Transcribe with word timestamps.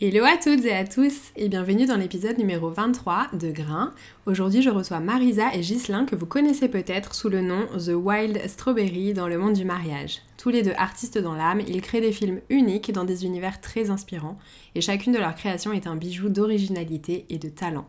Hello 0.00 0.24
à 0.24 0.36
toutes 0.36 0.64
et 0.64 0.72
à 0.72 0.84
tous 0.84 1.32
et 1.34 1.48
bienvenue 1.48 1.84
dans 1.84 1.96
l'épisode 1.96 2.38
numéro 2.38 2.70
23 2.70 3.30
de 3.32 3.50
Grain. 3.50 3.92
Aujourd'hui 4.26 4.62
je 4.62 4.70
reçois 4.70 5.00
Marisa 5.00 5.52
et 5.52 5.58
Ghislain 5.58 6.04
que 6.04 6.14
vous 6.14 6.24
connaissez 6.24 6.68
peut-être 6.68 7.16
sous 7.16 7.28
le 7.28 7.40
nom 7.40 7.66
The 7.76 7.94
Wild 7.96 8.48
Strawberry 8.48 9.12
dans 9.12 9.26
le 9.26 9.38
monde 9.38 9.54
du 9.54 9.64
mariage. 9.64 10.22
Tous 10.36 10.50
les 10.50 10.62
deux 10.62 10.74
artistes 10.78 11.18
dans 11.18 11.34
l'âme, 11.34 11.62
ils 11.66 11.82
créent 11.82 12.00
des 12.00 12.12
films 12.12 12.40
uniques 12.48 12.92
dans 12.92 13.02
des 13.02 13.24
univers 13.24 13.60
très 13.60 13.90
inspirants 13.90 14.38
et 14.76 14.80
chacune 14.80 15.12
de 15.12 15.18
leurs 15.18 15.34
créations 15.34 15.72
est 15.72 15.88
un 15.88 15.96
bijou 15.96 16.28
d'originalité 16.28 17.26
et 17.28 17.38
de 17.38 17.48
talent. 17.48 17.88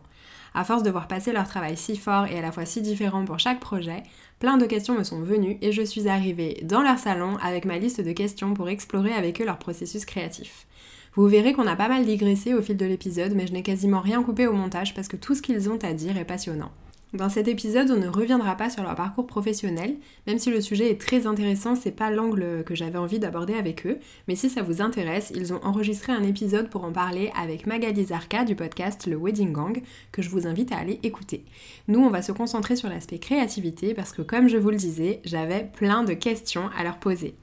À 0.52 0.64
force 0.64 0.82
de 0.82 0.90
voir 0.90 1.06
passer 1.06 1.30
leur 1.30 1.46
travail 1.46 1.76
si 1.76 1.96
fort 1.96 2.26
et 2.26 2.36
à 2.36 2.42
la 2.42 2.50
fois 2.50 2.64
si 2.64 2.82
différent 2.82 3.24
pour 3.24 3.38
chaque 3.38 3.60
projet, 3.60 4.02
plein 4.40 4.56
de 4.56 4.66
questions 4.66 4.98
me 4.98 5.04
sont 5.04 5.20
venues 5.20 5.58
et 5.62 5.70
je 5.70 5.82
suis 5.82 6.08
arrivée 6.08 6.58
dans 6.64 6.82
leur 6.82 6.98
salon 6.98 7.36
avec 7.36 7.66
ma 7.66 7.78
liste 7.78 8.00
de 8.00 8.10
questions 8.10 8.52
pour 8.52 8.68
explorer 8.68 9.12
avec 9.12 9.40
eux 9.40 9.44
leur 9.44 9.60
processus 9.60 10.04
créatif. 10.04 10.66
Vous 11.14 11.26
verrez 11.26 11.52
qu'on 11.52 11.66
a 11.66 11.74
pas 11.74 11.88
mal 11.88 12.04
digressé 12.04 12.54
au 12.54 12.62
fil 12.62 12.76
de 12.76 12.86
l'épisode, 12.86 13.32
mais 13.34 13.48
je 13.48 13.52
n'ai 13.52 13.64
quasiment 13.64 14.00
rien 14.00 14.22
coupé 14.22 14.46
au 14.46 14.52
montage 14.52 14.94
parce 14.94 15.08
que 15.08 15.16
tout 15.16 15.34
ce 15.34 15.42
qu'ils 15.42 15.68
ont 15.68 15.78
à 15.82 15.92
dire 15.92 16.16
est 16.16 16.24
passionnant. 16.24 16.70
Dans 17.12 17.28
cet 17.28 17.48
épisode, 17.48 17.90
on 17.90 17.96
ne 17.96 18.06
reviendra 18.06 18.54
pas 18.54 18.70
sur 18.70 18.84
leur 18.84 18.94
parcours 18.94 19.26
professionnel, 19.26 19.96
même 20.28 20.38
si 20.38 20.48
le 20.48 20.60
sujet 20.60 20.92
est 20.92 21.00
très 21.00 21.26
intéressant, 21.26 21.74
c'est 21.74 21.90
pas 21.90 22.12
l'angle 22.12 22.62
que 22.64 22.76
j'avais 22.76 22.98
envie 22.98 23.18
d'aborder 23.18 23.54
avec 23.54 23.84
eux, 23.84 23.98
mais 24.28 24.36
si 24.36 24.48
ça 24.48 24.62
vous 24.62 24.80
intéresse, 24.80 25.32
ils 25.34 25.52
ont 25.52 25.58
enregistré 25.64 26.12
un 26.12 26.22
épisode 26.22 26.70
pour 26.70 26.84
en 26.84 26.92
parler 26.92 27.32
avec 27.36 27.66
Magali 27.66 28.04
Zarka 28.04 28.44
du 28.44 28.54
podcast 28.54 29.08
Le 29.08 29.16
Wedding 29.16 29.52
Gang, 29.52 29.82
que 30.12 30.22
je 30.22 30.30
vous 30.30 30.46
invite 30.46 30.70
à 30.70 30.78
aller 30.78 31.00
écouter. 31.02 31.44
Nous, 31.88 31.98
on 31.98 32.10
va 32.10 32.22
se 32.22 32.30
concentrer 32.30 32.76
sur 32.76 32.88
l'aspect 32.88 33.18
créativité 33.18 33.92
parce 33.94 34.12
que 34.12 34.22
comme 34.22 34.46
je 34.46 34.58
vous 34.58 34.70
le 34.70 34.76
disais, 34.76 35.20
j'avais 35.24 35.68
plein 35.72 36.04
de 36.04 36.14
questions 36.14 36.70
à 36.78 36.84
leur 36.84 36.98
poser. 36.98 37.34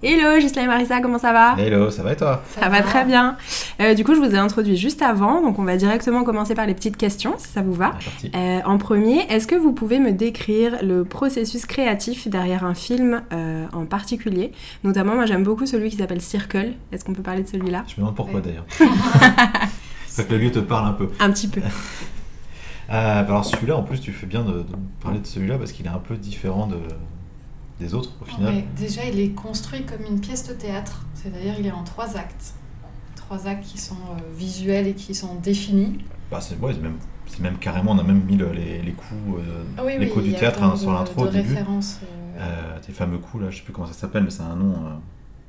Hello 0.00 0.38
Gisela 0.38 0.62
et 0.62 0.66
Marisa, 0.68 1.00
comment 1.00 1.18
ça 1.18 1.32
va? 1.32 1.56
Hello, 1.58 1.90
ça 1.90 2.04
va 2.04 2.12
et 2.12 2.16
toi? 2.16 2.40
Ça, 2.50 2.68
va, 2.68 2.82
très 2.82 3.04
bien. 3.04 3.36
Euh, 3.80 3.94
du 3.94 4.04
coup, 4.04 4.14
je 4.14 4.20
vous 4.20 4.32
ai 4.32 4.38
introduit 4.38 4.76
juste 4.76 5.02
avant, 5.02 5.42
donc 5.42 5.58
on 5.58 5.64
va 5.64 5.76
directement 5.76 6.22
commencer 6.22 6.54
par 6.54 6.66
les 6.66 6.74
petites 6.74 6.96
questions, 6.96 7.34
si 7.38 7.48
ça 7.48 7.62
vous 7.62 7.72
va. 7.72 7.94
C'est 7.98 8.30
parti. 8.30 8.30
Euh, 8.36 8.60
en 8.64 8.78
premier, 8.78 9.22
est-ce 9.28 9.48
que 9.48 9.56
vous 9.56 9.72
pouvez 9.72 9.98
me 9.98 10.12
décrire 10.12 10.84
le 10.84 11.04
processus 11.04 11.66
créatif 11.66 12.28
derrière 12.28 12.64
un 12.64 12.74
film 12.74 13.22
euh, 13.32 13.66
en 13.72 13.86
particulier? 13.86 14.52
Notamment, 14.84 15.16
moi 15.16 15.26
j'aime 15.26 15.42
beaucoup 15.42 15.66
celui 15.66 15.90
qui 15.90 15.96
s'appelle 15.96 16.20
Circle. 16.20 16.74
Est-ce 16.92 17.04
qu'on 17.04 17.12
peut 17.14 17.22
parler 17.24 17.42
de 17.42 17.48
celui-là? 17.48 17.82
Je 17.88 17.94
me 17.94 17.98
demande 17.98 18.14
pourquoi 18.14 18.36
Ouais. 18.38 18.42
d'ailleurs. 18.46 18.66
C'est 20.06 20.28
que 20.28 20.32
le 20.34 20.38
lieu 20.38 20.52
te 20.52 20.60
parle 20.60 20.86
un 20.90 20.92
peu. 20.92 21.08
Un 21.18 21.30
petit 21.32 21.48
peu. 21.48 21.60
Euh, 21.60 21.62
bah 22.88 23.26
alors 23.28 23.44
celui-là, 23.44 23.76
en 23.76 23.82
plus, 23.82 24.00
tu 24.00 24.12
fais 24.12 24.26
bien 24.26 24.42
de, 24.42 24.52
de 24.52 24.64
parler 25.02 25.18
de 25.18 25.26
celui-là 25.26 25.58
parce 25.58 25.72
qu'il 25.72 25.86
est 25.86 25.90
un 25.90 25.98
peu 25.98 26.14
différent 26.16 26.68
de, 26.68 26.76
des 27.80 27.94
autres 27.94 28.10
au 28.20 28.24
final. 28.24 28.62
Déjà, 28.76 29.04
il 29.04 29.18
est 29.20 29.30
construit 29.30 29.84
comme 29.84 30.04
une 30.04 30.20
pièce 30.20 30.46
de 30.48 30.52
théâtre, 30.54 31.04
c'est-à-dire 31.14 31.54
il 31.58 31.66
est 31.66 31.70
en 31.72 31.84
trois 31.84 32.16
actes. 32.16 32.54
Trois 33.16 33.46
actes 33.46 33.64
qui 33.64 33.78
sont 33.78 33.94
euh, 33.94 34.20
visuels 34.36 34.86
et 34.86 34.94
qui 34.94 35.14
sont 35.14 35.34
définis. 35.36 35.98
Bah, 36.30 36.40
c'est 36.40 36.58
ouais, 36.58 36.74
même, 37.40 37.58
carrément, 37.58 37.92
on 37.92 37.98
a 37.98 38.02
même 38.02 38.22
mis 38.24 38.36
le- 38.36 38.52
les, 38.52 38.82
les 38.82 38.92
coups, 38.92 39.38
euh, 39.38 39.62
Ah 39.76 39.82
oui, 39.84 39.92
les 39.98 40.06
oui, 40.06 40.10
coups 40.10 40.24
du 40.24 40.34
théâtre 40.34 40.62
hein, 40.62 40.76
sur 40.76 40.92
l'intro 40.92 41.24
au 41.24 41.28
début. 41.28 41.56
euh, 41.56 41.62
Euh, 42.40 42.78
tes 42.84 42.92
fameux 42.92 43.18
coups 43.18 43.44
là, 43.44 43.50
je 43.50 43.58
sais 43.58 43.62
plus 43.64 43.72
comment 43.72 43.86
ça 43.86 43.92
s'appelle, 43.92 44.24
mais 44.24 44.30
c'est 44.30 44.42
un 44.42 44.56
nom, 44.56 44.74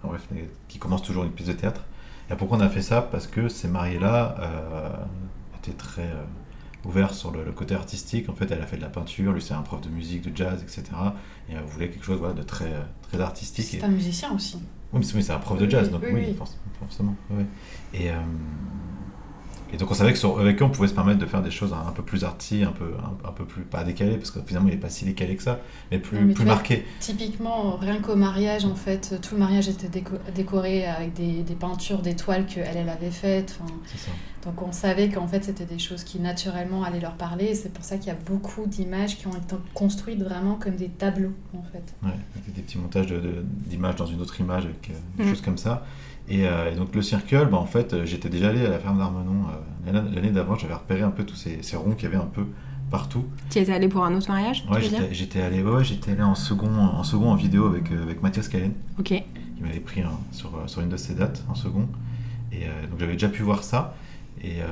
bref, 0.03 0.28
qui 0.68 0.78
commence 0.79 1.01
toujours 1.03 1.23
une 1.23 1.31
pièce 1.31 1.47
de 1.47 1.53
théâtre. 1.53 1.84
Et 2.31 2.35
pourquoi 2.35 2.57
on 2.57 2.62
a 2.62 2.69
fait 2.69 2.81
ça? 2.81 3.01
Parce 3.01 3.28
que 3.28 3.47
ces 3.50 3.68
mariés-là 3.68 4.35
étaient 5.57 5.75
très 5.78 6.09
ouverts 6.89 7.13
sur 7.13 7.31
le, 7.31 7.44
le 7.45 7.51
côté 7.53 7.75
artistique. 7.75 8.27
En 8.29 8.33
fait, 8.35 8.51
elle 8.51 8.61
a 8.61 8.66
fait 8.66 8.77
de 8.77 8.81
la 8.81 8.89
peinture, 8.89 9.31
lui 9.31 9.41
c'est 9.41 9.53
un 9.53 9.61
prof 9.61 9.79
de 9.81 9.89
musique, 9.89 10.29
de 10.29 10.35
jazz, 10.35 10.61
etc. 10.61 10.83
Et 11.50 11.53
elle 11.53 11.63
voulait 11.63 11.89
quelque 11.89 12.05
chose 12.05 12.19
voilà, 12.19 12.33
de 12.33 12.44
très, 12.44 12.72
très 13.09 13.22
artistique. 13.22 13.66
C'est 13.69 13.77
Et- 13.77 13.83
un 13.83 13.88
musicien 13.89 14.33
aussi. 14.35 14.57
Oui, 14.91 15.05
mais 15.16 15.22
c'est- 15.22 15.31
un 15.31 15.38
prof 15.39 15.57
de 15.59 15.69
jazz, 15.69 15.88
oui, 15.88 15.94
donc 15.94 16.01
oui, 16.03 16.09
oui, 16.13 16.23
oui. 16.29 16.33
forc- 16.38 16.57
forcément. 16.79 17.16
ouais. 17.31 17.45
Et, 17.94 18.09
euh, 18.09 18.16
et 19.72 19.77
donc 19.77 19.91
on 19.91 19.94
savait 19.94 20.13
que 20.13 20.17
sur, 20.17 20.39
avec 20.39 20.59
eux, 20.59 20.66
on 20.66 20.72
pouvait 20.72 20.88
se 20.88 20.95
permettre 20.95 21.19
de 21.19 21.27
faire 21.27 21.44
des 21.44 21.51
choses 21.51 21.73
un, 21.73 21.91
peu 21.91 22.01
plus 22.01 22.23
arty, 22.23 22.63
un 22.63 22.72
peu, 22.72 22.94
un, 22.97 23.27
un 23.29 23.31
peu 23.31 23.45
plus, 23.45 23.61
pas 23.61 23.83
décalées, 23.83 24.17
parce 24.17 24.31
que 24.31 24.39
finalement 24.44 24.67
il 24.67 24.71
n'est 24.73 24.79
pas 24.79 24.89
si 24.89 25.06
décalé 25.06 25.35
que 25.35 25.44
ça, 25.44 25.59
mais 25.91 26.00
plus, 26.00 26.19
mais 26.25 26.33
plus 26.33 26.44
vois, 26.44 26.56
marqué. 26.56 26.85
Typiquement, 27.00 27.75
rien 27.77 28.00
qu'au 28.01 28.16
mariage, 28.16 28.66
en 28.66 28.73
fait, 28.73 29.19
tout 29.21 29.35
le 29.35 29.39
mariage 29.41 29.69
était 29.69 29.88
déco- 30.00 30.17
décoré 30.33 30.88
avec 30.88 31.13
des, 31.13 31.44
des 31.44 31.53
peintures, 31.53 32.00
des 32.01 32.16
toiles 32.16 32.47
qu'elle 32.47 32.75
elle 32.75 32.89
avait 32.89 33.11
faites. 33.11 33.59
C'est 33.85 34.00
ça. 34.00 34.11
Donc 34.45 34.61
on 34.61 34.72
savait 34.72 35.09
qu'en 35.09 35.27
fait 35.27 35.44
c'était 35.44 35.66
des 35.66 35.79
choses 35.79 36.03
qui 36.03 36.19
naturellement 36.19 36.83
allaient 36.83 37.00
leur 37.01 37.13
parler. 37.16 37.45
et 37.45 37.55
C'est 37.55 37.73
pour 37.73 37.83
ça 37.83 37.97
qu'il 37.97 38.07
y 38.07 38.11
a 38.11 38.17
beaucoup 38.25 38.66
d'images 38.67 39.17
qui 39.17 39.27
ont 39.27 39.31
été 39.35 39.55
construites 39.73 40.22
vraiment 40.23 40.55
comme 40.55 40.75
des 40.75 40.88
tableaux 40.89 41.33
en 41.57 41.63
fait. 41.72 41.83
Ouais, 42.03 42.13
avec 42.41 42.53
des 42.53 42.61
petits 42.61 42.77
montages 42.77 43.07
de- 43.07 43.19
de- 43.19 43.44
d'images 43.67 43.95
dans 43.97 44.05
une 44.05 44.22
autre 44.22 44.39
image, 44.39 44.66
avec 44.66 44.89
euh, 44.89 44.94
des 45.17 45.23
Mhm. 45.23 45.29
choses 45.29 45.41
comme 45.41 45.57
ça. 45.57 45.85
Et, 46.29 46.47
euh, 46.47 46.72
et 46.72 46.75
donc 46.75 46.94
le 46.95 47.01
circle, 47.01 47.47
bah, 47.51 47.57
en 47.57 47.66
fait, 47.66 47.94
euh, 47.94 48.05
j'étais 48.05 48.29
déjà 48.29 48.50
allé 48.50 48.66
à 48.66 48.69
la 48.69 48.79
ferme 48.79 49.00
d'Armenon 49.00 49.45
euh, 49.88 49.91
l'année 50.13 50.31
d'avant, 50.31 50.56
j'avais 50.56 50.75
repéré 50.75 51.01
un 51.01 51.09
peu 51.11 51.23
tous 51.25 51.35
ces, 51.35 51.61
ces 51.63 51.75
ronds 51.75 51.91
qu'il 51.95 52.03
y 52.03 52.07
avait 52.13 52.23
un 52.23 52.27
peu 52.27 52.45
partout. 52.91 53.25
Tu 53.50 53.59
es 53.59 53.69
allé 53.71 53.88
pour 53.88 54.03
un 54.06 54.16
autre 54.16 54.29
mariage 54.29 54.63
Ouais, 54.71 54.79
j'étais 55.11 55.41
allé, 55.41 55.61
ouais, 55.63 55.71
ouais, 55.71 55.83
j'étais 55.83 56.11
allé 56.11 56.21
en 56.21 56.35
second, 56.35 56.73
en 56.75 57.03
second 57.03 57.31
en 57.31 57.35
vidéo 57.35 57.66
avec, 57.67 57.91
euh, 57.91 58.03
avec 58.03 58.21
Mathias 58.21 58.47
Calen. 58.47 58.73
Ok. 59.00 59.11
Il 59.11 59.63
m'avait 59.66 59.79
pris 59.79 60.01
hein, 60.01 60.11
sur, 60.31 60.51
sur 60.67 60.81
une 60.81 60.89
de 60.89 60.97
ses 60.97 61.16
dates 61.16 61.44
en 61.50 61.56
second. 61.56 61.88
Et 62.51 62.66
euh, 62.66 62.88
donc 62.89 63.00
j'avais 63.00 63.13
déjà 63.13 63.29
pu 63.29 63.44
voir 63.44 63.63
ça. 63.63 63.95
Et, 64.41 64.61
euh, 64.61 64.66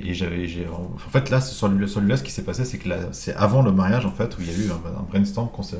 et 0.00 0.14
j'avais. 0.14 0.46
En 0.68 0.96
fait, 1.10 1.30
là, 1.30 1.40
celui-là, 1.40 2.16
ce 2.16 2.22
qui 2.22 2.30
s'est 2.30 2.44
passé, 2.44 2.64
c'est 2.64 2.78
que 2.78 2.88
c'est 3.12 3.34
avant 3.34 3.62
le 3.62 3.72
mariage, 3.72 4.06
en 4.06 4.12
fait, 4.12 4.36
où 4.38 4.40
il 4.42 4.46
y 4.46 4.50
a 4.50 4.56
eu 4.66 4.70
un, 4.70 4.98
un 4.98 5.02
brainstorm 5.02 5.48
s'est- 5.62 5.76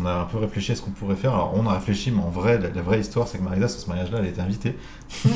on, 0.00 0.06
a 0.06 0.12
un 0.12 0.24
peu 0.24 0.38
réfléchi 0.38 0.72
à 0.72 0.74
ce 0.76 0.82
qu'on 0.82 0.90
pourrait 0.90 1.16
faire. 1.16 1.32
Alors, 1.34 1.54
on 1.56 1.66
a 1.68 1.74
réfléchi, 1.74 2.10
mais 2.10 2.22
en 2.22 2.30
vrai, 2.30 2.58
la, 2.58 2.68
la 2.70 2.82
vraie 2.82 3.00
histoire, 3.00 3.26
c'est 3.28 3.38
que 3.38 3.42
Marisa, 3.42 3.68
sur 3.68 3.80
ce 3.80 3.88
mariage-là, 3.88 4.18
elle 4.20 4.26
était 4.28 4.40
invitée. 4.40 4.76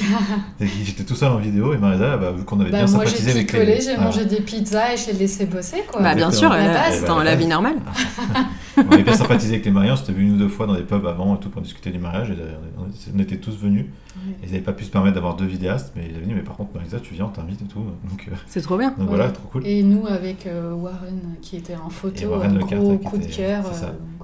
J'étais 0.61 1.05
tout 1.05 1.15
seul 1.15 1.31
en 1.33 1.37
vidéo, 1.39 1.75
et 1.75 1.79
Marisa, 1.79 2.17
bah, 2.17 2.33
vu 2.33 2.45
qu'on 2.45 2.61
avait 2.61 2.71
Bah, 2.71 2.79
bien 2.85 2.87
moi 2.93 3.05
sympathisé 3.05 3.31
avec 3.33 3.47
picolé, 3.49 3.67
les. 3.77 3.81
j'ai 3.81 3.95
voilà. 3.95 4.05
mangé 4.11 4.25
des 4.25 4.41
pizzas 4.41 4.95
et 4.95 4.97
j'ai 4.97 5.13
laissé 5.13 5.47
bosser 5.47 5.85
quoi. 5.87 6.01
Bah 6.03 6.15
bien 6.15 6.31
sûr, 6.31 6.53
Exactement. 6.55 6.71
euh, 6.71 6.85
La 6.85 6.91
base. 6.91 7.05
dans 7.05 7.23
la 7.23 7.35
vie 7.37 7.47
normale. 7.47 7.77
On 8.79 8.93
avait 8.93 9.03
bien 9.03 9.15
sympathisé 9.15 9.55
avec 9.55 9.65
les 9.65 9.71
mariés, 9.71 9.91
on 9.91 9.97
s'était 9.97 10.13
vu 10.13 10.25
une 10.25 10.35
ou 10.35 10.37
deux 10.37 10.49
fois 10.49 10.67
dans 10.67 10.75
des 10.75 10.83
pubs 10.83 11.07
avant 11.07 11.35
et 11.35 11.39
tout 11.39 11.49
pour 11.49 11.63
discuter 11.63 11.89
du 11.91 11.99
mariage. 11.99 12.29
Et 12.31 12.35
on, 12.79 13.19
était 13.19 13.39
tous 13.39 13.57
venus. 13.57 13.87
Ouais. 14.17 14.35
Ils 14.43 14.51
n'avaient 14.51 14.61
pas 14.63 14.75
pu 14.75 14.85
se 14.85 14.91
permettre 14.91 15.15
d'avoir 15.15 15.35
deux 15.35 15.47
vidéastes, 15.47 15.93
mais 15.97 16.03
ils 16.11 16.15
avaient 16.15 16.27
dit 16.27 16.35
Mais 16.35 16.43
par 16.43 16.57
contre, 16.57 16.75
Marisa, 16.75 17.01
tu 17.01 17.15
viens, 17.15 17.25
on 17.25 17.29
t'invite 17.29 17.63
et 17.63 17.65
tout. 17.65 17.79
Donc, 17.79 18.27
euh, 18.29 18.33
C'est 18.47 18.61
trop 18.61 18.77
bien. 18.77 18.91
donc 18.91 18.99
Ouais. 18.99 19.17
voilà, 19.17 19.31
trop 19.31 19.49
cool. 19.49 19.67
Et 19.67 19.83
nous 19.83 20.07
avec 20.07 20.47
euh, 20.47 20.75
Warren 20.75 21.37
qui 21.41 21.57
était 21.57 21.75
en 21.77 21.89
photo, 21.89 22.21
Et 22.23 22.27
Warren 22.27 22.57
un 22.59 22.77
gros 22.77 22.99
coup 22.99 23.17
de 23.17 23.25
cœur. 23.25 23.65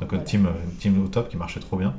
Ça. 0.03 0.11
Donc, 0.11 0.21
une 0.21 0.25
team, 0.25 0.49
une 0.71 0.77
team 0.77 1.05
au 1.05 1.09
top 1.09 1.29
qui 1.29 1.37
marchait 1.37 1.61
trop 1.61 1.77
bien. 1.77 1.95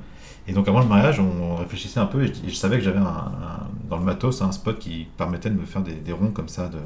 Et 0.48 0.54
donc, 0.54 0.68
avant 0.68 0.80
le 0.82 0.88
mariage, 0.88 1.20
on 1.20 1.56
réfléchissait 1.56 2.00
un 2.00 2.06
peu 2.06 2.24
et 2.24 2.28
je, 2.28 2.34
et 2.46 2.50
je 2.50 2.56
savais 2.56 2.78
que 2.78 2.84
j'avais 2.84 3.00
un, 3.00 3.04
un- 3.06 3.68
dans 3.90 3.98
le 3.98 4.04
matos 4.04 4.42
un 4.42 4.52
spot 4.52 4.78
qui 4.80 5.08
permettait 5.18 5.50
de 5.50 5.56
me 5.60 5.66
faire 5.66 5.82
des, 5.82 5.94
des 5.94 6.12
ronds 6.12 6.32
comme 6.32 6.50
ça, 6.50 6.68
de, 6.70 6.80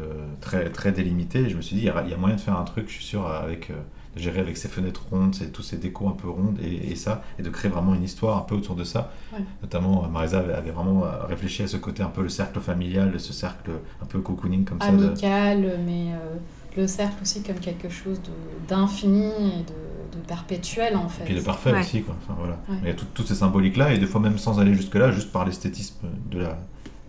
de 0.00 0.06
très, 0.40 0.70
très 0.70 0.92
délimités. 0.92 1.40
Et 1.40 1.50
je 1.50 1.56
me 1.56 1.62
suis 1.62 1.76
dit 1.76 1.82
Il 1.82 1.86
y, 1.86 1.90
a, 1.90 2.02
il 2.04 2.10
y 2.10 2.14
a 2.14 2.16
moyen 2.16 2.36
de 2.36 2.40
faire 2.40 2.56
un 2.58 2.64
truc, 2.64 2.86
je 2.88 2.94
suis 2.94 3.04
sûr, 3.04 3.26
avec. 3.26 3.70
euh, 3.70 3.74
de 4.14 4.20
gérer 4.20 4.38
avec 4.38 4.56
ces 4.56 4.68
fenêtres 4.68 5.02
rondes, 5.10 5.34
tous 5.52 5.62
ces 5.64 5.76
décos 5.76 6.06
un 6.08 6.12
peu 6.12 6.28
rondes 6.28 6.60
et, 6.62 6.92
et 6.92 6.94
ça, 6.94 7.24
et 7.36 7.42
de 7.42 7.50
créer 7.50 7.68
vraiment 7.68 7.96
une 7.96 8.04
histoire 8.04 8.38
un 8.38 8.42
peu 8.42 8.54
autour 8.54 8.76
de 8.76 8.84
ça. 8.84 9.10
Ouais. 9.32 9.40
Notamment, 9.60 10.04
euh, 10.04 10.08
Marisa 10.08 10.38
avait, 10.38 10.52
avait 10.52 10.70
vraiment 10.70 11.04
euh, 11.04 11.24
réfléchi 11.28 11.64
à 11.64 11.66
ce 11.66 11.76
côté 11.78 12.04
un 12.04 12.10
peu 12.10 12.22
le 12.22 12.28
cercle 12.28 12.60
familial, 12.60 13.18
ce 13.18 13.32
cercle 13.32 13.72
un 14.00 14.06
peu 14.06 14.20
cocooning 14.20 14.64
comme 14.64 14.80
ça. 14.80 14.92
de- 14.92 15.04
amical, 15.08 15.80
mais 15.84 16.12
euh, 16.12 16.36
le 16.76 16.86
cercle 16.86 17.16
aussi 17.22 17.42
comme 17.42 17.56
quelque 17.60 17.88
chose 17.88 18.20
de- 18.22 18.68
d'infini 18.68 19.26
et 19.26 19.62
de, 19.62 20.18
de 20.18 20.24
perpétuel 20.26 20.96
en 20.96 21.08
fait. 21.08 21.22
Et 21.22 21.26
puis 21.26 21.34
de 21.36 21.40
parfait 21.40 21.72
Ouais. 21.72 21.80
aussi, 21.80 22.02
quoi. 22.02 22.14
Enfin, 22.22 22.34
voilà. 22.38 22.58
Ouais. 22.68 22.76
Il 22.82 22.88
y 22.88 22.90
a 22.90 22.94
tout- 22.94 23.06
toutes 23.14 23.26
ces 23.28 23.34
symboliques-là, 23.34 23.92
et 23.92 23.98
des 23.98 24.06
fois 24.06 24.20
même 24.20 24.38
sans 24.38 24.58
aller 24.60 24.74
jusque-là, 24.74 25.10
juste 25.12 25.30
par 25.32 25.44
l'esthétisme 25.44 26.06
de 26.30 26.38
la 26.40 26.58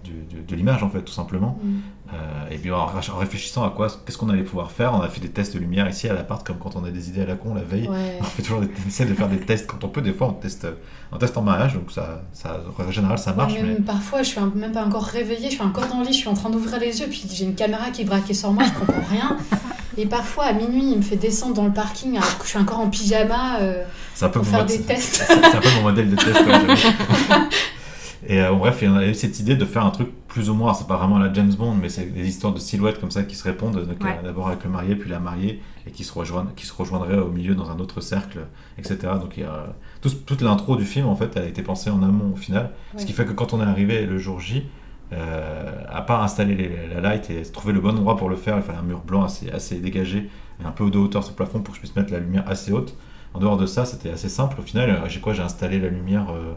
de 0.06 0.56
l'image, 0.56 0.84
en 0.84 0.90
fait, 0.90 1.02
tout 1.02 1.14
simplement. 1.14 1.60
Mm. 1.64 1.80
Euh, 2.14 2.50
et 2.52 2.58
puis 2.58 2.72
en, 2.72 2.86
réfléchissant 2.86 3.64
à 3.66 3.72
quoi, 3.72 3.88
qu'est-ce 4.06 4.18
qu'on 4.18 4.30
allait 4.30 4.44
pouvoir 4.44 4.72
faire, 4.72 4.94
on 4.94 5.02
a 5.02 5.08
fait 5.08 5.22
des 5.22 5.30
tests 5.30 5.56
de 5.56 5.60
lumière 5.60 5.90
ici 5.90 6.08
à 6.08 6.14
l'appart, 6.14 6.46
comme 6.46 6.58
quand 6.58 6.76
on 6.76 6.84
a 6.84 6.92
des 6.92 7.10
idées 7.10 7.22
à 7.22 7.26
la 7.26 7.36
con 7.36 7.56
la 7.56 7.64
veille. 7.64 7.88
Ouais. 7.88 8.18
On 8.22 8.24
fait 8.24 8.44
toujours 8.44 8.62
des, 8.62 8.68
on 8.68 8.88
essaie 8.88 9.06
de 9.06 9.14
faire 9.14 9.28
des 9.28 9.40
tests 9.40 9.66
quand 9.66 9.84
on 9.84 9.88
peut. 9.88 10.02
Des 10.02 10.14
fois, 10.14 10.28
on 10.28 10.34
teste, 10.34 10.68
on 11.12 11.18
teste 11.18 11.38
en 11.38 11.42
mariage, 11.42 11.74
donc 11.74 11.92
ça, 11.92 12.24
ça, 12.34 12.62
en 12.78 12.92
général, 12.92 13.18
ça 13.18 13.34
marche. 13.34 13.54
Ouais, 13.54 13.64
mais... 13.64 13.76
parfois, 13.76 14.22
je 14.22 14.30
suis 14.30 14.40
un- 14.40 14.52
même 14.56 14.72
pas 14.72 14.86
encore 14.86 15.04
réveillée, 15.04 15.50
je 15.50 15.56
suis 15.56 15.64
encore 15.64 15.88
dans 15.88 16.00
le 16.00 16.06
lit, 16.06 16.14
je 16.14 16.20
suis 16.20 16.30
en 16.30 16.34
train 16.34 16.50
d'ouvrir 16.50 16.80
les 16.80 17.00
yeux, 17.00 17.08
puis 17.08 17.26
j'ai 17.32 17.46
une 17.46 17.56
caméra 17.56 17.90
qui 17.90 18.04
est 18.04 18.06
braquée 18.06 18.34
sur 18.34 18.52
moi, 18.52 18.64
je 18.66 18.80
comprends 18.80 19.10
rien. 19.10 19.38
Et 19.98 20.06
parfois, 20.06 20.46
à 20.46 20.54
minuit, 20.54 20.92
il 20.92 20.98
me 20.98 21.02
fait 21.02 21.16
descendre 21.16 21.54
dans 21.54 21.66
le 21.66 21.72
parking 21.72 22.18
alors 22.18 22.38
que 22.38 22.44
je 22.44 22.50
suis 22.50 22.60
encore 22.60 22.80
en 22.80 22.90
pyjama 22.90 23.60
euh, 23.62 23.84
C'est 24.14 24.26
un 24.26 24.30
peu 24.30 24.42
pour 24.42 24.50
faire 24.50 24.66
des 24.66 24.82
tests. 24.82 25.24
C'est 25.28 25.34
un 25.34 25.62
peu 25.62 25.70
mon 25.78 25.84
modèle 25.84 26.10
de 26.10 26.16
test. 26.18 26.38
Et 28.28 28.42
euh, 28.42 28.52
bref, 28.54 28.80
il 28.82 28.86
y 28.86 28.92
en 28.92 28.96
a 28.98 29.06
eu 29.06 29.14
cette 29.14 29.40
idée 29.40 29.56
de 29.56 29.66
faire 29.66 29.86
un 29.86 29.92
truc 29.92 30.10
plus 30.28 30.50
ou 30.50 30.54
moins, 30.54 30.74
c'est 30.74 30.88
pas 30.88 30.98
vraiment 30.98 31.18
la 31.20 31.32
James 31.34 31.54
Bond, 31.54 31.76
mais 31.76 31.90
c'est 31.90 32.06
des 32.06 32.28
histoires 32.28 32.54
de 32.54 32.60
silhouettes 32.60 33.00
comme 33.00 33.12
ça 33.12 33.24
qui 33.24 33.36
se 33.36 33.44
répondent. 33.44 33.76
Ouais. 33.78 34.20
D'abord 34.24 34.48
avec 34.48 34.64
le 34.64 34.70
marié, 34.70 34.96
puis 34.96 35.10
la 35.10 35.20
mariée, 35.20 35.62
et 35.88 35.92
qui 35.92 36.04
se, 36.04 36.12
rejoignent, 36.14 36.50
qui 36.56 36.66
se 36.66 36.74
rejoindraient 36.74 37.18
au 37.18 37.30
milieu 37.30 37.56
dans 37.56 37.70
un 37.72 37.80
autre 37.80 38.02
cercle, 38.02 38.40
etc. 38.78 38.98
Donc 39.22 39.38
il 39.38 39.44
y 39.44 39.46
a, 39.46 39.68
tout- 40.02 40.10
toute 40.26 40.42
l'intro 40.42 40.76
du 40.76 40.86
film, 40.86 41.08
en 41.08 41.16
fait, 41.16 41.32
elle 41.36 41.44
a 41.44 41.48
été 41.48 41.62
pensée 41.62 41.90
en 41.90 42.02
amont 42.04 42.34
au 42.34 42.36
final. 42.38 42.72
Ce 42.98 43.06
qui 43.06 43.14
fait 43.14 43.26
que 43.26 43.32
quand 43.34 43.54
on 43.54 43.62
est 43.62 43.66
arrivé 43.66 44.06
le 44.06 44.18
jour 44.18 44.40
J, 44.40 44.66
euh, 45.14 45.72
à 45.90 46.02
part 46.02 46.24
installer 46.24 46.56
les- 46.56 46.88
la 46.94 47.00
light 47.02 47.30
et 47.30 47.42
trouver 47.44 47.74
le 47.74 47.80
bon 47.80 47.90
endroit 47.92 48.18
pour 48.18 48.30
le 48.30 48.36
faire, 48.36 48.58
il 48.58 48.64
fallait 48.64 48.80
un 48.80 48.84
mur 48.84 49.02
blanc 49.06 49.24
assez, 49.24 49.50
assez 49.52 49.80
dégagé 49.80 50.30
et 50.62 50.66
un 50.66 50.72
peu 50.72 50.90
de 50.90 50.98
hauteur 50.98 51.24
sur 51.24 51.32
le 51.34 51.36
plafond 51.36 51.60
pour 51.62 51.74
que 51.74 51.76
je 51.76 51.82
puisse 51.82 51.96
mettre 51.96 52.12
la 52.12 52.20
lumière 52.20 52.44
assez 52.48 52.72
haute. 52.72 52.96
En 53.34 53.40
dehors 53.40 53.58
de 53.58 53.66
ça, 53.66 53.86
c'était 53.86 54.10
assez 54.12 54.30
simple. 54.30 54.58
Au 54.60 54.64
final, 54.64 54.90
euh, 54.90 55.08
j'ai 55.10 55.20
quoi? 55.20 55.34
J'ai 55.34 55.42
installé 55.44 55.80
la 55.80 55.90
lumière, 55.90 56.28
euh, 56.32 56.54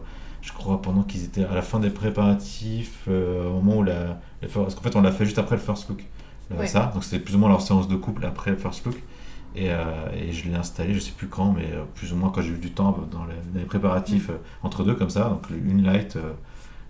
je 0.48 0.52
crois, 0.54 0.80
pendant 0.82 1.02
qu'ils 1.02 1.24
étaient 1.24 1.44
à 1.44 1.54
la 1.54 1.62
fin 1.62 1.78
des 1.78 1.90
préparatifs, 1.90 3.04
euh, 3.08 3.48
au 3.50 3.60
moment 3.60 3.76
où 3.78 3.82
la. 3.82 4.18
les 4.42 4.48
Parce 4.48 4.74
qu'en 4.74 4.80
fait, 4.82 4.96
on 4.96 5.02
l'a 5.02 5.12
fait 5.12 5.24
juste 5.26 5.38
après 5.38 5.56
le 5.56 5.60
first 5.62 5.88
look. 5.88 6.04
euh, 6.52 6.58
Ouais. 6.58 6.66
Ça, 6.66 6.90
donc 6.94 7.04
c'était 7.04 7.18
plus 7.22 7.34
ou 7.36 7.38
moins 7.38 7.48
leur 7.50 7.60
séance 7.60 7.86
de 7.88 7.96
couple 7.96 8.24
après 8.24 8.50
le 8.50 8.56
first 8.56 8.84
look. 8.86 8.96
Et, 9.56 9.70
euh, 9.70 9.84
et 10.14 10.32
je 10.32 10.48
l'ai 10.48 10.54
installé, 10.54 10.94
je 10.94 11.00
sais 11.00 11.12
plus 11.16 11.26
quand, 11.26 11.52
mais 11.52 11.64
euh, 11.72 11.82
plus 11.94 12.12
ou 12.12 12.16
moins 12.16 12.30
quand 12.30 12.42
j'ai 12.42 12.52
eu 12.52 12.58
du 12.58 12.70
temps 12.70 12.96
euh, 13.00 13.06
dans 13.14 13.24
les, 13.24 13.34
dans 13.52 13.58
les 13.60 13.64
préparatifs 13.66 14.30
euh, 14.30 14.38
entre 14.62 14.84
deux 14.84 14.94
comme 14.94 15.10
ça. 15.10 15.24
Donc 15.28 15.46
une 15.50 15.82
light, 15.84 16.16
euh, 16.16 16.32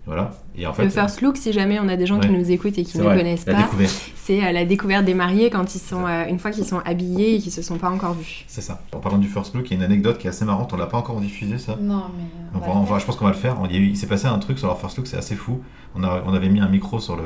voilà. 0.05 0.31
Et 0.55 0.65
en 0.65 0.73
fait, 0.73 0.83
le 0.85 0.89
first 0.89 1.21
look, 1.21 1.37
si 1.37 1.53
jamais 1.53 1.79
on 1.79 1.87
a 1.87 1.95
des 1.95 2.07
gens 2.07 2.19
qui 2.19 2.29
nous 2.29 2.49
écoutent 2.49 2.77
et 2.79 2.83
qui 2.83 2.97
ne 2.97 3.03
vrai, 3.03 3.17
connaissent 3.17 3.45
la 3.45 3.53
pas, 3.53 3.69
c'est 4.15 4.43
euh, 4.43 4.51
la 4.51 4.65
découverte 4.65 5.05
des 5.05 5.13
mariés 5.13 5.49
quand 5.51 5.75
ils 5.75 5.79
sont, 5.79 6.05
euh, 6.07 6.25
une 6.27 6.39
fois 6.39 6.49
qu'ils 6.51 6.65
sont 6.65 6.79
habillés 6.83 7.35
et 7.35 7.39
qu'ils 7.39 7.51
se 7.51 7.61
sont 7.61 7.77
pas 7.77 7.89
encore 7.91 8.13
vus. 8.13 8.43
C'est 8.47 8.61
ça. 8.61 8.81
En 8.95 8.97
parlant 8.99 9.19
du 9.19 9.27
first 9.27 9.53
look, 9.53 9.69
il 9.69 9.71
y 9.71 9.73
a 9.75 9.77
une 9.77 9.83
anecdote 9.83 10.17
qui 10.17 10.25
est 10.25 10.31
assez 10.31 10.45
marrante, 10.45 10.73
on 10.73 10.77
l'a 10.77 10.87
pas 10.87 10.97
encore 10.97 11.19
diffusée 11.21 11.59
ça. 11.59 11.77
Non, 11.79 12.05
mais. 12.17 12.23
euh, 12.23 12.49
On 12.55 12.59
va 12.59 12.67
va- 12.67 12.73
le 12.73 12.79
on 12.79 12.81
va- 12.81 12.87
faire. 12.87 12.99
je 13.01 13.05
pense 13.05 13.15
qu'on 13.17 13.25
va 13.25 13.31
le 13.31 13.37
faire. 13.37 13.55
Il, 13.69 13.95
s'est 13.95 14.07
passé 14.07 14.25
un 14.25 14.39
truc 14.39 14.57
sur 14.57 14.67
leur 14.67 14.79
first 14.79 14.97
look, 14.97 15.05
c'est 15.05 15.17
assez 15.17 15.35
fou. 15.35 15.61
On, 15.95 16.03
a, 16.03 16.23
on 16.25 16.33
avait 16.33 16.49
mis 16.49 16.59
un 16.59 16.69
micro 16.69 16.99
sur 16.99 17.15
le, 17.15 17.23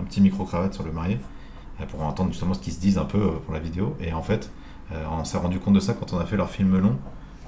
un 0.00 0.04
petit 0.04 0.20
micro 0.20 0.44
cravate 0.44 0.74
sur 0.74 0.82
le 0.84 0.90
marié 0.92 1.18
pour 1.88 2.02
entendre 2.02 2.30
justement 2.30 2.54
ce 2.54 2.60
qu'ils 2.60 2.72
se 2.72 2.80
disent 2.80 2.98
un 2.98 3.04
peu 3.04 3.32
pour 3.44 3.54
la 3.54 3.60
vidéo. 3.60 3.96
Et 4.00 4.12
en 4.12 4.22
fait, 4.22 4.50
on 5.10 5.24
s'est 5.24 5.38
rendu 5.38 5.58
compte 5.58 5.74
de 5.74 5.80
ça 5.80 5.92
quand 5.94 6.12
on 6.12 6.18
a 6.18 6.24
fait 6.24 6.36
leur 6.36 6.50
film 6.50 6.76
long. 6.78 6.96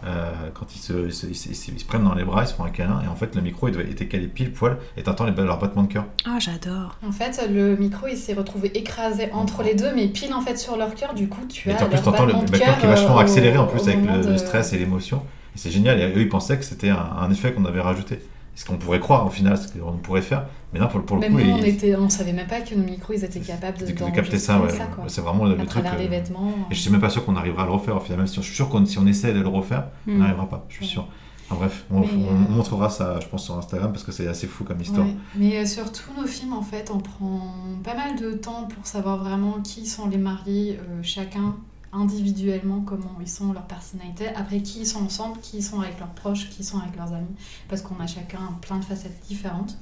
Euh, 0.05 0.31
quand 0.55 0.75
ils 0.75 0.79
se, 0.79 0.93
ils, 1.07 1.13
se, 1.13 1.27
ils 1.27 1.35
se- 1.35 1.49
ils 1.49 1.55
se- 1.57 1.71
ils 1.71 1.81
se 1.81 1.85
prennent 1.85 2.05
dans 2.05 2.15
les 2.15 2.23
bras, 2.25 2.43
ils 2.45 2.47
se 2.49 2.55
font 2.55 2.65
un 2.65 2.71
câlin, 2.71 3.01
et 3.05 3.09
en 3.09 3.17
fait 3.17 3.35
le 3.35 3.41
micro 3.41 3.69
il 3.69 3.73
devait- 3.73 3.91
était 3.91 4.07
calé 4.07 4.27
pile 4.29 4.53
poil, 4.53 4.77
et 4.97 5.03
t'entends 5.03 5.25
les, 5.25 5.33
leurs 5.33 5.59
battements 5.59 5.83
de 5.85 5.93
cœur. 5.93 6.05
Ah, 6.27 6.39
j'adore. 6.39 6.97
En 7.07 7.13
fait, 7.13 7.41
le 7.53 7.77
micro, 7.77 8.07
il 8.07 8.17
s'est 8.17 8.35
retrouvé 8.35 8.71
écrasé 8.77 9.31
entre 9.33 9.63
les 9.63 9.75
deux, 9.75 9.93
mais 9.95 10.09
pile 10.09 10.35
en 10.35 10.41
fait 10.43 10.57
sur 10.59 10.77
leur 10.77 10.95
cœur. 10.95 11.15
Du 11.15 11.29
coup, 11.29 11.45
tu 11.49 11.71
Et 11.71 11.73
as 11.73 11.83
en 11.83 11.87
plus 11.87 11.95
leur 11.95 12.03
t'entends 12.05 12.27
le, 12.27 12.33
battement 12.35 12.41
le 12.43 12.47
de 12.47 12.53
battement 12.53 12.67
cœur, 12.73 12.79
qui 12.81 12.87
est 12.87 12.89
vachement 12.91 13.17
euh, 13.19 13.23
accéléré 13.23 13.59
en 13.59 13.67
plus 13.67 13.81
avec 13.89 13.99
le, 14.05 14.37
stress 14.39 14.73
et 14.75 14.79
l'émotion. 14.79 15.23
Et 15.55 15.59
c'est 15.59 15.71
génial, 15.71 15.99
et 16.01 16.05
eux 16.15 16.21
ils 16.21 16.29
pensaient 16.29 16.59
que 16.59 16.65
c'était 16.65 16.91
un, 16.91 16.99
un 17.19 17.31
effet 17.31 17.53
qu'on 17.53 17.65
avait 17.65 17.81
rajouté. 17.81 18.21
Ce 18.57 18.65
qu'on 18.65 18.77
pourrait 18.79 18.99
croire 19.01 19.25
au 19.27 19.31
final, 19.31 19.57
ce 19.57 19.69
qu'on 19.69 19.99
pourrait 19.99 20.23
faire, 20.23 20.47
mais 20.73 20.81
là 20.81 20.87
pour, 20.87 20.99
le- 20.99 21.05
pour 21.05 21.17
le 21.19 21.21
Même 21.21 21.33
coup, 21.35 21.39
nous, 21.41 21.53
on, 21.53 21.59
ils- 21.59 21.69
était, 21.69 21.95
on 21.95 22.09
savait 22.09 22.33
même 22.33 22.47
pas 22.49 22.63
que 22.63 22.75
nos 22.75 22.83
micros, 22.85 23.13
ils 23.13 23.23
étaient 23.23 23.39
capables 23.39 23.77
de, 23.79 23.85
de, 23.87 23.93
de 23.93 23.97
d'enregistrer 23.99 24.23
capter 24.23 24.39
ça, 24.39 24.59
ouais. 24.61 24.71
c'est 25.09 25.21
vraiment 25.21 25.45
le, 25.45 25.53
à 25.53 25.57
le 25.57 25.67
truc. 25.67 25.83
travers 25.85 25.97
les 25.99 26.07
euh, 26.07 26.09
vêtements. 26.09 26.53
Et 26.71 26.75
je 26.75 26.81
suis 26.81 26.91
même 26.91 27.01
pas 27.01 27.11
sûr 27.11 27.25
qu'on 27.25 27.37
arrivera 27.37 27.63
à 27.63 27.67
le 27.67 27.73
refaire 27.73 27.97
au 27.97 28.01
final, 28.01 28.19
même 28.19 28.27
si 28.27 28.37
je 28.37 28.41
suis 28.41 28.55
sûr 28.55 28.69
que 28.71 28.85
si 28.87 28.99
on 28.99 29.07
essaie 29.07 29.33
de 29.35 29.41
le 29.41 29.49
refaire, 29.49 29.89
on 30.09 30.13
Hmm. 30.13 30.19
n'arrivera 30.21 30.49
pas, 30.49 30.65
je 30.69 30.75
suis 30.77 30.85
Ouais. 30.87 30.91
sûr. 30.91 31.07
Enfin, 31.49 31.57
bref, 31.61 31.85
on, 31.93 32.01
Mais, 32.01 32.07
euh, 32.07 32.11
on 32.49 32.53
montrera 32.53 32.91
ça, 32.91 33.21
je 33.21 33.27
pense, 33.29 33.45
sur 33.45 33.57
Instagram 33.57 33.93
parce 33.93 34.03
que 34.05 34.11
c'est 34.11 34.27
assez 34.27 34.49
fou 34.49 34.65
comme 34.65 34.81
histoire. 34.81 35.07
Ouais. 35.07 35.15
Mais 35.37 35.59
euh, 35.59 35.65
sur 35.67 35.93
tous 35.93 36.11
nos 36.19 36.27
films, 36.27 36.55
en 36.55 36.63
fait, 36.63 36.91
on 36.93 36.99
prend 36.99 37.53
pas 37.85 37.95
mal 37.95 38.19
de 38.19 38.33
temps 38.33 38.67
pour 38.75 38.85
savoir 38.87 39.19
vraiment 39.19 39.61
qui 39.63 39.87
sont 39.87 40.09
les 40.09 40.17
mariés, 40.19 40.81
euh, 40.81 41.01
chacun 41.03 41.55
individuellement, 41.97 42.81
comment 42.81 43.17
ils 43.21 43.29
sont, 43.29 43.53
leur 43.53 43.65
personnalité, 43.65 44.29
après 44.29 44.61
qui 44.61 44.81
ils 44.81 44.87
sont 44.87 45.05
ensemble, 45.05 45.39
qui 45.41 45.59
ils 45.59 45.63
sont 45.63 45.81
avec 45.81 45.99
leurs 45.99 46.11
proches, 46.11 46.49
qui 46.51 46.61
ils 46.61 46.65
sont 46.65 46.79
avec 46.79 46.97
leurs 46.97 47.13
amis, 47.13 47.35
parce 47.69 47.83
qu'on 47.83 47.99
a 48.01 48.07
chacun 48.07 48.39
plein 48.61 48.79
de 48.79 48.85
facettes 48.85 49.19
différentes. 49.29 49.77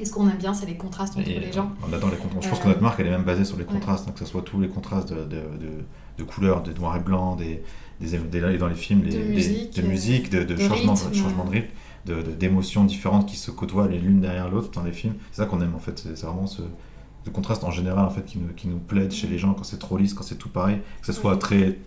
Et 0.00 0.04
ce 0.04 0.12
qu'on 0.12 0.28
aime 0.28 0.36
bien, 0.38 0.54
c'est 0.54 0.66
les 0.66 0.76
contrastes 0.76 1.16
entre 1.16 1.28
Et, 1.28 1.40
les 1.40 1.52
gens. 1.52 1.72
On 1.88 1.92
adore 1.92 2.10
les 2.10 2.16
contrastes. 2.16 2.44
Je 2.44 2.48
pense 2.50 2.58
Euh, 2.60 2.62
que 2.62 2.68
notre 2.68 2.82
marque, 2.82 3.00
elle 3.00 3.08
est 3.08 3.10
même 3.10 3.24
basée 3.24 3.44
sur 3.44 3.56
les 3.56 3.64
ouais. 3.64 3.72
contrastes, 3.72 4.06
donc 4.06 4.14
que 4.14 4.20
ce 4.20 4.26
soit 4.26 4.42
tous 4.42 4.60
les 4.60 4.68
contrastes 4.68 5.08
de, 5.12 5.16
de, 5.24 5.24
de, 5.24 5.84
de 6.18 6.24
couleurs, 6.24 6.62
de 6.62 6.72
noir 6.72 6.96
et 6.96 7.00
blanc, 7.00 7.34
des, 7.34 7.62
des, 8.00 8.18
des- 8.18 8.58
dans 8.58 8.68
les 8.68 8.74
films, 8.76 9.02
les, 9.02 9.10
De 9.10 9.18
des- 9.18 9.24
de, 9.82 9.82
musique, 9.88 10.30
de, 10.30 10.56
changement, 10.56 10.94
de 10.94 10.98
rythme. 11.00 11.14
changement 11.14 11.44
de 11.44 11.50
rythme, 11.50 11.68
d'émotions 12.38 12.84
différentes 12.84 13.26
qui 13.28 13.36
se 13.36 13.50
côtoient 13.50 13.88
les 13.88 13.98
l'une 13.98 14.20
derrière 14.20 14.48
l'autre 14.48 14.70
dans 14.70 14.84
les 14.84 14.92
films. 14.92 15.14
C'est 15.32 15.42
ça 15.42 15.46
qu'on 15.46 15.60
aime 15.60 15.74
en 15.74 15.80
fait, 15.80 15.98
c'est 15.98 16.24
vraiment 16.24 16.46
ce, 16.46 16.62
ce 17.24 17.30
contraste 17.30 17.64
en 17.64 17.70
général 17.70 18.04
en 18.04 18.10
fait 18.10 18.24
qui 18.24 18.38
nous, 18.38 18.48
qui 18.54 18.68
nous 18.68 18.78
plaide 18.78 19.12
chez 19.12 19.26
les 19.26 19.38
gens 19.38 19.54
quand 19.54 19.64
c'est 19.64 19.78
trop 19.78 19.96
lisse, 19.98 20.14
quand 20.14 20.24
c'est 20.24 20.38
tout 20.38 20.48
pareil, 20.48 20.78
que 21.00 21.06
ce 21.06 21.12
soit 21.12 21.36
très 21.36 21.78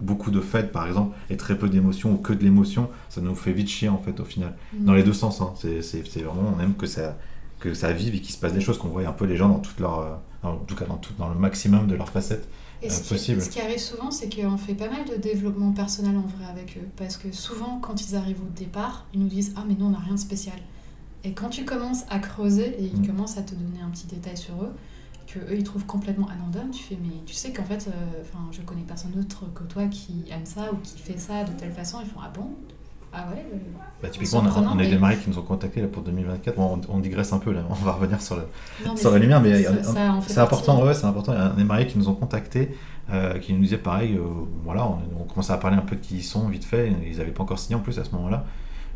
beaucoup 0.00 0.30
de 0.30 0.40
fêtes 0.40 0.72
par 0.72 0.86
exemple 0.86 1.16
et 1.30 1.36
très 1.36 1.56
peu 1.56 1.68
d'émotions 1.68 2.12
ou 2.12 2.16
que 2.18 2.32
de 2.32 2.42
l'émotion, 2.42 2.90
ça 3.08 3.20
nous 3.20 3.34
fait 3.34 3.52
vite 3.52 3.68
chier 3.68 3.88
en 3.88 3.98
fait 3.98 4.20
au 4.20 4.24
final. 4.24 4.54
Dans 4.74 4.94
les 4.94 5.02
deux 5.02 5.14
sens, 5.14 5.40
hein. 5.40 5.54
c'est 5.56 6.22
vraiment, 6.22 6.54
on 6.56 6.60
aime 6.60 6.74
que 6.74 6.86
ça, 6.86 7.16
que 7.60 7.74
ça 7.74 7.92
vive 7.92 8.14
et 8.14 8.20
qu'il 8.20 8.34
se 8.34 8.38
passe 8.38 8.52
des 8.52 8.60
choses, 8.60 8.78
qu'on 8.78 8.88
voit 8.88 9.06
un 9.06 9.12
peu 9.12 9.24
les 9.24 9.36
gens 9.36 9.48
dans 9.48 9.58
toute 9.58 9.80
leur, 9.80 10.00
euh, 10.00 10.14
en 10.42 10.56
tout 10.56 10.74
cas 10.74 10.84
dans, 10.84 10.96
tout, 10.96 11.14
dans 11.18 11.28
le 11.28 11.38
maximum 11.38 11.86
de 11.86 11.94
leurs 11.94 12.10
facettes. 12.10 12.48
Et 12.82 12.88
euh, 12.88 12.90
ce, 12.90 13.14
qui, 13.14 13.40
ce 13.40 13.48
qui 13.48 13.60
arrive 13.60 13.78
souvent, 13.78 14.10
c'est 14.10 14.28
qu'on 14.28 14.58
fait 14.58 14.74
pas 14.74 14.88
mal 14.88 15.04
de 15.06 15.16
développement 15.16 15.72
personnel 15.72 16.16
en 16.16 16.26
vrai 16.26 16.44
avec 16.50 16.76
eux. 16.76 16.86
Parce 16.96 17.16
que 17.16 17.32
souvent, 17.32 17.78
quand 17.80 18.06
ils 18.06 18.16
arrivent 18.16 18.42
au 18.42 18.58
départ, 18.58 19.06
ils 19.14 19.20
nous 19.20 19.28
disent 19.28 19.54
Ah, 19.56 19.64
mais 19.66 19.74
nous, 19.78 19.86
on 19.86 19.90
n'a 19.90 19.98
rien 19.98 20.14
de 20.14 20.20
spécial. 20.20 20.56
Et 21.26 21.32
quand 21.32 21.48
tu 21.48 21.64
commences 21.64 22.04
à 22.08 22.18
creuser 22.20 22.68
et 22.80 22.84
ils 22.94 23.00
Mm. 23.02 23.06
commencent 23.08 23.36
à 23.36 23.42
te 23.42 23.54
donner 23.54 23.80
un 23.84 23.90
petit 23.90 24.06
détail 24.06 24.36
sur 24.36 24.54
eux, 24.62 24.72
que 25.26 25.40
eux 25.40 25.56
ils 25.56 25.64
trouvent 25.64 25.84
complètement 25.86 26.28
anodin, 26.28 26.68
tu 26.70 26.82
fais 26.84 26.96
Mais 27.02 27.14
tu 27.26 27.34
sais 27.34 27.52
qu'en 27.52 27.64
fait, 27.64 27.88
euh, 27.88 28.22
enfin, 28.22 28.44
je 28.52 28.60
connais 28.62 28.82
personne 28.82 29.10
d'autre 29.10 29.44
que 29.52 29.64
toi 29.64 29.86
qui 29.88 30.24
aime 30.30 30.46
ça 30.46 30.72
ou 30.72 30.76
qui 30.76 30.98
fait 31.00 31.18
ça 31.18 31.42
de 31.42 31.50
telle 31.58 31.72
façon. 31.72 31.98
Ils 32.00 32.08
font 32.08 32.20
Ah 32.22 32.30
bon? 32.32 32.50
Ah 33.12 33.26
ouais 33.32 33.44
euh, 33.52 33.56
Bah, 34.02 34.08
typiquement, 34.08 34.38
on 34.38 34.42
a, 34.42 34.44
Surprenant, 34.44 34.70
on 34.74 34.78
a 34.78 34.82
eu 34.82 34.84
mais- 34.86 34.90
des 34.90 34.98
mariés 34.98 35.18
qui 35.18 35.28
nous 35.30 35.38
ont 35.38 35.42
contactés 35.42 35.80
là, 35.80 35.88
pour 35.88 36.02
2024. 36.04 36.54
Bon, 36.56 36.78
on, 36.88 36.96
on 36.96 36.98
digresse 37.00 37.32
un 37.32 37.38
peu 37.40 37.50
là, 37.52 37.64
on 37.70 37.74
va 37.74 37.92
revenir 37.92 38.20
sur 38.22 38.36
le, 38.36 38.42
non, 38.84 38.94
sur 38.94 39.10
la 39.10 39.18
lumière, 39.18 39.40
mais 39.40 39.64
c'est 40.28 40.38
important, 40.38 40.84
ouais, 40.84 40.94
c'est 40.94 41.06
important. 41.06 41.32
Il 41.32 41.38
y 41.38 41.42
a 41.42 41.48
des 41.48 41.64
mariés 41.64 41.86
qui 41.88 41.98
nous 41.98 42.08
ont 42.08 42.14
contactés, 42.14 42.76
euh, 43.10 43.38
qui 43.40 43.52
nous 43.52 43.62
disaient 43.62 43.78
pareil, 43.78 44.14
euh, 44.16 44.22
voilà, 44.64 44.86
on, 44.86 44.98
on 45.22 45.24
commençait 45.24 45.52
à 45.52 45.56
parler 45.58 45.76
un 45.76 45.80
peu 45.82 45.96
de 45.96 46.00
qui 46.00 46.16
ils 46.18 46.22
sont 46.24 46.46
vite 46.48 46.64
fait, 46.64 46.92
ils 47.10 47.16
n'avaient 47.18 47.30
pas 47.32 47.42
encore 47.42 47.58
signé 47.58 47.74
en 47.74 47.80
plus 47.80 47.98
à 47.98 48.04
ce 48.04 48.10
moment-là. 48.12 48.44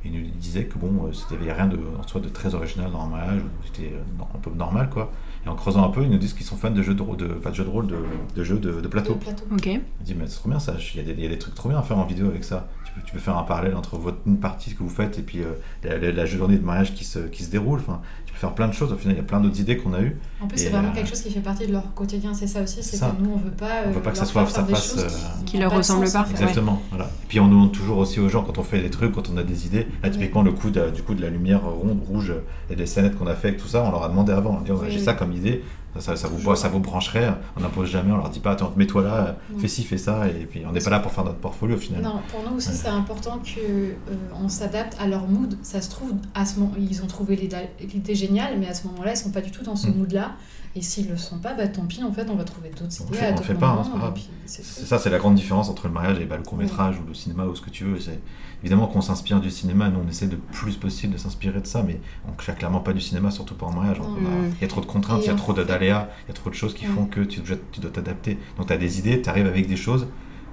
Ils 0.04 0.12
nous 0.12 0.26
disaient 0.30 0.64
que 0.64 0.78
bon, 0.78 1.06
euh, 1.06 1.12
c'était 1.12 1.42
il 1.42 1.50
rien 1.50 1.66
de, 1.66 1.78
en 1.98 2.06
soi 2.06 2.20
de 2.20 2.28
très 2.28 2.54
original 2.54 2.90
dans 2.90 3.02
un 3.02 3.08
mariage, 3.08 3.42
c'était 3.66 3.92
euh, 3.92 4.22
un 4.34 4.38
peu 4.38 4.50
normal 4.50 4.88
quoi. 4.90 5.12
Et 5.44 5.48
en 5.48 5.54
creusant 5.54 5.84
un 5.84 5.90
peu, 5.90 6.02
ils 6.02 6.10
nous 6.10 6.18
disent 6.18 6.34
qu'ils 6.34 6.46
sont 6.46 6.56
fans 6.56 6.70
de 6.70 6.82
jeux 6.82 6.94
de 6.94 7.02
rôle, 7.02 7.16
de, 7.16 7.26
pas 7.26 7.50
de 7.50 7.54
jeux 7.54 7.64
de 7.64 7.70
rôle, 7.70 7.86
de, 7.86 7.98
de 8.34 8.44
jeux 8.44 8.58
de, 8.58 8.80
de 8.80 8.88
plateau. 8.88 9.14
Plateau. 9.16 9.44
Ok. 9.52 9.68
On 9.68 10.04
dit, 10.04 10.14
mais 10.14 10.26
c'est 10.26 10.36
trop 10.36 10.48
bien 10.48 10.58
ça, 10.58 10.74
il 10.94 10.96
y, 10.98 11.00
a 11.00 11.02
des, 11.06 11.12
il 11.12 11.22
y 11.22 11.26
a 11.26 11.30
des 11.30 11.38
trucs 11.38 11.54
trop 11.54 11.68
bien 11.68 11.78
à 11.78 11.82
faire 11.82 11.98
en 11.98 12.04
vidéo 12.04 12.26
avec 12.26 12.44
ça. 12.44 12.68
Tu 12.92 13.00
peux, 13.00 13.06
tu 13.06 13.12
peux 13.12 13.18
faire 13.20 13.38
un 13.38 13.44
parallèle 13.44 13.76
entre 13.76 13.96
votre, 13.96 14.18
une 14.26 14.38
partie 14.40 14.74
que 14.74 14.82
vous 14.82 14.88
faites 14.88 15.16
et 15.18 15.22
puis 15.22 15.40
euh, 15.42 15.52
la, 15.84 15.96
la- 15.98 16.10
la 16.12 16.26
journée 16.26 16.56
de 16.58 16.64
mariage 16.64 16.92
qui 16.94 17.04
se, 17.04 17.20
qui 17.20 17.44
se 17.44 17.50
déroule. 17.50 17.78
Enfin, 17.78 18.00
tu 18.26 18.32
peux 18.32 18.38
faire 18.40 18.52
plein 18.54 18.66
de 18.66 18.72
choses. 18.72 18.92
Au 18.92 18.96
final, 18.96 19.14
il 19.14 19.18
y 19.18 19.22
a 19.22 19.24
plein 19.24 19.38
d'autres 19.40 19.60
idées 19.60 19.76
qu'on 19.76 19.92
a 19.94 20.00
eues. 20.00 20.16
En 20.40 20.48
plus, 20.48 20.58
c'est 20.58 20.70
vraiment 20.70 20.88
euh, 20.88 20.92
quelque 20.94 21.08
chose 21.08 21.20
qui 21.22 21.30
fait 21.30 21.40
partie 21.40 21.66
de 21.68 21.72
leur 21.72 21.94
quotidien. 21.94 22.34
C'est 22.34 22.48
ça 22.48 22.62
aussi, 22.62 22.82
c'est 22.82 22.96
ça. 22.96 23.14
que 23.16 23.22
nous, 23.22 23.30
on 23.32 23.36
veut 23.36 23.50
pas. 23.52 23.82
On 23.86 23.90
veut 23.90 23.98
euh, 23.98 24.00
pas 24.00 24.10
que 24.10 24.16
ça 24.16 24.22
leur 24.24 24.30
soit- 24.32 24.46
ça 24.48 24.64
fasse, 24.64 24.96
euh, 24.98 25.08
Qui 25.46 25.58
n'ont 25.58 25.68
leur 25.70 25.84
sens, 25.84 26.12
pas. 26.12 26.26
Exactement. 26.30 26.82
Voilà. 26.90 27.04
Et 27.04 27.26
puis 27.28 27.38
on 27.38 27.46
demande 27.48 27.70
toujours 27.72 27.98
aussi 27.98 28.18
aux 28.18 28.28
gens 28.28 28.42
quand 28.42 28.58
on 28.58 28.62
fait 28.64 28.80
des 28.80 28.90
trucs, 28.90 29.12
quand 29.12 29.30
on 29.30 29.36
a 29.36 29.42
des 29.44 29.66
idées. 29.66 29.86
Là, 30.02 30.10
typiquement, 30.10 30.42
le 30.42 30.52
coup 30.52 30.70
de, 30.70 30.90
du 30.90 31.02
coup 31.02 31.14
de 31.14 31.22
la 31.22 31.30
lumière 31.30 31.62
ronde, 31.64 32.00
rouge 32.08 32.32
et 32.70 32.74
des 32.76 32.86
scénettes 32.86 33.16
qu'on 33.16 33.26
a 33.28 33.34
fait 33.34 33.48
avec 33.48 33.60
tout 33.60 33.68
ça, 33.68 33.82
on 33.84 33.90
leur 33.92 34.02
a 34.02 34.08
demandé 34.08 34.32
avant. 34.32 34.58
On 34.58 34.62
dit, 34.62 34.72
Oui, 34.72 34.86
j'ai 34.90 34.98
oui. 34.98 35.04
ça 35.04 35.12
comme 35.14 35.32
idée. 35.32 35.62
Ça, 35.98 36.14
vous, 36.28 36.54
ça 36.54 36.68
vous 36.68 36.78
brancherait. 36.78 37.34
On 37.56 37.60
n'impose 37.60 37.88
jamais. 37.90 38.12
On 38.12 38.16
leur 38.18 38.30
dit 38.30 38.38
pas, 38.38 38.52
attends, 38.52 38.72
mets-toi 38.76 39.02
là, 39.02 39.36
Non. 39.52 39.58
fais 39.58 39.66
ci, 39.68 39.82
fais 39.82 39.98
ça. 39.98 40.28
Et 40.28 40.46
puis 40.46 40.62
on 40.68 40.70
n'est 40.72 40.80
pas 40.80 40.90
là 40.90 41.00
pour 41.00 41.10
faire 41.10 41.24
notre 41.24 41.38
portfolio 41.38 41.74
au 41.76 41.78
final. 41.80 42.00
Non, 42.02 42.20
pour 42.30 42.48
nous 42.48 42.56
aussi, 42.58 42.68
Ouais. 42.68 42.74
c'est 42.76 42.88
important 42.88 43.38
que 43.40 43.58
euh, 43.60 43.94
on 44.40 44.48
s'adapte 44.48 44.96
à 45.00 45.08
leur 45.08 45.26
mood. 45.26 45.56
Ça 45.62 45.80
se 45.80 45.90
trouve, 45.90 46.12
à 46.34 46.46
ce 46.46 46.60
moment, 46.60 46.72
ils 46.78 47.02
ont 47.02 47.06
trouvé 47.08 47.34
l'idée 47.34 48.14
géniale, 48.14 48.58
mais 48.60 48.68
à 48.68 48.74
ce 48.74 48.86
moment-là, 48.86 49.12
ils 49.12 49.16
sont 49.16 49.30
pas 49.32 49.40
du 49.40 49.50
tout 49.50 49.64
dans 49.64 49.74
ce 49.76 49.88
Mm. 49.88 49.94
mood-là. 49.96 50.32
Et 50.76 50.82
s'ils 50.82 51.08
le 51.08 51.16
sont 51.16 51.38
pas, 51.38 51.54
bah 51.54 51.66
tant 51.66 51.84
pis. 51.84 52.04
En 52.04 52.12
fait, 52.12 52.30
on 52.30 52.36
va 52.36 52.44
trouver 52.44 52.68
d'autres 52.70 52.84
idées 53.02 53.18
on 53.26 53.30
d'autres 53.32 53.42
fait 53.42 53.54
pas, 53.54 53.70
hein, 53.70 53.80
c'est 53.82 53.90
pas 53.90 53.98
grave. 53.98 54.18
ça, 54.46 54.98
c'est 55.00 55.10
la 55.10 55.18
grande 55.18 55.34
différence 55.34 55.68
entre 55.68 55.88
le 55.88 55.92
mariage 55.92 56.20
et 56.20 56.24
bah, 56.26 56.36
le 56.36 56.44
court 56.44 56.58
métrage 56.58 56.96
ou 57.00 57.08
le 57.08 57.14
cinéma 57.14 57.44
ou 57.46 57.56
ce 57.56 57.60
que 57.62 57.70
tu 57.70 57.82
veux. 57.84 57.98
C'est 57.98 58.20
évidemment 58.62 58.86
qu'on 58.86 59.00
s'inspire 59.00 59.40
du 59.40 59.50
cinéma. 59.50 59.88
Nous, 59.88 60.00
on 60.04 60.08
essaie 60.08 60.26
le 60.26 60.36
plus 60.36 60.76
possible 60.76 61.12
de 61.12 61.18
s'inspirer 61.18 61.60
de 61.60 61.66
ça, 61.66 61.82
mais 61.82 62.00
on 62.26 62.30
ne 62.32 62.56
clairement 62.56 62.80
pas 62.80 62.92
du 62.92 63.00
cinéma, 63.00 63.30
surtout 63.30 63.54
pas 63.54 63.66
en 63.66 63.72
mariage. 63.72 64.00
Mm. 64.00 64.50
Il 64.58 64.62
y 64.62 64.64
a 64.64 64.68
trop 64.68 64.80
de 64.80 64.86
contraintes, 64.86 65.22
il 65.24 65.26
y 65.28 65.30
a 65.30 65.34
trop 65.34 65.52
de- 65.52 65.62
d'aléas, 65.64 66.08
il 66.26 66.28
y 66.28 66.30
a 66.32 66.34
trop 66.34 66.50
de 66.50 66.54
choses 66.54 66.74
qui 66.74 66.84
font 66.84 67.06
que 67.06 67.20
tu, 67.20 67.40
dois- 67.40 67.56
tu 67.72 67.80
dois 67.80 67.90
t'adapter. 67.90 68.38
Donc 68.56 68.66
tu 68.68 68.72
as 68.72 68.76
des 68.76 68.98
idées, 68.98 69.20
tu 69.22 69.28
arrives 69.28 69.46
avec 69.46 69.66
des 69.68 69.76
choses. 69.76 70.06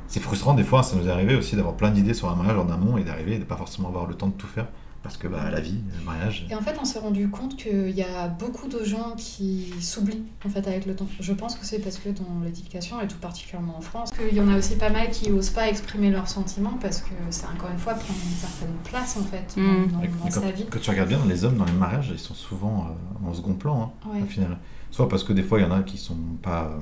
C'est 0.07 0.21
frustrant 0.21 0.53
des 0.53 0.63
fois, 0.63 0.83
ça 0.83 0.95
nous 0.95 1.07
est 1.07 1.11
arrivé 1.11 1.35
aussi 1.35 1.55
d'avoir 1.57 1.75
plein 1.75 1.91
d'idées 1.91 2.13
sur 2.13 2.29
un 2.29 2.35
mariage 2.35 2.57
en 2.57 2.69
amont 2.69 2.97
et 2.97 3.03
d'arriver 3.03 3.35
et 3.35 3.39
de 3.39 3.43
pas 3.43 3.57
forcément 3.57 3.89
avoir 3.89 4.05
le 4.07 4.13
temps 4.13 4.27
de 4.27 4.33
tout 4.33 4.47
faire 4.47 4.67
parce 5.07 5.17
que 5.17 5.29
bah, 5.29 5.49
la 5.49 5.61
vie, 5.61 5.79
le 5.99 6.05
mariage. 6.05 6.45
Et 6.49 6.55
en 6.55 6.59
fait, 6.59 6.75
on 6.81 6.83
s'est 6.83 6.99
rendu 6.99 7.29
compte 7.29 7.55
qu'il 7.55 7.91
y 7.91 8.01
a 8.03 8.27
beaucoup 8.27 8.67
de 8.67 8.83
gens 8.83 9.13
qui 9.17 9.73
s'oublient 9.79 10.23
en 10.45 10.49
fait 10.49 10.67
avec 10.67 10.85
le 10.85 10.95
temps. 10.97 11.07
Je 11.21 11.31
pense 11.31 11.55
que 11.55 11.65
c'est 11.65 11.79
parce 11.79 11.97
que 11.97 12.09
dans 12.09 12.41
l'éducation, 12.43 12.99
et 12.99 13.07
tout 13.07 13.15
particulièrement 13.17 13.77
en 13.77 13.81
France, 13.81 14.11
qu'il 14.11 14.35
y 14.35 14.41
en 14.41 14.49
a 14.49 14.57
aussi 14.57 14.75
pas 14.75 14.89
mal 14.89 15.09
qui 15.09 15.31
osent 15.31 15.51
pas 15.51 15.69
exprimer 15.69 16.09
leurs 16.11 16.27
sentiments 16.27 16.77
parce 16.81 16.99
que 17.01 17.11
c'est 17.29 17.45
encore 17.45 17.69
une 17.71 17.77
fois 17.77 17.93
prendre 17.93 18.19
une 18.21 18.35
certaine 18.35 18.75
place 18.83 19.15
en 19.17 19.23
fait 19.23 19.55
Mm. 19.55 19.87
dans, 19.93 19.99
dans 19.99 20.05
quand, 20.23 20.31
sa 20.31 20.51
vie. 20.51 20.65
quand 20.69 20.79
tu 20.81 20.89
regardes 20.89 21.07
bien, 21.07 21.19
les 21.25 21.45
hommes 21.45 21.55
dans 21.55 21.63
les 21.65 21.71
mariages, 21.71 22.09
ils 22.13 22.19
sont 22.19 22.33
souvent 22.33 22.87
euh, 23.25 23.27
en 23.29 23.33
second 23.33 23.53
plan. 23.53 23.93
hein. 24.05 24.09
Ouais. 24.13 24.21
au 24.21 24.25
final. 24.25 24.57
Soit 24.91 25.07
parce 25.07 25.23
que 25.23 25.31
des 25.31 25.43
fois, 25.43 25.59
il 25.59 25.63
y 25.63 25.65
en 25.65 25.71
a 25.71 25.83
qui 25.83 25.97
sont 25.97 26.17
pas. 26.41 26.65
euh, 26.65 26.79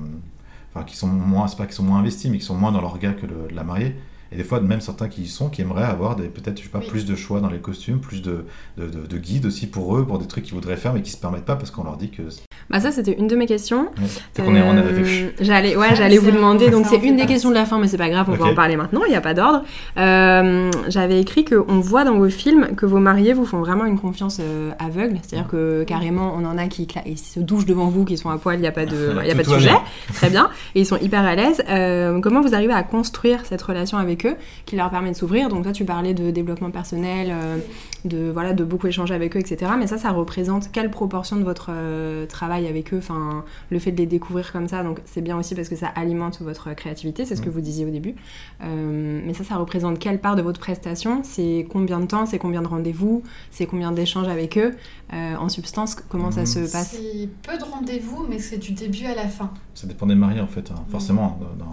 enfin, 0.74 0.84
qui 0.84 0.96
sont 0.96 1.06
moins, 1.06 1.46
c'est 1.46 1.56
pas 1.56 1.66
qu'ils 1.66 1.74
sont 1.76 1.84
moins 1.84 2.00
investis, 2.00 2.28
mais 2.30 2.38
qui 2.38 2.44
sont 2.44 2.56
moins 2.56 2.72
dans 2.72 2.80
leur 2.80 2.92
regard 2.92 3.14
que 3.14 3.26
le- 3.26 3.48
la 3.52 3.62
mariée. 3.62 3.94
Et 4.32 4.36
des 4.36 4.44
fois, 4.44 4.60
même 4.60 4.80
certains 4.80 5.08
qui 5.08 5.22
y 5.22 5.28
sont, 5.28 5.48
qui 5.48 5.62
aimeraient 5.62 5.84
avoir 5.84 6.16
peut-être, 6.16 6.58
je 6.58 6.64
sais 6.64 6.68
pas, 6.68 6.78
Oui. 6.80 6.86
plus 6.88 7.04
de 7.06 7.14
choix 7.14 7.40
dans 7.40 7.48
les 7.50 7.58
costumes, 7.58 8.00
plus 8.00 8.22
de, 8.22 8.44
de, 8.76 8.86
de- 8.86 9.06
de 9.06 9.18
guides 9.18 9.46
aussi 9.46 9.66
pour 9.68 9.96
eux, 9.96 10.04
pour 10.04 10.18
des 10.18 10.26
trucs 10.26 10.44
qu'ils 10.44 10.54
voudraient 10.54 10.76
faire, 10.76 10.92
mais 10.92 11.02
qui 11.02 11.10
se 11.12 11.16
permettent 11.16 11.44
pas 11.44 11.56
parce 11.56 11.70
qu'on 11.70 11.84
leur 11.84 11.96
dit 11.96 12.10
que. 12.10 12.22
Bah 12.68 12.80
ça 12.80 12.90
c'était 12.90 13.12
une 13.12 13.28
de 13.28 13.36
mes 13.36 13.46
questions. 13.46 13.88
Avait- 14.38 14.60
Euh, 14.60 15.30
j'allais 15.40 15.76
ouais, 15.76 15.94
j'allais 15.94 16.18
vous 16.18 16.30
demander 16.32 16.68
donc 16.70 16.86
c'est 16.86 16.96
une 16.98 17.16
des 17.16 17.26
questions 17.26 17.50
de 17.50 17.54
la 17.54 17.64
fin 17.64 17.78
mais 17.78 17.86
c'est 17.86 17.96
pas 17.96 18.08
grave, 18.08 18.26
on 18.28 18.32
va 18.34 18.44
Ok. 18.46 18.50
en 18.52 18.54
parler 18.54 18.76
maintenant, 18.76 19.02
il 19.06 19.10
n'y 19.10 19.16
a 19.16 19.20
pas 19.20 19.34
d'ordre. 19.34 19.62
Euh, 19.96 20.70
j'avais 20.88 21.20
écrit 21.20 21.44
que 21.44 21.64
on 21.68 21.80
voit 21.80 22.04
dans 22.04 22.16
vos 22.16 22.28
films 22.28 22.74
que 22.76 22.86
vos 22.86 22.98
mariés 22.98 23.32
vous 23.32 23.46
font 23.46 23.60
vraiment 23.60 23.84
une 23.84 23.98
confiance 23.98 24.38
euh, 24.40 24.72
aveugle, 24.78 25.18
c'est-à-dire 25.22 25.48
que 25.48 25.84
carrément 25.84 26.34
on 26.36 26.44
en 26.44 26.58
a 26.58 26.66
qui 26.66 26.84
cla- 26.86 27.02
ils 27.06 27.18
se 27.18 27.40
douchent 27.40 27.66
devant 27.66 27.86
vous 27.88 28.04
qui 28.04 28.16
sont 28.18 28.30
à 28.30 28.38
poil, 28.38 28.58
il 28.58 28.62
y 28.64 28.66
a 28.66 28.72
pas 28.72 28.86
de 28.86 29.14
il 29.22 29.28
y 29.28 29.30
a 29.30 29.34
pas 29.34 29.42
de 29.42 29.48
va 29.48 29.54
sujet. 29.58 29.68
bien. 29.70 29.82
Très 30.14 30.30
bien, 30.30 30.50
et 30.74 30.80
ils 30.80 30.86
sont 30.86 30.98
hyper 30.98 31.24
à 31.24 31.34
l'aise. 31.36 31.62
Euh, 31.68 32.20
comment 32.20 32.40
vous 32.40 32.54
arrivez 32.54 32.72
à 32.72 32.82
construire 32.82 33.40
cette 33.44 33.62
relation 33.62 33.98
avec 33.98 34.25
eux? 34.25 34.25
Qui 34.64 34.76
leur 34.76 34.90
permet 34.90 35.10
de 35.10 35.16
s'ouvrir 35.16 35.48
Donc 35.48 35.62
toi, 35.64 35.72
tu 35.72 35.84
parlais 35.84 36.14
de 36.14 36.30
développement 36.30 36.70
personnel, 36.70 37.28
euh, 37.30 37.58
de 38.04 38.30
voilà, 38.30 38.52
de 38.52 38.64
beaucoup 38.64 38.86
échanger 38.86 39.14
avec 39.14 39.36
eux, 39.36 39.40
etc. 39.40 39.72
Mais 39.78 39.86
ça, 39.86 39.98
ça 39.98 40.10
représente 40.10 40.70
quelle 40.72 40.90
proportion 40.90 41.36
de 41.36 41.42
votre 41.44 41.70
euh, 41.70 42.26
travail 42.26 42.66
avec 42.66 42.92
eux? 42.94 42.98
Enfin, 42.98 43.44
le 43.70 43.78
fait 43.78 43.92
de 43.92 43.96
les 43.98 44.06
découvrir 44.06 44.52
comme 44.52 44.68
ça, 44.68 44.82
donc 44.82 45.00
c'est 45.04 45.20
bien 45.22 45.36
aussi 45.38 45.54
parce 45.54 45.68
que 45.68 45.76
ça 45.76 45.88
alimente 45.88 46.40
votre 46.42 46.74
créativité, 46.74 47.24
c'est 47.24 47.36
ce 47.36 47.42
que 47.42 47.48
Mm. 47.48 47.52
vous 47.52 47.60
disiez 47.60 47.86
au 47.86 47.90
début. 47.90 48.14
Euh, 48.62 49.20
mais 49.24 49.34
ça, 49.34 49.44
ça 49.44 49.56
représente 49.56 49.98
quelle 49.98 50.20
part 50.20 50.36
de 50.36 50.42
votre 50.42 50.60
prestation? 50.60 51.20
C'est 51.22 51.66
combien 51.70 52.00
de 52.00 52.06
temps? 52.06 52.26
C'est 52.26 52.38
combien 52.38 52.62
de 52.62 52.68
rendez-vous? 52.68 53.22
C'est 53.50 53.66
combien 53.66 53.92
d'échanges 53.92 54.28
avec 54.28 54.56
eux? 54.58 54.74
Euh, 55.12 55.34
En 55.36 55.48
substance, 55.48 55.94
comment 56.08 56.30
ça 56.30 56.42
Mm. 56.42 56.46
se 56.46 56.58
passe? 56.72 56.96
C'est 57.00 57.28
peu 57.42 57.56
de 57.58 57.64
rendez-vous, 57.64 58.24
mais 58.28 58.38
c'est 58.38 58.58
du 58.58 58.72
début 58.72 59.04
à 59.06 59.14
la 59.14 59.28
fin. 59.28 59.50
Ça 59.74 59.86
dépend 59.86 60.06
des 60.06 60.14
mariés 60.14 60.40
en 60.40 60.46
fait, 60.46 60.70
hein. 60.70 60.82
Mm. 60.88 60.90
forcément. 60.90 61.38
dans- 61.58 61.64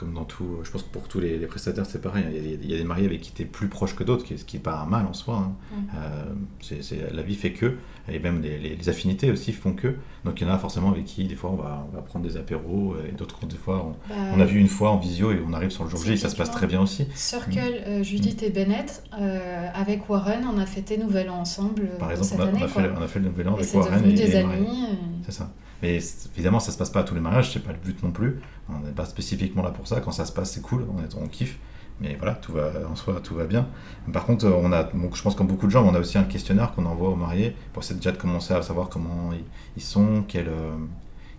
comme 0.00 0.14
dans 0.14 0.24
tout, 0.24 0.56
je 0.64 0.70
pense 0.70 0.82
que 0.82 0.88
pour 0.88 1.06
tous 1.08 1.20
les, 1.20 1.36
les 1.36 1.46
prestataires 1.46 1.84
c'est 1.84 2.00
pareil. 2.00 2.24
Il 2.30 2.36
y, 2.36 2.38
a, 2.38 2.56
des- 2.56 2.64
il 2.64 2.70
y 2.70 2.74
a 2.74 2.78
des 2.78 2.84
mariés 2.84 3.04
avec 3.06 3.20
qui 3.20 3.32
tu 3.32 3.42
es 3.42 3.44
plus 3.44 3.68
proche 3.68 3.94
que 3.94 4.02
d'autres, 4.02 4.24
ce 4.26 4.44
qui 4.44 4.56
n'est 4.56 4.62
pas 4.62 4.78
un 4.80 4.86
mal 4.86 5.04
en 5.06 5.12
soi. 5.12 5.36
hein. 5.36 5.52
Mm. 5.72 5.76
Euh, 5.94 6.24
c'est- 6.62 6.82
c'est- 6.82 7.12
la 7.12 7.22
vie 7.22 7.34
fait 7.34 7.52
que, 7.52 7.76
et 8.08 8.18
même 8.18 8.40
les, 8.40 8.56
les- 8.58 8.74
les 8.76 8.88
affinités 8.88 9.30
aussi 9.30 9.52
font 9.52 9.74
que. 9.74 9.94
Donc 10.24 10.40
il 10.40 10.46
y 10.46 10.50
en 10.50 10.52
a 10.54 10.58
forcément 10.58 10.90
avec 10.90 11.04
qui 11.04 11.24
des 11.24 11.34
fois 11.34 11.50
on 11.50 11.56
va, 11.56 11.86
on 11.92 11.94
va 11.94 12.00
prendre 12.02 12.24
des 12.26 12.36
apéros, 12.38 12.96
et 13.06 13.12
d'autres 13.12 13.44
des 13.46 13.56
fois 13.56 13.84
on, 13.84 13.90
Bah, 14.08 14.14
on 14.34 14.40
a 14.40 14.44
vu 14.46 14.58
une 14.58 14.68
fois 14.68 14.90
en 14.90 14.96
visio 14.96 15.32
et 15.32 15.40
on 15.46 15.52
arrive 15.52 15.70
sur 15.70 15.84
le 15.84 15.90
jour 15.90 16.02
J 16.02 16.12
et 16.12 16.16
ça 16.16 16.30
se 16.30 16.36
passe 16.36 16.50
très 16.50 16.66
bien 16.66 16.80
aussi. 16.80 17.06
Circle, 17.14 17.58
euh, 17.86 18.02
Judith 18.02 18.42
et 18.42 18.48
Bennett, 18.50 19.02
euh, 19.20 19.68
avec 19.74 20.08
Warren, 20.08 20.44
on 20.50 20.58
a 20.58 20.64
fêté 20.66 20.96
Nouvel 20.96 21.28
An 21.28 21.40
ensemble 21.40 21.82
euh, 21.92 21.98
Par 21.98 22.10
exemple, 22.10 22.28
cette 22.30 22.40
on 22.40 22.42
a, 22.44 22.46
année. 22.48 22.58
on 22.62 22.64
a 22.64 22.68
fait, 22.68 22.90
on 22.98 23.02
a 23.02 23.06
fait 23.08 23.18
le 23.18 23.26
nouvel 23.26 23.48
an 23.48 23.56
et 23.56 23.60
avec 23.60 23.74
Warren 23.74 24.04
et, 24.08 24.12
des 24.14 24.34
amis. 24.36 24.84
euh, 24.88 24.94
C'est 25.26 25.32
ça. 25.32 25.50
Mais 25.82 25.98
évidemment, 26.34 26.60
ça 26.60 26.72
se 26.72 26.78
passe 26.78 26.90
pas 26.90 27.00
à 27.00 27.04
tous 27.04 27.14
les 27.14 27.20
mariages, 27.20 27.52
c'est 27.52 27.64
pas 27.64 27.72
le 27.72 27.78
but 27.78 28.02
non 28.02 28.10
plus. 28.10 28.40
On 28.68 28.78
n'est 28.80 28.92
pas 28.92 29.06
spécifiquement 29.06 29.62
là 29.62 29.70
pour 29.70 29.86
ça. 29.86 30.00
Quand 30.00 30.12
ça 30.12 30.24
se 30.24 30.32
passe, 30.32 30.52
c'est 30.52 30.62
cool, 30.62 30.84
on, 30.94 31.02
est, 31.02 31.14
on 31.14 31.26
kiffe. 31.26 31.58
Mais 32.00 32.16
voilà, 32.16 32.34
tout 32.34 32.52
va, 32.52 32.70
en 32.90 32.96
soi, 32.96 33.20
tout 33.22 33.34
va 33.34 33.44
bien. 33.44 33.66
Par 34.12 34.24
contre, 34.24 34.46
euh, 34.46 34.52
on 34.62 34.72
a, 34.72 34.84
donc, 34.84 35.16
je 35.16 35.22
pense 35.22 35.34
comme 35.34 35.46
beaucoup 35.46 35.66
de 35.66 35.70
gens, 35.70 35.84
on 35.86 35.94
a 35.94 35.98
aussi 35.98 36.16
un 36.16 36.24
questionnaire 36.24 36.72
qu'on 36.72 36.86
envoie 36.86 37.10
aux 37.10 37.16
mariés 37.16 37.54
pour 37.72 37.82
essayer 37.82 37.96
déjà 37.96 38.12
de 38.12 38.16
commencer 38.16 38.54
à 38.54 38.62
savoir 38.62 38.88
comment 38.88 39.32
ils, 39.32 39.44
ils 39.76 39.82
sont, 39.82 40.24
quel, 40.26 40.48
euh, 40.48 40.72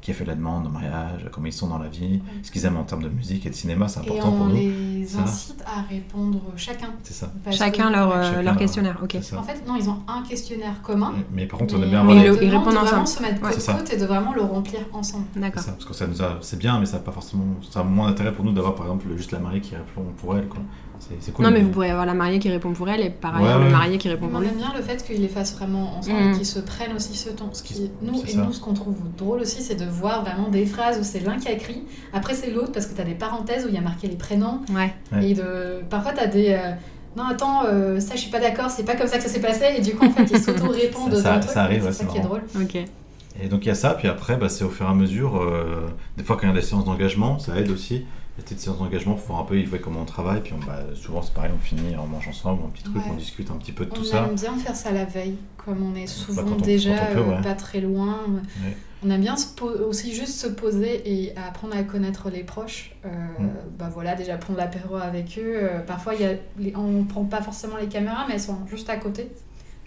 qui 0.02 0.12
a 0.12 0.14
fait 0.16 0.26
la 0.26 0.34
demande 0.36 0.66
au 0.66 0.70
mariage, 0.70 1.28
comment 1.32 1.46
ils 1.48 1.54
sont 1.54 1.68
dans 1.68 1.78
la 1.78 1.88
vie, 1.88 2.22
ce 2.42 2.50
qu'ils 2.52 2.66
aiment 2.66 2.78
en 2.78 2.84
termes 2.84 3.04
de 3.04 3.10
musique 3.10 3.46
et 3.46 3.50
de 3.50 3.56
cinéma, 3.56 3.88
c'est 3.88 4.00
Et 4.00 4.04
important 4.04 4.32
pour 4.32 4.42
on 4.42 4.48
nous. 4.50 4.56
les 4.56 5.06
Ça. 5.06 5.20
incite 5.22 5.64
à 5.66 5.82
répondre 5.84 6.40
chacun. 6.56 6.90
C'est 7.04 7.14
ça. 7.14 7.32
Chacun 7.52 7.88
que- 7.90 7.94
leur, 7.94 8.12
euh, 8.12 8.22
Chacun 8.24 8.34
leur 8.38 8.44
leur- 8.44 8.58
questionnaire, 8.58 8.98
ok. 9.02 9.16
En 9.38 9.44
fait, 9.44 9.68
non, 9.68 9.76
ils 9.76 9.90
ont 9.90 9.98
un 10.08 10.24
questionnaire 10.24 10.82
commun. 10.82 11.14
Mais 11.32 11.46
par 11.46 11.60
contre, 11.60 11.76
on 11.78 11.84
aime 11.84 11.90
bien 11.90 12.00
on 12.00 12.02
avoir 12.02 12.16
Mais 12.18 12.24
les- 12.24 12.30
le- 12.30 12.44
ils 12.44 12.50
répondent 12.50 12.74
de 12.74 12.80
vraiment 12.80 13.02
ensemble. 13.04 13.08
se 13.08 13.22
mettre 13.22 13.44
Ouais. 13.44 13.52
côte 13.52 13.60
ça. 13.62 13.74
côte 13.74 13.94
et 13.94 13.98
de 13.98 14.06
vraiment 14.06 14.34
le 14.34 14.42
remplir 14.42 14.80
ensemble. 14.94 15.26
D'accord. 15.36 15.64
Parce 15.66 15.86
que 15.86 15.94
ça 15.94 16.08
nous 16.08 16.22
a, 16.22 16.38
c'est 16.42 16.58
bien, 16.58 16.80
mais 16.80 16.86
ça 16.88 16.98
n'a 16.98 17.04
pas 17.04 17.12
forcément, 17.12 17.44
ça 17.70 17.82
a 17.82 17.84
moins 17.84 18.08
d'intérêt 18.10 18.34
pour 18.34 18.44
nous 18.44 18.54
d'avoir 18.54 18.74
par 18.76 18.86
exemple 18.88 19.06
juste 19.16 19.32
la 19.32 19.40
mariée 19.40 19.62
qui 19.62 19.76
répond 19.76 20.04
pour 20.18 20.36
elle, 20.36 20.48
quoi. 20.48 20.62
C'est, 21.02 21.16
c'est 21.20 21.32
cool. 21.34 21.44
Non, 21.46 21.52
mais 21.52 21.62
vous 21.62 21.70
pourriez 21.72 21.90
avoir 21.92 22.06
la 22.06 22.14
mariée 22.14 22.40
qui 22.40 22.50
répond 22.50 22.72
pour 22.74 22.88
elle 22.88 23.02
et 23.02 23.10
par 23.10 23.36
ailleurs 23.36 23.58
Ouais, 23.60 23.66
le 23.66 23.72
marié 23.72 23.98
qui 23.98 24.08
répond 24.08 24.28
On 24.28 24.30
pour 24.30 24.40
lui. 24.40 24.48
aime 24.48 24.56
bien 24.56 24.72
le 24.76 24.82
fait 24.82 25.04
qu'ils 25.04 25.20
les 25.22 25.28
fassent 25.28 25.56
vraiment 25.58 25.98
ensemble 25.98 26.20
Mm. 26.22 26.32
et 26.32 26.38
qu'ils 26.38 26.46
se 26.46 26.60
prennent 26.60 26.96
aussi 26.96 27.16
ce 27.18 27.30
temps. 27.30 27.50
Ce 27.54 27.64
qui, 27.64 27.90
nous, 28.02 28.24
et 28.24 28.28
ça. 28.28 28.42
nous, 28.42 28.54
ce 28.54 28.62
qu'on 28.62 28.74
trouve 28.74 28.96
drôle 29.18 29.40
aussi, 29.42 29.62
c'est 29.62 29.76
de 29.76 29.86
voir 29.86 30.24
vraiment 30.24 30.48
des 30.50 30.66
phrases 30.66 31.00
où 31.00 31.04
c'est 31.04 31.20
l'un 31.20 31.38
qui 31.38 31.48
a 31.48 31.52
écrit, 31.52 31.84
après 32.14 32.34
c'est 32.36 32.52
l'autre 32.52 32.72
parce 32.72 32.86
que 32.86 32.96
tu 32.96 33.02
as 33.02 33.06
des 33.06 33.16
parenthèses 33.16 33.66
où 33.66 33.68
il 33.70 33.74
y 33.76 33.78
a 33.78 33.82
marqué 33.82 34.08
les 34.08 34.16
prénoms. 34.16 34.62
Ouais. 34.74 34.94
Ouais. 35.12 35.30
Et 35.30 35.34
de, 35.34 35.82
parfois 35.90 36.14
tu 36.14 36.20
as 36.20 36.28
des. 36.28 36.50
euh, 36.52 36.72
non, 37.18 37.24
attends, 37.30 37.66
euh, 37.66 38.00
ça 38.00 38.16
je 38.16 38.22
suis 38.22 38.32
pas 38.32 38.40
d'accord, 38.40 38.70
c'est 38.70 38.86
pas 38.86 38.96
comme 38.96 39.08
ça 39.08 39.18
que 39.18 39.24
ça 39.24 39.30
s'est 39.30 39.42
passé. 39.42 39.66
Et 39.78 39.82
du 39.82 39.96
coup, 39.96 40.06
en 40.06 40.12
fait, 40.12 40.24
ils 40.32 40.40
s'auto-répondent 40.42 41.16
Ça- 41.16 41.42
ça- 41.42 41.48
ça 41.48 41.64
arrive, 41.64 41.82
C'est 41.88 41.92
ça 41.92 42.04
c'est 42.06 42.08
qui 42.08 42.18
est 42.20 42.22
drôle. 42.22 42.42
Ok. 42.62 42.76
Et 43.42 43.48
donc 43.48 43.66
il 43.66 43.68
y 43.70 43.72
a 43.72 43.76
ça, 43.76 43.92
puis 43.96 44.08
après, 44.08 44.36
bah, 44.38 44.50
c'est 44.50 44.64
au 44.64 44.70
fur 44.70 44.86
et 44.86 44.90
à 44.90 44.94
mesure, 44.94 45.38
euh, 45.42 45.88
des 46.18 46.24
fois 46.24 46.36
quand 46.36 46.44
il 46.44 46.50
y 46.50 46.52
a 46.52 46.56
des 46.56 46.62
séances 46.62 46.86
d'engagement, 46.86 47.40
ça 47.40 47.58
aide 47.58 47.70
aussi. 47.72 48.06
Les 48.38 48.44
petites 48.44 48.60
séances 48.62 48.80
d'engagement 48.80 49.16
pour 49.16 49.26
voir 49.28 49.40
un 49.42 49.44
peu, 49.44 49.60
ils 49.60 49.68
voient 49.68 49.80
comment 49.80 50.02
on 50.02 50.06
travaille, 50.06 50.42
puis 50.42 50.54
on, 50.54 50.66
bah, 50.66 50.80
souvent 50.96 51.22
c'est 51.22 51.34
pareil, 51.34 51.52
on 51.54 51.60
finit, 51.60 51.96
on 51.98 52.08
mange 52.08 52.28
ensemble, 52.30 52.64
un 52.66 52.70
petit 52.70 52.84
truc, 52.84 52.96
Ouais. 52.96 53.02
on 53.12 53.16
discute 53.16 53.52
un 53.52 53.56
petit 53.56 53.74
peu 53.74 53.86
de 53.86 53.92
On 53.92 53.96
tout 53.96 54.04
ça. 54.06 54.26
aime 54.30 54.36
bien 54.36 54.56
faire 54.58 54.76
ça 54.76 54.92
la 54.92 55.04
veille, 55.06 55.36
comme 55.58 55.84
on 55.84 55.96
est 55.96 56.08
souvent 56.08 56.44
quand 56.44 56.54
on- 56.54 56.66
déjà 56.66 56.92
on 57.12 57.14
peut, 57.14 57.20
euh, 57.20 57.36
ouais. 57.36 57.42
pas 57.42 57.56
très 57.56 57.82
loin. 57.82 58.20
On 59.04 59.10
aime 59.10 59.22
bien 59.22 59.36
se 59.36 59.48
aussi 59.64 60.14
juste 60.14 60.40
se 60.40 60.48
poser 60.48 61.02
et 61.12 61.36
apprendre 61.36 61.76
à 61.76 61.84
connaître 61.84 62.30
les 62.30 62.44
proches. 62.44 62.96
Euh, 63.06 63.10
Mm. 63.40 63.50
Bah 63.78 63.90
voilà, 63.94 64.16
déjà 64.16 64.38
prendre 64.38 64.60
l'apéro 64.60 64.96
avec 64.96 65.38
eux. 65.38 65.54
Euh, 65.64 65.80
parfois, 65.80 66.14
y 66.16 66.24
a 66.24 66.34
les- 66.60 66.76
on 66.76 67.04
prend 67.04 67.26
pas 67.26 67.42
forcément 67.42 67.78
les 67.78 67.88
caméras, 67.88 68.26
mais 68.28 68.36
elles 68.36 68.40
sont 68.40 68.60
juste 68.70 68.90
à 68.90 68.98
côté. 68.98 69.30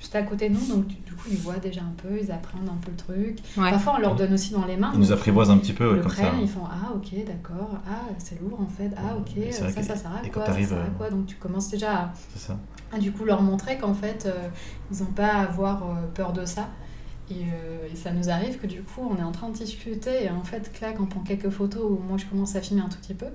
Juste 0.05 0.17
à 0.17 0.23
côté 0.23 0.51
de 0.51 0.55
nous, 0.55 0.67
donc 0.67 0.87
du, 0.87 0.97
du 0.97 1.13
coup, 1.15 1.29
ils 1.31 1.39
voient 1.39 1.57
déjà 1.57 1.81
un 1.81 1.95
peu, 1.97 2.19
ils 2.21 2.31
apprennent 2.31 2.69
un 2.69 2.77
peu 2.85 2.91
le 2.91 2.97
truc. 2.99 3.39
Ouais. 3.57 3.71
Parfois, 3.71 3.95
on 3.97 4.01
leur 4.01 4.15
donne 4.15 4.35
aussi 4.35 4.53
dans 4.53 4.67
les 4.67 4.77
mains. 4.77 4.91
Ils 4.93 5.01
nous 5.01 5.13
apprivoisent 5.13 5.49
un 5.51 5.57
petit 5.57 5.73
peu, 5.73 5.95
le 5.95 6.03
comme 6.03 6.13
prennent, 6.13 6.27
ça. 6.27 6.41
ils 6.43 6.47
font 6.49 6.67
Ah, 6.71 6.93
ok, 6.95 7.25
d'accord. 7.27 7.71
Ah, 7.89 8.03
c'est 8.19 8.39
lourd 8.39 8.61
en 8.61 8.67
fait. 8.67 8.91
Ah, 8.99 9.17
ok, 9.17 9.51
ça, 9.51 9.73
que- 9.73 9.83
ça 9.83 9.97
sert 9.97 10.11
à 10.15 10.29
quoi 10.29 10.45
Ça 10.45 10.53
sert 10.53 10.77
à 10.77 10.81
euh, 10.83 10.85
quoi 10.99 11.09
Donc, 11.09 11.25
tu 11.25 11.37
commences 11.37 11.71
déjà 11.71 11.93
à, 11.95 12.13
C'est 12.35 12.49
ça. 12.49 12.59
à, 12.93 12.99
du 12.99 13.13
coup 13.13 13.25
leur 13.25 13.41
montrer 13.41 13.79
qu'en 13.79 13.95
fait, 13.95 14.27
euh, 14.27 14.49
ils 14.93 14.99
n'ont 14.99 15.07
pas 15.13 15.29
à 15.29 15.39
avoir 15.45 15.83
euh, 15.85 15.95
peur 16.13 16.35
de 16.35 16.45
ça. 16.45 16.69
Et, 17.31 17.37
euh, 17.37 17.89
et 17.91 17.97
ça 17.97 18.11
nous 18.13 18.29
arrive 18.29 18.59
que 18.59 18.67
du 18.67 18.83
coup, 18.83 19.01
on 19.11 19.17
est 19.19 19.23
en 19.25 19.33
train 19.33 19.49
de 19.49 19.55
discuter 19.55 20.25
et 20.25 20.29
en 20.31 20.43
fait, 20.43 20.71
clac, 20.75 21.01
on 21.01 21.07
prend 21.07 21.21
quelques 21.21 21.49
photos 21.49 21.83
où 21.83 21.99
moi 22.07 22.19
je 22.19 22.27
commence 22.27 22.55
à 22.57 22.61
filmer 22.61 22.83
un 22.83 22.91
tout 22.91 22.99
petit 22.99 23.15
peu. 23.15 23.29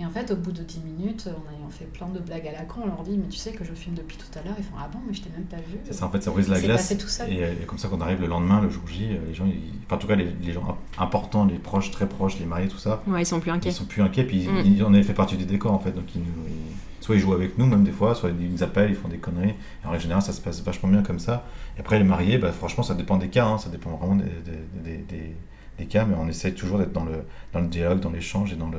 Et 0.00 0.04
en 0.04 0.10
fait, 0.10 0.32
au 0.32 0.36
bout 0.36 0.50
de 0.50 0.62
10 0.62 0.80
minutes, 0.80 1.28
en 1.28 1.52
ayant 1.56 1.68
fait 1.70 1.84
plein 1.84 2.08
de 2.08 2.18
blagues 2.18 2.48
à 2.48 2.52
la 2.52 2.64
con, 2.64 2.80
on 2.82 2.86
leur 2.88 3.02
dit 3.04 3.16
Mais 3.16 3.28
tu 3.28 3.36
sais 3.38 3.52
que 3.52 3.62
je 3.64 3.72
filme 3.74 3.94
depuis 3.94 4.16
tout 4.16 4.26
à 4.38 4.42
l'heure 4.42 4.56
Ils 4.58 4.64
font 4.64 4.74
Ah 4.76 4.88
bon, 4.92 4.98
mais 5.06 5.14
je 5.14 5.22
t'ai 5.22 5.30
même 5.30 5.44
pas 5.46 5.58
vu. 5.58 5.78
C'est 5.84 5.92
ça, 5.92 6.06
en 6.06 6.10
fait, 6.10 6.20
ça 6.20 6.32
brise 6.32 6.48
la 6.48 6.60
glace. 6.60 6.78
passé 6.82 6.98
tout 6.98 7.06
seul. 7.06 7.32
Et, 7.32 7.44
euh, 7.44 7.52
et 7.62 7.64
comme 7.64 7.78
ça, 7.78 7.86
quand 7.88 7.98
on 7.98 8.00
arrive 8.00 8.20
le 8.20 8.26
lendemain, 8.26 8.60
le 8.60 8.70
jour 8.70 8.82
J, 8.88 9.10
euh, 9.12 9.18
les 9.28 9.34
gens, 9.34 9.46
ils- 9.46 9.70
enfin, 9.86 9.94
en 9.94 9.98
tout 9.98 10.08
cas, 10.08 10.16
les, 10.16 10.32
les 10.42 10.52
gens 10.52 10.76
importants, 10.98 11.44
les 11.44 11.58
proches, 11.58 11.92
très 11.92 12.08
proches, 12.08 12.40
les 12.40 12.44
mariés, 12.46 12.66
tout 12.66 12.78
ça, 12.78 13.02
Ouais, 13.06 13.22
ils 13.22 13.26
sont 13.26 13.38
plus 13.38 13.52
inquiets. 13.52 13.70
ils 13.70 13.72
sont 13.72 13.84
plus 13.84 14.02
inquiets, 14.02 14.24
puis 14.24 14.42
ils- 14.42 14.50
Mm. 14.50 14.62
ils, 14.64 14.82
on 14.84 14.92
avait 14.94 15.02
fait 15.04 15.14
partie 15.14 15.36
du 15.36 15.44
décor 15.44 15.72
en 15.72 15.78
fait, 15.78 15.92
donc 15.92 16.12
ils 16.16 16.20
nous, 16.22 16.26
ils- 16.48 17.04
soit 17.04 17.14
ils 17.14 17.20
jouent 17.20 17.34
avec 17.34 17.56
nous 17.58 17.66
même 17.66 17.84
des 17.84 17.92
fois, 17.92 18.14
soit 18.16 18.30
ils 18.30 18.50
nous 18.50 18.62
appellent, 18.64 18.90
ils 18.90 18.96
font 18.96 19.08
des 19.08 19.18
conneries, 19.18 19.50
et 19.50 19.86
en 19.86 19.90
règle 19.90 20.02
générale 20.02 20.22
ça 20.22 20.32
se 20.32 20.40
passe 20.40 20.60
vachement 20.62 20.88
bien 20.88 21.02
comme 21.02 21.18
ça. 21.20 21.46
Et 21.76 21.80
après 21.80 21.98
les 21.98 22.04
mariés, 22.04 22.38
bah, 22.38 22.50
franchement 22.50 22.82
ça 22.82 22.94
dépend 22.94 23.16
des 23.16 23.28
cas, 23.28 23.46
hein, 23.46 23.58
ça 23.58 23.68
dépend 23.68 23.90
vraiment 23.90 24.16
des, 24.16 24.24
des, 24.24 24.90
des- 24.96 25.02
des- 25.04 25.36
des 25.78 25.86
cas, 25.86 26.04
mais 26.04 26.14
on 26.18 26.28
essaye 26.28 26.52
toujours 26.54 26.78
d'être 26.78 26.92
dans 26.92 27.04
le, 27.04 27.24
dans 27.52 27.60
le 27.60 27.66
dialogue, 27.68 28.00
dans 28.00 28.10
l'échange 28.10 28.52
et 28.52 28.56
dans 28.56 28.68
le... 28.70 28.78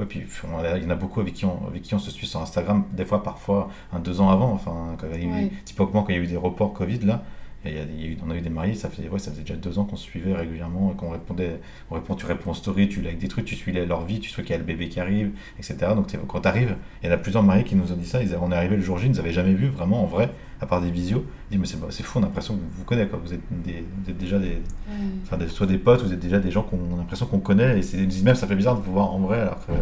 Ouais, 0.00 0.06
puis 0.06 0.22
on- 0.50 0.76
il 0.76 0.82
y 0.82 0.86
en 0.86 0.90
a 0.90 0.94
beaucoup 0.94 1.20
avec 1.20 1.34
qui, 1.34 1.44
on, 1.44 1.66
avec 1.68 1.82
qui 1.82 1.94
on 1.94 1.98
se 1.98 2.10
suit 2.10 2.26
sur 2.26 2.40
Instagram, 2.40 2.84
des 2.92 3.04
fois 3.04 3.22
parfois 3.22 3.68
un 3.92 3.98
deux 4.00 4.20
ans 4.22 4.30
avant, 4.30 4.50
enfin 4.52 4.96
quand 4.98 5.06
il 5.12 5.20
y 5.20 5.24
a 5.24 5.26
eu- 5.26 5.30
Ouais. 5.44 5.52
typiquement 5.66 6.02
quand 6.02 6.08
il 6.08 6.16
y 6.16 6.18
a 6.18 6.22
eu 6.22 6.26
des 6.26 6.36
reports 6.38 6.72
Covid 6.72 7.00
là, 7.00 7.22
et 7.64 7.72
y 7.74 7.78
a- 7.78 7.82
y 7.82 8.04
a 8.04 8.06
eu- 8.06 8.18
on 8.26 8.30
a 8.30 8.36
eu 8.36 8.40
des 8.40 8.48
mariés, 8.50 8.74
ça, 8.74 8.88
fait, 8.88 9.08
ouais, 9.08 9.18
ça 9.18 9.30
faisait 9.30 9.42
déjà 9.42 9.54
deux 9.56 9.78
ans 9.78 9.84
qu'on 9.84 9.96
se 9.96 10.04
suivait 10.04 10.32
régulièrement, 10.34 10.92
et 10.92 10.96
qu'on 10.96 11.10
répondait 11.10 11.60
on 11.90 11.94
répond, 11.94 12.14
tu 12.14 12.24
réponds 12.26 12.50
en 12.50 12.54
story, 12.54 12.88
tu 12.88 13.00
likes 13.02 13.18
des 13.18 13.28
trucs, 13.28 13.44
tu 13.44 13.54
suis 13.56 13.72
leur 13.72 14.04
vie, 14.04 14.20
tu 14.20 14.30
sais 14.30 14.42
qu'il 14.42 14.50
y 14.52 14.54
a 14.54 14.58
le 14.58 14.64
bébé 14.64 14.88
qui 14.88 14.98
arrive, 15.00 15.30
etc. 15.58 15.76
Donc 15.94 16.06
quand 16.26 16.40
tu 16.40 16.48
arrives, 16.48 16.76
il 17.02 17.08
y 17.08 17.10
en 17.10 17.14
a 17.14 17.18
plusieurs 17.18 17.42
mariés 17.42 17.64
qui 17.64 17.74
nous 17.76 17.92
ont 17.92 17.96
dit 17.96 18.06
ça, 18.06 18.22
ils, 18.22 18.34
on 18.40 18.50
est 18.52 18.54
arrivé 18.56 18.76
le 18.76 18.82
jour 18.82 18.98
J, 18.98 19.06
ils 19.06 19.12
nous 19.12 19.18
avaient 19.20 19.32
jamais 19.32 19.52
vu 19.54 19.68
vraiment 19.68 20.02
en 20.02 20.06
vrai, 20.06 20.30
à 20.60 20.66
part 20.66 20.80
des 20.80 20.90
visios. 20.90 21.24
Ils 21.50 21.58
disent 21.60 21.76
mais 21.76 21.86
c'est, 21.90 21.92
c'est 21.96 22.02
fou, 22.02 22.18
on 22.18 22.22
a 22.22 22.26
l'impression 22.26 22.54
que 22.54 22.60
vous 22.60 22.66
vous 22.78 22.84
connaissez, 22.84 23.08
quoi. 23.08 23.18
Vous, 23.22 23.32
êtes 23.34 23.40
des- 23.50 23.84
vous 24.04 24.10
êtes 24.10 24.18
déjà 24.18 24.38
des, 24.38 24.46
Ouais. 24.48 24.94
enfin, 25.24 25.36
des- 25.36 25.48
soit 25.48 25.66
des 25.66 25.78
potes, 25.78 26.02
vous 26.02 26.12
êtes 26.12 26.20
déjà 26.20 26.38
des 26.38 26.50
gens 26.50 26.62
qu'on 26.62 26.76
a 26.94 26.98
l'impression 26.98 27.26
qu'on 27.26 27.40
connaît, 27.40 27.78
et 27.78 27.82
ils 27.94 28.08
disent 28.08 28.24
même 28.24 28.34
ça 28.36 28.46
fait 28.46 28.56
bizarre 28.56 28.76
de 28.76 28.82
vous 28.82 28.92
voir 28.92 29.12
en 29.12 29.18
vrai, 29.18 29.40
alors 29.40 29.64
que 29.66 29.72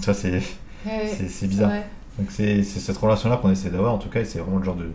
ça 0.00 0.14
c'est, 0.14 0.40
Ouais, 0.86 1.06
c'est, 1.28 1.46
bizarre. 1.46 1.70
Donc 2.18 2.30
c'est, 2.30 2.62
c'est 2.62 2.80
cette 2.80 2.96
relation-là 2.96 3.36
qu'on 3.36 3.50
essaie 3.50 3.70
d'avoir, 3.70 3.92
en 3.94 3.98
tout 3.98 4.08
cas, 4.08 4.20
et 4.20 4.24
c'est 4.24 4.38
vraiment 4.38 4.56
le 4.58 4.64
genre 4.64 4.76
de, 4.76 4.84
de, 4.84 4.90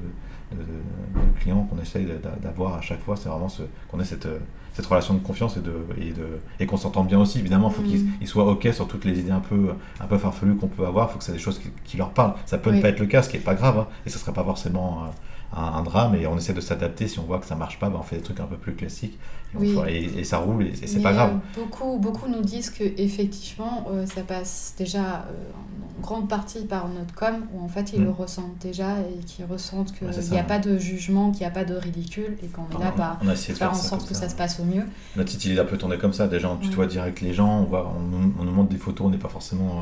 de- 0.52 0.58
de 0.58 1.40
client 1.40 1.64
qu'on 1.64 1.82
essaye 1.82 2.06
d'a- 2.06 2.36
d'avoir 2.42 2.76
à 2.76 2.82
chaque 2.82 3.02
fois, 3.02 3.16
c'est 3.16 3.30
vraiment 3.30 3.50
ce, 3.50 3.64
qu'on 3.90 4.00
ait 4.00 4.06
cette, 4.06 4.26
euh, 4.26 4.40
cette 4.74 4.86
relation 4.86 5.14
de 5.14 5.20
confiance 5.20 5.58
et, 5.58 5.62
de, 5.62 5.74
et, 5.98 6.12
de, 6.12 6.40
et 6.60 6.66
qu'on 6.66 6.78
s'entende 6.78 7.08
bien 7.08 7.20
aussi. 7.20 7.40
Évidemment, 7.40 7.70
il 7.70 7.74
faut 7.76 7.82
Mm. 7.82 7.86
qu'ils 7.86 8.06
ils 8.22 8.28
soient 8.28 8.46
OK 8.52 8.68
sur 8.74 8.88
toutes 8.88 9.06
les 9.06 9.20
idées 9.20 9.32
un 9.32 9.40
peu, 9.40 9.70
un 10.00 10.06
peu 10.06 10.18
farfelues 10.18 10.56
qu'on 10.56 10.68
peut 10.68 10.86
avoir, 10.86 11.08
il 11.10 11.14
faut 11.14 11.18
que 11.20 11.24
c'est 11.24 11.32
des 11.34 11.40
choses 11.40 11.60
qui, 11.60 11.70
qui 11.84 11.98
leur 11.98 12.10
parlent. 12.12 12.34
Ça 12.46 12.58
peut 12.58 12.72
ne 12.72 12.82
pas 12.82 12.90
être 12.90 13.00
le 13.00 13.06
cas, 13.08 13.22
ce 13.24 13.30
qui 13.30 13.38
n'est 13.38 13.44
pas 13.44 13.56
grave, 13.56 13.80
hein, 13.80 13.88
et 14.06 14.10
ce 14.10 14.16
ne 14.18 14.20
serait 14.22 14.34
pas 14.34 14.44
forcément 14.44 15.04
euh, 15.04 15.08
un, 15.56 15.62
un 15.64 15.84
drame, 15.84 16.16
et 16.16 16.28
on 16.28 16.38
essaie 16.38 16.54
de 16.54 16.62
s'adapter. 16.62 17.08
Si 17.08 17.20
on 17.20 17.24
voit 17.24 17.40
que 17.40 17.46
ça 17.46 17.56
marche 17.56 17.80
pas, 17.80 17.90
ben, 17.90 17.98
on 18.00 18.04
fait 18.04 18.18
des 18.18 18.22
trucs 18.22 18.40
un 18.40 18.46
peu 18.46 18.58
plus 18.58 18.74
classiques, 18.76 19.18
et, 19.54 19.58
on 19.58 19.60
Oui. 19.62 19.76
fait- 19.76 19.94
et- 19.94 20.20
et 20.20 20.24
ça 20.24 20.38
roule, 20.40 20.64
et, 20.68 20.70
et 20.82 20.88
c'est 20.88 21.02
pas 21.02 21.14
grave. 21.14 21.32
euh, 21.58 21.62
beaucoup, 21.62 21.98
beaucoup 21.98 22.28
nous 22.30 22.42
disent 22.42 22.70
que 22.70 22.84
effectivement, 22.98 23.88
euh, 23.92 24.06
ça 24.06 24.22
passe 24.22 24.76
déjà 24.78 25.00
euh, 25.30 25.34
grande 26.02 26.28
partie 26.28 26.66
par 26.66 26.88
notre 26.90 27.14
com, 27.16 27.36
où 27.54 27.64
en 27.64 27.68
fait 27.68 27.94
ils 27.94 28.02
Mm. 28.02 28.06
le 28.06 28.12
ressentent 28.12 28.58
déjà 28.62 29.00
et 29.00 29.24
qu'ils 29.26 29.46
ressentent 29.46 29.94
qu'il 29.98 30.08
c'est 30.14 30.32
n'y 30.32 30.38
a 30.40 30.44
pas 30.44 30.60
de 30.60 30.78
jugement, 30.78 31.32
qu'il 31.32 31.40
n'y 31.42 31.46
a 31.48 31.52
pas 31.52 31.64
de 31.66 31.76
ridicule 31.76 32.38
et 32.44 32.48
qu'on 32.48 32.64
est 32.78 32.80
là 32.84 32.92
on, 32.94 32.98
pour 32.98 33.30
on 33.32 33.36
faire 33.36 33.56
faire 33.58 33.72
en 33.72 33.74
sorte 33.74 34.08
que 34.08 34.14
ça 34.14 34.28
se 34.30 34.36
passe 34.36 34.60
au 34.60 34.66
mieux. 34.66 34.84
Notre 35.16 35.32
site 35.32 35.46
il 35.46 35.58
est 35.58 35.60
un 35.60 35.66
peu 35.66 35.78
tourné 35.78 35.98
comme 35.98 36.14
ça, 36.14 36.28
déjà 36.28 36.50
on 36.50 36.58
tutoie 36.58 36.86
direct 36.86 37.22
les 37.22 37.34
gens, 37.34 37.60
on, 37.62 37.64
voit, 37.64 37.92
on, 37.98 38.02
nous- 38.02 38.34
on 38.40 38.44
nous 38.44 38.52
montre 38.52 38.70
des 38.70 38.78
photos, 38.78 39.08
on 39.08 39.10
n'est 39.10 39.18
pas 39.18 39.30
forcément. 39.30 39.80
euh, 39.80 39.82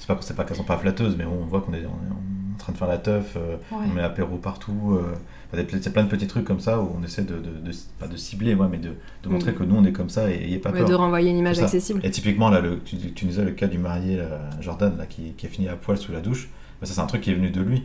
C'est 0.00 0.06
pas, 0.06 0.16
c'est 0.22 0.34
pas 0.34 0.44
qu'elles 0.44 0.56
sont 0.56 0.64
pas 0.64 0.78
flatteuses, 0.78 1.14
mais 1.16 1.24
on 1.26 1.44
voit 1.44 1.60
qu'on 1.60 1.74
est, 1.74 1.84
on 1.84 2.06
est 2.08 2.10
en 2.10 2.58
train 2.58 2.72
de 2.72 2.78
faire 2.78 2.88
la 2.88 2.96
teuf, 2.98 3.36
euh, 3.36 3.56
Ouais. 3.70 3.84
on 3.86 3.94
met 3.94 4.00
l'apéro 4.02 4.36
partout. 4.38 4.96
euh, 4.98 5.14
c'est 5.52 5.92
plein 5.92 6.04
de 6.04 6.08
petits 6.08 6.26
trucs 6.26 6.44
comme 6.44 6.60
ça 6.60 6.80
où 6.80 6.90
on 6.98 7.02
essaie 7.04 7.22
de, 7.22 7.34
de, 7.34 7.50
de- 7.70 7.76
pas 7.98 8.06
de 8.06 8.16
cibler, 8.16 8.54
ouais, 8.54 8.66
mais 8.70 8.78
de, 8.78 8.94
de 9.22 9.28
montrer 9.28 9.52
Mm. 9.52 9.54
que 9.56 9.64
nous 9.64 9.76
on 9.76 9.84
est 9.84 9.92
comme 9.92 10.08
ça 10.08 10.30
et 10.30 10.38
n'ayez 10.38 10.58
pas 10.58 10.70
Ouais, 10.70 10.78
peur. 10.80 10.88
de 10.88 10.94
renvoyer 10.94 11.30
une 11.30 11.36
image 11.38 11.58
accessible. 11.60 12.00
Et 12.02 12.10
typiquement, 12.10 12.48
là, 12.50 12.60
le, 12.60 12.78
tu, 12.80 12.96
tu 12.96 13.24
nous 13.26 13.30
disais 13.32 13.44
le 13.44 13.50
cas 13.52 13.66
du 13.66 13.78
marié, 13.78 14.16
là, 14.16 14.40
Jordan, 14.60 14.96
là, 14.96 15.06
qui, 15.06 15.32
qui 15.32 15.46
a 15.46 15.48
fini 15.50 15.68
à 15.68 15.76
poil 15.76 15.98
sous 15.98 16.12
la 16.12 16.20
douche. 16.20 16.48
Bah, 16.80 16.86
ça, 16.86 16.94
c'est 16.94 17.00
un 17.00 17.06
truc 17.06 17.20
qui 17.20 17.30
est 17.30 17.34
venu 17.34 17.50
de 17.50 17.60
lui. 17.60 17.82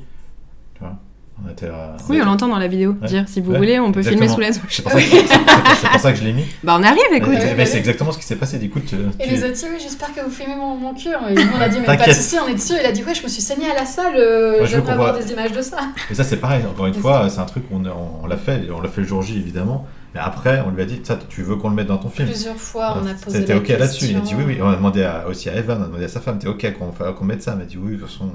Tu 0.75 0.79
vois 0.81 0.97
on 1.43 1.51
était 1.51 1.67
à- 1.67 1.97
Oui, 2.09 2.19
on 2.21 2.25
l'entend 2.25 2.47
dans 2.47 2.57
la 2.59 2.67
vidéo 2.67 2.95
Ouais. 3.01 3.07
dire 3.07 3.25
si 3.27 3.41
vous 3.41 3.51
Ouais, 3.51 3.57
voulez, 3.57 3.79
on 3.79 3.91
peut 3.91 4.01
filmer 4.03 4.27
sous 4.29 4.39
la 4.39 4.51
douche. 4.51 4.61
C'est 4.69 4.81
pour, 4.83 4.91
ça 4.93 4.97
que- 5.01 5.03
c'est 5.05 5.17
pour- 5.23 5.75
c'est 5.81 5.89
pour 5.89 5.99
ça 5.99 6.11
que 6.13 6.17
je 6.19 6.23
l'ai 6.23 6.33
mis. 6.33 6.45
Bah, 6.63 6.77
on 6.79 6.83
arrive, 6.83 7.01
écoute. 7.13 7.33
Mais- 7.33 7.55
ouais. 7.55 7.65
c'est 7.65 7.77
exactement 7.77 8.11
ce 8.11 8.17
qui 8.17 8.23
s'est 8.25 8.37
passé. 8.37 8.57
Du 8.57 8.69
coup, 8.69 8.79
tu, 8.79 8.95
Et 9.19 9.23
tu- 9.25 9.29
les 9.29 9.43
autres 9.43 9.53
dit 9.53 9.65
oui 9.69 9.77
j'espère 9.81 10.13
que 10.13 10.21
vous 10.21 10.31
filmez 10.31 10.55
mon, 10.55 10.75
mon 10.75 10.93
cul. 10.93 11.09
Et 11.09 11.33
nous 11.35 11.41
on 11.57 11.61
a 11.61 11.67
dit 11.69 11.77
mais 11.79 11.85
pas 11.85 11.97
de 11.97 12.11
soucis 12.13 12.37
on 12.43 12.47
est 12.47 12.53
dessus. 12.53 12.73
Il 12.79 12.85
a 12.85 12.91
dit 12.91 13.03
ouais 13.03 13.13
je 13.13 13.23
me 13.23 13.27
suis 13.27 13.41
saignée 13.41 13.69
à 13.69 13.75
la 13.75 13.85
salle, 13.85 14.15
euh, 14.17 14.57
Moi, 14.59 14.65
je 14.67 14.75
veux 14.77 14.81
qu'on 14.81 14.91
avoir 14.91 15.13
voit- 15.13 15.21
des 15.21 15.31
images 15.33 15.51
de 15.51 15.61
ça. 15.61 15.77
Et 16.09 16.15
ça, 16.15 16.23
c'est 16.23 16.37
pareil, 16.37 16.63
encore 16.69 16.85
une 16.87 16.93
fois, 16.93 17.27
c'est 17.29 17.39
un 17.39 17.45
truc 17.45 17.67
qu'on 17.69 17.85
on, 17.85 18.21
on 18.23 18.27
l'a 18.27 18.37
fait, 18.37 18.61
on 18.75 18.81
l'a 18.81 18.89
fait 18.89 19.01
le 19.01 19.07
jour 19.07 19.21
J 19.21 19.37
évidemment, 19.37 19.85
mais 20.13 20.21
après, 20.21 20.63
on 20.65 20.71
lui 20.71 20.81
a 20.81 20.85
dit, 20.85 21.01
ça, 21.03 21.19
tu 21.27 21.43
veux 21.43 21.57
qu'on 21.57 21.69
le 21.69 21.75
mette 21.75 21.87
dans 21.87 21.97
ton 21.97 22.09
film 22.09 22.27
Plusieurs 22.29 22.55
fois 22.55 22.97
on 23.03 23.05
a 23.07 23.13
posé 23.13 23.39
C'était 23.41 23.53
ok 23.55 23.67
là-dessus, 23.67 24.05
il 24.11 24.17
a 24.17 24.21
dit 24.21 24.33
oui, 24.37 24.43
oui. 24.47 24.59
On 24.61 24.69
a 24.69 24.75
demandé 24.77 25.03
à- 25.03 25.27
aussi 25.27 25.49
à 25.49 25.55
Evan, 25.55 25.79
on 25.79 25.83
a 25.83 25.87
demandé 25.87 26.05
à 26.05 26.07
sa 26.07 26.21
femme, 26.21 26.39
t'es 26.39 26.47
ok 26.47 26.73
qu'on 27.17 27.25
mette 27.25 27.43
ça 27.43 27.51
Elle 27.51 27.57
m'a 27.59 27.65
dit 27.65 27.77
oui, 27.77 27.93
de 27.93 27.97
toute 27.97 28.09
façon, 28.09 28.31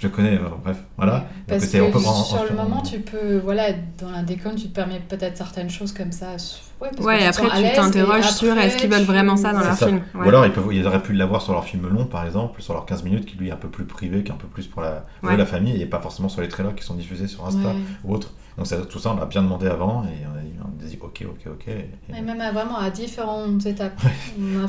je 0.00 0.06
le 0.06 0.12
connais, 0.12 0.34
euh, 0.36 0.48
bref, 0.64 0.78
voilà. 0.96 1.26
Parce 1.46 1.60
que 1.64 1.70
c'est- 1.70 1.80
on 1.80 1.90
peut- 1.92 1.98
on- 1.98 2.24
sur 2.24 2.44
le 2.44 2.56
moment, 2.56 2.82
tu 2.82 3.00
peux, 3.00 3.36
voilà, 3.38 3.72
dans 3.98 4.10
la 4.10 4.22
déconne, 4.22 4.54
tu 4.56 4.68
te 4.68 4.74
permets 4.74 5.00
peut-être 5.06 5.36
certaines 5.36 5.70
choses 5.70 5.92
comme 5.92 6.10
ça. 6.12 6.36
Ouais, 6.80 6.88
parce 6.96 7.06
Ouais, 7.06 7.18
que 7.18 7.22
et 7.22 7.26
après, 7.26 7.62
tu 7.70 7.76
t'interroges 7.76 8.30
sur 8.30 8.56
est-ce 8.56 8.76
qu'ils 8.78 8.88
veulent 8.90 9.00
tu- 9.00 9.04
vraiment 9.06 9.36
ça 9.36 9.52
dans 9.52 9.60
leur 9.60 9.74
ça. 9.74 9.86
film. 9.86 10.00
Ou 10.14 10.22
alors 10.22 10.46
ils, 10.46 10.52
peuvent, 10.52 10.68
ils 10.72 10.86
auraient 10.86 11.02
pu 11.02 11.12
l'avoir 11.12 11.42
sur 11.42 11.52
leur 11.52 11.64
film 11.64 11.86
long, 11.88 12.06
par 12.06 12.24
exemple, 12.24 12.62
sur 12.62 12.72
leurs 12.72 12.86
15 12.86 13.02
minutes, 13.04 13.26
qui 13.26 13.36
lui 13.36 13.48
est 13.48 13.52
un 13.52 13.56
peu 13.56 13.68
plus 13.68 13.84
privé, 13.84 14.22
qui 14.22 14.30
est 14.30 14.34
un 14.34 14.38
peu 14.38 14.48
plus 14.48 14.66
pour 14.66 14.80
la, 14.80 15.04
pour 15.20 15.28
Ouais. 15.30 15.36
la 15.36 15.44
famille, 15.46 15.80
et 15.80 15.86
pas 15.86 16.00
forcément 16.00 16.28
sur 16.30 16.40
les 16.40 16.48
trailers 16.48 16.74
qui 16.74 16.82
sont 16.84 16.94
diffusés 16.94 17.26
sur 17.28 17.46
Insta 17.46 17.68
Ouais. 17.68 17.74
ou 18.04 18.14
autre. 18.14 18.30
Donc 18.56 18.66
ça, 18.66 18.76
tout 18.78 18.98
ça, 18.98 19.12
on 19.14 19.16
l'a 19.18 19.26
bien 19.26 19.42
demandé 19.42 19.66
avant, 19.68 20.04
et 20.04 20.26
on 20.26 20.36
a 20.38 20.42
dit, 20.42 20.50
on 20.60 20.84
a 20.84 20.88
dit 20.88 20.98
ok, 21.00 21.24
ok, 21.26 21.52
ok. 21.52 21.68
Et- 21.68 22.18
Et 22.18 22.20
même 22.22 22.40
à, 22.40 22.50
vraiment 22.52 22.78
à 22.78 22.90
différentes 22.90 23.64
étapes. 23.66 24.00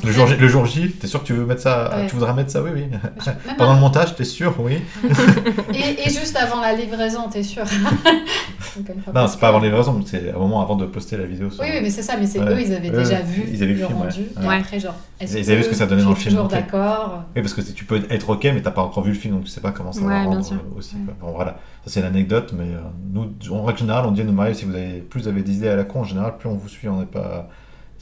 Le 0.04 0.12
jour, 0.12 0.28
J, 0.28 0.36
le 0.38 0.48
jour 0.48 0.66
J, 0.66 0.92
t'es 0.92 1.08
sûr 1.08 1.22
que 1.22 1.28
tu 1.28 1.34
veux 1.34 1.46
mettre 1.46 1.62
ça 1.62 1.90
Ouais. 1.96 2.08
Tu 2.08 2.16
voudras 2.16 2.34
mettre 2.34 2.52
ça 2.52 2.62
Oui, 2.62 2.70
oui. 2.74 2.86
Pendant 3.58 3.72
à- 3.72 3.76
le 3.76 3.80
montage, 3.80 4.16
t'es 4.16 4.24
sûr 4.24 4.54
Oui. 4.60 4.80
et, 5.74 6.08
et 6.08 6.10
juste 6.10 6.36
avant 6.38 6.62
la 6.62 6.74
livraison, 6.74 7.28
t'es 7.30 7.44
sûr 7.44 7.64
Donc, 8.78 8.88
Non, 9.14 9.28
c'est 9.28 9.40
pas 9.40 9.50
avant 9.50 9.60
les 9.60 9.68
livraisons, 9.68 10.00
c'est 10.06 10.34
au 10.34 10.40
moment 10.40 10.62
avant 10.62 10.76
de 10.76 10.86
poster 10.86 11.18
la 11.18 11.26
vidéo. 11.26 11.50
sur- 11.50 11.62
Oui, 11.62 11.70
oui, 11.74 11.80
mais 11.82 11.90
c'est 12.02 12.12
ça, 12.12 12.18
mais 12.20 12.26
c'est 12.26 12.40
Ouais. 12.40 12.54
eux, 12.54 12.62
ils 12.62 12.74
avaient 12.74 12.90
déjà 12.90 13.22
vu 13.22 13.44
Ils 13.52 13.64
avaient 13.64 13.74
vu 13.74 13.80
le 13.80 13.82
le 13.82 13.88
film, 13.88 14.00
ouais. 14.00 14.04
rendu. 14.08 14.20
Ouais. 14.22 14.28
Et 14.44 14.48
Ouais. 14.48 14.56
après, 14.58 14.80
genre, 14.80 14.96
est-ce 15.20 15.38
Ils 15.38 15.46
avaient 15.52 15.58
vu 15.58 15.64
ce 15.64 15.70
que 15.70 15.76
ça 15.76 15.86
donnait 15.86 16.04
dans 16.04 16.10
le 16.10 16.16
film, 16.16 16.32
toujours 16.36 16.46
ok. 16.46 16.52
d'accord? 16.52 17.24
Oui, 17.36 17.42
parce 17.42 17.54
que 17.54 17.62
tu 17.62 17.86
peux 17.86 18.02
être 18.10 18.30
ok, 18.30 18.44
mais 18.54 18.62
t'as 18.62 18.72
pas 18.72 18.82
encore 18.82 19.04
vu 19.04 19.12
le 19.12 19.18
film, 19.18 19.36
donc 19.36 19.44
tu 19.44 19.50
sais 19.50 19.62
pas 19.62 19.72
comment 19.72 19.92
ça 19.92 20.02
Ouais, 20.02 20.08
va 20.08 20.20
bien 20.22 20.30
rendre 20.30 20.46
sûr. 20.46 20.56
euh, 20.58 20.78
aussi. 20.78 20.96
Ouais. 20.96 21.02
quoi. 21.20 21.28
Bon, 21.30 21.36
voilà, 21.36 21.52
ça 21.86 21.92
c'est 21.92 22.02
l'anecdote, 22.02 22.54
mais 22.58 22.66
euh, 22.74 22.80
nous, 23.14 23.32
en 23.54 23.64
règle 23.64 23.80
générale, 23.80 24.06
on 24.06 24.12
dit 24.12 24.22
à 24.22 24.24
nos 24.24 24.32
mariés, 24.32 24.54
si 24.54 24.66
vous 24.66 24.76
avez 24.76 25.00
plus 25.00 25.22
vous 25.22 25.28
avez 25.28 25.44
des 25.44 25.54
idées 25.58 25.70
à 25.70 25.76
la 25.76 25.84
con, 25.84 26.02
en 26.02 26.04
général, 26.04 26.38
plus 26.38 26.50
on 26.50 26.56
vous 26.56 26.68
suit, 26.70 26.88
on 26.90 27.00
n'est 27.00 27.06
pas. 27.06 27.48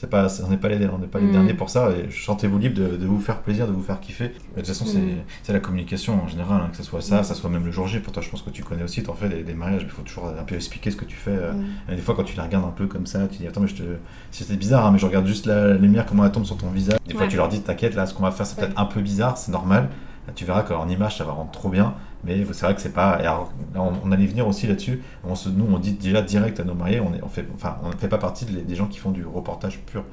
C'est 0.02 0.10
pas, 0.10 0.28
on 0.46 0.50
n'est 0.50 0.56
pas 0.56 0.70
les, 0.70 0.88
on 0.88 0.98
n'est 0.98 1.08
pas 1.08 1.20
les 1.20 1.26
Mm. 1.28 1.32
derniers 1.34 1.54
pour 1.54 1.70
ça. 1.70 1.90
Et 1.92 2.10
sentez-vous 2.10 2.58
libre 2.58 2.76
de, 2.80 2.96
de 2.96 3.06
vous 3.06 3.20
faire 3.20 3.42
plaisir, 3.42 3.68
de 3.68 3.74
vous 3.74 3.82
faire 3.84 4.00
kiffer. 4.00 4.32
Mais 4.56 4.62
de 4.62 4.66
toute 4.66 4.68
façon, 4.68 4.86
c'est- 4.86 4.98
Mm. 4.98 5.18
c'est 5.44 5.52
la 5.52 5.60
communication 5.60 6.24
en 6.24 6.28
général, 6.30 6.62
hein, 6.62 6.68
que 6.72 6.78
ce 6.78 6.84
soit 6.84 7.02
ça, 7.02 7.22
ça 7.24 7.36
soit 7.36 7.50
même 7.50 7.66
le 7.66 7.72
jour 7.74 7.86
J. 7.86 8.00
Pour 8.00 8.14
toi, 8.14 8.24
je 8.24 8.30
pense 8.30 8.42
que 8.42 8.50
tu 8.50 8.64
connais 8.64 8.84
aussi, 8.84 9.04
t'en 9.04 9.14
fais 9.14 9.28
des, 9.28 9.44
des 9.44 9.54
mariages, 9.54 9.82
mais 9.82 9.90
il 9.90 9.94
faut 9.94 10.02
toujours 10.04 10.28
un 10.30 10.44
peu 10.44 10.56
expliquer 10.56 10.90
ce 10.92 10.96
que 10.96 11.04
tu 11.04 11.18
fais. 11.18 11.32
euh, 11.32 11.52
et 11.92 11.96
des 11.96 12.02
fois, 12.02 12.16
quand 12.16 12.24
tu 12.24 12.38
la 12.38 12.44
regardes 12.44 12.64
un 12.64 12.70
peu 12.72 12.88
comme 12.88 13.06
ça, 13.06 13.28
tu 13.28 13.40
dis 13.40 13.48
Attends, 13.48 13.60
mais 13.60 13.68
je 13.68 13.76
te. 13.76 13.84
C'était 14.32 14.56
bizarre, 14.56 14.86
hein, 14.86 14.92
mais 14.94 15.00
je 15.00 15.06
regarde 15.06 15.28
juste 15.28 15.46
la, 15.46 15.68
la 15.68 15.74
lumière, 15.76 16.06
comment 16.06 16.24
elle 16.24 16.32
tombe 16.32 16.46
sur 16.46 16.56
ton 16.56 16.70
visage. 16.70 16.98
Des 17.06 17.12
fois, 17.14 17.24
Ouais. 17.24 17.28
tu 17.28 17.36
leur 17.36 17.50
dis 17.50 17.60
T'inquiète, 17.60 17.94
là, 17.96 18.06
ce 18.06 18.14
qu'on 18.14 18.24
va 18.24 18.32
faire, 18.32 18.46
c'est 18.46 18.58
Ouais. 18.58 18.68
peut-être 18.68 18.80
un 18.80 18.86
peu 18.86 19.02
bizarre, 19.02 19.38
c'est 19.38 19.52
normal. 19.52 19.90
Là, 20.30 20.34
tu 20.36 20.46
verras 20.46 20.62
qu'en 20.62 20.88
image, 20.88 21.18
ça 21.18 21.24
va 21.24 21.32
rendre 21.32 21.50
trop 21.50 21.70
bien. 21.70 21.96
Mais 22.24 22.46
c'est 22.52 22.66
vrai 22.66 22.76
que 22.76 22.82
c'est 22.82 22.94
pas. 22.94 23.12
alors, 23.14 23.52
on, 23.76 24.12
allait 24.12 24.28
venir 24.28 24.48
aussi 24.48 24.68
là-dessus. 24.68 25.02
On 25.24 25.34
se, 25.34 25.50
nous, 25.50 25.66
on 25.74 25.80
dit 25.80 25.94
déjà 25.94 26.22
direct 26.22 26.60
à 26.60 26.64
nos 26.64 26.76
mariés 26.76 27.00
on, 27.00 27.16
est, 27.16 27.24
on 27.24 27.30
fait, 27.30 27.48
enfin, 27.56 27.78
on 27.84 27.90
ne 27.90 27.96
fait 27.96 28.10
pas 28.10 28.20
partie 28.20 28.46
de- 28.46 28.60
des 28.60 28.76
gens 28.76 28.86
qui 28.86 29.00
font 29.00 29.10
du 29.10 29.26
reportage 29.26 29.80
pur. 29.80 30.04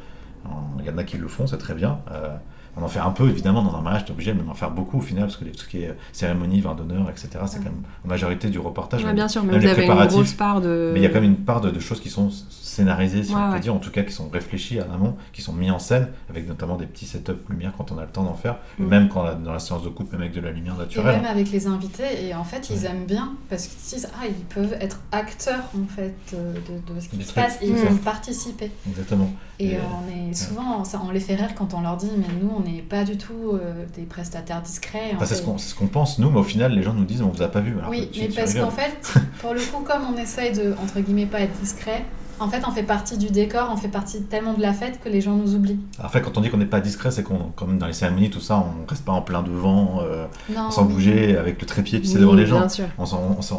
Il 0.78 0.86
y 0.86 0.90
en 0.90 0.96
a 0.96 1.04
qui 1.04 1.18
le 1.18 1.28
font, 1.28 1.46
c'est 1.46 1.58
très 1.58 1.74
bien. 1.74 1.98
Euh, 2.12 2.34
on 2.76 2.82
en 2.82 2.88
fait 2.88 2.98
un 3.00 3.10
peu, 3.10 3.28
évidemment, 3.28 3.62
dans 3.62 3.74
un 3.76 3.80
mariage, 3.80 4.04
tu 4.04 4.10
es 4.10 4.14
obligé 4.14 4.34
même 4.34 4.46
d'en 4.46 4.54
faire 4.54 4.70
beaucoup 4.70 4.98
au 4.98 5.00
final, 5.00 5.24
parce 5.24 5.36
que 5.36 5.44
les- 5.44 5.52
tout 5.52 5.64
ce 5.64 5.68
qui 5.68 5.78
est 5.82 5.94
cérémonie, 6.12 6.60
vin 6.60 6.74
d'honneur, 6.74 7.08
etc., 7.10 7.28
c'est 7.46 7.58
Ouais. 7.58 7.64
quand 7.64 7.70
même 7.70 7.82
en 8.04 8.08
majorité 8.08 8.48
du 8.48 8.58
reportage. 8.58 9.00
Ouais, 9.00 9.06
même- 9.06 9.16
bien 9.16 9.28
sûr, 9.28 9.42
mais 9.44 9.52
même 9.52 9.60
vous 9.60 9.66
les 9.66 9.72
avez 9.72 9.82
une 9.82 9.88
préparatifs. 9.88 10.16
grosse 10.16 10.32
part 10.34 10.60
de. 10.60 10.90
mais 10.92 11.00
il 11.00 11.02
y 11.02 11.06
a 11.06 11.08
quand 11.08 11.14
même 11.20 11.24
une 11.30 11.36
part 11.36 11.60
de, 11.60 11.70
de 11.70 11.80
choses 11.80 12.00
qui 12.00 12.10
sont 12.10 12.30
scénarisées, 12.50 13.22
si 13.24 13.32
Ouais, 13.34 13.40
on 13.40 13.48
peut 13.48 13.54
ouais. 13.54 13.60
dire, 13.60 13.74
en 13.74 13.78
tout 13.78 13.90
cas 13.90 14.02
qui 14.02 14.12
sont 14.12 14.28
réfléchies 14.28 14.78
en 14.80 14.92
amont, 14.92 15.16
qui 15.32 15.40
sont 15.42 15.52
mis 15.52 15.70
en 15.70 15.78
scène, 15.78 16.08
avec 16.28 16.46
notamment 16.46 16.76
des 16.76 16.86
petits 16.86 17.06
setups 17.06 17.32
lumière 17.48 17.72
quand 17.76 17.92
on 17.92 17.98
a 17.98 18.02
le 18.02 18.08
temps 18.08 18.24
d'en 18.24 18.34
faire, 18.34 18.56
Mm. 18.78 18.86
même 18.86 19.08
quand 19.08 19.22
la- 19.22 19.34
dans 19.34 19.52
la 19.52 19.58
séance 19.58 19.82
de 19.82 19.88
coupe, 19.88 20.12
même 20.12 20.20
avec 20.22 20.34
de 20.34 20.40
la 20.40 20.50
lumière 20.50 20.74
Et 20.74 20.78
naturelle. 20.80 21.16
même 21.16 21.24
avec 21.30 21.50
les 21.50 21.66
invités, 21.66 22.26
et 22.26 22.34
en 22.34 22.44
fait, 22.44 22.68
ils 22.70 22.80
Ouais. 22.80 22.86
aiment 22.90 23.06
bien 23.06 23.32
parce 23.48 23.66
qu'ils 23.66 23.78
disent 23.98 24.08
Ah, 24.20 24.26
ils 24.26 24.34
peuvent 24.54 24.76
être 24.80 25.00
acteurs 25.12 25.64
en 25.74 25.86
fait 25.86 26.14
euh, 26.34 26.54
de, 26.54 26.94
de 26.94 27.00
ce 27.00 27.08
qui 27.08 27.22
se 27.22 27.32
passe 27.32 27.58
et 27.62 27.66
ils 27.68 27.74
Mm. 27.74 27.86
peuvent 27.86 27.98
participer. 28.00 28.70
Exactement. 28.88 29.30
Et 29.58 29.68
Et- 29.72 29.76
euh, 29.76 29.80
on 29.90 30.30
est 30.30 30.34
souvent, 30.34 30.84
ça, 30.84 31.00
on 31.06 31.10
les 31.10 31.20
fait 31.20 31.34
rire 31.34 31.54
quand 31.54 31.72
on 31.74 31.80
leur 31.80 31.96
dit 31.96 32.10
Mais 32.16 32.26
nous, 32.42 32.50
on 32.54 32.65
n'est 32.66 32.82
pas 32.82 33.04
du 33.04 33.16
tout 33.16 33.52
euh, 33.52 33.84
des 33.96 34.02
prestataires 34.02 34.62
discrets. 34.62 35.12
Enfin, 35.14 35.18
on 35.20 35.24
c'est 35.26 35.34
ce 35.34 35.40
fait- 35.40 35.46
qu'on 35.46 35.58
ce 35.58 35.74
pense, 35.84 36.18
nous, 36.18 36.30
mais 36.30 36.40
au 36.40 36.44
final, 36.44 36.72
les 36.72 36.82
gens 36.82 36.92
nous 36.94 37.04
disent 37.04 37.22
on 37.22 37.28
vous 37.28 37.42
a 37.42 37.48
pas 37.48 37.60
vu. 37.60 37.76
alors 37.78 37.90
Oui, 37.90 38.08
mais 38.18 38.28
parce 38.28 38.54
qu'en 38.54 38.70
fait, 38.70 38.96
pour 39.40 39.54
le 39.54 39.60
coup, 39.60 39.82
comme 39.84 40.02
on 40.14 40.16
essaye 40.18 40.52
de, 40.52 40.74
entre 40.82 41.00
guillemets, 41.00 41.26
pas 41.26 41.40
être 41.40 41.58
discret, 41.60 42.04
en 42.38 42.48
fait, 42.50 42.60
on 42.68 42.70
fait 42.70 42.82
partie 42.82 43.16
du 43.16 43.28
décor, 43.30 43.70
on 43.72 43.76
fait 43.78 43.88
partie 43.88 44.22
tellement 44.24 44.52
de 44.52 44.60
la 44.60 44.74
fête 44.74 45.00
que 45.02 45.08
les 45.08 45.22
gens 45.22 45.34
nous 45.34 45.54
oublient. 45.54 45.80
Après, 45.98 46.20
quand 46.20 46.36
on 46.36 46.42
dit 46.42 46.50
qu'on 46.50 46.58
n'est 46.58 46.66
pas 46.66 46.80
discret, 46.80 47.10
c'est 47.10 47.22
qu'on, 47.22 47.38
comme 47.56 47.78
dans 47.78 47.86
les 47.86 47.94
cérémonies, 47.94 48.28
tout 48.28 48.40
ça, 48.40 48.58
on 48.58 48.86
reste 48.86 49.06
pas 49.06 49.12
en 49.12 49.22
plein 49.22 49.42
devant, 49.42 50.00
euh, 50.02 50.26
Non, 50.54 50.70
sans 50.70 50.84
oui. 50.86 50.92
bouger, 50.92 51.38
avec 51.38 51.58
le 51.62 51.66
trépied, 51.66 51.98
tu 52.00 52.06
sais, 52.08 52.16
Oui, 52.16 52.20
devant 52.20 52.34
les 52.34 52.44
gens. 52.44 52.58
Bien 52.58 52.68
sûr. 52.68 52.84
On, 52.98 53.06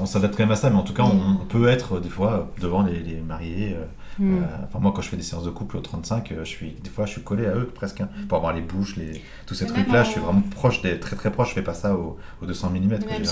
s'adapte 0.05 0.35
quand 0.37 0.43
même 0.43 0.51
à 0.51 0.55
ça, 0.55 0.69
mais 0.69 0.75
en 0.75 0.83
tout 0.83 0.93
cas, 0.93 1.03
Oui. 1.05 1.09
on, 1.13 1.41
on 1.41 1.45
peut 1.45 1.67
être 1.69 1.99
des 1.99 2.09
fois 2.09 2.51
devant 2.61 2.83
les, 2.83 2.99
les 2.99 3.15
mariés. 3.19 3.75
euh, 3.75 3.83
Mm. 4.19 4.37
euh, 4.37 4.41
enfin, 4.65 4.79
moi, 4.79 4.91
quand 4.95 5.01
je 5.01 5.09
fais 5.09 5.17
des 5.17 5.23
séances 5.23 5.43
de 5.43 5.49
couple 5.49 5.77
au 5.77 5.81
35, 5.81 6.31
euh, 6.31 6.39
je 6.39 6.49
suis, 6.49 6.71
des 6.71 6.89
fois, 6.89 7.05
je 7.05 7.11
suis 7.11 7.21
collé 7.21 7.45
à 7.45 7.55
eux 7.55 7.65
presque, 7.73 8.01
hein, 8.01 8.09
pour 8.27 8.37
avoir 8.37 8.53
les 8.53 8.61
bouches, 8.61 8.95
les, 8.97 9.21
tous 9.45 9.53
ces 9.53 9.65
trucs-là. 9.67 10.03
Je 10.03 10.09
suis 10.11 10.19
en- 10.19 10.23
vraiment 10.23 10.41
proche, 10.41 10.81
des, 10.81 10.99
très 10.99 11.15
très 11.15 11.31
proche. 11.31 11.49
Je 11.49 11.53
fais 11.53 11.61
pas 11.61 11.73
ça 11.73 11.95
au, 11.95 12.17
au 12.41 12.45
200 12.45 12.69
mm. 12.71 12.89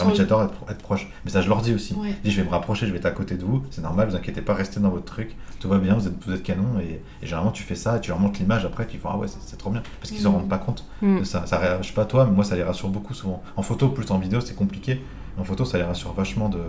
le- 0.09 0.15
j'adore 0.15 0.43
être, 0.43 0.53
être 0.69 0.77
proche. 0.81 1.07
Mais 1.25 1.31
ça, 1.31 1.41
je 1.41 1.49
leur 1.49 1.61
dis 1.61 1.73
aussi. 1.73 1.93
Ouais. 1.95 2.09
Je 2.23 2.29
dis, 2.29 2.31
je 2.31 2.41
vais 2.41 2.45
me 2.47 2.51
rapprocher, 2.51 2.85
je 2.87 2.91
vais 2.91 2.97
être 2.99 3.05
à 3.05 3.11
côté 3.11 3.35
de 3.35 3.43
vous. 3.43 3.63
C'est 3.71 3.81
normal, 3.81 4.09
vous 4.09 4.15
inquiétez 4.15 4.41
pas, 4.41 4.53
restez 4.53 4.79
dans 4.79 4.89
votre 4.89 5.05
truc. 5.05 5.35
Tout 5.59 5.69
va 5.69 5.77
bien, 5.79 5.95
vous 5.95 6.07
êtes, 6.07 6.23
vous 6.25 6.33
êtes 6.33 6.43
canon. 6.43 6.79
Et, 6.79 7.01
et 7.23 7.25
généralement, 7.25 7.51
tu 7.51 7.63
fais 7.63 7.75
ça, 7.75 7.97
et 7.97 8.01
tu 8.01 8.09
leur 8.11 8.19
montres 8.19 8.39
l'image 8.39 8.65
après, 8.65 8.85
tu 8.85 8.97
fais 8.97 9.07
ah 9.09 9.17
ouais, 9.17 9.27
c'est, 9.27 9.57
trop 9.57 9.69
bien. 9.71 9.81
Parce 9.99 10.11
qu'ils 10.11 10.21
se 10.21 10.27
Mm. 10.27 10.31
rendent 10.31 10.49
pas 10.49 10.57
compte 10.59 10.85
Mm. 11.01 11.19
de 11.19 11.23
ça. 11.23 11.45
ça. 11.45 11.81
Je 11.81 11.87
sais 11.87 11.93
pas 11.93 12.05
toi, 12.05 12.25
mais 12.25 12.31
moi, 12.31 12.43
ça 12.43 12.55
les 12.55 12.63
rassure 12.63 12.89
beaucoup 12.89 13.13
souvent. 13.13 13.41
En 13.55 13.61
photo, 13.61 13.89
plus 13.89 14.09
en 14.11 14.19
vidéo, 14.19 14.39
c'est 14.41 14.55
compliqué. 14.55 15.01
En 15.37 15.43
photo, 15.43 15.65
ça 15.65 15.77
les 15.77 15.83
rassure 15.83 16.13
vachement 16.13 16.47
de 16.49 16.59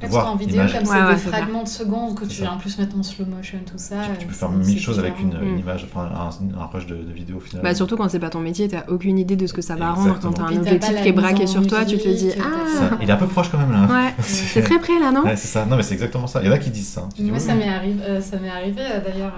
Parce 0.00 0.12
voir 0.12 0.24
qu'en 0.24 0.36
vidéo, 0.36 0.56
comme 0.62 0.66
Ouais, 0.66 0.80
c'est 0.84 0.90
ouais, 1.02 1.14
des 1.14 1.20
fragments 1.20 1.62
de 1.62 1.68
secondes 1.68 2.14
que 2.18 2.24
tu 2.24 2.36
ça. 2.36 2.42
viens 2.44 2.52
en 2.52 2.56
plus 2.58 2.78
mettre 2.78 2.96
en 2.98 3.02
slow 3.02 3.26
motion, 3.26 3.58
tout 3.66 3.76
ça. 3.76 3.96
Tu, 4.12 4.18
tu 4.20 4.26
peux 4.26 4.32
euh, 4.32 4.34
faire 4.34 4.50
mille 4.50 4.80
choses 4.80 4.98
avec 4.98 5.20
une, 5.20 5.30
Mm. 5.38 5.58
image, 5.58 5.86
enfin 5.90 6.10
un, 6.12 6.58
un 6.60 6.64
rush 6.66 6.86
de, 6.86 6.96
de 6.96 7.12
vidéo 7.12 7.36
au 7.36 7.40
final. 7.40 7.62
Bah, 7.62 7.74
surtout 7.74 7.96
quand 7.96 8.08
c'est 8.08 8.18
pas 8.18 8.30
ton 8.30 8.40
métier, 8.40 8.66
t'as 8.68 8.84
aucune 8.88 9.18
idée 9.18 9.36
de 9.36 9.46
ce 9.46 9.52
que 9.52 9.62
ça 9.62 9.76
va 9.76 9.90
rendre 9.92 10.18
quand 10.20 10.32
t'as 10.32 10.44
un 10.44 10.56
objectif 10.56 11.02
qui 11.02 11.08
est 11.08 11.12
braqué 11.12 11.46
sur 11.46 11.66
toi, 11.66 11.84
tu 11.84 11.98
te 11.98 12.08
dis 12.08 12.30
Ah 12.40 12.96
il 13.02 13.08
est 13.08 13.12
un 13.12 13.16
peu 13.16 13.26
proche 13.26 13.50
quand 13.50 13.58
même 13.58 13.72
là. 13.72 13.86
Ouais, 13.86 14.14
c'est 14.20 14.62
très 14.62 14.78
près 14.78 14.98
là, 14.98 15.12
non 15.12 15.22
Ouais, 15.22 15.36
c'est 15.36 15.48
ça. 15.48 15.66
Non, 15.66 15.76
mais 15.76 15.82
c'est 15.82 15.94
exactement 15.94 16.26
ça. 16.26 16.40
Il 16.42 16.46
y 16.46 16.50
en 16.50 16.52
a 16.54 16.58
qui 16.58 16.70
disent 16.70 16.88
ça. 16.88 17.06
Moi, 17.18 17.38
ça 17.38 17.54
m'est 17.54 17.68
arrivé, 17.68 18.02
euh, 18.02 18.20
ça 18.20 18.38
m'est 18.38 18.48
arrivé 18.50 18.80
euh, 18.80 19.00
d'ailleurs 19.04 19.32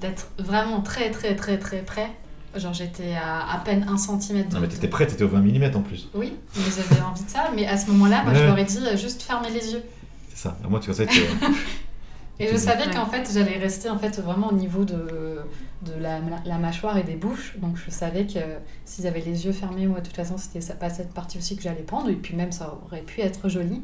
d'être 0.00 0.28
vraiment 0.38 0.80
très, 0.80 1.10
très, 1.10 1.34
très, 1.36 1.58
très 1.58 1.78
près. 1.78 2.10
Genre, 2.56 2.72
j'étais 2.72 3.14
à 3.14 3.50
à 3.52 3.58
peine 3.58 3.86
un 3.88 3.96
centimètre 3.96 4.48
de. 4.50 4.54
Non, 4.54 4.60
mais 4.60 4.68
t'étais 4.68 4.88
prêt, 4.88 5.06
t'étais 5.06 5.24
au 5.24 5.28
20 5.28 5.40
mm 5.40 5.76
en 5.76 5.80
plus. 5.82 6.08
Oui, 6.14 6.34
mais 6.56 6.62
j'avais 6.76 7.00
envie 7.02 7.24
de 7.24 7.28
ça. 7.30 7.50
Mais 7.54 7.66
à 7.66 7.76
ce 7.76 7.90
moment-là, 7.90 8.22
moi, 8.24 8.32
je 8.34 8.40
Ouais. 8.40 8.46
leur 8.46 8.58
ai 8.58 8.64
dit 8.64 8.78
euh, 8.86 8.96
juste 8.96 9.22
fermez 9.22 9.50
les 9.50 9.72
yeux. 9.72 9.82
C'est 10.30 10.38
ça. 10.48 10.56
Moi, 10.68 10.80
tu 10.80 10.92
sais, 10.92 11.06
tu- 11.06 11.20
Et 12.40 12.48
je 12.48 12.56
savais 12.56 12.90
qu'en 12.90 13.06
fait, 13.06 13.30
j'allais 13.32 13.58
rester 13.58 13.88
en 13.88 13.96
fait 13.98 14.18
vraiment 14.20 14.48
au 14.48 14.54
niveau 14.54 14.84
de, 14.84 15.38
de 15.82 15.92
la, 16.00 16.18
la 16.44 16.58
mâchoire 16.58 16.98
et 16.98 17.04
des 17.04 17.14
bouches. 17.14 17.54
Donc, 17.62 17.76
je 17.76 17.90
savais 17.92 18.26
que 18.26 18.40
s'ils 18.84 19.06
avaient 19.06 19.20
les 19.20 19.46
yeux 19.46 19.52
fermés, 19.52 19.86
moi, 19.86 20.00
de 20.00 20.06
toute 20.06 20.16
façon, 20.16 20.36
c'était 20.36 20.60
ça- 20.60 20.74
pas 20.74 20.90
cette 20.90 21.12
partie 21.14 21.38
aussi 21.38 21.54
que 21.56 21.62
j'allais 21.62 21.82
prendre. 21.82 22.08
Et 22.10 22.16
puis, 22.16 22.34
même, 22.34 22.50
ça 22.50 22.76
aurait 22.86 23.02
pu 23.02 23.20
être 23.20 23.48
joli. 23.48 23.82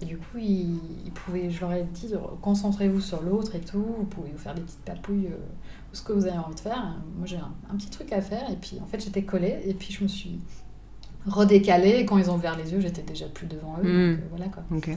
Et 0.00 0.06
du 0.06 0.16
coup, 0.16 0.38
ils, 0.38 0.78
ils 1.04 1.12
pouvaient, 1.12 1.50
je 1.50 1.60
leur 1.60 1.72
ai 1.74 1.82
dit, 1.92 2.14
concentrez-vous 2.40 3.02
sur 3.02 3.20
l'autre 3.22 3.54
et 3.54 3.60
tout. 3.60 3.84
Vous 3.98 4.04
pouvez 4.04 4.30
vous 4.32 4.38
faire 4.38 4.54
des 4.54 4.62
petites 4.62 4.80
papouilles, 4.80 5.26
euh, 5.26 5.36
ou 5.36 5.59
ce 5.92 6.02
que 6.02 6.12
vous 6.12 6.26
avez 6.26 6.38
envie 6.38 6.54
de 6.54 6.60
faire. 6.60 6.96
Moi, 7.16 7.26
j'ai 7.26 7.36
un, 7.36 7.50
un 7.72 7.76
petit 7.76 7.90
truc 7.90 8.12
à 8.12 8.20
faire. 8.20 8.48
Et 8.50 8.56
puis, 8.56 8.78
en 8.82 8.86
fait, 8.86 9.02
j'étais 9.02 9.22
collée. 9.22 9.58
Et 9.66 9.74
puis, 9.74 9.92
je 9.92 10.02
me 10.02 10.08
suis 10.08 10.38
redécalée. 11.26 11.96
Et 12.00 12.04
quand 12.06 12.18
ils 12.18 12.30
ont 12.30 12.34
ouvert 12.36 12.56
les 12.56 12.72
yeux, 12.72 12.80
j'étais 12.80 13.02
déjà 13.02 13.26
plus 13.26 13.46
devant 13.46 13.76
eux. 13.82 13.82
Donc, 13.82 13.86
euh, 13.86 14.16
voilà 14.30 14.46
quoi. 14.46 14.62
Ok. 14.74 14.88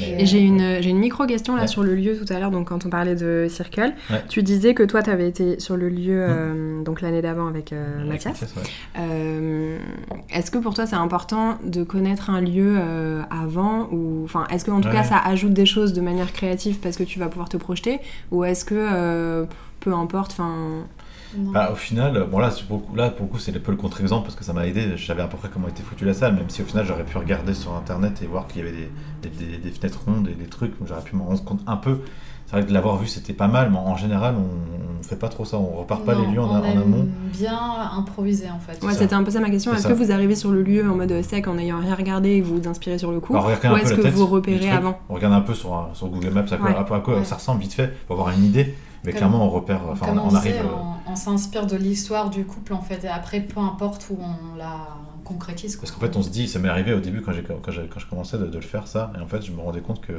Mais- 0.00 0.22
Et 0.22 0.26
j'ai 0.26 0.40
une, 0.40 0.82
j'ai 0.82 0.90
une 0.90 0.98
micro-question 0.98 1.54
là 1.54 1.62
Ouais. 1.62 1.66
sur 1.68 1.84
le 1.84 1.94
lieu 1.94 2.18
tout 2.18 2.30
à 2.32 2.40
l'heure, 2.40 2.50
donc 2.50 2.68
quand 2.68 2.84
on 2.84 2.90
parlait 2.90 3.14
de 3.14 3.46
Circle. 3.48 3.94
Ouais. 4.10 4.24
Tu 4.28 4.42
disais 4.42 4.74
que 4.74 4.82
toi, 4.82 5.00
tu 5.00 5.10
avais 5.10 5.28
été 5.28 5.60
sur 5.60 5.76
le 5.76 5.88
lieu 5.88 6.26
euh, 6.28 6.82
donc 6.82 7.00
l'année 7.02 7.22
d'avant 7.22 7.46
avec 7.46 7.72
euh, 7.72 8.04
Mathias. 8.04 8.40
ouais. 8.56 8.62
Euh, 8.98 9.78
est-ce 10.28 10.50
que 10.50 10.58
pour 10.58 10.74
toi, 10.74 10.86
c'est 10.86 10.96
important 10.96 11.58
de 11.64 11.84
connaître 11.84 12.30
un 12.30 12.40
lieu 12.40 12.74
euh, 12.76 13.22
avant 13.30 13.88
ou 13.92 14.22
enfin, 14.24 14.44
est-ce 14.50 14.64
que 14.64 14.72
en 14.72 14.80
tout 14.80 14.88
Ouais. 14.88 14.94
cas, 14.94 15.04
ça 15.04 15.18
ajoute 15.18 15.52
des 15.52 15.66
choses 15.66 15.92
de 15.92 16.00
manière 16.00 16.32
créative 16.32 16.78
parce 16.80 16.96
que 16.96 17.04
tu 17.04 17.18
vas 17.20 17.28
pouvoir 17.28 17.48
te 17.48 17.56
projeter? 17.56 18.00
Ou 18.32 18.42
est-ce 18.44 18.64
que 18.64 18.74
euh, 18.76 19.44
peu 19.86 19.94
importe, 19.94 20.32
enfin. 20.32 20.84
Bah, 21.36 21.70
au 21.72 21.76
final, 21.76 22.26
bon 22.30 22.38
là, 22.38 22.50
beaucoup, 22.68 22.94
là 22.96 23.10
pour 23.10 23.26
le 23.26 23.32
coup, 23.32 23.38
c'est 23.38 23.54
un 23.54 23.60
peu 23.60 23.70
le 23.70 23.76
contre-exemple 23.76 24.24
parce 24.24 24.34
que 24.36 24.44
ça 24.44 24.52
m'a 24.52 24.66
aidé. 24.66 24.96
Je 24.96 25.06
savais 25.06 25.22
à 25.22 25.26
peu 25.26 25.36
près 25.36 25.48
comment 25.52 25.68
était 25.68 25.82
foutue 25.82 26.04
la 26.04 26.14
salle, 26.14 26.34
même 26.34 26.48
si 26.48 26.62
au 26.62 26.64
final, 26.64 26.84
j'aurais 26.86 27.04
pu 27.04 27.18
regarder 27.18 27.52
sur 27.54 27.74
internet 27.74 28.20
et 28.22 28.26
voir 28.26 28.46
qu'il 28.46 28.64
y 28.64 28.68
avait 28.68 28.76
des, 28.76 29.28
des, 29.28 29.46
des- 29.46 29.58
des 29.58 29.70
fenêtres 29.70 30.00
rondes 30.06 30.28
et 30.28 30.34
des 30.34 30.46
trucs, 30.48 30.78
donc 30.78 30.88
j'aurais 30.88 31.02
pu 31.02 31.14
m'en 31.14 31.24
rendre 31.26 31.44
compte 31.44 31.60
un 31.66 31.76
peu. 31.76 31.98
C'est 32.46 32.52
vrai 32.52 32.62
que 32.62 32.68
de 32.68 32.74
l'avoir 32.74 32.96
vu, 32.96 33.08
c'était 33.08 33.32
pas 33.32 33.48
mal, 33.48 33.70
mais 33.72 33.76
en 33.78 33.96
général, 33.96 34.36
on, 34.38 35.00
on 35.00 35.02
fait 35.02 35.16
pas 35.16 35.28
trop 35.28 35.44
ça. 35.44 35.56
On 35.58 35.76
repart 35.80 36.04
pas 36.04 36.14
Non, 36.14 36.22
les 36.28 36.32
lieux 36.34 36.40
en, 36.40 36.46
on 36.48 36.54
en 36.60 36.64
aime 36.64 36.78
amont. 36.78 37.08
bien 37.36 37.58
improviser 37.98 38.46
en 38.48 38.60
fait. 38.60 38.82
ouais, 38.86 38.94
c'était 38.94 39.14
un 39.14 39.24
peu 39.24 39.32
ça 39.32 39.40
ma 39.40 39.50
question. 39.50 39.74
Est-ce 39.74 39.88
que 39.88 39.92
vous 39.92 40.12
arrivez 40.12 40.36
sur 40.36 40.52
le 40.52 40.62
lieu 40.62 40.88
en 40.88 40.94
mode 40.94 41.22
sec 41.22 41.48
en 41.48 41.54
n'ayant 41.54 41.80
rien 41.80 41.96
regardé 41.96 42.30
et 42.36 42.40
vous 42.40 42.58
vous 42.62 42.68
inspirez 42.68 42.98
sur 42.98 43.10
le 43.10 43.18
coup 43.20 43.34
Alors, 43.34 43.46
ou 43.48 43.50
un 43.50 43.56
peu 43.56 43.78
est-ce 43.80 43.94
que 43.94 44.00
tête 44.00 44.14
vous 44.14 44.26
repérez 44.26 44.70
avant 44.70 44.96
On 45.08 45.14
regarde 45.14 45.34
un 45.34 45.40
peu 45.40 45.54
sur, 45.54 45.88
sur 45.92 46.06
Google 46.08 46.30
Maps 46.30 46.44
à 46.52 46.56
quoi, 46.56 46.70
Ouais. 46.70 46.76
à 46.76 46.84
quoi- 46.84 46.96
à 46.96 47.00
quoi 47.00 47.18
Ouais. 47.18 47.24
ça 47.24 47.34
ressemble 47.34 47.60
vite 47.60 47.72
fait 47.74 47.92
pour 48.06 48.18
avoir 48.20 48.32
une 48.34 48.44
idée. 48.44 48.74
Mais 49.06 49.12
Comme- 49.12 49.18
clairement, 49.20 49.46
on 49.46 49.50
repère. 49.50 49.80
Enfin, 49.90 50.06
on, 50.10 50.18
on, 50.18 50.24
on 50.24 50.28
disait, 50.28 50.36
arrive. 50.58 50.66
euh, 50.66 50.74
on, 51.06 51.12
on 51.12 51.16
s'inspire 51.16 51.66
de 51.66 51.76
l'histoire 51.76 52.28
du 52.28 52.44
couple 52.44 52.74
en 52.74 52.82
fait, 52.82 53.04
et 53.04 53.08
après 53.08 53.40
peu 53.40 53.60
importe 53.60 54.08
où 54.10 54.18
on 54.20 54.56
la 54.56 54.88
concrétise. 55.24 55.76
quoi. 55.76 55.82
Parce 55.82 55.92
qu'en 55.92 56.00
fait, 56.00 56.16
on 56.16 56.22
se 56.22 56.28
dit, 56.30 56.46
ça 56.48 56.58
m'est 56.58 56.68
arrivé 56.68 56.92
au 56.92 57.00
début 57.00 57.22
quand, 57.22 57.32
je 57.32 58.06
commençais 58.06 58.38
de, 58.38 58.46
de 58.46 58.54
le 58.56 58.60
faire 58.60 58.86
ça, 58.86 59.12
et 59.18 59.22
en 59.22 59.26
fait, 59.26 59.42
je 59.42 59.52
me 59.52 59.60
rendais 59.60 59.80
compte 59.80 60.00
que 60.00 60.12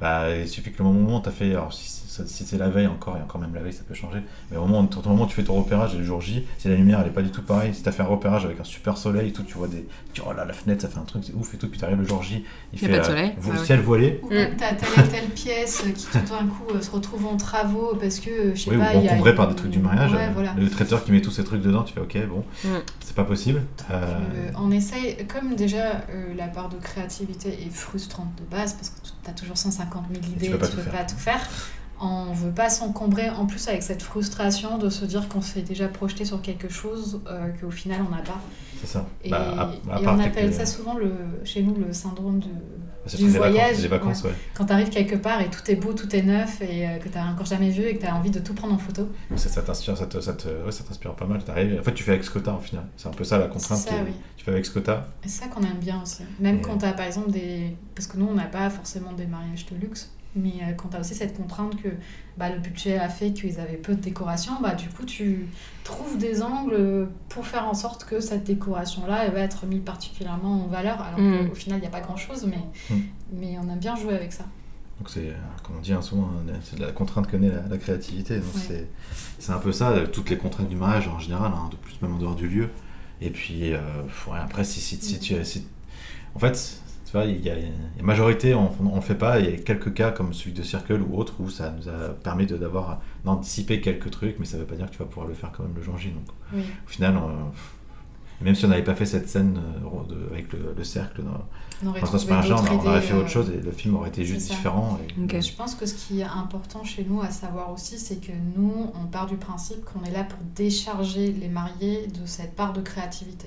bah, 0.00 0.34
il 0.36 0.48
suffit 0.48 0.72
que 0.72 0.78
le 0.82 0.84
moment 0.84 1.18
où 1.18 1.22
tu 1.22 1.28
as 1.28 1.32
fait, 1.32 1.50
alors 1.52 1.72
si, 1.72 1.88
si- 1.88 2.22
si 2.26 2.44
c'est 2.44 2.58
la 2.58 2.68
veille 2.68 2.86
encore, 2.86 3.16
et 3.16 3.20
encore 3.22 3.40
même 3.40 3.54
la 3.54 3.60
veille, 3.60 3.72
ça 3.72 3.82
peut 3.86 3.94
changer, 3.94 4.20
mais 4.50 4.56
au 4.56 4.62
moment, 4.66 4.80
où- 4.80 4.98
au 4.98 5.08
moment 5.08 5.24
où 5.24 5.26
tu 5.26 5.34
fais 5.34 5.42
ton 5.44 5.54
repérage 5.54 5.94
et 5.94 5.98
le 5.98 6.04
jour 6.04 6.20
J, 6.20 6.44
si 6.58 6.68
la 6.68 6.74
lumière 6.76 7.00
elle 7.00 7.08
est 7.08 7.10
pas 7.14 7.22
du 7.22 7.30
tout 7.30 7.42
pareille, 7.42 7.74
si 7.74 7.82
tu 7.82 7.88
as 7.88 7.92
fait 7.92 8.02
un 8.02 8.06
repérage 8.06 8.44
avec 8.44 8.60
un 8.60 8.64
super 8.64 8.96
soleil 8.98 9.28
et 9.28 9.32
tout, 9.32 9.42
tu 9.42 9.54
vois 9.54 9.66
des. 9.68 9.86
Tu 10.12 10.20
dis, 10.20 10.26
oh 10.28 10.32
là, 10.32 10.44
la 10.44 10.52
fenêtre, 10.52 10.82
ça 10.82 10.88
fait 10.88 10.98
un 10.98 11.02
truc, 11.04 11.24
c'est 11.24 11.34
ouf 11.34 11.54
et 11.54 11.56
tout, 11.56 11.68
puis 11.68 11.78
tu 11.78 11.84
arrives 11.84 11.98
le 11.98 12.06
jour 12.06 12.22
J, 12.22 12.44
il 12.72 12.76
a 12.76 12.80
fait 12.80 12.88
pas 12.92 12.98
de 13.00 13.04
soleil. 13.04 13.32
vo- 13.38 13.52
Ah 13.54 13.64
ciel 13.64 13.80
voilé. 13.80 14.20
Ou 14.22 14.28
même 14.30 14.56
t'as 14.56 14.74
telle 14.74 15.04
et 15.04 15.08
telle 15.08 15.28
pièce 15.30 15.82
qui 15.94 16.06
tout 16.06 16.18
d'un 16.18 16.46
coup 16.46 16.74
euh, 16.74 16.80
se 16.80 16.90
retrouve 16.90 17.26
en 17.26 17.36
travaux 17.36 17.96
parce 18.00 18.20
que 18.20 18.30
euh, 18.30 18.54
je 18.54 18.60
sais 18.62 18.70
Oui, 18.70 18.76
ou 18.76 18.80
pas. 18.80 18.94
il 18.94 19.04
y 19.04 19.08
a 19.08 19.12
encombré 19.12 19.30
une- 19.30 19.36
par 19.36 19.48
des 19.48 19.54
trucs 19.56 19.70
du 19.72 19.78
mariage. 19.80 20.12
Ouais, 20.12 20.26
euh, 20.26 20.30
voilà. 20.34 20.54
Le 20.58 20.68
traiteur 20.70 21.02
qui 21.04 21.10
met 21.12 21.20
tous 21.20 21.30
ces 21.32 21.42
trucs 21.44 21.62
dedans, 21.62 21.82
tu 21.82 21.94
fais 21.94 22.00
ok, 22.00 22.18
bon, 22.28 22.44
Mm. 22.64 22.68
c'est 23.00 23.16
pas 23.16 23.24
possible. 23.24 23.62
Euh, 23.90 23.94
Euh, 24.04 24.50
on 24.56 24.70
essaye, 24.70 25.16
comme 25.26 25.54
déjà 25.56 26.02
euh, 26.10 26.32
la 26.36 26.46
part 26.48 26.68
de 26.68 26.76
créativité 26.76 27.48
est 27.48 27.70
frustrante 27.72 28.28
de 28.38 28.44
base 28.56 28.74
parce 28.74 28.90
que 28.90 28.96
tu 29.24 29.30
as 29.30 29.32
toujours 29.34 29.56
150 29.58 30.04
000 30.12 30.24
idées, 30.36 30.50
peux 30.50 30.58
pas 30.58 30.66
tu 30.66 30.72
tout 30.72 30.76
peux 30.78 30.82
faire. 30.84 30.92
pas 30.92 31.04
tout 31.04 31.16
faire. 31.16 31.40
On 32.00 32.32
veut 32.32 32.50
pas 32.50 32.68
s'encombrer 32.70 33.30
en 33.30 33.46
plus 33.46 33.68
avec 33.68 33.82
cette 33.82 34.02
frustration 34.02 34.78
de 34.78 34.90
se 34.90 35.04
dire 35.04 35.28
qu'on 35.28 35.40
s'est 35.40 35.62
déjà 35.62 35.86
projeté 35.88 36.24
sur 36.24 36.42
quelque 36.42 36.68
chose 36.68 37.20
euh, 37.28 37.48
qu'au 37.60 37.70
final 37.70 38.00
on 38.06 38.14
n'a 38.14 38.20
pas. 38.22 38.40
c'est 38.80 38.86
ça. 38.88 39.06
Et, 39.22 39.30
Bah, 39.30 39.70
à- 39.88 39.94
à 39.96 40.00
et 40.02 40.06
on 40.08 40.18
appelle 40.18 40.52
ça 40.52 40.66
souvent 40.66 40.94
le, 40.94 41.12
chez 41.44 41.62
nous 41.62 41.74
le 41.76 41.92
syndrome 41.92 42.40
de 42.40 42.48
c'est 43.06 43.16
du 43.18 43.28
voyage, 43.28 43.80
les 43.82 43.88
vacances, 43.88 44.22
ouais. 44.24 44.32
quand 44.54 44.64
tu 44.66 44.72
arrives 44.72 44.88
quelque 44.90 45.16
part 45.16 45.40
et 45.40 45.50
tout 45.50 45.60
est 45.70 45.76
beau, 45.76 45.92
tout 45.92 46.14
est 46.14 46.22
neuf 46.22 46.60
et 46.62 46.86
euh, 46.88 46.98
que 46.98 47.08
tu 47.08 47.18
encore 47.18 47.46
jamais 47.46 47.70
vu 47.70 47.82
et 47.84 47.96
que 47.96 48.00
tu 48.02 48.06
as 48.06 48.14
envie 48.16 48.30
de 48.30 48.38
tout 48.40 48.54
prendre 48.54 48.74
en 48.74 48.78
photo. 48.78 49.08
Ça, 49.36 49.48
ça 49.48 49.62
t'inspire, 49.62 49.96
ça 49.96 50.06
te- 50.06 50.20
ça 50.20 50.32
te- 50.32 50.48
ouais, 50.64 50.72
ça 50.72 50.84
t'inspire 50.84 51.14
pas 51.14 51.26
mal. 51.26 51.42
T'arrives, 51.44 51.78
en 51.80 51.82
fait, 51.82 51.92
tu 51.94 52.02
fais 52.02 52.12
avec 52.12 52.24
ce 52.24 52.30
que 52.30 52.38
t'as, 52.38 52.52
en 52.52 52.58
final. 52.60 52.84
C'est 52.96 53.08
un 53.08 53.12
peu 53.12 53.24
ça 53.24 53.38
la 53.38 53.46
contrainte. 53.48 53.78
Ça, 53.78 53.90
oui. 54.04 54.12
Tu 54.36 54.44
fais 54.44 54.50
avec 54.52 54.64
ce 54.66 54.70
que 54.70 54.78
t'as. 54.78 55.04
Et 55.24 55.28
c'est 55.28 55.42
ça 55.44 55.46
qu'on 55.48 55.62
aime 55.62 55.78
bien 55.80 56.00
aussi. 56.02 56.22
Même 56.40 56.58
Et- 56.58 56.60
quand 56.62 56.78
tu 56.78 56.84
as 56.86 56.92
par 56.92 57.06
exemple 57.06 57.30
des. 57.30 57.76
Parce 57.94 58.06
que 58.06 58.16
nous, 58.16 58.26
on 58.26 58.34
n'a 58.34 58.44
pas 58.46 58.70
forcément 58.70 59.12
des 59.12 59.26
mariages 59.26 59.66
de 59.66 59.76
luxe, 59.76 60.10
mais 60.36 60.52
euh, 60.62 60.72
quand 60.76 60.88
tu 60.88 60.96
as 60.96 61.00
aussi 61.00 61.14
cette 61.14 61.36
contrainte 61.36 61.80
que 61.82 61.88
bah, 62.36 62.50
le 62.50 62.58
budget 62.58 62.98
a 62.98 63.08
fait 63.08 63.32
qu'ils 63.32 63.60
avaient 63.60 63.76
peu 63.76 63.94
de 63.94 64.00
décoration, 64.00 64.52
bah, 64.62 64.74
du 64.74 64.88
coup, 64.88 65.04
tu 65.04 65.46
trouves 65.84 66.18
des 66.18 66.42
angles 66.42 67.08
pour 67.28 67.46
faire 67.46 67.66
en 67.68 67.74
sorte 67.74 68.04
que 68.04 68.20
cette 68.20 68.44
décoration-là 68.44 69.28
va 69.30 69.40
être 69.40 69.66
mise 69.66 69.82
particulièrement 69.84 70.64
en 70.64 70.66
valeur. 70.66 71.00
Alors 71.02 71.20
Mm. 71.20 71.48
qu'au 71.48 71.54
final, 71.54 71.78
il 71.78 71.82
n'y 71.82 71.86
a 71.86 71.90
pas 71.90 72.00
grand-chose, 72.00 72.46
mais, 72.46 72.94
Mm. 72.94 73.00
mais 73.32 73.58
on 73.58 73.68
aime 73.70 73.78
bien 73.78 73.94
jouer 73.96 74.14
avec 74.14 74.32
ça. 74.32 74.44
Donc, 74.98 75.10
c'est, 75.10 75.32
comme 75.64 75.76
on 75.76 75.80
dit 75.80 75.92
hein, 75.92 76.02
souvent, 76.02 76.24
hein, 76.48 76.52
c'est 76.62 76.78
de 76.78 76.84
la 76.84 76.92
contrainte 76.92 77.26
que 77.28 77.36
naît 77.36 77.50
la, 77.50 77.66
la 77.68 77.78
créativité. 77.78 78.36
Donc, 78.38 78.54
Ouais. 78.54 78.60
c'est, 78.68 78.88
c'est 79.38 79.52
un 79.52 79.58
peu 79.58 79.72
ça, 79.72 79.90
euh, 79.90 80.06
toutes 80.06 80.30
les 80.30 80.38
contraintes 80.38 80.68
du 80.68 80.76
mariage 80.76 81.08
en 81.08 81.18
général, 81.18 81.52
hein, 81.54 81.68
de 81.70 81.76
plus 81.76 82.00
même 82.02 82.14
en 82.14 82.18
dehors 82.18 82.36
du 82.36 82.48
lieu. 82.48 82.70
Et 83.20 83.30
puis, 83.30 83.72
euh, 83.72 83.78
ouais, 84.28 84.38
après, 84.42 84.64
si, 84.64 84.80
si, 84.80 84.96
si 85.00 85.18
tu. 85.18 85.44
si- 85.44 85.66
en 86.34 86.38
fait. 86.38 86.80
Tu 87.14 87.20
vois, 87.20 87.28
il 87.28 87.44
y 87.46 87.48
a 87.50 87.54
une 87.56 88.04
majorité, 88.04 88.54
on 88.56 88.72
ne 88.80 88.92
le 88.96 89.00
fait 89.00 89.14
pas. 89.14 89.38
Il 89.38 89.48
y 89.48 89.54
a 89.54 89.56
quelques 89.56 89.94
cas 89.94 90.10
comme 90.10 90.34
celui 90.34 90.50
de 90.50 90.64
Circle 90.64 91.00
ou 91.00 91.16
autre 91.16 91.34
où 91.38 91.48
ça 91.48 91.70
nous 91.70 91.88
a 91.88 92.08
permis 92.08 92.44
de, 92.44 92.56
d'avoir, 92.56 93.00
d'anticiper 93.24 93.80
quelques 93.80 94.10
trucs, 94.10 94.36
mais 94.40 94.44
ça 94.46 94.56
ne 94.56 94.62
veut 94.62 94.66
pas 94.66 94.74
dire 94.74 94.86
que 94.86 94.90
tu 94.90 94.98
vas 94.98 95.04
pouvoir 95.04 95.28
le 95.28 95.34
faire 95.34 95.52
quand 95.56 95.62
même 95.62 95.74
le 95.76 95.80
jour 95.82 95.96
J. 95.96 96.08
Donc, 96.10 96.24
Oui. 96.52 96.62
au 96.84 96.88
final, 96.90 97.14
euh, 97.16 97.20
même 98.44 98.56
si 98.56 98.64
on 98.64 98.68
n'avait 98.68 98.82
pas 98.82 98.96
fait 98.96 99.06
cette 99.06 99.28
scène 99.28 99.56
euh, 99.58 100.08
de- 100.12 100.28
avec 100.32 100.52
le, 100.52 100.74
le 100.76 100.82
cercle 100.82 101.22
dans, 101.22 101.30
On 101.88 101.92
d'autres 101.92 102.72
on, 102.72 102.80
on 102.84 102.88
aurait 102.88 103.00
fait 103.00 103.14
autre 103.14 103.26
euh, 103.26 103.28
chose 103.28 103.50
et 103.50 103.60
le 103.60 103.70
film 103.70 103.94
aurait 103.94 104.08
été 104.08 104.24
juste 104.24 104.50
différent. 104.50 104.98
et- 105.16 105.22
Ok. 105.22 105.40
Je 105.40 105.52
pense 105.54 105.76
que 105.76 105.86
ce 105.86 105.94
qui 105.94 106.18
est 106.18 106.24
important 106.24 106.82
chez 106.82 107.06
nous 107.08 107.20
à 107.22 107.30
savoir 107.30 107.70
aussi, 107.72 107.96
c'est 108.00 108.16
que 108.20 108.32
nous, 108.56 108.90
on 109.00 109.06
part 109.06 109.26
du 109.26 109.36
principe 109.36 109.84
qu'on 109.84 110.02
est 110.02 110.10
là 110.10 110.24
pour 110.24 110.40
décharger 110.56 111.30
les 111.30 111.48
mariés 111.48 112.08
de 112.08 112.26
cette 112.26 112.56
part 112.56 112.72
de 112.72 112.80
créativité. 112.80 113.46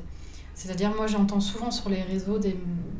C'est-à-dire, 0.59 0.91
moi, 0.95 1.05
j'entends 1.05 1.39
souvent 1.39 1.69
sur 1.69 1.87
les 1.89 2.01
réseaux 2.01 2.39
des, 2.39 2.57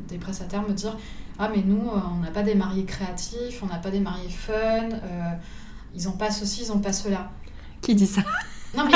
des 0.08 0.16
prestataires 0.18 0.62
me 0.62 0.72
dire 0.74 0.96
Ah, 1.40 1.50
mais 1.54 1.60
nous, 1.64 1.88
euh, 1.90 1.98
on 2.16 2.20
n'a 2.22 2.30
pas 2.30 2.44
des 2.44 2.54
mariés 2.54 2.84
créatifs, 2.84 3.60
on 3.62 3.66
n'a 3.66 3.78
pas 3.78 3.90
des 3.90 3.98
mariés 3.98 4.30
fun, 4.30 4.52
euh, 4.52 5.30
ils 5.94 6.04
n'ont 6.04 6.12
pas 6.12 6.30
ceci, 6.30 6.62
ils 6.64 6.68
n'ont 6.68 6.78
pas 6.78 6.92
cela. 6.92 7.32
Qui 7.82 7.96
dit 7.96 8.06
ça? 8.06 8.22
Non, 8.76 8.84
mais 8.84 8.92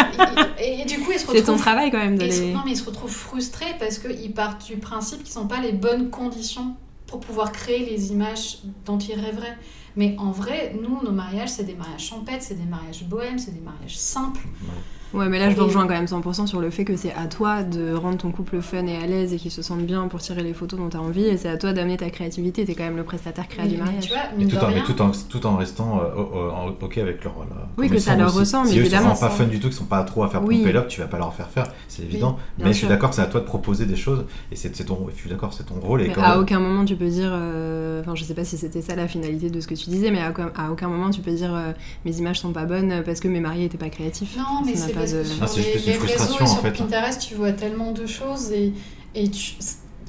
et, 0.63 0.65
et- 0.65 0.81
et 0.83 0.85
du 0.85 1.01
coup, 1.01 1.11
ils 1.13 1.19
se 1.19 1.27
C'est 1.27 1.33
ton 1.33 1.39
retrouvent 1.39 1.61
travail 1.61 1.91
quand 1.91 1.99
même 1.99 2.17
de 2.17 2.31
se- 2.31 2.53
non, 2.53 2.61
mais 2.65 2.71
ils 2.73 2.77
se 2.77 2.85
retrouvent 2.85 3.11
frustrés 3.11 3.75
parce 3.81 3.99
qu'ils 3.99 4.33
partent 4.33 4.65
du 4.67 4.77
principe 4.77 5.25
qu'ils 5.25 5.41
n'ont 5.41 5.49
pas 5.49 5.61
les 5.61 5.73
bonnes 5.73 6.11
conditions 6.11 6.77
pour 7.09 7.19
pouvoir 7.21 7.51
créer 7.53 7.85
les 7.85 8.13
images 8.13 8.59
dont 8.87 8.99
ils 8.99 9.19
rêveraient. 9.19 9.57
Mais 9.97 10.15
en 10.19 10.31
vrai, 10.31 10.75
nous, 10.81 11.03
nos 11.03 11.11
mariages, 11.11 11.49
c'est 11.51 11.65
des 11.65 11.75
mariages 11.75 12.05
champêtres, 12.07 12.45
c'est 12.47 12.55
des 12.55 12.65
mariages 12.69 13.05
bohèmes, 13.05 13.39
c'est 13.39 13.51
des 13.53 13.61
mariages 13.61 13.99
simples. 13.99 14.41
Ouais, 14.63 14.69
mais 15.15 15.39
là 15.39 15.51
je 15.51 15.57
vous 15.57 15.65
rejoins 15.65 15.87
quand 15.87 15.95
même 15.95 16.07
100% 16.07 16.47
sur 16.47 16.61
le 16.61 16.71
fait 16.71 16.85
que 16.85 16.97
c'est 16.97 17.13
à 17.15 17.27
toi 17.27 17.63
de 17.63 17.93
rendre 17.95 18.17
ton 18.19 18.31
couple 18.31 18.61
fun 18.61 18.87
et 18.87 18.97
à 18.97 19.07
l'aise 19.07 19.33
et 19.33 19.37
qu'ils 19.37 19.51
se 19.51 19.63
sentent 19.63 19.85
bien 19.87 20.09
pour 20.09 20.21
tirer 20.21 20.43
les 20.43 20.55
photos 20.55 20.79
dont 20.81 20.89
tu 20.89 20.97
as 20.97 21.01
envie 21.03 21.25
et 21.25 21.37
c'est 21.37 21.49
à 21.49 21.57
toi 21.57 21.73
d'amener 21.73 21.97
ta 21.97 22.11
créativité. 22.11 22.65
T'es 22.65 22.75
quand 22.75 22.85
même 22.85 22.97
le 22.97 23.05
prestataire 23.05 23.47
créa 23.49 23.65
Mais- 23.65 23.71
du 23.71 23.77
mais 23.77 23.85
mariage. 23.85 24.09
tout 24.09 24.15
en, 24.59 24.69
mais 24.71 24.83
tout, 24.83 25.03
en, 25.03 25.11
tout 25.29 25.47
en 25.47 25.57
restant 25.57 26.01
euh, 26.03 26.71
ok 26.81 26.99
avec 26.99 27.23
leur. 27.25 27.35
leur- 27.39 27.69
Oui, 27.79 27.89
que 27.91 27.99
ça 27.99 28.17
leur 28.17 28.29
aussi. 28.29 28.39
ressemble, 28.41 28.69
si 28.69 28.79
eux, 28.79 28.81
évidemment. 28.81 29.11
Ils 29.13 29.17
sont 29.17 29.21
pas 29.27 29.31
fun 29.31 29.45
du 29.45 29.61
tout, 29.61 29.69
qu'ils 29.69 29.77
sont 29.77 29.85
pas 29.85 30.03
trop 30.05 30.23
à 30.25 30.29
faire 30.29 30.43
Oui. 30.45 30.59
pomper 30.59 30.73
l'op, 30.73 30.89
tu 30.89 31.01
vas 31.01 31.07
pas 31.07 31.19
leur 31.19 31.35
faire 31.35 31.49
faire, 31.51 31.67
c'est 31.89 32.03
évident. 32.03 32.39
mais 32.59 32.73
je 32.73 32.79
suis 32.79 32.87
d'accord, 32.87 33.11
que 33.11 33.17
c'est 33.17 33.23
à 33.23 33.27
toi 33.27 33.41
de 33.41 33.47
proposer 33.47 33.87
des 33.87 33.97
choses 33.97 34.25
et 34.51 34.57
c'est 34.57 34.71
ton, 34.85 35.07
je 35.15 35.17
suis 35.21 35.29
d'accord, 35.31 35.53
c'est 35.53 35.65
ton 35.65 35.75
rôle. 35.81 36.03
Et 36.03 36.09
Mais 36.09 36.19
à 36.23 36.39
aucun 36.39 36.59
moment 36.61 36.85
tu 36.85 36.97
peux 36.97 37.09
dire, 37.09 37.31
euh, 37.33 38.01
enfin 38.01 38.15
je 38.15 38.25
sais 38.25 38.35
pas 38.35 38.45
si 38.45 38.57
c'était 38.57 38.83
ça 38.83 38.95
la 38.97 39.09
finalité 39.09 39.51
de 39.51 39.61
ce 39.61 39.67
que 39.67 39.75
tu 39.75 39.91
disais, 39.91 40.11
mais 40.11 40.21
à, 40.21 40.31
aucun- 40.31 40.53
à 40.57 40.71
aucun 40.71 40.89
moment 40.89 41.11
tu 41.11 41.21
peux 41.21 41.33
dire 41.33 41.55
euh, 41.55 41.73
mes 42.05 42.17
images 42.19 42.41
sont 42.41 42.53
pas 42.53 42.65
bonnes 42.65 43.03
parce 43.05 43.21
que 43.21 43.29
mes 43.29 43.41
mariés 43.41 43.67
étaient 43.67 43.79
pas 43.79 43.89
créatifs. 43.91 44.37
Non, 44.37 44.63
mais 44.65 44.75
c'est 44.77 44.93
pas 45.07 45.13
de- 45.13 45.25
sur 45.25 45.43
Ah, 45.43 45.47
c'est 45.47 45.61
les, 45.63 45.73
juste 45.73 45.87
une 45.87 45.93
frustration, 45.95 46.45
en 46.45 46.47
sur 46.47 46.61
fait. 46.63 46.71
Pinterest, 46.73 47.21
tu 47.21 47.35
vois 47.35 47.53
tellement 47.53 47.93
de 47.93 48.07
choses 48.07 48.51
et, 48.53 48.73
et 49.15 49.29
tu, 49.31 49.55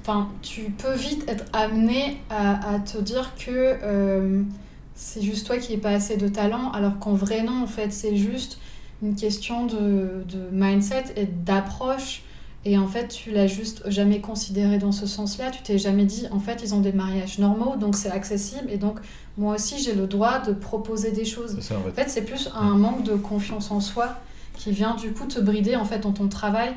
enfin, 0.02 0.30
tu 0.42 0.62
peux 0.72 0.94
vite 0.94 1.24
être 1.28 1.46
amené 1.54 2.18
à, 2.30 2.76
à 2.76 2.80
te 2.80 2.98
dire 3.00 3.34
que 3.38 3.52
euh, 3.84 4.42
c'est 4.96 5.22
juste 5.22 5.48
toi 5.48 5.58
qui 5.58 5.74
n'as 5.76 5.82
pas 5.82 5.90
assez 5.92 6.18
de 6.18 6.28
talent, 6.28 6.72
alors 6.72 7.00
qu'en 7.00 7.14
vrai, 7.14 7.44
non, 7.44 7.64
en 7.64 7.68
fait, 7.68 7.92
c'est 7.92 8.16
juste 8.16 8.60
une 9.02 9.16
question 9.16 9.66
de, 9.66 10.24
de 10.30 10.50
mindset 10.52 11.06
et 11.18 11.26
d'approche. 11.26 12.22
Et 12.66 12.78
en 12.78 12.88
fait, 12.88 13.10
tu 13.10 13.32
l'as 13.32 13.48
juste 13.48 13.84
jamais 13.88 14.22
considéré 14.22 14.78
dans 14.78 14.94
ce 14.94 15.06
sens-là. 15.06 15.52
Tu 15.52 15.62
t'es 15.64 15.78
jamais 15.78 16.06
dit, 16.06 16.28
en 16.32 16.40
fait, 16.40 16.62
ils 16.64 16.74
ont 16.74 16.80
des 16.80 16.94
mariages 16.94 17.38
normaux, 17.38 17.76
donc 17.76 17.98
c'est 17.98 18.10
accessible. 18.10 18.70
Et 18.72 18.78
donc, 18.78 19.00
moi 19.38 19.56
aussi, 19.56 19.80
j'ai 19.84 19.94
le 19.94 20.08
droit 20.08 20.40
de 20.40 20.54
proposer 20.54 21.12
des 21.12 21.26
choses. 21.26 21.60
Ça, 21.60 21.76
en 21.76 21.80
En 21.80 21.84
fait. 21.92 22.04
fait, 22.04 22.10
c'est 22.10 22.22
plus 22.22 22.50
un 22.56 22.76
manque 22.76 23.04
de 23.04 23.16
confiance 23.16 23.70
en 23.70 23.82
soi 23.82 24.16
qui 24.58 24.72
vient 24.72 24.96
du 24.96 25.12
coup 25.14 25.26
te 25.26 25.40
brider 25.40 25.76
en 25.76 25.86
fait 25.86 26.00
dans 26.00 26.12
ton 26.14 26.28
travail. 26.28 26.74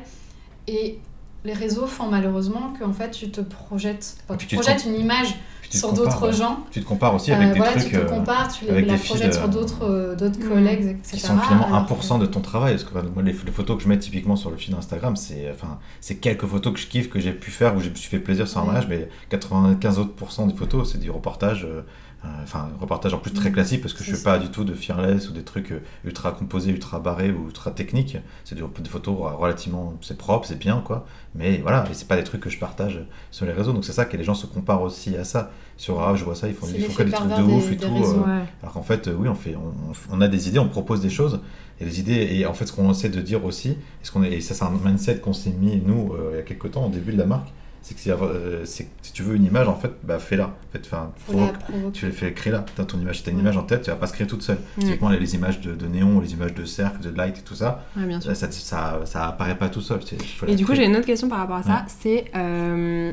Et 0.67 0.99
les 1.45 1.53
réseaux 1.53 1.87
font 1.87 2.07
malheureusement 2.09 2.73
que 2.77 2.83
en 2.83 2.93
fait 2.93 3.11
tu 3.11 3.29
te 3.31 3.41
projettes, 3.41 4.17
enfin, 4.27 4.37
tu 4.37 4.47
tu 4.47 4.55
te 4.57 4.61
projettes 4.61 4.85
une 4.85 4.95
image 4.99 5.35
sur 5.69 5.91
d'autres 5.93 6.31
gens. 6.31 6.59
Tu 6.71 6.81
te 6.81 6.85
compares 6.87 7.13
aussi 7.15 7.31
avec 7.31 7.49
Euh, 7.49 7.51
des 7.53 7.57
voilà, 7.57 7.73
trucs 7.73 7.85
tu 7.85 7.91
te 7.91 7.97
euh, 7.97 8.05
compares, 8.05 8.47
tu 8.53 8.65
les, 8.65 8.81
la 8.85 8.93
des 8.93 9.03
projettes 9.03 9.27
de- 9.33 9.33
sur 9.37 9.49
d'autres 9.49 9.83
euh, 9.83 10.15
d'autres 10.15 10.39
Mm. 10.39 10.49
collègues, 10.49 10.85
etc. 10.99 11.17
qui 11.17 11.19
sont 11.19 11.37
finalement 11.37 11.67
alors 11.67 11.85
1% 11.85 12.15
que- 12.17 12.21
de 12.21 12.25
ton 12.25 12.39
travail. 12.41 12.73
Parce 12.75 12.85
que 12.85 12.93
moi, 13.13 13.21
les, 13.23 13.33
les 13.33 13.51
photos 13.51 13.75
que 13.77 13.83
je 13.83 13.89
mets 13.89 13.99
typiquement 13.99 14.35
sur 14.37 14.49
le 14.49 14.55
fil 14.57 14.73
Instagram, 14.75 15.15
c'est 15.17 15.49
enfin, 15.51 15.77
c'est 16.01 16.15
quelques 16.15 16.45
photos 16.45 16.73
que 16.73 16.79
je 16.79 16.87
kiffe, 16.87 17.09
que 17.09 17.19
j'ai 17.19 17.33
pu 17.33 17.51
faire, 17.51 17.75
où 17.75 17.81
je 17.81 17.89
me 17.89 17.95
suis 17.95 18.09
fait 18.09 18.19
plaisir 18.19 18.47
sur 18.47 18.59
un 18.59 18.61
Ouais. 18.61 18.67
mariage, 18.67 18.87
mais 18.89 19.09
95 19.29 19.99
autres 19.99 20.45
des 20.47 20.53
photos, 20.53 20.91
c'est 20.91 20.99
du 20.99 21.11
reportage. 21.11 21.65
euh, 21.65 21.81
euh, 22.27 22.43
Enfin, 22.43 22.69
reportage 22.79 23.13
en 23.13 23.17
plus 23.17 23.31
très 23.31 23.49
Mm. 23.49 23.53
classique 23.53 23.81
parce 23.81 23.93
que 23.93 23.99
je 24.03 24.05
C'est 24.05 24.11
fais 24.11 24.17
ça. 24.23 24.31
pas 24.33 24.39
du 24.39 24.49
tout 24.49 24.63
de 24.63 24.73
fearless 24.73 25.29
ou 25.29 25.33
des 25.33 25.43
trucs 25.43 25.71
euh, 25.71 25.79
ultra 26.05 26.31
composés, 26.31 26.71
ultra 26.71 26.99
barrés 26.99 27.31
ou 27.31 27.45
ultra 27.47 27.71
techniques. 27.71 28.17
C'est 28.45 28.55
des, 28.55 28.61
des 28.79 28.89
photos 28.89 29.17
relativement, 29.37 29.93
c'est 30.01 30.17
propre, 30.17 30.45
c'est 30.47 30.59
bien 30.59 30.81
quoi. 30.85 31.05
Mais 31.35 31.57
voilà, 31.57 31.85
et 31.89 31.93
c'est 31.93 32.07
pas 32.07 32.15
des 32.17 32.23
trucs 32.23 32.41
que 32.41 32.49
je 32.49 32.59
partage 32.59 33.01
sur 33.31 33.45
les 33.45 33.51
réseaux. 33.51 33.73
Donc 33.73 33.85
c'est 33.85 33.93
ça 33.93 34.05
que 34.05 34.17
les 34.17 34.23
gens 34.23 34.33
se 34.35 34.45
comparent 34.47 34.81
aussi 34.81 35.15
à 35.17 35.23
ça. 35.23 35.51
sur 35.77 36.01
ah 36.01 36.15
je 36.15 36.23
vois 36.23 36.35
ça, 36.35 36.47
ils 36.47 36.53
font, 36.55 36.67
ils 36.73 36.83
font 36.83 36.93
que 36.93 37.03
des 37.03 37.11
trucs 37.11 37.27
de 37.29 37.41
ouf 37.43 37.71
et 37.71 37.77
tout. 37.77 37.85
euh, 37.87 38.23
Ouais. 38.23 38.43
alors 38.61 38.73
qu'en 38.73 38.81
fait, 38.83 39.09
oui, 39.17 39.27
on, 39.27 39.35
fait, 39.35 39.55
on, 39.55 39.93
on 40.15 40.21
a 40.21 40.27
des 40.27 40.47
idées, 40.47 40.59
on 40.59 40.69
propose 40.69 41.01
des 41.01 41.09
choses. 41.09 41.39
Et 41.79 41.85
les 41.85 41.99
idées, 41.99 42.27
et 42.31 42.45
en 42.47 42.53
fait, 42.53 42.65
ce 42.65 42.73
qu'on 42.73 42.89
essaie 42.91 43.09
de 43.09 43.21
dire 43.21 43.45
aussi, 43.45 43.69
et, 43.69 43.77
ce 44.01 44.11
qu'on 44.11 44.23
est, 44.23 44.31
et 44.33 44.41
ça, 44.41 44.55
c'est 44.55 44.63
un 44.63 44.71
mindset 44.83 45.19
qu'on 45.19 45.33
s'est 45.33 45.51
mis, 45.51 45.79
nous, 45.85 46.13
euh, 46.13 46.31
il 46.33 46.37
y 46.37 46.39
a 46.39 46.41
quelques 46.41 46.71
temps, 46.71 46.85
au 46.87 46.89
début 46.89 47.11
de 47.13 47.19
la 47.19 47.25
marque, 47.27 47.49
c'est 47.81 47.93
que 47.95 47.99
si, 48.01 48.11
euh, 48.11 48.65
c'est 48.65 48.83
que 48.85 48.89
si 49.01 49.13
tu 49.13 49.23
veux 49.23 49.35
une 49.35 49.45
image, 49.45 49.67
en 49.67 49.75
fait, 49.75 49.91
bah, 50.03 50.19
fais-la. 50.19 50.45
En 50.45 50.51
fait, 50.73 50.89
la 50.91 51.07
provoquer. 51.27 51.91
tu 51.93 52.11
fais 52.11 52.33
créer-la. 52.33 52.65
T'as 52.75 52.83
ton 52.83 52.99
image, 52.99 53.17
si 53.19 53.23
t'as 53.23 53.31
une 53.31 53.39
image 53.39 53.57
en 53.57 53.63
tête, 53.63 53.83
tu 53.83 53.89
vas 53.89 53.95
pas 53.95 54.07
se 54.07 54.13
créer 54.13 54.27
toute 54.27 54.41
seule. 54.41 54.57
Mm. 54.77 54.81
Typiquement, 54.81 55.09
les, 55.09 55.19
les 55.19 55.35
images 55.35 55.61
de, 55.61 55.73
de 55.73 55.85
néon, 55.87 56.19
les 56.19 56.33
images 56.33 56.53
de 56.53 56.65
cercle, 56.65 56.99
de 57.01 57.15
light 57.15 57.37
et 57.37 57.41
tout 57.41 57.55
ça, 57.55 57.83
Ouais, 57.95 58.11
sûr. 58.19 58.35
ça, 58.35 58.35
ça, 58.35 58.51
ça, 58.51 58.99
ça 59.05 59.27
apparaît 59.27 59.57
pas 59.57 59.69
tout 59.69 59.81
seul. 59.81 59.99
Et 60.47 60.55
du 60.55 60.65
coup, 60.65 60.75
j'ai 60.75 60.85
une 60.85 60.95
autre 60.95 61.05
question 61.05 61.29
par 61.29 61.39
rapport 61.39 61.57
à 61.57 61.63
ça. 61.63 61.85
C'est 61.87 62.25
euh, 62.35 63.11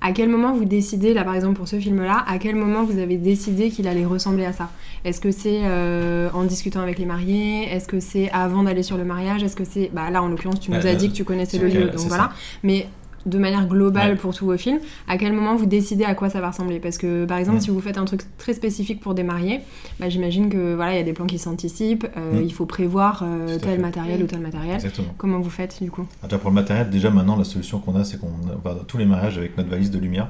à 0.00 0.12
quel 0.12 0.28
moment 0.28 0.52
vous 0.52 0.64
décidez, 0.64 1.14
là 1.14 1.22
par 1.22 1.34
exemple 1.36 1.54
pour 1.56 1.68
ce 1.68 1.78
film-là, 1.78 2.24
à 2.26 2.38
quel 2.38 2.56
moment 2.56 2.82
vous 2.84 2.98
avez 2.98 3.16
décidé 3.18 3.70
qu'il 3.70 3.86
allait 3.86 4.04
ressembler 4.04 4.44
à 4.44 4.52
ça? 4.52 4.68
Est-ce 5.04 5.20
que 5.20 5.30
c'est 5.30 5.60
euh, 5.64 6.28
en 6.34 6.42
discutant 6.44 6.80
avec 6.80 6.98
les 6.98 7.06
mariés? 7.06 7.64
Est-ce 7.72 7.86
que 7.86 8.00
c'est 8.00 8.28
avant 8.32 8.64
d'aller 8.64 8.82
sur 8.82 8.96
le 8.96 9.04
mariage? 9.04 9.42
Est-ce 9.44 9.54
que 9.56 9.64
c'est. 9.64 9.90
Bah 9.92 10.10
là, 10.10 10.22
en 10.22 10.28
l'occurrence, 10.28 10.58
tu 10.60 10.70
nous 10.72 10.78
Bah, 10.80 10.88
as 10.88 10.92
euh, 10.92 10.94
dit 10.96 11.08
que 11.10 11.14
tu 11.14 11.24
connaissais 11.24 11.58
le 11.58 11.68
lieu, 11.68 11.84
donc 11.90 12.00
voilà. 12.08 12.24
ça. 12.24 12.32
Mais 12.64 12.88
de 13.26 13.38
manière 13.38 13.66
globale 13.66 14.10
Ouais. 14.12 14.16
pour 14.16 14.34
tous 14.34 14.44
vos 14.46 14.56
films, 14.56 14.80
à 15.08 15.16
quel 15.18 15.32
moment 15.32 15.54
vous 15.56 15.66
décidez 15.66 16.04
à 16.04 16.14
quoi 16.14 16.28
ça 16.30 16.40
va 16.40 16.50
ressembler? 16.50 16.80
Parce 16.80 16.98
que 16.98 17.24
par 17.24 17.38
exemple, 17.38 17.58
Mm. 17.58 17.62
si 17.62 17.70
vous 17.70 17.80
faites 17.80 17.98
un 17.98 18.04
truc 18.04 18.22
très 18.38 18.52
spécifique 18.54 19.00
pour 19.00 19.14
des 19.14 19.22
mariés, 19.22 19.60
bah, 20.00 20.08
j'imagine 20.08 20.48
que 20.50 20.74
voilà, 20.74 20.92
il 20.94 20.96
y 20.96 21.00
a 21.00 21.04
des 21.04 21.12
plans 21.12 21.26
qui 21.26 21.38
s'anticipent, 21.38 22.06
euh, 22.16 22.40
Mm. 22.40 22.44
il 22.44 22.52
faut 22.52 22.66
prévoir 22.66 23.22
euh, 23.24 23.58
tel 23.58 23.76
fait. 23.76 23.78
matériel 23.78 24.16
Oui. 24.18 24.24
ou 24.24 24.26
tel 24.26 24.40
matériel. 24.40 24.74
Exactement. 24.74 25.14
Comment 25.18 25.40
vous 25.40 25.50
faites 25.50 25.82
du 25.82 25.90
coup? 25.90 26.06
Ah, 26.22 26.26
déjà, 26.26 26.38
pour 26.38 26.50
le 26.50 26.54
matériel, 26.54 26.90
déjà 26.90 27.10
maintenant, 27.10 27.36
la 27.36 27.44
solution 27.44 27.78
qu'on 27.78 27.94
a, 27.96 28.04
c'est 28.04 28.18
qu'on 28.20 28.30
va 28.64 28.74
dans 28.74 28.84
tous 28.84 28.98
les 28.98 29.06
mariages 29.06 29.38
avec 29.38 29.56
notre 29.56 29.68
valise 29.70 29.90
de 29.90 29.98
lumière. 29.98 30.28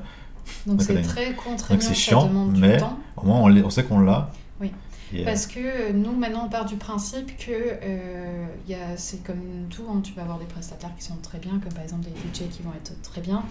Donc 0.66 0.78
Donc, 0.78 0.83
c'est 0.87 1.00
très 1.02 1.33
contraignant, 1.35 1.81
c'est 1.81 1.88
ça 1.88 1.94
chiant, 1.94 2.31
mais-. 2.59 2.78
Au 3.16 3.24
moins, 3.26 3.40
on 3.64 3.70
sait 3.70 3.85
qu'on 3.85 4.00
l'a. 4.00 4.31
Parce 5.25 5.46
que 5.46 5.61
euh, 5.61 5.92
nous, 5.92 6.12
maintenant, 6.12 6.46
on 6.46 6.48
part 6.48 6.64
du 6.64 6.77
principe 6.77 7.37
que 7.37 7.53
euh, 7.53 8.46
c'est 8.96 9.22
comme 9.22 9.66
tout, 9.70 9.85
hein, 9.90 10.01
tu 10.03 10.12
vas 10.14 10.22
avoir 10.22 10.38
des 10.38 10.46
prestataires 10.46 10.94
qui 10.96 11.05
sont 11.05 11.16
très 11.16 11.38
bien, 11.38 11.59
comme 11.62 11.72
par 11.72 11.83
exemple 11.83 12.05
des 12.05 12.11
DJ 12.11 12.48
qui 12.51 12.62
vont 12.62 12.72
être 12.75 13.01
très 13.03 13.20
bien, 13.20 13.44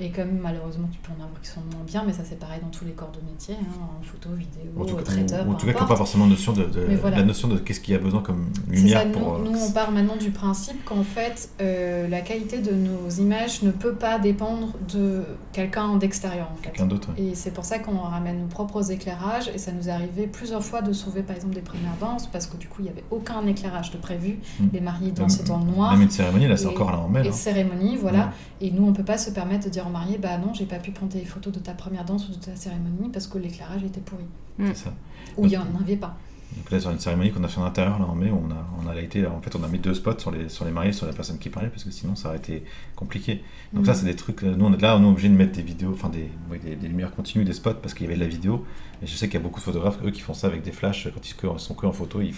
et 0.00 0.10
comme 0.10 0.38
malheureusement 0.42 0.88
tu 0.90 0.98
peux 0.98 1.10
en 1.12 1.22
avoir 1.24 1.40
qui 1.40 1.48
sont 1.48 1.60
moins 1.72 1.84
bien, 1.86 2.02
mais 2.06 2.12
ça 2.12 2.22
c'est 2.24 2.38
pareil 2.38 2.58
dans 2.62 2.68
tous 2.76 2.84
les 2.84 2.92
corps 2.92 3.12
de 3.12 3.20
métier, 3.30 3.54
hein, 3.60 3.64
en 4.00 4.02
photo, 4.02 4.30
vidéo, 4.34 4.70
en 4.76 4.84
tout 4.84 4.96
cas, 4.96 5.02
traiteur, 5.02 5.46
ou- 5.46 5.52
en 5.52 5.54
tout 5.54 5.66
cas, 5.66 5.72
qui 5.72 5.80
n'ont 5.82 5.88
pas 5.88 5.96
forcément 5.96 6.26
notion 6.26 6.52
de, 6.52 6.64
de- 6.64 6.84
Mais 6.88 6.96
voilà. 6.96 7.18
la 7.18 7.22
notion 7.24 7.46
de 7.48 7.58
qu'est-ce 7.58 7.80
qu'il 7.80 7.94
y 7.94 7.96
a 7.96 8.00
besoin 8.00 8.20
comme 8.22 8.46
ça, 8.66 8.72
lumière 8.72 9.06
nous, 9.06 9.12
pour. 9.12 9.34
euh, 9.34 9.44
nous, 9.44 9.58
on 9.58 9.70
part 9.72 9.90
maintenant 9.92 10.16
du 10.16 10.30
principe 10.30 10.84
qu'en 10.84 11.02
fait, 11.04 11.48
euh, 11.60 12.08
la 12.08 12.20
qualité 12.22 12.58
de 12.58 12.72
nos 12.72 13.08
images 13.10 13.62
ne 13.62 13.70
peut 13.70 13.94
pas 13.94 14.18
dépendre 14.18 14.72
de 14.92 15.22
quelqu'un 15.52 15.96
d'extérieur 15.96 16.48
en 16.52 16.56
fait. 16.56 16.70
quelqu'un 16.70 16.86
d'autre. 16.86 17.10
ouais. 17.16 17.22
Et 17.22 17.34
c'est 17.34 17.52
pour 17.52 17.64
ça 17.64 17.78
qu'on 17.78 17.98
ramène 17.98 18.40
nos 18.40 18.46
propres 18.48 18.90
éclairages. 18.90 19.48
Et 19.54 19.58
ça 19.58 19.70
nous 19.72 19.88
est 19.88 19.92
arrivé 19.92 20.26
plusieurs 20.26 20.64
fois 20.64 20.82
de 20.82 20.92
sauver 20.92 21.22
par 21.22 21.36
exemple 21.36 21.54
des 21.54 21.60
premières 21.60 21.96
danses 22.00 22.26
parce 22.26 22.46
que 22.46 22.56
du 22.56 22.66
coup 22.68 22.76
il 22.80 22.84
n'y 22.84 22.90
avait 22.90 23.04
aucun 23.10 23.46
éclairage 23.46 23.90
de 23.92 23.98
prévu. 23.98 24.38
Mm. 24.58 24.64
Les 24.72 24.80
mariés 24.80 25.10
dansaient 25.12 25.44
dans 25.44 25.58
le 25.58 25.66
noir. 25.66 25.92
Même 25.92 26.02
une 26.02 26.10
cérémonie, 26.10 26.48
là, 26.48 26.56
c'est 26.56 26.66
encore 26.66 26.90
là 26.90 26.98
en 26.98 27.08
mai. 27.08 27.22
Là. 27.22 27.32
cérémonie, 27.32 27.96
voilà. 27.96 28.32
Et 28.60 28.70
nous, 28.70 28.86
on 28.86 28.92
peut 28.92 29.04
pas 29.04 29.18
se 29.18 29.30
permettre 29.30 29.64
de 29.66 29.70
dire 29.70 29.83
aux 29.86 29.90
mariés, 29.90 30.18
bah 30.18 30.38
non, 30.38 30.52
j'ai 30.54 30.66
pas 30.66 30.78
pu 30.78 30.90
prendre 30.90 31.12
des 31.12 31.24
photos 31.24 31.52
de 31.52 31.58
ta 31.60 31.72
première 31.74 32.04
danse 32.04 32.28
ou 32.28 32.32
de 32.32 32.36
ta 32.44 32.56
cérémonie 32.56 33.10
parce 33.12 33.26
que 33.26 33.38
l'éclairage 33.38 33.82
était 33.84 34.00
pourri. 34.00 34.24
C'est 34.58 34.76
ça. 34.76 34.92
Ou 35.36 35.46
il 35.46 35.52
y 35.52 35.56
en 35.56 35.66
avait 35.80 35.96
pas. 35.96 36.16
Donc 36.56 36.70
là, 36.70 36.78
sur 36.78 36.90
une 36.92 37.00
cérémonie 37.00 37.32
qu'on 37.32 37.42
a 37.42 37.48
fait 37.48 37.58
en 37.60 37.64
intérieur, 37.64 37.98
là, 37.98 38.04
en 38.04 38.14
mai, 38.14 38.30
on 38.30 38.48
a, 38.52 38.66
on 38.80 38.88
a 38.88 39.00
été, 39.00 39.26
en 39.26 39.40
fait, 39.40 39.56
on 39.56 39.64
a 39.64 39.66
mis 39.66 39.80
deux 39.80 39.94
spots 39.94 40.18
sur 40.20 40.30
les, 40.30 40.48
sur 40.48 40.64
les 40.64 40.70
mariés, 40.70 40.92
sur 40.92 41.04
la 41.04 41.12
personne 41.12 41.38
qui 41.38 41.48
parlait, 41.48 41.68
parce 41.68 41.82
que 41.82 41.90
sinon, 41.90 42.14
ça 42.14 42.28
aurait 42.28 42.36
été 42.36 42.62
compliqué. 42.94 43.42
Donc 43.72 43.82
Mm. 43.82 43.86
ça, 43.86 43.94
c'est 43.94 44.04
des 44.04 44.14
trucs, 44.14 44.44
euh, 44.44 44.54
nous, 44.54 44.64
on 44.66 44.72
est 44.72 44.80
là, 44.80 44.96
on 44.96 45.02
est 45.02 45.06
obligé 45.06 45.28
de 45.28 45.34
mettre 45.34 45.50
des 45.52 45.62
vidéos, 45.62 45.90
enfin, 45.92 46.10
des, 46.10 46.28
oui, 46.50 46.60
des, 46.62 46.76
des 46.76 46.86
lumières 46.86 47.10
continues, 47.10 47.44
des 47.44 47.54
spots, 47.54 47.74
parce 47.82 47.92
qu'il 47.92 48.04
y 48.04 48.06
avait 48.06 48.14
de 48.14 48.20
la 48.20 48.28
vidéo. 48.28 48.64
Et 49.02 49.06
je 49.08 49.16
sais 49.16 49.26
qu'il 49.26 49.34
y 49.34 49.38
a 49.38 49.40
beaucoup 49.42 49.58
de 49.58 49.64
photographes, 49.64 49.98
eux, 50.04 50.12
qui 50.12 50.20
font 50.20 50.34
ça 50.34 50.46
avec 50.46 50.62
des 50.62 50.70
flashs, 50.70 51.08
quand 51.12 51.28
ils 51.56 51.58
sont 51.60 51.74
que 51.74 51.86
en 51.86 51.92
photo, 51.92 52.20
ils, 52.20 52.28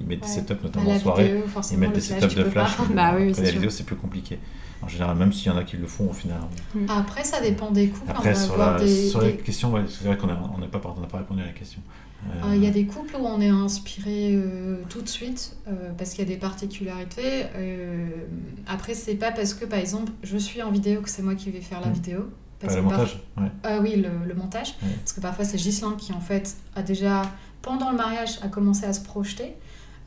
ils 0.00 0.06
mettent 0.06 0.20
des 0.20 0.26
Ouais. 0.26 0.32
setups, 0.32 0.52
À 0.52 0.62
notamment 0.62 0.90
en 0.92 0.98
soirée. 1.00 1.24
vidéo, 1.24 1.42
Ils 1.72 1.78
mettent 1.78 1.92
des 1.94 2.00
setups 2.00 2.28
tu 2.28 2.34
de 2.36 2.44
flash. 2.44 2.76
Bah 2.94 3.14
oui, 3.16 3.28
la 3.30 3.34
sûr. 3.34 3.44
vidéo, 3.54 3.70
c'est 3.70 3.84
plus 3.84 3.96
compliqué. 3.96 4.38
En 4.84 4.88
général, 4.88 5.16
même 5.16 5.32
s'il 5.32 5.50
y 5.50 5.54
en 5.54 5.56
a 5.58 5.64
qui 5.64 5.76
le 5.76 5.86
font, 5.86 6.10
au 6.10 6.12
final. 6.12 6.38
Après, 6.88 7.24
ça 7.24 7.40
dépend 7.40 7.70
des 7.70 7.88
couples. 7.88 8.10
Après, 8.10 8.30
on 8.30 8.32
va 8.32 8.38
sur, 8.38 8.52
avoir 8.54 8.72
la, 8.78 8.84
des, 8.84 9.08
sur 9.08 9.20
des- 9.20 9.32
les 9.32 9.36
questions, 9.38 9.72
ouais, 9.72 9.82
c'est 9.88 10.04
vrai 10.06 10.16
qu'on 10.18 10.26
n'a 10.26 10.34
pas, 10.36 11.18
répondu 11.18 11.42
à 11.42 11.46
la 11.46 11.52
question. 11.52 11.80
Euh, 12.26 12.50
Euh, 12.50 12.56
Il 12.56 12.64
y 12.64 12.66
a 12.66 12.70
des 12.70 12.86
couples 12.86 13.16
où 13.16 13.24
on 13.26 13.40
est 13.40 13.48
inspiré 13.50 14.34
euh, 14.34 14.76
tout 14.88 15.02
de 15.02 15.08
suite 15.08 15.56
euh, 15.68 15.90
parce 15.98 16.10
qu'il 16.10 16.20
y 16.20 16.26
a 16.26 16.30
des 16.34 16.38
particularités. 16.40 17.44
Euh, 17.56 18.06
après, 18.66 18.94
c'est 18.94 19.14
pas 19.16 19.30
parce 19.32 19.52
que 19.54 19.64
par 19.66 19.78
exemple 19.78 20.10
je 20.22 20.38
suis 20.38 20.62
en 20.62 20.70
vidéo 20.70 21.02
que 21.02 21.10
c'est 21.10 21.22
moi 21.22 21.34
qui 21.34 21.50
vais 21.50 21.60
faire 21.60 21.80
la 21.80 21.88
Mm. 21.88 21.92
vidéo. 21.92 22.20
Parce 22.60 22.74
pas 22.76 22.80
le 22.80 22.86
parf- 22.86 22.90
montage, 22.92 23.22
ouais. 23.38 23.50
Ah 23.62 23.78
oui, 23.82 23.96
le, 23.96 24.26
le 24.26 24.34
montage. 24.34 24.74
Ouais. 24.82 24.88
Parce 25.00 25.12
que 25.12 25.20
parfois 25.20 25.44
c'est 25.44 25.58
Ghislain 25.58 25.94
qui 25.98 26.12
en 26.14 26.20
fait 26.20 26.56
a 26.76 26.82
déjà, 26.82 27.22
pendant 27.60 27.90
le 27.90 27.96
mariage, 27.98 28.38
a 28.42 28.48
commencé 28.48 28.86
à 28.86 28.92
se 28.94 29.00
projeter. 29.04 29.54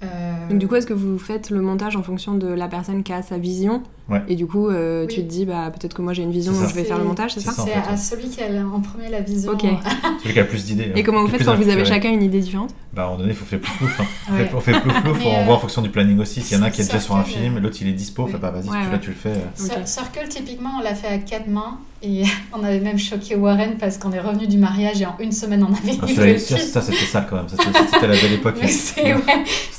Euh, 0.04 0.50
Donc, 0.50 0.58
du 0.60 0.68
coup, 0.68 0.76
est-ce 0.76 0.88
que 0.88 0.94
vous 0.94 1.20
faites 1.20 1.50
le 1.52 1.62
montage 1.62 1.96
en 1.96 2.04
fonction 2.04 2.36
de 2.36 2.48
la 2.48 2.68
personne 2.68 3.04
qui 3.04 3.14
a 3.14 3.22
sa 3.22 3.38
vision 3.38 3.84
Ouais. 4.10 4.22
Et 4.30 4.36
du 4.36 4.48
coup, 4.48 4.70
euh, 4.70 5.06
Oui. 5.06 5.14
tu 5.14 5.22
te 5.22 5.28
dis, 5.30 5.46
bah, 5.46 5.70
peut-être 5.70 5.94
que 5.94 6.02
moi 6.02 6.14
j'ai 6.14 6.24
une 6.24 6.32
vision, 6.32 6.54
donc 6.54 6.62
ça. 6.64 6.70
je 6.70 6.76
vais 6.76 6.84
faire 6.86 6.98
le 6.98 7.04
montage, 7.04 7.34
c'est 7.34 7.42
ça 7.42 7.52
ça. 7.52 7.62
en 7.62 7.66
c'est 7.66 7.72
fait, 7.72 7.80
à 7.88 7.92
ouais. 7.92 7.98
celui 7.98 8.30
qui 8.30 8.42
a 8.42 8.46
en 8.66 8.80
premier 8.80 9.10
la 9.10 9.20
vision. 9.22 9.52
Ok. 9.52 9.64
Celui 10.24 10.34
qui 10.34 10.40
a 10.40 10.44
le 10.44 10.48
plus 10.48 10.64
d'idées. 10.66 10.92
Et 10.96 11.00
hein, 11.00 11.04
comment 11.06 11.22
vous 11.22 11.28
faites 11.28 11.44
quand 11.46 11.56
vous 11.56 11.70
avez 11.70 11.84
chacun 11.86 12.10
une 12.12 12.24
idée 12.24 12.40
différente 12.40 12.74
Bah, 12.94 13.02
à 13.02 13.06
un 13.06 13.08
moment 13.10 13.20
donné, 13.20 13.32
il 13.34 13.36
faut 13.36 13.46
faire 13.46 13.60
plus 13.60 13.72
plouf. 13.78 14.00
hein. 14.00 14.06
On 14.30 14.34
Ouais. 14.36 14.50
On 14.56 14.60
fait 14.62 14.72
plouf 14.80 15.02
plouf, 15.04 15.18
Mais, 15.20 15.26
on 15.28 15.42
euh, 15.42 15.44
voit 15.46 15.56
en 15.56 15.60
fonction 15.60 15.82
du 15.82 15.90
planning 15.90 16.18
aussi. 16.20 16.42
S'il 16.42 16.58
y 16.58 16.60
en 16.60 16.64
a 16.64 16.68
un 16.68 16.70
qui 16.70 16.82
est 16.82 16.86
déjà 16.86 17.00
sur 17.00 17.16
un 17.18 17.24
film, 17.24 17.60
l'autre 17.60 17.78
il 17.82 17.88
est 17.90 17.94
dispo, 17.94 18.24
oui. 18.26 18.32
fait 18.32 18.38
pas 18.38 18.52
vas-y, 18.52 18.70
Ouais, 18.70 18.78
tu, 18.80 18.86
ouais. 18.86 18.92
là 18.94 18.98
tu 19.00 19.10
le 19.10 19.16
fais. 19.16 19.30
euh. 19.30 19.86
Circle, 19.86 20.28
typiquement, 20.30 20.72
on 20.80 20.84
l'a 20.84 20.96
fait 20.96 21.08
à 21.08 21.18
quatre 21.18 21.48
mains 21.48 21.78
et 22.02 22.24
on 22.54 22.64
avait 22.64 22.80
même 22.80 22.98
choqué 23.00 23.36
Warren 23.36 23.76
parce 23.80 23.98
qu'on 23.98 24.12
est 24.14 24.20
revenu 24.22 24.48
du 24.48 24.58
mariage 24.58 25.02
et 25.02 25.06
en 25.06 25.16
une 25.20 25.32
semaine 25.32 25.64
on 25.64 25.74
avait 25.74 25.98
Ah, 26.02 26.26
le 26.26 26.38
ça, 26.38 26.56
film. 26.56 26.68
ça, 26.68 26.82
c'était 26.82 26.98
sale 27.06 27.28
quand 27.30 27.36
même. 27.36 27.50
Ça, 27.50 27.58
C'était 27.92 28.08
la 28.08 28.14
belle 28.16 28.34
époque. 28.34 28.56
C'était 28.68 29.14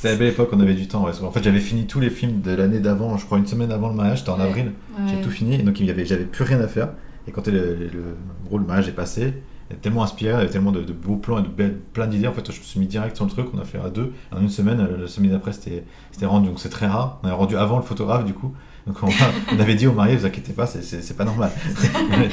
la 0.03 0.15
belle 0.15 0.29
époque, 0.29 0.49
on 0.53 0.59
avait 0.59 0.73
du 0.73 0.87
temps. 0.87 1.03
ouais. 1.05 1.11
En 1.23 1.31
fait, 1.31 1.43
j'avais 1.43 1.59
fini 1.59 1.85
tous 1.85 1.99
les 1.99 2.09
films 2.09 2.41
de 2.41 2.51
l'année 2.51 2.79
d'avant, 2.79 3.17
je 3.17 3.25
crois 3.25 3.37
une 3.37 3.47
semaine 3.47 3.71
avant 3.71 3.89
le 3.89 3.95
mariage, 3.95 4.18
c'était 4.19 4.31
en 4.31 4.39
avril. 4.39 4.73
J'ai 5.07 5.21
tout 5.21 5.31
fini, 5.31 5.55
et 5.55 5.63
donc 5.63 5.79
il 5.79 5.85
y 5.85 5.89
avait, 5.91 6.05
j'avais 6.05 6.25
plus 6.25 6.43
rien 6.43 6.59
à 6.61 6.67
faire. 6.67 6.89
Et 7.27 7.31
quand 7.31 7.47
le, 7.47 7.75
le, 7.75 7.85
le, 7.87 8.03
gros, 8.45 8.57
le 8.57 8.65
mariage 8.65 8.87
est 8.87 8.93
passé, 8.93 9.33
il 9.69 9.73
était 9.73 9.81
tellement 9.83 10.03
inspiré, 10.03 10.31
il 10.31 10.37
y 10.37 10.41
avait 10.41 10.49
tellement 10.49 10.71
de, 10.71 10.81
de 10.81 10.93
beaux 10.93 11.17
plans 11.17 11.39
et 11.39 11.43
de 11.43 11.47
belles, 11.47 11.77
plein 11.93 12.07
d'idées. 12.07 12.27
En 12.27 12.31
fait, 12.33 12.51
je 12.51 12.57
me 12.59 12.63
suis 12.63 12.79
mis 12.79 12.87
direct 12.87 13.15
sur 13.15 13.25
le 13.25 13.31
truc, 13.31 13.47
on 13.53 13.59
a 13.59 13.65
fait 13.65 13.79
à 13.79 13.89
deux. 13.89 14.13
En 14.31 14.41
une 14.41 14.49
semaine, 14.49 14.87
la 14.99 15.07
semaine 15.07 15.31
d'après, 15.31 15.53
c'était 15.53 15.83
c'était 16.11 16.25
rendu. 16.25 16.47
Donc 16.47 16.59
c'est 16.59 16.69
très 16.69 16.87
rare. 16.87 17.19
On 17.23 17.27
a 17.27 17.33
rendu 17.33 17.55
avant 17.55 17.77
le 17.77 17.83
photographe, 17.83 18.25
du 18.25 18.33
coup. 18.33 18.53
Donc 18.89 18.97
on, 19.03 19.55
on 19.55 19.59
avait 19.59 19.75
dit 19.75 19.85
aux 19.85 19.93
mariés, 19.93 20.15
vous 20.17 20.25
inquiétez 20.25 20.51
pas, 20.51 20.65
c'est- 20.65 21.13
pas 21.15 21.23
normal. 21.25 21.51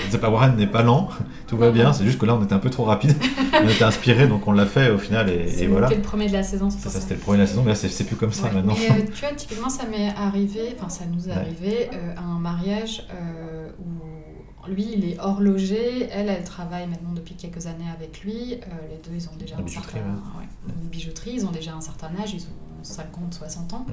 c'est 0.09 0.19
pas 0.19 0.31
Warren 0.31 0.57
n'est 0.57 0.67
pas 0.67 0.83
lent, 0.83 1.11
tout 1.47 1.59
va 1.59 1.71
bien. 1.71 1.93
C'est 1.93 2.05
juste 2.07 2.19
que 2.19 2.25
là, 2.25 2.35
on 2.35 2.43
était 2.43 2.55
un 2.55 2.59
peu 2.59 2.71
trop 2.71 2.85
rapide. 2.85 3.15
On 3.63 3.69
était 3.69 3.85
inspiré, 3.85 4.27
donc 4.27 4.49
on 4.49 4.53
l'a 4.53 4.65
fait 4.65 4.89
au 4.91 4.97
final, 4.97 5.29
et, 5.29 5.35
et 5.35 5.49
C'était 5.49 5.67
voilà. 5.67 5.91
le 5.91 6.01
premier 6.01 6.29
de 6.29 6.33
la 6.33 6.43
saison, 6.43 6.71
c'est 6.71 6.81
Ça, 6.81 6.89
ça 6.89 7.01
c'était 7.01 7.13
le 7.15 7.21
premier 7.21 7.37
de 7.37 7.43
la 7.43 7.47
saison, 7.47 7.63
mais 7.63 7.73
là, 7.73 7.75
c'est 7.75 8.05
plus 8.05 8.17
comme 8.17 8.33
ça 8.33 8.45
Ouais, 8.45 8.53
maintenant. 8.55 8.75
Mais 8.79 8.91
euh, 8.91 9.05
tu 9.15 9.21
vois, 9.21 9.35
typiquement, 9.35 9.69
ça 9.69 9.85
m'est 9.85 10.15
arrivé, 10.17 10.75
enfin, 10.79 10.89
ça 10.89 11.05
nous 11.05 11.29
est 11.29 11.33
Ouais. 11.33 11.37
arrivé 11.37 11.91
euh, 11.93 12.15
à 12.17 12.23
un 12.23 12.39
mariage 12.39 13.07
euh, 13.13 13.69
où 13.79 14.71
lui, 14.71 14.87
il 14.97 15.05
est 15.11 15.21
horloger, 15.21 16.09
elle, 16.11 16.29
elle 16.31 16.43
travaille 16.45 16.87
maintenant 16.89 17.13
depuis 17.15 17.35
quelques 17.35 17.67
années 17.67 17.85
avec 17.95 18.23
lui. 18.25 18.35
Les 18.53 18.99
deux, 19.05 19.15
ils 19.15 19.29
ont 19.29 19.37
déjà 19.39 19.57
un 19.59 19.63
bijouterie, 19.63 19.93
certain... 19.93 20.09
ouais, 20.39 20.47
une 20.83 20.89
bijouterie, 20.89 21.33
ils 21.35 21.47
ont 21.47 21.51
déjà 21.53 21.75
un 21.75 21.81
certain 21.83 22.09
âge, 22.23 22.33
ils 22.35 22.43
ont 22.45 22.83
50, 22.83 23.35
60 23.35 23.75
ans. 23.75 23.87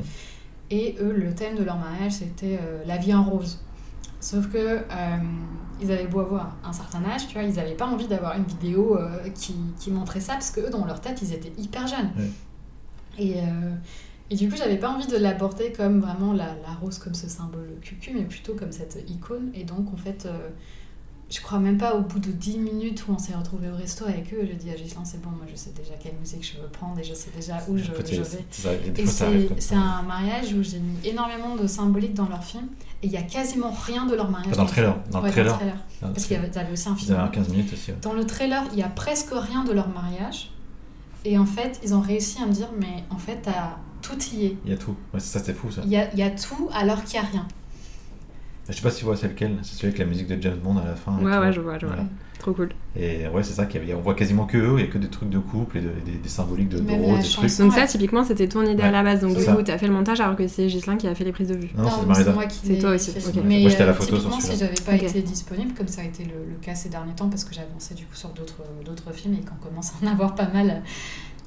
Et 0.76 0.96
eux, 1.00 1.14
le 1.26 1.32
thème 1.36 1.56
de 1.56 1.64
leur 1.64 1.78
mariage, 1.78 2.14
c'était 2.14 2.58
euh, 2.60 2.84
la 2.88 2.98
vie 2.98 3.14
en 3.14 3.24
rose. 3.24 3.54
Sauf 4.20 4.44
que 4.54 4.58
euh, 4.58 5.18
ils 5.82 5.92
avaient 5.92 6.08
beau 6.08 6.22
avoir 6.22 6.58
un 6.64 6.74
certain 6.74 7.04
âge, 7.06 7.28
tu 7.28 7.34
vois, 7.34 7.44
ils 7.44 7.56
n'avaient 7.60 7.76
pas 7.84 7.86
envie 7.86 8.08
d'avoir 8.08 8.36
une 8.36 8.46
vidéo 8.56 8.98
euh, 8.98 9.30
qui, 9.36 9.54
qui 9.80 9.92
montrait 9.92 10.24
ça, 10.28 10.34
parce 10.34 10.50
que 10.50 10.62
eux, 10.62 10.72
dans 10.72 10.86
leur 10.86 11.00
tête, 11.00 11.22
ils 11.22 11.32
étaient 11.32 11.54
hyper 11.62 11.86
jeunes. 11.86 12.12
Ouais. 12.18 12.32
Et, 13.20 13.36
et 14.32 14.36
du 14.36 14.50
coup, 14.50 14.56
j'avais 14.58 14.80
pas 14.80 14.90
envie 14.90 15.06
de 15.06 15.18
l'aborder 15.18 15.72
comme 15.72 16.00
vraiment 16.00 16.34
la, 16.34 16.56
la 16.68 16.74
rose, 16.82 16.98
comme 16.98 17.14
ce 17.14 17.30
symbole 17.30 17.70
cucu, 17.82 18.12
mais 18.16 18.24
plutôt 18.24 18.56
comme 18.56 18.72
cette 18.72 18.98
icône. 19.08 19.52
Et 19.54 19.66
donc, 19.66 19.94
en 19.94 19.98
fait, 19.98 20.28
je 21.34 21.42
crois 21.42 21.58
même 21.60 21.78
pas 21.80 21.96
au 21.96 22.02
bout 22.02 22.20
de 22.20 22.32
10 22.32 22.60
minutes 22.60 23.06
où 23.08 23.14
on 23.14 23.18
s'est 23.18 23.34
retrouvé 23.34 23.70
au 23.70 23.76
resto 23.76 24.06
avec 24.06 24.32
eux, 24.34 24.48
je 24.48 24.56
dis 24.56 24.70
à 24.70 24.76
Gislain, 24.78 25.04
c'est 25.04 25.20
bon, 25.22 25.32
moi 25.32 25.46
je 25.52 25.56
sais 25.56 25.72
déjà 25.76 25.94
quelle 26.02 26.14
musique 26.20 26.46
je 26.46 26.62
veux 26.62 26.68
prendre 26.68 27.00
et 27.00 27.04
je 27.04 27.14
sais 27.16 27.32
déjà 27.36 27.58
où 27.68 27.76
je, 27.78 27.86
je 27.86 27.90
c'est- 28.06 28.16
vais. 28.18 28.46
c'est 28.52 29.06
c'est 29.08 29.50
c'est 29.60 29.76
un 29.76 30.04
mariage 30.04 30.54
où 30.54 30.62
j'ai 30.62 30.78
mis 30.80 30.96
énormément 31.04 31.56
de 31.56 31.66
symbolique 31.66 32.14
dans 32.14 32.28
leur 32.30 32.44
film 32.44 32.68
et 33.02 33.08
il 33.08 33.12
y 33.12 33.18
a 33.18 33.24
quasiment 33.24 33.72
rien 33.72 34.06
de 34.06 34.14
leur 34.16 34.30
mariage. 34.30 34.56
Dans 34.56 34.64
le 34.64 34.70
trailer, 34.70 34.96
dans 35.12 35.22
le 35.22 35.32
trailer. 35.32 35.60
Parce 36.02 36.26
qu'il 36.26 36.36
y 36.38 36.40
avait, 36.40 36.72
aussi 36.72 36.88
un 36.90 36.96
film. 36.96 37.14
avaient 37.16 37.24
un 37.24 37.28
15 37.30 37.50
minutes 37.50 37.74
aussi. 37.74 37.92
ouais. 37.92 37.98
Dans 38.02 38.14
le 38.14 38.26
trailer, 38.26 38.64
il 38.74 38.80
y 38.80 38.84
a 38.84 38.90
presque 38.90 39.32
rien 39.34 39.64
de 39.64 39.72
leur 39.74 39.90
mariage. 39.90 40.52
Et 41.26 41.38
en 41.38 41.46
fait, 41.46 41.80
ils 41.84 41.94
ont 41.96 42.02
réussi 42.02 42.42
à 42.42 42.46
me 42.46 42.52
dire, 42.54 42.70
mais 42.80 43.04
en 43.10 43.18
fait, 43.18 43.48
tout 44.02 44.18
y 44.34 44.46
est. 44.46 44.58
Il 44.66 44.72
y 44.72 44.74
a 44.74 44.78
tout. 44.78 44.96
Ouais, 45.14 45.20
ça, 45.20 45.40
c'était 45.40 45.54
fou 45.54 45.72
ça. 45.72 45.82
Il 45.86 45.90
y 45.90 45.98
a, 45.98 46.14
y 46.14 46.22
a 46.22 46.30
tout 46.32 46.70
alors 46.74 47.04
qu'il 47.04 47.20
n'y 47.20 47.26
a 47.26 47.30
rien. 47.30 47.48
Je 48.70 48.74
sais 48.74 48.82
pas 48.82 48.90
si 48.92 49.00
tu 49.00 49.06
vois 49.06 49.18
c'est 49.18 49.28
lequel, 49.28 49.58
c'est 49.62 49.74
celui 49.76 49.88
avec 49.88 50.00
la 50.00 50.06
musique 50.06 50.28
de 50.28 50.42
James 50.42 50.58
Bond 50.64 50.78
à 50.78 50.86
la 50.86 50.96
fin. 50.96 51.18
Ouais, 51.20 51.38
ouais, 51.38 51.52
je 51.52 51.60
vois, 51.62 51.78
je 51.80 51.86
vois. 51.86 51.96
Voilà. 51.96 52.10
Trop 52.40 52.54
cool. 52.54 52.70
Et 52.98 53.26
ouais, 53.28 53.42
c'est 53.44 53.54
ça 53.54 53.66
qu'il 53.66 53.80
y 53.80 53.84
avait. 53.84 53.94
On 53.94 54.02
voit 54.02 54.16
quasiment 54.16 54.46
que 54.46 54.58
eux, 54.58 54.76
il 54.78 54.86
y 54.86 54.88
a 54.88 54.92
que 54.92 54.98
des 54.98 55.08
trucs 55.08 55.30
de 55.30 55.40
couple 55.40 55.78
et 55.78 55.82
de- 55.82 55.88
des, 56.06 56.18
des 56.22 56.30
symboliques 56.30 56.68
de, 56.70 56.80
de 56.80 56.92
rose, 56.92 57.20
des 57.20 57.30
trucs. 57.30 57.58
Donc 57.60 57.72
ça, 57.72 57.86
typiquement, 57.88 58.24
c'était 58.26 58.48
ton 58.50 58.64
idée 58.66 58.84
à 58.84 58.92
la 58.92 59.02
base. 59.04 59.22
Donc 59.22 59.38
du 59.38 59.44
coup, 59.46 59.62
t'as 59.64 59.78
fait 59.78 59.88
le 59.88 59.94
montage 59.94 60.20
alors 60.20 60.36
que 60.36 60.46
c'est 60.50 60.68
Gislain 60.68 60.98
qui 60.98 61.08
a 61.08 61.16
fait 61.16 61.24
les 61.24 61.32
prises 61.32 61.48
de 61.50 61.56
vue. 61.56 61.70
Non, 61.78 61.90
c'est 61.90 62.00
c'est 62.02 62.06
Marisa. 62.06 62.32
moi 62.34 62.46
qui 62.46 62.60
C'est 62.64 62.80
toi 62.80 62.92
aussi. 62.96 63.14
Mais 63.46 63.62
Moi, 63.62 63.70
j'étais 63.70 63.84
à 63.84 63.86
la 63.86 63.92
euh, 63.92 63.96
photo 63.96 64.18
sur 64.20 64.30
typiquement, 64.32 64.40
si 64.42 64.58
j'avais 64.60 64.74
pas 64.86 64.96
été 64.96 65.22
disponible, 65.22 65.74
comme 65.74 65.88
ça 65.88 66.02
a 66.02 66.06
été 66.06 66.24
le, 66.26 66.32
le 66.50 66.56
cas 66.62 66.76
ces 66.76 66.90
derniers 66.90 67.14
temps, 67.16 67.30
parce 67.30 67.46
que 67.46 67.54
j'ai 67.54 67.62
avancé 67.62 67.94
du 67.96 68.04
coup 68.06 68.16
sur 68.16 68.30
d'autres 68.30 68.62
d'autres 68.86 69.14
films 69.14 69.36
et 69.36 69.46
qu'on 69.46 69.56
commence 69.70 69.92
à 69.92 70.06
en 70.06 70.12
avoir 70.12 70.36
pas 70.36 70.50
mal 70.54 70.82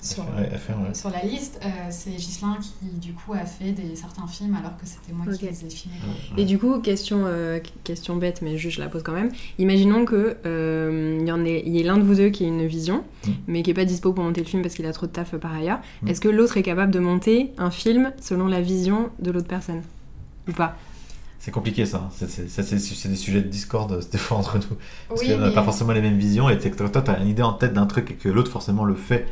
sur, 0.03 0.25
ouais. 0.25 0.51
la 1.13 1.23
liste, 1.29 1.61
euh, 1.65 1.69
c'est 1.91 2.11
Ghislain 2.11 2.57
qui 2.61 2.87
du 2.99 3.13
coup 3.13 3.33
a 3.33 3.45
fait 3.45 3.73
des, 3.73 3.97
certains 3.97 4.27
films 4.27 4.55
alors 4.55 4.77
que 4.77 4.87
c'était 4.87 5.13
moi 5.13 5.27
qui 5.27 5.45
Ok. 5.45 5.51
les 5.51 5.65
ai 5.67 5.71
filmés. 5.71 5.97
Et 6.37 6.45
du 6.45 6.59
coup, 6.59 6.79
question, 6.81 7.25
euh, 7.27 7.59
question 7.85 8.17
bête, 8.17 8.41
mais 8.43 8.57
juste 8.59 8.77
je 8.77 8.81
la 8.83 8.89
pose 8.89 9.03
quand 9.03 9.13
même. 9.13 9.31
Imaginons 9.59 10.05
que 10.05 10.37
euh, 10.47 11.19
il 11.21 11.27
y 11.27 11.33
en 11.33 11.45
ait, 11.45 11.63
il 11.67 11.73
y 11.75 11.81
ait 11.81 11.85
l'un 11.85 11.97
de 11.99 12.03
vous 12.05 12.15
deux 12.15 12.29
qui 12.31 12.45
ait 12.45 12.49
une 12.49 12.67
vision, 12.67 13.05
Mm. 13.27 13.31
mais 13.49 13.63
qui 13.65 13.71
est 13.71 13.75
pas 13.75 13.85
dispo 13.85 14.13
pour 14.13 14.23
monter 14.23 14.41
le 14.43 14.47
film 14.47 14.63
parce 14.63 14.75
qu'il 14.75 14.87
a 14.87 14.93
trop 14.93 15.07
de 15.07 15.11
taf 15.13 15.35
euh, 15.35 15.39
par 15.39 15.53
ailleurs. 15.55 15.81
Mm. 16.03 16.09
Est-ce 16.09 16.21
que 16.21 16.29
l'autre 16.29 16.57
est 16.57 16.63
capable 16.63 16.93
de 16.93 17.01
monter 17.01 17.53
un 17.59 17.71
film 17.73 18.13
selon 18.21 18.47
la 18.47 18.61
vision 18.61 19.11
de 19.19 19.31
l'autre 19.33 19.49
personne 19.49 19.83
ou 20.49 20.53
pas? 20.53 20.77
C'est 21.41 21.51
compliqué 21.51 21.87
ça. 21.87 21.99
hein. 21.99 22.09
C'est- 22.13 22.29
c'est- 22.29 22.49
ça, 22.49 22.63
C'est 22.63 22.79
c'est 22.79 23.09
des 23.09 23.15
sujets 23.17 23.41
de 23.41 23.49
discorde 23.49 24.05
des 24.11 24.19
fois 24.19 24.37
entre 24.39 24.57
nous. 24.59 24.77
Parce 25.09 25.21
Oui, 25.21 25.29
qu'on 25.29 25.39
n'a 25.39 25.49
mais 25.49 25.55
pas 25.55 25.63
forcément 25.63 25.93
les 25.93 26.01
mêmes 26.01 26.19
visions 26.19 26.49
et 26.49 26.59
t'es- 26.59 26.71
toi, 26.71 26.89
tu 26.89 27.11
as 27.11 27.19
une 27.21 27.29
idée 27.29 27.43
en 27.43 27.53
tête 27.53 27.73
d'un 27.73 27.87
truc 27.87 28.11
et 28.11 28.15
que 28.15 28.29
l'autre 28.29 28.51
forcément 28.51 28.85
le 28.85 28.95
fait 28.95 29.27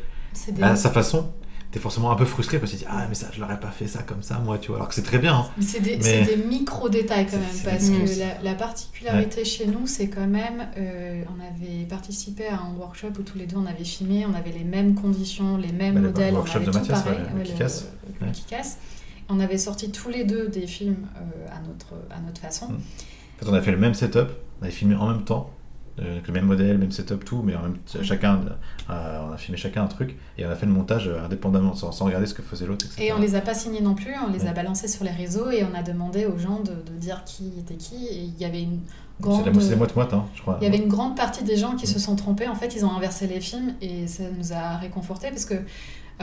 des, 0.53 0.63
à 0.63 0.77
sa 0.77 0.91
façon. 0.91 1.33
T'es 1.71 1.81
forcément 1.81 2.13
un 2.13 2.15
peu 2.15 2.25
frustré 2.25 2.61
parce 2.61 2.71
que 2.71 2.77
tu 2.77 2.85
dis 2.85 2.89
Ah, 2.89 3.07
mais 3.09 3.17
ça, 3.17 3.27
je 3.33 3.41
l'aurais 3.41 3.59
pas 3.59 3.73
fait 3.73 3.89
ça 3.89 4.05
comme 4.05 4.23
ça, 4.23 4.39
moi, 4.39 4.59
tu 4.59 4.69
vois. 4.69 4.77
Alors 4.77 4.89
que 4.89 4.95
c'est 4.95 5.03
très 5.03 5.19
bien. 5.19 5.35
hein. 5.35 5.47
mais 5.57 5.65
c'est 5.65 5.81
des, 5.81 5.97
mais- 5.97 6.23
des 6.25 6.37
micro-détails 6.37 7.27
quand 7.27 7.33
C'est- 7.53 7.67
même, 7.67 7.75
parce 7.75 7.89
que 7.91 8.19
la, 8.21 8.43
la 8.51 8.55
particularité 8.55 9.45
chez 9.45 9.67
nous, 9.67 9.87
c'est 9.89 10.09
quand 10.09 10.27
même, 10.29 10.69
euh, 10.77 11.25
on 11.37 11.41
avait 11.41 11.85
participé 11.87 12.47
à 12.47 12.61
un 12.61 12.75
workshop 12.79 13.09
où 13.19 13.23
tous 13.23 13.37
les 13.39 13.47
deux 13.47 13.57
on 13.57 13.67
avait 13.67 13.83
filmé, 13.83 14.25
on 14.25 14.35
avait 14.35 14.53
les 14.53 14.63
mêmes 14.63 14.95
conditions, 14.95 15.57
les 15.57 15.73
mêmes 15.73 15.95
Bah, 15.95 16.01
le 16.01 16.07
modèles, 16.09 16.35
on 16.35 16.37
workshop 16.37 16.57
avait 16.59 16.67
de 16.67 16.71
tout 16.71 16.79
Mathias, 16.79 17.03
pareil, 17.03 17.19
ouais, 17.19 17.25
le 17.33 17.37
ouais, 17.51 17.69
le 18.21 18.27
Ouais. 18.27 18.33
Kick-Ass. 18.33 18.79
On 19.29 19.41
avait 19.41 19.59
sorti 19.59 19.91
tous 19.91 20.11
les 20.11 20.23
deux 20.25 20.47
des 20.49 20.69
films 20.69 21.09
euh, 21.17 21.47
à, 21.49 21.59
notre, 21.67 21.95
à 22.17 22.21
notre 22.21 22.41
façon. 22.41 22.69
Mm. 22.69 22.75
En 22.75 23.45
fait, 23.45 23.51
on 23.51 23.55
a 23.55 23.61
fait 23.61 23.73
le 23.73 23.79
même 23.79 23.95
setup, 23.95 24.29
on 24.61 24.65
avait 24.65 24.71
filmé 24.73 24.95
en 24.95 25.09
même 25.09 25.25
temps, 25.25 25.51
avec 25.99 26.27
le 26.27 26.33
même 26.33 26.47
modèle, 26.47 26.79
même 26.79 26.91
setup, 26.91 27.25
tout, 27.25 27.43
mais 27.45 27.55
en 27.55 27.63
même 27.63 27.77
chacun, 28.03 28.41
euh, 28.91 29.21
on 29.29 29.33
a 29.33 29.37
filmé 29.37 29.57
chacun 29.57 29.85
un 29.85 29.87
truc 29.87 30.17
et 30.39 30.45
on 30.47 30.51
a 30.51 30.55
fait 30.55 30.67
le 30.67 30.73
montage 30.73 31.09
euh, 31.09 31.25
indépendamment, 31.25 31.75
sans, 31.75 31.93
sans 31.93 32.07
regarder 32.07 32.27
ce 32.27 32.35
que 32.35 32.43
faisait 32.43 32.67
l'autre. 32.67 32.87
Et 32.99 33.13
on 33.13 33.19
les 33.21 33.35
a 33.37 33.41
pas 33.41 33.55
signés 33.55 33.81
non 33.81 33.95
plus, 33.95 34.13
on 34.27 34.33
les 34.33 34.47
a 34.47 34.53
balancés 34.53 34.89
sur 34.89 35.05
les 35.05 35.11
réseaux 35.11 35.51
et 35.51 35.65
on 35.65 35.75
a 35.77 35.83
demandé 35.83 36.27
aux 36.27 36.39
gens 36.39 36.61
de, 36.61 36.73
de 36.73 36.97
dire 36.99 37.23
qui 37.25 37.53
était 37.59 37.75
qui. 37.77 38.07
Et 38.07 38.23
il 38.25 38.39
y 38.39 38.45
avait 38.45 38.63
une 38.63 38.81
grande, 39.21 39.45
c'est 39.61 39.71
la 39.71 39.77
moite-moite, 39.77 40.13
hein, 40.13 40.25
je 40.35 40.43
crois. 40.43 40.59
il 40.61 40.65
y 40.65 40.67
avait 40.67 40.79
une 40.83 40.89
grande 40.89 41.17
partie 41.17 41.45
des 41.45 41.57
gens 41.57 41.77
qui 41.77 41.85
Mm. 41.87 41.95
se 41.95 41.99
sont 42.01 42.17
trompés. 42.17 42.49
En 42.49 42.57
fait, 42.57 42.75
ils 42.75 42.85
ont 42.85 42.91
inversé 42.91 43.27
les 43.29 43.41
films 43.41 43.75
et 43.81 44.07
ça 44.09 44.25
nous 44.37 44.53
a 44.53 44.77
réconfortés 44.79 45.29
parce 45.31 45.45
que 45.45 45.55
euh, 45.55 45.59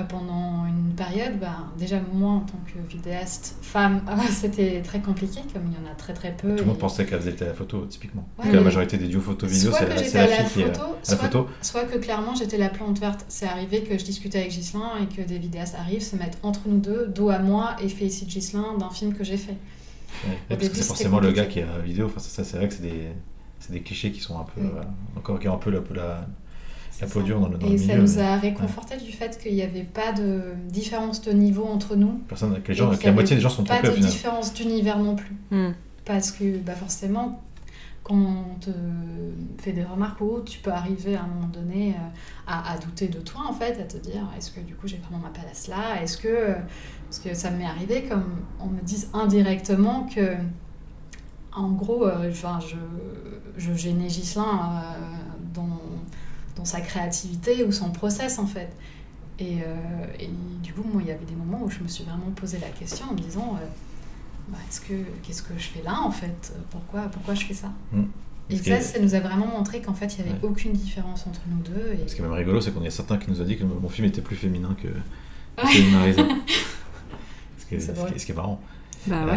pendant 0.07 0.65
une 0.65 0.93
période, 0.95 1.37
ben, 1.39 1.69
déjà 1.77 1.99
moi 2.13 2.31
en 2.31 2.39
tant 2.39 2.59
que 2.65 2.79
vidéaste 2.89 3.57
femme, 3.61 4.01
c'était 4.29 4.81
très 4.81 5.01
compliqué 5.01 5.41
comme 5.53 5.63
il 5.67 5.73
y 5.73 5.87
en 5.87 5.91
a 5.91 5.95
très 5.95 6.13
très 6.13 6.31
peu. 6.31 6.55
Tout 6.55 6.63
le 6.63 6.69
monde 6.69 6.77
pensait 6.77 7.05
qu'elle 7.05 7.19
faisait 7.19 7.35
la 7.41 7.53
photo, 7.53 7.85
typiquement. 7.85 8.27
Ouais, 8.39 8.51
la 8.51 8.61
majorité 8.61 8.97
des 8.97 9.07
duos 9.07 9.19
photo-vidéo, 9.19 9.71
Soit 9.71 9.79
c'est 9.97 10.13
la, 10.13 10.27
la 10.27 10.37
la 10.37 10.43
fille 10.43 10.63
qui 10.63 10.69
est 10.69 10.73
photo, 10.73 10.95
soit, 11.03 11.17
photo. 11.17 11.47
soit 11.61 11.83
que 11.83 11.97
clairement 11.97 12.35
j'étais 12.35 12.57
la 12.57 12.69
plante 12.69 12.99
verte. 12.99 13.25
C'est 13.27 13.47
arrivé 13.47 13.83
que 13.83 13.97
je 13.97 14.05
discutais 14.05 14.39
avec 14.39 14.51
Ghislain 14.51 14.91
et 15.01 15.13
que 15.13 15.21
des 15.27 15.37
vidéastes 15.37 15.75
arrivent, 15.75 16.03
se 16.03 16.15
mettent 16.15 16.37
entre 16.41 16.61
nous 16.67 16.79
deux, 16.79 17.07
dos 17.07 17.29
à 17.29 17.39
moi 17.39 17.75
et 17.83 17.89
félicitent 17.89 18.29
Ghislain 18.29 18.77
d'un 18.77 18.89
film 18.89 19.13
que 19.13 19.23
j'ai 19.25 19.37
fait. 19.37 19.57
Ouais, 20.25 20.37
parce 20.49 20.69
que 20.69 20.75
c'est 20.75 20.83
forcément 20.83 21.19
le 21.19 21.31
gars 21.31 21.45
qui 21.45 21.59
est 21.59 21.63
à 21.63 21.77
la 21.77 21.79
vidéo. 21.79 22.05
Enfin, 22.05 22.19
ça, 22.19 22.29
ça, 22.29 22.43
c'est 22.43 22.57
vrai 22.57 22.67
que 22.67 22.73
c'est 22.73 23.71
des, 23.71 23.81
clichés 23.81 24.11
qui 24.11 24.19
sont 24.19 24.39
un 24.39 24.43
peu. 24.43 24.61
Oui. 24.61 24.69
euh, 24.75 25.17
encore 25.17 25.39
qui 25.39 25.47
ont 25.47 25.55
un 25.55 25.57
peu 25.57 25.71
la, 25.71 26.27
la, 27.01 27.07
C'est 27.07 27.07
la 27.07 27.11
peau 27.11 27.19
ça. 27.19 27.25
dure 27.25 27.39
dans 27.39 27.49
le, 27.49 27.57
dans 27.57 27.67
Et 27.67 27.71
le 27.71 27.77
ça 27.77 27.95
nous 27.95 28.19
a 28.19 28.37
réconforté 28.37 28.97
du 28.97 29.11
fait 29.11 29.37
qu'il 29.41 29.53
n'y 29.53 29.61
avait 29.61 29.83
pas 29.83 30.11
de 30.13 30.53
différence 30.69 31.21
de 31.21 31.31
niveau 31.31 31.65
entre 31.65 31.95
nous. 31.95 32.19
personne, 32.27 32.61
que 32.61 32.69
les 32.69 32.73
gens, 32.73 32.89
que 32.89 32.95
la 32.95 32.99
avait 33.07 33.11
moitié 33.13 33.35
des 33.35 33.41
gens 33.41 33.49
sont 33.49 33.63
Pas 33.63 33.79
trompés 33.79 33.89
au 33.89 34.01
de 34.01 34.05
différence 34.05 34.53
d'univers 34.53 34.99
non 34.99 35.15
plus. 35.15 35.35
Hmm. 35.51 35.71
Parce 36.05 36.31
que 36.31 36.57
bah 36.59 36.73
forcément, 36.73 37.41
quand 38.03 38.15
on 38.15 38.59
te 38.59 38.71
fait 39.61 39.71
des 39.73 39.83
remarques 39.83 40.19
ou 40.21 40.25
autre, 40.25 40.45
tu 40.51 40.59
peux 40.59 40.71
arriver 40.71 41.15
à 41.15 41.23
un 41.23 41.27
moment 41.27 41.47
donné 41.47 41.91
euh, 41.91 41.97
à, 42.47 42.73
à 42.73 42.77
douter 42.77 43.07
de 43.07 43.19
toi, 43.19 43.41
en 43.47 43.53
fait, 43.53 43.79
à 43.79 43.83
te 43.83 43.97
dire 43.97 44.27
est-ce 44.37 44.51
que 44.51 44.59
du 44.61 44.73
coup 44.75 44.87
j'ai 44.87 44.97
vraiment 44.97 45.19
ma 45.23 45.29
place 45.29 45.67
là? 45.67 46.01
Est-ce 46.01 46.17
que. 46.17 46.53
Parce 47.07 47.19
que 47.19 47.33
ça 47.33 47.51
m'est 47.51 47.65
arrivé, 47.65 48.03
comme 48.09 48.23
on 48.59 48.67
me 48.67 48.81
dise 48.81 49.09
indirectement, 49.13 50.07
que. 50.13 50.35
En 51.53 51.69
gros, 51.71 52.05
euh, 52.07 52.29
enfin, 52.29 52.59
je, 52.65 52.77
je 53.57 53.73
gênais 53.73 54.07
Ghislain 54.07 54.43
euh, 54.43 54.95
dans, 55.53 55.81
dans 56.55 56.65
sa 56.65 56.81
créativité 56.81 57.63
ou 57.63 57.71
son 57.71 57.91
process, 57.91 58.39
en 58.39 58.45
fait. 58.47 58.69
Et, 59.39 59.59
euh, 59.65 60.05
et 60.19 60.29
du 60.61 60.73
coup, 60.73 60.83
moi, 60.91 61.01
il 61.01 61.07
y 61.07 61.11
avait 61.11 61.25
des 61.25 61.35
moments 61.35 61.63
où 61.63 61.69
je 61.69 61.79
me 61.79 61.87
suis 61.87 62.03
vraiment 62.03 62.29
posé 62.35 62.59
la 62.59 62.69
question 62.69 63.07
en 63.09 63.13
me 63.13 63.19
disant 63.19 63.57
euh, 63.61 63.65
bah, 64.49 64.57
est-ce 64.69 64.81
que 64.81 64.93
qu'est-ce 65.23 65.41
que 65.41 65.53
je 65.57 65.67
fais 65.69 65.81
là 65.83 65.99
en 66.03 66.11
fait? 66.11 66.53
Pourquoi 66.69 67.03
pourquoi 67.03 67.33
je 67.33 67.45
fais 67.45 67.53
ça? 67.53 67.71
Mm. 67.93 68.03
et 68.49 68.57
ça 68.57 68.81
ça 68.81 68.99
nous 68.99 69.15
a 69.15 69.19
vraiment 69.19 69.47
montré 69.47 69.81
qu'en 69.81 69.93
fait 69.93 70.13
il 70.15 70.23
n'y 70.23 70.29
avait 70.29 70.39
Ouais. 70.39 70.49
aucune 70.49 70.73
différence 70.73 71.25
entre 71.25 71.39
nous 71.49 71.61
deux 71.63 71.93
et 72.03 72.07
Ce 72.07 72.13
qui 72.15 72.21
est 72.21 72.23
même 72.23 72.33
rigolo, 72.33 72.59
c'est 72.61 72.71
qu'on 72.71 72.83
y 72.83 72.87
a 72.87 72.91
certains 72.91 73.17
qui 73.17 73.31
nous 73.31 73.39
ont 73.41 73.45
dit 73.45 73.57
que 73.57 73.63
mon 73.63 73.87
film 73.89 74.07
était 74.07 74.21
plus 74.21 74.35
féminin 74.35 74.75
que, 74.81 74.89
que 74.89 75.65
Ouais. 75.65 75.91
Marisa. 75.91 76.21
ce, 77.57 77.65
qui 77.65 77.75
est, 77.75 77.79
C'est 77.79 77.79
ce 77.79 77.85
qui 77.85 77.91
est- 77.91 77.93
drôle. 77.93 78.19
ce 78.19 78.25
qui 78.25 78.31
est 78.31 78.35
marrant. 78.35 78.61
Bah 79.07 79.15
ouais. 79.25 79.31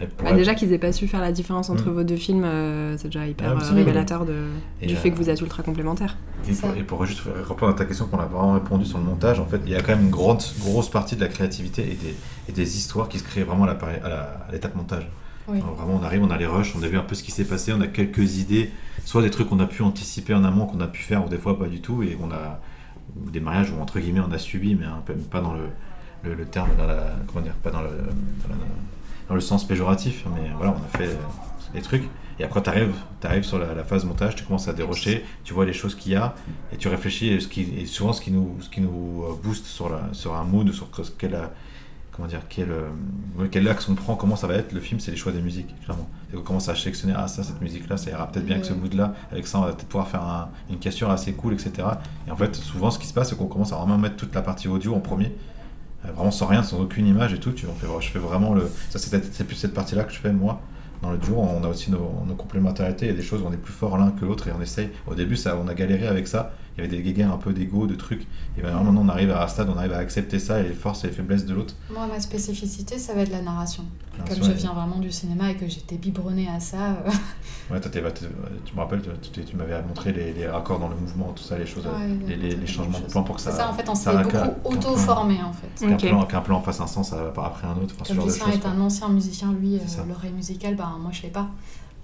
Euh, 0.00 0.06
Bah, 0.22 0.30
ouais. 0.30 0.36
déjà 0.36 0.54
qu'ils 0.54 0.72
aient 0.72 0.78
pas 0.78 0.92
su 0.92 1.08
faire 1.08 1.20
la 1.20 1.32
différence 1.32 1.70
entre 1.70 1.88
Mm. 1.90 1.92
vos 1.92 2.02
deux 2.04 2.16
films, 2.16 2.44
euh, 2.44 2.96
c'est 2.98 3.08
déjà 3.08 3.26
hyper 3.26 3.56
Ah, 3.58 3.64
euh, 3.64 3.74
révélateur 3.74 4.24
de, 4.24 4.34
Et, 4.80 4.86
du 4.86 4.94
euh, 4.94 4.96
fait 4.96 5.10
que 5.10 5.16
vous 5.16 5.28
êtes 5.28 5.40
ultra 5.40 5.62
complémentaires. 5.64 6.16
Et 6.48 6.52
pour, 6.52 6.70
et 6.76 6.82
pour 6.84 7.04
juste 7.06 7.22
répondre 7.48 7.72
à 7.72 7.74
ta 7.74 7.84
question 7.84 8.06
qu'on 8.06 8.18
a 8.18 8.26
vraiment 8.26 8.52
répondu 8.54 8.84
sur 8.84 8.98
le 8.98 9.04
montage, 9.04 9.40
en 9.40 9.46
fait, 9.46 9.60
il 9.66 9.72
y 9.72 9.74
a 9.74 9.80
quand 9.82 9.96
même 9.96 10.04
une 10.04 10.10
grande, 10.10 10.42
grosse 10.60 10.88
partie 10.88 11.16
de 11.16 11.20
la 11.20 11.28
créativité 11.28 11.82
et 11.82 11.94
des, 11.96 12.14
et 12.48 12.52
des 12.52 12.76
histoires 12.76 13.08
qui 13.08 13.18
se 13.18 13.24
créent 13.24 13.42
vraiment 13.42 13.64
à 13.64 13.76
l'étape 14.52 14.76
montage. 14.76 15.08
Oui. 15.48 15.58
Alors 15.62 15.74
vraiment, 15.74 15.98
on 16.00 16.04
arrive, 16.04 16.22
on 16.22 16.30
a 16.30 16.36
les 16.36 16.46
rushs, 16.46 16.74
on 16.78 16.82
a 16.82 16.86
vu 16.88 16.96
un 16.98 17.02
peu 17.02 17.14
ce 17.14 17.22
qui 17.24 17.30
s'est 17.32 17.44
passé, 17.46 17.72
on 17.72 17.80
a 17.80 17.86
quelques 17.88 18.36
idées, 18.36 18.70
soit 19.04 19.22
des 19.22 19.30
trucs 19.30 19.48
qu'on 19.48 19.60
a 19.60 19.66
pu 19.66 19.82
anticiper 19.82 20.34
en 20.34 20.44
amont, 20.44 20.66
qu'on 20.66 20.80
a 20.80 20.86
pu 20.86 21.02
faire, 21.02 21.24
ou 21.24 21.28
des 21.28 21.38
fois 21.38 21.58
pas 21.58 21.66
du 21.66 21.80
tout, 21.80 22.02
et 22.02 22.16
on 22.22 22.30
a 22.30 22.60
des 23.32 23.40
mariages 23.40 23.72
où 23.72 23.80
entre 23.80 23.98
guillemets 23.98 24.20
on 24.20 24.30
a 24.30 24.38
subi, 24.38 24.74
mais 24.76 24.84
un 24.84 25.00
peu, 25.04 25.14
pas 25.14 25.40
dans 25.40 25.54
le, 25.54 25.62
le, 26.22 26.34
le 26.34 26.44
terme, 26.44 26.68
dans 26.78 26.86
la, 26.86 27.14
comment 27.26 27.40
dire, 27.42 27.54
pas 27.54 27.70
dans 27.70 27.80
le, 27.80 27.88
dans, 27.88 28.48
la- 28.50 28.54
dans 29.28 29.34
le 29.34 29.40
sens 29.40 29.66
péjoratif, 29.66 30.24
mais 30.34 30.48
voilà, 30.56 30.72
on 30.72 30.94
a 30.94 30.98
fait 30.98 31.08
euh, 31.12 31.16
des 31.74 31.82
trucs. 31.82 32.04
Et 32.40 32.44
après, 32.44 32.62
tu 32.62 32.70
arrives, 32.70 33.42
sur 33.44 33.58
la, 33.58 33.74
la 33.74 33.82
phase 33.84 34.04
montage, 34.04 34.36
tu 34.36 34.44
commences 34.44 34.68
à 34.68 34.72
dérocher, 34.72 35.24
tu 35.44 35.54
vois 35.54 35.64
les 35.64 35.72
choses 35.72 35.94
qu'il 35.96 36.12
y 36.12 36.16
a, 36.16 36.34
et 36.72 36.76
tu 36.76 36.86
réfléchis. 36.88 37.28
Et, 37.28 37.40
ce 37.40 37.48
qui, 37.48 37.62
et 37.76 37.84
souvent, 37.86 38.12
ce 38.12 38.20
qui 38.20 38.30
nous, 38.30 38.56
ce 38.60 38.68
qui 38.68 38.80
nous 38.80 39.24
euh, 39.24 39.34
booste 39.42 39.66
sur, 39.66 39.88
la, 39.90 40.02
sur 40.12 40.36
un 40.36 40.44
mood, 40.44 40.70
sur 40.72 40.88
quel, 41.18 41.36
comment 42.12 42.28
dire, 42.28 42.42
quel, 42.48 42.70
euh, 42.70 43.48
quel 43.50 43.66
axe 43.68 43.88
on 43.88 43.96
prend, 43.96 44.14
comment 44.14 44.36
ça 44.36 44.46
va 44.46 44.54
être 44.54 44.72
le 44.72 44.78
film, 44.80 45.00
c'est 45.00 45.10
les 45.10 45.16
choix 45.16 45.32
des 45.32 45.40
musiques, 45.42 45.74
clairement. 45.84 46.08
Et 46.32 46.36
on 46.36 46.42
commence 46.42 46.68
à 46.68 46.76
sélectionner, 46.76 47.12
ah, 47.16 47.26
ça, 47.26 47.42
cette 47.42 47.60
musique-là, 47.60 47.96
ça 47.96 48.10
ira 48.10 48.28
peut-être 48.28 48.46
bien 48.46 48.54
avec 48.54 48.66
ce 48.66 48.72
mood-là, 48.72 49.14
avec 49.32 49.44
ça, 49.48 49.58
on 49.58 49.62
va 49.62 49.72
peut-être 49.72 49.88
pouvoir 49.88 50.06
faire 50.08 50.22
un- 50.22 50.48
une 50.70 50.78
cassure 50.78 51.10
assez 51.10 51.32
cool, 51.32 51.54
etc. 51.54 51.72
Et 52.28 52.30
en 52.30 52.36
fait, 52.36 52.54
souvent, 52.54 52.92
ce 52.92 53.00
qui 53.00 53.06
se 53.08 53.12
passe, 53.14 53.30
c'est 53.30 53.36
qu'on 53.36 53.46
commence 53.46 53.72
à 53.72 53.76
vraiment 53.76 53.98
mettre 53.98 54.14
toute 54.16 54.32
la 54.34 54.42
partie 54.42 54.68
audio 54.68 54.94
en 54.94 55.00
premier. 55.00 55.32
Euh, 56.04 56.12
Vraiment 56.12 56.30
sans 56.30 56.46
rien, 56.46 56.62
sans 56.62 56.80
aucune 56.80 57.06
image 57.06 57.32
et 57.32 57.38
tout. 57.40 57.52
Tu, 57.52 57.66
on 57.66 58.00
je 58.00 58.08
fais 58.10 58.18
vraiment 58.18 58.54
le. 58.54 58.70
Ça, 58.90 58.98
c'est 58.98 59.44
plus 59.44 59.56
cette 59.56 59.74
partie-là 59.74 60.04
que 60.04 60.12
je 60.12 60.18
fais 60.18 60.32
moi. 60.32 60.60
Dans 61.02 61.12
le 61.12 61.18
duo, 61.18 61.36
on 61.38 61.62
a 61.62 61.68
aussi 61.68 61.90
nos, 61.92 62.24
nos 62.26 62.34
complémentarités. 62.34 63.06
Il 63.06 63.10
y 63.10 63.12
a 63.12 63.16
des 63.16 63.22
choses 63.22 63.42
où 63.42 63.46
on 63.46 63.52
est 63.52 63.56
plus 63.56 63.72
fort 63.72 63.96
l'un 63.98 64.10
que 64.10 64.24
l'autre 64.24 64.48
et 64.48 64.52
on 64.52 64.60
essaye. 64.60 64.90
Au 65.06 65.14
début, 65.14 65.36
ça, 65.36 65.56
on 65.62 65.68
a 65.68 65.74
galéré 65.74 66.08
avec 66.08 66.26
ça. 66.26 66.52
Il 66.78 66.84
y 66.84 66.86
avait 66.86 66.96
des 66.96 67.02
guéguerres 67.02 67.32
un 67.32 67.38
peu 67.38 67.52
d'ego, 67.52 67.88
de 67.88 67.96
trucs. 67.96 68.22
Et 68.56 68.62
ben, 68.62 68.72
maintenant, 68.72 69.02
on 69.04 69.08
arrive 69.08 69.32
à 69.32 69.42
un 69.42 69.48
stade, 69.48 69.68
on 69.68 69.76
arrive 69.76 69.92
à 69.92 69.98
accepter 69.98 70.38
ça 70.38 70.60
et 70.60 70.62
les 70.68 70.74
forces 70.74 71.02
et 71.02 71.08
les 71.08 71.12
faiblesses 71.12 71.44
de 71.44 71.52
l'autre. 71.52 71.74
moi 71.92 72.06
ma 72.06 72.20
spécificité 72.20 72.98
ça 72.98 73.14
va 73.14 73.22
être 73.22 73.30
la 73.32 73.42
narration 73.42 73.84
comme 74.16 74.20
Narration, 74.26 74.44
je 74.46 74.50
et- 74.50 74.54
viens 74.54 74.72
vraiment 74.72 74.98
du 74.98 75.10
cinéma 75.12 75.50
et 75.50 75.54
que 75.56 75.68
j'étais 75.68 75.96
biberonnée 75.96 76.48
à 76.48 76.58
ça 76.60 76.76
euh, 77.06 77.10
Ouais, 77.70 77.80
toi, 77.80 77.90
t'es- 77.90 78.02
tu 78.64 78.74
me 78.74 78.80
rappelles, 78.80 79.02
tu, 79.46 79.56
m'avais 79.56 79.80
montré 79.82 80.12
les, 80.12 80.32
les 80.32 80.46
raccords 80.48 80.78
dans 80.80 80.88
le 80.88 80.96
mouvement, 80.96 81.32
tout 81.32 81.42
ça, 81.42 81.58
les 81.58 81.66
choses, 81.66 81.84
ouais, 81.86 81.92
les, 82.26 82.36
les- 82.36 82.56
les 82.56 82.66
changements 82.66 82.98
de 83.00 83.04
plan 83.06 83.22
pour 83.24 83.36
que 83.36 83.42
ça. 83.42 83.50
c'est 83.52 83.58
ça 83.58 83.68
en 83.70 83.74
fait 83.74 83.88
on 83.88 83.94
ça 83.94 84.12
s'est 84.12 84.22
beaucoup 84.22 84.54
auto-formé 84.64 85.38
en 85.42 85.52
fait 85.52 85.86
Qu'un 85.86 85.94
Ok. 85.94 86.00
plan, 86.08 86.24
qu'un 86.26 86.40
plan 86.40 86.60
fasse 86.62 86.80
un 86.80 86.86
sens 86.86 87.12
après 87.12 87.66
un 87.66 87.72
autre, 87.82 87.94
enfin, 87.94 88.04
ce 88.04 88.08
Comme 88.08 88.16
genre 88.16 88.26
de 88.26 88.32
est 88.54 88.60
quoi. 88.60 88.70
un 88.70 88.80
ancien 88.80 89.08
musicien, 89.08 89.52
lui, 89.52 89.78
ça. 89.86 90.00
euh, 90.00 90.04
l'oreille 90.08 90.32
musicale, 90.32 90.74
bah, 90.76 90.90
moi 91.00 91.10
je 91.12 91.22
l'ai 91.22 91.28
pas. 91.30 91.48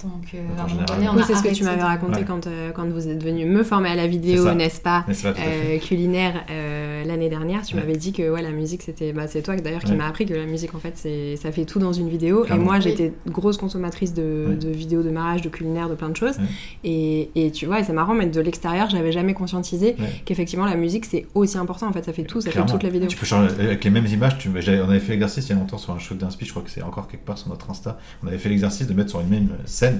Donc, 0.05 0.13
euh, 0.35 0.39
Donc, 0.57 0.67
en 0.67 0.69
général, 0.69 1.17
Oui, 1.17 1.23
c'est 1.27 1.35
ce 1.35 1.43
que 1.43 1.55
tu 1.55 1.65
m'avais 1.65 1.79
de- 1.79 1.83
raconté 1.83 2.19
Ouais. 2.21 2.25
quand, 2.27 2.47
euh, 2.47 2.71
quand 2.73 2.87
vous 2.87 3.09
êtes 3.09 3.23
venu 3.25 3.47
me 3.47 3.63
former 3.65 3.89
à 3.89 3.95
la 3.95 4.07
vidéo, 4.07 4.53
n'est-ce 4.53 4.81
pas 4.81 5.05
euh, 5.09 5.79
culinaire 5.79 6.45
euh, 6.51 7.05
l'année 7.05 7.29
dernière, 7.29 7.63
tu 7.63 7.75
Ouais. 7.75 7.81
m'avais 7.81 7.97
dit 7.97 8.13
que 8.13 8.31
ouais, 8.31 8.43
la 8.43 8.51
musique 8.51 8.83
c'était. 8.83 9.13
Bah, 9.13 9.27
c'est 9.27 9.43
toi 9.43 9.57
d'ailleurs 9.57 9.83
qui 9.83 9.93
Ouais. 9.93 9.97
m'a 9.97 10.07
appris 10.07 10.27
que 10.27 10.35
la 10.35 10.47
musique 10.47 10.75
en 10.75 10.79
fait 10.79 10.93
c'est 10.97 11.37
ça 11.37 11.51
fait 11.53 11.65
tout 11.65 11.79
dans 11.79 11.93
une 11.93 12.09
vidéo. 12.09 12.43
Clairement. 12.45 12.63
Et 12.63 12.65
moi 12.65 12.75
Oui. 12.77 12.83
j'étais 12.83 13.13
grosse 13.29 13.57
consommatrice 13.57 14.13
de, 14.15 14.47
Ouais. 14.51 14.55
de 14.57 14.69
vidéos 14.69 15.03
de 15.03 15.11
mariage, 15.11 15.43
de 15.43 15.49
culinaire, 15.49 15.89
de 15.89 15.95
plein 15.95 16.09
de 16.11 16.17
choses. 16.17 16.37
Ouais. 16.39 16.45
Et, 16.85 17.31
et 17.35 17.51
tu 17.51 17.67
vois, 17.67 17.81
et 17.81 17.85
c'est 17.85 17.93
marrant, 17.93 18.15
mais 18.15 18.27
de 18.27 18.41
l'extérieur 18.41 18.91
j'avais 18.91 19.13
jamais 19.13 19.35
conscientisé 19.35 19.97
Ouais. 19.99 20.07
qu'effectivement 20.25 20.67
la 20.67 20.77
musique 20.77 21.05
c'est 21.07 21.27
aussi 21.35 21.57
important 21.59 21.89
en 21.89 21.93
fait, 21.93 22.05
ça 22.05 22.13
fait 22.13 22.25
tout, 22.25 22.41
ça 22.41 22.51
Clairement. 22.51 22.69
fait 22.69 22.73
toute 22.75 22.83
la 22.83 22.91
vidéo. 22.91 23.09
Tu 23.09 23.17
peux 23.17 23.27
changer 23.27 23.49
avec 23.59 23.83
les 23.85 23.91
mêmes 23.91 24.07
images. 24.07 24.39
Tu... 24.39 24.49
On 24.51 24.89
avait 24.91 25.01
fait 25.01 25.13
l'exercice 25.13 25.47
il 25.49 25.51
y 25.51 25.53
a 25.53 25.59
longtemps 25.59 25.79
sur 25.79 25.93
un 25.95 25.99
shoot 25.99 26.19
d'un 26.19 26.31
speech, 26.31 26.49
je 26.49 26.53
crois 26.53 26.63
que 26.63 26.71
c'est 26.71 26.83
encore 26.83 27.09
quelque 27.09 27.25
part 27.25 27.39
sur 27.39 27.49
notre 27.49 27.71
Insta. 27.71 27.99
On 28.23 28.27
avait 28.27 28.39
fait 28.39 28.49
l'exercice 28.49 28.87
de 28.87 28.95
mettre 28.95 29.11
sur 29.11 29.21
une 29.21 29.29
même 29.29 29.49
scène 29.65 29.94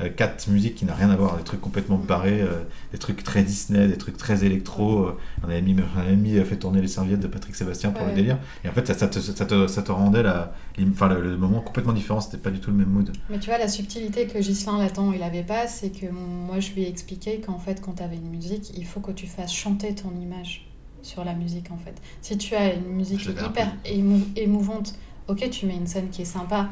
euh, 0.00 0.08
quatre 0.08 0.48
musiques 0.48 0.76
qui 0.76 0.84
n'a 0.84 0.94
rien 0.94 1.10
à 1.10 1.16
voir, 1.16 1.36
des 1.36 1.42
trucs 1.42 1.60
complètement 1.60 1.96
barrés, 1.98 2.40
euh, 2.40 2.62
des 2.92 2.98
trucs 2.98 3.24
très 3.24 3.42
Disney, 3.42 3.88
des 3.88 3.96
trucs 3.98 4.16
très 4.16 4.44
électro. 4.44 5.06
euh, 5.06 5.16
on 5.42 5.48
avait 5.48 5.60
mis, 5.60 5.74
on 5.96 5.98
avait 6.00 6.14
mis 6.14 6.38
fait 6.44 6.54
tourner 6.56 6.80
les 6.80 6.86
serviettes 6.88 7.18
de 7.18 7.26
Patrick 7.26 7.56
Sébastien 7.56 7.90
pour 7.90 8.02
Ouais. 8.04 8.10
le 8.10 8.14
délire. 8.14 8.38
Et 8.64 8.68
en 8.68 8.72
fait, 8.72 8.86
ça, 8.86 8.94
ça 8.94 9.08
te, 9.08 9.18
ça 9.18 9.44
te, 9.44 9.66
ça 9.66 9.82
te 9.82 9.90
rendait 9.90 10.22
la, 10.22 10.52
enfin, 10.92 11.08
le, 11.08 11.20
le 11.20 11.36
moment 11.36 11.60
complètement 11.60 11.92
différent. 11.92 12.20
C'était 12.20 12.36
pas 12.38 12.50
du 12.50 12.60
tout 12.60 12.70
le 12.70 12.76
même 12.76 12.88
mood. 12.90 13.10
Mais 13.28 13.40
tu 13.40 13.48
vois, 13.50 13.58
la 13.58 13.66
subtilité 13.68 14.26
que 14.28 14.38
Ghislain 14.38 14.78
là-dedans, 14.78 15.12
il 15.12 15.22
avait 15.24 15.42
pas, 15.42 15.66
c'est 15.66 15.90
que 15.90 16.06
moi, 16.12 16.60
je 16.60 16.70
lui 16.74 16.82
ai 16.84 16.88
expliqué 16.88 17.40
qu'en 17.40 17.58
fait, 17.58 17.80
quand 17.80 17.94
tu 17.94 18.02
avais 18.04 18.16
une 18.16 18.30
musique, 18.30 18.70
il 18.78 18.86
faut 18.86 19.00
que 19.00 19.10
tu 19.12 19.26
fasses 19.26 19.52
chanter 19.52 19.96
ton 19.96 20.12
image 20.22 20.64
sur 21.02 21.24
la 21.24 21.34
musique, 21.34 21.70
en 21.72 21.76
fait. 21.76 21.94
Si 22.22 22.38
tu 22.38 22.54
as 22.54 22.74
une 22.74 22.86
musique 22.94 23.24
hyper 23.26 23.72
émou- 23.84 24.26
émouvante, 24.36 24.94
ok, 25.26 25.48
tu 25.50 25.66
mets 25.66 25.74
une 25.76 25.86
scène 25.88 26.08
qui 26.10 26.22
est 26.22 26.26
sympa, 26.26 26.68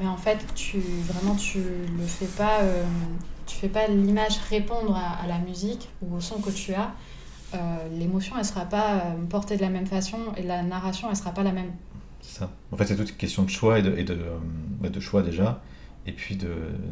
mais 0.00 0.06
en 0.06 0.16
fait, 0.16 0.38
tu 0.54 0.78
vraiment, 0.78 1.34
tu 1.34 1.58
le 1.58 2.06
fais 2.06 2.26
pas, 2.26 2.60
euh, 2.62 2.84
tu 3.46 3.56
fais 3.56 3.68
pas 3.68 3.86
l'image 3.88 4.38
répondre 4.50 4.96
à, 4.96 5.26
la 5.26 5.38
musique 5.38 5.88
ou 6.02 6.16
au 6.16 6.20
son 6.20 6.40
que 6.40 6.50
tu 6.50 6.74
as. 6.74 6.92
Euh, 7.54 7.58
L'émotion, 7.98 8.36
elle 8.38 8.44
sera 8.44 8.64
pas 8.64 8.94
euh, 8.94 9.24
portée 9.28 9.56
de 9.56 9.62
la 9.62 9.70
même 9.70 9.86
façon 9.86 10.18
et 10.36 10.42
la 10.42 10.62
narration, 10.62 11.08
elle 11.10 11.16
sera 11.16 11.30
pas 11.30 11.42
la 11.42 11.52
même. 11.52 11.70
C'est 12.20 12.40
ça. 12.40 12.50
En 12.72 12.76
fait, 12.76 12.86
c'est 12.86 12.96
toute 12.96 13.10
une 13.10 13.16
question 13.16 13.44
de 13.44 13.50
choix 13.50 13.80
de, 13.80 13.96
et 13.96 14.04
de, 14.04 14.14
euh, 14.14 15.00
choix 15.00 15.22
déjà. 15.22 15.62
Et 16.08 16.12
puis 16.12 16.38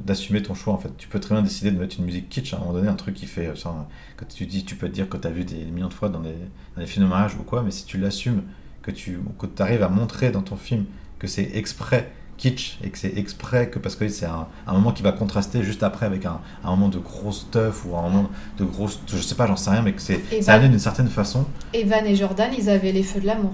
d'assumer 0.05 0.43
ton 0.43 0.55
choix 0.55 0.75
en 0.75 0.79
fait. 0.79 0.91
Tu 0.99 1.07
peux 1.07 1.21
très 1.21 1.37
bien 1.37 1.43
décider 1.43 1.71
de 1.71 1.79
mettre 1.79 2.01
une 2.01 2.05
musique 2.05 2.29
kitsch 2.29 2.53
à 2.53 2.57
un 2.57 2.61
moment 2.61 2.73
donné, 2.73 2.89
un 2.89 2.95
truc 2.95 3.15
qui 3.15 3.27
fait. 3.27 3.47
euh, 3.47 3.55
ça, 3.55 3.87
quand 4.17 4.27
tu 4.27 4.45
dis, 4.47 4.65
tu 4.65 4.75
peux 4.75 4.89
te 4.89 4.93
dire 4.93 5.09
que 5.09 5.17
tu 5.17 5.29
as 5.29 5.31
vu 5.31 5.45
des 5.45 5.65
millions 5.67 5.89
de 5.89 5.95
fois 5.95 6.09
dans 6.09 6.19
des, 6.19 6.35
dans 6.77 6.85
films 6.85 7.05
de 7.05 7.11
mariage 7.11 7.37
ou 7.37 7.45
quoi, 7.45 7.63
mais 7.63 7.71
si 7.71 7.85
tu 7.85 7.97
l'assumes, 7.99 8.43
que 8.83 8.91
tu 8.91 9.21
que 9.39 9.47
arrives 9.63 9.83
à 9.83 9.89
montrer 9.89 10.31
dans 10.31 10.43
ton 10.43 10.57
film 10.57 10.85
que 11.19 11.27
c'est 11.27 11.51
exprès 11.55 12.13
kitsch 12.37 12.79
et 12.83 12.91
que 12.91 12.99
c'est 12.99 13.17
exprès 13.17 13.69
que 13.71 13.79
parce 13.79 13.97
que 13.97 14.09
c'est 14.09 14.27
un, 14.27 14.47
un 14.67 14.73
moment 14.73 14.93
qui 14.93 15.03
va 15.03 15.13
contraster 15.13 15.63
juste 15.63 15.83
après 15.83 16.07
avec 16.07 16.27
un, 16.27 16.41
un 16.65 16.71
moment 16.71 16.89
de 16.89 16.99
gros 16.99 17.33
stuff 17.33 17.85
ou 17.87 17.97
un 17.97 18.03
moment 18.03 18.31
de 18.59 18.65
grosse. 18.65 19.01
Je 19.09 19.17
sais 19.19 19.35
pas, 19.35 19.47
j'en 19.47 19.57
sais 19.57 19.71
rien, 19.71 19.83
mais 19.83 19.93
que 19.93 20.03
c'est 20.03 20.21
bah- 20.47 20.55
amené 20.55 20.69
d'une 20.71 20.79
certaine 20.79 21.09
façon. 21.09 21.45
Evan 21.73 22.05
et 22.07 22.17
Jordan, 22.17 22.51
ils 22.57 22.69
avaient 22.69 22.93
les 22.93 23.03
feux 23.03 23.21
de 23.21 23.27
l'amour. 23.27 23.53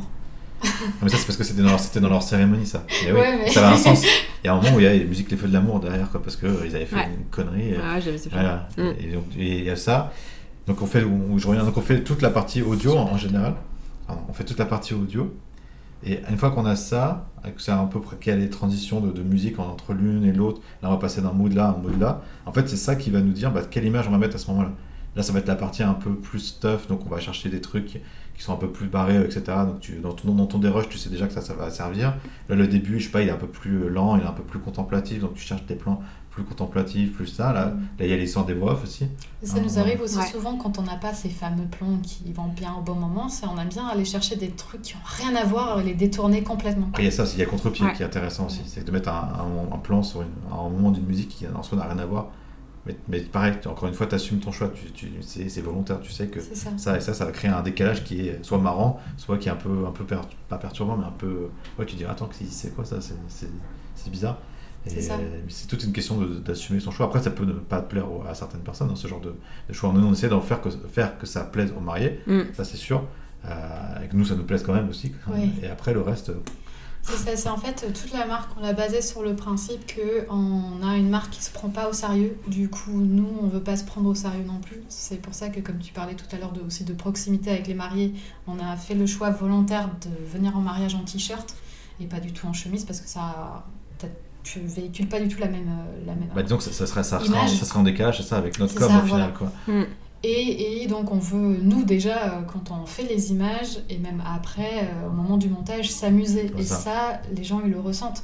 Mais 1.02 1.08
ça, 1.08 1.16
c'est 1.16 1.24
parce 1.26 1.38
que 1.38 1.44
c'était 1.44 1.62
dans, 1.62 1.70
leur- 1.70 1.80
c'était 1.80 2.00
dans 2.00 2.10
leur 2.10 2.22
cérémonie, 2.22 2.66
ça. 2.66 2.84
Et 3.06 3.12
oui, 3.12 3.18
Ouais, 3.18 3.38
mais- 3.44 3.50
Ça 3.50 3.66
avait 3.66 3.74
un 3.76 3.78
sens. 3.82 4.02
Il 4.44 4.46
y 4.46 4.48
a 4.48 4.52
un 4.54 4.56
moment 4.60 4.74
où 4.76 4.80
il 4.80 4.84
y 4.84 4.86
a 4.86 4.92
les 4.92 5.04
musiques 5.04 5.30
Les 5.30 5.36
Feux 5.36 5.48
de 5.48 5.52
l'amour 5.52 5.80
derrière, 5.80 6.10
quoi, 6.10 6.22
parce 6.22 6.36
qu'ils 6.36 6.48
avaient 6.48 6.84
fait 6.86 6.96
Ouais. 6.96 7.08
une 7.18 7.24
connerie. 7.30 7.70
et- 7.70 7.76
Ah, 7.82 7.98
j'avais 8.00 8.18
voilà. 8.30 8.68
Mm. 8.78 8.82
Et 9.00 9.12
donc, 9.12 9.24
et 9.38 9.58
il 9.58 9.64
y 9.64 9.70
a 9.70 9.76
ça. 9.76 10.12
Donc, 10.66 10.80
on 10.82 10.86
fait, 10.86 11.02
où 11.02 11.38
je 11.38 11.46
reviens, 11.46 11.64
donc 11.64 11.76
on 11.76 11.80
fait 11.82 12.00
toute 12.02 12.20
la 12.22 12.30
partie 12.30 12.60
audio 12.62 12.96
en, 12.96 13.10
en 13.12 13.16
général. 13.18 13.54
On 14.28 14.32
fait 14.32 14.44
toute 14.44 14.58
la 14.58 14.64
partie 14.66 14.92
audio. 14.94 15.32
Et 16.04 16.20
une 16.30 16.38
fois 16.38 16.50
qu'on 16.50 16.64
a 16.64 16.76
ça, 16.76 17.26
que 17.42 17.60
c'est 17.60 17.72
un 17.72 17.84
peu 17.84 18.00
qu'il 18.20 18.32
y 18.32 18.36
a 18.36 18.38
les 18.38 18.48
transitions 18.48 19.00
de, 19.00 19.22
musique 19.22 19.58
entre 19.58 19.92
l'une 19.92 20.24
et 20.24 20.32
l'autre, 20.32 20.60
là 20.82 20.88
on 20.88 20.92
va 20.92 20.98
passer 20.98 21.20
d'un 21.20 21.32
mood 21.32 21.52
là 21.52 21.66
à 21.66 21.68
un 21.70 21.76
mood 21.76 21.98
là. 21.98 22.22
En 22.46 22.52
fait, 22.52 22.68
c'est 22.68 22.76
ça 22.76 22.96
qui 22.96 23.10
va 23.10 23.20
nous 23.20 23.32
dire 23.32 23.50
bah, 23.50 23.62
quelle 23.68 23.84
image 23.84 24.08
on 24.08 24.10
va 24.10 24.18
mettre 24.18 24.36
à 24.36 24.38
ce 24.38 24.50
moment-là. 24.50 24.72
Là, 25.16 25.22
ça 25.22 25.32
va 25.32 25.40
être 25.40 25.48
la 25.48 25.56
partie 25.56 25.82
un 25.82 25.94
peu 25.94 26.14
plus 26.14 26.38
stuff, 26.38 26.86
donc 26.86 27.00
on 27.04 27.08
va 27.08 27.18
chercher 27.18 27.48
des 27.48 27.60
trucs 27.60 27.86
qui, 27.86 28.00
sont 28.38 28.54
un 28.54 28.56
peu 28.56 28.70
plus 28.70 28.86
barrés, 28.86 29.22
etc. 29.22 29.42
Donc 29.66 29.86
dans, 30.00 30.12
ton, 30.14 30.34
dans 30.34 30.46
ton 30.46 30.58
dérush, 30.58 30.88
tu 30.88 30.96
sais 30.96 31.10
déjà 31.10 31.26
que 31.26 31.34
ça, 31.34 31.42
ça 31.42 31.52
va 31.52 31.68
servir. 31.68 32.14
Là, 32.48 32.56
le 32.56 32.66
début, 32.66 32.98
je 32.98 33.04
sais 33.04 33.10
pas, 33.10 33.20
il 33.20 33.28
est 33.28 33.32
un 33.32 33.36
peu 33.36 33.48
plus 33.48 33.90
lent, 33.90 34.16
il 34.16 34.22
est 34.22 34.26
un 34.26 34.32
peu 34.32 34.42
plus 34.42 34.60
contemplatif, 34.60 35.20
donc 35.20 35.34
tu 35.34 35.42
cherches 35.42 35.66
des 35.66 35.74
plans 35.74 36.00
plus 36.40 36.48
contemplatifs, 36.48 37.12
plus 37.14 37.26
ça. 37.26 37.52
Là, 37.52 37.66
là 37.98 38.04
il 38.04 38.08
y 38.08 38.12
a 38.12 38.16
l'histoire 38.16 38.44
des 38.46 38.54
voix 38.54 38.72
off 38.72 38.84
aussi. 38.84 39.06
Et 39.42 39.46
ça 39.46 39.60
nous 39.60 39.78
arrive 39.78 40.00
aussi 40.00 40.16
ouais. 40.18 40.26
souvent 40.26 40.56
quand 40.56 40.78
on 40.78 40.82
n'a 40.82 40.96
pas 40.96 41.12
ces 41.14 41.28
fameux 41.28 41.66
plans 41.66 41.98
qui 42.02 42.32
vont 42.32 42.48
bien 42.48 42.74
au 42.78 42.82
bon 42.82 42.94
moment, 42.94 43.28
c'est 43.28 43.46
on 43.46 43.58
aime 43.58 43.68
bien 43.68 43.86
aller 43.86 44.04
chercher 44.04 44.36
des 44.36 44.50
trucs 44.50 44.82
qui 44.82 44.94
n'ont 44.94 45.00
rien 45.04 45.34
à 45.36 45.44
voir, 45.44 45.82
les 45.82 45.94
détourner 45.94 46.42
complètement. 46.42 46.86
Après, 46.88 47.02
il 47.02 47.06
y 47.06 47.08
a 47.08 47.12
ça 47.12 47.24
aussi, 47.24 47.36
il 47.36 47.40
y 47.40 47.42
a 47.42 47.46
contre-pied 47.46 47.84
Ouais. 47.86 47.92
qui 47.94 48.02
est 48.02 48.06
intéressant 48.06 48.46
aussi. 48.46 48.62
C'est 48.66 48.84
de 48.84 48.90
mettre 48.90 49.08
un, 49.08 49.12
un- 49.70 49.74
un 49.74 49.78
plan 49.78 50.02
sur 50.02 50.22
une- 50.22 50.28
un 50.52 50.68
moment 50.68 50.90
d'une 50.90 51.06
musique 51.06 51.28
qui 51.28 51.46
en 51.46 51.62
soi 51.62 51.78
n'a 51.78 51.84
rien 51.84 51.98
à 51.98 52.06
voir. 52.06 52.28
Mais, 52.86 52.96
mais 53.08 53.20
pareil, 53.20 53.52
tu- 53.60 53.68
encore 53.68 53.88
une 53.88 53.94
fois, 53.94 54.06
tu 54.06 54.14
assumes 54.14 54.40
ton 54.40 54.52
choix, 54.52 54.70
tu, 54.74 54.90
tu- 54.92 55.12
c'est 55.20 55.60
volontaire, 55.60 56.00
tu 56.00 56.10
sais 56.10 56.28
que 56.28 56.40
ça. 56.40 56.70
ça 56.78 56.96
et 56.96 57.00
ça, 57.00 57.12
ça 57.12 57.26
va 57.26 57.30
créer 57.30 57.50
un 57.50 57.60
décalage 57.60 58.04
qui 58.04 58.26
est 58.28 58.42
soit 58.42 58.56
marrant, 58.56 58.98
soit 59.18 59.36
qui 59.36 59.48
est 59.48 59.52
un 59.52 59.56
peu, 59.56 59.84
un 59.86 59.90
peu 59.92 60.04
per- 60.04 60.20
pas 60.48 60.56
perturbant, 60.56 60.96
mais 60.96 61.04
un 61.04 61.10
peu. 61.16 61.50
Ouais, 61.78 61.84
tu 61.84 61.96
dis, 61.96 62.06
attends, 62.06 62.30
c'est- 62.32 62.50
c'est 62.50 62.74
quoi 62.74 62.86
ça? 62.86 62.96
C'est 63.00 64.10
bizarre. 64.10 64.38
C'est 64.86 65.10
euh, 65.12 65.16
toute 65.68 65.84
une 65.84 65.92
question 65.92 66.18
d'assumer 66.44 66.80
son 66.80 66.90
choix. 66.90 67.06
Après, 67.06 67.22
ça 67.22 67.30
peut 67.30 67.44
ne 67.44 67.52
pas 67.52 67.82
plaire 67.82 68.06
à 68.28 68.34
certaines 68.34 68.60
personnes, 68.62 68.88
hein, 68.90 68.96
ce 68.96 69.06
genre 69.08 69.20
de, 69.20 69.34
de 69.68 69.72
choix. 69.74 69.92
Nous, 69.92 70.06
on 70.06 70.12
essaie 70.12 70.28
d'en 70.28 70.40
faire 70.40 70.60
que, 70.62 70.70
faire 70.70 71.18
que 71.18 71.26
ça 71.26 71.42
plaise 71.44 71.72
aux 71.76 71.80
mariés, 71.80 72.20
Mm. 72.26 72.40
ça 72.54 72.64
c'est 72.64 72.76
sûr. 72.78 73.04
Euh, 73.46 74.02
et 74.04 74.08
que 74.08 74.16
nous, 74.16 74.24
ça 74.24 74.34
nous 74.34 74.44
plaise 74.44 74.62
quand 74.62 74.74
même 74.74 74.88
aussi. 74.88 75.12
Oui. 75.28 75.50
Et 75.62 75.66
après, 75.66 75.92
le 75.94 76.00
reste, 76.02 76.30
C'est 77.02 77.16
ça, 77.16 77.34
c'est 77.36 77.48
en 77.48 77.56
fait 77.56 77.84
euh, 77.88 77.92
toute 77.98 78.12
la 78.12 78.26
marque, 78.26 78.50
on 78.58 78.62
l'a 78.62 78.74
basée 78.74 79.00
sur 79.00 79.22
le 79.22 79.34
principe 79.34 79.86
que 79.86 80.26
on 80.30 80.86
a 80.86 80.96
une 80.98 81.08
marque 81.08 81.30
qui 81.30 81.42
se 81.42 81.50
prend 81.50 81.70
pas 81.70 81.88
au 81.88 81.92
sérieux. 81.94 82.36
Du 82.48 82.68
coup, 82.68 83.00
nous, 83.00 83.28
on 83.42 83.48
veut 83.48 83.62
pas 83.62 83.76
se 83.76 83.84
prendre 83.84 84.08
au 84.10 84.14
sérieux 84.14 84.44
non 84.46 84.60
plus. 84.60 84.82
C'est 84.88 85.20
pour 85.20 85.32
ça 85.34 85.48
que, 85.48 85.60
comme 85.60 85.78
tu 85.78 85.92
parlais 85.94 86.14
tout 86.14 86.26
à 86.34 86.38
l'heure 86.38 86.52
de, 86.52 86.60
aussi 86.60 86.84
de 86.84 86.92
proximité 86.92 87.50
avec 87.50 87.66
les 87.66 87.74
mariés, 87.74 88.12
on 88.46 88.58
a 88.58 88.76
fait 88.76 88.94
le 88.94 89.06
choix 89.06 89.30
volontaire 89.30 89.88
de 90.02 90.10
venir 90.30 90.54
en 90.56 90.60
mariage 90.60 90.94
en 90.94 91.02
t-shirt 91.04 91.54
et 92.00 92.06
pas 92.06 92.20
du 92.20 92.32
tout 92.32 92.46
en 92.46 92.52
chemise 92.52 92.84
parce 92.84 93.00
que 93.00 93.08
ça, 93.08 93.64
t'as- 93.98 94.08
tu 94.42 94.60
véhicules 94.60 95.08
pas 95.08 95.20
du 95.20 95.28
tout 95.28 95.40
la 95.40 95.48
même, 95.48 95.68
euh, 95.68 96.06
la 96.06 96.14
même. 96.14 96.28
Bah, 96.34 96.42
disons 96.42 96.56
que 96.56 96.62
ça, 96.64 96.72
ça 96.72 96.86
serait, 96.86 97.02
ça, 97.04 97.20
ça 97.20 97.64
serait 97.64 97.78
en 97.78 97.82
décalage, 97.82 98.18
c'est 98.18 98.22
ça, 98.28 98.36
avec 98.36 98.58
notre 98.58 98.74
com 98.74 98.88
ça, 98.88 98.98
au 98.98 99.02
final. 99.06 99.08
voilà. 99.08 99.28
Quoi. 99.28 99.52
Et, 100.22 100.82
et 100.82 100.86
donc 100.86 101.10
on 101.12 101.18
veut, 101.18 101.58
nous 101.62 101.82
déjà, 101.82 102.34
euh, 102.34 102.42
quand 102.42 102.70
on 102.70 102.84
fait 102.84 103.04
les 103.04 103.30
images, 103.30 103.78
et 103.88 103.96
même 103.98 104.22
après, 104.26 104.82
euh, 104.84 105.08
au 105.08 105.12
moment 105.12 105.38
du 105.38 105.48
montage, 105.48 105.90
s'amuser. 105.90 106.50
Et 106.58 106.62
ça. 106.62 106.76
ça, 106.76 107.20
les 107.34 107.44
gens, 107.44 107.60
ils 107.64 107.70
le 107.70 107.80
ressentent. 107.80 108.22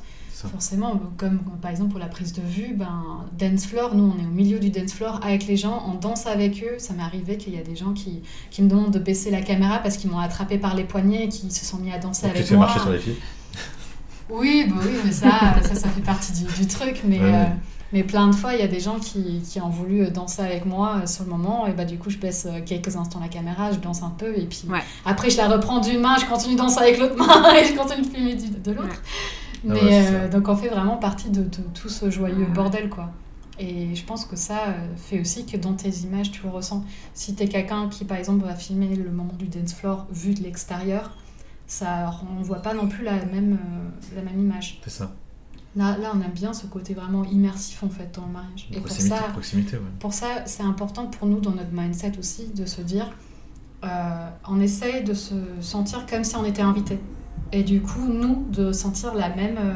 Forcément, 0.52 1.00
comme 1.16 1.38
par 1.62 1.70
exemple 1.70 1.92
pour 1.92 1.98
la 1.98 2.08
prise 2.08 2.34
de 2.34 2.42
vue, 2.42 2.74
ben, 2.74 3.24
dance 3.38 3.64
floor, 3.64 3.94
nous 3.94 4.12
on 4.14 4.22
est 4.22 4.26
au 4.26 4.30
milieu 4.30 4.58
du 4.58 4.68
dance 4.68 4.92
floor 4.92 5.18
avec 5.24 5.46
les 5.46 5.56
gens, 5.56 5.82
on 5.88 5.94
danse 5.94 6.26
avec 6.26 6.62
eux. 6.62 6.74
Ça 6.78 6.92
m'est 6.92 7.02
arrivé 7.02 7.38
qu'il 7.38 7.54
y 7.54 7.58
a 7.58 7.62
des 7.62 7.74
gens 7.74 7.94
qui, 7.94 8.20
qui 8.50 8.60
me 8.62 8.68
demandent 8.68 8.90
de 8.92 8.98
baisser 8.98 9.30
la 9.30 9.40
caméra 9.40 9.78
parce 9.78 9.96
qu'ils 9.96 10.10
m'ont 10.10 10.18
attrapé 10.18 10.58
par 10.58 10.76
les 10.76 10.84
poignets 10.84 11.24
et 11.24 11.28
qui 11.30 11.50
se 11.50 11.64
sont 11.64 11.78
mis 11.78 11.90
à 11.90 11.98
danser 11.98 12.26
Donc, 12.26 12.32
tu 12.34 12.36
avec 12.36 12.42
te 12.44 12.48
fais 12.50 12.54
moi. 12.56 12.66
marcher 12.66 12.80
sur 12.80 12.90
les 12.90 12.98
filles. 12.98 13.16
Oui, 14.30 14.66
bah 14.68 14.76
oui, 14.84 14.92
mais 15.04 15.12
ça, 15.12 15.30
ça, 15.62 15.74
ça 15.74 15.88
fait 15.88 16.00
partie 16.02 16.32
du, 16.32 16.44
du 16.52 16.66
truc. 16.66 17.02
Mais, 17.04 17.20
Ouais, 17.20 17.34
euh, 17.34 17.44
mais 17.92 18.02
plein 18.02 18.26
de 18.28 18.34
fois, 18.34 18.54
il 18.54 18.60
y 18.60 18.62
a 18.62 18.66
des 18.68 18.80
gens 18.80 18.98
qui, 18.98 19.40
qui 19.48 19.60
ont 19.60 19.68
voulu 19.68 20.10
danser 20.10 20.42
avec 20.42 20.66
moi 20.66 21.00
euh, 21.02 21.06
sur 21.06 21.24
le 21.24 21.30
moment. 21.30 21.66
Et 21.66 21.72
bah, 21.72 21.84
du 21.84 21.98
coup, 21.98 22.10
je 22.10 22.18
baisse 22.18 22.46
euh, 22.50 22.60
quelques 22.64 22.96
instants 22.96 23.20
la 23.20 23.28
caméra, 23.28 23.70
je 23.72 23.78
danse 23.78 24.02
un 24.02 24.10
peu. 24.10 24.36
Et 24.36 24.46
puis 24.46 24.64
Ouais. 24.68 24.80
après, 25.04 25.30
je 25.30 25.36
la 25.36 25.48
reprends 25.48 25.80
d'une 25.80 26.00
main, 26.00 26.16
je 26.20 26.26
continue 26.26 26.54
de 26.54 26.58
danser 26.58 26.78
avec 26.80 26.98
l'autre 26.98 27.16
main 27.16 27.54
et 27.60 27.64
je 27.64 27.74
continue 27.76 28.02
de 28.02 28.10
filmer 28.14 28.34
du- 28.34 28.48
de 28.50 28.72
l'autre. 28.72 29.02
Ouais. 29.64 29.74
Mais 29.74 29.80
Ah 30.08 30.12
euh, 30.14 30.28
donc, 30.28 30.48
on 30.48 30.56
fait 30.56 30.68
vraiment 30.68 30.96
partie 30.96 31.30
de, 31.30 31.42
de 31.42 31.62
tout 31.74 31.88
ce 31.88 32.10
joyeux 32.10 32.36
Ouais. 32.38 32.46
bordel, 32.54 32.88
quoi. 32.88 33.10
Et 33.58 33.94
je 33.94 34.04
pense 34.04 34.26
que 34.26 34.36
ça 34.36 34.58
euh, 34.68 34.72
fait 34.96 35.18
aussi 35.20 35.46
que 35.46 35.56
dans 35.56 35.72
tes 35.72 35.88
images, 35.88 36.30
tu 36.30 36.42
le 36.42 36.50
ressens. 36.50 36.84
Si 37.14 37.34
t'es 37.34 37.48
quelqu'un 37.48 37.88
qui, 37.88 38.04
par 38.04 38.18
exemple, 38.18 38.44
va 38.44 38.54
filmer 38.54 38.94
le 38.94 39.10
moment 39.10 39.32
du 39.38 39.46
dance 39.46 39.72
floor 39.72 40.06
vu 40.12 40.34
de 40.34 40.42
l'extérieur, 40.42 41.12
ça 41.66 42.06
renvoie 42.06 42.62
pas 42.62 42.74
non 42.74 42.88
plus 42.88 43.04
la 43.04 43.24
même, 43.26 43.54
euh, 43.54 44.16
la 44.16 44.22
même 44.22 44.38
image. 44.38 44.80
C'est 44.84 44.90
ça. 44.90 45.12
Là, 45.74 45.98
là, 45.98 46.12
on 46.14 46.20
aime 46.22 46.32
bien 46.32 46.54
ce 46.54 46.66
côté 46.66 46.94
vraiment 46.94 47.24
immersif 47.24 47.82
en 47.82 47.90
fait 47.90 48.14
dans 48.14 48.24
le 48.26 48.32
mariage. 48.32 48.68
Et 48.72 48.80
pour 48.80 48.90
ça, 48.90 49.16
proximité, 49.32 49.76
ouais. 49.76 49.82
pour 49.98 50.12
ça, 50.14 50.26
c'est 50.46 50.62
important 50.62 51.06
pour 51.06 51.26
nous 51.28 51.40
dans 51.40 51.50
notre 51.50 51.72
mindset 51.72 52.12
aussi 52.18 52.48
de 52.54 52.64
se 52.64 52.80
dire, 52.80 53.10
euh, 53.84 54.28
on 54.48 54.58
essaye 54.60 55.04
de 55.04 55.12
se 55.12 55.34
sentir 55.60 56.06
comme 56.06 56.24
si 56.24 56.34
on 56.36 56.44
était 56.46 56.62
invité. 56.62 56.98
Et 57.52 57.62
du 57.62 57.82
coup, 57.82 58.06
nous, 58.08 58.46
de 58.50 58.72
sentir 58.72 59.14
la 59.14 59.28
même 59.28 59.58
euh, 59.58 59.74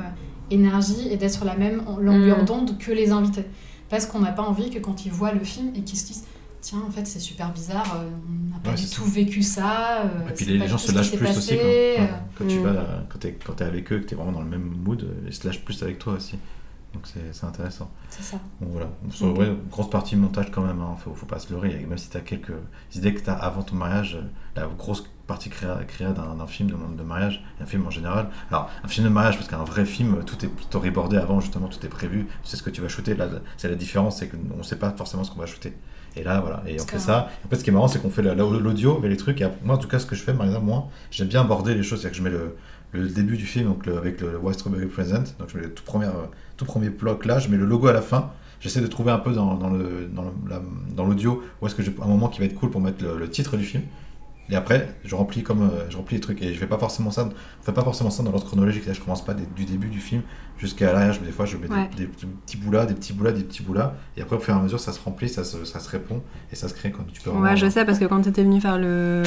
énergie 0.50 1.08
et 1.10 1.16
d'être 1.18 1.34
sur 1.34 1.44
la 1.44 1.56
même 1.56 1.82
longueur 2.00 2.42
Mm. 2.42 2.44
d'onde 2.46 2.78
que 2.78 2.92
les 2.92 3.10
invités. 3.10 3.44
Parce 3.90 4.06
qu'on 4.06 4.20
n'a 4.20 4.32
pas 4.32 4.42
envie 4.42 4.70
que 4.70 4.78
quand 4.78 5.04
ils 5.04 5.12
voient 5.12 5.32
le 5.32 5.44
film 5.44 5.72
et 5.74 5.82
qu'ils 5.82 5.98
se 5.98 6.06
disent, 6.06 6.24
tiens, 6.60 6.82
en 6.86 6.90
fait, 6.90 7.06
c'est 7.06 7.20
super 7.20 7.50
bizarre, 7.52 7.96
euh, 7.96 8.08
on 8.28 8.52
n'a 8.54 8.58
pas 8.60 8.70
Ouais, 8.70 8.76
du 8.76 8.88
tout 8.88 9.04
vécu 9.04 9.42
ça. 9.42 10.02
euh, 10.02 10.28
Et 10.28 10.32
puis 10.34 10.44
les, 10.46 10.68
gens 10.68 10.78
se 10.78 10.92
lâchent 10.92 11.12
plus 11.16 11.26
aussi. 11.28 11.56
passé, 11.56 11.60
euh, 11.62 12.00
ouais, 12.02 12.10
quand 12.36 12.46
tu 12.46 12.58
Mm. 12.58 12.62
vas, 12.62 12.84
quand 13.08 13.18
t'es, 13.18 13.32
quand 13.44 13.52
t'es 13.54 13.64
avec 13.64 13.92
eux, 13.92 14.00
que 14.00 14.04
t'es 14.06 14.14
vraiment 14.14 14.32
dans 14.32 14.42
le 14.42 14.48
même 14.48 14.62
mood, 14.84 15.06
ils 15.26 15.32
se 15.32 15.46
lâchent 15.46 15.64
plus 15.64 15.82
avec 15.82 15.98
toi 15.98 16.14
aussi. 16.14 16.38
Donc 16.92 17.04
c'est, 17.32 17.44
intéressant. 17.46 17.88
C'est 18.08 18.24
ça. 18.24 18.38
Bon, 18.60 18.66
voilà. 18.72 18.88
Sur 19.10 19.28
Mm. 19.28 19.38
ouais, 19.38 19.56
grosse 19.70 19.90
partie 19.90 20.16
montage 20.16 20.50
quand 20.50 20.62
même, 20.62 20.80
hein. 20.80 20.96
faut, 21.04 21.14
faut 21.14 21.26
pas 21.26 21.38
se 21.38 21.52
leurrer. 21.52 21.86
Même 21.88 21.98
si 21.98 22.10
t'as 22.10 22.20
quelques 22.20 22.52
idées 22.94 23.14
que 23.14 23.20
t'as 23.20 23.34
avant 23.34 23.62
ton 23.62 23.76
mariage, 23.76 24.18
la 24.56 24.66
grosse 24.66 25.04
partie 25.28 25.50
créa, 25.50 25.78
créa 25.86 26.10
d'un 26.10 26.34
d'un 26.34 26.46
film 26.48 26.68
de, 26.68 26.74
de 26.98 27.02
mariage, 27.04 27.44
et 27.60 27.62
un 27.62 27.66
film 27.66 27.86
en 27.86 27.90
général. 27.90 28.28
Alors, 28.50 28.68
un 28.82 28.88
film 28.88 29.06
de 29.06 29.12
mariage, 29.12 29.36
parce 29.36 29.48
qu'un 29.48 29.62
vrai 29.62 29.84
film, 29.84 30.24
tout 30.24 30.44
est 30.44 30.50
storyboardé 30.62 31.16
avant, 31.16 31.38
justement, 31.40 31.68
tout 31.68 31.78
est 31.86 31.88
prévu, 31.88 32.26
tu 32.42 32.50
sais 32.50 32.56
ce 32.56 32.62
que 32.64 32.70
tu 32.70 32.80
vas 32.80 32.88
shooter. 32.88 33.14
Là, 33.14 33.28
c'est 33.56 33.68
la 33.68 33.76
différence, 33.76 34.18
c'est 34.18 34.28
qu'on 34.28 34.56
ne 34.58 34.62
sait 34.64 34.74
pas 34.74 34.90
forcément 34.90 35.22
ce 35.22 35.30
qu'on 35.30 35.38
va 35.38 35.46
shooter. 35.46 35.72
Et 36.16 36.22
là, 36.24 36.40
voilà, 36.40 36.62
et 36.66 36.74
on 36.80 36.84
fait 36.86 36.98
ça. 36.98 37.30
En 37.46 37.48
fait, 37.48 37.56
ce 37.56 37.64
qui 37.64 37.70
est 37.70 37.72
marrant, 37.72 37.88
c'est 37.88 38.00
qu'on 38.00 38.10
fait 38.10 38.22
la- 38.22 38.34
la- 38.34 38.44
l'audio, 38.44 38.98
mais 39.02 39.08
les 39.08 39.16
trucs, 39.16 39.40
et 39.40 39.48
moi, 39.64 39.76
en 39.76 39.78
tout 39.78 39.88
cas, 39.88 39.98
ce 39.98 40.06
que 40.06 40.16
je 40.16 40.22
fais, 40.22 40.32
par 40.34 40.44
exemple, 40.46 40.64
moi, 40.66 40.88
j'aime 41.10 41.28
bien 41.28 41.40
aborder 41.42 41.74
les 41.74 41.82
choses, 41.82 42.00
c'est-à-dire 42.00 42.18
que 42.22 42.30
je 42.30 42.36
mets 42.36 42.36
le, 42.38 42.56
le 42.92 43.08
début 43.08 43.36
du 43.36 43.46
film, 43.46 43.66
donc 43.68 43.86
le- 43.86 43.96
avec 43.96 44.20
le 44.20 44.36
White 44.38 44.58
Strawberry 44.58 44.86
Present, 44.86 45.22
donc 45.38 45.48
je 45.48 45.56
mets 45.56 45.62
le 45.64 45.70
tout 45.72 45.84
premier, 45.84 46.06
euh, 46.06 46.26
tout 46.56 46.64
premier 46.64 46.90
bloc 46.90 47.24
là, 47.26 47.38
je 47.38 47.48
mets 47.48 47.56
le 47.56 47.64
logo 47.66 47.86
à 47.86 47.92
la 47.92 48.02
fin. 48.02 48.30
J'essaie 48.60 48.80
de 48.80 48.86
trouver 48.88 49.10
un 49.12 49.18
peu 49.18 49.32
dans, 49.32 49.54
dans 49.54 49.70
le 49.70 50.10
dans 50.14 50.24
dans 50.94 51.04
l'audio 51.06 51.42
où 51.62 51.66
est-ce 51.66 51.74
que 51.74 51.82
j'ai 51.82 51.94
un 52.02 52.06
moment 52.06 52.28
qui 52.28 52.40
va 52.40 52.44
être 52.46 52.54
cool 52.56 52.70
pour 52.70 52.80
mettre 52.82 53.02
le, 53.02 53.16
le 53.16 53.30
titre 53.30 53.56
du 53.56 53.64
film. 53.64 53.82
Et 54.50 54.56
après, 54.56 54.96
je 55.04 55.14
remplis 55.14 55.42
comme 55.44 55.62
euh, 55.62 55.88
je 55.88 55.96
remplis 55.96 56.16
les 56.16 56.20
trucs 56.20 56.42
et 56.42 56.52
je 56.52 56.58
fais 56.58 56.66
pas 56.66 56.76
forcément 56.76 57.10
ça. 57.10 57.26
On 57.26 57.64
fait 57.64 57.72
pas 57.72 57.84
forcément 57.84 58.10
ça 58.10 58.22
dans 58.22 58.32
l'ordre 58.32 58.46
chronologique. 58.46 58.84
que 58.84 58.92
Je 58.92 59.00
commence 59.00 59.24
pas 59.24 59.32
des- 59.32 59.46
du 59.56 59.64
début 59.64 59.86
du 59.88 60.00
film 60.00 60.20
jusqu'à 60.60 60.92
l'arrière. 60.92 61.18
Des 61.20 61.32
fois, 61.32 61.46
je 61.46 61.56
mets 61.56 61.66
des- 61.66 61.74
Ouais. 61.74 61.90
des, 61.96 62.06
petits 62.06 62.56
bouts 62.56 62.70
là, 62.70 62.86
des 62.86 62.94
petits 62.94 63.12
bouts 63.12 63.24
là, 63.24 63.32
des 63.32 63.42
petits 63.42 63.62
bouts 63.62 63.72
là. 63.72 63.94
Et 64.16 64.22
après, 64.22 64.36
au 64.36 64.38
fur 64.38 64.54
et 64.54 64.58
à 64.58 64.60
mesure, 64.60 64.78
ça 64.78 64.92
se 64.92 65.00
remplit, 65.02 65.28
ça 65.28 65.42
se, 65.42 65.64
ça 65.64 65.80
se 65.80 65.88
répond 65.88 66.22
et 66.52 66.56
ça 66.56 66.68
se 66.68 66.74
crée. 66.74 66.90
Quand 66.92 67.04
tu 67.12 67.20
peux 67.22 67.30
Ouais, 67.30 67.56
je 67.56 67.68
sais, 67.68 67.84
parce 67.84 67.98
que 67.98 68.04
quand 68.04 68.20
tu 68.20 68.28
étais 68.28 68.42
venu 68.44 68.60
faire 68.60 68.78
le, 68.78 69.22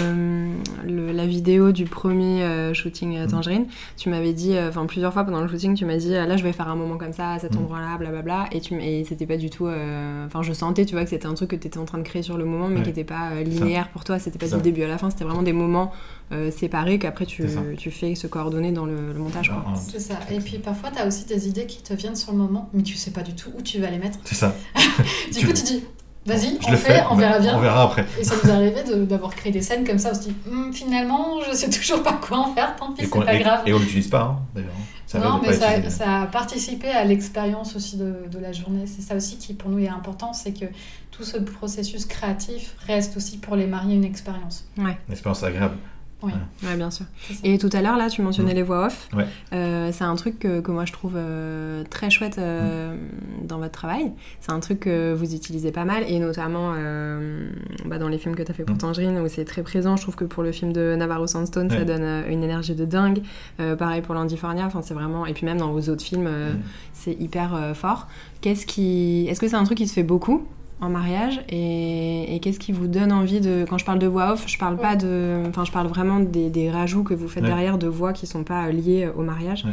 le- 0.85 1.11
la 1.11 1.25
vidéo 1.25 1.71
du 1.71 1.85
premier 1.85 2.43
euh, 2.43 2.73
shooting 2.73 3.17
euh, 3.17 3.25
Mm. 3.25 3.29
Tangerine, 3.31 3.65
tu 3.97 4.09
m'avais 4.09 4.33
dit, 4.33 4.55
euh, 4.55 4.69
enfin 4.69 4.85
plusieurs 4.85 5.11
fois 5.13 5.23
pendant 5.23 5.41
le 5.41 5.47
shooting, 5.47 5.73
tu 5.75 5.85
m'as 5.85 5.97
dit, 5.97 6.13
euh, 6.15 6.25
là 6.25 6.37
je 6.37 6.43
vais 6.43 6.53
faire 6.53 6.67
un 6.69 6.75
moment 6.75 6.97
comme 6.97 7.13
ça, 7.13 7.31
à 7.31 7.39
cet 7.39 7.55
Mm. 7.55 7.59
endroit-là, 7.59 7.97
blablabla, 7.97 8.45
et, 8.51 8.61
tu, 8.61 8.75
et 8.81 9.03
c'était 9.03 9.25
pas 9.25 9.37
du 9.37 9.49
tout. 9.49 9.65
euh, 9.67 10.25
Enfin, 10.27 10.41
je 10.43 10.53
sentais, 10.53 10.85
tu 10.85 10.93
vois, 10.95 11.03
que 11.03 11.09
c'était 11.09 11.25
un 11.27 11.33
truc 11.33 11.49
que 11.51 11.55
tu 11.55 11.67
étais 11.67 11.77
en 11.77 11.85
train 11.85 11.97
de 11.97 12.03
créer 12.03 12.21
sur 12.21 12.37
le 12.37 12.45
moment, 12.45 12.67
mais 12.67 12.77
Ouais. 12.77 12.83
qui 12.83 12.89
était 12.89 13.03
pas 13.03 13.31
euh, 13.33 13.43
linéaire 13.43 13.89
pour 13.89 14.03
toi, 14.03 14.19
c'était 14.19 14.37
pas 14.39 14.47
du 14.55 14.61
début 14.61 14.83
à 14.83 14.87
la 14.87 14.97
fin, 14.97 15.09
c'était 15.09 15.23
vraiment 15.25 15.43
des 15.43 15.53
moments 15.53 15.91
euh, 16.31 16.49
séparés 16.51 16.97
qu'après 16.99 17.25
tu, 17.25 17.45
tu 17.77 17.91
fais 17.91 18.15
se 18.15 18.27
coordonner 18.27 18.71
dans 18.71 18.85
le, 18.85 19.13
le 19.13 19.19
montage. 19.19 19.51
C'est 19.87 19.99
ça. 19.99 20.15
Et 20.31 20.39
puis 20.39 20.57
parfois, 20.59 20.89
tu 20.91 20.99
as 20.99 21.05
aussi 21.05 21.25
des 21.25 21.47
idées 21.47 21.65
qui 21.65 21.81
te 21.83 21.93
viennent 21.93 22.15
sur 22.15 22.31
le 22.31 22.37
moment, 22.37 22.69
mais 22.73 22.81
tu 22.83 22.95
sais 22.95 23.11
pas 23.11 23.21
du 23.21 23.33
tout 23.33 23.51
où 23.57 23.61
tu 23.61 23.79
vas 23.79 23.89
les 23.89 23.99
mettre. 23.99 24.19
C'est 24.25 24.35
ça. 24.35 24.55
Du 25.31 25.39
Tu- 25.39 25.47
coup, 25.47 25.53
tu 25.53 25.63
dis, 25.63 25.83
vas-y, 26.25 26.57
Je 26.61 26.67
on 26.67 26.71
le 26.71 26.77
fait, 26.77 26.93
fais, 26.95 27.03
on 27.11 27.15
verra 27.15 27.39
bien. 27.39 27.57
On 27.57 27.61
verra 27.61 27.83
après. 27.83 28.05
Et 28.19 28.23
ça 28.23 28.35
nous 28.41 28.49
est 28.49 28.53
arrivé 28.53 28.83
de- 28.83 29.05
d'avoir 29.05 29.35
créé 29.35 29.51
des 29.51 29.61
scènes 29.61 29.85
comme 29.85 29.97
ça, 29.99 30.11
on 30.11 30.15
se 30.15 30.21
dit, 30.21 30.33
Hum, 30.49 30.71
finalement, 30.73 31.41
je 31.49 31.55
sais 31.55 31.69
toujours 31.69 32.01
pas 32.03 32.13
quoi 32.13 32.39
en 32.39 32.53
faire, 32.53 32.75
tant 32.75 32.93
pis, 32.93 33.03
Et, 33.03 33.07
c'est 33.11 33.19
pas 33.25 33.33
et- 33.35 33.39
grave. 33.39 33.61
et 33.65 33.73
on 33.73 33.79
l'utilise 33.79 34.07
pas, 34.07 34.21
hein, 34.21 34.39
d'ailleurs. 34.55 34.71
Ça 35.05 35.19
non, 35.19 35.39
mais 35.43 35.53
ça, 35.53 35.73
utiliser. 35.77 35.95
ça 35.95 36.21
a 36.21 36.25
participé 36.25 36.87
à 36.89 37.03
l'expérience 37.03 37.75
aussi 37.75 37.97
de, 37.97 38.15
de 38.31 38.39
la 38.39 38.51
journée. 38.51 38.85
C'est 38.87 39.01
ça 39.03 39.15
aussi 39.15 39.37
qui, 39.37 39.53
pour 39.53 39.69
nous, 39.69 39.77
est 39.79 39.87
important, 39.89 40.33
c'est 40.33 40.53
que 40.57 40.65
tout 41.11 41.23
ce 41.23 41.37
processus 41.37 42.05
créatif 42.05 42.75
reste 42.87 43.15
aussi 43.17 43.37
pour 43.37 43.55
les 43.55 43.67
mariés 43.67 43.95
une 43.95 44.05
expérience. 44.05 44.65
Une 44.77 44.87
expérience 45.11 45.43
agréable. 45.43 45.75
Ouais, 46.23 46.75
bien 46.77 46.89
sûr. 46.91 47.05
Et 47.43 47.57
tout 47.57 47.69
à 47.73 47.81
l'heure, 47.81 47.97
là, 47.97 48.09
tu 48.09 48.21
mentionnais 48.21 48.53
Mm. 48.53 48.55
les 48.55 48.63
voix 48.63 48.85
off. 48.87 49.09
Ouais. 49.13 49.25
Euh, 49.53 49.89
c'est 49.91 50.03
un 50.05 50.15
truc 50.15 50.39
que, 50.39 50.61
que 50.61 50.71
moi 50.71 50.85
je 50.85 50.93
trouve 50.93 51.13
euh, 51.15 51.83
très 51.89 52.09
chouette 52.09 52.37
euh, 52.37 52.95
dans 53.43 53.57
votre 53.57 53.71
travail. 53.73 54.11
C'est 54.39 54.51
un 54.51 54.59
truc 54.59 54.81
que 54.81 55.13
vous 55.13 55.35
utilisez 55.35 55.71
pas 55.71 55.85
mal, 55.85 56.03
et 56.07 56.19
notamment 56.19 56.73
euh, 56.77 57.49
bah, 57.85 57.97
dans 57.97 58.07
les 58.07 58.17
films 58.17 58.35
que 58.35 58.43
tu 58.43 58.51
as 58.51 58.53
fait 58.53 58.63
pour 58.63 58.75
Mm. 58.75 58.79
Tangerine, 58.79 59.19
où 59.19 59.27
c'est 59.27 59.45
très 59.45 59.63
présent. 59.63 59.97
Je 59.97 60.01
trouve 60.03 60.15
que 60.15 60.25
pour 60.25 60.43
le 60.43 60.51
film 60.51 60.71
de 60.73 60.95
Navarro 60.97 61.27
Sandstone, 61.27 61.69
ça 61.69 61.83
donne 61.83 62.03
euh, 62.03 62.29
une 62.29 62.43
énergie 62.43 62.75
de 62.75 62.85
dingue. 62.85 63.21
Euh, 63.59 63.75
pareil 63.75 64.01
pour 64.01 64.15
Landy 64.15 64.37
Fornia, 64.37 64.65
enfin, 64.65 64.81
c'est 64.81 64.93
vraiment. 64.93 65.25
Et 65.25 65.33
puis 65.33 65.45
même 65.45 65.57
dans 65.57 65.71
vos 65.71 65.89
autres 65.89 66.03
films, 66.03 66.27
euh, 66.27 66.53
Mm. 66.53 66.59
c'est 66.93 67.13
hyper 67.19 67.53
euh, 67.55 67.73
fort. 67.73 68.07
Qu'est-ce 68.41 68.65
qui... 68.65 69.25
Est-ce 69.29 69.39
que 69.39 69.47
c'est 69.47 69.55
un 69.55 69.63
truc 69.63 69.77
qui 69.77 69.87
se 69.87 69.93
fait 69.93 70.03
beaucoup? 70.03 70.45
En 70.83 70.89
mariage 70.89 71.41
et, 71.49 72.35
et 72.35 72.39
qu'est-ce 72.39 72.59
qui 72.59 72.71
vous 72.71 72.87
donne 72.87 73.11
envie 73.11 73.39
de 73.41 73.65
quand 73.69 73.77
je 73.77 73.85
parle 73.85 73.99
de 73.99 74.07
voix 74.07 74.33
off 74.33 74.43
je 74.47 74.57
parle 74.57 74.77
pas 74.77 74.95
de 74.95 75.41
enfin 75.47 75.63
je 75.65 75.71
parle 75.71 75.87
vraiment 75.87 76.19
des, 76.19 76.49
des 76.49 76.69
rajouts 76.69 77.03
que 77.03 77.13
vous 77.13 77.27
faites 77.27 77.43
Ouais. 77.43 77.49
derrière 77.49 77.77
de 77.77 77.87
voix 77.87 78.11
qui 78.13 78.27
sont 78.27 78.43
pas 78.43 78.67
euh, 78.67 78.71
liées 78.71 79.09
au 79.15 79.21
mariage 79.23 79.63
Ouais. 79.65 79.71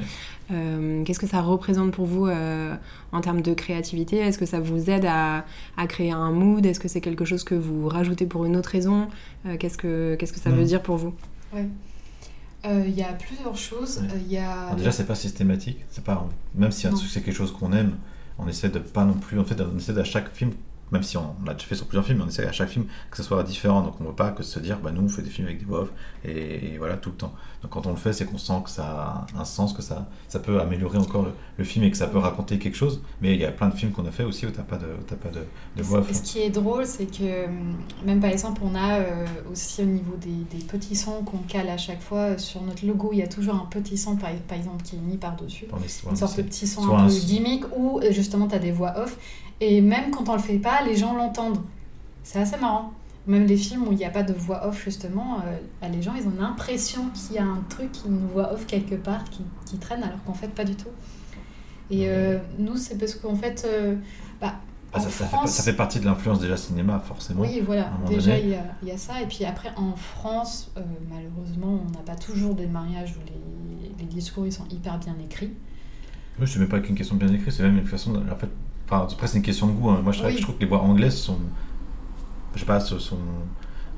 Euh, 0.53 1.05
qu'est-ce 1.05 1.21
que 1.21 1.29
ça 1.29 1.41
représente 1.43 1.93
pour 1.93 2.07
vous 2.07 2.27
euh, 2.27 2.75
en 3.13 3.21
termes 3.21 3.41
de 3.41 3.55
créativité? 3.55 4.17
Est-ce 4.19 4.37
que 4.37 4.47
ça 4.47 4.59
vous 4.59 4.91
aide 4.91 5.07
à, 5.07 5.45
à 5.77 5.87
créer 5.87 6.11
un 6.11 6.33
mood? 6.33 6.67
Est-ce 6.67 6.81
que 6.81 6.89
c'est 6.89 7.01
quelque 7.01 7.25
chose 7.25 7.45
que 7.45 7.55
vous 7.55 7.89
rajoutez 7.89 8.27
pour 8.27 8.45
une 8.45 8.57
autre 8.57 8.71
raison? 8.71 9.07
Euh, 9.47 9.57
qu'est-ce 9.59 9.79
que 9.79 10.17
qu'est-ce 10.19 10.33
que 10.33 10.41
ça 10.41 10.51
veut 10.51 10.65
dire 10.65 10.83
pour 10.83 10.97
vous? 10.97 11.15
Euh, 12.67 12.85
Il 12.87 12.95
y 12.95 13.03
a 13.03 13.13
plusieurs 13.13 13.57
choses. 13.57 13.99
Ouais. 13.99 14.09
Euh, 14.15 14.19
Il 14.27 14.33
y 14.33 14.39
a... 14.39 14.51
Alors 14.65 14.77
déjà, 14.77 14.93
c'est 14.93 15.07
pas 15.07 15.15
systématique. 15.15 15.79
C'est 15.91 16.05
pas 16.05 16.27
même 16.55 16.73
si 16.73 16.87
c'est 17.09 17.23
quelque 17.23 17.35
chose 17.35 17.53
qu'on 17.53 17.73
aime, 17.73 17.93
on 18.39 18.49
essaie 18.49 18.69
de 18.71 18.79
pas 18.81 19.05
non 19.05 19.15
plus. 19.15 19.39
En 19.39 19.45
fait, 19.45 19.57
on 19.61 19.77
essaie 19.79 19.97
à 19.99 20.05
chaque 20.05 20.33
film, 20.35 20.51
même 20.93 21.03
si 21.03 21.17
on 21.17 21.35
l'a 21.47 21.55
déjà 21.55 21.67
fait 21.67 21.75
sur 21.75 21.87
plusieurs 21.87 22.05
films, 22.05 22.19
mais 22.19 22.25
on 22.25 22.29
essaie 22.29 22.47
à 22.47 22.53
chaque 22.53 22.69
film 22.71 22.87
que 23.11 23.17
ce 23.17 23.23
soit 23.23 23.43
différent. 23.43 23.83
Donc 23.83 24.01
on 24.01 24.05
veut 24.05 24.13
pas 24.13 24.31
que 24.31 24.43
se 24.43 24.59
dire, 24.61 24.79
bah 24.83 24.91
nous 24.93 25.03
on 25.03 25.09
fait 25.09 25.23
des 25.23 25.31
films 25.31 25.47
avec 25.49 25.59
des 25.61 25.65
voix 25.65 25.81
off 25.83 25.93
et, 26.25 26.75
et 26.75 26.79
voilà 26.79 26.97
tout 26.97 27.11
le 27.11 27.17
temps. 27.17 27.33
Donc 27.63 27.73
quand 27.73 27.87
on 27.87 27.91
le 27.91 27.97
fait, 27.97 28.13
c'est 28.13 28.25
qu'on 28.25 28.39
sent 28.39 28.61
que 28.65 28.71
ça 28.71 29.27
a 29.37 29.41
un 29.41 29.45
sens, 29.45 29.73
que 29.73 29.83
ça, 29.83 30.09
ça 30.29 30.39
peut 30.41 30.61
améliorer 30.61 30.99
encore 30.99 31.23
le, 31.25 31.33
le 31.59 31.65
film 31.65 31.85
et 31.85 31.91
que 31.91 31.97
ça 31.97 32.07
peut 32.07 32.19
raconter 32.19 32.59
quelque 32.59 32.77
chose. 32.77 33.03
Mais 33.21 33.35
il 33.35 33.41
y 33.41 33.45
a 33.45 33.53
plein 33.53 33.69
de 33.69 33.75
films 33.75 33.93
qu'on 33.93 34.07
a 34.07 34.11
fait 34.11 34.25
aussi 34.25 34.47
où 34.47 34.51
t'as 34.51 34.63
pas 34.63 34.77
de, 34.79 34.87
t'as 35.07 35.17
pas 35.17 35.29
de, 35.29 35.41
de 35.77 35.83
voix 35.83 36.03
ce 36.13 36.23
qui 36.23 36.41
est 36.41 36.51
drôle, 36.51 36.87
c'est 36.87 37.07
que 37.07 37.47
hum, 37.47 37.77
même 38.05 38.21
par 38.21 38.31
exemple, 38.31 38.63
on 38.65 38.75
a 38.75 39.01
euh, 39.01 39.27
aussi 39.53 39.83
au 39.83 39.87
niveau 39.87 40.17
des, 40.17 40.59
des 40.59 40.65
petits 40.65 40.97
sons 40.97 41.23
qu'on 41.25 41.39
cale 41.39 41.69
à 41.69 41.77
chaque 41.79 42.01
fois 42.03 42.19
euh, 42.31 42.39
sur 42.39 42.63
notre 42.63 42.87
logo, 42.87 43.11
il 43.13 43.19
y 43.19 43.23
a 43.23 43.29
toujours 43.29 43.55
un 43.55 43.67
petit 43.71 43.99
son 43.99 44.17
par, 44.17 44.31
par 44.49 44.57
exemple 44.59 44.83
qui 44.83 44.97
est 44.97 44.99
mis 45.01 45.17
par-dessus. 45.19 45.67
Dans 45.71 45.77
les- 45.77 46.11
Une 46.11 46.17
sorte 46.17 46.37
de 46.39 46.43
petit 46.43 46.67
son 46.67 46.83
un 46.97 47.07
peu 47.07 47.13
gimmick 47.27 47.65
où 47.77 48.01
euh, 48.01 48.11
justement 48.13 48.49
tu 48.49 48.55
as 48.55 48.59
des 48.59 48.73
voix 48.73 48.95
off. 48.99 49.17
Et 49.61 49.81
même 49.81 50.11
quand 50.11 50.29
on 50.29 50.35
le 50.35 50.39
fait 50.43 50.59
pas, 50.59 50.83
les 50.85 50.97
gens 50.97 51.15
l'entendent. 51.15 51.61
C'est 52.23 52.41
assez 52.41 52.57
marrant. 52.57 52.93
Même 53.27 53.45
les 53.47 53.57
films 53.57 53.87
où 53.87 53.93
il 53.93 53.99
n'y 53.99 54.05
a 54.05 54.11
pas 54.11 54.23
de 54.23 54.33
voix 54.33 54.67
off, 54.67 54.83
justement, 54.83 55.41
euh, 55.45 55.89
les 55.89 56.01
gens 56.03 56.15
ils 56.15 56.27
ont 56.27 56.33
l'impression 56.41 57.11
qu'il 57.11 57.37
y 57.37 57.39
a 57.39 57.45
un 57.45 57.63
truc, 57.69 57.91
une 58.07 58.27
voix 58.29 58.53
off 58.53 58.67
quelque 58.67 58.95
part 58.95 59.25
qui, 59.25 59.43
qui 59.67 59.77
traîne, 59.77 60.03
alors 60.03 60.23
qu'en 60.25 60.33
fait 60.35 60.49
pas 60.49 60.65
du 60.65 60.75
tout. 60.75 60.89
Et 61.91 62.09
euh, 62.09 62.39
nous, 62.59 62.77
c'est 62.77 62.97
parce 62.97 63.15
qu'en 63.17 63.35
fait, 63.35 63.67
euh, 63.69 63.97
bah, 64.41 64.55
Ah, 64.93 65.01
ça, 65.01 65.09
fait, 65.11 65.25
France- 65.25 65.51
ça 65.51 65.63
fait 65.63 65.77
partie 65.77 66.01
de 66.01 66.07
l'influence 66.07 66.41
déjà 66.41 66.57
cinéma, 66.57 66.99
forcément. 67.01 67.43
oui, 67.43 67.61
voilà, 67.65 67.91
déjà 68.09 68.39
il 68.39 68.49
y, 68.51 68.55
a, 68.55 68.65
il 68.83 68.89
y 68.89 68.93
a 68.93 68.97
ça. 68.97 69.21
Et 69.21 69.27
puis 69.27 69.45
après, 69.45 69.71
en 69.77 69.95
France, 69.97 70.71
euh, 70.77 70.81
malheureusement, 71.11 71.81
on 71.87 71.91
n'a 71.91 72.03
pas 72.05 72.15
toujours 72.17 72.55
des 72.55 72.67
mariages 72.67 73.15
où 73.17 73.21
les, 73.27 73.93
les 73.99 74.05
discours 74.07 74.47
ils 74.47 74.53
sont 74.53 74.67
hyper 74.71 74.99
bien 74.99 75.15
écrits. 75.23 75.53
Ne 76.39 76.47
sais 76.47 76.59
même 76.59 76.69
pas 76.69 76.81
qu'une 76.81 76.95
question 76.95 77.17
de 77.17 77.25
bien 77.25 77.35
écrite, 77.35 77.53
c'est 77.53 77.63
même 77.65 77.77
une 77.77 77.85
façon. 77.87 78.13
De, 78.13 78.19
en 78.19 78.37
fait, 78.37 78.49
enfin, 78.91 79.07
après, 79.11 79.27
c'est 79.27 79.39
une 79.39 79.43
question 79.45 79.67
de 79.67 79.73
goût. 79.73 79.91
hein. 79.91 80.01
Moi, 80.03 80.13
je, 80.13 80.19
trouve- 80.19 80.31
Oui. 80.33 80.37
je 80.39 80.43
trouve 80.43 80.55
que 80.57 80.61
les 80.61 80.67
voix 80.67 80.81
anglaises 80.81 81.17
sont. 81.17 81.39
Je 82.55 82.61
sais 82.61 82.67
pas, 82.67 82.81
ce 82.81 82.99
sont. 82.99 83.19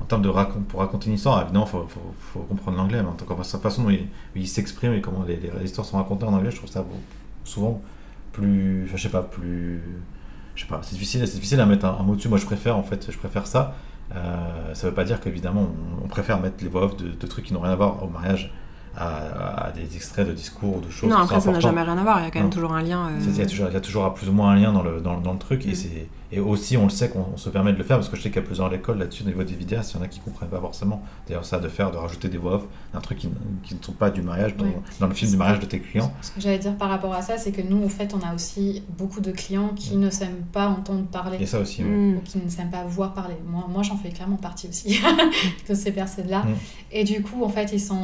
En 0.01 0.05
termes 0.05 0.21
de 0.21 0.29
racon- 0.29 0.63
pour 0.67 0.79
raconter 0.81 1.07
une 1.07 1.15
histoire, 1.15 1.41
évidemment, 1.43 1.65
il 1.65 1.69
faut, 1.69 1.85
faut, 1.87 2.13
faut 2.33 2.39
comprendre 2.41 2.77
l'anglais, 2.77 3.01
mais 3.01 3.07
en 3.09 3.13
tant 3.13 3.25
que 3.25 3.33
la 3.33 3.43
façon 3.43 3.83
dont 3.83 3.89
il, 3.89 4.07
il 4.35 4.47
s'exprime 4.47 4.93
et 4.93 5.01
comment 5.01 5.23
les, 5.23 5.37
les 5.37 5.65
histoires 5.65 5.85
sont 5.87 5.97
racontées 5.97 6.25
en 6.25 6.33
anglais, 6.33 6.51
je 6.51 6.57
trouve 6.57 6.69
ça 6.69 6.83
souvent 7.43 7.81
plus. 8.33 8.83
Enfin, 8.85 8.97
je 8.97 9.01
sais 9.03 9.09
pas, 9.09 9.21
plus. 9.21 9.81
Je 10.55 10.61
sais 10.61 10.67
pas, 10.67 10.79
c'est 10.83 10.93
difficile, 10.93 11.25
c'est 11.27 11.35
difficile 11.35 11.59
à 11.61 11.65
mettre 11.65 11.85
un, 11.85 11.97
un 11.99 12.03
mot 12.03 12.15
dessus. 12.15 12.27
Moi, 12.29 12.37
je 12.37 12.45
préfère, 12.45 12.77
en 12.77 12.83
fait, 12.83 13.09
je 13.11 13.17
préfère 13.17 13.47
ça. 13.47 13.75
Euh, 14.15 14.73
ça 14.75 14.87
veut 14.87 14.93
pas 14.93 15.03
dire 15.05 15.19
qu'évidemment, 15.21 15.67
on, 16.01 16.05
on 16.05 16.07
préfère 16.07 16.39
mettre 16.41 16.57
les 16.63 16.69
voix 16.69 16.83
off 16.83 16.97
de, 16.97 17.09
de 17.09 17.27
trucs 17.27 17.45
qui 17.45 17.53
n'ont 17.53 17.61
rien 17.61 17.71
à 17.71 17.75
voir 17.75 18.03
au 18.03 18.07
mariage 18.07 18.53
à, 18.95 19.65
à 19.67 19.71
des 19.71 19.95
extraits 19.95 20.27
de 20.27 20.33
discours 20.33 20.77
ou 20.77 20.81
de 20.81 20.89
choses 20.89 21.09
non 21.09 21.17
après 21.17 21.39
ça 21.41 21.51
n'a 21.51 21.59
jamais 21.59 21.81
rien 21.81 21.97
à 21.97 22.03
voir 22.03 22.19
il 22.19 22.25
y 22.25 22.27
a 22.27 22.31
quand 22.31 22.39
même 22.39 22.49
Non. 22.49 22.53
toujours 22.53 22.73
un 22.73 22.81
lien 22.81 23.07
euh, 23.07 23.19
Il 23.21 23.37
y, 23.37 23.41
a 23.41 23.45
toujours, 23.45 23.67
il 23.67 23.73
y 23.73 23.77
a 23.77 23.81
toujours 23.81 24.05
à 24.05 24.13
plus 24.13 24.29
ou 24.29 24.33
moins 24.33 24.51
un 24.51 24.55
lien 24.55 24.71
dans 24.71 24.83
le, 24.83 25.01
dans, 25.01 25.19
dans 25.19 25.33
le 25.33 25.39
truc. 25.39 25.65
Mm. 25.65 25.69
Et, 25.69 25.75
c'est, 25.75 26.07
et 26.35 26.39
aussi, 26.39 26.77
on 26.77 26.83
le 26.85 26.89
sait 26.89 27.09
qu'on 27.09 27.25
on 27.33 27.37
se 27.37 27.49
permet 27.49 27.73
de 27.73 27.77
le 27.77 27.83
faire 27.83 27.97
parce 27.97 28.09
que 28.09 28.15
je 28.17 28.21
sais 28.23 28.29
qu'il 28.29 28.41
y 28.41 28.43
a 28.43 28.47
plusieurs 28.47 28.73
écoles 28.73 28.97
là-dessus 28.97 29.23
au 29.23 29.27
niveau 29.27 29.43
des 29.43 29.53
vidéastes. 29.53 29.91
Il 29.93 29.97
y 29.97 29.99
en 29.99 30.03
a 30.03 30.07
qui 30.07 30.19
ne 30.19 30.25
comprennent 30.25 30.49
pas 30.49 30.59
forcément. 30.59 31.03
D'ailleurs, 31.27 31.45
ça, 31.45 31.59
de 31.59 31.67
faire, 31.69 31.91
de 31.91 31.97
rajouter 31.97 32.27
des 32.27 32.37
voix 32.37 32.55
off, 32.55 32.63
d'un 32.93 33.01
truc 33.01 33.19
qui, 33.19 33.29
qui 33.63 33.75
ne 33.75 33.83
sont 33.83 33.91
pas 33.91 34.09
du 34.09 34.21
mariage, 34.21 34.55
dans, 34.57 34.65
Ouais. 34.65 34.73
dans 34.99 35.07
le 35.07 35.13
film 35.13 35.29
du 35.31 35.37
mariage 35.37 35.59
de 35.59 35.65
tes 35.65 35.79
clients. 35.79 36.11
Ce 36.21 36.31
que 36.31 36.41
j'allais 36.41 36.57
dire 36.59 36.75
par 36.75 36.89
rapport 36.89 37.13
à 37.13 37.21
ça, 37.21 37.37
c'est 37.37 37.51
que 37.51 37.61
nous, 37.61 37.83
en 37.85 37.89
fait, 37.89 38.13
on 38.15 38.19
a 38.27 38.33
aussi 38.33 38.83
beaucoup 38.97 39.21
de 39.21 39.31
clients 39.31 39.69
qui 39.75 39.95
ne 39.95 40.09
s'aiment 40.09 40.43
pas 40.51 40.67
entendre 40.67 41.05
parler. 41.05 41.37
Et 41.39 41.45
ça 41.45 41.59
aussi. 41.59 41.83
ouais. 41.83 41.89
mm. 41.89 42.17
ou 42.17 42.21
qui 42.21 42.37
ne 42.39 42.49
s'aiment 42.49 42.71
pas 42.71 42.83
voir 42.85 43.13
parler. 43.13 43.35
Moi, 43.45 43.65
moi 43.69 43.83
j'en 43.83 43.97
fais 43.97 44.09
clairement 44.09 44.37
partie 44.37 44.67
aussi 44.67 44.99
de 45.69 45.73
ces 45.75 45.91
personnes-là. 45.91 46.39
Mm. 46.43 46.55
Et 46.93 47.03
du 47.03 47.21
coup, 47.21 47.43
en 47.43 47.49
fait, 47.49 47.71
ils 47.73 47.79
sont. 47.81 47.99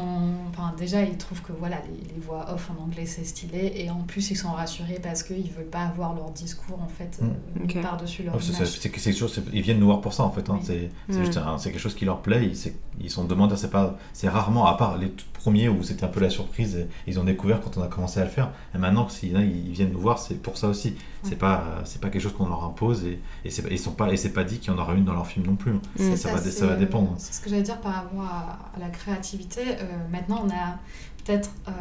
Enfin, 0.50 0.74
déjà, 0.78 1.02
ils 1.04 1.18
trouvent 1.18 1.42
que 1.42 1.54
voilà, 1.58 1.78
les, 1.88 2.14
les 2.14 2.20
voix 2.20 2.46
off 2.54 2.70
en 2.78 2.84
anglais, 2.84 3.06
c'est 3.06 3.24
stylé. 3.24 3.72
Et 3.76 3.90
en 3.90 4.02
plus, 4.02 4.30
ils 4.32 4.36
sont 4.38 4.52
rassurés 4.52 5.00
parce 5.02 5.24
qu'ils 5.24 5.46
ne 5.46 5.52
veulent 5.58 5.66
pas 5.72 5.84
avoir 5.84 6.14
leur 6.14 6.30
discours, 6.32 6.80
en 6.82 6.88
fait, 6.88 7.20
Mm. 7.22 7.26
euh, 7.26 7.64
Ok. 7.64 7.78
Leur 8.24 8.36
Ouais, 8.36 8.42
c'est, 8.42 8.52
ils 9.54 9.62
viennent 9.62 9.80
nous 9.80 9.86
voir 9.88 10.02
pour 10.02 10.14
ça 10.14 10.24
en 10.24 10.32
fait. 10.32 10.50
hein. 10.50 10.56
Oui. 10.60 10.64
C'est, 10.64 10.90
c'est 11.10 11.20
Mm. 11.20 11.58
c'est 11.58 11.72
quelque 11.72 11.82
chose 11.82 11.96
qui 11.96 12.06
leur 12.06 12.22
plaît. 12.22 12.46
Ils, 12.46 12.74
ils 13.02 13.10
sont 13.10 13.24
demandeurs. 13.26 13.58
C'est 13.58 13.70
pas, 13.72 13.98
c'est 14.14 14.30
rarement 14.30 14.66
à 14.68 14.76
part 14.76 14.98
les 14.98 15.10
tout 15.10 15.26
premiers 15.34 15.70
où 15.70 15.84
c'était 15.84 16.04
un 16.04 16.10
peu 16.10 16.20
la 16.20 16.30
surprise. 16.30 16.76
et 16.78 16.88
ils 17.08 17.20
ont 17.20 17.24
découvert 17.24 17.62
quand 17.62 17.78
on 17.78 17.82
a 17.82 17.88
commencé 17.88 18.20
à 18.20 18.24
le 18.26 18.30
faire. 18.30 18.52
Et 18.76 18.78
maintenant, 18.78 19.08
s'il 19.10 19.32
y 19.32 19.36
en 19.36 19.40
a, 19.40 19.44
ils 19.44 19.72
viennent 19.72 19.92
nous 19.92 20.00
voir, 20.00 20.20
c'est 20.20 20.36
pour 20.42 20.58
ça 20.58 20.68
aussi. 20.68 20.96
C'est 21.24 21.32
Ouais. 21.32 21.36
pas, 21.36 21.64
c'est 21.86 22.00
pas 22.02 22.10
quelque 22.10 22.22
chose 22.22 22.34
qu'on 22.34 22.48
leur 22.48 22.64
impose 22.64 23.04
et, 23.06 23.20
et 23.44 23.50
c'est, 23.50 23.64
ils 23.70 23.78
sont 23.80 23.92
pas, 23.92 24.12
et 24.12 24.18
c'est 24.18 24.30
pas 24.34 24.44
dit 24.44 24.60
qu'il 24.60 24.72
y 24.72 24.76
en 24.76 24.80
aura 24.80 24.94
une 24.94 25.04
dans 25.06 25.14
leur 25.14 25.28
film 25.28 25.46
non 25.46 25.56
plus. 25.56 25.74
Mm. 25.74 25.80
C'est 25.98 26.16
Ça, 26.18 26.32
va, 26.34 26.38
ça 26.40 26.68
va 26.68 26.76
dépendre. 26.76 27.14
C'est 27.18 27.34
ce 27.34 27.42
que 27.42 27.50
j'allais 27.50 27.62
dire 27.62 27.80
par 27.82 27.94
rapport 27.94 28.22
à, 28.24 28.60
à 28.76 28.80
la 28.80 28.90
créativité. 28.90 29.62
Euh, 29.68 29.84
maintenant, 30.12 30.44
on 30.46 30.50
a 30.50 30.78
peut-être 31.30 31.52
euh, 31.68 31.72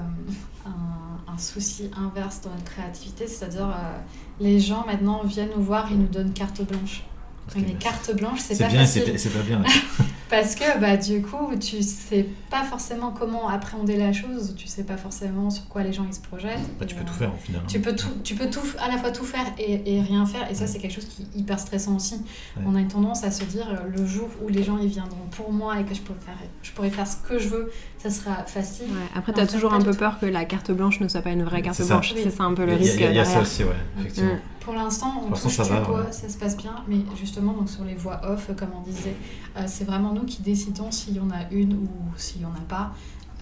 un, 0.66 1.32
un 1.32 1.38
souci 1.38 1.90
inverse 1.96 2.42
dans 2.42 2.50
notre 2.50 2.64
créativité, 2.64 3.26
c'est-à-dire 3.26 3.68
euh, 3.68 3.98
les 4.40 4.60
gens 4.60 4.84
maintenant 4.86 5.22
viennent 5.24 5.50
nous 5.56 5.62
voir 5.62 5.90
et 5.90 5.94
nous 5.94 6.06
donnent 6.06 6.32
carte 6.32 6.62
blanche. 6.62 7.04
Que 7.52 7.60
Mais 7.60 7.72
carte 7.74 8.14
blanche, 8.14 8.40
c'est 8.40 8.58
pas 8.58 8.68
bien 8.68 8.80
facile. 8.80 9.18
c'est, 9.18 9.30
pas 9.30 9.40
bien. 9.40 9.62
Parce 10.28 10.54
que 10.54 10.78
bah, 10.78 10.98
du 10.98 11.22
coup, 11.22 11.56
tu 11.58 11.82
sais 11.82 12.26
pas 12.50 12.62
forcément 12.62 13.12
comment 13.12 13.48
appréhender 13.48 13.96
la 13.96 14.12
chose, 14.12 14.54
tu 14.54 14.66
sais 14.66 14.84
pas 14.84 14.98
forcément 14.98 15.48
sur 15.48 15.66
quoi 15.68 15.82
les 15.82 15.94
gens 15.94 16.04
ils 16.06 16.14
se 16.14 16.20
projettent. 16.20 16.58
Bah, 16.78 16.84
tu 16.84 16.94
peux 16.94 17.00
euh, 17.00 17.04
tout 17.04 17.14
faire 17.14 17.32
au 17.32 17.38
final. 17.38 17.62
Tu 17.66 17.80
peux, 17.80 17.96
tout, 17.96 18.10
tu 18.22 18.34
peux 18.34 18.50
tout, 18.50 18.60
à 18.78 18.88
la 18.88 18.98
fois 18.98 19.10
tout 19.10 19.24
faire 19.24 19.46
et, 19.58 19.96
et 19.96 20.02
rien 20.02 20.26
faire, 20.26 20.50
et 20.50 20.54
ça 20.54 20.66
c'est 20.66 20.78
quelque 20.78 20.94
chose 20.94 21.06
qui 21.06 21.22
est 21.22 21.38
hyper 21.38 21.58
stressant 21.58 21.96
aussi. 21.96 22.16
Ouais. 22.56 22.64
On 22.66 22.74
a 22.74 22.80
une 22.80 22.88
tendance 22.88 23.24
à 23.24 23.30
se 23.30 23.44
dire 23.44 23.82
le 23.96 24.06
jour 24.06 24.28
où 24.42 24.48
les 24.48 24.62
gens 24.62 24.76
ils 24.76 24.88
viendront 24.88 25.26
pour 25.30 25.50
moi 25.50 25.80
et 25.80 25.84
que 25.84 25.94
je 25.94 26.02
pourrais 26.02 26.20
faire, 26.20 26.36
je 26.62 26.72
pourrais 26.72 26.90
faire 26.90 27.06
ce 27.06 27.16
que 27.16 27.38
je 27.38 27.48
veux, 27.48 27.72
ça 27.98 28.10
sera 28.10 28.44
facile. 28.44 28.86
Ouais, 28.86 29.08
Après, 29.16 29.32
t'as 29.32 29.46
ça, 29.46 29.52
toujours 29.52 29.74
un 29.74 29.80
peu 29.80 29.90
tout. 29.92 29.98
peur 29.98 30.18
que 30.20 30.26
la 30.26 30.44
carte 30.44 30.70
blanche 30.70 31.00
ne 31.00 31.08
soit 31.08 31.20
pas 31.22 31.30
une 31.30 31.42
vraie 31.44 31.62
carte 31.62 31.82
blanche. 31.86 32.12
Oui. 32.14 32.20
C'est 32.24 32.30
ça 32.30 32.44
un 32.44 32.54
peu 32.54 32.64
le 32.64 32.74
risque 32.74 32.94
il 32.94 33.00
y 33.02 33.04
a, 33.06 33.12
y 33.12 33.18
a 33.18 33.24
ça 33.24 33.40
aussi, 33.40 33.64
ouais, 33.64 33.70
effectivement. 33.98 34.34
Mm. 34.34 34.40
Pour 34.60 34.74
l'instant, 34.74 35.22
on 35.26 35.30
touche 35.34 35.56
ça 35.56 35.64
du 35.64 35.70
va, 35.70 35.80
bois, 35.80 36.00
ouais. 36.02 36.12
ça 36.12 36.28
se 36.28 36.36
passe 36.36 36.56
bien, 36.56 36.74
mais 36.88 36.98
justement, 37.18 37.52
donc 37.54 37.68
sur 37.70 37.84
les 37.84 37.94
voix 37.94 38.20
off, 38.24 38.50
comme 38.56 38.68
on 38.76 38.82
disait, 38.82 39.16
euh, 39.56 39.62
c'est 39.66 39.84
vraiment 39.84 40.12
nous 40.12 40.24
qui 40.24 40.42
décidons 40.42 40.90
s'il 40.90 41.16
y 41.16 41.20
en 41.20 41.30
a 41.30 41.50
une 41.50 41.72
ou 41.74 41.88
s'il 42.16 42.42
y 42.42 42.44
en 42.44 42.50
a 42.52 42.60
pas, 42.68 42.92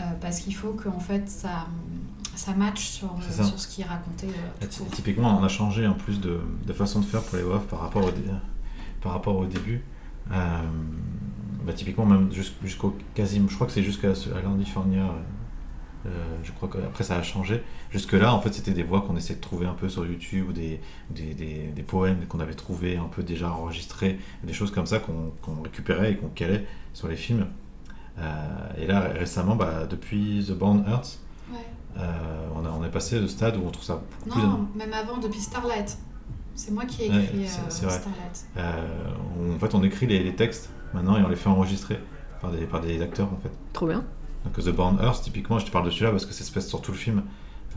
euh, 0.01 0.05
parce 0.21 0.39
qu'il 0.41 0.55
faut 0.55 0.71
que 0.73 0.89
en 0.89 1.01
fait 1.01 1.29
ça, 1.29 1.67
ça 2.37 2.53
match 2.53 2.85
sur, 2.87 3.09
euh, 3.09 3.31
ça. 3.31 3.43
sur 3.45 3.59
ce 3.59 3.67
qui 3.67 3.81
est 3.83 3.87
raconté. 3.87 4.29
euh, 4.29 4.67
tout. 4.67 4.85
Typiquement, 4.93 5.37
on 5.41 5.43
a 5.45 5.49
changé 5.49 5.87
en 5.87 5.95
plus 5.95 6.21
de, 6.21 6.39
de 6.67 6.73
façon 6.73 7.01
de 7.01 7.05
faire 7.07 7.23
pour 7.23 7.37
les 7.39 7.43
voix 7.43 7.57
off 7.57 7.67
par 7.67 7.81
rapport 7.81 8.05
au, 8.05 8.11
dé- 8.11 8.23
par 9.03 9.13
rapport 9.13 9.37
au 9.37 9.47
début. 9.47 9.83
Euh, 11.67 11.71
bah, 11.71 11.73
typiquement, 11.73 12.07
même 12.07 12.33
jus- 12.33 12.53
jusqu'au 12.63 12.97
quasi, 13.15 13.43
je 13.49 13.55
crois 13.55 13.67
que 13.67 13.73
c'est 13.73 13.83
jusqu'à 13.83 14.11
à 14.11 14.41
California. 14.43 15.03
euh, 16.07 16.11
je 16.45 16.53
crois 16.53 16.69
qu'après 16.69 17.03
ça 17.03 17.17
a 17.17 17.23
changé. 17.25 17.63
Jusque-là, 17.91 18.33
en 18.33 18.41
fait, 18.41 18.53
c'était 18.55 18.71
des 18.71 18.85
voix 18.85 19.01
qu'on 19.01 19.17
essayait 19.17 19.35
de 19.35 19.41
trouver 19.41 19.67
un 19.67 19.73
peu 19.75 19.89
sur 19.89 20.07
YouTube, 20.07 20.47
ou 20.51 20.53
des, 20.53 20.81
des, 21.11 21.35
des, 21.35 21.73
des 21.75 21.83
poèmes 21.83 22.25
qu'on 22.29 22.39
avait 22.39 22.55
trouvés 22.55 22.97
un 22.97 23.09
peu 23.09 23.25
déjà 23.25 23.51
enregistrés, 23.51 24.21
des 24.45 24.53
choses 24.53 24.71
comme 24.71 24.87
ça 24.87 25.01
qu'on 25.01 25.33
qu'on 25.43 25.63
récupérait 25.63 26.13
et 26.13 26.17
qu'on 26.17 26.29
calait 26.29 26.65
sur 26.93 27.09
les 27.09 27.17
films. 27.17 27.47
Euh, 28.19 28.69
et 28.79 28.87
là, 28.87 29.01
récemment, 29.01 29.57
bah, 29.57 29.87
depuis 29.91 30.45
The 30.49 30.53
Born 30.53 30.85
Earth, 30.89 31.19
Ouais. 31.53 31.59
euh, 31.99 32.49
on, 32.55 32.65
a, 32.65 32.71
on 32.71 32.85
est 32.85 32.91
passé 32.91 33.21
de 33.21 33.27
stade 33.27 33.57
où 33.57 33.63
on 33.67 33.71
trouve 33.71 33.85
ça 33.85 34.01
plus. 34.31 34.41
Non, 34.41 34.69
même 34.77 34.93
avant, 34.93 35.19
depuis 35.19 35.41
Starlight. 35.41 35.99
C'est 36.57 36.73
moi 36.73 36.85
qui 36.87 37.05
ai 37.05 37.11
Ouais, 37.11 37.23
écrit 37.25 37.47
c'est- 37.47 37.61
euh, 37.61 37.65
c'est 37.69 37.87
vrai. 37.87 37.95
Starlight. 37.99 38.47
Euh, 38.57 38.87
on- 39.39 39.55
en 39.55 39.59
fait, 39.59 39.75
on 39.75 39.83
écrit 39.85 40.07
les, 40.07 40.23
les 40.23 40.35
textes 40.35 40.71
maintenant 40.95 41.17
et 41.19 41.23
on 41.23 41.29
les 41.29 41.37
fait 41.37 41.49
enregistrer 41.49 41.99
par 42.41 42.51
des, 42.51 42.65
par 42.67 42.81
des 42.81 43.01
acteurs 43.03 43.29
en 43.33 43.37
fait. 43.37 43.51
Trop 43.73 43.87
bien. 43.87 44.05
Donc 44.45 44.59
The 44.59 44.71
Born 44.71 44.99
Earth, 45.03 45.23
typiquement, 45.23 45.59
je 45.59 45.67
te 45.67 45.71
parle 45.71 45.85
de 45.87 45.91
celui-là 45.91 46.11
parce 46.13 46.25
que 46.27 46.33
ça 46.33 46.45
se 46.45 46.53
passe 46.53 46.67
sur 46.69 46.81
tout 46.81 46.93
le 46.93 46.99
film. 46.99 47.23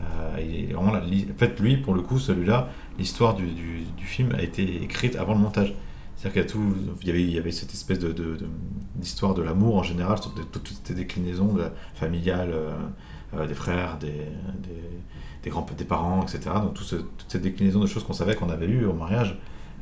Euh, 0.00 0.36
il 0.40 0.70
est 0.70 0.72
vraiment 0.72 0.92
la- 0.92 1.00
li- 1.00 1.26
en 1.34 1.38
fait, 1.38 1.60
lui, 1.60 1.76
pour 1.76 1.94
le 1.94 2.00
coup, 2.00 2.18
celui-là, 2.18 2.68
l'histoire 2.98 3.34
du, 3.34 3.46
du- 3.48 3.82
du 3.96 4.04
film 4.06 4.32
a 4.34 4.42
été 4.42 4.82
écrite 4.82 5.14
avant 5.16 5.34
le 5.34 5.40
montage. 5.40 5.74
C'est-à-dire 6.16 6.32
qu'il 6.32 6.42
y, 6.42 6.44
a 6.44 6.48
tout, 6.48 6.74
il 7.02 7.06
y, 7.06 7.10
avait, 7.10 7.22
il 7.22 7.30
y 7.30 7.38
avait 7.38 7.50
cette 7.50 7.72
espèce 7.72 7.98
de, 7.98 8.12
de- 8.12 8.36
de- 8.36 8.48
d'histoire 8.94 9.34
de 9.34 9.42
l'amour 9.42 9.76
en 9.76 9.82
général, 9.82 10.18
sur 10.18 10.32
toutes 10.34 10.50
toutes 10.52 10.80
ces 10.84 10.94
déclinaisons 10.94 11.56
familiales, 11.94 12.50
euh, 12.52 12.72
des 13.46 13.54
frères, 13.54 13.96
des, 13.98 14.08
des, 14.08 14.82
des 15.42 15.50
grands 15.50 15.66
des 15.76 15.84
parents, 15.84 16.22
etc. 16.22 16.40
Donc 16.62 16.74
tout 16.74 16.82
ce- 16.84 16.96
toutes 16.96 17.28
ces 17.30 17.38
déclinaisons 17.38 17.80
de 17.80 17.86
choses 17.86 18.04
qu'on 18.04 18.12
savait 18.12 18.34
qu'on 18.34 18.50
avait 18.50 18.66
eues 18.66 18.84
au 18.84 18.92
mariage, 18.92 19.38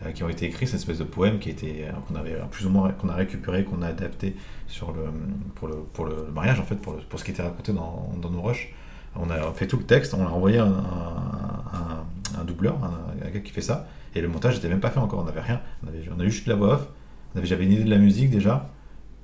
euh, 0.07 0.13
qui 0.13 0.23
ont 0.23 0.29
été 0.29 0.47
écrits, 0.47 0.67
cette 0.67 0.77
espèce 0.81 0.99
de 0.99 1.05
poème 1.05 1.39
qui 1.39 1.51
été, 1.51 1.87
euh, 1.87 1.93
qu'on 2.07 2.15
avait 2.15 2.37
plus 2.51 2.67
ou 2.67 2.71
moins 2.71 2.91
qu'on 2.93 3.09
a 3.09 3.15
récupéré, 3.15 3.65
qu'on 3.65 3.83
a 3.83 3.89
adapté 3.89 4.37
sur 4.69 4.93
le, 4.93 5.05
pour, 5.57 5.69
le, 5.69 5.77
pour 5.93 6.05
le 6.05 6.29
mariage, 6.33 6.61
en 6.61 6.65
fait, 6.65 6.77
pour, 6.77 6.97
pour 6.97 7.19
ce 7.19 7.25
qui 7.25 7.31
était 7.33 7.43
raconté 7.43 7.73
dans, 7.73 8.13
dans 8.21 8.31
nos 8.31 8.43
rushs. 8.43 8.73
On 9.17 9.31
a 9.31 9.53
fait 9.53 9.67
tout 9.67 9.79
le 9.79 9.85
texte, 9.85 10.15
on 10.15 10.25
a 10.25 10.29
envoyé 10.31 10.59
un, 10.59 10.67
un- 10.67 12.45
doubleur, 12.45 12.77
un, 12.85 13.31
gars 13.31 13.41
qui 13.41 13.51
fait 13.53 13.61
ça, 13.63 13.87
et 14.15 14.21
le 14.21 14.29
montage 14.29 14.55
n'était 14.57 14.69
même 14.69 14.81
pas 14.81 14.91
fait 14.91 15.01
encore, 15.01 15.21
on 15.21 15.25
n'avait 15.25 15.41
rien. 15.41 15.61
On, 15.85 15.89
avait, 15.89 16.03
on 16.17 16.21
a 16.21 16.25
eu 16.25 16.31
juste 16.31 16.47
la 16.47 16.55
voix 16.55 16.75
off, 16.75 16.89
on 17.35 17.41
j'avais 17.45 17.65
une 17.65 17.73
idée 17.73 17.85
de 17.85 17.91
la 17.91 17.99
musique 17.99 18.31
déjà, 18.31 18.71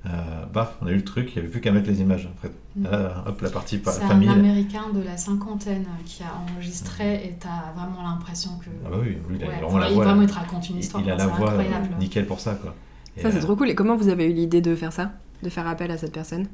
euh, 0.07 0.45
baf, 0.53 0.77
on 0.83 0.87
a 0.87 0.91
eu 0.91 0.97
le 0.97 1.05
truc, 1.05 1.31
il 1.31 1.35
n'y 1.35 1.39
avait 1.41 1.49
plus 1.49 1.61
qu'à 1.61 1.73
mettre 1.73 1.89
les 1.89 2.01
images. 2.01 2.29
Après, 2.37 2.51
Mm. 2.77 2.85
là, 2.85 3.25
hop, 3.29 3.41
la 3.41 3.51
partie 3.51 3.79
pa- 3.79 3.93
C'est 3.93 4.03
un 4.03 4.09
famille. 4.09 4.29
américain 4.29 4.83
de 4.93 5.01
la 5.01 5.17
cinquantaine 5.17 5.87
qui 6.05 6.23
a 6.25 6.27
enregistré 6.53 7.15
et 7.27 7.37
t'as 7.39 7.73
vraiment 7.77 8.03
l'impression 8.03 8.51
que. 8.59 8.67
Ah 8.85 8.89
bah 8.91 8.97
oui, 9.01 9.17
lui, 9.29 9.37
il 9.37 9.45
a 9.45 9.47
Ouais, 9.47 9.53
vraiment 9.53 9.69
enfin, 9.69 9.79
la 9.81 9.89
il, 9.91 9.95
voix. 9.95 10.05
vraiment, 10.05 10.23
il 10.23 10.29
te 10.29 10.35
raconte 10.35 10.69
une 10.71 10.77
il, 10.77 10.81
histoire. 10.81 11.03
il 11.03 11.11
a 11.11 11.17
la 11.17 11.27
voix 11.29 11.51
euh, 11.53 11.59
incroyable. 11.61 11.89
nickel 12.01 12.27
pour 12.27 12.41
ça, 12.41 12.55
quoi. 12.57 12.75
Et, 13.17 13.21
Ça, 13.23 13.31
c'est 13.31 13.39
euh, 13.39 13.43
trop 13.43 13.55
cool. 13.55 13.71
Et 13.71 13.75
comment 13.77 13.95
vous 13.97 14.09
avez 14.09 14.27
eu 14.29 14.33
l'idée 14.33 14.61
de 14.61 14.75
faire 14.75 14.93
ça? 14.93 15.13
De 15.45 15.49
faire 15.49 15.67
appel 15.69 15.91
à 15.93 15.97
cette 15.99 16.13
personne? 16.13 16.47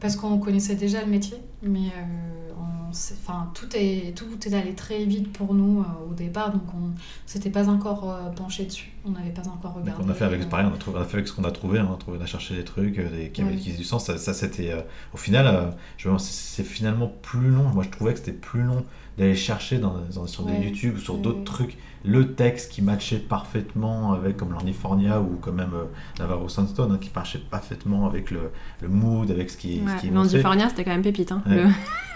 Parce 0.00 0.16
qu'on 0.16 0.38
connaissait 0.38 0.74
déjà 0.74 1.00
le 1.04 1.06
métier, 1.10 1.36
mais 1.62 1.78
euh, 1.96 2.47
enfin, 2.90 3.50
tout, 3.54 3.68
est, 3.74 4.16
tout 4.16 4.26
est 4.46 4.54
allé 4.54 4.74
très 4.74 5.04
vite 5.04 5.32
pour 5.32 5.54
nous 5.54 5.80
euh, 5.80 6.10
au 6.10 6.14
départ, 6.14 6.52
donc 6.52 6.62
on 6.74 6.90
s'était 7.26 7.50
pas 7.50 7.68
encore 7.68 8.10
euh, 8.10 8.28
penché 8.30 8.64
dessus, 8.66 8.92
on 9.04 9.10
n'avait 9.10 9.30
pas 9.30 9.42
encore 9.48 9.72
Donc 9.74 9.82
regardé. 9.84 10.04
on 10.06 10.08
a 10.10 10.14
fait 10.14 10.24
avec 10.24 10.42
euh, 10.42 10.46
pareil, 10.46 10.66
on 10.70 10.74
a, 10.74 10.78
trouvé, 10.78 10.98
on 10.98 11.02
a 11.02 11.04
fait 11.04 11.16
avec 11.16 11.28
ce 11.28 11.32
qu'on 11.32 11.44
a 11.44 11.50
trouvé, 11.50 11.78
hein, 11.78 11.86
on 11.90 11.94
a, 11.94 11.98
trouvé, 11.98 12.18
on 12.18 12.22
a 12.22 12.26
cherché 12.26 12.54
des 12.56 12.64
trucs 12.64 12.96
des, 12.96 13.30
qui, 13.30 13.42
avaient, 13.42 13.50
Ouais. 13.52 13.56
du 13.76 13.84
sens. 13.84 14.06
Ça, 14.06 14.18
ça, 14.18 14.34
c'était 14.34 14.74
au 15.12 15.16
final, 15.16 15.74
c'est 15.98 16.18
c'est 16.18 16.64
finalement 16.64 17.08
plus 17.22 17.50
long. 17.50 17.64
Moi, 17.70 17.84
je 17.84 17.90
trouvais 17.90 18.12
que 18.12 18.18
c'était 18.18 18.32
plus 18.32 18.62
long 18.62 18.84
d'aller 19.16 19.36
chercher 19.36 19.78
dans, 19.78 19.94
dans- 20.14 20.26
sur 20.26 20.44
Ouais. 20.46 20.58
des 20.58 20.66
YouTube 20.66 20.94
ou 20.96 21.00
sur 21.00 21.14
Ouais. 21.16 21.20
d'autres 21.22 21.44
trucs 21.44 21.76
le 22.04 22.32
texte 22.34 22.70
qui 22.72 22.80
matchait 22.82 23.18
parfaitement 23.18 24.12
avec 24.12 24.36
comme 24.36 24.52
l'Ornifornia 24.52 25.20
ou 25.20 25.38
quand 25.40 25.52
même 25.52 25.72
euh, 25.74 25.84
Navarro 26.20 26.48
Sandstone 26.48 26.92
hein, 26.92 26.98
qui 27.00 27.10
matchait 27.14 27.40
parfaitement 27.50 28.06
avec 28.06 28.30
le, 28.30 28.50
le 28.82 28.88
mood, 28.88 29.30
avec 29.30 29.50
ce 29.50 29.56
qui, 29.56 29.80
ce 29.96 30.00
qui 30.00 30.06
est 30.08 30.10
montré. 30.10 30.36
Landifornia, 30.38 30.68
c'était 30.68 30.84
quand 30.84 30.92
même 30.92 31.02
pépite. 31.02 31.32
Hein. 31.32 31.42
Ouais. 31.46 31.56
Le... 31.56 31.62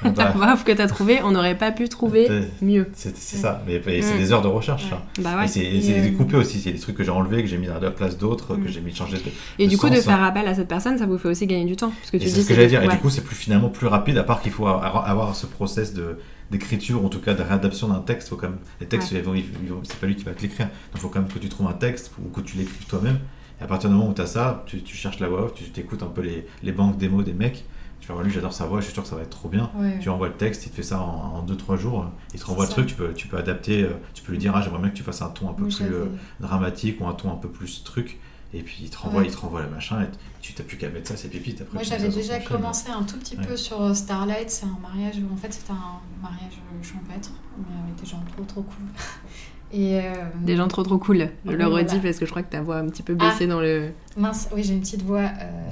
Ah 0.04 0.12
La 0.16 0.32
bah, 0.32 0.58
que 0.64 0.72
t'as 0.72 0.86
trouvé, 0.88 1.20
on 1.22 1.30
n'aurait 1.32 1.56
pas 1.56 1.72
pu 1.72 1.88
trouver 1.88 2.28
mieux. 2.60 2.88
c'est 2.94 3.10
Ouais. 3.10 3.14
ça, 3.40 3.62
mais, 3.66 3.80
mais 3.86 4.02
c'est 4.02 4.14
Mm. 4.14 4.18
des 4.18 4.32
heures 4.32 4.42
de 4.42 4.48
recherche. 4.48 4.84
Ouais. 4.84 4.90
ça. 4.90 5.22
Bah 5.22 5.30
Et 5.34 5.36
ouais. 5.42 5.48
c'est 5.48 5.98
euh, 5.98 6.02
découpé 6.02 6.36
aussi, 6.36 6.60
c'est 6.60 6.72
des 6.72 6.78
trucs 6.78 6.96
que 6.96 7.04
j'ai 7.04 7.10
enlevés, 7.10 7.42
que 7.42 7.48
j'ai 7.48 7.58
mis 7.58 7.68
à 7.68 7.78
la 7.80 7.90
place 7.90 8.18
d'autres, 8.18 8.56
Mm. 8.56 8.62
que 8.64 8.68
j'ai 8.68 8.80
mis 8.80 8.94
changé 8.94 9.16
de, 9.16 9.22
Et 9.58 9.64
de 9.66 9.70
du 9.70 9.78
coup, 9.78 9.88
de 9.88 9.96
faire 9.96 10.22
appel 10.22 10.46
à 10.48 10.54
cette 10.54 10.68
personne, 10.68 10.98
ça 10.98 11.06
vous 11.06 11.18
fait 11.18 11.28
aussi 11.28 11.46
gagner 11.46 11.64
du 11.64 11.76
temps. 11.76 11.90
Parce 12.00 12.10
que 12.10 12.16
tu 12.18 12.28
c'est 12.28 12.34
dis 12.34 12.42
ce 12.42 12.48
que 12.48 12.54
j'allais 12.54 12.66
dire. 12.68 12.82
Et 12.82 12.86
ouais. 12.88 12.94
du 12.94 13.00
coup, 13.00 13.10
c'est 13.10 13.24
plus 13.24 13.36
finalement 13.36 13.68
plus 13.68 13.86
rapide, 13.86 14.16
à 14.18 14.22
part 14.24 14.42
qu'il 14.42 14.52
faut 14.52 14.66
avoir 14.66 15.34
ce 15.36 15.46
process 15.46 15.94
de 15.94 16.18
d'écriture, 16.52 17.04
en 17.04 17.08
tout 17.08 17.18
cas 17.20 17.34
de 17.34 17.42
réadaptation 17.42 17.88
d'un 17.88 17.98
texte. 18.00 18.28
Faut 18.28 18.36
quand 18.36 18.48
même, 18.50 18.58
les 18.80 18.86
textes, 18.86 19.08
c'est 19.08 19.96
pas 20.00 20.06
lui 20.06 20.14
qui 20.14 20.22
va 20.24 20.32
te 20.32 20.42
l'écrire. 20.42 20.66
Donc, 20.66 20.74
il 20.94 21.00
faut 21.00 21.08
quand 21.08 21.20
même 21.20 21.28
que 21.32 21.38
tu 21.40 21.48
trouves 21.48 21.66
un 21.66 21.72
texte 21.72 22.12
ou 22.24 22.28
que 22.28 22.40
tu 22.40 22.56
l'écrives 22.56 22.86
toi-même. 22.86 23.18
Et 23.60 23.64
à 23.64 23.66
partir 23.66 23.90
du 23.90 23.96
moment 23.96 24.10
où 24.10 24.14
tu 24.14 24.20
as 24.22 24.26
ça, 24.26 24.62
tu, 24.66 24.82
tu 24.82 24.96
cherches 24.96 25.18
la 25.18 25.28
voix 25.28 25.44
off, 25.46 25.54
tu 25.54 25.64
t'écoutes 25.64 26.02
un 26.04 26.06
peu 26.06 26.20
les, 26.20 26.46
les 26.62 26.72
banques 26.72 26.96
démos 26.98 27.24
des 27.24 27.32
mecs. 27.32 27.64
Tu 28.00 28.08
fais, 28.08 28.14
ouais, 28.14 28.24
lui, 28.24 28.32
j'adore 28.32 28.52
sa 28.52 28.66
voix, 28.66 28.80
je 28.80 28.86
suis 28.86 28.94
sûr 28.94 29.04
que 29.04 29.08
ça 29.08 29.14
va 29.14 29.22
être 29.22 29.30
trop 29.30 29.48
bien. 29.48 29.70
ouais. 29.78 29.98
Tu 30.00 30.08
envoies 30.08 30.26
le 30.28 30.34
texte, 30.34 30.66
il 30.66 30.70
te 30.70 30.74
fait 30.76 30.82
ça 30.82 31.00
en 31.00 31.44
2-3 31.46 31.76
jours. 31.78 32.10
Il 32.34 32.40
te 32.40 32.44
renvoie 32.46 32.64
le 32.64 32.70
truc, 32.70 32.86
tu 32.88 32.94
peux, 32.96 33.12
tu 33.14 33.28
peux 33.28 33.36
adapter, 33.36 33.82
euh, 33.84 33.90
tu 34.14 34.22
peux 34.24 34.32
lui 34.32 34.38
dire, 34.38 34.52
ah, 34.56 34.60
j'aimerais 34.60 34.80
bien 34.80 34.90
que 34.90 34.96
tu 34.96 35.04
fasses 35.04 35.22
un 35.22 35.28
ton 35.28 35.48
un 35.48 35.52
peu 35.52 35.62
plus 35.64 35.80
euh, 35.82 36.06
dramatique 36.40 37.00
ou 37.00 37.06
un 37.06 37.12
ton 37.12 37.30
un 37.32 37.36
peu 37.36 37.48
plus 37.48 37.84
truc. 37.84 38.18
Et 38.54 38.62
puis 38.62 38.80
il 38.82 38.90
te 38.90 38.98
renvoie, 38.98 39.20
Ouais. 39.22 39.28
il 39.28 39.32
te 39.34 39.38
renvoie 39.40 39.62
le 39.62 39.70
machin, 39.70 40.02
et 40.02 40.06
tu 40.42 40.52
t'as 40.52 40.62
plus 40.62 40.76
qu'à 40.76 40.88
mettre 40.90 41.08
ça, 41.08 41.16
c'est 41.16 41.28
pépite. 41.28 41.62
Après, 41.62 41.72
Moi 41.74 41.82
j'avais 41.82 42.08
déjà 42.08 42.38
film. 42.38 42.52
commencé 42.58 42.90
un 42.90 43.02
tout 43.02 43.16
petit 43.18 43.36
Ouais. 43.36 43.46
peu 43.46 43.56
sur 43.56 43.80
euh, 43.80 43.94
Starlight, 43.94 44.50
c'est 44.50 44.66
un 44.66 44.78
mariage 44.82 45.14
où 45.18 45.32
en 45.32 45.36
fait 45.36 45.52
c'était 45.54 45.72
un 45.72 46.00
mariage 46.22 46.58
euh, 46.58 46.82
champêtre, 46.82 47.30
mais 47.58 47.82
avec 47.82 47.94
des 48.00 48.06
gens 48.06 48.22
trop 48.34 48.44
trop 48.44 48.62
cool. 48.62 48.84
Et 49.74 50.00
euh, 50.00 50.12
Des 50.42 50.54
gens 50.56 50.68
trop 50.68 50.82
trop 50.82 50.98
cool. 50.98 51.30
Je 51.46 51.50
Ouais, 51.50 51.56
le 51.56 51.66
redis 51.66 51.86
voilà. 51.86 52.02
parce 52.02 52.18
que 52.18 52.26
je 52.26 52.30
crois 52.30 52.42
que 52.42 52.50
ta 52.50 52.60
voix 52.60 52.76
a 52.76 52.80
un 52.80 52.88
petit 52.90 53.02
peu 53.02 53.16
Ah. 53.18 53.30
baissé 53.30 53.46
dans 53.46 53.60
le. 53.60 53.92
Mince, 54.18 54.50
oui, 54.54 54.62
j'ai 54.62 54.74
une 54.74 54.80
petite 54.80 55.02
voix. 55.02 55.20
euh, 55.40 55.70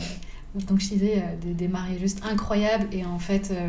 donc, 0.55 0.81
je 0.81 0.89
disais 0.89 1.19
euh, 1.19 1.37
des, 1.41 1.55
des 1.55 1.69
mariés 1.69 1.99
juste 1.99 2.23
incroyables. 2.31 2.87
Et 2.93 3.05
en 3.05 3.19
fait, 3.19 3.51
euh, 3.53 3.69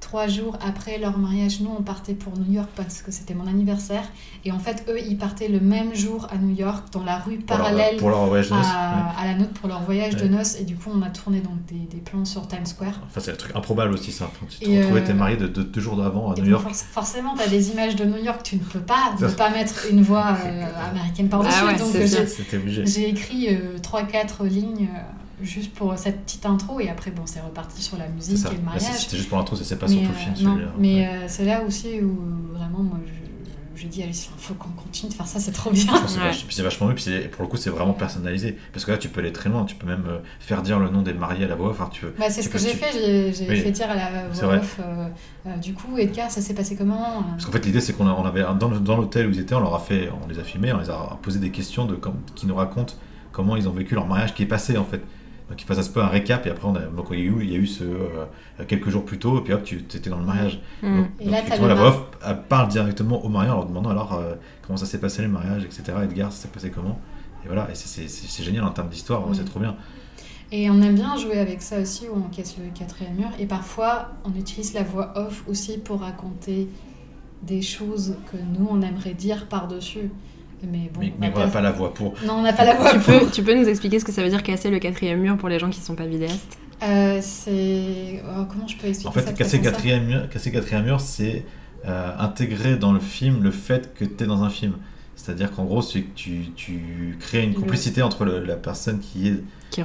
trois 0.00 0.26
jours 0.26 0.58
après 0.60 0.98
leur 0.98 1.18
mariage, 1.18 1.60
nous, 1.60 1.70
on 1.78 1.82
partait 1.82 2.14
pour 2.14 2.36
New 2.38 2.52
York 2.52 2.68
parce 2.74 3.00
que 3.02 3.10
c'était 3.12 3.34
mon 3.34 3.46
anniversaire. 3.46 4.02
Et 4.44 4.50
en 4.52 4.58
fait, 4.58 4.84
eux, 4.88 4.98
ils 5.00 5.16
partaient 5.16 5.48
le 5.48 5.60
même 5.60 5.94
jour 5.94 6.26
à 6.32 6.36
New 6.36 6.54
York, 6.54 6.86
dans 6.92 7.04
la 7.04 7.18
rue 7.18 7.38
Pour 7.38 7.56
leur- 7.56 7.66
parallèle 7.66 7.96
leur 8.00 8.26
noces. 8.28 8.50
ouais. 8.50 8.56
à, 8.56 9.24
la 9.24 9.34
nôtre 9.34 9.52
pour 9.52 9.68
leur 9.68 9.82
voyage 9.82 10.16
de 10.16 10.26
noces. 10.28 10.60
Et 10.60 10.64
du 10.64 10.74
coup, 10.76 10.90
on 10.94 11.00
a 11.02 11.10
tourné 11.10 11.40
donc 11.40 11.64
des, 11.66 11.86
des 11.94 12.00
plans 12.02 12.24
sur 12.24 12.46
Times 12.48 12.66
Square. 12.66 13.00
Enfin, 13.06 13.20
c'est 13.20 13.30
un 13.32 13.36
truc 13.36 13.54
improbable 13.54 13.94
aussi, 13.94 14.10
ça. 14.12 14.28
Tu 14.50 14.58
te 14.58 14.68
Et, 14.70 14.78
retrouvais, 14.80 15.00
euh, 15.02 15.06
t'es 15.06 15.14
marié 15.14 15.36
de, 15.36 15.46
de- 15.46 15.62
deux 15.62 15.80
jours 15.80 15.96
d'avant 15.96 16.32
à 16.32 16.36
Et 16.36 16.40
New 16.42 16.50
York. 16.50 16.68
forc- 16.68 16.74
forcément, 16.90 17.34
tu 17.36 17.42
as 17.42 17.48
des 17.48 17.70
images 17.70 17.94
de 17.96 18.04
New 18.04 18.22
York, 18.22 18.40
tu 18.42 18.56
ne 18.56 18.60
peux 18.62 18.80
pas 18.80 19.14
ne 19.20 19.28
pas 19.28 19.50
mettre 19.50 19.86
une 19.90 20.02
voix 20.02 20.36
euh, 20.44 20.66
américaine 20.90 21.28
par-dessus. 21.28 21.54
Ah 21.62 21.66
ouais, 21.66 21.76
donc, 21.78 21.94
euh, 21.94 22.06
j'ai- 22.06 22.26
C'était 22.26 22.56
obligé. 22.56 22.84
J'ai 22.84 23.08
écrit 23.10 23.46
euh, 23.54 23.78
3-4 23.78 24.44
lignes 24.44 24.88
euh, 24.92 24.98
juste 25.42 25.74
pour 25.74 25.96
cette 25.98 26.22
petite 26.24 26.46
intro 26.46 26.80
et 26.80 26.88
après 26.88 27.10
bon 27.10 27.22
c'est 27.26 27.40
reparti 27.40 27.82
sur 27.82 27.96
la 27.98 28.06
C'est 28.06 28.12
musique 28.32 28.46
et 28.46 28.50
le 28.50 28.56
c'est- 28.56 28.62
mariage. 28.62 28.82
C'était 28.98 29.16
juste 29.18 29.28
pour 29.28 29.38
l'intro, 29.38 29.56
ça 29.56 29.64
s'est 29.64 29.76
pas 29.76 29.86
Mais, 29.86 29.92
sur 29.92 30.02
tout 30.02 30.08
le 30.08 30.14
euh, 30.14 30.18
film. 30.34 30.34
non, 30.48 30.54
celui-là. 30.54 30.72
mais 30.78 30.94
Ouais. 30.94 31.06
euh, 31.06 31.24
c'est 31.28 31.44
là 31.44 31.62
aussi 31.62 32.00
où 32.00 32.54
vraiment 32.56 32.78
moi 32.82 32.98
je- 33.06 33.12
j'ai 33.78 33.88
dit 33.88 34.02
Alice, 34.02 34.30
il 34.34 34.42
faut 34.42 34.54
qu'on 34.54 34.70
continue 34.70 35.10
de 35.10 35.14
faire 35.14 35.26
ça, 35.26 35.38
c'est 35.38 35.52
trop 35.52 35.70
bien. 35.70 35.84
C'est 36.06 36.18
Ouais. 36.18 36.30
c'est 36.48 36.62
vachement 36.62 36.86
mieux, 36.86 36.94
puis 36.94 37.04
c'est- 37.04 37.30
pour 37.30 37.42
le 37.42 37.48
coup 37.48 37.58
c'est 37.58 37.68
vraiment 37.68 37.92
personnalisé. 37.92 38.56
Parce 38.72 38.86
que 38.86 38.90
là 38.92 38.96
tu 38.96 39.10
peux 39.10 39.20
aller 39.20 39.32
très 39.34 39.50
loin, 39.50 39.66
tu 39.66 39.74
peux 39.74 39.86
même 39.86 40.04
euh, 40.08 40.18
faire 40.40 40.62
dire 40.62 40.78
le 40.78 40.88
nom 40.88 41.02
des 41.02 41.12
mariés 41.12 41.44
à 41.44 41.48
la 41.48 41.56
voix. 41.56 41.68
Enfin, 41.68 41.90
tu. 41.92 42.06
Bah, 42.18 42.30
c'est 42.30 42.40
ce 42.40 42.48
que 42.48 42.56
j'ai 42.56 42.70
tu- 42.70 42.76
fait, 42.78 43.34
j'ai 43.34 43.46
Oui. 43.50 43.60
fait 43.60 43.70
dire 43.72 43.90
à 43.90 43.94
la 43.96 44.08
C'est 44.32 44.46
voix 44.46 44.54
off, 44.54 44.80
euh, 44.80 45.08
euh, 45.46 45.56
du 45.58 45.74
coup 45.74 45.98
Edgar 45.98 46.30
ça 46.30 46.40
s'est 46.40 46.54
passé 46.54 46.74
comment 46.76 47.22
Parce 47.32 47.44
qu'en 47.44 47.52
fait 47.52 47.66
l'idée 47.66 47.82
c'est 47.82 47.92
qu'on 47.92 48.06
a- 48.06 48.12
on 48.14 48.24
avait 48.24 48.40
dans, 48.58 48.70
dans 48.70 48.96
l'hôtel 48.96 49.26
où 49.26 49.30
ils 49.30 49.40
étaient, 49.40 49.54
on 49.54 49.60
leur 49.60 49.74
a 49.74 49.80
fait, 49.80 50.08
on 50.24 50.26
les 50.26 50.38
a 50.38 50.42
filmés, 50.44 50.72
on 50.72 50.78
les 50.80 50.88
a 50.88 51.18
posé 51.20 51.38
des 51.38 51.50
questions 51.50 51.84
de 51.84 51.96
comme, 51.96 52.16
qui 52.34 52.46
nous 52.46 52.54
racontent 52.54 52.94
comment 53.30 53.56
ils 53.56 53.68
ont 53.68 53.72
vécu 53.72 53.94
leur 53.94 54.06
mariage 54.06 54.32
qui 54.34 54.42
est 54.44 54.46
passé 54.46 54.78
en 54.78 54.84
fait. 54.86 55.02
Donc 55.48 55.62
ils 55.62 55.64
fassent 55.64 55.88
un 55.88 55.92
peu 55.92 56.02
un 56.02 56.08
récap 56.08 56.44
et 56.46 56.50
après 56.50 56.66
on 56.66 56.74
a, 56.74 56.80
donc 56.80 57.06
il 57.12 57.18
y 57.18 57.22
a 57.22 57.24
eu, 57.26 57.36
il 57.42 57.50
y 57.52 57.54
a 57.54 57.58
eu 57.58 57.66
ce 57.66 57.84
euh, 57.84 58.24
quelques 58.66 58.88
jours 58.88 59.04
plus 59.04 59.18
tôt 59.18 59.38
et 59.38 59.42
puis 59.42 59.52
hop 59.52 59.62
tu 59.62 59.76
étais 59.78 60.10
dans 60.10 60.18
le 60.18 60.24
mariage. 60.24 60.60
Hmm. 60.82 60.96
Donc, 60.98 61.06
Et 61.20 61.24
donc, 61.24 61.32
là, 61.34 61.40
tu 61.50 61.58
vois, 61.58 61.68
la 61.68 61.74
voix 61.74 61.88
off 61.88 62.02
elle 62.26 62.42
parle 62.48 62.68
directement 62.68 63.24
aux 63.24 63.28
mariés 63.28 63.50
en 63.50 63.56
leur 63.56 63.66
demandant 63.66 63.90
alors 63.90 64.14
euh, 64.14 64.34
comment 64.66 64.76
ça 64.76 64.86
s'est 64.86 64.98
passé 64.98 65.22
le 65.22 65.28
mariage, 65.28 65.64
etc. 65.64 65.84
Edgar, 66.02 66.32
ça 66.32 66.42
s'est 66.42 66.48
passé 66.48 66.70
comment? 66.70 66.98
Et 67.44 67.46
voilà, 67.46 67.68
et 67.70 67.74
c'est- 67.76 68.42
génial 68.42 68.64
en 68.64 68.70
termes 68.70 68.88
d'histoire, 68.88 69.22
Oui. 69.28 69.36
c'est 69.36 69.44
trop 69.44 69.60
bien. 69.60 69.76
Et 70.50 70.68
on 70.68 70.80
aime 70.82 70.96
bien 70.96 71.16
jouer 71.16 71.38
avec 71.38 71.62
ça 71.62 71.78
aussi, 71.80 72.08
où 72.08 72.16
on 72.16 72.28
casse 72.34 72.56
le 72.58 72.76
quatrième 72.76 73.14
mur. 73.14 73.28
Et 73.38 73.46
parfois, 73.46 74.10
on 74.24 74.34
utilise 74.36 74.74
la 74.74 74.82
voix 74.82 75.12
off 75.16 75.44
aussi 75.48 75.78
pour 75.78 76.00
raconter 76.00 76.68
des 77.42 77.62
choses 77.62 78.16
que 78.32 78.36
nous, 78.36 78.66
on 78.68 78.80
aimerait 78.82 79.14
dire 79.14 79.46
par-dessus. 79.46 80.10
Mais 80.62 80.90
bon, 80.92 81.00
Mais, 81.00 81.12
on 81.18 81.20
n'a 81.20 81.30
pas- 81.30 81.46
pas 81.48 81.60
la 81.60 81.70
voix 81.72 81.92
pour. 81.94 82.14
Non, 82.26 82.34
on 82.34 82.42
n'a 82.42 82.52
pas 82.52 82.64
la 82.64 82.74
voix 82.74 82.92
Tu 82.92 82.98
pour. 82.98 83.20
peux, 83.20 83.30
tu 83.30 83.42
peux 83.42 83.54
nous 83.54 83.68
expliquer 83.68 83.98
ce 84.00 84.04
que 84.04 84.12
ça 84.12 84.22
veut 84.22 84.28
dire 84.30 84.42
casser 84.42 84.70
le 84.70 84.78
quatrième 84.78 85.20
mur 85.20 85.36
pour 85.36 85.48
les 85.48 85.58
gens 85.58 85.68
qui 85.70 85.80
sont 85.80 85.94
pas 85.94 86.06
vidéastes 86.06 86.58
Euh, 86.82 87.18
c'est... 87.22 88.22
oh, 88.26 88.44
comment 88.50 88.66
je 88.66 88.76
peux 88.76 88.86
expliquer 88.88 89.08
En 89.08 89.12
fait, 89.12 89.34
casser 89.34 89.60
quatrième 89.60 90.06
mur, 90.06 90.28
casser 90.28 90.50
quatrième 90.50 90.84
mur, 90.84 91.00
c'est 91.00 91.44
euh, 91.86 92.10
intégrer 92.18 92.76
dans 92.76 92.92
le 92.92 93.00
film 93.00 93.42
le 93.42 93.50
fait 93.50 93.94
que 93.94 94.04
tu 94.04 94.24
es 94.24 94.26
dans 94.26 94.42
un 94.42 94.50
film. 94.50 94.72
C'est-à-dire 95.16 95.50
qu'en 95.50 95.64
gros, 95.64 95.80
c'est 95.82 96.02
que 96.02 96.14
tu, 96.14 96.52
tu 96.54 97.16
crées 97.18 97.42
une 97.42 97.54
Le- 97.54 97.60
complicité 97.60 98.02
entre 98.02 98.24
le- 98.24 98.44
la 98.44 98.54
personne 98.56 99.00
qui, 99.00 99.28
est, 99.28 99.42
qui 99.70 99.80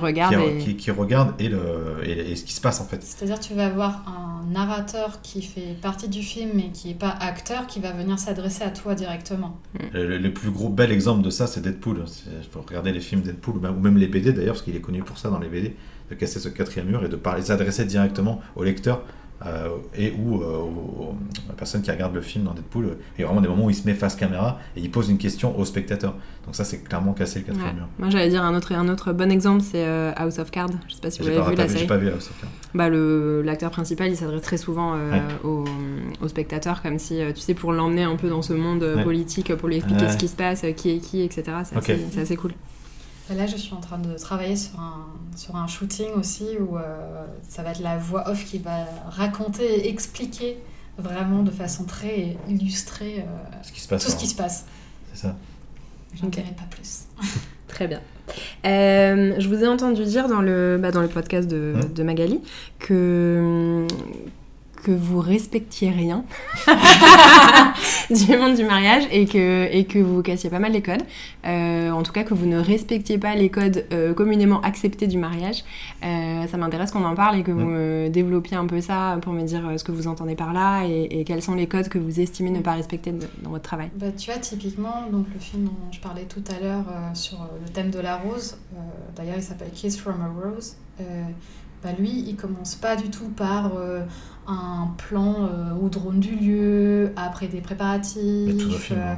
et... 0.49 0.57
qui- 0.59 0.75
qui 0.75 0.91
regarde 0.91 1.33
et, 1.39 1.47
le, 1.49 1.99
et, 2.03 2.31
et 2.31 2.35
ce 2.35 2.43
qui 2.43 2.53
se 2.53 2.59
passe 2.61 2.81
en 2.81 2.85
fait. 2.85 3.01
C'est-à-dire 3.01 3.39
tu 3.39 3.53
vas 3.53 3.67
avoir 3.67 4.03
un 4.07 4.45
narrateur 4.51 5.21
qui 5.21 5.41
fait 5.41 5.75
partie 5.81 6.09
du 6.09 6.21
film 6.21 6.51
mais 6.53 6.69
qui 6.73 6.89
n'est 6.89 6.93
pas 6.95 7.09
acteur 7.09 7.65
qui 7.65 7.79
va 7.79 7.91
venir 7.93 8.19
s'adresser 8.19 8.63
à 8.63 8.69
toi 8.71 8.93
directement. 8.93 9.57
Le, 9.93 10.17
le- 10.17 10.33
plus 10.33 10.51
gros 10.51 10.69
bel 10.69 10.91
exemple 10.91 11.23
de 11.23 11.29
ça, 11.29 11.47
c'est 11.47 11.61
Deadpool. 11.61 12.03
Il 12.27 12.49
faut 12.49 12.61
regarder 12.61 12.91
les 12.91 12.99
films 12.99 13.21
Deadpool, 13.21 13.55
ou 13.57 13.79
même- 13.79 13.97
les 13.97 14.07
BD 14.07 14.33
d'ailleurs, 14.33 14.53
parce 14.55 14.63
qu'il 14.63 14.75
est 14.75 14.81
connu 14.81 15.01
pour 15.01 15.17
ça 15.17 15.29
dans 15.29 15.39
les 15.39 15.47
BD, 15.49 15.75
de 16.09 16.15
casser 16.15 16.39
ce 16.39 16.49
quatrième 16.49 16.87
mur 16.87 17.03
et 17.05 17.09
de 17.09 17.15
parler, 17.15 17.41
s'adresser 17.41 17.85
directement 17.85 18.41
au 18.57 18.63
lecteur 18.65 19.01
euh, 19.45 19.69
et 19.95 20.11
ou 20.11 20.41
euh, 20.41 20.57
aux, 20.59 21.15
aux 21.49 21.53
personnes 21.57 21.81
qui 21.81 21.89
regardent 21.91 22.13
le 22.15 22.21
film 22.21 22.45
dans 22.45 22.53
Deadpool. 22.53 22.97
Il 23.17 23.21
y 23.21 23.23
a 23.23 23.27
vraiment 23.27 23.41
des 23.41 23.47
moments 23.47 23.65
où 23.65 23.69
il 23.69 23.75
se 23.75 23.85
met 23.87 23.93
face 23.93 24.15
caméra 24.15 24.59
et 24.75 24.81
il 24.81 24.91
pose 24.91 25.09
une 25.09 25.17
question 25.17 25.57
au 25.57 25.65
spectateur. 25.65 26.13
Donc 26.45 26.55
ça, 26.55 26.63
c'est 26.63 26.83
clairement 26.83 27.13
casser 27.13 27.39
le 27.39 27.45
quatrième 27.45 27.67
Ouais. 27.69 27.73
mur. 27.75 27.87
Moi 27.99 28.09
j'allais 28.09 28.29
dire 28.29 28.43
un 28.43 28.55
autre, 28.55 28.73
un 28.73 28.87
autre 28.89 29.13
bon 29.13 29.31
exemple, 29.31 29.61
c'est 29.61 29.85
euh, 29.85 30.11
House 30.15 30.39
of 30.39 30.51
Cards. 30.51 30.69
Je 30.87 30.95
sais 30.95 31.01
pas 31.01 31.11
si 31.11 31.19
vous 31.19 31.25
J'ai 31.25 31.31
avez 31.37 31.41
pas, 31.43 31.49
vu 31.51 31.55
la 31.55 31.67
série. 31.67 31.87
pas 31.87 31.97
vu 31.97 32.09
House 32.09 32.29
of 32.29 32.41
Cards. 32.41 32.49
Bah, 32.73 32.89
le- 32.89 33.41
l'acteur 33.43 33.69
principal 33.71 34.09
il 34.09 34.15
s'adresse 34.15 34.41
très 34.41 34.57
souvent 34.57 34.93
euh, 34.95 35.11
Ouais. 35.11 35.21
aux, 35.43 35.65
aux 36.23 36.27
spectateurs 36.27 36.81
comme 36.81 36.97
si 36.99 37.21
euh, 37.21 37.31
tu 37.33 37.41
sais 37.41 37.53
pour 37.53 37.73
l'emmener 37.73 38.03
un 38.03 38.15
peu 38.15 38.29
dans 38.29 38.41
ce 38.41 38.53
monde 38.53 38.83
euh, 38.83 38.95
Ouais. 38.97 39.03
politique 39.03 39.53
pour 39.55 39.67
lui 39.69 39.77
expliquer 39.77 40.07
ce 40.09 40.17
qui 40.17 40.27
se 40.27 40.35
passe 40.35 40.63
euh, 40.63 40.71
qui 40.71 40.91
est 40.91 40.97
qui 40.99 41.21
etc 41.21 41.43
c'est 41.63 41.75
assez, 41.77 41.97
c'est 42.11 42.21
assez 42.21 42.35
cool 42.37 42.51
là 43.35 43.45
je 43.47 43.55
suis 43.57 43.73
en 43.73 43.79
train 43.81 43.97
de 43.99 44.17
travailler 44.17 44.55
sur 44.55 44.79
un, 44.79 45.05
sur 45.35 45.55
un 45.55 45.67
shooting 45.67 46.09
aussi 46.17 46.57
où 46.59 46.77
euh, 46.77 47.25
ça 47.47 47.63
va 47.63 47.71
être 47.71 47.81
la 47.81 47.97
voix 47.97 48.29
off 48.29 48.45
qui 48.45 48.57
va 48.59 48.85
raconter 49.09 49.63
et 49.65 49.89
expliquer 49.89 50.57
vraiment 50.97 51.43
de 51.43 51.51
façon 51.51 51.83
très 51.85 52.37
illustrée 52.47 53.19
euh, 53.19 53.55
Ce 53.63 53.71
qui 53.71 53.79
se 53.81 53.87
passe. 53.87 54.03
tout 54.05 54.11
ce 54.11 54.15
en- 54.15 54.19
qui 54.19 54.27
se 54.27 54.35
passe. 54.35 54.65
C'est 55.13 55.21
ça. 55.21 55.35
J'en 56.15 56.27
dirai 56.27 56.51
pas 56.51 56.65
plus. 56.69 57.05
très 57.67 57.87
bien 57.87 58.01
Euh, 58.65 59.33
je 59.39 59.47
vous 59.47 59.63
ai 59.63 59.67
entendu 59.67 60.03
dire 60.03 60.27
dans 60.27 60.41
le 60.41 60.77
bah, 60.81 60.91
dans 60.91 61.01
le 61.01 61.07
podcast 61.07 61.47
de, 61.47 61.73
Hmm. 61.75 61.93
de 61.93 62.03
Magali 62.03 62.41
que 62.79 63.87
que 64.81 64.91
vous 64.91 65.19
respectiez 65.19 65.89
rien 65.91 66.23
du 68.09 68.37
monde 68.37 68.55
du 68.55 68.63
mariage 68.63 69.03
et 69.11 69.25
que, 69.25 69.67
et 69.71 69.85
que 69.85 69.99
vous 69.99 70.21
cassiez 70.21 70.49
pas 70.49 70.59
mal 70.59 70.71
les 70.71 70.81
codes. 70.81 71.03
Euh, 71.45 71.91
en 71.91 72.03
tout 72.03 72.11
cas, 72.11 72.23
que 72.23 72.33
vous 72.33 72.45
ne 72.45 72.57
respectiez 72.59 73.17
pas 73.17 73.35
les 73.35 73.49
codes 73.49 73.85
euh, 73.91 74.13
communément 74.13 74.61
acceptés 74.61 75.07
du 75.07 75.17
mariage. 75.17 75.63
Euh, 76.03 76.47
ça 76.47 76.57
m'intéresse 76.57 76.91
qu'on 76.91 77.03
en 77.05 77.15
parle 77.15 77.37
et 77.39 77.43
que 77.43 77.51
vous 77.51 77.65
me 77.65 78.09
développiez 78.09 78.57
un 78.57 78.65
peu 78.65 78.81
ça 78.81 79.17
pour 79.21 79.33
me 79.33 79.43
dire 79.43 79.61
ce 79.77 79.83
que 79.83 79.91
vous 79.91 80.07
entendez 80.07 80.35
par 80.35 80.53
là 80.53 80.83
et, 80.85 81.19
et 81.19 81.23
quels 81.23 81.41
sont 81.41 81.55
les 81.55 81.67
codes 81.67 81.89
que 81.89 81.97
vous 81.99 82.19
estimez 82.19 82.49
ne 82.51 82.59
pas 82.59 82.73
respecter 82.73 83.11
de- 83.11 83.27
dans 83.43 83.51
votre 83.51 83.63
travail. 83.63 83.89
Bah, 83.95 84.07
tu 84.17 84.29
vois, 84.31 84.39
typiquement, 84.39 85.07
donc 85.11 85.27
le 85.33 85.39
film 85.39 85.65
dont 85.65 85.71
je 85.91 85.99
parlais 85.99 86.23
tout 86.25 86.43
à 86.55 86.59
l'heure 86.63 86.85
euh, 86.89 87.13
sur 87.13 87.37
le 87.63 87.69
thème 87.71 87.89
de 87.89 87.99
la 87.99 88.17
rose, 88.17 88.57
euh, 88.75 88.77
d'ailleurs 89.15 89.35
il 89.37 89.43
s'appelle 89.43 89.71
Kiss 89.73 89.97
from 89.99 90.15
a 90.21 90.27
Rose, 90.47 90.75
euh, 90.99 91.03
bah, 91.83 91.89
lui 91.97 92.23
il 92.27 92.35
commence 92.35 92.75
pas 92.75 92.95
du 92.95 93.09
tout 93.09 93.29
par 93.29 93.71
euh, 93.75 94.01
un 94.47 94.87
plan 94.97 95.35
euh, 95.43 95.73
au 95.81 95.89
drone 95.89 96.19
du 96.19 96.35
lieu, 96.35 97.11
après 97.15 97.47
des 97.47 97.61
préparatifs. 97.61 98.91
euh, 98.91 99.13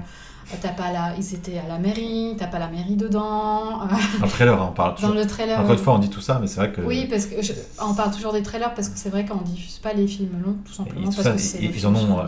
t'as 0.62 0.70
pas 0.70 0.92
la... 0.92 1.16
Ils 1.18 1.34
étaient 1.34 1.58
à 1.58 1.68
la 1.68 1.80
mairie, 1.80 2.36
t'as 2.38 2.48
pas 2.48 2.60
la 2.60 2.68
mairie 2.68 2.96
dedans. 2.98 3.80
Dans 4.20 4.26
le 4.26 4.30
trailer, 4.30 4.62
hein, 4.62 4.68
on 4.72 4.74
parle 4.76 4.92
dans 4.92 4.96
toujours. 4.98 5.16
le 5.16 5.26
trailer. 5.26 5.60
Encore 5.60 5.72
une 5.72 5.78
fois, 5.80 5.94
on 5.96 6.00
dit 6.00 6.10
tout 6.10 6.20
ça, 6.22 6.38
mais 6.40 6.48
c'est 6.48 6.58
vrai 6.60 6.72
que. 6.72 6.82
Oui, 6.82 7.08
parce 7.10 7.26
que 7.26 7.42
je- 7.42 7.54
on 7.82 7.94
parle 7.94 8.12
toujours 8.12 8.34
des 8.34 8.44
trailers 8.44 8.74
parce 8.76 8.90
que 8.90 8.98
c'est 9.00 9.10
vrai 9.10 9.26
qu'on 9.26 9.38
diffuse 9.38 9.80
pas 9.80 9.94
les 9.94 10.06
films 10.06 10.42
longs, 10.46 10.58
tout 10.66 10.74
Et 10.74 10.76
simplement 10.76 11.10
tout 11.10 11.16
parce 11.16 11.24
ça, 11.24 11.32
que 11.32 11.40
c'est 11.40 11.64
ils, 11.64 11.88
en 11.88 11.96
ont. 11.96 12.20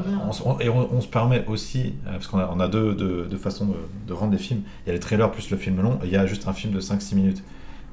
on, 0.45 0.51
on- 0.51 0.59
et 0.59 0.69
on, 0.69 0.89
on 0.93 1.01
se 1.01 1.07
permet 1.07 1.45
aussi, 1.47 1.93
parce 2.05 2.27
qu'on 2.27 2.39
a, 2.39 2.49
on 2.55 2.59
a 2.61 2.67
deux, 2.69 2.95
deux- 2.95 3.25
deux 3.29 3.37
façons 3.37 3.65
de, 3.65 3.75
de 4.07 4.13
rendre 4.13 4.31
des 4.31 4.37
films. 4.37 4.61
Il 4.85 4.87
y 4.87 4.91
a 4.91 4.93
les 4.93 4.99
trailers 5.01 5.29
plus 5.31 5.49
le 5.51 5.57
film 5.57 5.81
long, 5.81 5.99
et 6.01 6.05
il 6.07 6.11
y 6.11 6.17
a 6.17 6.25
juste 6.25 6.47
un 6.47 6.53
film 6.53 6.73
de 6.73 6.79
5-6 6.79 7.15
minutes. 7.15 7.43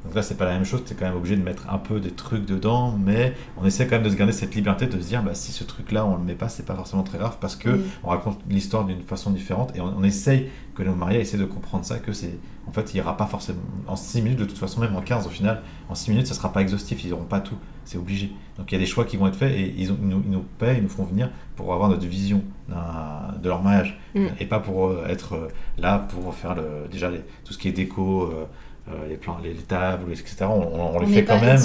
Donc 0.05 0.15
là, 0.17 0.23
c'est 0.23 0.37
pas 0.37 0.47
la 0.47 0.53
même 0.55 0.65
chose, 0.65 0.83
tu 0.85 0.93
es 0.93 0.97
quand 0.97 1.05
même 1.07 1.15
obligé 1.17 1.37
de 1.37 1.43
mettre 1.43 1.71
un 1.73 1.79
peu 1.79 2.01
des 2.01 2.11
trucs 2.11 2.45
dedans, 2.45 2.93
mais 2.99 3.35
on 3.57 3.65
essaie 3.65 3.87
quand 3.87 3.95
même 3.97 4.03
de 4.03 4.11
se 4.11 4.17
garder 4.17 4.33
cette 4.33 4.55
liberté 4.55 4.87
de 4.87 5.01
se 5.01 5.07
dire, 5.07 5.23
bah, 5.23 5.35
si 5.35 5.53
ce 5.53 5.63
truc-là, 5.63 6.05
on 6.05 6.17
le 6.17 6.23
met 6.25 6.35
pas, 6.35 6.49
c'est 6.49 6.67
pas 6.67 6.75
forcément 6.75 7.05
très 7.05 7.19
grave, 7.19 7.37
parce 7.41 7.55
que 7.55 7.69
Oui. 7.71 7.81
on 8.03 8.09
raconte 8.09 8.41
l'histoire 8.49 8.85
d'une 8.85 9.03
façon 9.03 9.31
différente, 9.31 9.71
et 9.77 9.81
on, 9.81 9.95
on 9.97 10.03
essaye 10.03 10.49
que 10.75 10.83
nos 10.83 10.95
mariés 10.97 11.21
essaient 11.21 11.39
de 11.39 11.45
comprendre 11.45 11.85
ça, 11.85 11.99
que 12.01 12.13
c'est. 12.13 12.37
En 12.67 12.73
fait, 12.73 12.95
il 12.95 12.99
y 12.99 13.01
aura 13.01 13.17
pas 13.17 13.27
forcément. 13.27 13.61
En 13.87 13.95
6 13.97 14.23
minutes, 14.23 14.39
de 14.39 14.45
toute 14.45 14.59
façon, 14.59 14.81
même 14.81 14.95
en 14.97 15.03
15 15.03 15.27
au 15.27 15.31
final, 15.31 15.63
en 15.89 15.95
6 15.95 16.11
minutes, 16.11 16.27
ça 16.27 16.35
sera 16.35 16.53
pas 16.53 16.63
exhaustif, 16.63 17.05
ils 17.05 17.11
n'auront 17.11 17.25
pas 17.25 17.41
tout, 17.41 17.57
c'est 17.85 17.99
obligé. 17.99 18.33
Donc 18.59 18.71
il 18.71 18.75
y 18.75 18.77
a 18.77 18.81
des 18.81 18.87
choix 18.87 19.05
qui 19.05 19.17
vont 19.17 19.27
être 19.29 19.37
faits, 19.37 19.53
et 19.53 19.73
ils, 19.79 19.93
ont- 19.93 19.99
ils 20.03 20.09
nous, 20.09 20.23
ils 20.25 20.31
nous 20.31 20.45
paient, 20.59 20.77
ils 20.79 20.83
nous 20.83 20.89
font 20.89 21.05
venir 21.05 21.31
pour 21.57 21.73
avoir 21.73 21.89
notre 21.89 22.07
vision 22.07 22.43
de 22.69 23.49
leur 23.49 23.63
mariage, 23.63 23.99
Mm. 24.15 24.27
et 24.41 24.47
pas 24.47 24.59
pour 24.61 24.89
euh, 24.89 25.07
être 25.09 25.35
euh, 25.35 25.49
là 25.79 25.99
pour 25.99 26.35
faire 26.35 26.55
le, 26.55 26.87
déjà 26.91 27.11
les- 27.11 27.23
tout 27.45 27.53
ce 27.53 27.59
qui 27.59 27.69
est 27.69 27.73
déco, 27.73 28.25
euh, 28.25 28.45
euh, 28.89 29.09
les, 29.09 29.17
plans, 29.17 29.39
les, 29.43 29.55
les 29.55 29.63
tables, 29.63 30.11
etc. 30.11 30.37
On, 30.43 30.51
on- 30.51 30.97
on 30.97 30.99
les 31.01 31.07
On 31.07 31.11
fait 31.11 31.25
quand 31.25 31.41
même. 31.41 31.61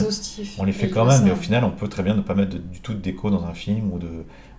On 0.59 0.63
les 0.63 0.71
fait 0.71 0.89
quand 0.89 1.05
même, 1.05 1.23
mais 1.23 1.31
au 1.31 1.35
final, 1.35 1.63
on 1.63 1.71
peut 1.71 1.87
très 1.87 2.03
bien 2.03 2.13
ne 2.15 2.21
pas 2.21 2.35
mettre 2.35 2.51
de- 2.53 2.57
du 2.59 2.79
tout 2.81 2.93
de 2.93 2.99
déco 2.99 3.29
dans 3.29 3.43
un 3.45 3.53
film 3.53 3.91
ou 3.91 3.97
de, 3.99 4.07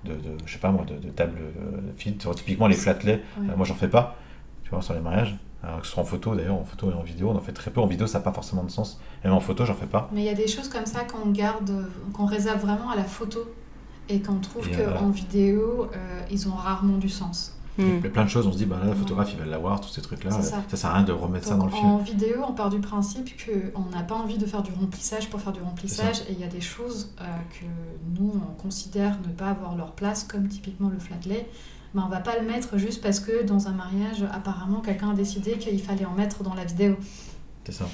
de, 0.05 0.13
de- 0.15 0.37
je 0.45 0.53
sais 0.53 0.59
pas 0.59 0.71
moi, 0.71 0.85
de, 0.85 1.09
table 1.11 1.39
euh. 1.41 2.33
Typiquement, 2.35 2.67
les 2.67 2.75
flatlets, 2.77 3.23
Ouais. 3.41 3.47
euh, 3.51 3.57
moi, 3.57 3.65
j'en 3.67 3.75
fais 3.75 3.89
pas, 3.89 4.17
tu 4.65 4.71
vois, 4.71 4.83
sur 4.83 4.95
les 4.95 5.01
mariages. 5.01 5.37
Alors, 5.63 5.81
que 5.81 5.87
ce 5.87 5.93
soit 5.93 6.03
en 6.03 6.07
photo, 6.07 6.37
d'ailleurs, 6.37 6.55
en 6.55 6.65
photo 6.65 6.91
et 6.91 6.95
en 6.95 7.03
vidéo, 7.03 7.31
on 7.31 7.37
en 7.37 7.41
fait 7.41 7.53
très 7.53 7.71
peu. 7.73 7.81
En 7.81 7.87
vidéo, 7.87 8.07
ça 8.07 8.19
n'a 8.19 8.25
pas 8.25 8.33
forcément 8.33 8.63
de 8.63 8.71
sens. 8.71 9.01
Même 9.25 9.33
en 9.33 9.41
photo, 9.41 9.65
j'en 9.65 9.75
fais 9.75 9.87
pas. 9.87 10.09
Mais 10.13 10.21
il 10.21 10.27
y 10.27 10.29
a 10.29 10.35
des 10.35 10.47
choses 10.47 10.69
comme 10.69 10.87
ça 10.87 11.01
qu'on 11.05 11.31
garde, 11.31 11.87
qu'on 12.13 12.27
réserve 12.27 12.61
vraiment 12.61 12.91
à 12.91 12.97
la 12.97 13.03
photo 13.05 13.41
et 14.09 14.21
qu'on 14.21 14.37
trouve 14.39 14.69
qu'en 14.71 15.09
euh, 15.09 15.13
vidéo, 15.13 15.91
euh, 15.95 16.21
ils 16.31 16.49
ont 16.49 16.53
rarement 16.55 16.97
du 16.99 17.09
sens. 17.09 17.58
Il 17.79 18.01
y 18.01 18.07
a 18.07 18.11
plein 18.11 18.25
de 18.25 18.31
choses, 18.31 18.47
on 18.47 18.53
se 18.53 18.59
dit, 18.59 18.67
bah 18.67 18.79
là, 18.81 18.89
la 18.89 18.95
photographe, 18.95 19.31
il 19.33 19.39
va 19.39 19.45
l'avoir, 19.45 19.81
tous 19.81 19.89
ces 19.89 20.03
trucs-là. 20.03 20.31
Ça. 20.31 20.43
ça. 20.43 20.77
sert 20.77 20.91
à 20.91 20.95
rien 20.95 21.05
de 21.05 21.13
remettre 21.13 21.47
ça 21.47 21.55
dans 21.55 21.67
le 21.67 21.71
film. 21.71 21.87
en 21.87 21.99
vidéo, 21.99 22.45
on 22.49 22.53
part 22.53 22.71
du 22.71 22.81
principe 22.81 23.31
qu'on 23.45 23.85
n'a 23.91 24.03
pas 24.03 24.17
envie 24.17 24.39
de 24.39 24.47
faire 24.47 24.63
du 24.63 24.73
remplissage 24.73 25.31
pour 25.31 25.41
faire 25.41 25.53
du 25.53 25.61
remplissage 25.61 26.21
et 26.29 26.33
il 26.33 26.41
y 26.41 26.45
a 26.45 26.49
des 26.49 26.61
choses 26.61 27.15
euh, 27.21 27.25
que 27.51 28.21
nous, 28.21 28.33
on 28.35 28.55
considère 28.61 29.19
ne 29.27 29.33
pas 29.33 29.51
avoir 29.51 29.77
leur 29.77 29.93
place, 29.93 30.25
comme 30.25 30.49
typiquement 30.49 30.89
le 30.89 30.99
flatlet. 30.99 31.49
Mais 31.95 32.03
on 32.03 32.09
va 32.09 32.21
pas 32.21 32.39
le 32.39 32.47
mettre 32.47 32.77
juste 32.77 33.03
parce 33.03 33.21
que 33.21 33.45
dans 33.45 33.69
un 33.69 33.73
mariage, 33.73 34.25
apparemment, 34.33 34.81
quelqu'un 34.81 35.11
a 35.11 35.15
décidé 35.15 35.53
qu'il 35.53 35.81
fallait 35.81 36.05
en 36.05 36.15
mettre 36.15 36.43
dans 36.43 36.55
la 36.55 36.65
vidéo. 36.65 36.97
C'est 37.65 37.73
ça. 37.73 37.89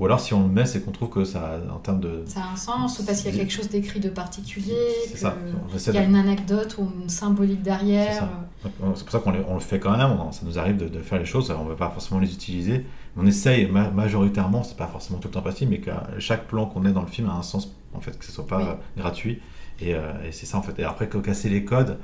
Ou 0.00 0.06
alors, 0.06 0.18
si 0.18 0.32
on 0.34 0.42
le 0.44 0.48
met, 0.48 0.64
c'est 0.64 0.80
qu'on 0.82 0.92
trouve 0.92 1.10
que 1.10 1.24
ça, 1.24 1.60
en 1.70 1.76
termes 1.78 2.00
de. 2.00 2.22
Ça 2.26 2.40
a 2.42 2.52
un 2.54 2.56
sens 2.56 2.98
ou 2.98 3.04
parce 3.04 3.20
qu'il 3.20 3.32
y 3.32 3.34
a 3.36 3.38
quelque 3.40 3.52
chose 3.52 3.68
d'écrit 3.68 4.00
de 4.00 4.08
particulier, 4.08 4.74
qu'il 5.12 5.94
y 5.94 5.98
a 5.98 6.02
une 6.02 6.16
anecdote 6.16 6.76
ou 6.78 6.90
une 7.02 7.08
symbolique 7.10 7.62
derrière. 7.62 8.26
C'est 8.62 8.70
pour 9.04 9.10
ça 9.10 9.18
qu'on 9.20 9.30
le 9.32 9.60
fait 9.60 9.78
quand 9.78 9.96
même, 9.96 10.10
on- 10.18 10.32
ça 10.32 10.40
nous 10.44 10.58
arrive 10.58 10.78
de, 10.78 10.88
de 10.88 11.00
faire 11.00 11.18
les 11.18 11.24
choses, 11.26 11.50
on 11.50 11.64
ne 11.64 11.68
veut 11.70 11.76
pas 11.76 11.90
forcément 11.90 12.18
les 12.18 12.32
utiliser. 12.32 12.86
On 13.16 13.26
essaye 13.26 13.66
ma- 13.70 13.90
majoritairement, 13.90 14.62
c'est 14.62 14.76
pas 14.76 14.86
forcément 14.86 15.18
tout 15.18 15.28
le 15.28 15.34
temps 15.34 15.42
facile, 15.42 15.68
mais 15.68 15.78
que 15.80 15.90
chaque 16.18 16.46
plan 16.46 16.64
qu'on 16.66 16.84
ait 16.86 16.92
dans 16.92 17.02
le 17.02 17.06
film 17.08 17.28
a 17.28 17.34
un 17.34 17.42
sens, 17.42 17.70
en 17.94 18.00
fait, 18.00 18.18
que 18.18 18.24
ce 18.24 18.32
soit 18.32 18.46
pas 18.46 18.56
Oui. 18.58 18.64
euh, 18.68 18.74
gratuit. 19.02 19.40
Et, 19.82 19.94
euh, 19.94 20.12
et 20.26 20.32
c'est 20.32 20.46
ça 20.46 20.58
en 20.58 20.62
fait. 20.62 20.78
Et 20.78 20.84
après, 20.84 21.08
casser 21.08 21.48
les 21.48 21.64
codes, 21.64 21.90
euh, 21.90 21.94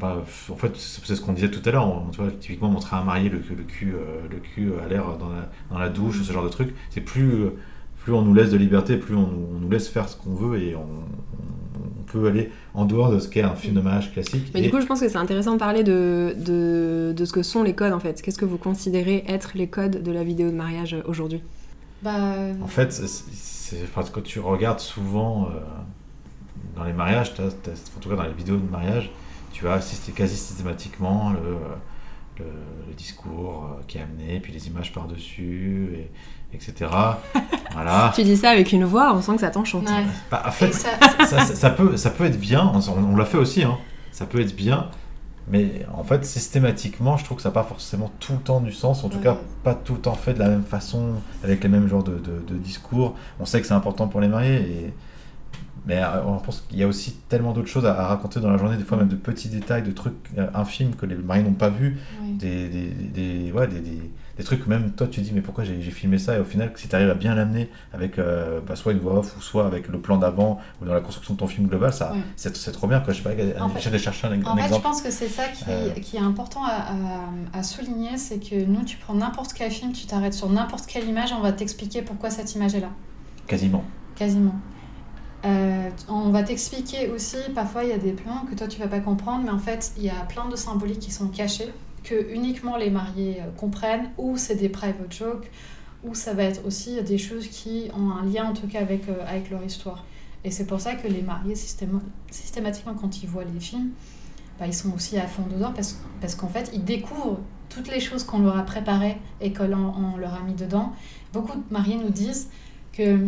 bah, 0.00 0.22
f- 0.26 0.52
en 0.52 0.56
fait, 0.56 0.72
c'est 0.76 1.14
ce 1.14 1.20
qu'on 1.20 1.32
disait 1.32 1.50
tout 1.50 1.66
à 1.68 1.72
l'heure. 1.72 1.86
on- 1.86 2.10
Tu 2.10 2.20
vois, 2.20 2.30
typiquement, 2.30 2.68
montrer 2.68 2.96
à 2.96 3.00
un 3.00 3.04
marié 3.04 3.28
le, 3.30 3.38
le 3.38 3.62
cul, 3.64 3.94
euh, 3.94 4.20
le 4.30 4.38
cul 4.38 4.70
à 4.84 4.88
l'air 4.88 5.04
dans 5.18 5.28
la, 5.30 5.50
dans 5.70 5.78
la 5.78 5.88
douche, 5.88 6.22
ce 6.22 6.32
genre 6.32 6.44
de 6.44 6.48
truc. 6.50 6.74
C'est 6.90 7.00
plus, 7.00 7.32
euh, 7.44 7.50
plus 8.02 8.12
on 8.12 8.22
nous 8.22 8.34
laisse 8.34 8.50
de 8.50 8.56
liberté, 8.58 8.96
plus 8.96 9.14
on, 9.14 9.26
nous- 9.26 9.48
on 9.56 9.58
nous 9.60 9.70
laisse 9.70 9.88
faire 9.88 10.08
ce 10.08 10.16
qu'on 10.16 10.34
veut 10.34 10.60
et 10.60 10.74
on, 10.76 10.86
peut 12.10 12.26
aller 12.26 12.50
en 12.72 12.86
dehors 12.86 13.10
de 13.12 13.18
ce 13.18 13.28
qu'est 13.28 13.42
un 13.42 13.54
film 13.54 13.74
de 13.74 13.80
mariage 13.82 14.12
classique. 14.12 14.50
Mais 14.54 14.60
Et- 14.60 14.62
du 14.64 14.70
coup, 14.70 14.80
je 14.80 14.86
pense 14.86 15.00
que 15.00 15.08
c'est 15.08 15.18
intéressant 15.18 15.52
de 15.52 15.58
parler 15.58 15.82
de, 15.84 16.34
de, 16.38 17.12
de 17.14 17.24
ce 17.26 17.32
que 17.34 17.42
sont 17.42 17.62
les 17.62 17.74
codes 17.74 17.92
en 17.92 18.00
fait. 18.00 18.22
Qu'est-ce 18.22 18.38
que 18.38 18.46
vous 18.46 18.56
considérez 18.56 19.24
être 19.28 19.52
les 19.54 19.66
codes 19.68 20.02
de 20.02 20.10
la 20.10 20.24
vidéo 20.24 20.50
de 20.50 20.56
mariage 20.56 20.94
euh, 20.94 21.02
aujourd'hui? 21.04 21.42
Bah, 22.02 22.34
En 22.62 22.66
fait, 22.66 22.92
c'est- 22.92 23.24
que 24.14 24.20
tu 24.20 24.40
regardes 24.40 24.80
souvent 24.80 25.48
euh, 25.50 25.58
dans 26.76 26.84
les 26.84 26.94
mariages, 26.94 27.34
t'as- 27.34 27.50
t'as- 27.50 27.72
en 27.72 28.00
tout 28.00 28.08
cas 28.08 28.16
dans 28.16 28.22
les 28.22 28.32
vidéos 28.32 28.56
de 28.56 28.70
mariage, 28.70 29.10
tu 29.58 29.68
as 29.68 29.72
assisté 29.74 30.12
quasi 30.12 30.36
systématiquement 30.36 31.30
le, 31.30 31.56
le, 32.38 32.50
le 32.88 32.94
discours 32.94 33.64
euh, 33.78 33.82
qui 33.88 33.98
est 33.98 34.02
amené, 34.02 34.40
puis 34.40 34.52
les 34.52 34.68
images 34.68 34.92
par-dessus, 34.92 35.90
et, 35.94 36.10
etc. 36.56 36.90
voilà. 37.72 38.12
Tu 38.14 38.22
dis 38.22 38.36
ça 38.36 38.50
avec 38.50 38.72
une 38.72 38.84
voix, 38.84 39.12
on 39.14 39.20
sent 39.22 39.34
que 39.34 39.40
ça 39.40 39.50
t'enchante. 39.50 39.88
ouais. 39.88 40.04
Bah, 40.30 40.42
en 40.46 40.50
fait, 40.50 40.72
ça, 40.72 40.90
ça, 41.26 41.40
ça- 41.40 41.54
ça 41.54 41.70
peut, 41.70 41.96
ça 41.96 42.10
peut 42.10 42.24
être 42.24 42.38
bien, 42.38 42.70
on, 42.74 42.78
on- 42.90 43.12
on 43.12 43.16
l'a 43.16 43.24
fait 43.24 43.38
aussi, 43.38 43.64
hein. 43.64 43.76
ça 44.12 44.26
peut 44.26 44.40
être 44.40 44.54
bien, 44.56 44.88
Mais 45.50 45.86
en 45.94 46.04
fait, 46.04 46.24
systématiquement, 46.26 47.16
je 47.16 47.24
trouve 47.24 47.38
que 47.38 47.42
ça 47.42 47.48
n'a 47.48 47.54
pas 47.54 47.62
forcément 47.64 48.10
tout 48.20 48.34
le 48.34 48.38
temps 48.40 48.60
du 48.60 48.70
sens, 48.72 49.02
en 49.02 49.08
tout 49.08 49.16
Ouais. 49.16 49.22
cas 49.24 49.36
pas 49.64 49.74
tout 49.74 49.94
le 49.94 50.00
temps 50.00 50.14
fait 50.14 50.34
de 50.34 50.38
la 50.40 50.48
même 50.50 50.62
façon, 50.62 51.14
avec 51.42 51.62
les 51.62 51.68
mêmes 51.70 51.88
genres 51.88 52.04
de, 52.04 52.16
de- 52.18 52.42
de 52.46 52.54
discours. 52.58 53.14
On 53.40 53.46
sait 53.46 53.60
que 53.60 53.66
c'est 53.66 53.74
important 53.74 54.06
pour 54.08 54.20
les 54.20 54.28
mariés, 54.28 54.56
et... 54.60 54.92
mais 55.86 55.96
euh, 56.02 56.22
on 56.26 56.38
pense 56.38 56.64
qu'il 56.68 56.78
y 56.78 56.82
a 56.82 56.86
aussi 56.88 57.12
tellement 57.28 57.52
d'autres 57.52 57.68
choses 57.68 57.86
à, 57.86 57.98
à 57.98 58.06
raconter 58.08 58.40
dans 58.40 58.50
la 58.50 58.56
journée, 58.58 58.76
des 58.76 58.84
fois 58.84 58.96
même 58.98 59.08
de 59.08 59.16
petits 59.16 59.48
détails, 59.48 59.82
de 59.82 59.92
trucs 59.92 60.14
euh, 60.36 60.46
infimes 60.54 60.94
que 60.94 61.06
les 61.06 61.14
mariés 61.14 61.42
n'ont 61.44 61.52
pas 61.52 61.70
vus, 61.70 61.98
Oui. 62.22 62.32
des, 62.32 62.68
des, 62.68 62.88
des, 62.88 63.52
ouais, 63.52 63.66
des, 63.68 63.80
des, 63.80 64.10
des 64.36 64.44
trucs 64.44 64.64
que 64.64 64.68
même 64.68 64.92
toi 64.92 65.08
tu 65.08 65.20
dis 65.20 65.32
mais 65.34 65.40
pourquoi 65.40 65.64
j'ai 65.64 65.80
filmé 65.90 66.16
ça? 66.18 66.36
Et 66.36 66.40
au 66.40 66.44
final 66.44 66.70
si 66.76 66.86
tu 66.88 66.94
arrives 66.94 67.10
à 67.10 67.14
bien 67.14 67.34
l'amener 67.34 67.68
avec 67.92 68.18
euh, 68.18 68.60
bah, 68.66 68.76
soit 68.76 68.92
une 68.92 69.00
voix 69.00 69.18
off 69.18 69.36
ou 69.36 69.40
soit 69.40 69.66
avec 69.66 69.88
le 69.88 69.98
plan 70.00 70.16
d'avant 70.16 70.58
ou 70.80 70.84
dans 70.84 70.94
la 70.94 71.00
construction 71.00 71.34
de 71.34 71.38
ton 71.40 71.48
film 71.48 71.66
global 71.66 71.92
ça 71.92 72.12
Ouais. 72.12 72.20
c'est 72.36 72.56
c'est 72.56 72.70
trop 72.70 72.86
bien 72.86 73.00
quoi 73.00 73.12
je 73.12 73.18
sais 73.20 73.24
pas 73.24 73.34
j'essaie 73.74 73.90
de 73.90 73.98
chercher 73.98 74.28
un, 74.28 74.32
un 74.32 74.44
En 74.44 74.56
fait, 74.56 74.72
je 74.74 74.80
pense 74.80 75.02
que 75.02 75.10
c'est 75.10 75.26
ça 75.28 75.48
qui, 75.48 75.64
Euh. 75.68 75.90
qui 75.90 76.16
est 76.16 76.20
important 76.20 76.62
à, 76.64 76.70
à- 77.54 77.58
à 77.58 77.62
souligner, 77.64 78.16
c'est 78.16 78.38
que 78.38 78.64
nous, 78.64 78.84
tu 78.84 78.96
prends 78.98 79.14
n'importe 79.14 79.52
quel 79.54 79.70
film, 79.72 79.92
tu 79.92 80.06
t'arrêtes 80.06 80.34
sur 80.34 80.48
n'importe 80.48 80.86
quelle 80.86 81.08
image, 81.08 81.32
on 81.36 81.40
va 81.40 81.50
t'expliquer 81.52 82.02
pourquoi 82.02 82.30
cette 82.30 82.54
image 82.54 82.74
est 82.76 82.80
là, 82.80 82.90
quasiment 83.48 83.84
quasiment. 84.14 84.54
Euh, 85.44 85.88
on 86.08 86.30
va 86.30 86.42
t'expliquer 86.42 87.10
aussi, 87.10 87.36
parfois 87.54 87.84
il 87.84 87.90
y 87.90 87.92
a 87.92 87.98
des 87.98 88.12
plans 88.12 88.44
que 88.50 88.56
toi 88.56 88.66
tu 88.66 88.80
vas 88.80 88.88
pas 88.88 88.98
comprendre, 88.98 89.44
mais 89.44 89.50
en 89.50 89.58
fait 89.58 89.92
il 89.96 90.02
y 90.02 90.10
a 90.10 90.24
plein 90.24 90.48
de 90.48 90.56
symboliques 90.56 90.98
qui 90.98 91.12
sont 91.12 91.28
cachés, 91.28 91.72
que 92.02 92.32
uniquement 92.32 92.76
les 92.76 92.90
mariés 92.90 93.36
euh, 93.40 93.50
comprennent, 93.56 94.10
ou 94.18 94.36
c'est 94.36 94.56
des 94.56 94.68
private 94.68 95.12
jokes, 95.12 95.48
ou 96.04 96.14
ça 96.14 96.34
va 96.34 96.42
être 96.44 96.66
aussi 96.66 97.00
des 97.02 97.18
choses 97.18 97.46
qui 97.46 97.88
ont 97.96 98.10
un 98.10 98.24
lien 98.24 98.44
en 98.50 98.52
tout 98.52 98.66
cas 98.66 98.80
avec, 98.80 99.08
euh, 99.08 99.24
avec 99.26 99.50
leur 99.50 99.62
histoire. 99.62 100.04
Et 100.44 100.50
c'est 100.50 100.66
pour 100.66 100.80
ça 100.80 100.94
que 100.94 101.06
les 101.06 101.22
mariés, 101.22 101.54
systéma- 101.54 102.00
systématiquement, 102.30 102.94
quand 102.94 103.22
ils 103.22 103.28
voient 103.28 103.44
les 103.44 103.60
films, 103.60 103.90
bah, 104.58 104.66
ils 104.66 104.74
sont 104.74 104.92
aussi 104.92 105.18
à 105.18 105.26
fond 105.26 105.44
dedans 105.52 105.72
parce, 105.72 106.00
parce 106.20 106.34
qu'en 106.34 106.48
fait, 106.48 106.70
ils 106.72 106.84
découvrent 106.84 107.38
toutes 107.68 107.88
les 107.88 108.00
choses 108.00 108.24
qu'on 108.24 108.40
leur 108.40 108.56
a 108.56 108.62
préparées 108.64 109.18
et 109.40 109.52
qu'on 109.52 109.72
on 109.72 110.16
leur 110.16 110.34
a 110.34 110.40
mis 110.40 110.54
dedans. 110.54 110.92
Beaucoup 111.32 111.56
de 111.56 111.62
mariés 111.70 111.96
nous 111.96 112.10
disent 112.10 112.48
que, 112.92 113.18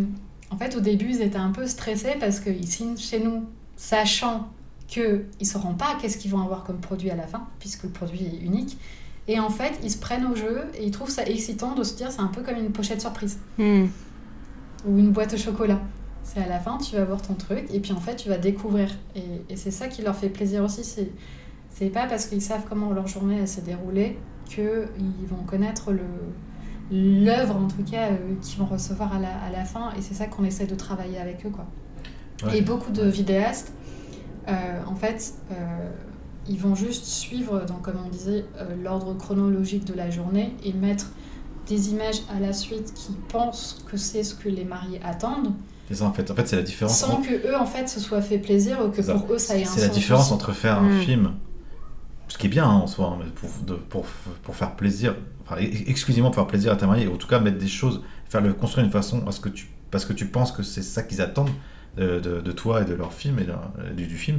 en 0.50 0.56
fait, 0.56 0.76
au 0.76 0.80
début, 0.80 1.10
ils 1.10 1.22
étaient 1.22 1.36
un 1.36 1.50
peu 1.52 1.66
stressés 1.66 2.16
parce 2.18 2.40
qu'ils 2.40 2.66
signent 2.66 2.96
chez 2.96 3.20
nous, 3.20 3.44
sachant 3.76 4.48
qu'ils 4.88 5.26
ne 5.40 5.44
sauront 5.44 5.74
pas 5.74 5.96
qu'est-ce 6.00 6.18
qu'ils 6.18 6.30
vont 6.30 6.40
avoir 6.42 6.64
comme 6.64 6.80
produit 6.80 7.10
à 7.10 7.16
la 7.16 7.26
fin, 7.26 7.46
puisque 7.60 7.84
le 7.84 7.90
produit 7.90 8.24
est 8.24 8.44
unique. 8.44 8.76
Et 9.28 9.38
en 9.38 9.50
fait, 9.50 9.78
ils 9.84 9.90
se 9.90 9.98
prennent 9.98 10.26
au 10.26 10.34
jeu 10.34 10.62
et 10.74 10.84
ils 10.84 10.90
trouvent 10.90 11.10
ça 11.10 11.24
excitant 11.24 11.74
de 11.74 11.84
se 11.84 11.94
dire 11.94 12.10
c'est 12.10 12.20
un 12.20 12.26
peu 12.28 12.42
comme 12.42 12.56
une 12.56 12.72
pochette 12.72 13.00
surprise 13.00 13.38
Hmm. 13.58 13.86
ou 14.86 14.98
une 14.98 15.10
boîte 15.12 15.34
au 15.34 15.36
chocolat. 15.36 15.80
C'est 16.24 16.40
à 16.40 16.48
la 16.48 16.58
fin, 16.58 16.78
tu 16.78 16.96
vas 16.96 17.04
voir 17.04 17.22
ton 17.22 17.34
truc 17.34 17.66
et 17.72 17.78
puis 17.80 17.92
en 17.92 18.00
fait, 18.00 18.16
tu 18.16 18.28
vas 18.28 18.38
découvrir. 18.38 18.88
Et, 19.14 19.22
et 19.48 19.56
c'est 19.56 19.70
ça 19.70 19.86
qui 19.88 20.02
leur 20.02 20.16
fait 20.16 20.30
plaisir 20.30 20.64
aussi. 20.64 20.82
C'est, 20.84 21.10
c'est 21.68 21.90
pas 21.90 22.06
parce 22.06 22.26
qu'ils 22.26 22.42
savent 22.42 22.64
comment 22.68 22.90
leur 22.92 23.06
journée 23.06 23.46
s'est 23.46 23.62
déroulée 23.62 24.18
qu'ils 24.46 24.88
vont 25.28 25.44
connaître 25.46 25.92
le, 25.92 26.02
l'œuvre, 26.90 27.56
en 27.56 27.68
tout 27.68 27.82
cas, 27.90 28.08
euh, 28.08 28.16
qu'ils 28.42 28.58
vont 28.58 28.66
recevoir 28.66 29.14
à 29.14 29.18
la, 29.18 29.28
à 29.46 29.50
la 29.50 29.64
fin. 29.64 29.92
Et 29.98 30.02
c'est 30.02 30.14
ça 30.14 30.26
qu'on 30.26 30.44
essaie 30.44 30.66
de 30.66 30.74
travailler 30.74 31.18
avec 31.18 31.44
eux. 31.46 31.50
Quoi. 31.50 31.66
Ouais. 32.44 32.58
Et 32.58 32.62
beaucoup 32.62 32.90
de 32.92 33.02
vidéastes, 33.04 33.72
euh, 34.48 34.52
en 34.86 34.94
fait, 34.94 35.34
euh, 35.52 35.54
ils 36.48 36.58
vont 36.58 36.74
juste 36.74 37.04
suivre, 37.04 37.64
donc, 37.66 37.82
comme 37.82 37.98
on 38.04 38.08
disait, 38.08 38.44
euh, 38.58 38.74
l'ordre 38.82 39.14
chronologique 39.14 39.84
de 39.84 39.94
la 39.94 40.10
journée 40.10 40.54
et 40.64 40.72
mettre 40.72 41.06
des 41.68 41.90
images 41.90 42.22
à 42.34 42.40
la 42.40 42.52
suite 42.52 42.92
qui 42.94 43.12
pensent 43.28 43.84
que 43.90 43.96
c'est 43.96 44.22
ce 44.24 44.34
que 44.34 44.48
les 44.48 44.64
mariés 44.64 45.00
attendent, 45.04 45.52
c'est 45.88 45.96
ça 45.96 46.04
en 46.06 46.12
fait 46.12 46.28
en 46.30 46.34
fait 46.34 46.46
c'est 46.48 46.56
la 46.56 46.62
différence 46.62 46.96
sans 46.98 47.14
entre- 47.14 47.28
que 47.28 47.48
eux 47.48 47.56
en 47.56 47.66
fait 47.66 47.88
se 47.88 47.98
soient 48.00 48.22
fait 48.22 48.38
plaisir 48.38 48.78
ou 48.84 48.90
que 48.90 49.02
pour 49.02 49.32
eux 49.34 49.38
ça 49.38 49.56
ait 49.56 49.62
un 49.62 49.66
c'est 49.66 49.80
la 49.80 49.88
différence 49.88 50.26
aussi. 50.26 50.32
entre 50.32 50.52
faire 50.52 50.80
Mm. 50.80 50.86
un 50.88 51.00
film 51.00 51.32
ce 52.28 52.38
qui 52.38 52.46
est 52.46 52.50
bien 52.50 52.64
hein, 52.64 52.74
en 52.74 52.86
soi 52.86 53.06
hein, 53.12 53.18
mais 53.24 53.30
pour, 53.30 53.50
de- 53.66 53.74
pour, 53.80 54.04
pour 54.42 54.54
faire 54.56 54.74
plaisir 54.76 55.16
enfin, 55.50 55.60
e- 55.60 55.88
exclusivement 55.90 56.32
faire 56.32 56.46
plaisir 56.46 56.72
à 56.72 56.76
ta 56.76 56.86
mariée 56.86 57.06
ou 57.08 57.14
en 57.14 57.16
tout 57.16 57.28
cas 57.28 57.40
mettre 57.40 57.58
des 57.58 57.68
choses 57.68 58.02
faire 58.28 58.40
le 58.40 58.52
construire 58.52 58.84
d'une 58.84 58.92
façon 58.92 59.26
à 59.26 59.32
ce 59.32 59.40
que 59.40 59.48
tu 59.48 59.68
parce 59.90 60.04
que 60.04 60.12
tu 60.12 60.26
penses 60.26 60.52
que 60.52 60.62
c'est 60.62 60.82
ça 60.82 61.02
qu'ils 61.02 61.20
attendent 61.20 61.50
de, 61.96 62.20
de, 62.20 62.40
de 62.40 62.52
toi 62.52 62.82
et 62.82 62.84
de 62.84 62.94
leur 62.94 63.12
film 63.12 63.38
et 63.40 63.44
de- 63.44 63.94
du, 63.94 64.06
du 64.06 64.16
film 64.16 64.38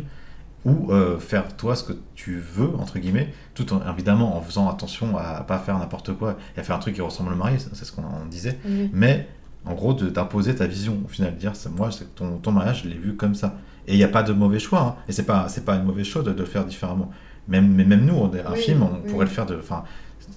ou 0.63 0.91
euh, 0.91 1.17
faire 1.19 1.55
toi 1.57 1.75
ce 1.75 1.83
que 1.83 1.93
tu 2.15 2.37
veux 2.39 2.69
entre 2.77 2.99
guillemets 2.99 3.33
tout 3.55 3.73
en 3.73 3.81
évidemment 3.91 4.37
en 4.37 4.41
faisant 4.41 4.69
attention 4.69 5.17
à 5.17 5.41
pas 5.43 5.57
faire 5.57 5.77
n'importe 5.79 6.13
quoi 6.13 6.37
et 6.55 6.59
à 6.59 6.63
faire 6.63 6.75
un 6.75 6.79
truc 6.79 6.95
qui 6.95 7.01
ressemble 7.01 7.33
au 7.33 7.35
marié 7.35 7.57
c'est 7.59 7.83
ce 7.85 7.91
qu'on 7.91 8.03
en 8.03 8.25
disait 8.29 8.57
mais 8.93 9.27
en 9.65 9.73
gros 9.73 9.93
de- 9.93 10.09
d'imposer 10.09 10.55
ta 10.55 10.67
vision 10.67 10.97
au 11.03 11.07
final 11.07 11.35
dire 11.35 11.55
c'est- 11.55 11.69
moi 11.69 11.89
c'est 11.91 12.13
ton, 12.15 12.37
ton 12.37 12.51
mariage 12.51 12.83
je 12.83 12.89
l'ai 12.89 12.95
vu 12.97 13.15
comme 13.15 13.33
ça 13.35 13.57
et 13.87 13.93
il 13.93 13.97
n'y 13.97 14.03
a 14.03 14.07
pas 14.07 14.21
de 14.23 14.33
mauvais 14.33 14.59
choix 14.59 14.81
hein. 14.81 14.95
et 15.09 15.11
c'est 15.11 15.23
pas 15.25 15.49
c'est 15.49 15.65
pas 15.65 15.75
une 15.75 15.83
mauvaise 15.83 16.05
chose 16.05 16.23
de, 16.25 16.31
de 16.31 16.39
le 16.39 16.45
faire 16.45 16.63
différemment 16.65 17.09
même 17.47 17.67
mais 17.73 17.83
même 17.83 18.05
nous 18.05 18.13
on 18.13 18.25
un 18.25 18.53
Oui, 18.53 18.59
film 18.59 18.83
on 18.83 18.93
oui. 19.03 19.11
pourrait 19.11 19.25
le 19.25 19.31
faire 19.31 19.47
de 19.47 19.59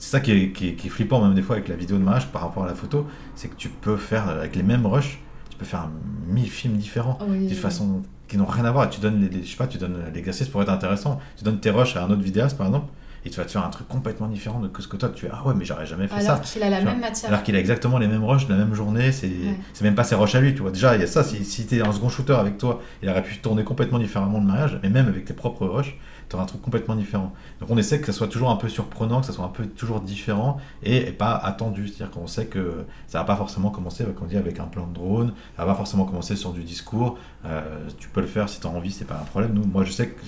c'est 0.05 0.11
ça 0.11 0.21
qui 0.21 0.33
est, 0.33 0.51
qui, 0.53 0.69
est, 0.69 0.73
qui 0.75 0.89
est 0.89 0.91
flippant 0.91 1.23
même 1.23 1.35
des 1.35 1.41
fois 1.43 1.57
avec 1.57 1.69
la 1.69 1.77
vidéo 1.77 1.97
de 1.97 2.03
mariage 2.03 2.27
par 2.29 2.43
rapport 2.43 2.65
à 2.65 2.67
la 2.67 2.75
photo 2.75 3.07
c'est 3.37 3.49
que 3.49 3.57
tu 3.57 3.69
peux 3.71 3.97
faire 3.97 4.29
avec 4.29 4.55
les 4.55 4.63
mêmes 4.63 4.85
rushs 4.87 5.19
tu 5.51 5.57
peux 5.57 5.65
faire 5.65 5.89
mille 6.29 6.51
films 6.51 6.77
différents 6.77 7.19
oui, 7.27 7.49
de 7.49 7.55
façon 7.55 8.03
qui 8.29 8.37
n'ont 8.39 8.47
rien 8.47 8.65
à 8.65 8.73
voir. 8.73 8.89
Tu 8.91 9.01
donnes 9.01 9.21
les, 9.21 9.29
les- 9.29 9.45
je 9.45 9.51
sais 9.51 9.57
pas, 9.57 9.67
tu 9.67 9.77
donnes 9.79 9.97
l'exercice 10.15 10.49
pour 10.49 10.61
être 10.63 10.71
intéressant. 10.71 11.21
Tu 11.37 11.45
donnes 11.45 11.61
tes 11.61 11.71
rushs 11.71 11.95
à 11.97 12.05
un 12.05 12.11
autre 12.11 12.23
vidéaste 12.23 12.57
par 12.57 12.67
exemple, 12.67 12.87
et 13.25 13.31
tu 13.31 13.37
vas 13.37 13.45
te 13.45 13.51
faire 13.53 13.65
un 13.65 13.69
truc 13.69 13.87
complètement 13.87 14.27
différent 14.29 14.61
de 14.61 14.71
ce 14.81 14.89
que 14.89 14.97
toi 14.97 15.11
tu 15.15 15.27
fais. 15.27 15.31
Ah 15.33 15.47
ouais, 15.47 15.53
mais 15.55 15.65
j'aurais 15.67 15.85
jamais 15.87 16.09
fait 16.09 16.15
alors 16.27 16.39
ça. 16.39 16.43
qu'il 16.43 16.63
a 16.63 16.71
la 16.71 16.79
Tu 16.79 16.83
vois. 16.85 16.93
même 16.93 17.03
matière. 17.03 17.31
Alors 17.31 17.43
qu'il 17.45 17.55
a 17.55 17.61
exactement 17.61 17.99
les 17.99 18.09
mêmes 18.09 18.25
rushs, 18.25 18.49
la 18.49 18.57
même 18.57 18.75
journée, 18.75 19.13
c'est 19.13 19.27
Ouais. 19.29 19.55
même 19.83 19.95
pas 19.95 20.05
ses 20.05 20.15
rushs 20.17 20.35
à 20.35 20.41
lui, 20.41 20.55
tu 20.55 20.63
vois. 20.63 20.71
Déjà, 20.71 20.97
il 20.97 21.03
y 21.03 21.05
a 21.05 21.07
ça, 21.07 21.23
si, 21.23 21.45
si 21.45 21.67
t'es 21.67 21.83
un 21.83 21.93
second 21.93 22.09
shooter 22.09 22.33
avec 22.35 22.57
toi, 22.59 22.81
il 23.03 23.09
aurait 23.11 23.23
pu 23.23 23.37
tourner 23.39 23.63
complètement 23.63 23.99
différemment 23.99 24.41
le 24.41 24.47
mariage, 24.47 24.81
mais 24.83 24.89
même 24.89 25.07
avec 25.07 25.27
tes 25.27 25.35
propres 25.35 25.67
rushs, 25.67 25.95
un 26.41 26.47
truc 26.47 26.63
complètement 26.63 26.97
différent. 26.97 27.33
Donc 27.61 27.71
on 27.71 27.77
essaie 27.77 28.01
que 28.01 28.07
ça 28.07 28.13
soit 28.13 28.29
toujours 28.29 28.51
un 28.51 28.57
peu 28.57 28.69
surprenant, 28.69 29.21
que 29.21 29.27
ça 29.27 29.33
soit 29.33 29.45
un 29.45 29.49
peu 29.49 29.67
toujours 29.67 30.01
différent 30.01 30.59
et, 30.83 31.13
pas 31.13 31.35
attendu. 31.35 31.89
C'est-à-dire 31.89 32.11
qu'on 32.11 32.27
sait 32.27 32.47
que 32.47 32.85
ça 33.07 33.19
va 33.19 33.25
pas 33.25 33.37
forcément 33.37 33.71
commencer, 33.71 34.05
comme 34.05 34.25
on 34.25 34.27
dit, 34.27 34.37
avec 34.37 34.61
un 34.61 34.65
plan 34.67 34.87
de 34.87 34.95
drone, 34.95 35.33
ça 35.57 35.65
va 35.65 35.73
pas 35.73 35.77
forcément 35.77 36.05
commencer 36.05 36.37
sur 36.37 36.53
du 36.53 36.63
discours. 36.63 37.19
Euh, 37.45 37.89
tu 37.99 38.09
peux 38.09 38.21
le 38.21 38.27
faire 38.27 38.49
si 38.49 38.61
tu 38.61 38.67
as 38.67 38.71
envie, 38.71 38.91
c'est 38.91 39.07
pas 39.07 39.17
un 39.17 39.25
problème. 39.25 39.53
Nous, 39.55 39.65
moi 39.65 39.85
je 39.85 39.93
sais 39.93 40.09
que 40.09 40.21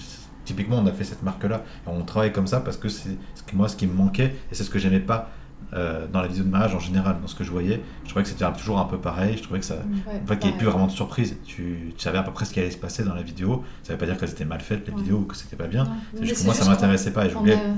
typiquement 0.45 0.79
on 0.79 0.87
a 0.87 0.93
fait 0.93 1.05
cette 1.05 1.23
marque-là 1.23 1.63
et 1.87 1.91
on 1.91 2.03
travaille 2.05 2.33
comme 2.33 2.47
ça 2.47 2.61
parce 2.61 2.77
que 2.77 2.89
c'est 2.89 3.17
ce 3.35 3.57
moi 3.57 3.69
ce 3.69 3.77
qui 3.77 3.87
me 3.87 3.95
manquait 3.95 4.35
et 4.51 4.55
c'est 4.55 4.65
ce 4.65 4.71
que 4.71 4.79
j'aimais 4.79 5.01
pas 5.01 5.31
euh, 5.75 6.07
dans 6.13 6.21
la 6.21 6.29
vidéo 6.29 6.45
de 6.45 6.49
mariage 6.51 6.75
en 6.75 6.79
général, 6.81 7.17
dans 7.21 7.27
ce 7.27 7.35
que 7.35 7.43
je 7.45 7.51
voyais. 7.51 7.83
Je 8.05 8.09
trouvais 8.11 8.23
que 8.23 8.29
c'était 8.29 8.45
toujours 8.53 8.79
un 8.79 8.85
peu 8.85 8.99
pareil. 8.99 9.37
Je 9.37 9.43
trouvais 9.43 9.59
que 9.61 9.65
ça, 9.67 9.75
Ouais, 9.75 10.21
en 10.23 10.27
fait, 10.27 10.39
qu'il 10.39 10.51
n'y 10.51 10.55
ait 10.55 10.59
plus 10.59 10.67
vraiment 10.67 10.87
de 10.87 10.93
surprise. 10.93 11.37
Tu, 11.45 11.93
tu 11.97 12.03
savais 12.03 12.19
à 12.19 12.23
peu 12.23 12.31
près 12.33 12.45
ce 12.45 12.53
qui 12.53 12.61
allait 12.61 12.71
se 12.71 12.77
passer 12.79 13.03
dans 13.05 13.15
la 13.15 13.23
vidéo. 13.23 13.65
Ça 13.83 13.93
veut 13.93 13.99
pas 13.99 14.07
dire 14.07 14.17
qu'elles 14.17 14.31
étaient 14.31 14.45
mal 14.45 14.61
faites, 14.61 14.87
les 14.87 14.93
Ouais. 14.93 15.01
vidéos, 15.01 15.19
ou 15.19 15.25
que 15.25 15.37
c'était 15.37 15.57
pas 15.57 15.67
bien. 15.67 15.87
C'est 16.17 16.25
juste 16.27 16.41
que 16.41 16.45
moi, 16.45 16.55
ça 16.55 16.61
juste 16.61 16.65
qu'on- 16.69 16.71
m'intéressait 16.75 17.11
pas. 17.13 17.27
Et 17.27 17.31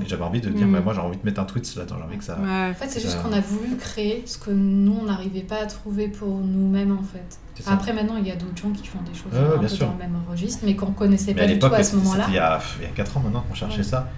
j'avais 0.07 0.23
envie 0.23 0.41
de 0.41 0.49
dire, 0.49 0.67
Mm. 0.67 0.73
bah, 0.73 0.81
moi, 0.81 0.93
j'ai 0.93 0.99
envie 1.01 1.17
de 1.17 1.25
mettre 1.25 1.41
un 1.41 1.45
tweet 1.45 1.75
là-dedans. 1.75 1.95
J'ai 1.99 2.03
envie 2.05 2.17
que 2.17 2.23
ça. 2.23 2.37
Ouais. 2.39 2.69
En 2.69 2.73
fait, 2.73 2.87
c'est 2.87 2.99
Ça- 2.99 3.07
juste 3.09 3.21
qu'on 3.23 3.33
a 3.33 3.41
voulu 3.41 3.75
créer 3.77 4.23
ce 4.25 4.37
que 4.37 4.51
nous, 4.51 4.95
on 5.01 5.05
n'arrivait 5.05 5.41
pas 5.41 5.57
à 5.63 5.65
trouver 5.65 6.07
pour 6.07 6.37
nous-mêmes, 6.37 6.91
en 6.97 7.03
fait. 7.03 7.39
ça. 7.61 7.73
Après, 7.73 7.91
maintenant, 7.91 8.15
il 8.17 8.25
y 8.25 8.31
a 8.31 8.37
d'autres 8.37 8.55
gens 8.55 8.69
qui 8.71 8.87
font 8.87 8.99
des 9.01 9.13
choses 9.13 9.33
un 9.37 9.57
bien 9.57 9.59
peu 9.59 9.67
sûr. 9.67 9.85
dans 9.87 9.91
le 9.91 9.97
même 9.99 10.15
registre, 10.31 10.61
mais 10.65 10.77
qu'on 10.77 10.91
connaissait 10.93 11.33
Mais 11.33 11.41
pas 11.41 11.43
à 11.43 11.53
du 11.53 11.59
tout 11.59 11.65
à 11.65 11.83
ce 11.83 11.95
moment-là. 11.97 12.23
il 12.29 12.35
y 12.35 12.37
a, 12.37 12.57
il 12.79 12.83
y 12.83 12.87
a 12.87 12.91
4 12.91 13.17
ans 13.17 13.19
maintenant 13.19 13.43
qu'on 13.45 13.53
cherchait 13.53 13.83
ça. 13.83 14.09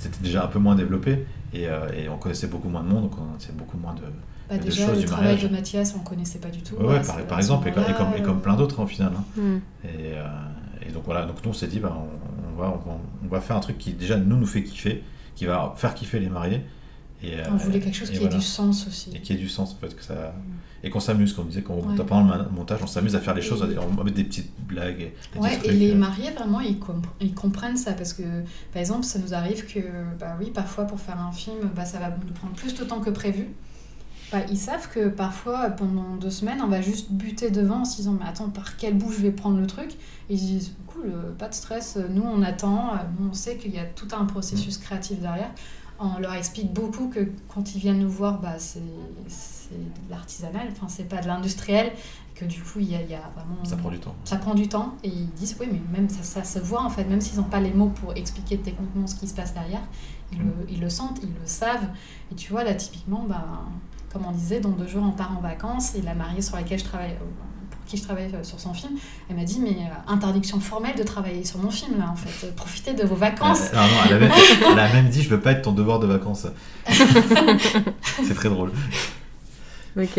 C'était 0.00 0.22
déjà 0.22 0.44
un 0.44 0.48
peu 0.48 0.58
moins 0.58 0.74
développé 0.74 1.26
et, 1.52 1.68
euh, 1.68 1.86
et 1.96 2.08
on 2.08 2.16
connaissait 2.18 2.46
beaucoup 2.48 2.68
moins 2.68 2.82
de 2.82 2.88
monde, 2.88 3.02
donc 3.04 3.12
on 3.20 3.26
connaissait 3.32 3.52
beaucoup 3.52 3.76
moins 3.78 3.94
de. 3.94 4.00
Bah, 4.48 4.56
des 4.58 4.64
déjà, 4.64 4.86
choses 4.86 4.96
le 4.96 5.00
du 5.02 5.06
travail 5.06 5.26
mariage. 5.34 5.42
de 5.44 5.48
Mathias, 5.54 5.94
on 5.96 6.00
connaissait 6.00 6.38
pas 6.40 6.48
du 6.48 6.60
tout. 6.62 6.74
Ouais, 6.74 6.86
ouais, 6.86 6.96
à 6.98 7.22
par, 7.28 7.38
exemple, 7.38 7.68
et, 7.68 7.72
comme- 7.72 7.84
et 7.84 7.86
comme, 7.92 7.94
et 7.94 8.04
moment-là, 8.04 8.24
comme 8.24 8.40
plein 8.40 8.56
d'autres 8.56 8.80
hein, 8.80 8.84
au 8.84 8.86
final. 8.88 9.12
hein. 9.16 9.24
Hmm. 9.36 9.58
Et, 9.84 10.14
euh, 10.14 10.26
et 10.88 10.90
donc 10.90 11.04
voilà, 11.04 11.24
donc 11.26 11.36
nous 11.44 11.50
on 11.50 11.54
s'est 11.54 11.68
dit, 11.68 11.78
bah, 11.78 11.96
on, 11.96 12.52
on 12.52 12.60
va, 12.60 12.68
on, 12.68 12.88
va, 12.90 12.96
on 13.24 13.28
va 13.28 13.40
faire 13.40 13.56
un 13.56 13.60
truc 13.60 13.78
qui 13.78 13.92
déjà 13.92 14.16
nous 14.16 14.36
nous 14.36 14.46
fait 14.46 14.64
kiffer, 14.64 15.04
qui 15.36 15.44
va 15.46 15.72
faire 15.76 15.94
kiffer 15.94 16.18
les 16.18 16.28
mariés. 16.28 16.62
Et, 17.22 17.34
On 17.50 17.54
euh, 17.54 17.56
voulait 17.58 17.78
quelque 17.80 17.94
chose 17.96 18.10
qui 18.10 18.16
voilà. 18.18 18.34
ait 18.34 18.38
du 18.38 18.44
sens 18.44 18.86
aussi. 18.88 19.10
Et 19.14 19.20
qui 19.20 19.34
ait 19.34 19.36
du 19.36 19.48
sens 19.48 19.74
en 19.74 19.76
fait, 19.86 19.94
que 19.94 20.02
ça. 20.02 20.34
Et 20.82 20.88
qu'on 20.90 21.00
s'amuse, 21.00 21.32
comme 21.34 21.44
on 21.44 21.48
disait, 21.48 21.62
quand 21.62 21.74
on 21.74 21.88
Ouais. 21.90 21.96
pendant 22.04 22.36
le 22.36 22.48
montage, 22.50 22.80
on 22.82 22.86
s'amuse 22.86 23.14
à 23.14 23.20
faire 23.20 23.34
les 23.34 23.42
Et- 23.44 23.48
choses, 23.48 23.62
on 23.62 24.02
mettre 24.02 24.16
des 24.16 24.24
petites 24.24 24.50
blagues. 24.66 25.00
Et, 25.02 25.14
des 25.34 25.38
Ouais, 25.38 25.58
et 25.64 25.72
les 25.72 25.90
euh. 25.92 25.94
mariés, 25.94 26.30
vraiment, 26.30 26.60
ils, 26.60 26.78
comp- 26.78 27.06
ils 27.20 27.34
comprennent 27.34 27.76
ça 27.76 27.92
parce 27.92 28.12
que, 28.14 28.22
par 28.72 28.80
exemple, 28.80 29.04
ça 29.04 29.18
nous 29.18 29.34
arrive 29.34 29.66
que, 29.66 29.80
bah 30.18 30.36
oui, 30.40 30.50
parfois 30.50 30.84
pour 30.86 30.98
faire 31.00 31.20
un 31.20 31.32
film, 31.32 31.58
bah, 31.76 31.84
ça 31.84 31.98
va 31.98 32.08
nous 32.08 32.32
prendre 32.32 32.54
plus 32.54 32.74
de 32.74 32.84
temps 32.84 33.00
que 33.00 33.10
prévu. 33.10 33.48
Bah, 34.32 34.38
ils 34.48 34.56
savent 34.56 34.88
que 34.88 35.08
parfois, 35.08 35.70
pendant 35.70 36.14
deux 36.16 36.30
semaines, 36.30 36.60
on 36.62 36.68
va 36.68 36.80
juste 36.80 37.10
buter 37.10 37.50
devant 37.50 37.80
en 37.80 37.84
se 37.84 37.96
disant, 37.96 38.16
mais 38.18 38.26
attends, 38.28 38.48
par 38.48 38.76
quel 38.76 38.96
bout 38.96 39.10
je 39.12 39.18
vais 39.20 39.32
prendre 39.32 39.58
le 39.58 39.66
truc? 39.66 39.90
Et 40.30 40.34
ils 40.34 40.38
se 40.38 40.44
disent, 40.44 40.72
cool, 40.86 41.06
euh, 41.06 41.32
pas 41.36 41.48
de 41.48 41.54
stress, 41.54 41.96
euh, 41.96 42.06
nous 42.08 42.22
on 42.22 42.40
attend, 42.42 42.92
on 43.28 43.32
sait 43.34 43.56
qu'il 43.56 43.74
y 43.74 43.78
a 43.78 43.84
tout 43.84 44.06
un 44.18 44.24
processus 44.26 44.78
Mm. 44.78 44.82
créatif 44.82 45.18
derrière. 45.20 45.50
On 45.98 46.18
leur 46.20 46.32
explique 46.34 46.72
beaucoup 46.72 47.08
que 47.08 47.28
quand 47.52 47.74
ils 47.74 47.78
viennent 47.80 47.98
nous 47.98 48.08
voir, 48.08 48.40
bah, 48.40 48.54
c'est 48.58 48.80
c'est 49.70 49.78
de 50.06 50.10
l'artisanal, 50.10 50.68
enfin, 50.72 50.86
c'est 50.88 51.08
pas 51.08 51.20
de 51.20 51.26
l'industriel, 51.28 51.92
que 52.34 52.44
du 52.44 52.60
coup, 52.60 52.80
il 52.80 52.90
y 52.90 52.94
a, 52.96 53.02
il 53.02 53.10
y 53.10 53.14
a 53.14 53.22
vraiment 53.36 53.64
Ça 53.64 53.76
prend 53.76 53.90
du 53.90 53.98
temps. 53.98 54.14
ça 54.24 54.36
prend 54.36 54.54
du 54.54 54.68
temps 54.68 54.94
et 55.04 55.08
ils 55.08 55.28
disent 55.30 55.56
oui 55.60 55.68
mais 55.70 55.80
même 55.98 56.08
ça, 56.08 56.22
ça 56.22 56.42
se 56.44 56.58
voit 56.58 56.82
en 56.82 56.88
fait 56.90 57.04
même 57.04 57.20
s'ils 57.20 57.36
n'ont 57.38 57.44
pas 57.44 57.60
les 57.60 57.72
mots 57.72 57.88
pour 58.00 58.16
expliquer 58.16 58.56
techniquement 58.58 59.06
ce 59.06 59.14
qui 59.14 59.28
se 59.28 59.34
passe 59.34 59.52
derrière 59.54 59.82
ils, 60.32 60.38
Mm. 60.38 60.42
le, 60.44 60.52
ils 60.70 60.80
le 60.80 60.88
sentent 60.88 61.18
ils 61.22 61.28
le 61.28 61.44
savent 61.46 61.88
et 62.32 62.34
tu 62.36 62.50
vois 62.52 62.64
là 62.64 62.72
typiquement 62.74 63.24
bah, 63.28 63.44
comme 64.12 64.24
on 64.26 64.32
disait 64.32 64.60
dans 64.60 64.70
deux 64.70 64.86
jours 64.88 65.02
on 65.06 65.10
part 65.12 65.36
en 65.36 65.40
vacances 65.42 65.94
et 65.96 66.02
la 66.02 66.14
mariée 66.14 66.40
sur 66.40 66.56
laquelle 66.56 66.78
je 66.78 66.84
travaille 66.84 67.10
euh, 67.12 67.24
pour 67.70 67.84
qui 67.84 67.96
je 67.98 68.02
travaille 68.04 68.32
euh, 68.34 68.42
sur 68.44 68.58
son 68.60 68.72
film, 68.72 68.92
elle 69.28 69.36
m'a 69.36 69.44
dit 69.44 69.60
mais 69.60 69.70
euh, 69.70 70.12
interdiction 70.12 70.60
formelle 70.60 70.96
de 70.96 71.02
travailler 71.02 71.44
sur 71.44 71.58
mon 71.58 71.70
film 71.70 71.98
là 71.98 72.08
en 72.10 72.16
fait, 72.16 72.46
Euh, 72.46 72.52
profitez 72.52 72.94
de 72.94 73.04
vos 73.04 73.16
vacances. 73.16 73.70
Euh, 73.74 73.76
non, 73.76 73.82
non, 73.82 73.88
elle, 74.08 74.14
a 74.14 74.18
même, 74.20 74.32
elle 74.72 74.78
a 74.78 74.92
même 74.94 75.08
dit 75.10 75.22
je 75.22 75.28
veux 75.28 75.40
pas 75.40 75.52
être 75.52 75.62
ton 75.62 75.72
devoir 75.72 75.98
de 76.00 76.06
vacances. 76.06 76.46
c'est 78.26 78.34
très 78.34 78.48
drôle. 78.48 78.72
Ok. 79.96 80.18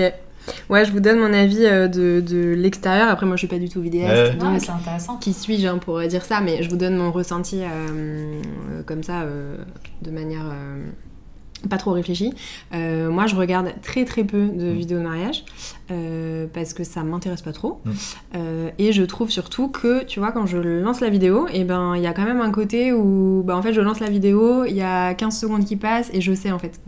Ouais, 0.69 0.85
je 0.85 0.91
vous 0.91 0.99
donne 0.99 1.19
mon 1.19 1.31
avis 1.33 1.65
euh, 1.65 1.87
de, 1.87 2.19
de 2.19 2.53
l'extérieur. 2.55 3.09
Après, 3.09 3.25
moi, 3.27 3.35
je 3.35 3.41
suis 3.41 3.47
pas 3.47 3.59
du 3.59 3.69
tout 3.69 3.79
vidéaste. 3.81 4.33
Ouais. 4.33 4.39
Non, 4.39 4.45
mais 4.51 4.57
donc, 4.57 4.65
c'est 4.65 4.71
intéressant. 4.71 5.17
qui 5.17 5.33
suis-je 5.33 5.67
hein, 5.67 5.77
pour 5.77 5.99
dire 6.01 6.25
ça 6.25 6.41
Mais 6.41 6.63
je 6.63 6.69
vous 6.69 6.77
donne 6.77 6.95
mon 6.97 7.11
ressenti 7.11 7.61
euh, 7.61 7.65
euh, 7.67 8.83
comme 8.83 9.03
ça, 9.03 9.21
euh, 9.21 9.55
de 10.01 10.09
manière 10.09 10.45
euh, 10.51 10.83
pas 11.69 11.77
trop 11.77 11.91
réfléchie. 11.91 12.33
Euh, 12.73 13.11
moi, 13.11 13.27
je 13.27 13.35
regarde 13.35 13.71
très 13.83 14.03
très 14.03 14.23
peu 14.23 14.47
de 14.47 14.71
Mm. 14.71 14.73
vidéos 14.73 14.97
de 14.97 15.03
mariage 15.03 15.45
euh, 15.91 16.47
parce 16.51 16.73
que 16.73 16.83
ça 16.83 17.03
m'intéresse 17.03 17.43
pas 17.43 17.53
trop. 17.53 17.79
Mm. 17.85 17.91
Euh, 18.37 18.69
et 18.79 18.93
je 18.93 19.03
trouve 19.03 19.29
surtout 19.29 19.67
que, 19.67 20.03
tu 20.05 20.19
vois, 20.19 20.31
quand 20.31 20.47
je 20.47 20.57
lance 20.57 21.01
la 21.01 21.09
vidéo, 21.09 21.45
et 21.53 21.63
ben 21.65 21.93
il 21.95 22.01
y 22.01 22.07
a 22.07 22.13
quand 22.13 22.25
même 22.25 22.41
un 22.41 22.49
côté 22.51 22.93
où, 22.93 23.43
bah, 23.45 23.55
en 23.55 23.61
fait, 23.61 23.73
je 23.73 23.81
lance 23.81 23.99
la 23.99 24.09
vidéo, 24.09 24.65
il 24.65 24.75
y 24.75 24.81
a 24.81 25.13
15 25.13 25.39
secondes 25.39 25.65
qui 25.65 25.75
passent 25.75 26.09
et 26.13 26.19
je 26.21 26.33
sais 26.33 26.51
en 26.51 26.57
fait 26.57 26.79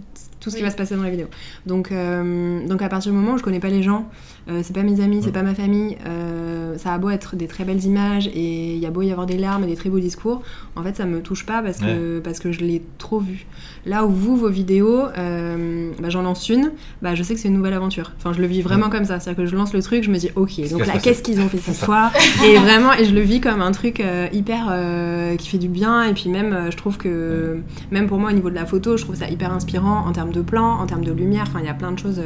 tout 0.44 0.50
ce 0.50 0.58
qui 0.58 0.62
va 0.62 0.70
se 0.70 0.76
passer 0.76 0.96
dans 0.96 1.04
la 1.04 1.10
vidéo. 1.10 1.28
Donc, 1.66 1.92
euh, 1.92 2.68
donc 2.68 2.82
à 2.82 2.90
partir 2.90 3.12
du 3.12 3.18
moment 3.18 3.34
où 3.34 3.38
je 3.38 3.44
connais 3.44 3.62
pas 3.62 3.70
les 3.70 3.82
gens, 3.82 4.10
euh, 4.50 4.62
c'est 4.64 4.74
pas 4.74 4.84
mes 4.84 5.02
amis, 5.02 5.22
c'est 5.24 5.32
pas 5.32 5.44
ma 5.44 5.56
famille, 5.56 5.98
euh, 6.06 6.78
ça 6.78 6.94
a 6.94 6.98
beau 6.98 7.10
être 7.10 7.36
des 7.36 7.48
très 7.48 7.64
belles 7.64 7.84
images 7.84 8.28
et 8.28 8.74
il 8.74 8.80
y 8.80 8.86
a 8.86 8.92
beau 8.92 9.02
y 9.02 9.12
avoir 9.12 9.26
des 9.26 9.38
larmes 9.38 9.64
et 9.64 9.68
des 9.68 9.76
très 9.76 9.90
beaux 9.90 10.00
discours, 10.00 10.42
en 10.76 10.84
fait 10.84 10.96
ça 10.96 11.06
me 11.06 11.22
touche 11.22 11.46
pas 11.46 11.62
parce 11.62 11.80
que, 11.80 12.20
parce 12.20 12.40
que 12.40 12.52
je 12.52 12.62
l'ai 12.62 12.82
trop 12.98 13.20
vu. 13.20 13.46
Là 13.86 14.06
où 14.06 14.10
vous, 14.10 14.38
vos 14.38 14.50
vidéos, 14.50 15.02
euh, 15.18 15.92
bah, 16.00 16.10
j'en 16.10 16.22
lance 16.22 16.48
une, 16.48 16.72
bah, 17.02 17.16
je 17.16 17.24
sais 17.24 17.34
que 17.34 17.40
c'est 17.42 17.50
une 17.50 17.56
nouvelle 17.56 17.74
aventure. 17.74 18.14
Enfin, 18.18 18.32
je 18.32 18.40
le 18.40 18.48
vis 18.48 18.62
vraiment 18.62 18.90
comme 18.90 19.04
ça. 19.04 19.20
C'est-à-dire 19.20 19.44
que 19.44 19.50
je 19.50 19.58
lance 19.58 19.74
le 19.74 19.82
truc, 19.82 20.04
je 20.04 20.10
me 20.10 20.18
dis, 20.18 20.30
ok, 20.38 20.70
donc 20.70 20.86
là, 20.86 21.00
qu'est-ce 21.00 21.22
qu'ils 21.22 21.42
ont 21.42 21.50
fait 21.50 21.58
cette 21.58 21.76
fois? 21.76 22.10
Et 22.46 22.58
vraiment, 22.58 22.94
et 22.94 23.04
je 23.04 23.14
le 23.14 23.20
vis 23.20 23.42
comme 23.42 23.62
un 23.62 23.72
truc 23.74 24.00
euh, 24.00 24.28
hyper 24.32 24.72
qui 25.38 25.50
fait 25.50 25.58
du 25.58 25.68
bien. 25.68 26.04
Et 26.04 26.14
puis 26.14 26.30
même, 26.30 26.72
je 26.72 26.78
trouve 26.78 26.98
que, 26.98 27.60
même 27.92 28.08
pour 28.08 28.20
moi, 28.20 28.30
au 28.30 28.34
niveau 28.34 28.50
de 28.50 28.56
la 28.56 28.66
photo, 28.66 28.96
je 28.96 29.04
trouve 29.04 29.16
ça 29.16 29.30
hyper 29.30 29.52
inspirant 29.52 30.06
en 30.08 30.14
termes 30.14 30.32
de 30.32 30.42
plan, 30.42 30.80
en 30.80 30.86
termes 30.86 31.04
de 31.04 31.12
lumière. 31.12 31.46
Enfin, 31.48 31.60
il 31.60 31.66
y 31.66 31.70
a 31.70 31.74
plein 31.74 31.92
de 31.92 32.00
choses 32.00 32.22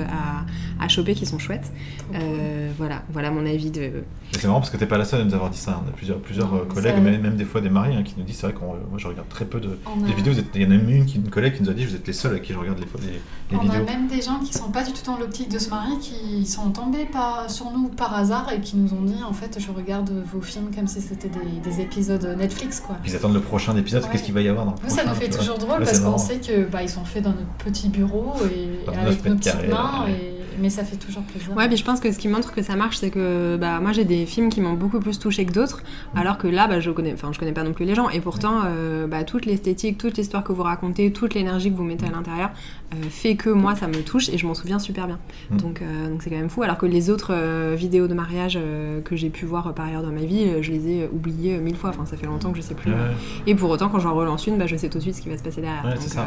à, 0.77 0.77
à 0.80 0.88
choper 0.88 1.14
qui 1.14 1.26
sont 1.26 1.40
chouettes. 1.40 1.72
Euh, 2.14 2.72
voilà, 2.78 3.04
voilà 3.10 3.32
mon 3.32 3.46
avis 3.46 3.72
de. 3.72 4.04
Et 4.34 4.40
c'est 4.40 4.48
marrant 4.48 4.60
parce 4.60 4.70
que 4.70 4.78
t'es 4.78 4.86
pas 4.86 4.98
la 4.98 5.06
seule 5.06 5.22
à 5.22 5.24
nous 5.24 5.34
avoir 5.34 5.50
dit 5.50 5.58
ça. 5.58 5.82
On 5.86 5.88
a 5.88 5.92
plusieurs, 5.94 6.18
plusieurs 6.20 6.52
Non, 6.52 6.58
euh, 6.58 6.64
mais 6.68 6.74
collègues, 6.76 7.02
même, 7.02 7.22
même 7.22 7.36
des 7.38 7.46
fois 7.46 7.62
des 7.62 7.70
maris, 7.70 7.96
hein, 7.96 8.04
qui 8.04 8.14
nous 8.18 8.24
disent 8.24 8.36
c'est 8.38 8.48
vrai 8.48 8.54
que 8.56 8.60
moi 8.60 8.78
je 8.98 9.08
regarde 9.08 9.30
très 9.30 9.46
peu 9.46 9.60
de, 9.62 9.80
On 9.86 10.04
a- 10.04 10.08
des 10.08 10.14
vidéos. 10.14 10.34
Il 10.54 10.62
y 10.62 10.66
en 10.66 10.68
a 10.68 10.70
même 10.72 10.90
une, 10.90 11.06
qui, 11.06 11.16
une 11.18 11.30
collègue 11.30 11.56
qui 11.56 11.64
nous 11.64 11.70
a 11.70 11.74
dit 11.74 11.86
vous 11.86 11.96
êtes 11.96 12.06
les 12.06 12.14
seuls 12.14 12.36
à 12.36 12.40
qui 12.40 12.52
je 12.54 12.58
regarde 12.60 12.78
les, 12.78 12.86
les, 13.08 13.14
les 13.52 13.58
On 13.58 13.62
vidéos. 13.62 13.82
a 13.82 13.86
même 13.86 14.08
des 14.08 14.22
gens 14.22 14.40
qui 14.40 14.54
sont 14.54 14.70
pas 14.70 14.84
du 14.84 14.92
tout 14.92 15.04
dans 15.06 15.18
l'optique 15.18 15.50
de 15.50 15.58
se 15.60 15.70
marier, 15.70 15.98
qui 16.00 16.46
sont 16.46 16.70
tombés 16.72 17.06
par, 17.06 17.50
sur 17.50 17.72
nous 17.72 17.88
par 17.88 18.14
hasard 18.16 18.52
et 18.54 18.60
qui 18.60 18.76
nous 18.76 18.94
ont 18.94 19.02
dit 19.02 19.24
en 19.24 19.34
fait 19.34 19.58
je 19.60 19.72
regarde 19.72 20.12
vos 20.34 20.42
films 20.42 20.72
comme 20.76 20.88
si 20.88 21.00
c'était 21.02 21.30
des, 21.30 21.70
des 21.70 21.82
épisodes 21.82 22.36
Netflix 22.38 22.82
quoi. 22.82 22.98
Puis 23.02 23.14
ils 23.14 23.16
attendent 23.16 23.34
le 23.34 23.40
prochain 23.42 23.76
épisode, 23.78 24.04
Ouais. 24.04 24.10
qu'est-ce 24.12 24.24
qu'il 24.24 24.34
va 24.34 24.42
y 24.42 24.50
avoir 24.50 24.66
dans 24.66 24.72
le 24.72 24.78
Nous, 24.78 24.88
prochain 24.88 25.04
ça 25.04 25.10
nous 25.10 25.16
fait 25.16 25.30
toujours 25.30 25.58
drôle 25.58 25.80
parce 25.80 26.00
qu'on 26.02 26.18
sait 26.18 26.40
que 26.40 26.66
bah, 26.70 26.84
ils 26.84 26.90
sont 26.90 27.06
faits 27.06 27.24
dans 27.24 27.30
notre 27.32 27.48
petit 27.64 27.88
bureau 27.88 28.34
et 28.54 28.86
Dans 28.86 28.92
avec 28.94 29.24
nos 29.26 29.36
petites 29.36 29.70
mains, 29.70 30.04
ouais. 30.06 30.12
et... 30.12 30.34
mais 30.60 30.70
ça 30.70 30.84
fait 30.84 30.96
toujours 30.98 31.24
plaisir. 31.24 31.56
Ouais, 31.56 31.68
puis 31.68 31.78
je 31.78 31.84
pense 31.84 32.00
que 32.00 32.12
ce 32.12 32.18
qui 32.18 32.28
montre 32.28 32.52
que 32.54 32.62
ça 32.62 32.76
marche, 32.76 32.98
c'est 32.98 33.10
que 33.10 33.58
bah, 33.60 33.80
moi 33.80 33.92
j'ai 33.94 34.06
des 34.06 34.17
films 34.26 34.50
qui 34.50 34.62
m'ont 34.62 34.74
beaucoup 34.74 35.00
plus 35.00 35.20
touché 35.20 35.46
que 35.46 35.52
d'autres, 35.52 35.82
alors 36.16 36.38
que 36.38 36.48
là, 36.48 36.68
bah, 36.68 36.80
je 36.80 36.92
connais, 36.92 37.14
enfin, 37.14 37.32
je 37.34 37.40
connais 37.40 37.52
pas 37.52 37.64
non 37.64 37.74
plus 37.74 37.86
les 37.86 37.96
gens, 37.96 38.10
et 38.10 38.20
pourtant, 38.20 38.62
euh, 38.66 39.08
bah, 39.08 39.24
toute 39.24 39.46
l'esthétique, 39.46 39.98
toute 39.98 40.18
l'histoire 40.18 40.44
que 40.44 40.52
vous 40.52 40.64
racontez, 40.64 41.12
toute 41.12 41.34
l'énergie 41.34 41.72
que 41.72 41.78
vous 41.78 41.84
mettez 41.84 42.06
à 42.06 42.12
l'intérieur, 42.12 42.50
euh, 42.94 43.10
fait 43.10 43.36
que 43.36 43.50
moi 43.50 43.76
ça 43.76 43.88
me 43.88 44.02
touche 44.02 44.30
et 44.30 44.38
je 44.38 44.48
m'en 44.48 44.54
souviens 44.54 44.80
super 44.80 45.08
bien. 45.08 45.20
Mm. 45.52 45.58
Donc, 45.58 45.82
euh, 45.82 46.10
donc 46.10 46.24
c'est 46.24 46.30
quand 46.30 46.38
même 46.38 46.50
fou. 46.50 46.64
Alors 46.64 46.78
que 46.78 46.86
les 46.86 47.10
autres 47.10 47.34
vidéos 47.76 48.08
de 48.08 48.14
mariage 48.14 48.58
que 49.04 49.16
j'ai 49.16 49.30
pu 49.30 49.46
voir 49.46 49.74
par 49.74 49.86
ailleurs 49.88 50.04
dans 50.04 50.12
ma 50.12 50.22
vie, 50.24 50.48
je 50.62 50.72
les 50.72 50.88
ai 50.88 51.10
oubliées 51.12 51.58
mille 51.58 51.76
fois. 51.76 51.90
Enfin, 51.90 52.06
ça 52.06 52.16
fait 52.18 52.26
longtemps 52.26 52.52
que 52.52 52.58
je 52.58 52.62
sais 52.62 52.76
plus. 52.76 52.92
Ouais. 52.92 52.98
Et 53.46 53.56
pour 53.56 53.70
autant, 53.70 53.90
quand 53.90 54.00
j'en 54.00 54.14
relance 54.14 54.48
une, 54.48 54.58
bah, 54.58 54.68
je 54.68 54.76
sais 54.78 54.90
tout 54.90 54.98
de 55.00 55.04
suite 55.04 55.16
ce 55.16 55.22
qui 55.22 55.30
va 55.30 55.38
se 55.38 55.44
passer 55.44 55.62
derrière. 55.62 55.84
Ouais, 55.84 55.94
donc, 55.94 56.02
c'est 56.02 56.14
ça. 56.14 56.26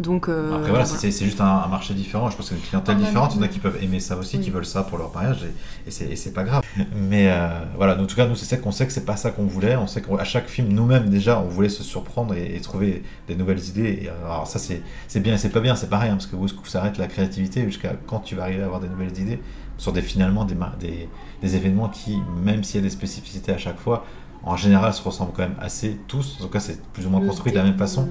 donc, 0.00 0.28
Après 0.28 0.68
voilà, 0.70 0.84
c'est- 0.84 1.24
juste 1.24 1.40
un, 1.40 1.62
un 1.64 1.68
marché 1.68 1.94
différent. 1.94 2.28
Je 2.28 2.36
pense 2.36 2.48
c'est 2.48 2.54
une 2.56 2.60
clientèle 2.60 2.96
Ah, 2.96 3.00
bah, 3.00 3.06
différente. 3.06 3.34
Il 3.34 3.36
y 3.36 3.40
en 3.40 3.42
a 3.44 3.48
qui 3.48 3.58
peuvent 3.60 3.78
aimer 3.82 4.00
ça 4.00 4.16
aussi, 4.16 4.40
qui 4.40 4.50
veulent 4.50 4.66
ça 4.66 4.82
pour 4.82 4.98
leur 4.98 5.12
mariage, 5.14 5.44
et, 5.86 5.90
c'est 5.90 6.06
et 6.06 6.16
c'est 6.16 6.32
pas 6.32 6.44
grave. 6.44 6.62
Mais 6.96 7.13
euh, 7.28 7.48
voilà, 7.76 8.00
en 8.00 8.06
tout 8.06 8.16
cas, 8.16 8.26
nous, 8.26 8.34
c'est 8.34 8.46
ça 8.46 8.56
qu'on 8.56 8.70
sait 8.72 8.86
que 8.86 8.92
c'est 8.92 9.04
pas 9.04 9.16
ça 9.16 9.30
qu'on 9.30 9.44
voulait. 9.44 9.76
On 9.76 9.86
sait 9.86 10.00
qu'à 10.02 10.24
chaque 10.24 10.48
film, 10.48 10.68
nous-mêmes 10.68 11.08
déjà, 11.10 11.38
on 11.40 11.48
voulait 11.48 11.68
se 11.68 11.82
surprendre 11.82 12.34
et, 12.34 12.56
et 12.56 12.60
trouver 12.60 13.02
des 13.28 13.36
nouvelles 13.36 13.62
idées. 13.68 14.00
Et, 14.04 14.08
euh, 14.08 14.24
alors 14.24 14.46
ça, 14.46 14.58
c'est 14.58 14.80
c'est 15.08 15.20
bien 15.20 15.34
et 15.34 15.38
c'est 15.38 15.50
pas 15.50 15.60
bien, 15.60 15.76
c'est 15.76 15.90
pareil, 15.90 16.10
hein, 16.10 16.14
parce 16.14 16.26
que 16.26 16.36
où, 16.36 16.44
où 16.44 16.64
s'arrête 16.66 16.98
la 16.98 17.06
créativité 17.06 17.64
jusqu'à 17.64 17.92
quand 18.06 18.20
tu 18.20 18.34
vas 18.34 18.42
arriver 18.44 18.62
à 18.62 18.66
avoir 18.66 18.80
des 18.80 18.88
nouvelles 18.88 19.16
idées 19.18 19.38
sur 19.76 19.92
des 19.92 20.02
finalement 20.02 20.44
des, 20.44 20.54
des, 20.80 21.08
des 21.42 21.56
événements 21.56 21.88
qui, 21.88 22.16
même 22.42 22.62
s'il 22.64 22.76
y 22.76 22.84
a 22.84 22.86
des 22.86 22.90
spécificités 22.90 23.52
à 23.52 23.58
chaque 23.58 23.78
fois, 23.78 24.04
en 24.42 24.56
général, 24.56 24.92
se 24.92 25.02
ressemblent 25.02 25.32
quand 25.34 25.42
même 25.42 25.56
assez 25.58 25.98
tous. 26.06 26.36
En 26.38 26.44
tout 26.44 26.50
cas, 26.50 26.60
c'est 26.60 26.80
plus 26.92 27.06
ou 27.06 27.10
moins 27.10 27.20
construit 27.28 27.50
de 27.52 27.56
la 27.58 27.64
même 27.64 27.78
façon. 27.78 28.08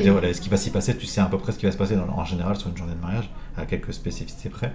Déroulé. 0.00 0.10
Voilà, 0.20 0.34
ce 0.34 0.40
qui 0.40 0.48
va 0.48 0.56
s'y 0.56 0.70
passer, 0.70 0.96
tu 0.96 1.06
sais 1.06 1.20
à 1.20 1.26
peu 1.26 1.38
près 1.38 1.52
ce 1.52 1.58
qui 1.58 1.66
va 1.66 1.72
se 1.72 1.76
passer 1.76 1.96
dans- 1.96 2.08
en 2.08 2.24
général 2.24 2.56
sur 2.56 2.68
une 2.70 2.76
journée 2.76 2.94
de 2.94 3.00
mariage, 3.00 3.30
à 3.56 3.66
quelques 3.66 3.92
spécificités 3.92 4.48
près. 4.48 4.72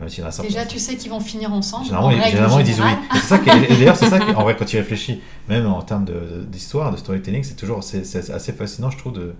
Même 0.00 0.08
s'il 0.08 0.20
y 0.22 0.24
en 0.24 0.28
a 0.28 0.32
certains- 0.32 0.48
Déjà, 0.48 0.66
tu 0.66 0.78
sais 0.78 0.96
qu'ils 0.96 1.10
vont 1.10 1.20
finir 1.20 1.52
ensemble. 1.52 1.84
Généralement, 1.84 2.08
en 2.08 2.12
ils, 2.12 2.18
règle 2.20 2.30
généralement, 2.30 2.58
ils 2.58 2.64
disent 2.64 2.80
oui. 2.80 2.90
c'est 3.14 3.20
ça 3.20 3.38
d'ailleurs, 3.38 3.96
c'est 3.96 4.06
ça 4.06 4.18
qui, 4.18 4.30
en 4.34 4.42
vrai, 4.42 4.56
quand 4.56 4.64
tu 4.64 4.76
réfléchis, 4.76 5.20
même 5.48 5.66
en 5.66 5.82
termes 5.82 6.04
de- 6.04 6.44
d'histoire, 6.48 6.90
de, 6.90 6.96
storytelling, 6.96 7.44
c'est 7.44 7.54
toujours 7.54 7.82
c'est, 7.84 8.00
assez 8.30 8.52
fascinant, 8.52 8.90
je 8.90 8.98
trouve, 8.98 9.12
de 9.12 9.34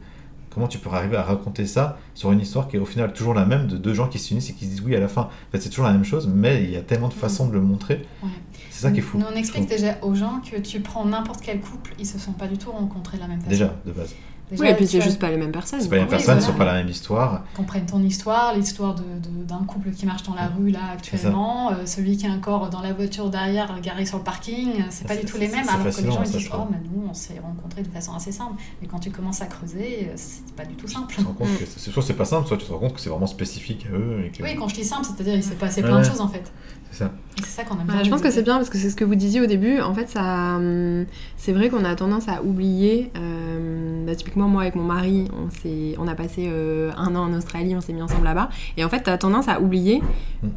comment 0.51 0.69
tu 0.69 0.79
peux 0.79 0.91
arriver 0.91 1.17
à 1.17 1.23
raconter 1.23 1.67
ça 1.67 1.99
sur 2.15 2.33
une 2.33 2.41
histoire 2.41 2.69
qui 2.69 2.77
est 2.77 2.79
au 2.81 2.87
final 2.87 3.13
toujours 3.13 3.35
la 3.35 3.45
même, 3.47 3.67
de 3.67 3.77
deux 3.77 3.95
gens 3.95 4.09
qui 4.09 4.19
s'unissent 4.19 4.51
et 4.51 4.55
qui 4.55 4.65
se 4.65 4.71
disent 4.71 4.83
oui 4.85 4.95
à 4.97 5.01
la 5.01 5.09
fin. 5.09 5.23
En 5.23 5.29
fait, 5.53 5.61
c'est 5.61 5.69
toujours 5.71 5.87
la 5.87 5.93
même 5.93 6.05
chose, 6.05 6.29
mais 6.33 6.63
il 6.65 6.71
y 6.71 6.77
a 6.77 6.83
tellement 6.83 7.09
de 7.09 7.15
façons 7.15 7.47
de 7.49 7.53
le 7.53 7.61
montrer. 7.61 8.07
Ouais. 8.23 8.29
C'est 8.71 8.83
ça 8.83 8.91
qui 8.93 8.99
est 9.01 9.03
fou. 9.03 9.19
Nous, 9.19 9.27
on 9.33 9.37
explique 9.37 9.69
déjà 9.69 9.97
aux 10.03 10.15
gens 10.15 10.41
que 10.49 10.57
tu 10.61 10.81
prends 10.81 11.05
n'importe 11.05 11.41
quel 11.43 11.61
couple, 11.61 11.95
ils 11.99 12.07
se 12.07 12.19
sont 12.19 12.33
pas 12.33 12.47
du 12.47 12.59
tout 12.59 12.71
rencontrés 12.71 13.17
de 13.17 13.23
la 13.23 13.29
même 13.29 13.39
façon. 13.41 13.51
Déjà, 13.51 13.75
de 13.85 13.93
base. 13.93 14.15
Déjà, 14.51 14.63
Oui, 14.65 14.71
et 14.71 14.75
puis 14.75 14.87
tu 14.87 14.93
c'est 14.93 15.01
juste 15.03 15.19
pas 15.19 15.31
les 15.31 15.37
mêmes 15.37 15.53
personnes. 15.53 15.81
C'est 15.81 15.89
pas 15.89 15.97
les 15.97 16.01
mêmes 16.03 16.09
Oui, 16.09 16.17
personnes, 16.17 16.39
voilà. 16.39 16.53
c'est 16.53 16.59
pas 16.59 16.65
la 16.65 16.75
même 16.75 16.89
histoire. 16.89 17.45
comprennent 17.55 17.85
ton 17.87 18.03
histoire, 18.03 18.55
l'histoire 18.55 18.95
de- 18.95 19.03
de- 19.03 19.45
d'un 19.45 19.59
couple 19.67 19.91
qui 19.91 20.07
marche 20.07 20.23
dans 20.23 20.35
la 20.35 20.47
rue 20.49 20.71
là 20.71 20.81
actuellement, 20.95 21.71
euh, 21.73 21.85
celui 21.87 22.17
qui 22.17 22.27
est 22.27 22.31
encore 22.31 22.71
dans 22.71 22.81
la 22.81 22.93
voiture 22.93 23.29
derrière 23.31 23.79
garé 23.81 24.07
sur 24.07 24.19
le 24.19 24.25
parking, 24.25 24.71
euh, 24.81 24.83
c'est 24.91 25.07
pas 25.07 25.15
C'est- 25.15 25.21
du 25.21 25.27
tout 25.27 25.33
c'est- 25.33 25.39
les 25.41 25.49
mêmes. 25.49 25.65
c'est 25.65 25.71
Alors 25.71 25.95
que 25.95 26.01
les 26.01 26.11
gens 26.11 26.23
ils 26.25 26.31
disent 26.31 26.51
oh 26.55 26.67
mais 26.71 26.79
nous 26.91 27.09
on 27.11 27.15
s'est 27.15 27.39
rencontrés 27.43 27.83
de 27.83 27.89
façon 27.89 28.15
assez 28.15 28.33
simple, 28.33 28.55
mais 28.81 28.89
quand 28.89 28.99
tu 29.01 29.11
commences 29.11 29.43
à 29.43 29.47
creuser, 29.47 30.09
euh, 30.09 30.13
c'est 30.17 30.55
pas 30.55 30.65
du 30.65 30.75
tout 30.75 30.89
simple. 30.89 31.13
Tu 31.15 31.23
te 31.23 31.27
rends 31.27 31.35
compte 31.35 31.59
que 31.59 31.65
c'est, 31.67 31.91
soit 31.91 32.03
c'est 32.03 32.15
pas 32.15 32.25
simple, 32.25 32.47
soit 32.49 32.57
tu 32.57 32.65
te 32.67 32.73
rends 32.73 32.79
compte 32.79 32.95
que 32.95 33.01
c'est 33.01 33.11
vraiment 33.11 33.27
spécifique 33.27 33.87
à 33.93 33.97
eux. 33.97 34.25
Et 34.27 34.31
que... 34.31 34.43
Oui, 34.43 34.55
quand 34.57 34.69
je 34.69 34.75
dis 34.77 34.85
simple, 34.85 35.05
c'est-à-dire 35.05 35.35
il 35.35 35.43
s'est 35.45 35.55
passé 35.57 35.83
Ouais, 35.83 35.89
plein 35.89 35.99
de 36.01 36.05
choses 36.05 36.21
en 36.21 36.29
fait. 36.29 36.51
C'est 36.91 37.05
ça. 37.05 37.13
Et 37.39 37.43
c'est 37.43 37.47
ça 37.49 37.65
qu'on 37.65 37.75
aime 37.75 37.87
Ouais, 37.87 37.95
bien. 37.95 38.03
je 38.03 38.11
pense 38.11 38.21
que 38.23 38.31
c'est 38.31 38.43
bien 38.43 38.57
parce 38.57 38.71
que 38.71 38.79
c'est 38.79 38.91
ce 38.91 38.97
que 38.97 39.05
vous 39.05 39.15
disiez 39.15 39.41
au 39.41 39.47
début. 39.47 39.81
En 39.81 39.95
fait, 39.95 40.09
ça, 40.09 40.57
hum, 40.57 41.05
c'est 41.37 41.53
vrai 41.53 41.69
qu'on 41.69 41.85
a 41.85 41.95
tendance 41.95 42.29
à 42.29 42.43
oublier. 42.43 43.11
euh, 43.17 44.05
bah, 44.07 44.15
typiquement, 44.17 44.49
moi 44.49 44.63
avec 44.63 44.75
mon 44.75 44.83
mari, 44.85 45.29
on, 45.33 45.51
s'est- 45.51 45.95
on 45.99 46.09
a 46.09 46.15
passé 46.15 46.47
euh, 46.49 46.91
un 46.97 47.15
an 47.15 47.25
en 47.31 47.33
Australie, 47.35 47.77
on 47.77 47.81
s'est 47.81 47.93
mis 47.93 48.03
ensemble 48.03 48.25
là-bas. 48.25 48.49
Et 48.77 48.85
en 48.85 48.89
fait, 48.89 49.03
tu 49.03 49.11
as 49.11 49.19
tendance 49.19 49.49
à 49.49 49.61
oublier. 49.61 50.03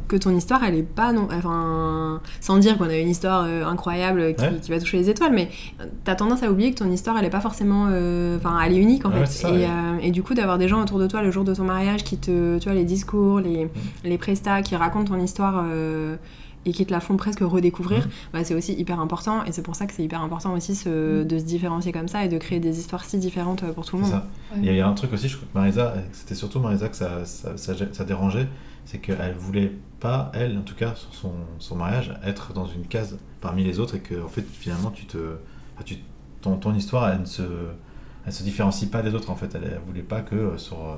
Que 0.08 0.16
ton 0.16 0.34
histoire, 0.36 0.62
elle 0.64 0.74
est 0.76 0.82
pas. 0.82 1.12
Non, 1.12 1.28
enfin, 1.32 2.20
sans 2.40 2.58
dire 2.58 2.78
qu'on 2.78 2.88
a 2.88 2.96
une 2.96 3.08
histoire 3.08 3.44
euh, 3.46 3.64
incroyable 3.64 4.34
qui, 4.34 4.44
Ouais. 4.44 4.58
qui 4.62 4.70
va 4.70 4.78
toucher 4.78 4.98
les 4.98 5.10
étoiles, 5.10 5.32
mais 5.32 5.48
tu 6.04 6.10
as 6.10 6.14
tendance 6.14 6.42
à 6.42 6.50
oublier 6.50 6.72
que 6.72 6.78
ton 6.78 6.90
histoire, 6.90 7.16
elle 7.18 7.24
est 7.24 7.30
pas 7.30 7.40
forcément. 7.40 7.86
euh, 7.90 8.36
Enfin, 8.36 8.58
elle 8.64 8.72
est 8.74 8.78
unique 8.80 9.04
en 9.04 9.10
Ouais, 9.10 9.20
fait. 9.20 9.26
ça, 9.26 9.48
et, 9.50 9.52
ouais. 9.52 9.64
euh, 9.68 9.98
et 10.02 10.10
du 10.10 10.22
coup, 10.22 10.34
d'avoir 10.34 10.58
des 10.58 10.68
gens 10.68 10.80
autour 10.82 10.98
de 10.98 11.06
toi 11.06 11.22
le 11.22 11.30
jour 11.30 11.44
de 11.44 11.54
ton 11.54 11.64
mariage 11.64 12.04
qui 12.04 12.16
te. 12.18 12.58
Tu 12.58 12.64
vois, 12.68 12.74
les 12.74 12.84
discours, 12.84 13.40
les, 13.40 13.64
Mm. 13.66 13.68
les 14.04 14.18
prestats 14.18 14.62
qui 14.62 14.76
racontent 14.76 15.12
ton 15.14 15.20
histoire. 15.22 15.64
euh, 15.68 16.16
et 16.64 16.70
qui 16.70 16.86
te 16.86 16.92
la 16.92 17.00
font 17.00 17.16
presque 17.16 17.40
redécouvrir, 17.40 18.04
Mhm. 18.04 18.10
bah, 18.32 18.44
c'est 18.44 18.54
aussi 18.54 18.72
hyper 18.74 19.00
important. 19.00 19.42
Et 19.46 19.50
c'est 19.50 19.62
pour 19.62 19.74
ça 19.74 19.84
que 19.86 19.92
c'est 19.92 20.04
hyper 20.04 20.22
important 20.22 20.54
aussi 20.54 20.76
ce- 20.76 21.24
de 21.24 21.38
se 21.40 21.42
différencier 21.42 21.90
comme 21.90 22.06
ça 22.06 22.24
et 22.24 22.28
de 22.28 22.38
créer 22.38 22.60
des 22.60 22.78
histoires 22.78 23.04
si 23.04 23.18
différentes 23.18 23.64
pour 23.72 23.84
tout 23.84 23.96
le 23.96 24.04
C'est 24.04 24.10
monde. 24.12 24.20
ça. 24.20 24.28
Ouais. 24.54 24.60
Il 24.60 24.66
y 24.66 24.68
a- 24.68 24.72
il 24.74 24.78
y 24.78 24.80
a 24.80 24.86
un 24.86 24.92
truc 24.92 25.12
aussi, 25.12 25.26
je 25.28 25.34
crois 25.38 25.48
que 25.52 25.58
Marisa, 25.58 25.94
c'était 26.12 26.36
surtout 26.36 26.60
Marisa 26.60 26.88
que 26.88 26.94
ça, 26.94 27.24
ça, 27.24 27.56
ça, 27.56 27.72
ça 27.90 28.04
dérangeait, 28.04 28.46
c'est 28.84 28.98
qu'elle 28.98 29.34
voulait 29.34 29.72
pas, 30.00 30.30
elle 30.34 30.58
en 30.58 30.62
tout 30.62 30.74
cas, 30.74 30.94
sur 30.94 31.14
son, 31.14 31.32
son 31.58 31.76
mariage, 31.76 32.12
être 32.24 32.52
dans 32.52 32.66
une 32.66 32.86
case 32.86 33.18
parmi 33.40 33.64
les 33.64 33.78
autres 33.80 33.94
et 33.96 34.00
que 34.00 34.22
en 34.22 34.28
fait 34.28 34.42
finalement 34.42 34.90
tu 34.90 35.06
te, 35.06 35.16
enfin, 35.74 35.84
tu, 35.84 35.96
ton, 36.40 36.56
ton 36.56 36.74
histoire 36.74 37.08
elle 37.10 37.20
ne 37.20 37.24
se, 37.26 37.42
elle 38.26 38.32
se 38.32 38.42
différencie 38.42 38.90
pas 38.90 39.02
des 39.02 39.14
autres 39.14 39.30
en 39.30 39.36
fait. 39.36 39.54
Elle, 39.54 39.64
elle 39.64 39.80
voulait 39.86 40.02
pas 40.02 40.20
que 40.20 40.34
euh, 40.34 40.58
sur, 40.58 40.76
euh, 40.78 40.96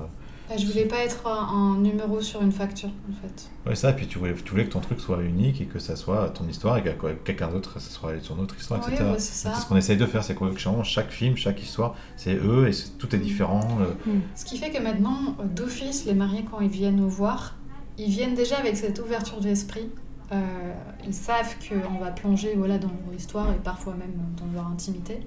Bah, 0.49 0.57
je 0.59 0.67
voulais 0.67 0.85
pas 0.87 0.99
être 1.05 1.27
un, 1.27 1.49
un 1.75 1.77
numéro 1.79 2.21
sur 2.21 2.43
une 2.43 2.53
facture 2.53 2.91
en 3.11 3.15
fait. 3.23 3.51
ouais 3.69 3.75
ça, 3.75 3.91
et 3.91 3.95
puis 3.95 4.07
tu 4.07 4.19
voulais, 4.19 4.35
tu 4.35 4.51
voulais 4.51 4.65
que 4.67 4.73
ton 4.73 4.81
truc 4.81 5.01
soit 5.01 5.23
unique 5.23 5.61
et 5.61 5.65
que 5.67 5.79
ça 5.79 5.97
soit 5.97 6.29
ton 6.31 6.47
histoire 6.49 6.77
et 6.79 6.83
que 6.83 6.91
quelqu'un 7.25 7.49
d'autre, 7.49 7.79
ça 7.81 7.91
soit 7.91 8.13
son 8.23 8.39
autre 8.39 8.57
histoire, 8.59 8.81
Oui, 8.87 8.93
etc. 8.93 9.11
ouais, 9.11 9.19
c'est 9.19 9.55
ce 9.55 9.67
qu'on 9.67 9.77
essaye 9.77 9.97
de 9.97 10.05
faire, 10.07 10.23
c'est 10.25 10.35
vraiment, 10.35 10.83
chaque 10.85 11.11
film, 11.11 11.37
chaque 11.37 11.63
histoire, 11.63 11.95
c'est 12.17 12.35
eux 12.37 12.69
et 12.69 12.73
tout 12.99 13.15
est 13.15 13.19
différent. 13.19 13.79
euh, 13.81 14.13
Ce 14.35 14.45
qui 14.45 14.59
fait 14.59 14.71
que 14.71 14.83
maintenant, 14.83 15.37
d'office, 15.55 16.05
les 16.07 16.15
mariés, 16.15 16.45
quand 16.51 16.61
ils 16.61 16.69
viennent 16.71 16.97
nous 16.97 17.09
voir, 17.11 17.55
ils 17.99 18.11
viennent 18.11 18.35
déjà 18.35 18.59
avec 18.59 18.77
cette 18.77 18.99
ouverture 18.99 19.41
d'esprit. 19.41 19.89
Euh, 20.33 20.73
ils 21.07 21.15
savent 21.15 21.57
qu'on 21.69 21.99
va 21.99 22.11
plonger 22.11 22.55
voilà, 22.57 22.79
dans 22.79 22.89
leur 22.89 23.15
histoire 23.17 23.51
et 23.53 23.59
parfois 23.63 23.95
même 23.95 24.15
dans 24.39 24.53
leur 24.53 24.67
intimité. 24.69 25.21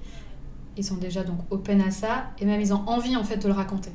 Ils 0.76 0.84
sont 0.84 0.96
déjà 0.96 1.24
donc 1.24 1.38
open 1.50 1.80
à 1.80 1.90
ça 1.90 2.26
et 2.38 2.44
même 2.44 2.60
ils 2.60 2.72
ont 2.72 2.82
envie 2.86 3.16
en 3.16 3.24
fait 3.24 3.38
de 3.38 3.48
le 3.48 3.54
raconter. 3.54 3.90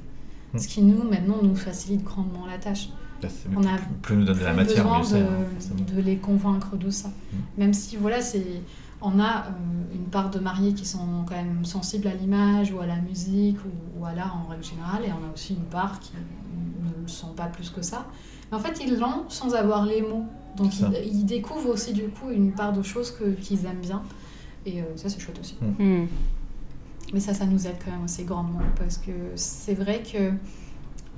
Mm. 0.53 0.59
Ce 0.59 0.67
qui 0.67 0.81
nous, 0.81 1.03
maintenant, 1.03 1.37
nous 1.41 1.55
facilite 1.55 2.03
grandement 2.03 2.45
la 2.45 2.57
tâche. 2.57 2.89
Là, 3.21 3.29
c'est- 3.29 3.49
On 3.55 3.63
a 3.63 3.77
plus 4.01 4.15
on 4.15 4.19
nous 4.19 4.25
donne 4.25 4.37
de 4.37 4.43
la 4.43 4.51
plus 4.51 4.57
matière, 4.57 4.99
besoin 4.99 5.19
de, 5.19 5.25
hein, 5.25 5.95
de 5.95 6.01
les 6.01 6.17
convaincre 6.17 6.75
de 6.77 6.89
ça. 6.89 7.09
Mm. 7.09 7.37
Même 7.57 7.73
si, 7.73 7.95
voilà, 7.97 8.21
c'est... 8.21 8.61
On 9.05 9.19
a 9.19 9.47
euh, 9.47 9.93
une 9.93 10.05
part 10.05 10.29
de 10.29 10.39
mariés 10.39 10.73
qui 10.73 10.85
sont 10.85 11.25
quand 11.27 11.35
même 11.35 11.65
sensibles 11.65 12.07
à 12.07 12.13
l'image 12.13 12.71
ou 12.71 12.79
à 12.79 12.85
la 12.85 12.95
musique 12.95 13.57
ou, 13.65 13.99
ou 13.99 14.05
à 14.05 14.13
l'art 14.13 14.37
en 14.37 14.49
règle 14.49 14.63
générale, 14.63 15.01
et 15.05 15.11
on 15.11 15.29
a 15.29 15.33
aussi 15.33 15.55
une 15.55 15.65
part 15.65 15.99
qui 15.99 16.13
ne 16.15 17.01
le 17.01 17.07
sont 17.07 17.33
pas 17.33 17.47
plus 17.47 17.69
que 17.69 17.81
ça. 17.81 18.07
Mais 18.53 18.59
en 18.59 18.61
fait, 18.61 18.83
ils 18.83 18.99
l'ont 18.99 19.25
sans 19.29 19.55
avoir 19.55 19.85
les 19.85 20.01
mots. 20.03 20.25
Donc, 20.55 20.79
ils, 20.79 20.93
ils 21.05 21.25
découvrent 21.25 21.69
aussi, 21.69 21.93
du 21.93 22.03
coup, 22.09 22.29
une 22.29 22.51
part 22.51 22.71
de 22.71 22.83
choses 22.83 23.09
que, 23.09 23.31
qu'ils 23.31 23.65
aiment 23.65 23.81
bien. 23.81 24.03
Et 24.67 24.81
euh, 24.81 24.85
ça, 24.95 25.09
c'est 25.09 25.19
chouette 25.19 25.39
aussi. 25.39 25.55
Hmm. 25.79 26.05
Mais 27.13 27.19
ça, 27.19 27.33
ça 27.33 27.45
nous 27.45 27.65
aide 27.65 27.77
quand 27.83 27.91
même 27.91 28.03
aussi 28.03 28.23
grandement 28.23 28.61
parce 28.77 28.97
que 28.97 29.11
c'est 29.35 29.73
vrai 29.73 30.03
que 30.03 30.31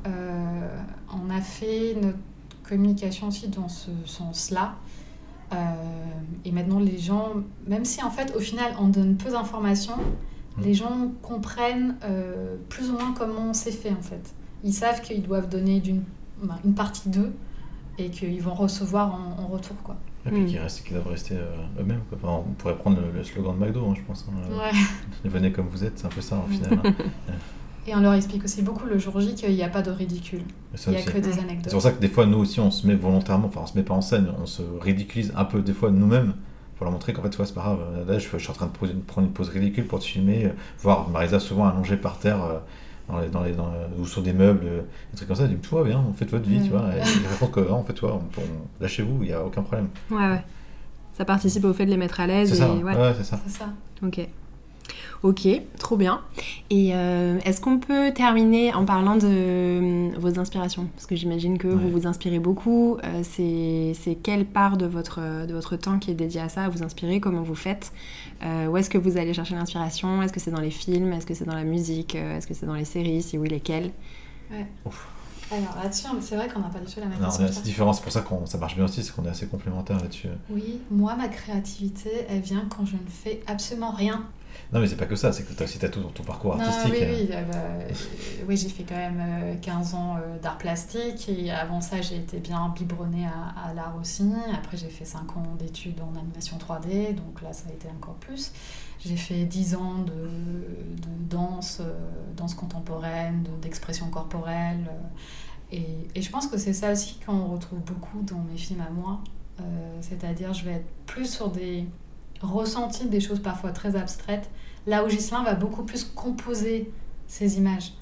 euh, 0.08 0.84
on 1.14 1.30
a 1.30 1.42
fait 1.42 1.96
notre 2.02 2.18
communication 2.64 3.28
aussi 3.28 3.50
dans 3.50 3.68
ce 3.68 3.92
sens-là. 4.06 4.76
Euh, 5.52 5.56
et 6.46 6.52
maintenant, 6.52 6.80
les 6.80 6.98
gens, 6.98 7.34
même 7.68 7.84
si 7.84 8.02
en 8.02 8.10
fait, 8.12 8.34
au 8.36 8.40
final, 8.40 8.74
on 8.80 8.88
donne 8.88 9.18
peu 9.18 9.30
d'informations, 9.30 10.00
Mm. 10.58 10.64
les 10.64 10.74
gens 10.74 11.12
comprennent 11.22 11.96
euh, 12.04 12.56
plus 12.70 12.90
ou 12.90 12.94
moins 12.94 13.14
comment 13.14 13.54
c'est 13.54 13.72
fait 13.72 13.92
en 13.92 14.02
fait. 14.02 14.34
Ils 14.64 14.74
savent 14.74 15.02
qu'ils 15.02 15.22
doivent 15.22 15.50
donner 15.50 15.80
d'une, 15.80 16.04
bah, 16.48 16.60
une 16.66 16.74
partie 16.74 17.10
d'eux 17.10 17.34
et 17.98 18.10
qu'ils 18.10 18.42
vont 18.42 18.54
recevoir 18.54 19.14
en, 19.14 19.44
en 19.44 19.48
retour. 19.48 19.76
Quoi. 19.84 19.96
Et 20.26 20.30
puis 20.32 20.42
Mm. 20.42 20.46
qu'ils 20.48 20.60
restent- 20.60 20.84
qu'ils 20.84 20.94
doivent 20.94 21.08
rester 21.08 21.36
euh, 21.36 21.82
eux-mêmes. 21.82 22.02
quoi. 22.10 22.18
Enfin, 22.22 22.44
on 22.48 22.54
pourrait 22.54 22.76
prendre 22.78 22.98
le, 23.00 23.12
le 23.18 23.24
slogan 23.24 23.56
de 23.58 23.66
McDo, 23.66 23.86
hein, 23.90 23.94
je 23.96 24.02
pense. 24.02 24.26
hein. 24.30 24.50
Ouais. 24.52 25.30
Venez 25.30 25.52
comme 25.52 25.68
vous 25.68 25.84
êtes, 25.84 26.00
c'est 26.00 26.06
un 26.06 26.10
peu 26.10 26.22
ça, 26.22 26.36
Mm. 26.48 26.52
final. 26.52 26.80
hein. 26.84 26.94
Et 27.88 27.94
on 27.94 28.00
leur 28.00 28.14
explique 28.16 28.44
aussi 28.44 28.64
beaucoup 28.64 28.88
le 28.88 28.98
jour 28.98 29.20
J 29.20 29.36
qu'il 29.36 29.54
n'y 29.54 29.62
a 29.62 29.70
pas 29.70 29.84
de 29.84 29.92
ridicule. 29.92 30.42
Il 30.74 30.90
n'y 30.90 30.96
a 30.98 31.00
aussi. 31.02 31.08
que 31.12 31.18
des 31.20 31.34
C'est 31.34 31.40
anecdotes. 31.40 31.72
pour 31.72 31.82
ça 31.84 31.92
que 31.92 32.02
des 32.02 32.08
fois, 32.08 32.26
nous 32.26 32.40
aussi, 32.40 32.60
on 32.60 32.72
se 32.72 32.88
met 32.88 32.96
volontairement, 32.96 33.48
enfin, 33.48 33.62
on 33.64 33.68
se 33.68 33.78
met 33.78 33.84
pas 33.84 33.94
en 33.94 34.02
scène, 34.02 34.28
on 34.42 34.48
se 34.48 34.64
ridiculise 34.82 35.32
un 35.36 35.46
peu 35.46 35.62
des 35.62 35.74
fois 35.74 35.92
nous-mêmes 35.92 36.34
pour 36.78 36.86
leur 36.86 36.92
montrer 36.92 37.14
qu'en 37.14 37.22
fait, 37.22 37.38
ouais, 37.38 37.46
c'est 37.46 37.54
pas 37.54 37.62
grave. 37.62 37.80
Là, 38.08 38.18
je, 38.18 38.28
je 38.28 38.38
suis 38.40 38.50
en 38.50 38.54
train 38.54 38.66
de 38.66 38.72
poser- 38.72 38.94
prendre 39.06 39.28
une 39.28 39.34
pose 39.34 39.50
ridicule 39.50 39.86
pour 39.86 40.00
te 40.00 40.04
filmer, 40.06 40.46
euh, 40.46 40.50
voir 40.82 41.10
Marisa 41.10 41.40
souvent 41.40 41.68
allongée 41.68 41.96
par 41.98 42.18
terre. 42.18 42.44
euh, 42.44 42.58
dans 43.10 43.20
les, 43.20 43.28
dans 43.30 43.44
les, 43.44 43.52
dans, 43.54 43.72
ou 44.00 44.06
sur 44.06 44.22
des 44.22 44.34
meubles, 44.34 44.66
euh, 44.66 44.82
des 45.12 45.18
trucs 45.18 45.28
comme 45.28 45.38
ça, 45.38 45.44
elle 45.44 45.50
dit 45.52 45.56
tout 45.58 45.76
va 45.76 45.84
bien, 45.84 46.04
faites 46.16 46.32
votre 46.32 46.48
vie, 46.48 46.58
Ouais. 46.58 46.64
tu 46.64 46.70
vois. 46.70 46.90
Et 46.96 47.00
il 47.22 47.28
raconte 47.28 47.52
que, 47.52 47.68
ah, 47.70 47.74
en 47.74 47.84
fait, 47.84 47.94
toi, 47.94 48.14
on, 48.22 48.42
on- 48.42 48.44
lâchez-vous, 48.82 49.18
il 49.22 49.28
n'y 49.28 49.34
a 49.34 49.44
aucun 49.44 49.62
problème. 49.62 49.88
Ouais, 50.12 50.18
ouais. 50.18 50.44
Ça 51.14 51.24
participe 51.26 51.64
au 51.66 51.74
fait 51.74 51.86
de 51.86 51.92
les 51.92 51.98
mettre 51.98 52.20
à 52.20 52.28
l'aise. 52.28 52.50
C'est 52.50 52.56
et... 52.56 52.60
ça, 52.60 52.74
ouais. 52.74 52.84
ouais, 52.84 53.14
c'est 53.18 53.24
ça. 53.24 53.40
C'est 53.48 53.58
ça. 53.60 53.66
Ok. 54.04 54.28
Ok, 55.24 55.48
trop 55.80 55.98
bien. 55.98 56.22
Et 56.70 56.92
euh, 56.94 57.40
est-ce 57.46 57.60
qu'on 57.60 57.80
peut 57.80 58.12
terminer 58.14 58.74
en 58.76 58.86
parlant 58.86 59.16
de 59.16 59.26
euh, 59.26 60.10
vos 60.20 60.38
inspirations? 60.40 60.88
Parce 60.94 61.08
que 61.08 61.16
j'imagine 61.16 61.58
que 61.58 61.68
vous 61.68 61.86
Ouais. 61.86 61.92
vous 61.92 62.06
inspirez 62.06 62.38
beaucoup. 62.38 62.98
Euh, 63.04 63.22
c'est 63.24 63.94
c'est 64.00 64.14
quelle 64.16 64.46
part 64.46 64.78
de 64.78 64.86
votre, 64.86 65.48
de 65.48 65.54
votre 65.54 65.78
temps 65.78 65.98
qui 65.98 66.12
est 66.12 66.16
dédiée 66.16 66.42
à 66.42 66.50
ça, 66.50 66.66
à 66.66 66.70
vous 66.70 66.84
inspirer? 66.84 67.20
Comment 67.20 67.42
vous 67.42 67.56
faites? 67.56 67.92
Euh, 68.46 68.68
Où 68.68 68.78
est-ce 68.78 68.90
que 68.90 68.98
vous 68.98 69.18
allez 69.18 69.34
chercher 69.34 69.56
l'inspiration? 69.56 70.22
Est-ce 70.22 70.32
que 70.34 70.40
c'est 70.40 70.52
dans 70.52 70.62
les 70.62 70.72
films? 70.72 71.14
Est-ce 71.14 71.26
que 71.26 71.34
c'est 71.34 71.46
dans 71.46 71.56
la 71.56 71.64
musique? 71.64 72.16
Euh, 72.16 72.38
Est-ce 72.38 72.48
que 72.48 72.54
c'est 72.54 72.66
dans 72.66 72.76
les 72.76 72.86
séries? 72.86 73.22
Si 73.22 73.38
oui, 73.38 73.50
lesquelles? 73.50 73.92
Alors 75.52 75.78
là-dessus, 75.84 76.08
c'est 76.22 76.36
vrai 76.36 76.48
qu'on 76.48 76.60
n'a 76.60 76.70
pas 76.70 76.80
du 76.80 76.92
tout 76.92 77.00
la 77.00 77.06
même 77.06 77.20
Non, 77.20 77.28
on 77.28 77.42
est 77.42 77.50
assez 77.50 77.62
différents, 77.62 77.94
c'est 77.94 78.02
pour 78.02 78.12
ça 78.12 78.22
que 78.22 78.28
ça 78.46 78.58
marche 78.58 78.76
bien 78.76 78.86
aussi, 78.86 79.04
c'est 79.04 79.14
qu'on 79.14 79.26
est 79.26 79.30
assez 79.30 79.46
complémentaires 79.46 80.00
là-dessus. 80.00 80.30
Oui, 80.50 80.80
moi, 80.90 81.16
ma 81.16 81.28
créativité, 81.28 82.10
elle 82.30 82.42
vient 82.42 82.66
quand 82.76 82.86
je 82.86 82.94
ne 82.94 83.08
fais 83.08 83.42
absolument 83.48 83.92
rien. 83.92 84.26
Non, 84.74 84.80
mais 84.80 84.88
c'est 84.88 84.96
pas 84.98 85.06
que 85.06 85.16
ça, 85.16 85.32
c'est 85.32 85.44
que 85.44 85.54
t'as 85.54 85.64
aussi 85.66 85.78
t'as 85.80 85.90
tout 85.90 86.02
dans 86.02 86.10
ton 86.10 86.24
parcours 86.24 86.56
Non, 86.58 86.64
artistique. 86.64 86.92
oui, 86.94 87.04
euh, 87.04 87.16
oui, 87.22 87.30
euh, 87.32 87.44
bah, 87.44 87.58
euh, 87.58 87.90
oui 88.48 88.58
j'ai 88.58 88.70
fait 88.70 88.84
quand 88.84 88.96
même 88.96 89.22
euh, 89.22 89.56
15 89.62 89.94
ans 89.94 90.18
euh, 90.18 90.40
d'art 90.40 90.58
plastique 90.58 91.30
et 91.30 91.52
avant 91.52 91.82
ça, 91.82 92.02
j'ai 92.02 92.18
été 92.18 92.40
bien 92.40 92.74
biberonnée 92.76 93.26
à, 93.28 93.70
à 93.70 93.74
l'art 93.74 93.96
aussi. 94.02 94.30
Après, 94.54 94.76
j'ai 94.78 94.90
fait 94.90 95.06
5 95.06 95.38
ans 95.38 95.56
d'études 95.58 96.02
en 96.02 96.18
animation 96.20 96.58
3D, 96.58 97.14
donc 97.16 97.42
là, 97.42 97.54
ça 97.54 97.66
a 97.70 97.74
été 97.74 97.88
encore 97.90 98.16
plus. 98.16 98.52
J'ai 99.06 99.18
fait 99.18 99.46
10 99.46 99.76
ans 99.76 100.00
de, 100.00 100.12
de 100.14 101.10
danse, 101.30 101.82
danse 102.36 102.56
contemporaine, 102.56 103.44
de- 103.44 103.62
d'expression 103.62 104.10
corporelle. 104.10 104.90
et, 105.72 105.86
et 106.16 106.22
je 106.22 106.30
pense 106.32 106.48
que 106.48 106.58
c'est 106.58 106.74
ça 106.74 106.92
aussi 106.92 107.20
qu'on 107.26 107.46
retrouve 107.48 107.80
beaucoup 107.80 108.22
dans 108.24 108.40
mes 108.52 108.58
films 108.58 108.82
à 108.82 108.90
moi. 108.90 109.20
Euh, 109.62 109.64
C'est-à-dire, 110.02 110.54
je 110.54 110.66
vais 110.66 110.74
être 110.74 110.90
plus 111.06 111.32
sur 111.32 111.50
des 111.50 111.86
ressentis, 112.52 113.08
des 113.08 113.20
choses 113.20 113.40
parfois 113.40 113.72
très 113.72 113.96
abstraites, 113.96 114.50
là 114.88 115.04
où 115.04 115.08
Ghislain 115.08 115.44
va 115.44 115.56
beaucoup 115.56 115.84
plus 115.84 116.04
composer 116.04 116.92
ces 117.28 117.58
images. 117.58 117.94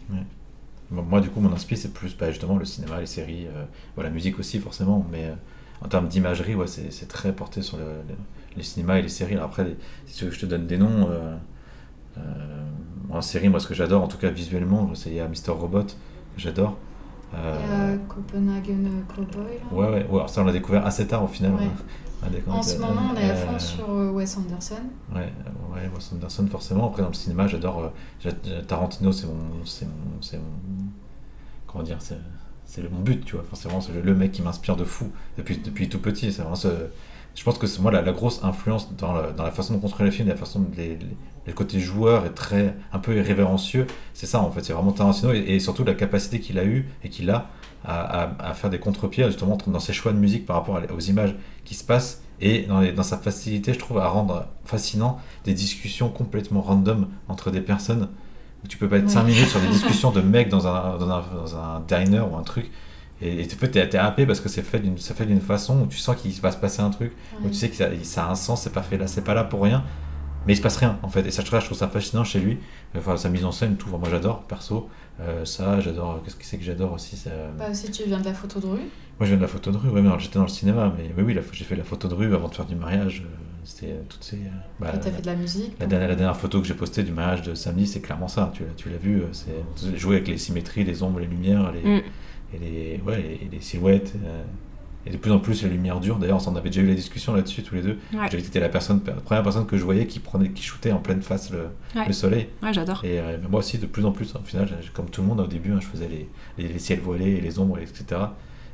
Moi, 0.92 1.22
du 1.22 1.30
coup, 1.30 1.40
mon 1.40 1.52
inspi, 1.54 1.76
c'est 1.76 1.92
plus 1.94 2.16
bah, 2.16 2.30
justement 2.30 2.58
le 2.58 2.66
cinéma, 2.66 3.00
les 3.00 3.06
séries, 3.08 3.48
euh, 3.48 3.66
la 4.02 4.10
musique 4.12 4.38
aussi, 4.38 4.60
forcément. 4.60 5.06
Mais 5.12 5.26
euh, 5.26 5.34
en 5.84 5.88
termes 5.88 6.08
d'imagerie, 6.08 6.54
ouais, 6.56 6.68
c'est 6.68 7.08
très 7.08 7.34
porté 7.34 7.62
sur 7.64 7.78
le, 7.78 7.84
le- 7.84 8.16
les 8.56 8.62
cinémas 8.64 8.98
et 8.98 9.02
les 9.02 9.10
séries. 9.10 9.34
Alors 9.34 9.46
après, 9.48 9.76
si 10.06 10.18
tu 10.18 10.26
veux 10.26 10.30
que 10.30 10.36
je 10.36 10.42
te 10.42 10.46
donne 10.46 10.68
des 10.68 10.78
noms, 10.78 11.08
euh, 11.10 11.36
euh, 12.18 12.22
en 13.10 13.22
série, 13.22 13.50
moi, 13.50 13.60
ce 13.60 13.68
que 13.68 13.74
j'adore, 13.74 14.04
en 14.04 14.08
tout 14.08 14.18
cas 14.18 14.30
visuellement, 14.30 14.92
c'est 14.94 15.12
Mr. 15.12 15.52
Robot, 15.52 15.88
j'adore. 16.38 16.78
Euh, 17.36 17.98
Copenhagen 18.08 19.04
Cowboy. 19.16 19.54
ouais, 19.72 19.86
ouais, 19.88 19.92
ouais, 19.92 20.06
alors 20.16 20.30
ça, 20.30 20.42
on 20.42 20.46
l'a 20.46 20.52
découvert 20.52 20.86
assez 20.86 21.08
tard 21.08 21.24
au 21.24 21.28
final. 21.28 21.54
Ouais. 21.54 21.68
On 22.24 22.28
a 22.28 22.30
découvert- 22.30 22.56
En 22.60 22.64
ce 22.64 22.78
moment, 22.78 23.02
on 23.14 23.18
est 23.18 23.30
à 23.30 23.36
fond 23.36 23.54
Euh, 23.56 23.60
sur 23.60 23.90
euh, 23.90 24.12
Wes 24.12 24.38
Anderson. 24.38 24.76
Ouais, 25.14 25.22
euh, 25.22 25.76
ouais, 25.76 25.90
Wes 25.94 26.12
Anderson 26.14 26.48
forcément. 26.48 26.88
Après 26.90 27.02
dans 27.02 27.10
le 27.10 27.14
cinéma, 27.14 27.48
j'adore 27.48 27.80
euh, 27.80 27.88
j'a- 28.22 28.32
Tarantino, 28.64 29.12
c'est 29.12 29.28
mon, 29.28 29.34
mon, 29.34 29.58
mon, 29.60 30.86
comment 31.68 31.84
dire, 31.84 31.98
c'est, 32.00 32.82
le- 32.82 32.90
mon 32.90 33.00
but, 33.00 33.26
tu 33.26 33.36
vois. 33.36 33.44
Forcément, 33.44 33.82
c'est 33.82 33.92
le, 33.94 34.02
le 34.02 34.16
mec 34.16 34.32
qui 34.32 34.42
m'inspire 34.42 34.76
de 34.76 34.84
fou 34.86 35.10
depuis, 35.38 35.58
depuis 35.58 35.90
tout 35.90 36.00
petit. 36.00 36.32
C'est 36.32 36.42
vraiment 36.42 36.56
ce- 36.56 36.68
je 37.36 37.44
pense 37.44 37.58
que 37.58 37.68
c'est 37.68 37.82
moi 37.82 37.92
la, 37.92 38.02
la 38.02 38.12
grosse 38.14 38.44
influence 38.44 38.96
dans 38.96 39.14
la, 39.14 39.32
dans 39.32 39.44
la 39.44 39.52
façon 39.52 39.74
de 39.74 39.80
construire 39.80 40.06
les 40.06 40.12
films, 40.12 40.28
la 40.30 40.36
façon 40.36 40.60
de 40.60 40.76
les, 40.78 41.00
les 41.48 41.54
côtés 41.54 41.80
joueurs 41.80 42.26
est 42.26 42.34
très 42.34 42.76
un 42.94 43.00
peu 43.00 43.16
irrévérencieux. 43.18 43.88
C'est 44.14 44.28
ça 44.28 44.40
en 44.42 44.52
fait, 44.52 44.64
c'est 44.64 44.74
vraiment 44.74 44.92
Tarantino 44.92 45.34
et, 45.34 45.40
et 45.40 45.60
surtout 45.60 45.84
la 45.84 45.96
capacité 45.96 46.40
qu'il 46.40 46.58
a 46.60 46.64
eu 46.64 46.88
et 47.04 47.10
qu'il 47.10 47.30
a 47.32 47.50
à, 47.86 48.24
à- 48.24 48.50
à 48.50 48.54
faire 48.54 48.70
des 48.70 48.80
contre-pieds 48.80 49.26
justement 49.28 49.58
dans 49.68 49.80
ses 49.80 49.94
choix 49.94 50.12
de 50.14 50.18
musique 50.18 50.46
par 50.46 50.56
rapport 50.58 50.80
aux 50.96 51.00
images 51.00 51.36
qui 51.66 51.76
se 51.76 51.84
passent 51.84 52.22
et 52.42 52.64
dans, 52.64 52.80
les- 52.80 52.92
dans 52.92 53.04
sa 53.04 53.18
facilité, 53.18 53.74
je 53.74 53.80
trouve, 53.80 54.00
à 54.00 54.08
rendre 54.08 54.48
fascinant 54.66 55.20
des 55.46 55.54
discussions 55.54 56.10
complètement 56.10 56.62
random 56.62 57.08
entre 57.28 57.52
des 57.52 57.62
personnes 57.62 58.10
où 58.64 58.68
tu 58.68 58.78
peux 58.78 58.88
pas 58.88 58.98
être 58.98 59.06
Ouais. 59.06 59.12
5 59.12 59.24
minutes 59.24 59.48
sur 59.48 59.60
des 59.60 59.68
discussions 59.78 60.12
de 60.12 60.22
mecs 60.22 60.50
dans 60.50 60.68
un, 60.68 60.98
dans 60.98 61.10
un, 61.10 61.24
dans 61.36 61.56
un 61.58 61.82
diner 61.88 62.22
ou 62.22 62.36
un 62.38 62.44
truc. 62.44 62.72
Et, 63.22 63.44
fait, 63.46 63.70
t'es, 63.70 63.88
t'es 63.88 63.98
happé 63.98 64.26
parce 64.26 64.40
que 64.42 64.50
c'est 64.50 64.64
fait 64.64 64.80
d'une, 64.80 64.98
c'est 64.98 65.16
fait 65.16 65.26
d'une 65.26 65.40
façon 65.40 65.82
où 65.82 65.88
tu 65.88 65.98
sens 65.98 66.16
qu'il 66.18 66.34
va 66.42 66.52
se 66.52 66.58
passer 66.58 66.82
un 66.82 66.90
truc, 66.90 67.14
où 67.44 67.48
tu 67.48 67.54
sais 67.54 67.70
que 67.70 67.76
ça, 67.76 67.88
ça 68.04 68.26
a 68.26 68.32
un 68.32 68.36
sens, 68.36 68.64
c'est 68.64 68.74
pas 68.74 68.82
fait 68.82 68.98
là, 68.98 69.08
c'est 69.08 69.24
pas 69.24 69.34
là 69.34 69.46
pour 69.46 69.62
rien, 69.64 69.84
mais 70.46 70.54
il 70.54 70.56
se 70.58 70.62
passe 70.62 70.76
rien 70.78 70.98
en 71.04 71.08
fait. 71.08 71.26
Et 71.26 71.32
ça, 71.32 71.42
je 71.42 71.48
trouve 71.48 71.60
je 71.62 71.66
trouve 71.66 71.78
ça 71.78 71.88
fascinant 71.88 72.26
chez 72.26 72.40
lui. 72.40 72.58
Enfin, 72.98 73.16
sa 73.16 73.30
mise 73.30 73.46
en 73.46 73.52
scène, 73.54 73.78
tout. 73.78 73.88
Moi, 73.90 74.10
j'adore, 74.10 74.42
perso. 74.44 74.90
Euh, 75.22 75.46
ça, 75.46 75.80
j'adore. 75.80 76.22
Qu'est-ce 76.24 76.36
que 76.36 76.44
c'est 76.46 76.58
que 76.58 76.64
j'adore 76.64 76.94
aussi 76.94 77.16
Bah, 77.58 77.74
si 77.74 77.92
tu 77.92 78.04
viens 78.06 78.20
de 78.20 78.26
la 78.26 78.34
photo 78.34 78.60
de 78.60 78.66
rue, 78.66 78.78
Moi, 78.80 78.88
je 79.22 79.26
viens 79.26 79.38
de 79.38 79.42
la 79.42 79.48
photo 79.48 79.72
de 79.72 79.78
rue. 79.78 79.90
Ouais, 79.90 80.02
mais 80.02 80.08
alors, 80.08 80.20
j'étais 80.20 80.36
dans 80.40 80.44
le 80.44 80.48
cinéma, 80.50 80.92
mais, 80.98 81.12
mais 81.16 81.22
oui, 81.24 81.38
j'ai 81.52 81.64
fait 81.64 81.76
la 81.76 81.84
photo 81.84 82.08
de 82.08 82.16
rue 82.16 82.34
avant 82.34 82.48
de 82.48 82.56
faire 82.56 82.66
du 82.66 82.76
mariage. 82.76 83.24
euh, 83.26 83.30
C'était 83.64 83.92
euh, 83.94 84.02
toutes 84.10 84.24
ces. 84.24 84.40
bah, 84.80 84.92
et 84.96 85.00
t'as 85.00 85.12
fait 85.12 85.22
de 85.22 85.28
la 85.28 85.36
musique. 85.36 85.74
la 85.80 85.86
donc- 85.86 85.90
dernière, 85.90 86.10
la 86.10 86.16
dernière 86.16 86.36
photo 86.38 86.60
que 86.62 86.68
j'ai 86.68 86.74
postée 86.74 87.04
du 87.04 87.12
mariage 87.12 87.44
de 87.44 87.54
samedi, 87.54 87.86
c'est 87.88 88.02
clairement 88.02 88.28
ça. 88.28 88.52
Tu, 88.56 88.64
l'as- 88.64 88.74
tu 88.76 88.90
l'as 88.90 88.98
vu, 88.98 89.22
c'est 89.34 89.98
jouer 89.98 90.16
avec 90.18 90.28
les 90.28 90.38
symétries, 90.38 90.84
les 90.84 91.04
ombres, 91.04 91.20
les 91.20 91.28
lumières, 91.28 91.72
les, 91.72 91.82
Mm. 91.82 92.02
et 92.56 92.58
les, 92.60 93.02
ouais, 93.06 93.40
et 93.44 93.48
les 93.52 93.62
silhouettes. 93.62 94.14
euh, 94.26 94.44
et 95.06 95.10
de 95.12 95.18
plus 95.18 95.32
en 95.32 95.40
plus, 95.40 95.64
les 95.64 95.70
lumières 95.70 96.00
dures. 96.00 96.18
D'ailleurs, 96.18 96.48
on 96.48 96.56
avait 96.56 96.70
déjà 96.70 96.82
eu 96.82 96.88
la 96.88 96.94
discussion 96.96 97.34
là-dessus 97.34 97.62
tous 97.64 97.76
les 97.76 97.82
deux. 97.82 97.98
Ouais, 98.14 98.28
J'avais 98.32 98.40
été 98.40 98.60
la, 98.60 98.70
personne, 98.70 99.02
la 99.06 99.14
première 99.14 99.44
personne 99.44 99.66
que 99.66 99.78
je 99.78 99.84
voyais 99.84 100.08
qui, 100.08 100.20
prenait, 100.20 100.50
qui 100.50 100.64
shootait 100.64 100.92
en 100.92 101.00
pleine 101.00 101.22
face 101.22 101.52
le, 101.52 101.68
Ouais. 101.96 102.08
le 102.08 102.14
soleil. 102.14 102.48
ouais 102.62 102.74
j'adore. 102.74 103.02
Et 103.04 103.20
euh, 103.20 103.38
moi 103.50 103.60
aussi, 103.60 103.78
de 103.78 103.86
plus 103.86 104.06
en 104.06 104.12
plus, 104.12 104.34
au 104.36 104.40
final, 104.40 104.70
comme 104.94 105.10
tout 105.10 105.22
le 105.22 105.28
monde 105.28 105.42
au 105.42 105.48
début, 105.48 105.72
hein, 105.74 105.80
je 105.82 105.88
faisais 105.88 106.08
les, 106.08 106.30
les, 106.58 106.72
les 106.72 106.80
ciels 106.80 107.00
voilés 107.02 107.32
et 107.32 107.42
les 107.42 107.60
ombres, 107.60 107.78
etc. 107.80 108.22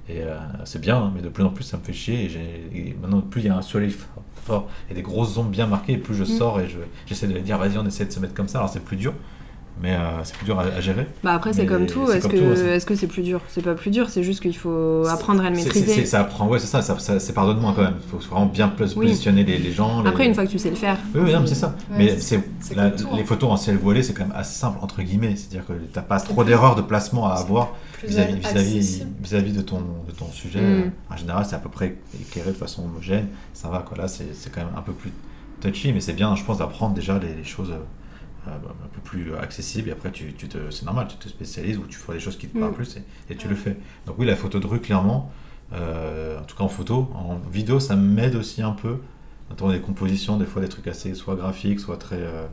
Et 0.08 0.22
euh, 0.24 0.38
c'est 0.66 0.82
bien, 0.82 0.98
hein, 0.98 1.12
mais 1.16 1.22
de 1.22 1.30
plus 1.30 1.44
en 1.44 1.50
plus, 1.50 1.64
ça 1.64 1.78
me 1.78 1.84
fait 1.84 1.94
chier. 1.94 2.26
Et, 2.74 2.96
maintenant, 3.02 3.22
plus 3.22 3.42
il 3.42 3.48
y 3.48 3.50
a 3.50 3.56
un 3.58 3.62
soleil 3.62 3.96
fort, 4.44 4.68
et 4.90 4.94
des 4.96 5.02
grosses 5.04 5.38
ombres 5.38 5.50
bien 5.52 5.68
marquées, 5.68 5.98
plus 5.98 6.16
je 6.16 6.24
Mm. 6.24 6.38
sors 6.38 6.60
et 6.62 6.68
je- 6.68 6.80
j'essaie 7.06 7.28
de 7.28 7.38
dire, 7.40 7.58
vas-y, 7.60 7.78
on 7.78 7.86
essaie 7.86 8.06
de 8.06 8.12
se 8.12 8.20
mettre 8.20 8.34
comme 8.34 8.48
ça. 8.48 8.58
Alors 8.60 8.70
c'est 8.72 8.84
plus 8.84 8.98
dur, 8.98 9.14
mais 9.82 9.94
euh, 9.94 10.24
c'est 10.24 10.36
plus 10.36 10.46
dur 10.46 10.60
à, 10.60 10.64
à 10.64 10.82
gérer. 10.82 11.08
Bah 11.24 11.34
après, 11.34 11.54
c'est 11.54 11.66
comme 11.66 11.86
tout. 11.86 12.10
Est-ce 12.12 12.28
que 12.28 12.38
aussi. 12.38 12.62
est-ce 12.64 12.86
que 12.86 12.96
c'est 12.96 13.08
plus 13.08 13.22
dur? 13.24 13.42
C'est 13.50 13.62
pas 13.64 13.76
plus 13.76 13.92
dur, 13.92 14.10
c'est 14.10 14.24
juste 14.24 14.42
qu'il 14.42 14.56
faut 14.56 15.04
apprendre 15.08 15.44
à 15.44 15.50
le 15.50 15.56
maîtriser. 15.56 15.86
c'est- 15.94 16.06
ça 16.06 16.22
apprend, 16.22 16.48
ouais, 16.48 16.60
c'est 16.60 16.68
ça, 16.68 16.82
ça, 16.82 16.98
ça- 17.00 17.20
c'est 17.20 17.34
pardonne-moi 17.34 17.74
quand 17.76 17.84
même. 17.84 17.96
Il 18.04 18.10
faut 18.10 18.18
vraiment 18.30 18.46
bien 18.46 18.72
Oui. 18.80 18.94
positionner 19.08 19.44
les, 19.44 19.58
les 19.58 19.72
gens. 19.72 20.02
les- 20.04 20.10
Après, 20.10 20.26
une 20.26 20.34
fois 20.36 20.46
que 20.46 20.52
tu 20.52 20.60
sais 20.60 20.70
le 20.70 20.76
faire. 20.76 20.98
Oui, 21.16 21.22
oui, 21.24 21.34
non, 21.34 21.42
mais 21.42 21.48
c'est 21.48 21.56
ça. 21.56 21.76
Ouais, 21.92 21.98
mais 21.98 22.20
c'est- 22.20 22.42
les 22.72 22.80
hein. 22.80 22.92
photos 23.26 23.52
en 23.52 23.58
ciel 23.58 23.78
voilé, 23.78 24.04
c'est 24.04 24.14
quand 24.14 24.26
même 24.28 24.36
assez 24.36 24.58
simple 24.60 24.78
entre 24.82 25.02
guillemets. 25.02 25.36
C'est-à-dire 25.36 25.66
que 25.66 25.74
t'as 25.94 26.02
pas 26.02 26.20
trop 26.20 26.44
d'erreurs 26.44 26.76
de 26.76 26.82
placement 26.82 27.28
à 27.28 27.34
avoir 27.36 27.70
vis-à-vis 28.06 28.36
vis-à-vis 28.40 28.60
accessible. 28.78 29.10
vis-à-vis 29.22 29.54
de 29.54 29.62
ton 29.62 29.78
de 30.08 30.12
ton 30.12 30.32
sujet. 30.32 30.62
Mm. 30.62 30.92
En 31.12 31.18
général, 31.18 31.46
c'est 31.48 31.56
à 31.56 31.60
peu 31.60 31.70
près 31.70 31.96
éclairé 32.20 32.52
de 32.52 32.56
façon 32.58 32.84
homogène. 32.84 33.28
Ça 33.54 33.70
va 33.70 33.80
quoi. 33.80 33.98
Là, 33.98 34.08
c'est 34.08 34.26
quand 34.54 34.62
même 34.62 34.74
un 34.78 34.82
peu 34.82 34.94
plus 34.94 35.12
touchy, 35.62 35.92
mais 35.94 36.00
c'est 36.00 36.14
bien, 36.14 36.36
je 36.36 36.44
pense, 36.44 36.58
d'apprendre 36.60 36.94
déjà 36.96 37.20
les, 37.20 37.34
les 37.36 37.44
choses 37.44 37.72
euh, 37.72 37.78
un 38.54 38.88
peu 38.92 39.02
plus 39.02 39.36
accessible 39.36 39.90
et 39.90 39.92
après 39.92 40.12
tu, 40.12 40.34
tu 40.34 40.48
te, 40.48 40.70
c'est 40.72 40.86
normal, 40.86 41.08
tu 41.10 41.18
te 41.18 41.30
spécialises 41.30 41.78
ou 41.78 41.84
tu 41.88 41.98
fais 41.98 42.14
des 42.14 42.20
choses 42.20 42.38
qui 42.38 42.48
te 42.48 42.58
Mm. 42.58 42.62
parlent 42.62 42.74
plus 42.74 42.98
et, 42.98 43.04
et 43.32 43.36
tu 43.36 43.48
Ouais. 43.48 43.54
le 43.54 43.56
fais. 43.56 43.78
Donc 44.06 44.16
oui, 44.20 44.26
la 44.26 44.36
photo 44.36 44.60
de 44.60 44.68
rue, 44.68 44.80
clairement, 44.82 45.32
euh, 45.74 46.40
en 46.40 46.44
tout 46.44 46.56
cas 46.56 46.64
en 46.64 46.70
photo, 46.70 47.10
en 47.16 47.36
vidéo, 47.52 47.80
ça 47.80 47.96
m'aide 47.96 48.36
aussi 48.36 48.62
un 48.62 48.72
peu. 48.72 48.98
Notamment 49.50 49.72
des 49.72 49.82
compositions, 49.82 50.38
des 50.38 50.46
fois 50.46 50.62
des 50.62 50.70
trucs 50.70 50.88
assez 50.88 51.16
soit 51.16 51.36
graphiques, 51.36 51.80
soit 51.80 51.98
très... 51.98 52.18
euh, 52.20 52.46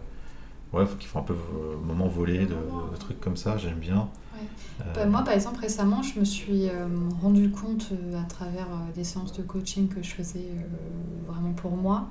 ouais, 0.73 0.85
qui 0.99 1.07
font 1.07 1.21
un 1.21 1.23
peu 1.25 1.35
euh, 1.35 1.77
moment 1.85 2.09
volé, 2.09 2.41
de, 2.47 2.55
de 2.55 2.97
trucs 2.99 3.21
comme 3.21 3.37
ça, 3.37 3.57
j'aime 3.59 3.79
bien. 3.79 4.09
Ouais. 4.35 4.47
Euh, 4.83 4.93
Bah, 4.95 5.07
moi, 5.07 5.23
par 5.25 5.35
exemple, 5.35 5.61
récemment, 5.61 6.03
je 6.03 6.19
me 6.21 6.25
suis 6.25 6.69
euh, 6.69 6.87
rendu 7.23 7.51
compte 7.51 7.91
euh, 7.93 8.21
à 8.21 8.25
travers 8.25 8.67
euh, 8.71 8.93
des 8.95 9.05
séances 9.05 9.33
de 9.33 9.43
coaching 9.43 9.89
que 9.89 10.03
je 10.03 10.11
faisais 10.11 10.49
euh, 10.51 11.33
vraiment 11.33 11.53
pour 11.53 11.77
moi, 11.77 12.09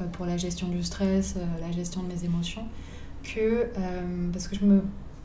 euh, 0.00 0.06
pour 0.06 0.26
la 0.26 0.36
gestion 0.36 0.68
du 0.68 0.82
stress, 0.82 1.34
euh, 1.36 1.44
la 1.60 1.72
gestion 1.72 2.02
de 2.02 2.08
mes 2.08 2.24
émotions, 2.24 2.64
que 3.34 3.40
euh, 3.40 4.30
parce 4.32 4.48
que 4.48 4.56
je 4.56 4.64
me 4.64 4.82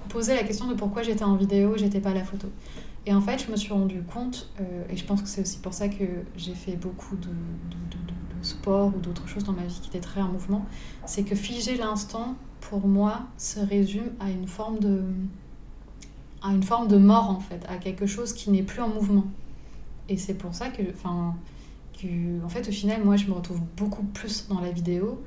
posais 0.09 0.35
la 0.35 0.43
question 0.43 0.67
de 0.67 0.73
pourquoi 0.73 1.03
j'étais 1.03 1.23
en 1.23 1.35
vidéo, 1.35 1.77
j'étais 1.77 1.99
pas 1.99 2.11
à 2.11 2.13
la 2.13 2.23
photo. 2.23 2.47
Et 3.05 3.13
en 3.13 3.21
fait, 3.21 3.43
je 3.45 3.51
me 3.51 3.57
suis 3.57 3.73
rendu 3.73 4.01
compte, 4.01 4.49
euh, 4.61 4.83
et 4.89 4.95
je 4.95 5.03
pense 5.05 5.21
que 5.21 5.27
c'est 5.27 5.41
aussi 5.41 5.59
pour 5.59 5.73
ça 5.73 5.89
que 5.89 6.05
j'ai 6.37 6.53
fait 6.53 6.75
beaucoup 6.75 7.15
de, 7.17 7.27
de, 7.27 7.97
sport 8.41 8.87
ou 8.87 8.99
d'autres 8.99 9.25
choses 9.25 9.45
dans 9.45 9.53
ma 9.53 9.63
vie 9.63 9.79
qui 9.81 9.87
étaient 9.87 10.01
très 10.01 10.19
en 10.19 10.27
mouvement, 10.27 10.65
c'est 11.05 11.23
que 11.23 11.33
figer 11.33 11.77
l'instant, 11.77 12.35
pour 12.59 12.85
moi, 12.85 13.21
se 13.37 13.61
résume 13.61 14.11
à 14.19 14.29
une 14.29 14.47
forme 14.47 14.79
de 14.79 15.01
à 16.41 16.51
une 16.51 16.63
forme 16.63 16.89
de 16.89 16.97
mort 16.97 17.29
en 17.29 17.39
fait, 17.39 17.65
à 17.69 17.77
quelque 17.77 18.05
chose 18.05 18.33
qui 18.33 18.51
n'est 18.51 18.63
plus 18.63 18.81
en 18.81 18.89
mouvement. 18.89 19.23
Et 20.09 20.17
c'est 20.17 20.33
pour 20.33 20.53
ça 20.53 20.67
que, 20.67 20.81
enfin, 20.93 21.35
que, 21.97 22.43
en 22.43 22.49
fait, 22.49 22.67
au 22.67 22.71
final, 22.73 23.01
moi, 23.05 23.15
je 23.15 23.27
me 23.27 23.31
retrouve 23.31 23.61
beaucoup 23.77 24.03
plus 24.03 24.49
dans 24.49 24.59
la 24.59 24.71
vidéo, 24.71 25.23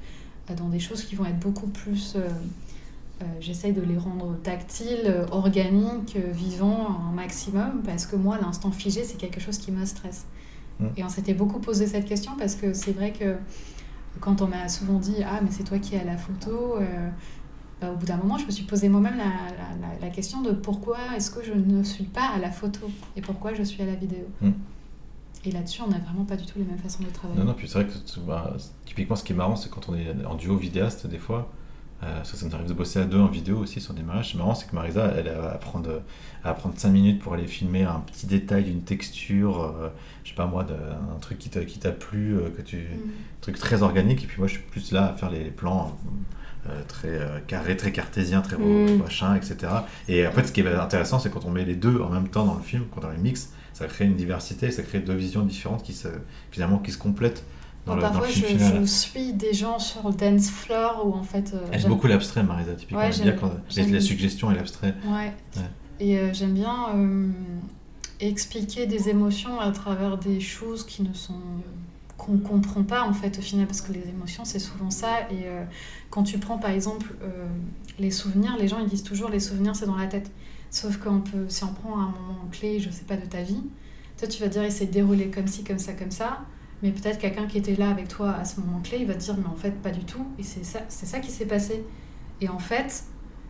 euh, 0.51 0.55
dans 0.55 0.69
des 0.69 0.79
choses 0.79 1.03
qui 1.03 1.15
vont 1.15 1.25
être 1.25 1.41
beaucoup 1.41 1.69
plus. 1.69 2.17
J'essaye 3.41 3.73
de 3.73 3.81
les 3.81 3.97
rendre 3.97 4.37
tactiles, 4.43 5.05
euh, 5.07 5.27
organiques, 5.31 6.17
euh, 6.17 6.31
vivants 6.33 6.89
un 7.09 7.13
maximum, 7.13 7.83
parce 7.85 8.05
que 8.07 8.15
moi, 8.17 8.39
l'instant 8.39 8.71
figé, 8.71 9.05
c'est 9.05 9.17
quelque 9.17 9.41
chose 9.41 9.57
qui 9.59 9.73
me 9.73 9.85
stresse. 9.87 10.27
Mm. 10.81 10.87
Et 10.99 11.05
on 11.05 11.09
s'était 11.09 11.33
beaucoup 11.35 11.59
posé 11.59 11.87
cette 11.87 12.05
question 12.05 12.33
parce 12.39 12.55
que 12.55 12.75
c'est 12.75 12.93
vrai 12.93 13.13
que 13.13 13.37
quand 14.21 14.43
on 14.43 14.47
m'a 14.47 14.69
souvent 14.69 14.99
dit 14.99 15.17
Ah, 15.25 15.41
mais 15.43 15.49
c'est 15.51 15.65
toi 15.65 15.79
qui 15.79 15.95
es 15.95 16.01
à 16.01 16.05
la 16.05 16.19
photo, 16.19 16.77
euh, 16.77 17.09
bah, 17.81 17.91
au 17.93 17.97
bout 17.97 18.05
d'un 18.07 18.19
moment, 18.19 18.37
je 18.37 18.45
me 18.47 18.51
suis 18.51 18.65
posé 18.65 18.89
moi-même 18.91 19.17
la, 19.17 19.25
la- 19.25 19.89
la- 19.95 19.99
la 20.01 20.11
question 20.11 20.43
de 20.43 20.53
pourquoi 20.53 20.99
est-ce 21.17 21.31
que 21.31 21.43
je 21.43 21.53
ne 21.55 21.83
suis 21.83 22.05
pas 22.05 22.29
à 22.35 22.39
la 22.39 22.51
photo 22.51 22.81
et 23.17 23.23
pourquoi 23.23 23.55
je 23.55 23.63
suis 23.63 23.83
à 23.83 23.87
la 23.87 23.95
vidéo. 23.95 24.27
Mm. 24.43 24.51
Et 25.47 25.53
là-dessus, 25.53 25.81
on 25.83 25.89
n'a 25.89 25.99
vraiment 26.01 26.25
pas 26.25 26.37
du 26.37 26.45
tout 26.45 26.59
les 26.59 26.65
mêmes 26.65 26.79
façons 26.79 27.03
de 27.03 27.09
travailler. 27.09 27.39
Non, 27.41 27.47
non, 27.47 27.55
puis 27.55 27.67
c'est 27.69 27.83
vrai 27.83 27.87
que 27.87 28.21
bah, 28.27 28.57
typiquement 28.85 29.17
ce 29.17 29.25
qui 29.25 29.33
est 29.33 29.37
marrant, 29.37 29.57
c'est 29.57 29.71
quand 29.71 29.89
on 29.89 29.95
est 29.95 30.13
en 30.27 30.35
duo 30.35 30.57
vidéaste, 30.57 31.07
des 31.07 31.19
fois, 31.19 31.51
euh, 32.03 32.23
ça, 32.25 32.37
ça 32.37 32.47
nous 32.47 32.55
arrive 32.55 32.69
de 32.69 32.75
bosser 32.75 32.99
à 33.01 33.05
deux 33.05 33.19
en 33.19 33.27
vidéo 33.29 33.59
aussi 33.59 33.81
sur 33.81 33.95
des 33.95 34.03
mariages. 34.03 34.33
C'est 34.33 34.39
marrant, 34.39 34.55
c'est 34.55 34.69
que 34.69 34.75
Marisa, 34.75 35.13
elle 35.17 35.27
elle 35.29 35.41
va 35.41 35.49
prendre, 35.55 35.89
elle 35.91 36.45
va 36.45 36.53
prendre 36.55 36.75
5 36.79 36.91
minutes 36.91 37.21
pour 37.21 37.33
aller 37.35 37.47
filmer 37.47 37.85
un 37.85 38.01
petit 38.01 38.27
détail 38.27 38.65
d'une 38.65 38.83
texture, 38.83 39.63
euh, 39.63 39.89
je 40.25 40.31
sais 40.31 40.35
pas 40.37 40.47
moi, 40.47 40.65
d'un 40.65 40.75
un 40.75 41.19
truc 41.21 41.39
qui 41.39 41.49
t'a 41.49 41.65
qui 41.65 41.79
t'a 41.79 41.93
plu, 41.93 42.37
euh, 42.37 42.51
que 42.57 42.61
tu, 42.63 42.77
Mm. 42.77 42.81
un 43.09 43.41
truc 43.41 43.59
très 43.59 43.83
organique, 43.83 44.23
et 44.25 44.27
puis 44.27 44.39
moi 44.39 44.47
je 44.47 44.55
suis 44.55 44.63
plus 44.63 44.93
là 44.93 45.07
à 45.07 45.13
faire 45.15 45.31
les 45.31 45.45
plans 45.51 45.97
euh, 46.69 46.83
très 46.89 47.43
carrés, 47.47 47.77
très 47.77 47.93
cartésiens, 47.93 48.43
très 48.43 48.57
Mm. 48.59 48.99
machin, 48.99 49.35
etc. 49.35 49.57
Et 50.09 50.27
en 50.27 50.33
fait, 50.33 50.47
ce 50.49 50.53
qui 50.53 50.61
est 50.61 50.67
intéressant, 50.75 51.19
c'est 51.19 51.31
quand 51.31 51.45
on 51.47 51.51
met 51.51 51.65
les 51.65 51.77
deux 51.77 52.01
en 52.01 52.11
même 52.11 52.29
temps 52.29 52.45
dans 52.45 52.55
le 52.57 52.63
film, 52.63 52.85
quand 52.95 53.03
on 53.07 53.11
les 53.11 53.19
mixe, 53.19 53.53
ça 53.73 53.87
crée 53.87 54.05
une 54.05 54.17
diversité, 54.17 54.71
ça 54.71 54.83
crée 54.83 55.01
deux 55.01 55.15
visions 55.15 55.43
différentes 55.43 55.83
qui 55.83 55.93
se, 55.95 56.09
finalement, 56.51 56.79
qui 56.79 56.93
se 56.93 56.99
complètent 56.99 57.45
dans, 57.87 57.93
Bon, 57.93 57.97
le, 57.97 58.03
dans 58.03 58.09
le 58.09 58.13
parfois, 58.15 58.27
film 58.29 58.47
je, 58.51 58.57
final. 58.65 58.81
je 58.81 58.85
suis 58.87 59.33
des 59.33 59.53
gens 59.55 59.79
sur 59.79 60.09
le 60.09 60.15
dance 60.15 60.51
floor 60.51 61.07
où 61.07 61.15
en 61.15 61.23
fait. 61.23 61.53
euh, 61.55 61.59
Elle 61.69 61.75
aime 61.75 61.81
j'aime- 61.81 61.91
beaucoup 61.91 62.07
l'abstrait, 62.09 62.43
Marisa, 62.43 62.73
typiquement. 62.75 62.99
Ouais, 62.99 63.07
elle 63.07 63.15
aime 63.15 63.23
bien 63.23 63.31
j'aime- 63.33 63.41
quand 63.41 63.53
j'aime- 63.71 63.93
la 63.95 64.01
suggestion 64.01 64.51
et 64.51 64.55
l'abstrait. 64.57 64.95
Ouais. 65.07 65.33
Ouais. 65.57 65.63
Et 66.01 66.19
euh, 66.19 66.31
j'aime 66.35 66.53
bien 66.53 66.89
euh, 66.95 67.29
expliquer 68.21 68.87
des 68.87 69.09
émotions 69.09 69.61
à 69.61 69.71
travers 69.73 70.19
des 70.19 70.41
choses 70.41 70.85
qui 70.85 71.03
ne 71.03 71.13
sont 71.13 71.35
qu'on 72.17 72.39
comprend 72.39 72.83
pas 72.83 73.03
en 73.03 73.13
fait 73.13 73.39
au 73.39 73.43
final 73.43 73.67
parce 73.67 73.83
que 73.83 73.93
les 73.93 74.09
émotions 74.09 74.47
c'est 74.47 74.59
souvent 74.59 74.89
ça 74.89 75.21
et 75.31 75.45
euh, 75.45 75.65
quand 76.09 76.23
tu 76.23 76.39
prends 76.39 76.57
par 76.57 76.71
exemple 76.71 77.15
euh, 77.23 77.47
les 77.99 78.11
souvenirs 78.11 78.57
les 78.59 78.69
gens 78.69 78.79
ils 78.81 78.89
disent 78.89 79.03
toujours 79.03 79.29
les 79.29 79.39
souvenirs 79.39 79.77
c'est 79.77 79.85
dans 79.85 79.97
la 79.97 80.07
tête 80.07 80.31
sauf 80.71 80.97
qu'on 80.97 81.21
peut 81.21 81.45
si 81.49 81.63
on 81.65 81.75
prend 81.75 81.93
un 81.99 82.07
moment 82.07 82.49
clé 82.51 82.81
je 82.81 82.89
sais 82.89 83.05
pas 83.05 83.17
de 83.19 83.27
ta 83.27 83.43
vie 83.43 83.61
toi 84.19 84.27
tu 84.29 84.41
vas 84.41 84.49
dire 84.49 84.65
il 84.65 84.73
s'est 84.73 84.87
déroulé 84.87 85.29
comme 85.31 85.47
ci 85.47 85.63
comme 85.63 85.79
ça 85.79 85.93
comme 85.93 86.11
ça 86.11 86.39
mais 86.83 86.91
peut-être 86.91 87.19
quelqu'un 87.19 87.47
qui 87.47 87.59
était 87.59 87.75
là 87.77 87.91
avec 87.91 88.09
toi 88.09 88.33
à 88.35 88.45
ce 88.45 88.61
moment 88.61 88.81
clé 88.81 88.99
il 89.01 89.07
va 89.07 89.15
te 89.15 89.21
dire 89.21 89.37
mais 89.39 89.47
en 89.47 89.57
fait 89.57 89.71
pas 89.71 89.91
du 89.91 90.05
tout 90.05 90.27
et 90.39 90.43
c'est 90.43 90.65
ça 90.65 90.81
c'est 90.89 91.07
ça 91.07 91.21
qui 91.21 91.31
s'est 91.31 91.47
passé 91.47 91.85
et 92.41 92.49
en 92.49 92.59
fait 92.59 93.05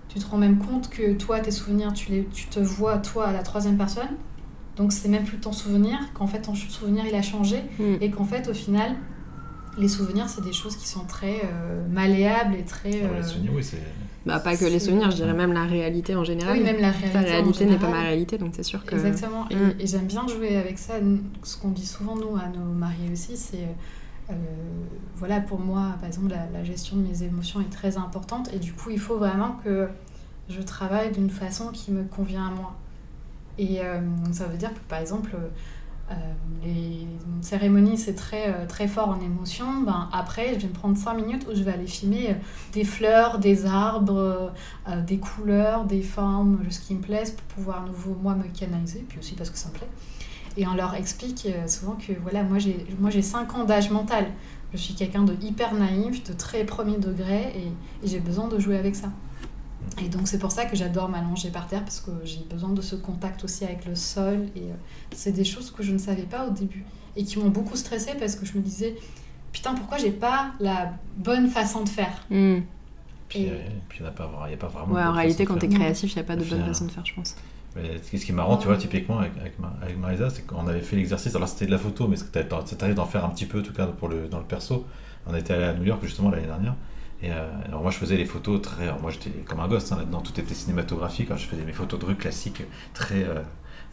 tu 0.09 0.19
te 0.19 0.27
rends 0.31 0.39
même 0.39 0.59
compte 0.59 0.89
que 0.89 1.15
toi, 1.15 1.41
tes 1.41 1.51
souvenirs, 1.51 1.93
tu, 1.93 2.11
les, 2.11 2.25
tu 2.27 2.47
te 2.47 2.61
vois 2.61 2.99
toi 2.99 3.27
à 3.27 3.33
la 3.33 3.43
troisième 3.43 3.77
personne. 3.77 4.09
Donc 4.77 4.93
c'est 4.93 5.09
même 5.09 5.25
plus 5.25 5.39
ton 5.39 5.53
souvenir, 5.53 5.99
qu'en 6.15 6.27
fait 6.27 6.43
ton 6.43 6.55
souvenir 6.55 7.05
il 7.07 7.15
a 7.15 7.23
changé 7.23 7.63
Mm. 7.79 7.97
et 8.01 8.11
qu'en 8.11 8.25
fait 8.25 8.49
au 8.49 8.55
final, 8.55 8.95
les 9.79 9.89
souvenirs 9.89 10.29
c'est 10.29 10.43
des 10.43 10.53
choses 10.53 10.77
qui 10.77 10.87
sont 10.87 11.05
très 11.05 11.41
euh, 11.45 11.83
malléables 11.91 12.55
et 12.55 12.65
très. 12.65 12.91
Les 12.91 13.03
euh, 13.03 13.23
souvenirs, 13.23 13.53
oui, 13.55 13.65
c'est. 13.65 13.83
Bah, 14.27 14.41
pas 14.41 14.57
que 14.57 14.65
les 14.65 14.81
souvenirs, 14.81 15.11
je 15.13 15.17
dirais 15.17 15.33
même 15.33 15.53
la 15.53 15.65
réalité 15.65 16.15
en 16.17 16.25
général. 16.25 16.59
Oui, 16.59 16.63
même 16.65 16.81
la 16.81 16.91
réalité. 16.91 17.13
Ta 17.13 17.21
réalité 17.21 17.65
n'est 17.67 17.79
pas 17.79 17.89
ma 17.89 18.03
réalité, 18.03 18.39
donc 18.39 18.51
c'est 18.57 18.65
sûr 18.65 18.85
que. 18.85 18.95
Exactement. 18.97 19.49
Et, 19.51 19.55
Mm. 19.55 19.75
et 19.79 19.87
j'aime 19.87 20.07
bien 20.07 20.27
jouer 20.27 20.57
avec 20.57 20.79
ça. 20.79 20.95
Ce 21.45 21.57
qu'on 21.57 21.69
dit 21.71 21.87
souvent, 21.87 22.17
nous, 22.17 22.37
à 22.37 22.49
nos 22.49 22.73
mariés 22.73 23.11
aussi, 23.13 23.37
c'est. 23.37 23.69
euh, 24.31 24.33
voilà, 25.17 25.41
pour 25.41 25.61
moi, 25.61 25.95
par 26.01 26.09
exemple, 26.09 26.31
la, 26.31 26.47
la 26.53 26.65
gestion 26.65 26.97
de 26.97 27.03
mes 27.07 27.23
émotions 27.23 27.61
est 27.61 27.71
très 27.73 27.97
importante. 27.97 28.53
Et 28.53 28.59
du 28.59 28.73
coup, 28.73 28.91
il 28.91 28.99
faut 28.99 29.17
vraiment 29.17 29.57
que 29.65 29.89
je 30.49 30.61
travaille 30.61 31.13
d'une 31.13 31.31
façon 31.31 31.69
qui 31.73 31.93
me 31.93 32.03
convient 32.05 32.47
à 32.49 32.51
moi. 32.51 32.75
Et 33.59 33.81
euh, 33.81 34.01
ça 34.33 34.47
veut 34.47 34.59
dire 34.59 34.75
que, 34.75 34.81
par 34.89 34.99
exemple, 34.99 35.31
euh, 36.11 36.15
les 36.65 37.07
cérémonies, 37.43 37.99
c'est 37.99 38.15
très, 38.15 38.49
euh, 38.49 38.67
très 38.67 38.87
fort 38.87 39.09
en 39.09 39.21
émotion. 39.21 39.83
Ben, 39.83 40.09
après, 40.13 40.55
je 40.55 40.61
vais 40.61 40.69
me 40.69 40.73
prendre 40.73 40.97
5 40.97 41.15
minutes 41.15 41.47
où 41.51 41.55
je 41.55 41.63
vais 41.63 41.73
aller 41.73 41.87
filmer 41.87 42.31
euh, 42.31 42.35
des 42.73 42.85
fleurs, 42.85 43.39
des 43.39 43.67
arbres, 43.67 44.53
des 45.07 45.19
couleurs, 45.19 45.85
des 45.85 46.03
formes, 46.03 46.61
ce 46.71 46.81
qui 46.81 46.95
me 46.95 47.01
plaise 47.01 47.33
pour 47.33 47.45
pouvoir 47.47 47.83
à 47.83 47.87
nouveau 47.87 48.17
moi 48.23 48.35
me 48.35 48.45
canaliser, 48.45 49.05
puis 49.09 49.19
aussi 49.19 49.35
parce 49.35 49.51
que 49.51 49.59
ça 49.59 49.69
me 49.69 49.75
plaît. 49.75 49.89
Et 50.57 50.67
on 50.67 50.75
leur 50.75 50.95
explique 50.95 51.49
souvent 51.67 51.97
que 51.97 52.13
voilà, 52.23 52.43
moi 52.43 52.59
j'ai 52.59 52.87
moi 52.99 53.11
j'ai 53.11 53.21
5 53.21 53.55
ans 53.57 53.65
d'âge 53.65 53.91
mental. 53.91 54.27
Je 54.73 54.79
suis 54.79 54.95
quelqu'un 54.95 55.23
de 55.23 55.35
hyper 55.43 55.75
naïf, 55.75 56.25
de 56.25 56.33
très 56.33 56.65
premier 56.65 56.97
degré 56.99 57.53
et 57.57 58.07
j'ai 58.07 58.21
besoin 58.21 58.49
de 58.49 58.59
jouer 58.59 58.79
avec 58.79 58.95
ça. 58.95 59.11
Et 60.05 60.09
donc 60.09 60.29
c'est 60.29 60.39
pour 60.39 60.53
ça 60.53 60.67
que 60.67 60.77
j'adore 60.77 61.09
m'allonger 61.09 61.51
par 61.51 61.67
terre 61.67 61.83
parce 61.83 62.01
que 62.01 62.11
j'ai 62.25 62.41
besoin 62.51 62.71
de 62.71 62.81
ce 62.83 62.97
contact 62.97 63.45
aussi 63.45 63.65
avec 63.65 63.85
le 63.87 63.95
sol 63.95 64.47
et 64.57 64.61
euh, 64.63 64.75
c'est 65.15 65.33
des 65.33 65.45
choses 65.45 65.71
que 65.71 65.83
je 65.83 65.93
ne 65.93 65.99
savais 65.99 66.23
pas 66.25 66.47
au 66.47 66.51
début 66.51 66.85
et 67.17 67.25
qui 67.25 67.39
m'ont 67.39 67.49
beaucoup 67.49 67.77
stressée 67.77 68.13
parce 68.19 68.35
que 68.37 68.45
je 68.45 68.57
me 68.59 68.63
disais 68.63 68.95
putain 69.53 69.75
pourquoi 69.75 69.97
j'ai 69.99 70.11
pas 70.11 70.53
la 70.61 70.93
bonne 71.17 71.49
façon 71.49 71.83
de 71.85 71.89
faire? 71.89 72.25
Mm. 72.31 72.59
Puis, 73.29 73.41
Et- 73.43 73.51
euh, 73.51 73.57
puis 73.89 73.99
il 74.01 74.03
n'y 74.03 74.09
a, 74.09 74.13
pas 74.13 74.25
vra- 74.27 74.47
il 74.49 74.51
y 74.53 74.55
a 74.55 74.57
pas 74.59 74.69
vraiment. 74.69 74.93
Ouais, 74.95 75.03
en 75.03 75.13
réalité, 75.13 75.45
quand 75.45 75.57
t'es 75.57 75.69
faire. 75.69 75.79
créatif, 75.81 76.13
il 76.13 76.17
n'y 76.17 76.21
a 76.21 76.25
pas 76.25 76.37
de 76.37 76.45
bonne 76.45 76.65
façon 76.65 76.85
de 76.85 76.91
faire, 76.93 77.05
je 77.05 77.15
pense. 77.15 77.35
Mais 77.75 77.99
ce 78.03 78.25
qui 78.25 78.31
est 78.33 78.35
marrant, 78.35 78.57
tu 78.57 78.67
vois, 78.69 78.77
typiquement 78.77 79.19
avec, 79.19 79.33
avec, 79.41 79.59
Ma- 79.59 79.75
avec 79.83 79.99
Marisa, 79.99 80.31
c'est 80.31 80.47
qu'on 80.47 80.67
avait 80.67 80.81
fait 80.81 80.97
l'exercice. 80.97 81.35
Alors 81.35 81.49
c'était 81.49 81.67
de 81.67 81.71
la 81.73 81.79
photo, 81.79 82.07
mais 82.09 82.17
ça 82.17 82.25
t'arrive 82.27 82.95
d'en 82.95 83.05
faire 83.07 83.25
un 83.25 83.29
petit 83.31 83.47
peu, 83.47 83.61
en 83.61 83.63
tout 83.63 83.73
cas 83.73 83.87
pour 83.87 84.09
le, 84.09 84.29
dans 84.29 84.39
le 84.39 84.45
perso. 84.45 84.87
On 85.27 85.35
était 85.35 85.55
allé 85.55 85.65
à 85.65 85.73
New 85.75 85.85
York 85.85 86.01
justement 86.05 86.31
l'année 86.31 86.47
dernière. 86.47 86.75
Et 87.23 87.31
euh, 87.31 87.49
alors 87.67 87.83
moi 87.83 87.91
je 87.91 87.97
faisais 87.97 88.17
les 88.17 88.27
photos 88.27 88.61
très. 88.61 88.85
alors 88.85 89.01
moi 89.01 89.11
j'étais 89.11 89.31
comme 89.31 89.61
un 89.61 89.69
gosse 89.69 89.91
hein, 89.93 89.97
là-dedans, 89.99 90.21
tout 90.21 90.39
était 90.39 90.55
cinématographique. 90.55 91.29
Alors, 91.29 91.39
je 91.39 91.47
faisais 91.47 91.65
mes 91.65 91.73
photos 91.73 91.99
de 91.99 92.05
rue 92.05 92.15
classiques, 92.15 92.63
très, 92.93 93.25
euh, 93.25 93.41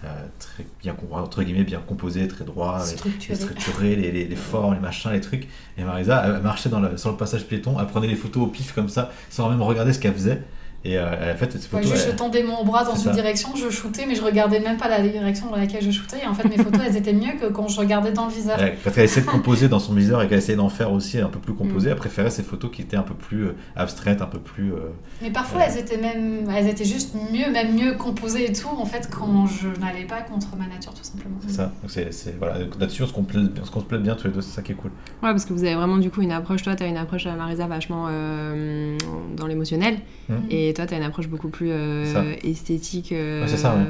euh, 0.04 0.26
très 0.40 0.66
bien, 0.82 0.96
entre 1.12 1.42
guillemets, 1.44 1.64
bien 1.64 1.80
composées, 1.80 2.28
très 2.28 2.44
les- 2.80 2.92
les 2.92 2.98
Structuré. 2.98 3.36
structurés, 3.36 3.96
les, 3.96 4.12
les, 4.12 4.26
les 4.28 4.36
formes, 4.36 4.74
les 4.74 4.80
machins, 4.82 5.12
les 5.12 5.22
trucs. 5.22 5.48
Et 5.78 5.84
Marisa, 5.84 6.22
elle 6.26 6.42
marchait 6.42 6.68
dans 6.70 6.82
le- 6.82 6.98
sur 6.98 7.12
le 7.12 7.18
passage 7.18 7.46
piéton, 7.48 7.78
elle 7.80 7.88
prenait 7.88 8.08
les 8.08 8.16
photos 8.16 8.44
au 8.44 8.48
pif 8.48 8.74
comme 8.74 8.90
ça, 8.90 9.12
sans 9.30 9.50
même 9.50 9.62
regarder 9.62 9.94
ce 9.94 10.00
qu'elle 10.00 10.14
faisait. 10.14 10.42
Et 10.86 10.98
euh, 10.98 11.06
elle 11.22 11.30
a 11.30 11.36
fait 11.36 11.46
Ouais, 11.54 11.60
photos. 11.62 11.90
juste 11.92 12.04
elle- 12.08 12.12
je 12.12 12.18
tendais 12.18 12.44
mon 12.44 12.66
bras 12.66 12.84
dans 12.84 12.92
une 12.96 12.98
ça. 13.04 13.12
direction, 13.12 13.56
je 13.56 13.70
shootais, 13.70 14.06
mais 14.06 14.16
je 14.16 14.22
regardais 14.22 14.60
même 14.60 14.76
pas 14.76 14.90
la 14.90 15.02
direction 15.02 15.50
dans 15.50 15.56
laquelle 15.56 15.82
je 15.82 15.92
shootais. 15.92 16.24
Et 16.24 16.28
en 16.28 16.34
fait, 16.34 16.44
mes 16.50 16.58
photos, 16.58 16.82
elles 16.86 16.98
étaient 16.98 17.14
mieux 17.14 17.34
que 17.40 17.46
quand 17.54 17.70
je 17.70 17.80
regardais 17.80 18.12
dans 18.12 18.26
le 18.26 18.32
viseur. 18.34 18.60
Ouais, 18.60 18.78
parce 18.84 18.94
qu'elle 18.96 19.06
essayait 19.06 19.26
de 19.26 19.32
composer 19.32 19.70
dans 19.70 19.80
son 19.80 19.94
viseur 19.94 20.22
et 20.22 20.28
qu'elle 20.28 20.40
essayait 20.40 20.58
d'en 20.58 20.68
faire 20.68 20.92
aussi 20.92 21.20
un 21.20 21.30
peu 21.30 21.40
plus 21.40 21.54
composé. 21.54 21.88
Mm. 21.88 21.92
Elle 21.94 21.98
préférait 21.98 22.30
ces 22.32 22.44
photos 22.44 22.70
qui 22.70 22.82
étaient 22.82 22.98
un 22.98 23.04
peu 23.04 23.14
plus 23.14 23.46
euh, 23.46 23.56
abstraites, 23.78 24.22
un 24.22 24.26
peu 24.26 24.40
plus. 24.40 24.74
euh, 24.74 24.90
Mais 25.22 25.32
parfois, 25.32 25.62
Ouais. 25.62 25.68
elles 25.70 25.80
étaient 25.80 25.98
même, 25.98 26.50
elles 26.54 26.68
étaient 26.68 26.84
juste 26.84 27.16
mieux, 27.32 27.50
même 27.52 27.74
mieux 27.76 27.94
composées 27.94 28.50
et 28.50 28.54
tout, 28.54 28.68
en 28.68 28.86
fait, 28.86 29.10
quand 29.10 29.48
je 29.48 29.70
n'allais 29.80 30.04
pas 30.06 30.22
contre 30.22 30.48
ma 30.58 30.68
nature, 30.68 30.94
tout 30.94 31.04
simplement. 31.04 31.38
c'est 31.48 31.54
ça. 31.56 31.72
Donc 31.82 31.92
c'est, 31.92 32.12
c'est- 32.14 32.36
voilà. 32.38 32.56
Là-dessus, 32.78 33.04
on 33.04 33.08
se 33.08 33.14
complète, 33.14 33.44
on 33.62 33.66
se 33.66 33.72
complète 33.72 34.02
bien 34.04 34.16
tous 34.16 34.28
les 34.28 34.34
deux. 34.34 34.42
C'est 34.42 34.54
ça 34.54 34.62
qui 34.62 34.74
est 34.74 34.76
cool. 34.76 34.92
Ouais, 35.22 35.30
parce 35.32 35.46
que 35.46 35.54
vous 35.54 35.64
avez 35.64 35.76
vraiment 35.76 35.98
du 35.98 36.10
coup 36.10 36.22
une 36.22 36.34
approche. 36.34 36.62
Toi, 36.64 36.76
t'as 36.76 36.88
une 36.88 36.98
approche 36.98 37.26
à 37.26 37.32
Marisa 37.36 37.68
vachement 37.68 38.08
euh, 38.10 38.98
dans 39.38 39.48
l'émotionnel, 39.48 40.00
Mm. 40.30 40.34
et 40.50 40.73
toi, 40.74 40.86
t'as 40.86 40.98
une 40.98 41.04
approche 41.04 41.28
beaucoup 41.28 41.50
plus 41.50 41.70
euh, 41.72 42.34
esthétique 42.44 43.12
euh, 43.12 43.42
Ouais, 43.44 43.48
c'est 43.48 43.58
ça, 43.58 43.76
ouais. 43.76 43.82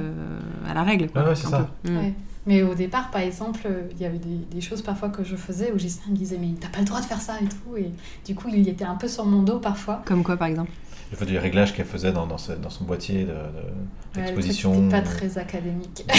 à 0.69 0.73
la 0.73 0.83
règle. 0.83 1.09
quoi, 1.09 1.23
Ouais, 1.23 1.29
ouais, 1.29 1.35
c'est 1.35 1.47
ça. 1.47 1.69
Mm. 1.85 1.97
Ouais. 1.97 2.13
Mais 2.45 2.61
au 2.61 2.73
départ, 2.75 3.09
par 3.09 3.21
exemple, 3.21 3.67
il 3.91 4.01
y 4.01 4.05
avait 4.05 4.17
des, 4.17 4.35
des 4.51 4.61
choses 4.61 4.81
parfois 4.81 5.07
que 5.09 5.23
je 5.23 5.35
faisais 5.37 5.71
où 5.73 5.79
Gislain 5.79 6.11
me 6.11 6.17
disait 6.17 6.37
Mais 6.39 6.49
t'as 6.59 6.67
pas 6.67 6.79
le 6.79 6.85
droit 6.85 6.99
de 6.99 7.05
faire 7.05 7.21
ça 7.21 7.35
et 7.41 7.45
tout. 7.45 7.77
Et 7.77 7.89
du 8.25 8.35
coup, 8.35 8.49
il 8.53 8.67
était 8.67 8.83
un 8.85 8.95
peu 8.95 9.07
sur 9.07 9.25
mon 9.25 9.43
dos 9.43 9.59
parfois. 9.59 10.01
Comme 10.05 10.23
quoi, 10.23 10.35
par 10.35 10.49
exemple? 10.49 10.71
Fois, 11.17 11.27
des 11.27 11.37
réglages 11.39 11.73
qu'elle 11.75 11.85
faisait 11.85 12.11
dans, 12.11 12.25
dans, 12.27 12.37
ce- 12.37 12.53
dans 12.53 12.69
son 12.69 12.83
boîtier 12.85 13.23
de- 13.23 13.27
de- 13.27 13.33
Ouais, 14.15 14.21
d'exposition. 14.25 14.73
c'était 14.75 14.89
pas 14.89 15.01
très 15.01 15.37
académique. 15.37 16.05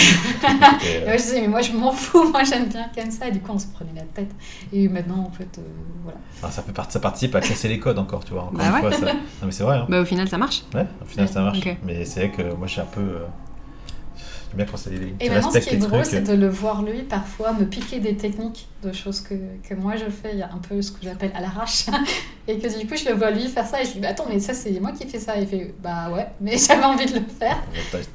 Euh, 0.45 1.05
moi, 1.07 1.17
je 1.17 1.21
disais, 1.23 1.41
mais 1.41 1.47
moi 1.47 1.61
je 1.61 1.71
m'en 1.73 1.91
fous, 1.91 2.29
moi 2.31 2.43
j'aime 2.43 2.65
bien 2.67 2.87
comme 2.95 3.09
ça. 3.11 3.27
Et 3.27 3.31
du 3.31 3.39
coup, 3.39 3.51
on 3.53 3.59
se 3.59 3.67
prenait 3.67 3.91
la 3.95 4.03
tête. 4.03 4.29
Et 4.71 4.87
maintenant, 4.87 5.19
en 5.27 5.31
fait, 5.31 5.47
euh, 5.57 5.61
voilà. 6.03 6.17
enfin, 6.37 6.51
ça, 6.51 6.61
fait 6.61 6.71
partie, 6.71 6.93
ça 6.93 6.99
participe 6.99 7.33
à 7.35 7.41
casser 7.41 7.67
les 7.67 7.79
codes 7.79 7.97
encore, 7.97 8.23
tu 8.23 8.33
vois. 8.33 8.43
Encore 8.43 8.57
Bah 8.57 8.65
une 8.67 8.73
ouais. 8.73 8.79
fois, 8.81 8.91
ça- 8.91 9.13
Non, 9.13 9.19
mais 9.45 9.51
c'est 9.51 9.63
vrai. 9.63 9.77
Hein. 9.77 9.85
Bah, 9.89 10.01
au 10.01 10.05
final, 10.05 10.27
ça 10.29 10.37
marche. 10.37 10.63
Ouais, 10.73 10.85
au 11.01 11.05
final, 11.05 11.27
ça 11.27 11.41
marche. 11.41 11.59
Mais 11.83 12.05
c'est 12.05 12.27
vrai 12.27 12.31
que 12.31 12.53
moi, 12.53 12.67
je 12.67 12.73
suis 12.73 12.81
un 12.81 12.85
peu. 12.85 13.01
euh, 13.01 13.25
J'aime 14.55 14.65
bien 14.65 14.71
quand 14.71 14.77
c'est. 14.77 14.93
Et 14.93 15.15
tu 15.19 15.29
maintenant, 15.29 15.51
ce 15.51 15.59
qui 15.59 15.75
est 15.75 15.77
drôle, 15.77 16.05
c'est 16.05 16.21
de 16.21 16.33
le 16.33 16.47
voir 16.47 16.81
lui 16.83 17.03
parfois 17.03 17.53
me 17.53 17.65
piquer 17.65 17.99
des 17.99 18.15
techniques 18.15 18.67
de 18.83 18.91
choses 18.91 19.21
que, 19.21 19.35
que 19.67 19.73
moi 19.73 19.95
je 19.95 20.09
fais, 20.09 20.31
il 20.33 20.39
y 20.39 20.43
a 20.43 20.51
un 20.51 20.57
peu 20.57 20.81
ce 20.81 20.91
que 20.91 20.99
j'appelle 21.03 21.31
à 21.35 21.41
l'arrache. 21.41 21.85
et 22.47 22.57
que 22.57 22.79
du 22.79 22.87
coup, 22.87 22.95
je 22.95 23.09
le 23.09 23.15
vois 23.15 23.31
lui 23.31 23.47
faire 23.47 23.65
ça 23.65 23.81
et 23.81 23.85
je 23.85 23.91
dis, 23.93 23.99
bah, 23.99 24.09
attends, 24.09 24.25
mais 24.29 24.39
ça, 24.39 24.53
c'est 24.53 24.79
moi 24.79 24.91
qui 24.91 25.07
fais 25.07 25.19
ça. 25.19 25.37
Et 25.37 25.41
il 25.41 25.47
fait, 25.47 25.73
bah 25.81 26.09
ouais, 26.11 26.27
mais 26.39 26.57
j'avais 26.67 26.83
envie 26.83 27.05
de 27.05 27.19
le 27.19 27.25
faire. 27.25 27.61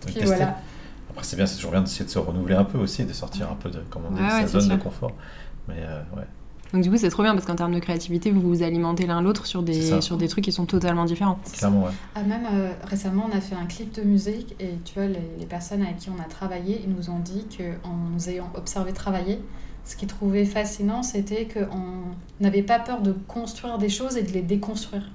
Puis 0.06 0.24
voilà. 0.24 0.56
Après, 1.10 1.24
c'est 1.24 1.36
bien, 1.36 1.46
c'est 1.46 1.56
toujours 1.56 1.72
bien 1.72 1.82
d'essayer 1.82 2.04
de 2.04 2.10
se 2.10 2.18
renouveler 2.18 2.54
un 2.54 2.64
peu 2.64 2.78
aussi, 2.78 3.04
de 3.04 3.12
sortir 3.12 3.50
un 3.50 3.56
peu 3.56 3.68
de, 3.68 3.80
comme 3.90 4.02
on 4.08 4.14
dit, 4.14 4.22
Ouais, 4.22 4.46
sa 4.46 4.46
zone 4.46 4.68
de 4.68 4.76
confort. 4.76 5.12
Mais 5.68 5.76
euh, 5.78 6.00
ouais. 6.16 6.24
Donc, 6.72 6.82
du 6.82 6.90
coup, 6.90 6.96
c'est 6.96 7.10
trop 7.10 7.22
bien 7.24 7.34
parce 7.34 7.46
qu'en 7.46 7.56
termes 7.56 7.74
de 7.74 7.80
créativité, 7.80 8.30
vous 8.30 8.40
vous 8.40 8.62
alimentez 8.62 9.06
l'un 9.06 9.20
l'autre 9.22 9.46
sur 9.46 9.62
des, 9.62 10.00
sur 10.00 10.16
des 10.16 10.28
trucs 10.28 10.44
qui 10.44 10.52
sont 10.52 10.66
totalement 10.66 11.04
différents. 11.04 11.38
Clairement, 11.52 11.84
ouais. 11.84 11.90
Ah, 12.14 12.22
même 12.22 12.46
euh, 12.52 12.72
récemment, 12.84 13.26
on 13.32 13.36
a 13.36 13.40
fait 13.40 13.56
un 13.56 13.66
clip 13.66 13.92
de 13.94 14.02
musique 14.02 14.54
et 14.60 14.70
tu 14.84 14.94
vois, 14.94 15.06
les, 15.06 15.18
les 15.38 15.46
personnes 15.46 15.82
avec 15.82 15.96
qui 15.98 16.10
on 16.10 16.20
a 16.20 16.26
travaillé, 16.28 16.80
ils 16.86 16.94
nous 16.94 17.10
ont 17.10 17.18
dit 17.18 17.44
qu'en 17.56 17.94
nous 18.14 18.28
ayant 18.28 18.50
observé 18.54 18.92
travailler, 18.92 19.40
ce 19.84 19.96
qu'ils 19.96 20.06
trouvaient 20.08 20.44
fascinant, 20.44 21.02
c'était 21.02 21.48
qu'on 21.48 22.14
n'avait 22.40 22.62
pas 22.62 22.78
peur 22.78 23.00
de 23.00 23.12
construire 23.26 23.78
des 23.78 23.88
choses 23.88 24.16
et 24.16 24.22
de 24.22 24.30
les 24.30 24.42
déconstruire. 24.42 25.10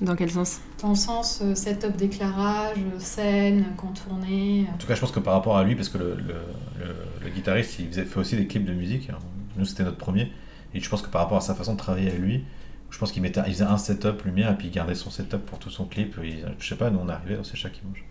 Dans 0.00 0.16
quel 0.16 0.30
sens? 0.30 0.60
Dans 0.82 0.88
le 0.88 0.94
sens 0.96 1.40
euh, 1.40 1.54
setup 1.54 1.96
d'éclairage, 1.96 2.78
euh, 2.78 2.98
scène, 2.98 3.64
contournée. 3.76 4.66
En 4.74 4.76
tout 4.76 4.88
cas, 4.88 4.96
je 4.96 5.00
pense 5.00 5.12
que 5.12 5.20
par 5.20 5.34
rapport 5.34 5.56
à 5.56 5.62
lui, 5.62 5.76
parce 5.76 5.88
que 5.88 5.98
le, 5.98 6.14
le, 6.16 6.34
le- 6.80 6.96
le 7.22 7.30
guitariste, 7.30 7.78
il 7.78 7.86
faisait, 7.88 8.04
fait 8.04 8.18
aussi 8.18 8.36
des 8.36 8.48
clips 8.48 8.64
de 8.64 8.72
musique. 8.74 9.08
Nous, 9.56 9.64
c'était 9.64 9.84
notre 9.84 9.96
premier. 9.98 10.32
Et 10.74 10.80
je 10.80 10.88
pense 10.88 11.02
que 11.02 11.08
par 11.08 11.22
rapport 11.22 11.38
à 11.38 11.40
sa 11.40 11.54
façon 11.54 11.74
de 11.74 11.78
travailler 11.78 12.10
à 12.10 12.14
lui, 12.14 12.44
je 12.90 12.98
pense 12.98 13.12
qu'il 13.12 13.22
mettait, 13.22 13.40
il 13.46 13.52
faisait 13.52 13.64
un 13.64 13.78
setup 13.78 14.22
lumière 14.24 14.52
et 14.52 14.56
puis 14.56 14.68
il 14.68 14.70
gardait 14.70 14.94
son 14.94 15.10
setup 15.10 15.38
pour 15.38 15.58
tout 15.58 15.70
son 15.70 15.84
clip. 15.84 16.16
Je 16.58 16.68
sais 16.68 16.76
pas, 16.76 16.90
nous 16.90 17.00
on 17.00 17.08
arrivait 17.08 17.38
ces 17.42 17.56
chats 17.56 17.70
qui 17.70 17.80
mangent. 17.84 18.04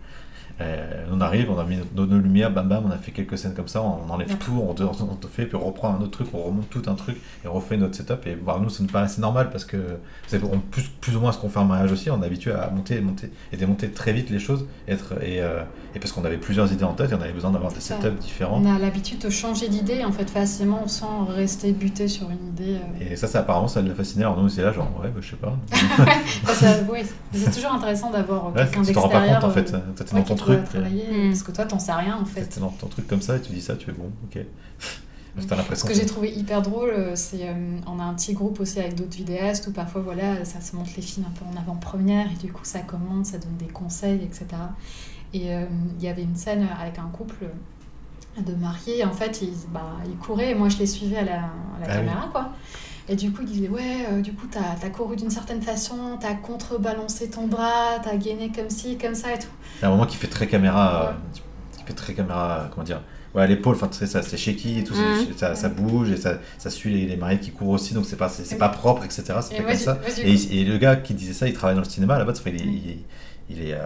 Euh, 0.60 1.04
on 1.10 1.20
arrive, 1.20 1.50
on 1.50 1.58
a 1.58 1.64
mis 1.64 1.78
nos, 1.96 2.06
nos 2.06 2.18
lumières, 2.18 2.50
bam 2.50 2.68
bam, 2.68 2.84
on 2.86 2.90
a 2.92 2.96
fait 2.96 3.10
quelques 3.10 3.36
scènes 3.36 3.54
comme 3.54 3.66
ça, 3.66 3.82
on 3.82 4.08
enlève 4.08 4.28
Ouais. 4.28 4.36
tout, 4.36 4.62
on, 4.68 4.72
te- 4.72 4.84
on 4.84 5.16
te 5.16 5.26
fait, 5.26 5.46
puis 5.46 5.56
on 5.56 5.64
reprend 5.66 5.92
un 5.94 6.00
autre 6.00 6.12
truc, 6.12 6.28
on 6.32 6.42
remonte 6.44 6.70
tout 6.70 6.82
un 6.86 6.94
truc 6.94 7.16
et 7.44 7.48
on 7.48 7.52
refait 7.54 7.76
notre 7.76 7.96
setup. 7.96 8.24
Et 8.26 8.36
bah, 8.36 8.58
nous, 8.62 8.68
ça 8.70 8.82
nous 8.84 8.88
paraissait 8.88 9.20
normal 9.20 9.50
parce 9.50 9.64
que 9.64 9.76
c'est 10.28 10.42
on- 10.44 10.60
plus, 10.60 10.84
plus 11.00 11.16
ou 11.16 11.20
moins 11.20 11.32
ce 11.32 11.38
qu'on 11.38 11.48
fait 11.48 11.58
en 11.58 11.64
mariage 11.64 11.90
aussi, 11.90 12.08
on 12.10 12.22
est 12.22 12.26
habitué 12.26 12.52
à 12.52 12.70
monter, 12.70 13.00
monter 13.00 13.30
et 13.52 13.56
démonter 13.56 13.90
très 13.90 14.12
vite 14.12 14.30
les 14.30 14.38
choses. 14.38 14.64
Et, 14.86 14.92
être, 14.92 15.14
et, 15.22 15.42
euh, 15.42 15.62
et 15.96 15.98
parce 15.98 16.12
qu'on 16.12 16.24
avait 16.24 16.36
plusieurs 16.38 16.72
idées 16.72 16.84
en 16.84 16.92
tête 16.94 17.10
et 17.10 17.14
on 17.16 17.20
avait 17.20 17.32
besoin 17.32 17.50
d'avoir 17.50 17.72
des 17.72 17.80
Ça. 17.80 17.96
setups 18.00 18.20
différents. 18.20 18.60
On 18.62 18.72
a 18.74 18.78
l'habitude 18.78 19.18
de 19.18 19.30
changer 19.30 19.68
d'idée 19.68 20.04
en 20.04 20.12
fait 20.12 20.30
facilement 20.30 20.86
sans 20.86 21.24
rester 21.24 21.72
buté 21.72 22.06
sur 22.06 22.30
une 22.30 22.48
idée. 22.48 22.76
euh. 22.76 23.10
Et 23.12 23.16
ça, 23.16 23.26
ça 23.26 23.40
apparemment, 23.40 23.66
ça 23.68 23.82
l'a 23.82 23.92
fasciné. 23.94 24.22
Alors 24.24 24.40
nous, 24.40 24.48
c'est 24.48 24.62
là, 24.62 24.70
genre, 24.72 24.88
ouais, 25.02 25.08
bah, 25.12 25.20
je 25.20 25.30
sais 25.30 25.36
pas. 25.36 25.56
Oui, 26.92 27.00
c'est 27.32 27.50
toujours 27.52 27.72
intéressant 27.72 28.10
d'avoir 28.10 28.46
Ouais, 28.54 28.62
quelqu'un 28.64 28.82
tu 28.82 28.92
t'en 28.92 29.00
rends 29.02 29.08
pas 29.08 29.14
d'extérieur 29.20 29.40
compte 29.40 29.50
en 29.50 29.54
fait. 29.54 29.72
ouais, 29.72 30.20
dans 30.20 30.22
ton 30.22 30.34
truc. 30.44 30.64
travailler, 30.64 31.04
Mm. 31.26 31.28
parce 31.30 31.42
que 31.42 31.52
toi 31.52 31.64
t'en 31.66 31.78
sais 31.78 31.92
rien 31.92 32.16
en 32.16 32.24
fait. 32.24 32.58
Dans 32.58 32.68
ton 32.70 32.86
truc 32.88 33.06
comme 33.06 33.22
ça 33.22 33.36
et 33.36 33.40
tu 33.40 33.52
dis 33.52 33.60
ça, 33.62 33.76
tu 33.76 33.86
fais 33.86 33.92
bon, 33.92 34.10
ok. 34.24 34.38
Ce 35.74 35.82
que 35.84 35.92
j'ai 35.94 36.06
trouvé 36.06 36.30
hyper 36.32 36.62
drôle, 36.62 36.90
euh, 36.90 37.16
c'est 37.16 37.48
euh, 37.48 37.78
on 37.88 37.98
a 37.98 38.04
un 38.04 38.14
petit 38.14 38.34
groupe 38.34 38.60
aussi 38.60 38.78
avec 38.78 38.94
d'autres 38.94 39.16
vidéastes 39.16 39.66
où 39.66 39.72
parfois 39.72 40.00
voilà, 40.00 40.44
ça 40.44 40.60
se 40.60 40.76
montre 40.76 40.90
les 40.94 41.02
films 41.02 41.26
un 41.26 41.36
peu 41.36 41.44
en 41.44 41.60
avant-première 41.60 42.30
et 42.30 42.36
du 42.36 42.52
coup 42.52 42.64
ça 42.64 42.78
commente, 42.80 43.26
ça 43.26 43.38
donne 43.38 43.56
des 43.58 43.66
conseils, 43.66 44.22
etc. 44.22 44.46
Et 45.32 45.52
euh, 45.52 45.64
il 45.98 46.04
y 46.04 46.08
avait 46.08 46.22
une 46.22 46.36
scène 46.36 46.68
avec 46.80 47.00
un 47.00 47.08
couple 47.12 47.46
de 48.46 48.54
mariés, 48.54 49.04
en 49.04 49.12
fait 49.12 49.42
ils, 49.42 49.54
bah, 49.72 49.96
ils 50.06 50.16
couraient 50.16 50.50
et 50.52 50.54
moi 50.54 50.68
je 50.68 50.78
les 50.78 50.86
suivais 50.86 51.16
à 51.18 51.24
la, 51.24 51.32
à 51.32 51.38
la 51.38 51.48
Ah 51.86 51.88
oui. 51.88 51.94
caméra 51.94 52.28
quoi. 52.30 52.52
Et 53.08 53.16
du 53.16 53.30
coup 53.32 53.42
ils 53.42 53.48
disaient 53.48 53.68
ouais, 53.68 54.06
euh, 54.10 54.20
du 54.22 54.32
coup 54.32 54.46
t'as 54.50 54.60
as 54.82 54.90
couru 54.90 55.16
d'une 55.16 55.30
certaine 55.30 55.60
façon, 55.60 56.16
t'as 56.20 56.34
contrebalancé 56.34 57.28
ton 57.30 57.46
bras, 57.46 57.98
t'as 58.02 58.16
gainé 58.16 58.50
comme 58.54 58.70
ci, 58.70 58.96
comme 58.96 59.14
ça 59.14 59.34
et 59.34 59.38
tout. 59.38 59.48
Il 59.80 59.84
a 59.84 59.88
un 59.88 59.90
moment 59.90 60.06
qui 60.06 60.16
fait 60.16 60.26
très 60.28 60.46
caméra. 60.46 61.10
euh, 61.10 61.12
qui 61.76 61.84
fait 61.84 61.92
très 61.92 62.14
caméra, 62.14 62.60
euh, 62.60 62.68
comment 62.72 62.84
dire 62.84 63.02
Ouais, 63.34 63.42
à 63.42 63.46
l'épaule, 63.46 63.74
enfin, 63.74 63.88
tu 63.88 63.98
sais, 63.98 64.06
ça, 64.06 64.22
c'est 64.22 64.36
shaky 64.36 64.78
et 64.78 64.84
tout, 64.84 64.94
Mhm. 64.94 65.26
c'est- 65.26 65.38
ça, 65.38 65.54
ça 65.56 65.68
bouge 65.68 66.08
et 66.12 66.16
ça, 66.16 66.38
ça 66.56 66.70
suit 66.70 66.92
les, 66.94 67.04
les 67.04 67.16
mariés 67.16 67.40
qui 67.40 67.50
courent 67.50 67.70
aussi, 67.70 67.92
donc 67.92 68.06
c'est 68.06 68.14
pas, 68.16 68.28
c'est, 68.28 68.44
c'est 68.44 68.56
pas 68.58 68.68
propre, 68.68 69.04
etc. 69.04 69.24
C'est 69.42 69.54
Et 69.54 69.56
fait 69.56 69.62
moi, 69.64 69.72
comme 69.72 69.80
ça. 69.80 69.98
Et, 70.22 70.32
il- 70.32 70.56
et 70.60 70.64
le 70.64 70.78
gars 70.78 70.94
qui 70.96 71.14
disait 71.14 71.32
ça, 71.32 71.48
il 71.48 71.52
travaille 71.52 71.74
dans 71.74 71.82
le 71.82 71.88
cinéma 71.88 72.16
là-bas, 72.16 72.32
il 72.46 72.54
est, 72.54 72.58
il 72.60 72.90
est, 72.90 72.98
il 73.50 73.60
est, 73.68 73.74
euh, 73.74 73.80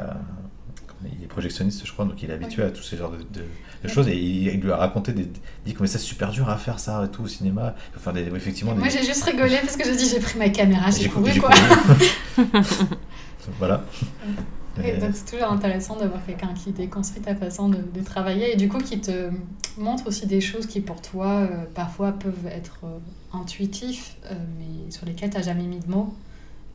comment- 0.86 1.11
il 1.19 1.24
est 1.24 1.28
projectionniste, 1.28 1.86
je 1.86 1.93
crois, 1.93 2.05
donc 2.05 2.23
il 2.23 2.31
est 2.31 2.35
habitué 2.35 2.62
à 2.62 2.70
tous 2.70 2.82
ces 2.82 2.99
genres 2.99 3.11
de, 3.12 3.16
de- 3.16 3.47
de 3.82 3.88
choses. 3.88 4.09
Et 4.09 4.16
il, 4.16 4.46
il 4.48 4.60
lui 4.60 4.72
a 4.72 4.76
raconté, 4.76 5.12
des, 5.12 5.22
il 5.22 5.28
dit 5.66 5.74
que 5.74 5.80
mais 5.82 5.86
c'est 5.88 5.98
super 5.98 6.30
dur 6.30 6.48
à 6.48 6.56
faire 6.56 6.78
ça 6.78 7.05
et 7.05 7.09
tout 7.09 7.22
au 7.22 7.28
cinéma. 7.28 7.74
Il 7.90 7.94
faut 7.94 8.00
faire 8.00 8.12
des, 8.12 8.22
effectivement 8.34 8.74
Moi 8.74 8.88
des. 8.88 8.94
j'ai 8.98 9.05
juste 9.05 9.24
rigolé 9.24 9.56
parce 9.62 9.76
que 9.76 9.84
j'ai 9.84 9.96
dit 9.96 10.09
j'ai 10.09 10.20
pris 10.20 10.38
ma 10.38 10.48
caméra, 10.48 10.90
j'ai 10.90 11.09
cou- 11.09 11.20
couru 11.20 11.40
quoi. 11.40 11.50
voilà. 13.59 13.84
Et 14.84 14.96
donc 14.98 15.10
c'est 15.12 15.32
toujours 15.36 15.50
intéressant 15.52 15.96
d'avoir 15.96 16.24
quelqu'un 16.24 16.55
qui 16.55 16.70
déconstruit 16.70 17.20
ta 17.20 17.34
façon 17.34 17.68
de, 17.68 17.78
de 17.78 18.00
travailler 18.05 18.52
et 18.52 18.56
du 18.56 18.68
coup 18.68 18.78
qui 18.78 19.00
te 19.00 19.30
montre 19.76 20.06
aussi 20.06 20.26
des 20.26 20.40
choses 20.40 20.66
qui 20.66 20.80
pour 20.80 21.02
toi 21.02 21.26
euh, 21.26 21.64
parfois 21.74 22.12
peuvent 22.12 22.46
être 22.46 22.78
euh, 22.84 22.98
intuitifs 23.32 24.16
euh, 24.30 24.34
mais 24.59 24.90
sur 24.92 25.05
lesquels 25.05 25.30
tu 25.30 25.36
n'as 25.36 25.42
jamais 25.42 25.64
mis 25.64 25.80
de 25.80 25.90
mots. 25.90 26.14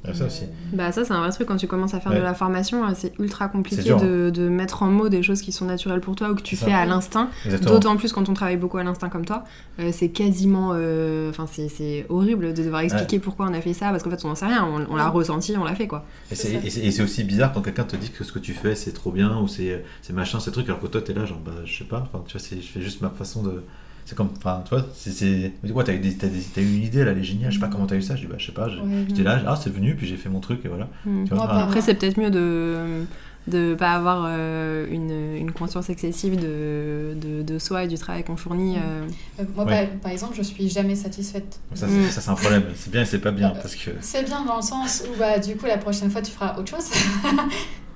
Ah, 0.06 0.14
ça 0.14 0.26
aussi. 0.26 0.44
euh, 0.44 0.48
Bah 0.74 0.92
ça 0.92 1.06
c'est 1.06 1.14
un 1.14 1.20
vrai 1.22 1.32
truc 1.32 1.48
quand 1.48 1.56
tu 1.56 1.68
commences 1.68 1.94
à 1.94 2.00
faire 2.00 2.12
Ouais. 2.12 2.18
de 2.20 2.24
la 2.24 2.34
formation, 2.34 2.86
euh, 2.86 2.92
c'est 2.96 3.14
ultra 3.20 3.48
compliqué 3.48 3.78
C'est 3.82 3.88
dur, 3.88 3.98
hein. 4.02 4.06
de, 4.06 4.30
de 4.30 4.50
mettre 4.50 4.84
en 4.84 4.88
mots 4.90 5.08
des 5.10 5.24
choses 5.24 5.42
qui 5.42 5.52
sont 5.52 5.66
naturelles 5.66 6.02
pour 6.02 6.16
toi 6.16 6.30
ou 6.32 6.36
que 6.36 6.42
tu 6.42 6.56
C'est 6.58 6.66
fais 6.66 6.72
ça. 6.72 6.78
à 6.80 6.86
l'instinct. 6.86 7.30
Exactement. 7.46 7.74
D'autant 7.74 7.96
plus 7.96 8.12
quand 8.12 8.28
on 8.28 8.34
travaille 8.34 8.58
beaucoup 8.58 8.78
à 8.78 8.84
l'instinct 8.84 9.10
comme 9.10 9.26
toi, 9.26 9.46
euh, 9.80 9.92
c'est 9.94 10.10
quasiment, 10.10 10.72
euh, 10.74 11.30
enfin 11.30 11.46
c'est 11.50 11.70
c'est 11.70 12.06
horrible 12.10 12.54
de 12.54 12.64
devoir 12.64 12.82
expliquer 12.82 13.20
pourquoi 13.20 13.48
on 13.50 13.54
a 13.54 13.62
fait 13.62 13.74
ça 13.74 13.92
parce 13.92 14.04
qu'en 14.04 14.10
fait 14.10 14.24
on 14.26 14.30
n'en 14.30 14.36
sait 14.36 14.46
rien, 14.48 14.66
on, 14.66 14.86
on 14.92 14.96
l'a 14.96 15.10
ressenti, 15.10 15.56
on 15.58 15.64
l'a 15.64 15.76
fait 15.76 15.88
quoi. 15.88 16.06
Et 16.32 16.36
C'est 16.36 16.48
c'est, 16.48 16.54
ça. 16.60 16.66
et 16.66 16.70
c'est- 16.70 16.82
et 16.82 16.92
c'est 16.92 17.04
aussi 17.04 17.24
bizarre 17.24 17.54
quand 17.54 17.62
quelqu'un 17.62 17.84
te 17.86 17.96
dit 17.96 18.10
que 18.12 18.24
ce 18.24 18.32
que 18.32 18.40
tu 18.40 18.54
fais 18.54 18.76
c'est 18.76 18.92
trop 18.92 19.12
bien 19.12 19.38
ou 19.40 19.48
c'est, 19.48 19.84
c'est 20.02 20.14
machin, 20.14 20.40
ce 20.40 20.50
truc, 20.50 20.68
alors 20.68 20.82
que 20.82 20.88
toi 20.88 21.02
t'es 21.02 21.14
là, 21.14 21.26
genre 21.26 21.40
bah 21.40 21.52
je 21.66 21.78
sais 21.78 21.86
pas, 21.86 22.00
enfin 22.12 22.24
tu 22.28 22.38
vois, 22.38 22.46
c'est, 22.46 22.58
je 22.62 22.68
fais 22.68 22.82
juste 22.82 23.02
ma 23.02 23.10
façon 23.10 23.42
de. 23.44 23.64
C'est 24.06 24.16
comme, 24.16 24.30
enfin 24.38 24.62
tu 24.66 24.76
vois, 24.76 24.86
c'est. 24.96 25.52
ouais, 25.64 25.84
t'as 25.84 25.94
eu, 25.94 26.00
des- 26.00 26.16
t'as, 26.18 26.28
des- 26.28 26.42
t'as 26.42 26.62
eu 26.62 26.66
une 26.76 26.84
idée, 26.84 27.00
elle 27.00 27.18
est 27.18 27.24
géniale, 27.24 27.52
je 27.52 27.56
sais 27.60 27.62
pas 27.62 27.70
comment 27.72 27.86
t'as 27.88 27.96
eu 27.96 28.02
ça, 28.02 28.16
je 28.16 28.22
dis 28.22 28.28
bah 28.28 28.36
je 28.38 28.46
sais 28.48 28.52
pas, 28.52 28.68
je- 28.70 28.78
ouais, 28.78 29.06
j'étais 29.08 29.24
là, 29.24 29.42
ah 29.48 29.56
c'est 29.56 29.70
venu, 29.72 29.96
puis 29.96 30.08
j'ai 30.08 30.18
fait 30.18 30.30
mon 30.30 30.40
truc 30.42 30.60
et 30.66 30.68
voilà. 30.68 30.90
Hmm. 31.06 31.24
Tu 31.24 31.30
vois, 31.30 31.38
Moi, 31.38 31.48
ah, 31.50 31.54
pas- 31.56 31.64
Après 31.64 31.82
c'est 31.82 31.94
peut-être 31.96 32.18
mieux 32.20 32.30
de 32.32 33.06
de 33.46 33.76
pas 33.76 33.92
avoir 33.92 34.26
euh, 34.30 34.88
une, 34.90 35.36
une 35.38 35.52
conscience 35.52 35.90
excessive 35.90 36.38
de, 36.40 37.14
de, 37.22 37.42
de 37.42 37.60
soi 37.60 37.84
et 37.84 37.88
du 37.90 37.96
travail 37.98 38.24
qu'on 38.24 38.38
fournit. 38.38 38.78
euh. 38.78 39.06
Euh, 39.42 39.44
moi 39.54 39.66
Ouais. 39.66 39.88
par, 39.88 39.98
par 40.00 40.12
exemple 40.14 40.34
je 40.38 40.44
suis 40.44 40.70
jamais 40.70 40.96
satisfaite. 40.96 41.60
ça, 41.74 41.88
Mm. 41.88 41.90
c'est, 42.06 42.10
ça 42.12 42.22
c'est 42.22 42.30
un 42.30 42.36
problème, 42.36 42.64
c'est 42.76 42.90
bien 42.90 43.02
et 43.02 43.06
c'est 43.06 43.20
pas 43.20 43.32
bien 43.32 43.50
parce 43.50 43.76
que 43.76 43.90
C'est 44.00 44.24
bien 44.24 44.46
dans 44.46 44.56
le 44.56 44.62
sens 44.62 45.04
où 45.10 45.20
bah, 45.20 45.40
du 45.40 45.58
coup 45.58 45.66
la 45.66 45.78
prochaine 45.78 46.10
fois 46.10 46.22
tu 46.22 46.32
feras 46.32 46.58
autre 46.58 46.70
chose. 46.70 46.86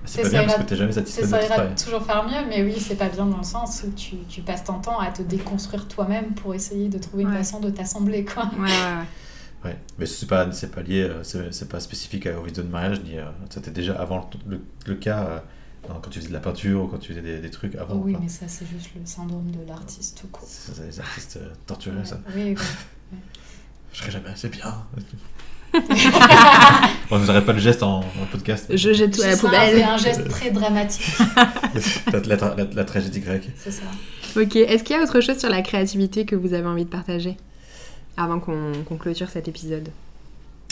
c'est 0.08 0.22
pas 0.24 0.30
bien 0.30 0.44
parce 0.46 0.58
que 0.58 0.64
t'es 0.64 0.76
jamais 0.76 0.92
satisfait 0.92 1.22
de 1.28 1.46
travail. 1.46 1.76
toujours 1.76 2.04
faire 2.04 2.24
mieux, 2.26 2.48
mais 2.50 2.64
oui, 2.64 2.76
c'est 2.80 2.96
pas 2.96 3.10
bien 3.10 3.26
dans 3.26 3.38
le 3.38 3.44
sens 3.44 3.84
où 3.88 3.92
tu, 3.92 4.16
tu 4.30 4.42
passes 4.42 4.64
ton 4.64 4.80
temps 4.80 5.00
à 5.00 5.12
te 5.12 5.22
déconstruire 5.22 5.88
toi-même 5.88 6.34
pour 6.34 6.56
essayer 6.56 6.90
de 6.90 6.98
trouver 6.98 7.24
une 7.24 7.30
Ouais. 7.32 7.38
façon 7.38 7.60
de 7.60 7.70
t'assembler, 7.70 8.26
quoi. 8.26 8.44
Ouais, 8.58 8.60
ouais, 8.62 8.68
ouais. 8.68 9.06
Ouais, 9.66 9.76
mais 9.98 10.06
c'est 10.06 10.28
pas, 10.28 10.52
c'est 10.52 10.72
pas 10.72 10.82
lié, 10.84 11.02
euh, 11.02 11.24
c'est, 11.24 11.52
c'est 11.52 11.68
pas 11.68 11.80
spécifique 11.80 12.28
aux 12.28 12.44
vidéos 12.44 12.64
de 12.64 12.70
mariage, 12.70 13.02
ni, 13.04 13.18
euh, 13.18 13.26
c'était 13.50 13.72
déjà 13.72 13.96
avant 14.00 14.30
le, 14.48 14.62
le 14.86 14.94
cas 14.96 15.24
euh, 15.26 15.40
quand 15.88 16.10
tu 16.12 16.20
faisais 16.20 16.30
de 16.30 16.34
la 16.34 16.40
peinture 16.40 16.84
ou 16.84 16.88
quand 16.88 17.00
tu 17.00 17.10
faisais 17.10 17.24
des, 17.24 17.40
des 17.40 17.50
trucs 17.50 17.74
avant. 17.76 17.96
Oui, 17.96 18.14
enfin, 18.14 18.22
mais 18.24 18.30
ça, 18.30 18.48
c'est 18.48 18.68
juste 18.68 18.92
le 18.98 19.04
syndrome 19.06 19.50
de 19.50 19.68
l'artiste 19.68 20.20
tout 20.22 20.28
court. 20.28 20.48
c'est, 20.48 20.76
c'est 20.76 20.86
les 20.86 21.00
artistes 21.00 21.38
euh, 21.42 21.50
torturés, 21.66 22.06
ça. 22.06 22.20
Oui, 22.36 22.56
oui. 22.56 23.18
Je 23.94 23.98
serai 24.00 24.12
jamais 24.12 24.30
assez 24.30 24.50
bien. 24.50 24.86
On 27.12 27.18
vous 27.18 27.30
aurait 27.30 27.46
pas 27.46 27.54
le 27.54 27.60
geste 27.60 27.84
en, 27.84 28.00
en 28.00 28.26
podcast. 28.32 28.66
Je 28.76 28.94
jette 28.94 29.16
tout 29.16 29.22
à 29.22 29.28
la 29.28 29.38
poubelle. 29.38 29.76
fait 29.78 29.84
un 29.84 29.98
geste 29.98 30.28
très 30.28 30.52
dramatique, 30.52 31.06
la, 32.12 32.20
la, 32.36 32.56
la- 32.56 32.64
la 32.74 32.86
tragédie 32.86 33.20
grecque. 33.22 33.50
c'est 33.58 33.72
ça. 33.72 33.84
Ok, 34.36 34.56
est-ce 34.56 34.84
qu'il 34.84 34.96
y 34.96 35.00
a 35.00 35.04
autre 35.04 35.22
chose 35.22 35.38
sur 35.38 35.50
la 35.50 35.62
créativité 35.62 36.26
que 36.26 36.36
vous 36.36 36.54
avez 36.54 36.68
envie 36.68 36.84
de 36.86 36.90
partager 36.90 37.38
avant 38.18 38.40
qu'on 38.40 38.72
qu'on 38.86 38.98
clôture 38.98 39.30
cet 39.30 39.48
épisode? 39.48 39.90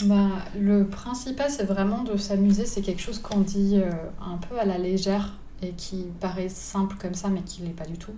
Bah, 0.04 0.28
le 0.58 0.84
principal, 0.86 1.50
c'est 1.50 1.64
vraiment 1.64 2.02
de 2.04 2.16
s'amuser. 2.18 2.66
C'est 2.66 2.82
quelque 2.82 3.00
chose 3.00 3.18
qu'on 3.18 3.40
dit 3.40 3.80
euh, 3.82 3.90
un 4.20 4.36
peu 4.36 4.58
à 4.58 4.66
la 4.66 4.76
légère 4.76 5.32
et 5.62 5.70
qui 5.70 6.04
paraît 6.20 6.50
simple 6.50 6.96
comme 7.00 7.14
ça, 7.14 7.28
mais 7.28 7.40
qui 7.40 7.62
l'est 7.62 7.70
pas 7.70 7.86
du 7.86 7.96
tout. 7.96 8.12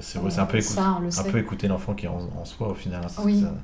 C'est, 0.00 0.18
ouais, 0.18 0.30
c'est 0.30 0.40
un 0.40 0.46
peu, 0.46 0.58
écouter, 0.58 0.74
ça, 0.74 0.96
on 0.98 1.02
le 1.02 1.06
un 1.06 1.10
sait. 1.12 1.30
peu 1.30 1.38
écouter 1.38 1.68
l'enfant 1.68 1.94
qui 1.94 2.06
est 2.06 2.08
en, 2.08 2.28
en 2.40 2.44
soi 2.44 2.68
au 2.68 2.74
final. 2.74 3.00
hein, 3.04 3.08
c'est 3.08 3.22
Oui. 3.22 3.40
ça. 3.42 3.54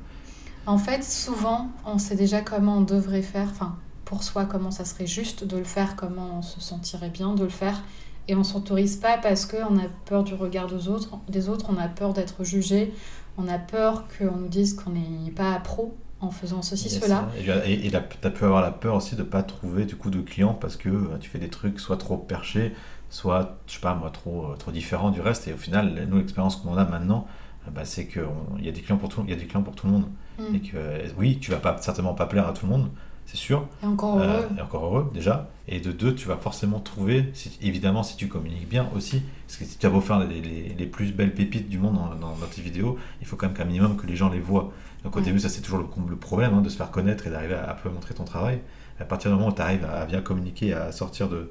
En 0.67 0.79
fait, 0.79 1.05
souvent, 1.05 1.71
on 1.85 1.99
sait 1.99 2.17
déjà 2.17 2.41
comment 2.41 2.79
on 2.79 2.81
devrait 2.81 3.23
faire, 3.23 3.49
enfin, 3.51 3.77
pour 4.05 4.25
soi, 4.25 4.47
comment 4.47 4.71
ça 4.73 4.85
serait 4.85 5.07
juste 5.07 5.45
de 5.45 5.57
le 5.57 5.65
faire, 5.65 5.95
comment 5.95 6.39
on 6.39 6.43
se 6.43 6.61
sentirait 6.61 7.11
bien 7.11 7.35
de 7.35 7.45
le 7.45 7.49
faire. 7.49 7.83
Et 8.29 8.35
on 8.35 8.43
s'autorise 8.43 8.97
pas 8.97 9.19
parce 9.19 9.47
qu'on 9.47 9.79
a 9.79 9.87
peur 10.07 10.25
du 10.25 10.35
regard 10.35 10.67
des 10.67 10.89
autres, 10.89 11.19
des 11.29 11.49
autres, 11.49 11.67
on 11.69 11.77
a 11.77 11.87
peur 11.87 12.13
d'être 12.13 12.43
jugé, 12.43 12.93
on 13.39 13.47
a 13.47 13.59
peur 13.59 14.05
qu'on 14.19 14.37
nous 14.37 14.49
dise 14.49 14.75
qu'on 14.75 14.91
n'est 14.91 15.31
pas 15.31 15.59
pro. 15.61 15.97
en 16.21 16.31
faisant 16.31 16.63
ceci, 16.63 16.89
Yes, 16.89 17.01
cela. 17.01 17.29
Et, 17.67 17.91
là, 17.91 18.03
t'as 18.21 18.31
pu 18.31 18.45
avoir 18.45 18.63
la 18.63 18.73
peur 18.73 18.97
aussi 18.97 19.15
de 19.15 19.23
pas 19.23 19.43
trouver 19.45 19.85
du 19.85 19.97
coup 19.97 20.11
de 20.11 20.21
clients 20.21 20.55
parce 20.55 20.77
que 20.77 20.89
euh, 20.89 21.19
tu 21.21 21.29
fais 21.29 21.39
des 21.39 21.51
trucs 21.51 21.79
soit 21.79 21.99
trop 21.99 22.17
perchés, 22.17 22.75
soit, 23.11 23.59
je 23.67 23.75
sais 23.75 23.81
pas 23.81 23.95
moi, 23.95 24.11
trop, 24.11 24.47
euh, 24.47 24.57
trop 24.57 24.73
différents 24.73 25.11
du 25.11 25.21
reste. 25.21 25.47
Et 25.47 25.53
au 25.53 25.59
final, 25.59 26.09
nous, 26.09 26.17
l'expérience 26.17 26.57
qu'on 26.57 26.77
a 26.77 26.85
maintenant, 26.85 27.29
euh, 27.69 27.71
bah, 27.71 27.85
c'est 27.85 28.09
qu'il 28.09 28.25
y 28.61 28.69
a 28.69 28.73
des 28.73 28.81
clients 28.81 28.97
pour 28.97 29.11
tout, 29.11 29.23
il 29.25 29.31
y 29.31 29.35
a 29.35 29.37
des 29.37 29.47
clients 29.47 29.63
pour 29.63 29.75
tout 29.75 29.87
le 29.87 29.93
monde. 29.93 30.07
Mm. 30.39 30.55
Et 30.55 30.61
que 30.61 30.77
euh, 30.77 31.09
oui, 31.19 31.39
tu 31.41 31.51
vas 31.51 31.59
pas 31.59 31.77
certainement 31.81 32.15
pas 32.15 32.27
plaire 32.27 32.47
à 32.47 32.53
tout 32.53 32.67
le 32.67 32.73
monde, 32.73 32.91
c'est 33.25 33.37
sûr. 33.37 33.67
Et 33.83 33.87
encore 33.87 34.19
Euh, 34.21 34.25
heureux. 34.43 34.49
et 34.59 34.61
encore 34.61 34.85
heureux 34.85 35.11
déjà. 35.15 35.49
Et 35.69 35.81
de 35.81 35.91
deux, 35.93 36.15
tu 36.15 36.29
vas 36.29 36.37
forcément 36.37 36.79
trouver, 36.81 37.31
si- 37.35 37.59
évidemment 37.63 38.03
si 38.03 38.17
tu 38.17 38.29
communiques 38.29 38.69
bien 38.69 38.89
aussi, 38.95 39.23
parce 39.47 39.59
que 39.59 39.65
si 39.65 39.79
tu 39.79 39.87
as 39.87 39.91
beau 39.91 40.01
faire 40.01 40.21
les, 40.21 40.41
les- 40.41 40.75
les 40.79 40.87
plus 40.87 41.13
belles 41.13 41.35
pépites 41.35 41.69
du 41.69 41.79
monde 41.79 41.95
dans, 41.97 42.15
dans- 42.15 42.37
dans 42.37 42.47
tes 42.47 42.63
vidéos, 42.63 42.97
il 43.21 43.27
faut 43.27 43.37
quand 43.37 43.47
même 43.47 43.57
qu'un 43.57 43.65
minimum 43.65 43.97
que 43.97 44.07
les 44.07 44.15
gens 44.17 44.29
les 44.29 44.41
voient. 44.41 44.73
Donc 45.05 45.17
au 45.17 45.21
début, 45.21 45.39
ça 45.41 45.49
c'est 45.49 45.61
toujours 45.61 45.79
le, 45.81 45.87
le 46.11 46.17
problème 46.17 46.55
hein, 46.55 46.61
de 46.63 46.69
se 46.69 46.77
faire 46.77 46.91
connaître 46.91 47.27
et 47.27 47.31
d'arriver 47.31 47.55
à, 47.55 47.71
un 47.73 47.75
peu 47.75 47.89
montrer 47.91 48.15
ton 48.15 48.25
travail. 48.25 48.61
À 49.01 49.05
partir 49.05 49.31
du 49.31 49.37
moment 49.37 49.51
où 49.51 49.55
tu 49.55 49.61
arrives 49.63 49.85
à 49.85 50.05
bien 50.07 50.21
communiquer, 50.21 50.73
à 50.73 50.91
sortir 50.93 51.29
de, 51.29 51.51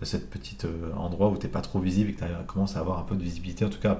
de 0.00 0.04
cette 0.04 0.28
petite 0.30 0.64
euh, 0.64 0.92
endroit 0.96 1.28
où 1.28 1.36
tu 1.36 1.46
n'es 1.46 1.52
pas 1.52 1.60
trop 1.60 1.78
visible 1.80 2.10
et 2.10 2.12
que 2.14 2.20
tu 2.24 2.26
commences 2.46 2.76
à 2.76 2.80
avoir 2.80 2.98
un 2.98 3.02
peu 3.02 3.14
de 3.16 3.22
visibilité, 3.22 3.64
en 3.64 3.68
tout 3.70 3.80
cas 3.80 3.98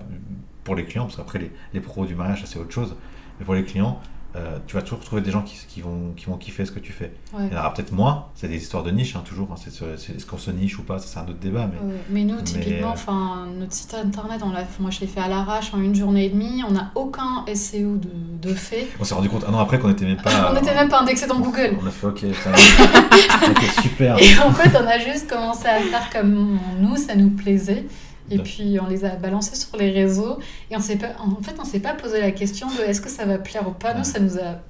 pour 0.64 0.74
les 0.74 0.84
clients, 0.84 1.04
parce 1.04 1.16
qu'après 1.16 1.38
les, 1.38 1.50
les 1.74 1.80
pros 1.80 2.06
du 2.06 2.14
mariage, 2.14 2.42
c'est 2.46 2.58
autre 2.58 2.72
chose. 2.72 2.94
Mais 3.38 3.44
pour 3.44 3.54
les 3.54 3.64
clients, 3.64 4.00
euh, 4.36 4.58
tu 4.66 4.76
vas 4.76 4.82
toujours 4.82 5.00
trouver 5.00 5.22
des 5.22 5.30
gens 5.30 5.42
qui, 5.42 5.56
qui 5.68 5.80
vont, 5.80 6.12
qui 6.16 6.26
vont 6.26 6.36
kiffer 6.36 6.64
ce 6.66 6.70
que 6.72 6.78
tu 6.78 6.92
fais. 6.92 7.12
Ouais. 7.32 7.46
Il 7.50 7.52
y 7.52 7.56
en 7.56 7.60
aura 7.60 7.72
peut-être 7.72 7.92
moins, 7.92 8.26
c'est 8.34 8.48
des 8.48 8.56
histoires 8.56 8.82
de 8.82 8.90
niche, 8.90 9.16
hein, 9.16 9.22
toujours. 9.24 9.48
hein, 9.50 9.56
c'est 9.56 10.14
est-ce 10.16 10.26
qu'on 10.26 10.38
se 10.38 10.50
niche 10.50 10.78
ou 10.78 10.82
pas, 10.82 10.98
c'est 10.98 11.18
un 11.18 11.22
autre 11.22 11.38
débat. 11.40 11.68
Mais... 11.72 11.88
Ouais, 11.92 12.00
mais 12.10 12.24
nous, 12.24 12.40
typiquement, 12.42 12.90
enfin, 12.90 13.46
notre 13.58 13.72
site 13.72 13.94
internet, 13.94 14.42
on 14.44 14.50
l'a, 14.50 14.64
moi 14.78 14.90
je 14.90 15.00
l'ai 15.00 15.06
fait 15.06 15.20
à 15.20 15.28
l'arrache 15.28 15.72
en 15.72 15.80
une 15.80 15.94
journée 15.94 16.26
et 16.26 16.28
demie. 16.28 16.62
On 16.68 16.72
n'a 16.72 16.90
aucun 16.94 17.44
SEO 17.54 17.96
de, 17.96 18.10
de 18.48 18.54
fait. 18.54 18.88
On 19.00 19.04
s'est 19.04 19.14
rendu 19.14 19.28
compte 19.28 19.44
un 19.48 19.54
an 19.54 19.58
après 19.60 19.78
qu'on 19.78 19.90
était 19.90 20.04
même 20.04 20.16
pas. 20.20 20.50
on 20.50 20.54
n'était 20.54 20.74
même 20.74 20.88
pas 20.88 21.00
indexé 21.00 21.26
dans 21.26 21.40
Google. 21.40 21.76
On 21.82 21.86
a 21.86 21.90
fait 21.90 22.06
ok, 22.06 22.24
ça 22.44 22.50
va. 22.50 22.56
Ok, 23.48 23.62
super. 23.82 24.18
Et 24.18 24.38
en 24.38 24.52
fait, 24.52 24.70
on 24.78 24.86
a 24.86 24.98
juste 24.98 25.28
commencé 25.28 25.66
à 25.66 25.80
faire 25.80 26.10
comme 26.10 26.58
nous, 26.80 26.96
ça 26.96 27.14
nous 27.14 27.30
plaisait. 27.30 27.84
Et 28.30 28.38
puis 28.38 28.78
on 28.80 28.86
les 28.88 29.04
a 29.04 29.10
balancés 29.16 29.54
sur 29.56 29.76
les 29.76 29.90
réseaux. 29.90 30.38
Et 30.70 30.76
on 30.76 30.80
s'est 30.80 30.96
pas, 30.96 31.08
en 31.20 31.40
fait, 31.42 31.54
on 31.60 31.64
s'est 31.64 31.80
pas 31.80 31.94
posé 31.94 32.20
la 32.20 32.32
question 32.32 32.66
de 32.68 32.82
est-ce 32.82 33.00
que 33.00 33.08
ça 33.08 33.24
va 33.24 33.38
plaire 33.38 33.66
ou 33.68 33.72
pas. 33.72 33.94
Nous, 33.94 34.04
ça 34.04 34.18
nous 34.18 34.36
a, 34.38 34.60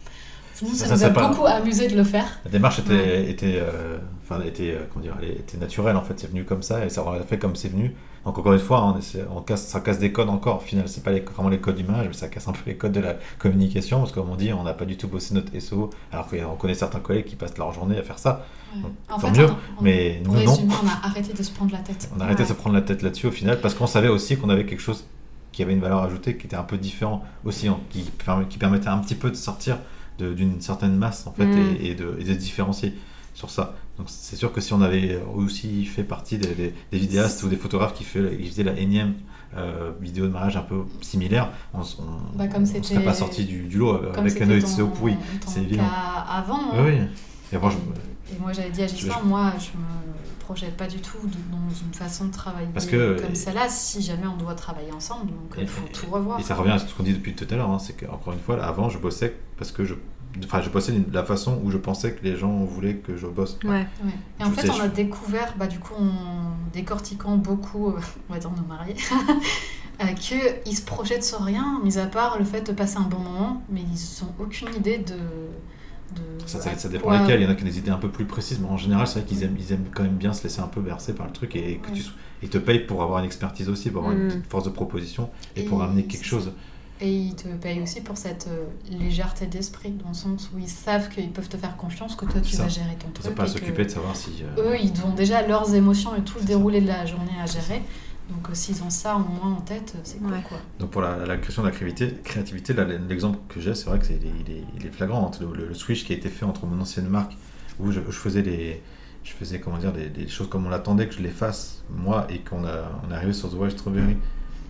nous, 0.63 0.75
Ça, 0.75 0.87
ça, 0.87 0.87
ça, 0.87 0.93
nous 0.95 1.01
c'est 1.01 1.05
a 1.07 1.11
pas- 1.11 1.29
beaucoup 1.29 1.47
amusé 1.47 1.89
de 1.89 1.97
le 1.97 2.05
faire. 2.05 2.39
La 2.45 2.51
démarche 2.51 2.79
était, 2.81 3.31
était, 3.31 3.59
euh, 3.61 3.99
enfin, 4.29 4.43
était, 4.43 4.73
euh, 4.73 4.85
comment 4.93 5.03
dire, 5.05 5.15
elle 5.23 5.31
était 5.31 5.57
naturelle 5.59 5.97
en 5.97 6.03
fait, 6.03 6.19
c'est 6.19 6.27
venu 6.29 6.45
comme 6.45 6.63
ça 6.63 6.85
et 6.85 6.89
ça 6.91 7.05
on 7.07 7.13
l'a 7.13 7.23
fait 7.23 7.39
comme 7.39 7.55
c'est 7.57 7.69
venu. 7.69 7.95
Donc 8.25 8.39
encore 8.39 8.53
une 8.55 8.59
fois, 8.59 8.81
hein, 8.81 8.95
on 8.97 8.99
essaie- 8.99 9.25
on 9.31 9.41
casse, 9.41 9.67
ça 9.69 9.79
casse 9.81 10.01
des 10.01 10.11
codes 10.11 10.29
encore. 10.29 10.57
Au 10.57 10.61
final, 10.61 10.89
c'est 10.89 11.05
pas 11.05 11.13
les, 11.13 11.21
vraiment 11.21 11.49
les 11.49 11.61
codes 11.61 11.77
du 11.77 11.85
mariage, 11.85 12.09
mais 12.09 12.13
ça 12.13 12.27
casse 12.27 12.49
un 12.49 12.53
peu 12.53 12.59
les 12.67 12.77
codes 12.77 12.91
de 12.91 12.99
la 12.99 13.15
communication 13.39 13.99
parce 14.01 14.11
que 14.11 14.19
comme 14.19 14.31
on 14.31 14.35
dit, 14.35 14.53
on 14.53 14.65
n'a 14.65 14.75
pas 14.75 14.85
du 14.85 14.97
tout 14.97 15.07
bossé 15.07 15.33
notre 15.33 15.53
SEO, 15.61 15.91
alors 16.11 16.27
qu'on 16.29 16.57
connaît 16.57 16.75
certains 16.75 16.99
collègues 16.99 17.27
qui 17.27 17.37
passent 17.37 17.57
leur 17.57 17.73
journée 17.73 17.97
à 17.99 18.03
faire 18.03 18.19
ça. 18.19 18.45
Ouais. 18.75 18.83
Donc, 18.83 18.91
En 19.09 19.19
tant 19.21 19.33
fait, 19.33 19.41
mieux, 19.43 19.49
on- 19.79 19.83
mais 19.83 20.21
nous 20.25 20.33
non. 20.43 20.57
on 20.61 20.89
a 20.89 21.07
arrêté 21.07 21.33
de 21.33 21.43
se 21.43 21.53
prendre 21.53 21.71
la 21.73 21.79
tête. 21.79 22.11
On 22.17 22.21
a 22.21 22.25
arrêté 22.25 22.43
de 22.43 22.49
se 22.49 22.53
prendre 22.55 22.75
la 22.75 22.83
tête 22.83 23.03
là-dessus 23.03 23.29
au 23.29 23.31
final 23.31 23.61
parce 23.61 23.75
qu'on 23.75 23.87
savait 23.87 24.09
aussi 24.09 24.37
qu'on 24.37 24.49
avait 24.51 24.67
quelque 24.67 24.83
chose 24.83 25.05
qui 25.53 25.63
avait 25.63 25.73
une 25.73 25.81
valeur 25.81 26.03
ajoutée, 26.03 26.37
qui 26.37 26.47
était 26.49 26.57
un 26.57 26.65
peu 26.65 26.79
différent 26.79 27.23
aussi, 27.45 27.69
hein, 27.69 27.79
qui, 27.91 28.03
permet- 28.03 28.47
qui 28.47 28.59
permettait 28.59 28.89
un 28.89 28.99
petit 28.99 29.15
peu 29.15 29.31
de 29.31 29.37
sortir 29.37 29.79
d'une 30.19 30.61
certaine 30.61 30.97
masse 30.97 31.27
en 31.29 31.33
fait 31.33 31.47
Mm. 31.47 31.77
et, 31.81 31.91
et 31.91 31.95
de, 31.95 32.17
et 32.19 32.25
de 32.25 32.33
se 32.33 32.39
différencier 32.39 32.95
sur 33.35 33.51
ça. 33.51 33.75
Donc 33.99 34.09
c'est 34.11 34.37
sûr 34.37 34.53
que 34.53 34.61
si 34.61 34.73
on 34.75 34.83
avait 34.83 35.19
aussi 35.35 35.85
fait 35.87 36.05
partie 36.05 36.37
des, 36.39 36.55
des- 36.55 36.75
des 36.93 36.99
vidéastes 36.99 37.43
ou 37.43 37.49
des 37.49 37.57
photographes 37.57 37.95
qui, 37.95 38.05
fait, 38.05 38.37
qui 38.37 38.47
faisaient 38.49 38.63
la 38.65 38.79
énième 38.79 39.15
euh, 39.57 39.93
vidéo 40.01 40.27
de 40.27 40.33
mariage 40.33 40.57
un 40.57 40.63
peu 40.63 40.83
similaire, 41.01 41.51
on, 41.73 41.81
on, 41.81 42.37
Bah, 42.37 42.45
serait 42.83 43.03
pas 43.05 43.15
sorti 43.15 43.45
du, 43.45 43.63
du 43.63 43.79
lot 43.79 43.97
Comme 44.13 44.27
avec 44.27 44.41
un 44.43 44.61
SEO 44.61 44.85
ton- 44.87 44.91
pourri. 44.93 45.17
c'est 45.47 45.63
évident. 45.63 45.85
avant. 46.29 46.59
hein. 46.75 46.85
Oui, 46.85 46.93
oui. 46.99 47.07
Et 47.53 47.59
moi, 47.59 47.71
je- 47.71 48.35
Et 48.35 48.39
moi 48.41 48.53
j'avais 48.53 48.71
dit 48.71 48.83
à 48.83 48.87
Gislain, 48.89 49.15
Je- 49.23 49.29
moi 49.29 49.53
je 49.59 49.69
me 49.79 50.39
projette 50.41 50.77
pas 50.77 50.89
du 50.89 50.99
tout 50.99 51.17
de- 51.25 51.53
dans 51.53 51.75
une 51.87 51.95
façon 51.95 52.27
de 52.27 52.33
travailler 52.33 52.69
Parce 52.75 52.87
que- 52.87 53.21
comme 53.21 53.35
celle-là 53.35 53.69
si 53.69 54.03
jamais 54.03 54.27
on 54.27 54.37
doit 54.37 54.55
travailler 54.55 54.93
ensemble, 54.93 55.27
donc 55.31 55.55
il 55.59 55.67
faut 55.67 55.87
tout 55.93 56.11
revoir. 56.11 56.39
Et 56.39 56.43
ça 56.43 56.55
revient 56.57 56.73
à 56.73 56.79
ce 56.79 56.93
qu'on 56.93 57.03
dit 57.05 57.13
depuis 57.15 57.35
tout 57.35 57.47
à 57.49 57.55
l'heure, 57.57 57.71
hein, 57.71 57.79
c'est 57.79 57.95
qu'encore 57.97 58.33
une 58.35 58.41
fois, 58.41 58.57
là, 58.57 58.67
avant, 58.67 58.89
je 58.91 58.99
bossais 58.99 59.35
parce 59.59 59.71
que 59.73 59.85
je, 59.85 59.95
enfin, 60.45 60.61
je 60.61 60.71
bossais 60.71 60.93
de 60.93 61.15
la 61.15 61.25
façon 61.25 61.61
où 61.65 61.71
je 61.71 61.79
pensais 61.79 62.13
que 62.15 62.23
les 62.25 62.37
gens 62.37 62.65
voulaient 62.65 62.97
que 62.97 63.17
je 63.17 63.27
bosse. 63.27 63.59
Ouais. 63.65 63.71
Ouais. 63.71 63.87
Et 64.41 64.45
en 64.45 64.47
Je 64.51 64.53
fait, 64.53 64.63
sais, 64.63 64.71
on 64.71 64.75
je- 64.77 64.83
a 64.83 64.89
découvert, 64.89 65.55
bah, 65.59 65.67
du 65.67 65.79
coup, 65.79 65.95
en 65.95 66.53
décortiquant 66.73 67.37
beaucoup, 67.37 67.89
euh, 67.89 68.01
on 68.29 68.35
va 68.35 68.39
dire 68.39 68.51
nos 68.51 68.67
mariés, 68.67 68.97
euh, 70.03 70.07
qu'ils 70.15 70.77
se 70.77 70.83
projettent 70.85 71.25
sur 71.25 71.41
rien, 71.41 71.81
mis 71.83 71.99
à 71.99 72.07
part 72.07 72.39
le 72.39 72.45
fait 72.45 72.63
de 72.67 72.73
passer 72.73 72.99
un 72.99 73.03
bon 73.09 73.19
moment, 73.19 73.63
mais 73.71 73.81
ils 73.81 74.25
n'ont 74.25 74.33
aucune 74.39 74.69
idée 74.75 74.99
de. 74.99 75.15
de 75.15 76.23
Ça, 76.47 76.61
ça, 76.61 76.89
dépend 76.89 77.11
lesquels, 77.11 77.41
il 77.41 77.45
y 77.45 77.47
en 77.47 77.51
a 77.51 77.55
qui 77.55 77.63
ont 77.63 77.67
des 77.67 77.79
idées 77.79 77.91
un 77.91 77.97
peu 77.99 78.11
plus 78.11 78.25
précises, 78.27 78.59
mais 78.61 78.69
en 78.69 78.77
général, 78.77 79.07
c'est 79.07 79.21
vrai 79.21 79.29
qu'ils 79.29 79.43
aiment, 79.43 79.57
ils 79.59 79.73
aiment 79.73 79.87
quand 79.95 80.03
même 80.03 80.17
bien 80.17 80.33
se 80.33 80.43
laisser 80.45 80.61
un 80.61 80.69
peu 80.69 80.81
bercer 80.81 81.15
par 81.15 81.27
le 81.27 81.33
truc 81.33 81.57
et 81.57 81.79
que 81.79 81.89
Ouais. 81.89 81.95
tu 81.95 82.05
ils 82.43 82.51
te 82.51 82.59
payent 82.59 82.81
pour 82.87 83.03
avoir 83.03 83.21
une 83.21 83.25
expertise 83.25 83.71
aussi, 83.71 83.89
pour 83.91 84.03
avoir 84.03 84.15
Mm. 84.15 84.21
une 84.21 84.29
petite 84.29 84.47
force 84.51 84.65
de 84.65 84.71
proposition 84.71 85.31
et, 85.57 85.63
pour 85.63 85.83
amener 85.83 86.05
quelque 86.05 86.27
chose. 86.27 86.53
Et 87.01 87.13
ils 87.15 87.35
te 87.37 87.47
payent 87.49 87.83
aussi 87.83 88.01
pour 88.01 88.17
cette 88.17 88.49
euh, 88.49 88.65
légèreté 88.91 89.47
d'esprit, 89.47 89.91
dans 89.91 90.09
le 90.09 90.15
sens 90.15 90.51
où 90.55 90.59
ils 90.59 90.69
savent 90.69 91.11
qu'ils 91.11 91.31
peuvent 91.31 91.49
te 91.49 91.59
faire 91.59 91.77
confiance, 91.77 92.17
que 92.17 92.25
toi 92.25 92.41
tu 92.41 92.53
Ça. 92.53 92.63
vas 92.63 92.69
gérer 92.71 92.97
ton 92.99 93.09
Ils 93.09 93.13
truc. 93.21 93.35
pas 93.35 93.43
à 93.43 93.47
et 93.47 93.49
que 93.53 93.59
s'occuper 93.59 93.85
de 93.85 93.91
savoir 93.91 94.17
si. 94.17 94.43
euh, 94.59 94.71
Eux, 94.73 94.77
ils 94.83 94.93
ont 95.05 95.15
déjà 95.15 95.47
leurs 95.47 95.75
émotions 95.75 96.17
et 96.17 96.23
tout 96.23 96.37
le 96.37 96.41
ça. 96.41 96.47
déroulé 96.47 96.81
de 96.81 96.87
la 96.87 97.05
journée 97.05 97.33
à 97.43 97.45
gérer. 97.47 97.83
Donc 98.31 98.49
euh, 98.49 98.55
s'ils 98.55 98.83
ont 98.83 98.91
ça 98.91 99.15
au 99.15 99.19
moins 99.21 99.53
en 99.57 99.61
tête, 99.61 99.95
c'est 100.05 100.19
cool 100.19 100.33
Ouais. 100.33 100.43
quoi. 100.49 100.59
Donc 100.81 100.91
pour 100.91 101.03
la, 101.03 101.25
la 101.27 101.37
question 101.37 101.63
de 101.63 101.69
la 101.69 101.75
créativité, 101.75 102.75
l'exemple 103.09 103.39
que 103.49 103.61
j'ai, 103.61 103.75
c'est 103.75 103.87
vrai 103.89 103.99
que 103.99 104.07
c'est, 104.07 104.15
il, 104.21 104.27
est, 104.27 104.33
il 104.47 104.53
est- 104.57 104.65
il 104.81 104.87
est 104.87 104.91
flagrant 104.91 105.21
entre 105.21 105.43
le, 105.43 105.53
le- 105.55 105.69
le 105.69 105.75
switch 105.75 106.05
qui 106.05 106.13
a 106.13 106.17
été 106.17 106.29
fait 106.29 106.45
entre 106.45 106.67
mon 106.67 106.81
ancienne 106.81 107.09
marque 107.09 107.37
où 107.79 107.93
je, 107.93 108.01
je 108.01 108.17
faisais 108.17 108.43
les, 108.43 108.83
je 109.23 109.33
faisais 109.33 109.61
comment 109.61 109.77
dire 109.79 109.93
des, 109.93 110.09
des 110.09 110.29
choses 110.29 110.49
comme 110.49 110.67
on 110.67 110.71
l'attendait 110.71 111.07
que 111.09 111.15
je 111.15 111.21
les 111.23 111.29
fasse 111.31 111.85
moi 111.91 112.27
et 112.31 112.39
qu'on 112.41 112.65
a, 112.65 112.91
on 113.07 113.13
est 113.13 113.15
arrivé 113.15 113.33
sur 113.33 113.51
The 113.51 113.55
Wild 113.55 113.73
Strawberry 113.79 114.17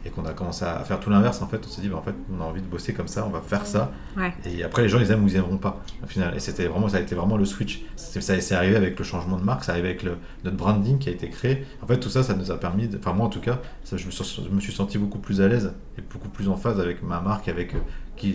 et 0.06 0.10
qu'on 0.10 0.24
a 0.24 0.32
commencé 0.32 0.64
à 0.64 0.78
faire 0.84 1.00
tout 1.00 1.10
l'inverse 1.10 1.42
en 1.42 1.48
fait, 1.48 1.60
on 1.66 1.68
s'est 1.68 1.80
dit 1.82 1.88
bah, 1.88 1.96
en 1.96 2.02
fait 2.02 2.14
on 2.32 2.40
a 2.40 2.44
envie 2.44 2.60
de 2.62 2.66
bosser 2.66 2.92
comme 2.94 3.08
ça, 3.08 3.26
on 3.26 3.30
va 3.30 3.40
faire 3.40 3.66
ça 3.66 3.92
Ouais. 4.16 4.32
et 4.46 4.62
après 4.62 4.82
les 4.82 4.88
gens 4.88 5.00
ils 5.00 5.10
aiment 5.10 5.24
ou 5.24 5.28
ils 5.28 5.36
aimeront 5.36 5.58
pas 5.58 5.82
au 6.02 6.06
final 6.06 6.34
et 6.34 6.40
c'était 6.40 6.66
vraiment 6.66 6.88
ça 6.88 6.98
a 6.98 7.00
été 7.00 7.14
vraiment 7.14 7.36
le 7.36 7.44
switch. 7.44 7.82
C'est, 7.96 8.20
ça 8.20 8.40
c'est 8.40 8.54
arrivé 8.54 8.76
avec 8.76 8.98
le 8.98 9.04
changement 9.04 9.36
de 9.36 9.42
marque, 9.44 9.64
c'est 9.64 9.72
arrivé 9.72 9.88
avec 9.88 10.02
le, 10.04 10.16
notre 10.44 10.56
branding 10.56 10.98
qui 10.98 11.08
a 11.08 11.12
été 11.12 11.28
créé. 11.28 11.66
En 11.82 11.86
fait 11.86 11.98
tout 11.98 12.08
ça 12.08 12.22
ça 12.22 12.34
nous 12.34 12.50
a 12.50 12.58
permis, 12.58 12.88
de- 12.88 12.98
enfin 12.98 13.12
moi 13.12 13.26
en 13.26 13.30
tout 13.30 13.40
cas 13.40 13.58
ça, 13.84 13.96
je, 13.96 14.06
me 14.06 14.10
suis, 14.10 14.42
je 14.48 14.54
me 14.54 14.60
suis 14.60 14.72
senti 14.72 14.96
beaucoup 14.98 15.18
plus 15.18 15.40
à 15.40 15.48
l'aise 15.48 15.72
et 15.98 16.02
beaucoup 16.02 16.28
plus 16.28 16.48
en 16.48 16.56
phase 16.56 16.78
avec 16.80 17.02
ma 17.02 17.20
marque, 17.20 17.48
avec 17.48 17.74
euh, 17.74 17.78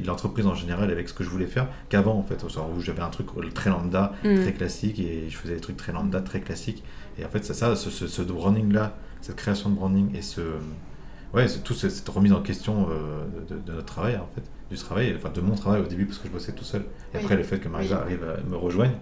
l'entreprise 0.05 0.45
en 0.45 0.53
général, 0.55 0.91
avec 0.91 1.09
ce 1.09 1.13
que 1.13 1.23
je 1.23 1.29
voulais 1.29 1.47
faire 1.47 1.67
qu'avant 1.89 2.15
en 2.17 2.23
fait, 2.23 2.43
au 2.43 2.49
sens 2.49 2.65
où 2.75 2.79
j'avais 2.81 3.01
un 3.01 3.09
truc 3.09 3.27
très 3.53 3.69
lambda, 3.69 4.11
Mm. 4.23 4.41
très 4.41 4.51
classique 4.53 4.99
et 4.99 5.29
je 5.29 5.37
faisais 5.37 5.55
des 5.55 5.59
trucs 5.61 5.77
très 5.77 5.91
lambda, 5.91 6.21
très 6.21 6.41
classiques. 6.41 6.83
Et 7.17 7.25
en 7.25 7.29
fait 7.29 7.43
c'est 7.45 7.53
ça, 7.55 7.75
ce, 7.75 7.89
ce, 7.89 8.07
ce 8.07 8.21
branding 8.21 8.71
là, 8.71 8.95
cette 9.21 9.35
création 9.35 9.69
de 9.69 9.75
branding 9.75 10.15
et 10.15 10.21
ce 10.21 10.41
ouais, 11.33 11.47
c'est 11.47 11.63
tout 11.63 11.73
ce- 11.73 11.89
cette 11.89 12.07
remise 12.09 12.33
en 12.33 12.41
question 12.41 12.87
euh, 12.89 13.25
de, 13.49 13.57
de 13.59 13.71
notre 13.73 13.85
travail 13.85 14.15
en 14.17 14.27
fait, 14.35 14.43
du 14.69 14.77
travail, 14.77 15.13
enfin 15.15 15.29
de 15.29 15.41
mon 15.41 15.55
travail 15.55 15.81
au 15.81 15.85
début 15.85 16.05
parce 16.05 16.17
que 16.19 16.27
je 16.27 16.33
bossais 16.33 16.53
tout 16.53 16.63
seul. 16.63 16.81
Et 17.13 17.17
Oui. 17.17 17.23
après 17.23 17.35
le 17.35 17.43
fait 17.43 17.59
que 17.59 17.67
Marisa 17.69 17.95
Oui. 17.97 18.01
arrive 18.01 18.23
à 18.23 18.41
me 18.49 18.55
rejoigne, 18.55 18.93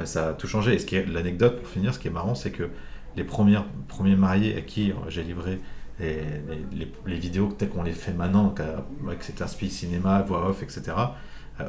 euh, 0.00 0.04
ça 0.04 0.28
a 0.30 0.32
tout 0.32 0.46
changé. 0.48 0.74
Et 0.74 0.78
ce 0.78 0.86
qui 0.86 0.96
est 0.96 1.06
l'anecdote 1.06 1.58
pour 1.58 1.68
finir, 1.68 1.94
ce 1.94 1.98
qui 1.98 2.08
est 2.08 2.12
marrant, 2.12 2.34
c'est 2.34 2.50
que 2.50 2.68
les 3.16 3.24
premières, 3.24 3.64
premiers 3.88 4.16
mariés 4.16 4.56
à 4.56 4.60
qui 4.60 4.90
euh, 4.90 4.94
j'ai 5.08 5.22
livré 5.22 5.60
les, 6.00 6.22
les, 7.06 7.18
vidéos 7.18 7.52
telles 7.56 7.68
qu'on 7.68 7.84
les 7.84 7.92
fait 7.92 8.12
maintenant, 8.12 8.52
avec 9.06 9.22
cet 9.22 9.40
aspect 9.40 9.68
cinéma, 9.68 10.22
voix 10.22 10.48
off, 10.48 10.60
etc., 10.64 10.82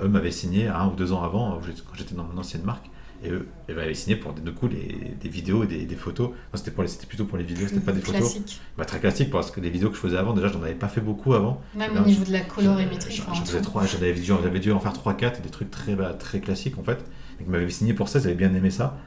eux 0.01 0.07
m'avaient 0.07 0.31
signé 0.31 0.67
un 0.67 0.87
ou 0.87 0.95
deux 0.95 1.11
ans 1.13 1.21
avant, 1.23 1.59
quand 1.59 1.93
j'étais 1.93 2.15
dans 2.15 2.23
mon 2.23 2.39
ancienne 2.39 2.63
marque. 2.63 2.87
Et 3.25 3.31
eux, 3.31 3.47
ils 3.69 3.75
m'avaient 3.75 3.93
signé 3.93 4.15
pour 4.15 4.33
du 4.33 4.51
coup 4.51 4.67
les, 4.67 5.15
des 5.19 5.29
vidéos 5.29 5.63
et 5.63 5.67
des, 5.67 5.85
des 5.85 5.95
photos. 5.95 6.29
Non, 6.29 6.35
c'était, 6.53 6.71
pour 6.71 6.83
les- 6.83 6.89
c'était 6.89 7.07
plutôt 7.07 7.25
pour 7.25 7.37
les 7.37 7.43
vidéos, 7.43 7.67
c'était 7.67 7.79
pas 7.79 7.91
des 7.91 8.01
photos. 8.01 8.19
Classique. 8.19 8.61
Bah, 8.77 8.85
très 8.85 8.99
classique 8.99 9.31
parce 9.31 9.49
que 9.51 9.59
les 9.61 9.69
vidéos 9.69 9.89
que 9.89 9.95
je 9.95 10.01
faisais 10.01 10.17
avant, 10.17 10.33
déjà, 10.33 10.47
j'en 10.49 10.61
avais 10.61 10.75
pas 10.75 10.87
fait 10.87 11.01
beaucoup 11.01 11.33
avant. 11.33 11.61
Même 11.75 11.95
Là, 11.95 12.01
au 12.01 12.05
niveau 12.05 12.23
de 12.23 12.31
la 12.31 12.41
colorimétrie. 12.41 13.15
J'en- 13.15 13.33
faisais 13.33 13.61
trois, 13.61 13.85
j'avais 13.85 14.13
dû, 14.13 14.21
j'avais 14.23 14.59
dû 14.59 14.71
en 14.71 14.79
faire 14.79 14.93
3-4, 14.93 15.41
des 15.41 15.49
trucs 15.49 15.71
très, 15.71 15.95
bah, 15.95 16.13
très 16.13 16.39
classiques 16.39 16.77
en 16.77 16.83
fait. 16.83 17.03
Et 17.39 17.43
qui 17.43 17.49
m'avaient 17.49 17.69
signé 17.69 17.93
pour 17.93 18.09
ça, 18.09 18.19
ils 18.19 18.25
avaient 18.27 18.35
bien 18.35 18.53
aimé 18.53 18.69
ça. 18.69 18.97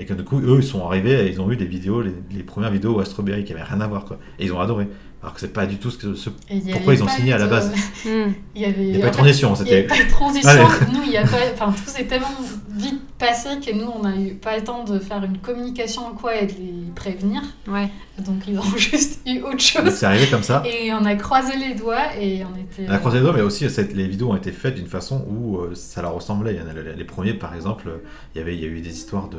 Et 0.00 0.04
que 0.04 0.14
du 0.14 0.22
coup, 0.22 0.40
eux, 0.40 0.58
ils 0.58 0.64
sont 0.64 0.84
arrivés 0.86 1.26
et 1.26 1.30
ils 1.30 1.40
ont 1.40 1.46
vu 1.48 1.56
des 1.56 1.64
vidéos, 1.66 2.02
les, 2.02 2.12
les 2.30 2.42
premières 2.44 2.70
vidéos 2.70 3.00
à 3.00 3.04
Strawberry 3.04 3.44
qui 3.44 3.52
avaient 3.52 3.62
rien 3.64 3.80
à 3.80 3.86
voir 3.88 4.04
quoi. 4.04 4.18
Et 4.38 4.44
ils 4.44 4.52
ont 4.52 4.60
adoré. 4.60 4.86
Alors 5.20 5.34
que 5.34 5.40
c'est 5.40 5.52
pas 5.52 5.66
du 5.66 5.78
tout 5.78 5.90
ce 5.90 5.98
que. 5.98 6.14
ce- 6.14 6.30
Pourquoi 6.30 6.92
avait 6.92 6.94
ils 6.94 7.02
ont 7.02 7.08
signé 7.08 7.32
à 7.32 7.38
la 7.38 7.46
base. 7.46 7.72
Il 8.04 8.62
y 8.62 8.64
avait. 8.64 8.88
Il 8.88 8.96
n'y 8.96 8.96
a 8.96 9.00
pas 9.00 9.06
en 9.06 9.10
de 9.10 9.16
transition, 9.16 9.54
Il 9.54 9.64
n'y 9.64 9.70
avait 9.72 9.82
c'était. 9.82 9.98
pas 9.98 10.04
de 10.04 10.10
transition. 10.10 10.68
Nous, 10.92 11.00
il 11.06 11.10
y 11.12 11.16
a 11.16 11.22
pas. 11.26 11.36
Enfin, 11.54 11.72
tout 11.72 11.90
s'est 11.90 12.04
tellement 12.04 12.28
vite 12.70 13.00
passé 13.18 13.48
que 13.58 13.74
nous, 13.74 13.90
on 13.98 14.02
n'a 14.04 14.16
eu 14.16 14.34
pas 14.34 14.56
le 14.56 14.62
temps 14.62 14.84
de 14.84 15.00
faire 15.00 15.24
une 15.24 15.38
communication 15.38 16.10
ou 16.12 16.14
quoi 16.14 16.36
et 16.40 16.46
de 16.46 16.52
les 16.52 16.92
prévenir. 16.94 17.42
Ouais. 17.66 17.88
Donc, 18.24 18.42
ils 18.46 18.56
ont 18.56 18.62
juste 18.76 19.20
eu 19.26 19.40
autre 19.40 19.58
chose. 19.58 19.90
C'est 19.90 20.06
arrivé 20.06 20.28
comme 20.28 20.44
ça. 20.44 20.62
Et 20.64 20.92
on 20.92 21.04
a 21.04 21.16
croisé 21.16 21.54
les 21.56 21.74
doigts 21.74 22.14
et 22.16 22.44
on 22.44 22.56
était. 22.56 22.88
On 22.88 22.92
a 22.92 22.98
croisé 22.98 23.16
les 23.18 23.24
doigts, 23.24 23.32
mais 23.32 23.40
aussi 23.42 23.66
les 23.94 24.06
vidéos 24.06 24.30
ont 24.30 24.36
été 24.36 24.52
faites 24.52 24.76
d'une 24.76 24.86
façon 24.86 25.24
où 25.28 25.56
euh, 25.58 25.72
ça 25.74 26.00
leur 26.02 26.14
ressemblait. 26.14 26.54
Il 26.54 26.60
y 26.60 26.62
en 26.62 26.68
a, 26.68 26.94
les, 26.96 27.04
premiers, 27.04 27.34
par 27.34 27.56
exemple, 27.56 27.88
euh, 27.88 27.96
il 28.36 28.38
y 28.38 28.40
avait, 28.40 28.54
il 28.54 28.60
y 28.60 28.64
a 28.64 28.68
eu 28.68 28.80
des 28.80 28.90
histoires 28.96 29.28
de. 29.28 29.38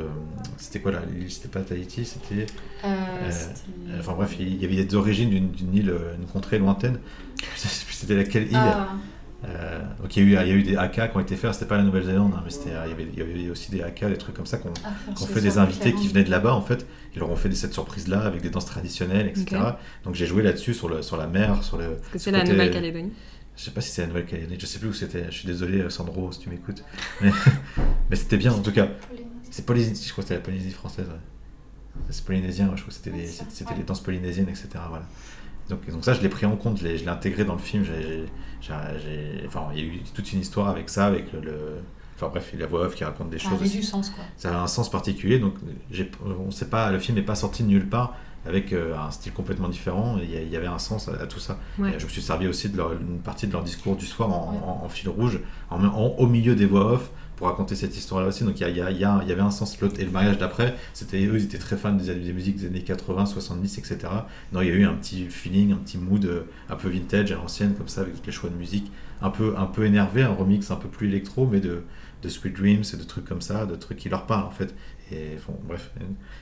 C'était 0.57 0.80
quoi 0.80 0.91
là 0.91 0.99
C'était 1.30 1.47
pas 1.47 1.61
Tahiti, 1.61 2.03
c'était. 2.03 2.47
Euh, 2.84 2.88
Euh, 2.88 3.30
c'était- 3.31 3.61
Euh, 3.91 3.97
Enfin 3.99 4.14
bref, 4.14 4.35
il 4.39 4.61
y 4.61 4.65
avait 4.65 4.84
des 4.84 4.95
origines 4.95 5.30
d'une 5.30 5.68
d'une 5.69 5.75
île, 5.75 5.93
une 6.19 6.25
contrée 6.27 6.59
lointaine. 6.59 6.99
Je 7.55 7.59
sais 7.59 7.85
plus 7.85 7.93
c'était 7.93 8.15
laquelle 8.15 8.43
île. 8.47 8.55
Ah, 8.55 8.89
Euh, 9.45 9.79
donc 10.01 10.17
il 10.17 10.29
y, 10.29 10.35
a 10.35 10.43
eu, 10.43 10.47
il 10.47 10.49
y 10.49 10.51
a 10.51 10.55
eu 10.55 10.63
des 10.63 10.75
AK 10.75 11.11
qui 11.11 11.15
ont 11.17 11.21
été 11.21 11.37
faits, 11.37 11.53
c'était 11.53 11.65
pas 11.65 11.77
la 11.77 11.83
Nouvelle-Zélande, 11.83 12.33
hein, 12.35 12.41
mais 12.43 12.49
c'était, 12.51 12.71
il, 12.85 12.89
y 12.89 12.91
avait, 12.91 13.07
il 13.13 13.17
y 13.17 13.21
avait 13.21 13.49
aussi 13.49 13.71
des 13.71 13.81
AK, 13.81 14.03
des 14.09 14.17
trucs 14.17 14.35
comme 14.35 14.45
ça 14.45 14.57
qu'on 14.57 14.73
Ah, 14.83 14.89
qu'on 15.15 15.25
fait 15.25 15.39
des 15.39 15.57
invités 15.57 15.93
qui 15.93 16.09
venaient 16.09 16.25
de 16.25 16.29
là-bas 16.29 16.53
en 16.53 16.61
fait. 16.61 16.85
Ils 17.15 17.19
leur 17.19 17.29
ont 17.31 17.37
fait 17.37 17.47
des, 17.47 17.55
cette 17.55 17.71
surprise-là 17.71 18.19
avec 18.19 18.41
des 18.41 18.49
danses 18.49 18.65
traditionnelles, 18.65 19.27
etc. 19.27 19.61
Donc 20.03 20.15
j'ai 20.15 20.25
joué 20.25 20.43
là-dessus 20.43 20.73
sur, 20.73 20.89
le, 20.89 21.01
sur 21.01 21.15
la 21.15 21.27
mer, 21.27 21.63
sur 21.63 21.77
le. 21.77 21.95
Parce 21.95 22.11
que 22.11 22.19
ce 22.19 22.25
c'est 22.25 22.31
la 22.31 22.43
Nouvelle-Calédonie. 22.43 23.13
Je 23.55 23.63
sais 23.63 23.71
pas 23.71 23.79
si 23.79 23.91
c'est 23.91 24.01
la 24.01 24.07
Nouvelle-Calédonie, 24.09 24.57
je 24.59 24.65
sais 24.65 24.79
plus 24.79 24.89
où 24.89 24.93
c'était. 24.93 25.27
Je 25.29 25.37
suis 25.37 25.47
désolé 25.47 25.79
euh, 25.79 25.89
Sandro 25.89 26.33
si 26.33 26.39
tu 26.41 26.49
m'écoutes. 26.49 26.83
Mais, 27.21 27.31
mais 28.09 28.17
c'était 28.17 28.37
bien 28.37 28.51
en 28.51 28.59
tout 28.59 28.73
cas. 28.73 28.89
C'est 29.51 29.65
Polynésie, 29.65 30.05
je 30.05 30.11
crois 30.11 30.23
que 30.23 30.27
c'était 30.27 30.39
la 30.41 30.45
Polynésie 30.45 30.71
française. 30.71 31.07
ouais. 31.07 31.15
C'est 32.09 32.25
polynésien, 32.25 32.67
ouais, 32.67 32.77
je 32.77 32.81
crois 32.81 32.91
que 32.93 32.95
c'était 32.97 33.11
les, 33.11 33.27
ouais. 33.27 33.77
les 33.77 33.83
danses 33.83 34.01
polynésiennes, 34.01 34.49
etc. 34.49 34.67
Voilà. 34.89 35.05
Donc, 35.69 35.89
donc 35.89 36.03
ça, 36.03 36.13
je 36.13 36.21
l'ai 36.21 36.29
pris 36.29 36.45
en 36.45 36.55
compte, 36.55 36.77
je 36.79 36.83
l'ai 36.87 37.07
intégré 37.07 37.45
dans 37.45 37.53
le 37.53 37.59
film. 37.59 37.83
j'ai- 37.85 38.25
enfin, 39.47 39.67
il 39.73 39.79
y 39.79 39.81
a 39.81 39.85
eu 39.85 39.99
toute 40.13 40.33
une 40.33 40.39
histoire 40.41 40.67
avec 40.67 40.89
ça, 40.89 41.05
avec 41.05 41.31
le. 41.33 41.77
Enfin 42.15 42.27
bref, 42.27 42.53
la 42.57 42.67
voix 42.67 42.81
off 42.81 42.95
qui 42.95 43.03
raconte 43.05 43.29
des 43.29 43.39
Ça 43.39 43.49
choses. 43.49 43.61
aussi. 43.61 43.77
du 43.77 43.83
sens, 43.83 44.09
quoi. 44.09 44.23
Ça 44.35 44.59
a 44.59 44.61
un 44.63 44.67
sens 44.67 44.91
particulier, 44.91 45.39
donc 45.39 45.53
on 46.25 46.51
sait 46.51 46.67
pas, 46.67 46.91
le 46.91 46.99
film 46.99 47.15
n'est 47.17 47.23
pas 47.23 47.35
sorti 47.35 47.63
de 47.63 47.69
nulle 47.69 47.87
part 47.87 48.13
avec 48.45 48.73
euh, 48.73 48.93
un 48.97 49.09
style 49.11 49.31
complètement 49.31 49.69
différent. 49.69 50.17
Il 50.21 50.49
y, 50.51 50.55
avait 50.57 50.67
un 50.67 50.79
sens 50.79 51.07
à, 51.07 51.13
à 51.13 51.27
tout 51.27 51.39
ça. 51.39 51.57
Ouais. 51.77 51.91
Et 51.95 51.99
je 51.99 52.03
me 52.05 52.09
suis 52.09 52.21
servi 52.21 52.47
aussi 52.47 52.67
de 52.69 52.75
leur- 52.75 52.91
une 52.93 53.19
partie 53.19 53.47
de 53.47 53.53
leur 53.53 53.63
discours 53.63 53.95
du 53.95 54.05
soir 54.05 54.29
en, 54.33 54.51
Ouais. 54.51 54.59
en- 54.65 54.85
en 54.85 54.89
fil 54.89 55.07
rouge, 55.07 55.39
en, 55.69 55.81
en- 55.85 56.07
au 56.17 56.27
milieu 56.27 56.55
des 56.55 56.65
voix 56.65 56.91
off 56.93 57.09
pour 57.39 57.47
raconter 57.47 57.73
cette 57.75 57.95
histoire-là 57.97 58.27
aussi. 58.27 58.43
Donc 58.43 58.59
il 58.59 58.63
y, 58.63 58.65
a- 58.65 58.69
il 58.91 58.97
y 58.97 59.03
a- 59.05 59.23
y 59.23 59.31
avait 59.31 59.41
un 59.41 59.49
sens. 59.49 59.79
L'autre- 59.79 59.97
Et 59.99 60.03
le 60.03 60.11
mariage 60.11 60.37
d'après, 60.37 60.75
c'était 60.93 61.25
eux, 61.25 61.35
ils 61.37 61.45
étaient 61.45 61.57
très 61.57 61.77
fans 61.77 61.93
des, 61.93 62.13
des 62.13 62.33
musiques 62.33 62.57
des 62.57 62.67
années 62.67 62.81
80, 62.83 63.25
70, 63.25 63.77
etc. 63.77 63.97
Donc 64.51 64.63
il 64.63 64.67
y 64.67 64.71
a 64.71 64.75
eu 64.75 64.83
un 64.83 64.93
petit 64.93 65.25
feeling, 65.29 65.71
un 65.71 65.77
petit 65.77 65.97
mood 65.97 66.25
euh, 66.25 66.41
un 66.69 66.75
peu 66.75 66.89
vintage 66.89 67.31
à 67.31 67.35
l'ancienne, 67.35 67.73
comme 67.75 67.87
ça, 67.87 68.01
avec 68.01 68.15
les 68.25 68.31
choix 68.33 68.49
de 68.49 68.55
musique, 68.55 68.91
un 69.21 69.29
peu, 69.29 69.53
un 69.57 69.65
peu 69.67 69.85
énervé, 69.85 70.21
un 70.21 70.33
remix 70.33 70.69
un 70.69 70.75
peu 70.75 70.89
plus 70.89 71.07
électro, 71.07 71.47
mais 71.47 71.61
de, 71.61 71.83
de 72.23 72.27
Sweet 72.29 72.53
Dreams 72.57 72.83
et 72.93 72.97
de 72.97 73.03
trucs 73.03 73.23
comme 73.23 73.41
ça, 73.41 73.65
de 73.65 73.75
trucs 73.75 73.97
qui 73.99 74.09
leur 74.09 74.25
parlent 74.25 74.43
en 74.45 74.51
fait. 74.51 74.75
Et 75.13 75.37
bon, 75.47 75.55
bref, 75.65 75.91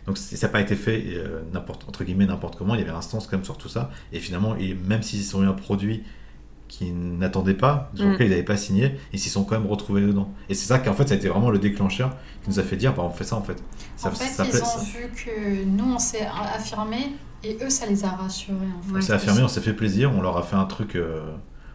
donc 0.08 0.18
ça 0.18 0.48
n'a 0.48 0.52
pas 0.52 0.60
été 0.62 0.76
fait 0.76 1.04
euh, 1.16 1.42
entre 1.88 2.04
guillemets 2.04 2.26
n'importe 2.26 2.58
comment. 2.58 2.74
Il 2.74 2.80
y 2.82 2.84
avait 2.84 2.92
un 2.92 3.02
sens 3.04 3.28
quand 3.28 3.38
même 3.38 3.46
sur 3.46 3.58
tout 3.60 3.70
ça. 3.70 3.92
Et 4.12 4.20
finalement, 4.20 4.56
et 4.58 4.74
même 4.74 5.04
s'ils 5.04 5.36
ont 5.38 5.44
eu 5.44 5.48
un 5.48 5.54
produit 5.54 6.04
qu'ils 6.68 7.18
n'attendaient 7.18 7.54
pas, 7.54 7.90
sur 7.96 8.06
Mm. 8.06 8.12
lequel 8.12 8.28
ils 8.28 8.30
n'avaient 8.32 8.44
pas 8.44 8.58
signé, 8.58 8.98
ils 9.14 9.20
s'y 9.20 9.30
sont 9.30 9.44
quand 9.44 9.58
même 9.60 9.70
retrouvés 9.70 10.02
dedans. 10.02 10.32
Et 10.50 10.54
c'est 10.54 10.66
ça 10.68 10.80
qu'en 10.80 10.94
fait, 10.94 11.08
ça 11.08 11.14
a 11.14 11.18
été 11.18 11.30
vraiment 11.30 11.50
le 11.50 11.60
déclencheur 11.60 12.10
qui 12.44 12.50
nous 12.50 12.60
a 12.60 12.64
fait 12.64 12.76
dire, 12.76 12.94
bah 12.94 13.04
on 13.06 13.10
fait 13.10 13.24
ça 13.24 13.36
en 13.38 13.42
fait. 13.42 13.62
Ça, 13.96 14.10
en 14.10 14.12
fait, 14.12 14.26
ça 14.26 14.44
ils 14.46 14.52
plaît- 14.52 14.62
ont 14.62 14.66
ça- 14.66 14.80
vu 14.80 15.10
que 15.16 15.64
nous, 15.66 15.94
on 15.96 16.00
s'est 16.00 16.28
affirmé 16.56 17.14
et 17.44 17.58
eux, 17.64 17.70
ça 17.70 17.86
les 17.86 18.04
a 18.06 18.10
rassurés. 18.10 18.56
En 18.78 18.82
fait. 18.82 18.92
Ouais. 18.94 19.00
on 19.00 19.02
s'est 19.02 19.14
affirmé, 19.14 19.42
on 19.44 19.48
s'est 19.48 19.62
fait 19.62 19.74
plaisir, 19.74 20.12
on 20.16 20.22
leur 20.22 20.38
a 20.38 20.44
fait 20.44 20.56
un 20.56 20.66
truc 20.66 20.96
euh, 20.96 21.22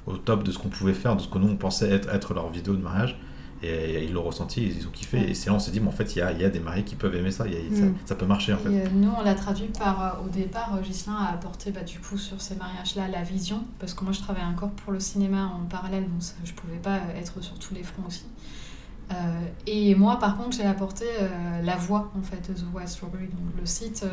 au 0.07 0.17
top 0.17 0.43
de 0.45 0.51
ce 0.51 0.59
qu'on 0.59 0.69
pouvait 0.69 0.95
faire, 0.95 1.17
de 1.17 1.23
ce 1.23 1.29
que 1.29 1.39
nous 1.39 1.49
on 1.49 1.57
pensait 1.57 1.91
être, 1.91 2.09
être 2.15 2.35
leur 2.35 2.51
vidéo 2.51 2.75
de 2.75 2.83
mariage. 2.83 3.17
Et 3.65 4.05
ils 4.05 4.13
l'ont 4.13 4.23
ressenti, 4.25 4.65
ils 4.79 4.87
ont 4.87 4.91
kiffé. 4.91 5.31
Et 5.31 5.35
c'est 5.35 5.49
là 5.51 5.55
on 5.57 5.59
s'est 5.61 5.71
dit, 5.71 5.79
mais 5.81 5.89
en 5.89 5.93
fait, 5.93 6.17
il 6.17 6.19
y 6.19 6.23
a, 6.23 6.33
y 6.33 6.45
a 6.45 6.51
des 6.51 6.59
mariés 6.61 6.83
qui 6.85 6.97
peuvent 6.97 7.15
aimer 7.15 7.31
ça, 7.31 7.47
y 7.47 7.55
a- 7.55 7.77
ça, 7.77 7.85
Mm. 7.85 7.95
ça 8.05 8.15
peut 8.17 8.27
marcher 8.27 8.53
en 8.55 8.59
fait. 8.59 8.71
Et 8.73 8.83
euh, 8.83 8.89
nous, 8.95 9.11
on 9.17 9.23
l'a 9.23 9.35
traduit 9.35 9.69
par, 9.79 10.03
euh, 10.21 10.25
au 10.27 10.29
départ, 10.29 10.75
euh, 10.75 10.81
Ghislain 10.83 11.15
a 11.15 11.33
apporté 11.33 11.71
bah, 11.71 11.83
du 11.83 11.99
coup 12.01 12.19
sur 12.19 12.41
ces 12.41 12.57
mariages-là 12.57 13.09
la 13.09 13.23
vision, 13.23 13.63
parce 13.79 13.95
que 13.95 14.03
moi 14.05 14.13
je 14.13 14.21
travaille 14.21 14.45
encore 14.45 14.71
pour 14.71 14.93
le 14.93 15.01
cinéma 15.01 15.47
en 15.47 15.65
parallèle, 15.67 16.05
donc 16.05 16.23
je 16.45 16.53
pouvais 16.53 16.77
pas 16.79 16.99
être 17.17 17.41
sur 17.43 17.59
tous 17.59 17.75
les 17.75 17.83
fronts 17.85 18.03
aussi. 18.09 18.25
Euh, 19.13 19.15
et 19.67 19.95
moi, 19.95 20.19
par 20.19 20.37
contre, 20.37 20.57
j'ai 20.57 20.65
apporté 20.65 21.05
euh, 21.21 21.61
la 21.63 21.77
voix 21.77 22.11
en 22.19 22.23
fait 22.23 22.49
de 22.51 22.59
The 22.59 22.65
White 22.73 22.89
Strawberry, 22.89 23.27
donc 23.27 23.41
le 23.61 23.67
site, 23.67 24.03
euh, 24.05 24.09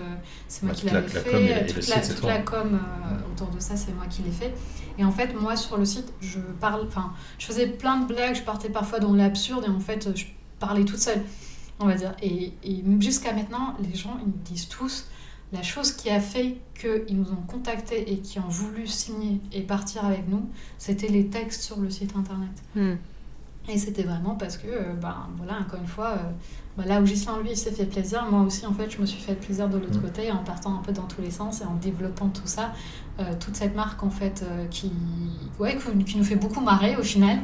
c'est 0.48 0.64
moi 0.64 0.74
Bah, 0.74 0.80
qui 0.80 0.86
la- 0.88 0.94
l'avais 0.94 1.14
la 1.14 1.20
fait, 1.22 1.32
com 1.32 1.40
et 1.44 1.50
la- 1.50 1.62
et 1.62 1.66
toute 1.68 1.76
le 1.88 1.96
la, 1.96 2.04
site, 2.04 2.16
toute 2.16 2.26
la 2.26 2.40
com 2.40 2.80
euh, 2.82 3.32
autour 3.32 3.48
de 3.48 3.60
ça, 3.60 3.76
c'est 3.78 3.94
moi 3.94 4.06
qui 4.10 4.22
l'ai 4.24 4.32
fait. 4.32 4.54
Et 4.98 5.06
en 5.06 5.12
fait, 5.12 5.34
moi 5.40 5.56
sur 5.56 5.78
le 5.78 5.86
site, 5.86 6.12
je 6.22 6.40
parle, 6.60 6.86
enfin, 6.88 7.14
je 7.38 7.46
faisais 7.46 7.68
plein 7.68 8.02
de 8.02 8.08
blagues, 8.14 8.36
je 8.36 8.44
partais 8.44 8.70
parfois 8.70 9.00
dans 9.00 9.14
l'absurde 9.14 9.64
et 9.66 9.70
en 9.70 9.80
fait, 9.80 10.16
je 10.16 10.26
parlais 10.60 10.84
toute 10.84 11.00
seule, 11.00 11.22
on 11.80 11.86
va 11.86 11.96
dire. 11.96 12.14
Et, 12.22 12.54
et 12.64 12.84
jusqu'à 13.00 13.32
maintenant, 13.34 13.76
les 13.80 13.96
gens, 13.96 14.18
ils 14.22 14.28
me 14.28 14.44
disent 14.44 14.68
tous, 14.68 15.06
la 15.54 15.64
chose 15.64 15.94
qui 15.94 16.10
a 16.10 16.20
fait 16.20 16.58
qu'ils 16.80 17.18
nous 17.18 17.32
ont 17.32 17.42
contactés 17.48 18.12
et 18.12 18.18
qui 18.20 18.38
ont 18.40 18.48
voulu 18.50 18.86
signer 18.86 19.40
et 19.54 19.62
partir 19.62 20.06
avec 20.06 20.28
nous, 20.28 20.48
c'était 20.78 21.08
les 21.08 21.28
textes 21.28 21.62
sur 21.64 21.80
le 21.80 21.90
site 21.90 22.16
internet. 22.16 22.52
Hmm. 22.76 22.96
Et 23.72 23.78
c'était 23.78 24.04
vraiment 24.04 24.36
parce 24.36 24.58
que, 24.58 24.68
euh, 24.68 24.94
ben 25.00 25.16
voilà, 25.38 25.60
encore 25.60 25.80
une 25.80 25.88
fois, 25.88 26.14
euh, 26.14 26.18
ben 26.78 26.86
là 26.86 27.00
où 27.02 27.06
Gislain, 27.06 27.40
lui, 27.42 27.52
il 27.52 27.58
s'est 27.58 27.72
fait 27.72 27.86
plaisir, 27.86 28.26
moi 28.30 28.42
aussi, 28.42 28.66
en 28.66 28.74
fait, 28.74 28.90
je 28.90 29.00
me 29.00 29.06
suis 29.06 29.22
fait 29.22 29.36
plaisir 29.36 29.70
de 29.70 29.78
l'autre 29.78 30.00
Mm. 30.00 30.02
côté 30.02 30.32
en 30.32 30.44
partant 30.44 30.74
un 30.76 30.82
peu 30.82 30.92
dans 30.92 31.04
tous 31.04 31.22
les 31.22 31.30
sens 31.30 31.62
et 31.62 31.66
en 31.66 31.76
développant 31.76 32.30
tout 32.30 32.46
ça. 32.48 32.74
Euh, 33.20 33.24
toute 33.40 33.56
cette 33.56 33.76
marque, 33.76 34.02
en 34.02 34.10
fait, 34.10 34.44
qui, 34.72 34.92
ouais, 35.60 35.78
qui, 36.06 36.18
nous 36.18 36.24
fait 36.24 36.36
beaucoup 36.36 36.62
marrer 36.62 36.96
au 36.96 37.04
final. 37.04 37.40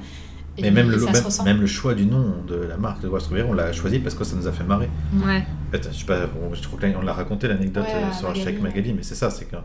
Et 0.58 0.62
Mais 0.64 0.72
même 0.72 0.90
le, 0.90 0.98
ça 0.98 1.12
même, 1.12 1.30
se 1.30 1.44
même 1.44 1.60
le 1.60 1.68
choix 1.68 1.94
du 1.94 2.06
nom 2.06 2.34
de 2.48 2.56
la 2.56 2.78
marque 2.78 3.02
de 3.02 3.20
Strawberry, 3.20 3.48
on 3.48 3.54
l'a 3.54 3.74
choisi 3.74 4.00
parce 4.00 4.16
que 4.16 4.24
ça 4.24 4.38
nous 4.38 4.48
a 4.48 4.54
fait 4.54 4.64
marrer. 4.64 4.90
Ouais. 5.14 5.44
En 5.68 5.72
fait, 5.72 5.90
je 5.92 5.98
sais 6.00 6.06
pas, 6.06 6.22
je 6.54 6.68
qu'on 6.94 7.02
l'a 7.02 7.14
raconté 7.14 7.50
l'anecdote 7.50 7.84
Ouais, 7.84 8.14
sur 8.18 8.30
ouais. 8.30 8.60
Magali, 8.62 8.94
mais 8.94 9.04
c'est 9.04 9.16
ça, 9.16 9.30
c'est 9.30 9.46
que. 9.46 9.58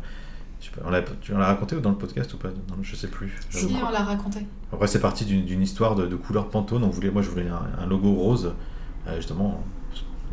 Pas, 0.69 0.83
on 0.85 0.93
tu 1.23 1.33
l'as 1.33 1.47
raconté 1.47 1.75
ou 1.77 1.81
dans 1.81 1.91
le 1.91 1.97
podcast 1.97 2.35
ou 2.35 2.37
pas? 2.37 2.49
Non, 2.49 2.77
Je 2.83 2.95
sais 2.95 3.09
plus. 3.09 3.35
Je 3.49 3.59
Si, 3.59 3.75
on 3.83 3.91
l'a 3.91 4.01
raconté. 4.05 4.47
Après, 4.73 4.87
c'est 4.87 5.01
parti 5.01 5.25
d'une 5.25 5.63
histoire 5.63 5.95
de, 5.95 6.07
de 6.07 6.17
couleur 6.17 6.49
Pantone. 6.51 6.85
On 6.85 6.91
voulait, 6.91 7.11
moi, 7.11 7.23
je 7.23 7.31
voulais 7.31 7.49
un, 7.49 7.83
un 7.83 7.87
logo 7.87 8.13
rose, 8.13 8.53
euh, 9.07 9.17
justement. 9.17 9.65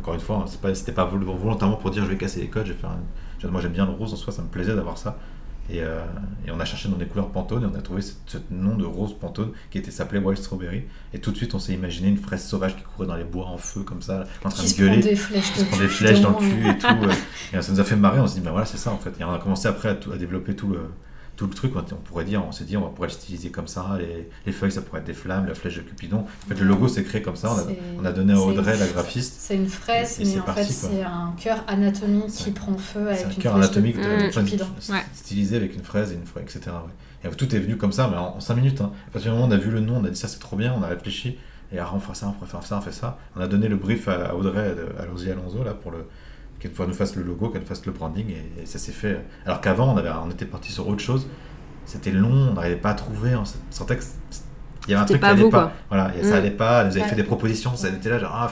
Encore 0.00 0.14
une 0.14 0.20
fois, 0.20 0.44
pas- 0.60 0.74
c'était 0.74 0.92
pas 0.92 1.06
vol- 1.06 1.24
volontairement 1.24 1.76
pour 1.76 1.90
dire 1.90 2.04
je 2.04 2.10
vais 2.10 2.16
casser 2.18 2.40
les 2.40 2.48
codes. 2.48 2.66
Je 2.66 2.72
vais 2.74 2.78
faire 2.78 2.90
un- 2.90 3.48
Moi, 3.50 3.60
j'aime 3.62 3.72
bien 3.72 3.86
le 3.86 3.92
rose 3.92 4.12
en 4.12 4.16
soi, 4.16 4.32
ça 4.32 4.42
me 4.42 4.48
plaisait 4.48 4.74
d'avoir 4.76 4.98
ça. 4.98 5.16
Et, 5.70 5.82
euh, 5.82 6.00
et 6.46 6.50
on 6.50 6.58
a 6.60 6.64
cherché 6.64 6.88
dans 6.88 6.96
des 6.96 7.04
couleurs 7.06 7.28
Pantone 7.30 7.62
et 7.62 7.66
on 7.66 7.78
a 7.78 7.82
trouvé 7.82 8.00
ce, 8.00 8.14
nom 8.50 8.74
de 8.76 8.84
rose 8.86 9.14
Pantone 9.18 9.52
qui 9.70 9.76
était 9.78 9.90
s'appelait 9.90 10.18
Wild 10.18 10.38
Strawberry. 10.42 10.84
Et 11.12 11.18
tout 11.18 11.30
de 11.30 11.36
suite, 11.36 11.54
on 11.54 11.58
s'est 11.58 11.74
imaginé 11.74 12.08
une 12.08 12.16
fraise 12.16 12.42
sauvage 12.46 12.74
qui 12.76 12.82
courait 12.82 13.06
dans 13.06 13.16
les 13.16 13.24
bois 13.24 13.46
en 13.46 13.58
feu 13.58 13.82
comme 13.82 14.00
ça, 14.00 14.24
en 14.44 14.48
train 14.48 14.62
Qui 14.62 14.62
de 14.62 14.68
se 14.68 14.74
prend 14.76 14.84
gueuler 14.86 15.02
des 15.02 15.16
flèches 15.16 15.52
qui 15.52 15.60
se 15.60 15.64
prend 15.66 15.76
des 15.78 15.88
flèches 15.88 16.20
dans 16.22 16.30
le 16.30 16.36
cul 16.36 16.68
et 16.70 16.78
tout. 16.78 16.86
euh, 16.86 17.12
et 17.58 17.60
ça 17.62 17.72
nous 17.72 17.80
a 17.80 17.84
fait 17.84 17.96
marrer, 17.96 18.20
on 18.20 18.26
s'est 18.26 18.38
dit, 18.38 18.44
ben 18.44 18.50
voilà, 18.52 18.64
c'est 18.66 18.78
ça 18.78 18.90
en 18.92 18.98
fait. 18.98 19.12
Et 19.20 19.24
on 19.24 19.32
a 19.32 19.38
commencé 19.38 19.68
après 19.68 19.90
à, 19.90 19.94
tout- 19.94 20.10
à 20.12 20.16
développer 20.16 20.56
tout 20.56 20.68
le, 20.68 20.80
tout 21.38 21.46
le 21.46 21.54
truc. 21.54 21.72
On, 21.74 21.78
on 21.78 21.96
pourrait 22.00 22.24
dire, 22.24 22.44
on 22.46 22.52
s'est 22.52 22.64
dit, 22.64 22.76
on 22.76 22.90
pourrait 22.90 23.08
le 23.08 23.12
styliser 23.14 23.50
comme 23.50 23.66
ça. 23.68 23.96
Les, 23.98 24.28
les 24.44 24.52
feuilles, 24.52 24.72
ça 24.72 24.82
pourrait 24.82 25.00
être 25.00 25.06
des 25.06 25.14
flammes, 25.14 25.46
la 25.46 25.54
flèche 25.54 25.76
de 25.76 25.80
Cupidon. 25.80 26.18
En 26.44 26.48
fait, 26.48 26.60
le 26.60 26.66
logo 26.66 26.88
s'est 26.88 27.04
créé 27.04 27.22
comme 27.22 27.36
ça. 27.36 27.54
On 27.54 27.58
a, 27.58 27.62
on 28.02 28.04
a 28.04 28.12
donné 28.12 28.34
à 28.34 28.38
Audrey, 28.38 28.76
la 28.76 28.86
graphiste, 28.88 29.36
C'est 29.38 29.54
une 29.56 29.68
fraise, 29.68 30.18
Et- 30.20 30.24
et 30.24 30.34
mais 30.34 30.40
en 30.40 30.42
parti, 30.42 30.64
fait, 30.64 30.72
c'est 30.72 31.02
un 31.02 31.32
cœur 31.38 31.64
anatomique 31.68 32.26
qui 32.26 32.50
prend 32.50 32.76
feu 32.76 33.08
avec 33.08 33.24
un 33.26 33.30
une 33.30 33.36
cœur 33.36 33.52
flèche 33.54 33.64
anatomique 33.64 33.96
de, 33.96 34.02
de, 34.02 34.26
de- 34.26 34.30
Cupidon. 34.44 34.66
Ouais. 34.90 35.02
stylisé 35.14 35.56
avec 35.56 35.74
une 35.74 35.82
fraise 35.84 36.12
et 36.12 36.16
une 36.16 36.26
fraise, 36.26 36.44
etc. 36.44 36.60
ouais. 37.24 37.30
Et 37.30 37.34
tout 37.34 37.54
est 37.54 37.58
venu 37.58 37.76
comme 37.76 37.92
ça, 37.92 38.08
mais 38.10 38.16
en 38.16 38.38
5 38.40 38.54
minutes. 38.56 38.80
Hein. 38.80 38.92
À 39.08 39.10
partir 39.12 39.30
du 39.32 39.36
moment 39.38 39.48
où 39.48 39.50
on 39.50 39.56
a 39.56 39.58
vu 39.58 39.70
le 39.70 39.80
nom, 39.80 39.96
on 39.96 40.04
a 40.04 40.08
dit 40.10 40.18
ça 40.18 40.28
c'est 40.28 40.38
trop 40.38 40.56
bien, 40.56 40.74
on 40.78 40.82
a 40.82 40.88
réfléchi. 40.88 41.36
Et 41.72 41.78
ah, 41.78 41.90
on 41.94 42.00
fera 42.00 42.14
ça, 42.14 42.26
on 42.28 42.32
pourrait 42.32 42.48
faire 42.50 42.62
ça, 42.62 42.78
on 42.78 42.80
fait 42.80 42.92
ça. 42.92 43.18
On 43.36 43.40
a 43.40 43.46
donné 43.46 43.68
le 43.68 43.76
brief 43.76 44.08
à, 44.08 44.30
à 44.30 44.34
Audrey, 44.34 44.74
à 44.98 45.04
Losie 45.06 45.30
Alonso, 45.30 45.62
là, 45.64 45.74
pour 45.74 45.90
le 45.90 46.06
qu'elle 46.60 46.72
nous 46.86 46.92
fasse 46.94 47.14
le 47.16 47.22
logo, 47.22 47.48
qu'elle 47.50 47.62
fasse 47.62 47.84
le 47.86 47.92
branding, 47.92 48.26
et, 48.30 48.62
et 48.62 48.66
ça 48.66 48.78
s'est 48.78 48.92
fait. 48.92 49.24
Alors 49.46 49.60
qu'avant, 49.60 49.92
on, 49.94 49.96
avait, 49.96 50.10
on 50.24 50.30
était 50.30 50.44
parti 50.46 50.72
sur 50.72 50.88
autre 50.88 51.00
chose. 51.00 51.26
C'était 51.86 52.10
long, 52.10 52.50
on 52.50 52.54
n'arrivait 52.54 52.76
pas 52.76 52.90
à 52.90 52.94
trouver, 52.94 53.34
on 53.34 53.44
sentait 53.70 53.96
que 53.96 54.02
il 54.86 54.92
y 54.92 54.94
avait 54.94 55.02
un 55.02 55.06
truc 55.06 55.20
pas 55.20 55.28
qui 55.28 55.32
allait 55.34 55.42
vous, 55.42 55.50
pas. 55.50 55.60
quoi. 55.64 55.72
Voilà, 55.90 56.12
et 56.16 56.22
ça 56.22 56.30
Mm. 56.30 56.38
allait 56.38 56.50
pas, 56.50 56.80
elle 56.80 56.86
nous 56.86 56.92
avait 56.92 57.02
Ouais. 57.02 57.08
fait 57.08 57.16
des 57.16 57.22
propositions, 57.24 57.76
ça 57.76 57.88
était 57.88 58.08
là, 58.10 58.18
genre, 58.18 58.32
ah, 58.34 58.50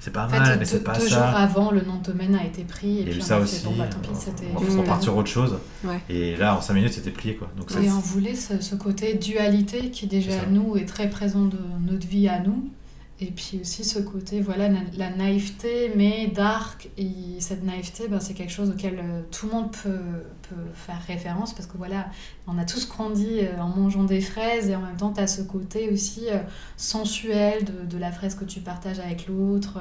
c'est 0.00 0.12
pas 0.12 0.26
En 0.26 0.30
mal, 0.30 0.56
mais 0.58 0.64
c'est 0.64 0.78
deux, 0.78 0.82
pas 0.84 0.94
deux 0.94 1.08
ça. 1.08 1.14
jours 1.16 1.36
avant, 1.36 1.70
le 1.70 1.80
nom 1.82 1.96
de 1.96 2.02
domaine 2.12 2.34
a 2.36 2.44
été 2.44 2.62
pris. 2.64 2.98
Et 2.98 3.00
Il 3.02 3.02
y 3.02 3.02
a 3.02 3.04
puis 3.10 3.18
eu 3.18 3.22
on 3.22 3.24
ça 3.24 3.38
aussi. 3.38 3.60
fait, 3.60 3.68
bon, 3.68 3.74
bah, 3.76 3.86
tant 3.90 3.98
pis, 4.00 4.08
c'était 4.14 4.46
on 4.54 4.78
on 4.80 4.82
part 4.84 5.00
sur 5.02 5.16
autre 5.16 5.28
chose. 5.28 5.58
Ouais. 5.84 6.00
Et 6.08 6.36
là, 6.36 6.56
en 6.56 6.60
5 6.60 6.74
minutes, 6.74 6.92
c'était 6.92 7.10
plié. 7.10 7.36
Quoi. 7.36 7.48
Donc, 7.56 7.70
ça, 7.70 7.80
Et 7.80 7.88
on 7.90 7.98
voulait 7.98 8.34
ce, 8.34 8.60
ce 8.60 8.74
côté 8.76 9.14
dualité 9.14 9.90
qui 9.90 10.06
déjà 10.06 10.46
nous 10.50 10.76
est 10.76 10.86
très 10.86 11.08
présent 11.08 11.44
de 11.44 11.58
notre 11.88 12.06
vie 12.06 12.28
à 12.28 12.40
nous. 12.40 12.68
Et 13.18 13.30
puis 13.30 13.60
aussi 13.62 13.82
ce 13.82 13.98
côté, 13.98 14.42
voilà, 14.42 14.68
la 14.96 15.08
naïveté, 15.08 15.90
mais 15.96 16.26
dark. 16.26 16.90
Et 16.98 17.40
cette 17.40 17.64
naïveté, 17.64 18.08
ben, 18.08 18.20
c'est 18.20 18.34
quelque 18.34 18.52
chose 18.52 18.68
auquel 18.70 18.98
euh, 18.98 19.22
tout 19.30 19.46
le 19.46 19.52
monde 19.52 19.70
peut, 19.72 20.22
peut 20.42 20.54
faire 20.74 21.00
référence 21.06 21.54
parce 21.54 21.66
que 21.66 21.78
voilà, 21.78 22.10
on 22.46 22.58
a 22.58 22.64
tous 22.66 22.86
grandi 22.88 23.40
euh, 23.40 23.58
en 23.58 23.68
mangeant 23.68 24.04
des 24.04 24.20
fraises 24.20 24.68
et 24.68 24.76
en 24.76 24.82
même 24.82 24.96
temps, 24.98 25.12
tu 25.12 25.20
as 25.20 25.26
ce 25.26 25.40
côté 25.42 25.88
aussi 25.90 26.28
euh, 26.28 26.38
sensuel 26.76 27.64
de, 27.64 27.86
de 27.86 27.98
la 27.98 28.12
fraise 28.12 28.34
que 28.34 28.44
tu 28.44 28.60
partages 28.60 28.98
avec 29.00 29.26
l'autre. 29.28 29.78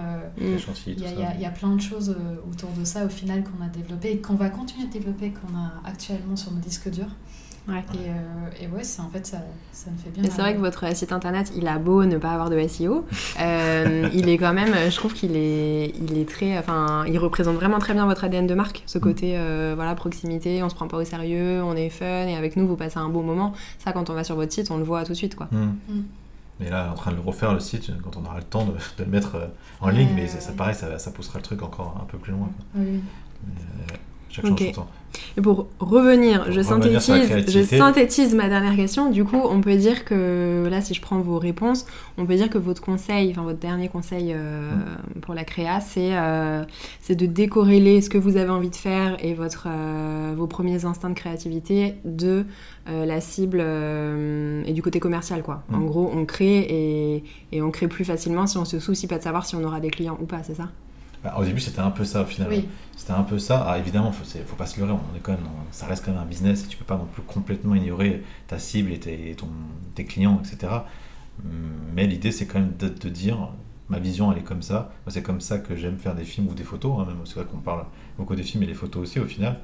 chantilly, 0.58 0.96
il 0.98 1.04
y, 1.04 1.14
tout 1.14 1.22
a, 1.22 1.26
ça. 1.26 1.34
il 1.36 1.40
y 1.42 1.44
y 1.44 1.46
a 1.46 1.52
plein 1.52 1.76
de 1.76 1.82
choses 1.82 2.16
euh, 2.18 2.36
autour 2.50 2.72
de 2.72 2.86
ça 2.86 3.06
au 3.06 3.10
final 3.10 3.44
qu'on 3.44 3.64
a 3.64 3.68
développé 3.68 4.12
et 4.12 4.18
qu'on 4.20 4.36
va 4.36 4.50
continuer 4.50 4.88
de 4.88 4.92
développer, 4.94 5.32
qu'on 5.32 5.56
a 5.58 5.74
actuellement 5.86 6.36
sur 6.36 6.52
nos 6.52 6.60
disques 6.60 6.90
durs. 6.90 7.14
Ouais. 7.68 7.84
Et, 7.94 8.10
euh, 8.10 8.64
et 8.64 8.68
ouais, 8.68 8.84
c'est 8.84 9.02
en 9.02 9.10
fait 9.10 9.26
ça, 9.26 9.38
ça 9.72 9.90
me 9.90 9.98
fait 9.98 10.10
bien. 10.10 10.30
C'est 10.30 10.42
vrai 10.42 10.54
que 10.54 10.60
votre 10.60 10.96
site 10.96 11.12
internet, 11.12 11.52
il 11.56 11.68
a 11.68 11.80
beau 11.80 12.06
ne 12.06 12.18
pas 12.18 12.32
avoir 12.32 12.50
de 12.50 12.68
SEO, 12.68 13.06
euh, 13.40 14.10
il 14.14 14.30
est 14.30 14.38
quand 14.38 14.54
même, 14.54 14.74
je 14.90 14.96
trouve 14.96 15.14
qu'il 15.14 15.36
est, 15.36 15.94
il 16.00 16.18
est 16.18 16.30
très, 16.30 16.58
enfin, 16.60 17.06
il 17.08 17.18
représente 17.18 17.56
vraiment 17.56 17.80
très 17.80 17.94
bien 17.94 18.06
votre 18.06 18.24
ADN 18.24 18.46
de 18.46 18.54
marque, 18.54 18.84
ce 18.86 19.00
côté, 19.00 19.34
euh, 19.38 19.74
voilà, 19.76 19.96
proximité, 19.96 20.62
on 20.62 20.70
se 20.70 20.76
prend 20.76 20.88
pas 20.88 20.98
au 20.98 21.04
sérieux, 21.04 21.64
on 21.64 21.76
est 21.76 21.90
fun, 21.90 22.28
et 22.28 22.36
avec 22.36 22.56
nous, 22.56 22.68
vous 22.68 22.76
passez 22.76 23.00
un 23.00 23.10
bon 23.10 23.24
moment. 23.24 23.54
Ça, 23.80 23.92
quand 23.94 24.10
on 24.10 24.14
va 24.14 24.24
sur 24.24 24.36
votre 24.36 24.54
site, 24.54 24.70
on 24.70 24.78
le 24.78 24.84
voit 24.84 25.04
tout 25.04 25.14
de 25.14 25.18
suite, 25.18 25.36
quoi. 25.36 25.48
Hmm. 25.52 25.74
Mm. 25.90 26.04
Mais 26.60 26.70
là, 26.70 26.90
en 26.90 26.96
train 26.96 27.12
de 27.12 27.18
le 27.18 27.22
refaire 27.22 27.54
le 27.54 27.60
site, 27.60 27.92
quand 28.02 28.16
on 28.16 28.24
aura 28.24 28.38
le 28.38 28.44
temps 28.44 28.64
de, 28.64 28.72
de 28.72 29.04
le 29.04 29.12
mettre 29.12 29.36
en 29.82 29.90
ligne, 29.90 30.12
mais 30.16 30.28
ça, 30.28 30.54
pareil, 30.54 30.74
ça, 30.76 30.98
ça 31.00 31.12
poussera 31.12 31.40
le 31.40 31.44
truc 31.44 31.62
encore 31.64 32.00
un 32.02 32.06
peu 32.06 32.18
plus 32.18 32.32
loin. 32.32 32.50
quoi. 32.56 32.82
Oui, 32.82 33.02
euh, 33.48 33.96
chaque. 34.42 34.76
Et 35.38 35.42
pour 35.42 35.68
revenir, 35.80 36.52
je, 36.52 36.62
revenir 36.62 37.02
synthétise, 37.02 37.54
je 37.54 37.64
synthétise 37.64 38.34
ma 38.34 38.50
dernière 38.50 38.76
question. 38.76 39.10
Du 39.12 39.24
coup, 39.24 39.40
on 39.44 39.62
peut 39.62 39.76
dire 39.76 40.06
que, 40.06 40.68
là, 40.70 40.82
si 40.82 40.94
je 40.94 41.02
prends 41.02 41.20
vos 41.20 41.40
réponses, 41.40 41.86
on 42.18 42.26
peut 42.26 42.36
dire 42.36 42.50
que 42.50 42.58
votre 42.58 42.82
conseil, 42.82 43.32
enfin 43.32 43.44
votre 43.44 43.60
dernier 43.60 43.88
conseil 43.88 44.34
euh, 44.34 44.72
pour 45.22 45.34
la 45.34 45.44
créa, 45.44 45.80
c'est 45.80 46.16
euh, 46.16 46.64
c'est 47.02 47.16
de 47.16 47.26
décorréler 47.26 48.02
ce 48.02 48.10
que 48.10 48.18
vous 48.18 48.38
avez 48.38 48.50
envie 48.50 48.70
de 48.70 48.76
faire 48.76 49.18
et 49.24 49.34
votre, 49.34 49.68
euh, 49.68 50.34
vos 50.36 50.48
premiers 50.48 50.86
instincts 50.86 51.10
de 51.10 51.16
créativité 51.16 51.96
de 52.06 52.46
la 52.88 53.20
cible 53.20 53.62
et 54.66 54.74
du 54.74 54.84
côté 54.84 55.00
commercial. 55.00 55.42
Quoi. 55.42 55.64
En 55.74 55.82
gros, 55.82 56.12
on 56.14 56.26
crée 56.26 56.60
et, 56.60 57.24
et 57.52 57.62
on 57.64 57.72
crée 57.72 57.88
plus 57.88 58.06
facilement 58.06 58.46
si 58.46 58.60
on 58.60 58.66
se 58.66 58.80
soucie 58.80 59.08
pas 59.08 59.18
de 59.18 59.24
savoir 59.24 59.46
si 59.48 59.56
on 59.56 59.64
aura 59.64 59.80
des 59.80 59.90
clients 59.90 60.18
ou 60.22 60.26
pas, 60.26 60.44
c'est 60.44 60.54
ça? 60.54 60.70
Bah, 61.26 61.34
au 61.38 61.44
début, 61.44 61.60
c'était 61.60 61.80
un 61.82 61.92
peu 61.92 62.06
ça 62.06 62.22
au 62.22 62.26
final. 62.26 62.50
Oui, 62.50 62.68
C'était 62.96 63.12
un 63.14 63.24
peu 63.24 63.40
ça. 63.40 63.66
Ah, 63.68 63.78
évidemment, 63.80 64.12
faut, 64.12 64.24
faut 64.46 64.56
pas 64.56 64.68
se 64.68 64.80
leurrer. 64.80 64.94
On 64.94 65.18
est 65.18 65.20
quand 65.22 65.34
même, 65.34 65.42
ça 65.72 65.86
reste 65.88 66.06
quand 66.06 66.12
même 66.12 66.22
un 66.22 66.26
business 66.26 66.64
et 66.64 66.68
tu 66.68 66.78
peux 66.78 66.86
pas 66.86 66.98
non 66.98 67.06
plus 67.06 67.24
complètement 67.24 67.76
ignorer 67.76 68.24
ta 68.48 68.60
cible 68.60 68.92
et 68.94 69.00
tes, 69.00 69.36
ton- 69.36 69.50
tes 69.96 70.06
clients, 70.06 70.42
etc. 70.44 70.86
Mais 71.94 72.08
l'idée, 72.08 72.32
c'est 72.32 72.46
quand 72.46 72.60
même 72.60 72.74
de 72.80 72.88
te 72.90 73.08
dire, 73.08 73.50
ma 73.90 74.00
vision, 74.00 74.32
elle 74.32 74.40
est 74.40 74.44
comme 74.44 74.62
ça. 74.62 74.92
C'est 75.08 75.22
comme 75.24 75.42
ça 75.42 75.58
que 75.60 75.76
j'aime 75.76 75.98
faire 75.98 76.16
des 76.16 76.24
films 76.24 76.48
ou 76.48 76.54
des 76.54 76.64
photos. 76.64 76.98
hein, 77.00 77.06
même 77.08 77.18
c'est 77.26 77.36
vrai 77.36 77.46
qu'on 77.46 77.58
parle 77.58 77.86
beaucoup 78.18 78.36
des 78.36 78.44
films 78.44 78.64
et 78.64 78.68
des 78.68 78.74
photos 78.74 79.04
aussi 79.04 79.20
au 79.20 79.26
final. 79.26 79.60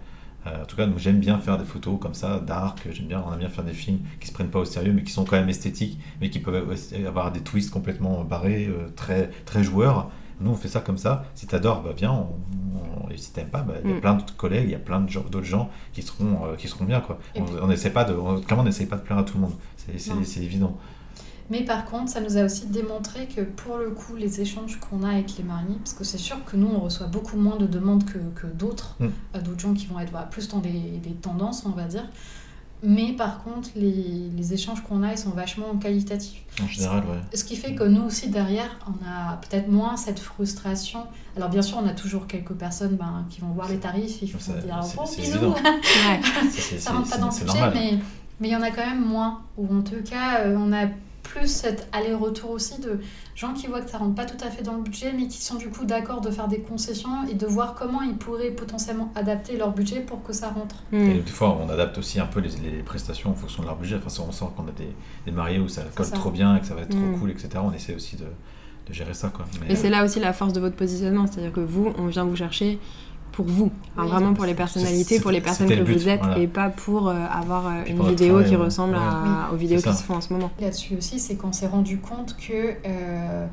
Euh, 0.47 0.63
en 0.63 0.65
tout 0.65 0.75
cas, 0.75 0.87
donc, 0.87 0.97
j'aime 0.97 1.19
bien 1.19 1.37
faire 1.39 1.57
des 1.59 1.65
photos 1.65 1.99
comme 2.01 2.15
ça, 2.15 2.39
dark. 2.39 2.87
J'aime 2.91 3.05
bien, 3.07 3.23
on 3.27 3.31
aime 3.33 3.39
bien 3.39 3.49
faire 3.49 3.63
des 3.63 3.73
films 3.73 3.99
qui 4.19 4.27
se 4.27 4.33
prennent 4.33 4.49
pas 4.49 4.59
au 4.59 4.65
sérieux, 4.65 4.91
mais 4.93 5.03
qui 5.03 5.11
sont 5.11 5.23
quand 5.25 5.35
même 5.37 5.49
esthétiques, 5.49 5.99
mais 6.19 6.29
qui 6.31 6.39
peuvent 6.39 6.75
avoir 7.05 7.31
des 7.31 7.41
twists 7.41 7.69
complètement 7.69 8.23
barrés, 8.23 8.65
euh, 8.67 8.89
très, 8.95 9.29
très 9.45 9.63
joueurs. 9.63 10.09
Nous, 10.41 10.51
on 10.51 10.55
fait 10.55 10.67
ça 10.67 10.79
comme 10.81 10.97
ça. 10.97 11.23
Si 11.35 11.47
t'adores, 11.47 11.81
bah 11.83 11.91
viens. 11.95 12.11
On, 12.11 12.27
on- 13.05 13.09
et 13.09 13.17
si 13.17 13.31
t'aimes 13.31 13.49
pas, 13.49 13.61
bah, 13.61 13.73
il 13.83 13.89
y 13.89 13.93
a 13.93 13.97
Mm. 13.97 14.01
plein 14.01 14.13
d'autres 14.15 14.35
collègues, 14.37 14.63
il 14.65 14.71
y 14.71 14.75
a 14.75 14.79
plein 14.79 15.01
d'autres 15.01 15.43
gens 15.43 15.69
qui 15.93 16.01
seront, 16.01 16.45
euh, 16.45 16.55
qui 16.55 16.67
seront 16.67 16.85
bien. 16.85 17.01
Quoi. 17.01 17.19
Et 17.35 17.41
On, 17.41 17.45
puis- 17.45 17.55
on 17.61 17.69
essaie 17.69 17.89
pas 17.89 18.03
de, 18.05 18.13
on- 18.13 18.39
clairement, 18.41 18.63
on 18.63 18.65
n'essaie 18.65 18.85
pas 18.85 18.95
de 18.95 19.01
plaire 19.01 19.17
à 19.17 19.23
tout 19.23 19.35
le 19.35 19.41
monde. 19.41 19.53
C'est, 19.77 20.41
évident. 20.41 20.77
Mais 21.49 21.63
par 21.65 21.83
contre, 21.83 22.09
ça 22.09 22.21
nous 22.21 22.37
a 22.37 22.45
aussi 22.45 22.67
démontré 22.67 23.27
que 23.27 23.41
pour 23.41 23.75
le 23.77 23.89
coup, 23.91 24.15
les 24.15 24.39
échanges 24.39 24.79
qu'on 24.79 25.03
a 25.03 25.09
avec 25.09 25.37
les 25.37 25.43
mariés, 25.43 25.75
parce 25.79 25.91
que 25.93 26.05
c'est 26.05 26.17
sûr 26.17 26.37
que 26.45 26.55
nous, 26.55 26.67
on 26.73 26.79
reçoit 26.79 27.07
beaucoup 27.07 27.35
moins 27.35 27.57
de 27.57 27.67
demandes 27.67 28.05
que, 28.05 28.19
que 28.39 28.47
d'autres, 28.47 28.95
Mm. 29.01 29.05
euh, 29.35 29.41
d'autres 29.41 29.59
gens 29.59 29.73
qui 29.73 29.87
vont 29.87 29.99
être 29.99 30.11
voilà, 30.11 30.27
plus 30.27 30.47
dans 30.47 30.59
des, 30.59 30.69
des 31.03 31.11
tendances, 31.11 31.65
on 31.65 31.71
va 31.71 31.83
dire. 31.85 32.05
Mais 32.83 33.13
par 33.13 33.43
contre, 33.43 33.69
les, 33.75 34.29
les 34.35 34.53
échanges 34.53 34.81
qu'on 34.81 35.03
a, 35.03 35.11
ils 35.11 35.17
sont 35.17 35.29
vachement 35.29 35.75
qualitatifs. 35.77 36.41
En 36.61 36.67
général, 36.67 36.99
ouais. 36.99 37.37
Ce 37.37 37.43
qui 37.43 37.55
fait 37.55 37.75
que 37.75 37.83
nous 37.83 38.01
aussi, 38.01 38.29
derrière, 38.29 38.79
on 38.87 39.05
a 39.05 39.37
peut-être 39.37 39.67
moins 39.67 39.97
cette 39.97 40.19
frustration. 40.19 41.05
Alors 41.37 41.49
bien 41.49 41.61
sûr, 41.61 41.77
on 41.77 41.87
a 41.87 41.93
toujours 41.93 42.25
quelques 42.25 42.53
personnes 42.53 42.95
ben, 42.95 43.25
qui 43.29 43.41
vont 43.41 43.49
voir 43.49 43.69
les 43.69 43.77
tarifs 43.77 44.23
et 44.23 44.25
qui 44.25 44.31
vont 44.31 44.53
dire 44.53 44.79
oh, 44.97 45.03
c'est 45.05 45.21
bisous. 45.21 45.53
Ça, 46.79 46.93
rentre 46.93 47.09
pas 47.09 47.17
dans 47.17 47.27
le 47.27 47.31
budget, 47.31 47.45
normal. 47.45 47.73
mais 47.75 47.99
mais 48.41 48.47
il 48.47 48.51
y 48.51 48.55
en 48.55 48.63
a 48.63 48.71
quand 48.71 48.85
même 48.85 49.05
moins. 49.05 49.41
Ou 49.57 49.67
en 49.71 49.81
tout 49.83 50.01
cas, 50.03 50.39
euh, 50.39 50.57
on 50.57 50.73
a 50.73 50.87
plus 51.33 51.47
cet 51.47 51.87
aller-retour 51.91 52.51
aussi 52.51 52.79
de 52.81 52.99
gens 53.35 53.53
qui 53.53 53.67
voient 53.67 53.81
que 53.81 53.89
ça 53.89 53.97
rentre 53.97 54.15
pas 54.15 54.25
tout 54.25 54.43
à 54.45 54.49
fait 54.49 54.63
dans 54.63 54.73
le 54.75 54.81
budget, 54.83 55.13
mais 55.13 55.27
qui 55.27 55.41
sont 55.41 55.55
du 55.55 55.69
coup 55.69 55.85
d'accord 55.85 56.21
de 56.21 56.29
faire 56.29 56.47
des 56.47 56.59
concessions 56.59 57.25
et 57.29 57.33
de 57.35 57.45
voir 57.45 57.75
comment 57.75 58.01
ils 58.01 58.15
pourraient 58.15 58.51
potentiellement 58.51 59.11
adapter 59.15 59.57
leur 59.57 59.71
budget 59.73 60.01
pour 60.01 60.21
que 60.23 60.33
ça 60.33 60.49
rentre. 60.49 60.75
Mm. 60.91 60.97
Et 61.09 61.13
des 61.19 61.31
fois, 61.31 61.57
on 61.61 61.69
adapte 61.69 61.97
aussi 61.97 62.19
un 62.19 62.25
peu 62.25 62.39
les, 62.41 62.49
les 62.69 62.83
prestations 62.83 63.29
en 63.31 63.35
fonction 63.35 63.63
de 63.63 63.67
leur 63.67 63.77
budget. 63.77 63.95
Enfin, 64.03 64.23
on 64.27 64.31
sent 64.31 64.45
qu'on 64.55 64.63
a 64.67 64.71
des, 64.71 64.89
des 65.25 65.31
mariés 65.31 65.59
où 65.59 65.67
ça 65.67 65.83
colle 65.95 66.05
ça. 66.05 66.15
trop 66.15 66.31
bien 66.31 66.55
et 66.57 66.59
que 66.59 66.65
ça 66.65 66.75
va 66.75 66.81
être 66.81 66.89
trop 66.89 66.99
Mm. 66.99 67.19
cool, 67.19 67.31
etc. 67.31 67.49
On 67.63 67.71
essaie 67.73 67.95
aussi 67.95 68.15
de, 68.17 68.25
de 68.87 68.93
gérer 68.93 69.13
ça. 69.13 69.29
Quoi. 69.29 69.45
Mais, 69.61 69.73
Et 69.73 69.75
c'est 69.75 69.89
là 69.89 70.03
aussi 70.03 70.19
la 70.19 70.33
force 70.33 70.53
de 70.53 70.59
votre 70.59 70.75
positionnement, 70.75 71.25
c'est-à-dire 71.27 71.53
que 71.53 71.61
vous, 71.61 71.93
on 71.97 72.07
vient 72.07 72.25
vous 72.25 72.35
chercher 72.35 72.77
pour 73.43 73.51
vous, 73.53 73.71
Enfin, 73.95 74.03
Oui, 74.05 74.09
vraiment 74.11 74.33
pour 74.33 74.45
les 74.45 74.53
personnalités, 74.53 75.19
pour 75.19 75.31
les 75.31 75.41
personnes 75.41 75.67
que 75.67 75.73
le 75.73 75.83
but, 75.83 75.93
vous 75.97 76.09
êtes, 76.09 76.21
voilà. 76.21 76.39
et 76.39 76.47
pas 76.47 76.69
pour 76.69 77.09
euh, 77.09 77.15
avoir 77.31 77.67
euh, 77.67 77.71
une 77.87 77.97
pour 77.97 78.07
vidéo 78.07 78.43
qui 78.43 78.55
ressemble 78.55 78.93
ouais. 78.93 78.99
à- 79.01 79.49
aux 79.53 79.55
vidéos 79.57 79.81
qui 79.81 79.93
se 79.93 80.03
font 80.03 80.15
en 80.15 80.21
ce 80.21 80.31
moment. 80.33 80.51
Là-dessus 80.59 80.95
aussi, 80.97 81.19
c'est 81.19 81.35
qu'on 81.35 81.51
s'est 81.53 81.67
rendu 81.67 81.97
compte 81.99 82.35
que, 82.37 82.75
euh, 82.85 83.45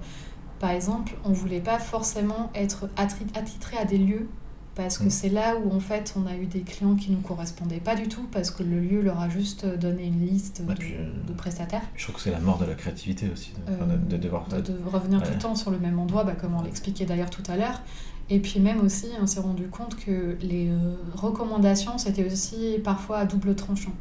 par 0.60 0.70
exemple, 0.70 1.14
on 1.24 1.32
voulait 1.32 1.60
pas 1.60 1.78
forcément 1.78 2.50
être 2.54 2.88
attitré 2.96 3.76
à 3.78 3.84
des 3.84 3.98
lieux. 3.98 4.28
Parce 4.74 4.96
que 4.96 5.06
Mm. 5.06 5.10
c'est 5.10 5.28
là 5.30 5.56
où 5.56 5.74
en 5.74 5.80
fait 5.80 6.14
on 6.16 6.24
a 6.28 6.36
eu 6.36 6.46
des 6.46 6.60
clients 6.60 6.94
qui 6.94 7.10
nous 7.10 7.18
correspondaient 7.18 7.80
pas 7.80 7.96
du 7.96 8.06
tout 8.06 8.22
parce 8.30 8.52
que 8.52 8.62
le 8.62 8.78
lieu 8.78 9.00
leur 9.00 9.18
a 9.18 9.28
juste 9.28 9.66
donné 9.66 10.04
une 10.06 10.24
liste 10.24 10.62
Ouais, 10.68 10.74
de, 10.74 10.78
puis, 10.78 10.94
euh, 10.94 11.10
de 11.26 11.32
prestataires. 11.32 11.82
Je 11.96 12.04
trouve 12.04 12.14
que 12.14 12.20
c'est 12.20 12.30
la 12.30 12.38
mort 12.38 12.58
de 12.58 12.64
la 12.64 12.74
créativité 12.74 13.28
aussi. 13.32 13.52
De, 13.66 13.72
de- 13.96 14.16
de 14.16 14.22
devoir. 14.22 14.46
de, 14.46 14.60
de 14.60 14.78
revenir 14.86 15.20
tout 15.24 15.32
le 15.32 15.38
temps 15.40 15.56
sur 15.56 15.72
le 15.72 15.78
même 15.80 15.98
endroit, 15.98 16.22
bah, 16.22 16.34
comme 16.40 16.54
on 16.54 16.62
l'expliquait 16.62 17.06
d'ailleurs 17.06 17.28
tout 17.30 17.42
à 17.48 17.56
l'heure. 17.56 17.82
Et 18.30 18.40
puis 18.40 18.60
même 18.60 18.80
aussi, 18.84 19.06
on 19.22 19.26
s'est 19.26 19.40
rendu 19.40 19.68
compte 19.68 19.96
que 19.96 20.36
les 20.42 20.68
euh, 20.68 20.94
recommandations, 21.14 21.96
c'était 21.98 22.26
aussi 22.26 22.78
parfois 22.84 23.18
à 23.18 23.24
double 23.24 23.54
tranchant. 23.54 23.94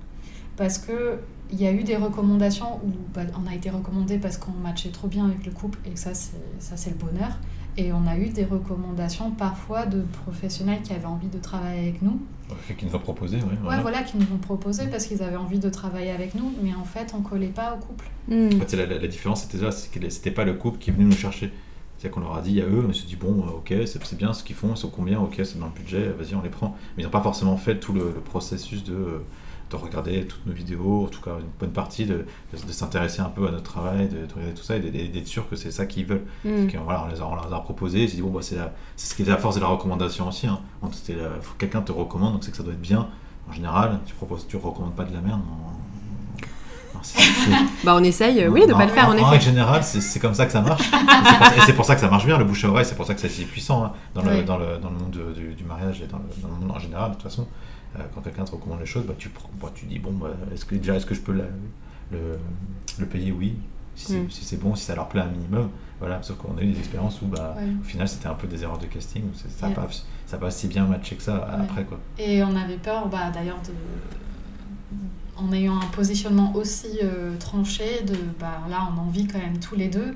Parce 0.57 0.77
que 0.77 1.19
il 1.51 1.61
y 1.61 1.65
a 1.67 1.71
eu 1.71 1.83
des 1.83 1.95
recommandations 1.95 2.75
où 2.83 2.89
bah, 3.13 3.21
on 3.41 3.49
a 3.49 3.55
été 3.55 3.69
recommandé 3.69 4.17
parce 4.17 4.35
qu'on 4.37 4.51
matchait 4.51 4.89
trop 4.89 5.07
bien 5.07 5.25
avec 5.27 5.45
le 5.45 5.51
couple, 5.53 5.79
et 5.85 5.95
ça 5.95 6.13
c'est, 6.13 6.35
ça 6.59 6.75
c'est 6.75 6.89
le 6.89 6.97
bonheur. 6.97 7.37
Et 7.77 7.93
on 7.93 8.05
a 8.07 8.17
eu 8.17 8.29
des 8.29 8.43
recommandations 8.43 9.31
parfois 9.31 9.85
de 9.85 10.01
professionnels 10.25 10.81
qui 10.81 10.91
avaient 10.93 11.05
envie 11.05 11.27
de 11.29 11.37
travailler 11.37 11.79
avec 11.87 12.01
nous. 12.01 12.19
Ouais, 12.49 12.75
qui 12.75 12.85
nous 12.85 12.95
ont 12.95 12.99
proposé, 12.99 13.37
ouais, 13.37 13.43
Ouais, 13.43 13.49
voilà. 13.61 13.81
voilà, 13.81 14.03
qui 14.03 14.17
nous 14.17 14.25
ont 14.33 14.39
proposé 14.39 14.87
parce 14.87 15.05
qu'ils 15.05 15.21
avaient 15.23 15.35
envie 15.37 15.59
de 15.59 15.69
travailler 15.69 16.11
avec 16.11 16.33
nous, 16.35 16.51
mais 16.61 16.73
en 16.73 16.83
fait 16.83 17.13
on 17.17 17.21
collait 17.21 17.47
pas 17.47 17.75
au 17.75 17.85
couple. 17.85 18.05
Mm. 18.29 18.47
En 18.61 18.65
fait, 18.65 18.75
la, 18.75 18.85
la- 18.87 18.99
la 18.99 19.07
différence, 19.07 19.43
c'était 19.43 19.59
que 19.99 20.09
c'était 20.09 20.31
pas 20.31 20.43
le 20.43 20.55
couple 20.55 20.79
qui 20.79 20.89
est 20.89 20.93
venu 20.93 21.05
nous 21.05 21.11
chercher. 21.15 21.53
C'est 21.99 22.09
qu'on 22.11 22.19
leur 22.19 22.35
a 22.37 22.41
dit 22.41 22.61
à 22.61 22.65
eux, 22.65 22.85
on 22.87 22.93
s'est 22.93 23.05
dit, 23.07 23.15
bon, 23.15 23.43
euh, 23.47 23.57
ok, 23.57 23.73
c'est 23.87 24.15
bien 24.15 24.31
ce 24.33 24.43
qu'ils 24.43 24.55
font, 24.55 24.75
c'est 24.75 24.89
combien, 24.91 25.19
ok, 25.19 25.33
c'est 25.43 25.57
dans 25.59 25.65
le 25.65 25.71
budget, 25.71 26.09
vas-y, 26.09 26.35
on 26.35 26.41
les 26.43 26.49
prend. 26.49 26.75
Mais 26.95 27.03
ils 27.03 27.05
n'ont 27.05 27.11
pas 27.11 27.21
forcément 27.21 27.57
fait 27.57 27.79
tout 27.79 27.91
le, 27.93 28.11
le 28.13 28.21
processus 28.21 28.83
de, 28.83 28.93
euh, 28.93 29.19
de 29.71 29.75
regarder 29.75 30.25
toutes 30.27 30.45
nos 30.45 30.53
vidéos, 30.53 31.05
en 31.05 31.07
tout 31.07 31.21
cas 31.21 31.31
une 31.39 31.47
bonne 31.59 31.71
partie, 31.71 32.05
de, 32.05 32.25
de- 32.53 32.65
de 32.67 32.71
s'intéresser 32.71 33.21
un 33.21 33.29
peu 33.29 33.47
à 33.47 33.51
notre 33.51 33.63
travail, 33.63 34.07
de, 34.09 34.25
de 34.27 34.33
regarder 34.33 34.53
tout 34.53 34.63
ça 34.63 34.75
et 34.77 34.79
d'être- 34.79 35.27
sûr 35.27 35.49
que 35.49 35.55
c'est 35.55 35.71
ça 35.71 35.85
qu'ils 35.87 36.05
veulent. 36.05 36.25
Mm. 36.45 36.67
Que, 36.67 36.77
voilà, 36.77 37.03
on, 37.05 37.07
les 37.11 37.19
a, 37.19 37.25
on 37.27 37.33
leur 37.35 37.51
a 37.51 37.63
proposé, 37.63 38.03
ils 38.03 38.09
se 38.09 38.15
dit, 38.15 38.21
bon, 38.21 38.29
bah, 38.29 38.41
c'est 38.43 38.57
ce 38.95 39.15
qui 39.15 39.23
est 39.23 39.25
la 39.25 39.37
force 39.37 39.55
de 39.55 39.61
la 39.61 39.67
recommandation 39.67 40.27
aussi. 40.27 40.45
Hein. 40.47 40.59
Quelqu'un 41.57 41.81
te 41.81 41.91
recommande, 41.91 42.33
donc 42.33 42.43
c'est 42.43 42.51
que 42.51 42.57
ça 42.57 42.63
doit 42.63 42.73
être 42.73 42.81
bien. 42.81 43.07
En 43.49 43.53
général, 43.53 43.99
tu 44.05 44.13
proposes, 44.13 44.45
tu 44.47 44.55
recommandes 44.57 44.95
pas 44.95 45.03
de 45.03 45.13
la 45.13 45.21
merde. 45.21 45.39
non. 45.39 45.55
Non, 45.57 45.67
c'est- 46.37 46.45
c'est- 46.93 46.96
Bah 47.83 47.95
on 47.95 48.03
essaye, 48.03 48.41
euh, 48.43 48.49
oui, 48.49 48.65
de 48.67 48.73
en- 48.73 48.77
pas 48.77 48.85
le 48.85 48.91
faire 48.91 49.07
en, 49.09 49.17
en, 49.17 49.21
En 49.21 49.29
règle 49.29 49.43
générale, 49.43 49.83
c'est 49.83 50.19
comme 50.19 50.33
ça 50.33 50.45
que 50.45 50.51
ça 50.51 50.61
marche. 50.61 50.89
Et 51.57 51.61
c'est 51.65 51.73
pour- 51.73 51.85
ça 51.85 51.95
que 51.95 52.01
ça 52.01 52.09
marche 52.09 52.25
bien, 52.25 52.37
le 52.37 52.43
bouche 52.45 52.63
à 52.65 52.69
oreille, 52.69 52.85
c'est 52.85 52.95
pour 52.95 53.05
ça 53.05 53.13
que 53.13 53.21
c'est 53.21 53.29
si 53.29 53.45
puissant 53.45 53.83
hein, 53.85 53.91
dans, 54.13 54.21
le, 54.23 54.31
Oui. 54.31 54.43
dans, 54.43 54.57
le, 54.57 54.77
dans 54.77 54.89
le 54.89 54.97
monde 54.97 55.11
de- 55.11 55.33
du, 55.33 55.53
du 55.53 55.63
mariage 55.63 56.01
et 56.01 56.07
dans 56.07 56.17
le, 56.17 56.41
dans 56.41 56.47
le 56.49 56.55
monde 56.65 56.71
en 56.75 56.79
général. 56.79 57.09
De 57.11 57.15
toute 57.15 57.23
façon, 57.23 57.47
Euh, 57.97 58.01
quand 58.13 58.21
quelqu'un 58.21 58.43
te 58.43 58.51
recommande 58.51 58.79
les 58.81 58.85
choses, 58.85 59.05
bah, 59.05 59.13
tu, 59.17 59.29
bah, 59.61 59.69
tu 59.73 59.85
dis 59.85 59.97
bon, 59.97 60.11
bah, 60.11 60.27
est-ce 60.53 60.65
que 60.65 60.75
déjà 60.75 60.95
est-ce 60.95 61.05
que 61.05 61.15
je 61.15 61.21
peux 61.21 61.31
la- 61.31 61.45
le, 62.11 62.37
le 62.99 63.05
payer? 63.05 63.31
Oui. 63.31 63.55
Si 63.95 64.11
c'est 64.11 64.19
Mm. 64.19 64.29
si 64.29 64.43
c'est 64.45 64.59
bon, 64.61 64.75
si 64.75 64.83
ça 64.83 64.93
leur 64.93 65.07
plaît 65.07 65.21
un 65.21 65.31
minimum. 65.37 65.69
Voilà, 65.99 66.21
sauf 66.21 66.37
qu'on 66.37 66.55
a 66.57 66.61
eu 66.61 66.71
des 66.73 66.79
expériences 66.79 67.19
où 67.23 67.25
bah, 67.27 67.55
Ouais. 67.57 67.63
au 67.81 67.83
final 67.83 68.07
c'était 68.07 68.27
un 68.27 68.35
peu 68.35 68.45
des 68.45 68.61
erreurs 68.61 68.77
de 68.77 68.85
casting, 68.85 69.23
ça 69.33 69.47
n'a 69.67 69.69
Ouais. 69.69 70.39
pas, 70.39 70.51
si 70.51 70.67
bien 70.67 70.85
matché 70.85 71.15
que 71.15 71.23
ça 71.23 71.35
Ouais. 71.35 71.63
après. 71.63 71.83
Quoi. 71.85 71.97
Et 72.19 72.43
on 72.43 72.55
avait 72.55 72.75
peur, 72.77 73.07
bah, 73.07 73.31
d'ailleurs, 73.33 73.57
de... 73.65 73.71
en 75.37 75.51
ayant 75.53 75.77
un 75.77 75.85
positionnement 75.87 76.53
aussi 76.55 76.87
euh, 77.03 77.35
tranché, 77.37 78.03
de 78.05 78.15
bah, 78.39 78.61
là, 78.69 78.87
on 78.95 78.99
en 79.01 79.09
vit 79.09 79.27
quand 79.27 79.39
même 79.39 79.59
tous 79.59 79.75
les 79.75 79.87
deux. 79.87 80.15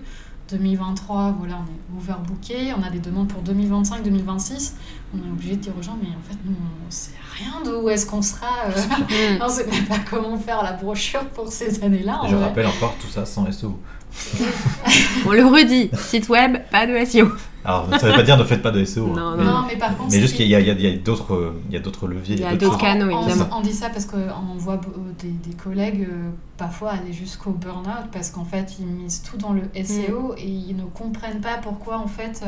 2023, 0.49 1.35
voilà, 1.39 1.59
on 1.59 1.63
est 1.63 1.97
overbooké, 1.97 2.73
on 2.77 2.83
a 2.83 2.89
des 2.89 2.99
demandes 2.99 3.29
pour 3.29 3.41
2025, 3.41 4.03
2026. 4.03 4.75
On 5.15 5.17
est 5.25 5.31
obligé 5.31 5.55
de 5.55 5.61
dire 5.61 5.73
aux 5.79 5.81
gens, 5.81 5.97
mais 6.01 6.09
en 6.09 6.21
fait, 6.29 6.37
nous, 6.45 6.53
on 6.85 6.91
sait 6.91 7.11
rien 7.37 7.53
d'où 7.63 7.87
est-ce 7.89 8.05
qu'on 8.05 8.21
sera. 8.21 8.47
euh, 8.67 9.37
on 9.41 9.47
sait 9.49 9.65
même 9.67 9.85
pas 9.85 9.99
comment 9.99 10.37
faire 10.37 10.61
la 10.63 10.73
brochure 10.73 11.23
pour 11.29 11.47
ces 11.47 11.81
années-là. 11.83 12.21
Et 12.25 12.29
je 12.29 12.35
vrai. 12.35 12.45
rappelle 12.45 12.67
encore 12.67 12.95
tout 12.99 13.07
ça 13.07 13.25
sans 13.25 13.49
SEO. 13.51 13.79
On 15.25 15.31
le 15.31 15.45
redit, 15.45 15.89
site 15.97 16.29
web, 16.29 16.57
pas 16.71 16.85
de 16.87 16.93
SEO. 17.05 17.27
Alors, 17.63 17.87
ça 17.91 18.07
ne 18.07 18.11
veut 18.11 18.17
pas 18.17 18.23
dire 18.23 18.37
ne 18.37 18.43
faites 18.43 18.61
pas 18.63 18.71
de 18.71 18.83
SEO. 18.83 19.11
hein. 19.11 19.13
Non, 19.15 19.37
mais, 19.37 19.43
Non, 19.43 19.63
mais 19.67 19.77
par 19.77 19.95
contre, 19.95 20.11
mais 20.11 20.19
juste 20.19 20.31
qui- 20.33 20.37
qu'il 20.43 20.47
y 20.47 20.55
a, 20.55 20.59
il 20.59 20.67
y 20.67 20.71
a- 20.71 20.73
y 20.73 20.93
a 20.93 20.97
d'autres 20.97 21.33
euh, 21.35 21.61
il 21.69 21.73
y 21.73 21.77
a 21.77 21.79
d'autres 21.79 22.07
leviers. 22.07 22.35
Il 22.35 22.41
y 22.41 22.45
a 22.45 22.55
d'autres 22.55 22.77
canaux, 22.79 23.13
on, 23.13 23.27
évidemment. 23.27 23.49
on 23.57 23.61
dit 23.61 23.73
ça 23.73 23.89
parce 23.89 24.05
qu'on 24.05 24.17
voit 24.57 24.77
be- 24.77 24.87
des, 25.21 25.29
des 25.29 25.55
collègues 25.55 26.07
euh, 26.09 26.29
parfois 26.57 26.91
aller 26.93 27.13
jusqu'au 27.13 27.51
burn-out 27.51 28.09
parce 28.11 28.31
qu'en 28.31 28.45
fait 28.45 28.75
ils 28.79 28.87
misent 28.87 29.21
tout 29.21 29.37
dans 29.37 29.53
le 29.53 29.61
Mm. 29.61 29.83
SEO 29.85 30.33
et 30.37 30.47
ils 30.47 30.75
ne 30.75 30.83
comprennent 30.85 31.41
pas 31.41 31.57
pourquoi 31.61 31.97
en 31.99 32.07
fait 32.07 32.41
euh, 32.43 32.47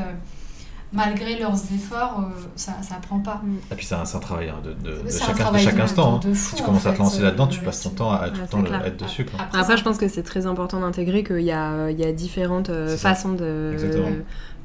malgré 0.93 1.37
leurs 1.39 1.53
efforts 1.73 2.19
euh, 2.21 2.41
ça, 2.55 2.73
ça 2.81 2.95
prend 2.95 3.19
pas. 3.19 3.41
Et 3.71 3.75
puis 3.75 3.85
c'est 3.85 3.95
un, 3.95 4.01
un 4.03 4.19
travail 4.19 4.49
hein, 4.49 4.55
de, 4.63 4.73
de, 4.73 5.03
de 5.03 5.09
chaque, 5.09 5.33
de 5.35 5.39
travail 5.39 5.63
chaque 5.63 5.75
de- 5.75 5.81
instant. 5.81 6.15
hein. 6.15 6.19
de- 6.23 6.29
de 6.29 6.33
fou, 6.33 6.49
si 6.51 6.55
tu 6.55 6.61
en 6.61 6.65
commences 6.67 6.85
à 6.85 6.93
te 6.93 6.99
lancer 6.99 7.19
euh, 7.21 7.23
là-dedans, 7.25 7.47
tu 7.47 7.59
le 7.59 7.65
passes 7.65 7.81
ton 7.83 7.89
temps 7.89 8.11
à, 8.11 8.17
à 8.17 8.29
tout 8.29 8.41
le 8.41 8.47
temps 8.47 8.61
le- 8.61 8.67
clair. 8.67 8.85
être 8.85 8.97
dessus. 9.03 9.25
Quoi. 9.25 9.39
Après, 9.41 9.59
Après, 9.59 9.77
je 9.77 9.83
pense 9.83 9.97
que 9.97 10.07
c'est 10.07 10.23
très 10.23 10.45
important 10.45 10.79
d'intégrer 10.79 11.23
qu'il 11.23 11.41
y 11.41 11.51
a, 11.51 11.71
euh, 11.71 11.91
il 11.91 11.99
y 11.99 12.05
a 12.05 12.11
différentes 12.11 12.69
euh, 12.69 12.95
façons 12.95 13.33
de, 13.33 13.75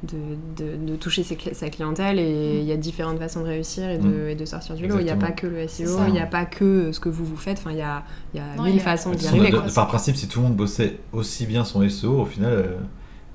de, 0.03 0.15
de, 0.57 0.77
de 0.91 0.95
toucher 0.95 1.23
ses 1.23 1.37
sa 1.53 1.69
clientèle 1.69 2.19
et 2.19 2.59
il 2.59 2.65
y 2.65 2.71
a 2.71 2.77
différentes 2.77 3.19
façons 3.19 3.41
de 3.41 3.47
réussir 3.47 3.89
et 3.89 3.97
de, 3.97 4.07
Mm. 4.07 4.29
et 4.29 4.35
de 4.35 4.45
sortir 4.45 4.75
du 4.75 4.87
lot. 4.87 4.97
Il 4.99 5.03
n'y 5.05 5.09
a 5.11 5.15
pas 5.17 5.31
que 5.31 5.45
le 5.47 5.67
SEO, 5.67 5.99
il 6.07 6.13
n'y 6.13 6.21
a 6.21 6.25
pas 6.25 6.45
que 6.45 6.91
ce 6.93 6.99
que 6.99 7.09
vous 7.09 7.25
vous 7.25 7.35
faites. 7.37 7.57
Enfin, 7.59 7.71
il 7.71 7.77
y 7.77 7.81
a, 7.81 8.03
il 8.33 8.39
y 8.39 8.43
a 8.43 8.55
Non, 8.55 8.63
mille 8.63 8.75
il 8.75 8.77
y 8.77 8.79
a- 8.79 8.83
façons 8.83 9.11
De 9.11 9.15
d'y 9.17 9.27
arriver. 9.27 9.51
par 9.75 9.87
principe, 9.87 10.15
si 10.15 10.27
tout 10.27 10.39
le 10.39 10.45
monde 10.47 10.55
bossait 10.55 10.97
aussi 11.11 11.45
bien 11.45 11.65
son 11.65 11.87
SEO, 11.89 12.21
au 12.21 12.25
final, 12.25 12.53
euh, 12.53 12.77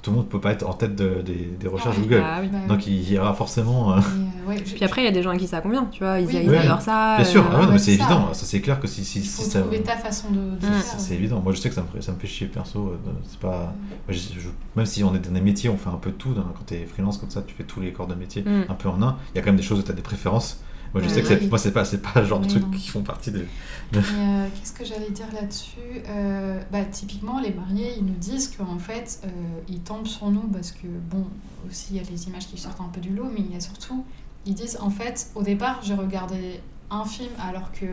tout 0.04 0.10
le 0.10 0.18
monde 0.18 0.28
peut 0.28 0.38
pas 0.40 0.52
être 0.52 0.68
en 0.68 0.74
tête 0.74 0.94
de- 0.94 1.22
des, 1.22 1.56
des 1.58 1.66
recherches 1.66 1.96
Ouais. 1.96 2.02
Google. 2.02 2.22
Ah 2.24 2.38
oui. 2.42 2.48
Bah, 2.52 2.58
Donc 2.68 2.86
il 2.86 3.10
y 3.10 3.18
aura 3.18 3.32
forcément. 3.32 3.94
euh, 3.94 3.96
Et, 3.96 4.00
euh, 4.00 4.48
ouais, 4.50 4.62
je- 4.64 4.74
Puis 4.74 4.84
après, 4.84 5.00
il 5.00 5.04
y 5.06 5.08
a 5.08 5.10
des 5.10 5.22
gens 5.22 5.30
à 5.30 5.36
qui 5.38 5.46
ça 5.48 5.60
convient, 5.62 5.86
tu 5.90 6.04
vois, 6.04 6.20
ils, 6.20 6.26
Oui, 6.26 6.40
ils 6.44 6.50
oui. 6.50 6.56
adorent 6.58 6.82
ça. 6.82 7.16
Bien 7.16 7.24
sûr, 7.24 7.42
euh, 7.42 7.56
ah 7.62 7.68
ouais, 7.70 7.78
c'est 7.78 7.92
évident. 7.92 8.28
Ça 8.34 8.44
c'est 8.46 8.60
clair 8.60 8.78
que 8.78 8.86
si, 8.86 9.02
si, 9.04 9.20
il 9.20 9.24
si 9.24 9.42
faut 9.42 9.50
ça. 9.50 9.60
trouver 9.62 9.82
ta 9.82 9.96
façon 9.96 10.30
de, 10.30 10.36
de 10.36 10.66
Mm. 10.66 10.82
C'est 10.98 11.14
évident. 11.14 11.40
Moi, 11.42 11.52
je 11.54 11.58
sais 11.58 11.70
que 11.70 11.74
ça 11.74 11.82
me, 11.94 12.00
ça 12.02 12.12
me 12.12 12.18
fait 12.18 12.26
chier 12.26 12.46
perso. 12.48 12.88
euh, 12.88 13.10
C'est 13.26 13.40
pas. 13.40 13.72
je- 14.10 14.14
je- 14.18 14.48
même 14.76 14.86
si 14.86 15.02
on 15.02 15.14
est 15.14 15.18
dans 15.18 15.32
des 15.32 15.40
métiers, 15.40 15.70
on 15.70 15.76
fait 15.78 15.88
un 15.90 15.92
peu 15.94 16.10
tout. 16.12 16.34
dans- 16.34 16.42
Quand 16.42 16.66
tu 16.66 16.74
es 16.74 16.84
freelance 16.84 17.16
comme 17.18 17.30
ça, 17.30 17.42
tu 17.42 17.54
fais 17.54 17.64
tous 17.64 17.80
les 17.80 17.92
corps 17.92 18.06
de 18.06 18.14
métier 18.14 18.42
Mm. 18.42 18.64
un 18.68 18.74
peu 18.74 18.88
en 18.90 19.02
un. 19.02 19.16
Il 19.34 19.38
y 19.38 19.40
a 19.40 19.42
quand 19.42 19.48
même 19.50 19.56
des 19.56 19.62
choses 19.62 19.78
où 19.78 19.82
tu 19.82 19.90
as 19.90 19.94
des 19.94 20.02
préférences. 20.02 20.62
Moi, 20.94 21.02
je 21.02 21.08
Ouais, 21.08 21.14
sais 21.14 21.22
que 21.22 21.28
c'est- 21.28 21.48
moi, 21.48 21.58
c'est 21.58 21.72
pas, 21.72 21.84
c'est 21.84 21.98
pas 22.00 22.20
le 22.20 22.24
genre 22.26 22.38
de 22.40 22.46
trucs 22.48 22.62
non. 22.62 22.70
qui 22.70 22.88
font 22.88 23.02
partie 23.02 23.32
de. 23.32 23.44
Euh, 23.94 24.46
Qu'est-ce 24.54 24.72
que 24.72 24.84
j'allais 24.84 25.10
dire 25.10 25.26
là-dessus 25.34 25.78
Euh, 26.08 26.60
bah, 26.70 26.84
Typiquement, 26.84 27.40
les 27.40 27.52
mariés, 27.52 27.94
ils 27.98 28.04
nous 28.04 28.14
disent 28.14 28.54
qu'en 28.56 28.78
fait, 28.78 29.20
euh, 29.24 29.28
ils 29.68 29.80
tombent 29.80 30.06
sur 30.06 30.30
nous 30.30 30.42
parce 30.52 30.70
que, 30.70 30.86
bon, 31.10 31.26
aussi, 31.68 31.88
il 31.90 31.96
y 31.96 32.00
a 32.00 32.02
les 32.08 32.28
images 32.28 32.46
qui 32.46 32.56
sortent 32.58 32.80
un 32.80 32.88
peu 32.92 33.00
du 33.00 33.10
lot, 33.10 33.26
mais 33.32 33.40
il 33.40 33.52
y 33.52 33.56
a 33.56 33.60
surtout, 33.60 34.04
ils 34.46 34.54
disent, 34.54 34.78
en 34.80 34.90
fait, 34.90 35.30
au 35.34 35.42
départ, 35.42 35.80
j'ai 35.82 35.94
regardé 35.94 36.60
un 36.90 37.04
film 37.04 37.30
alors 37.42 37.72
que 37.72 37.86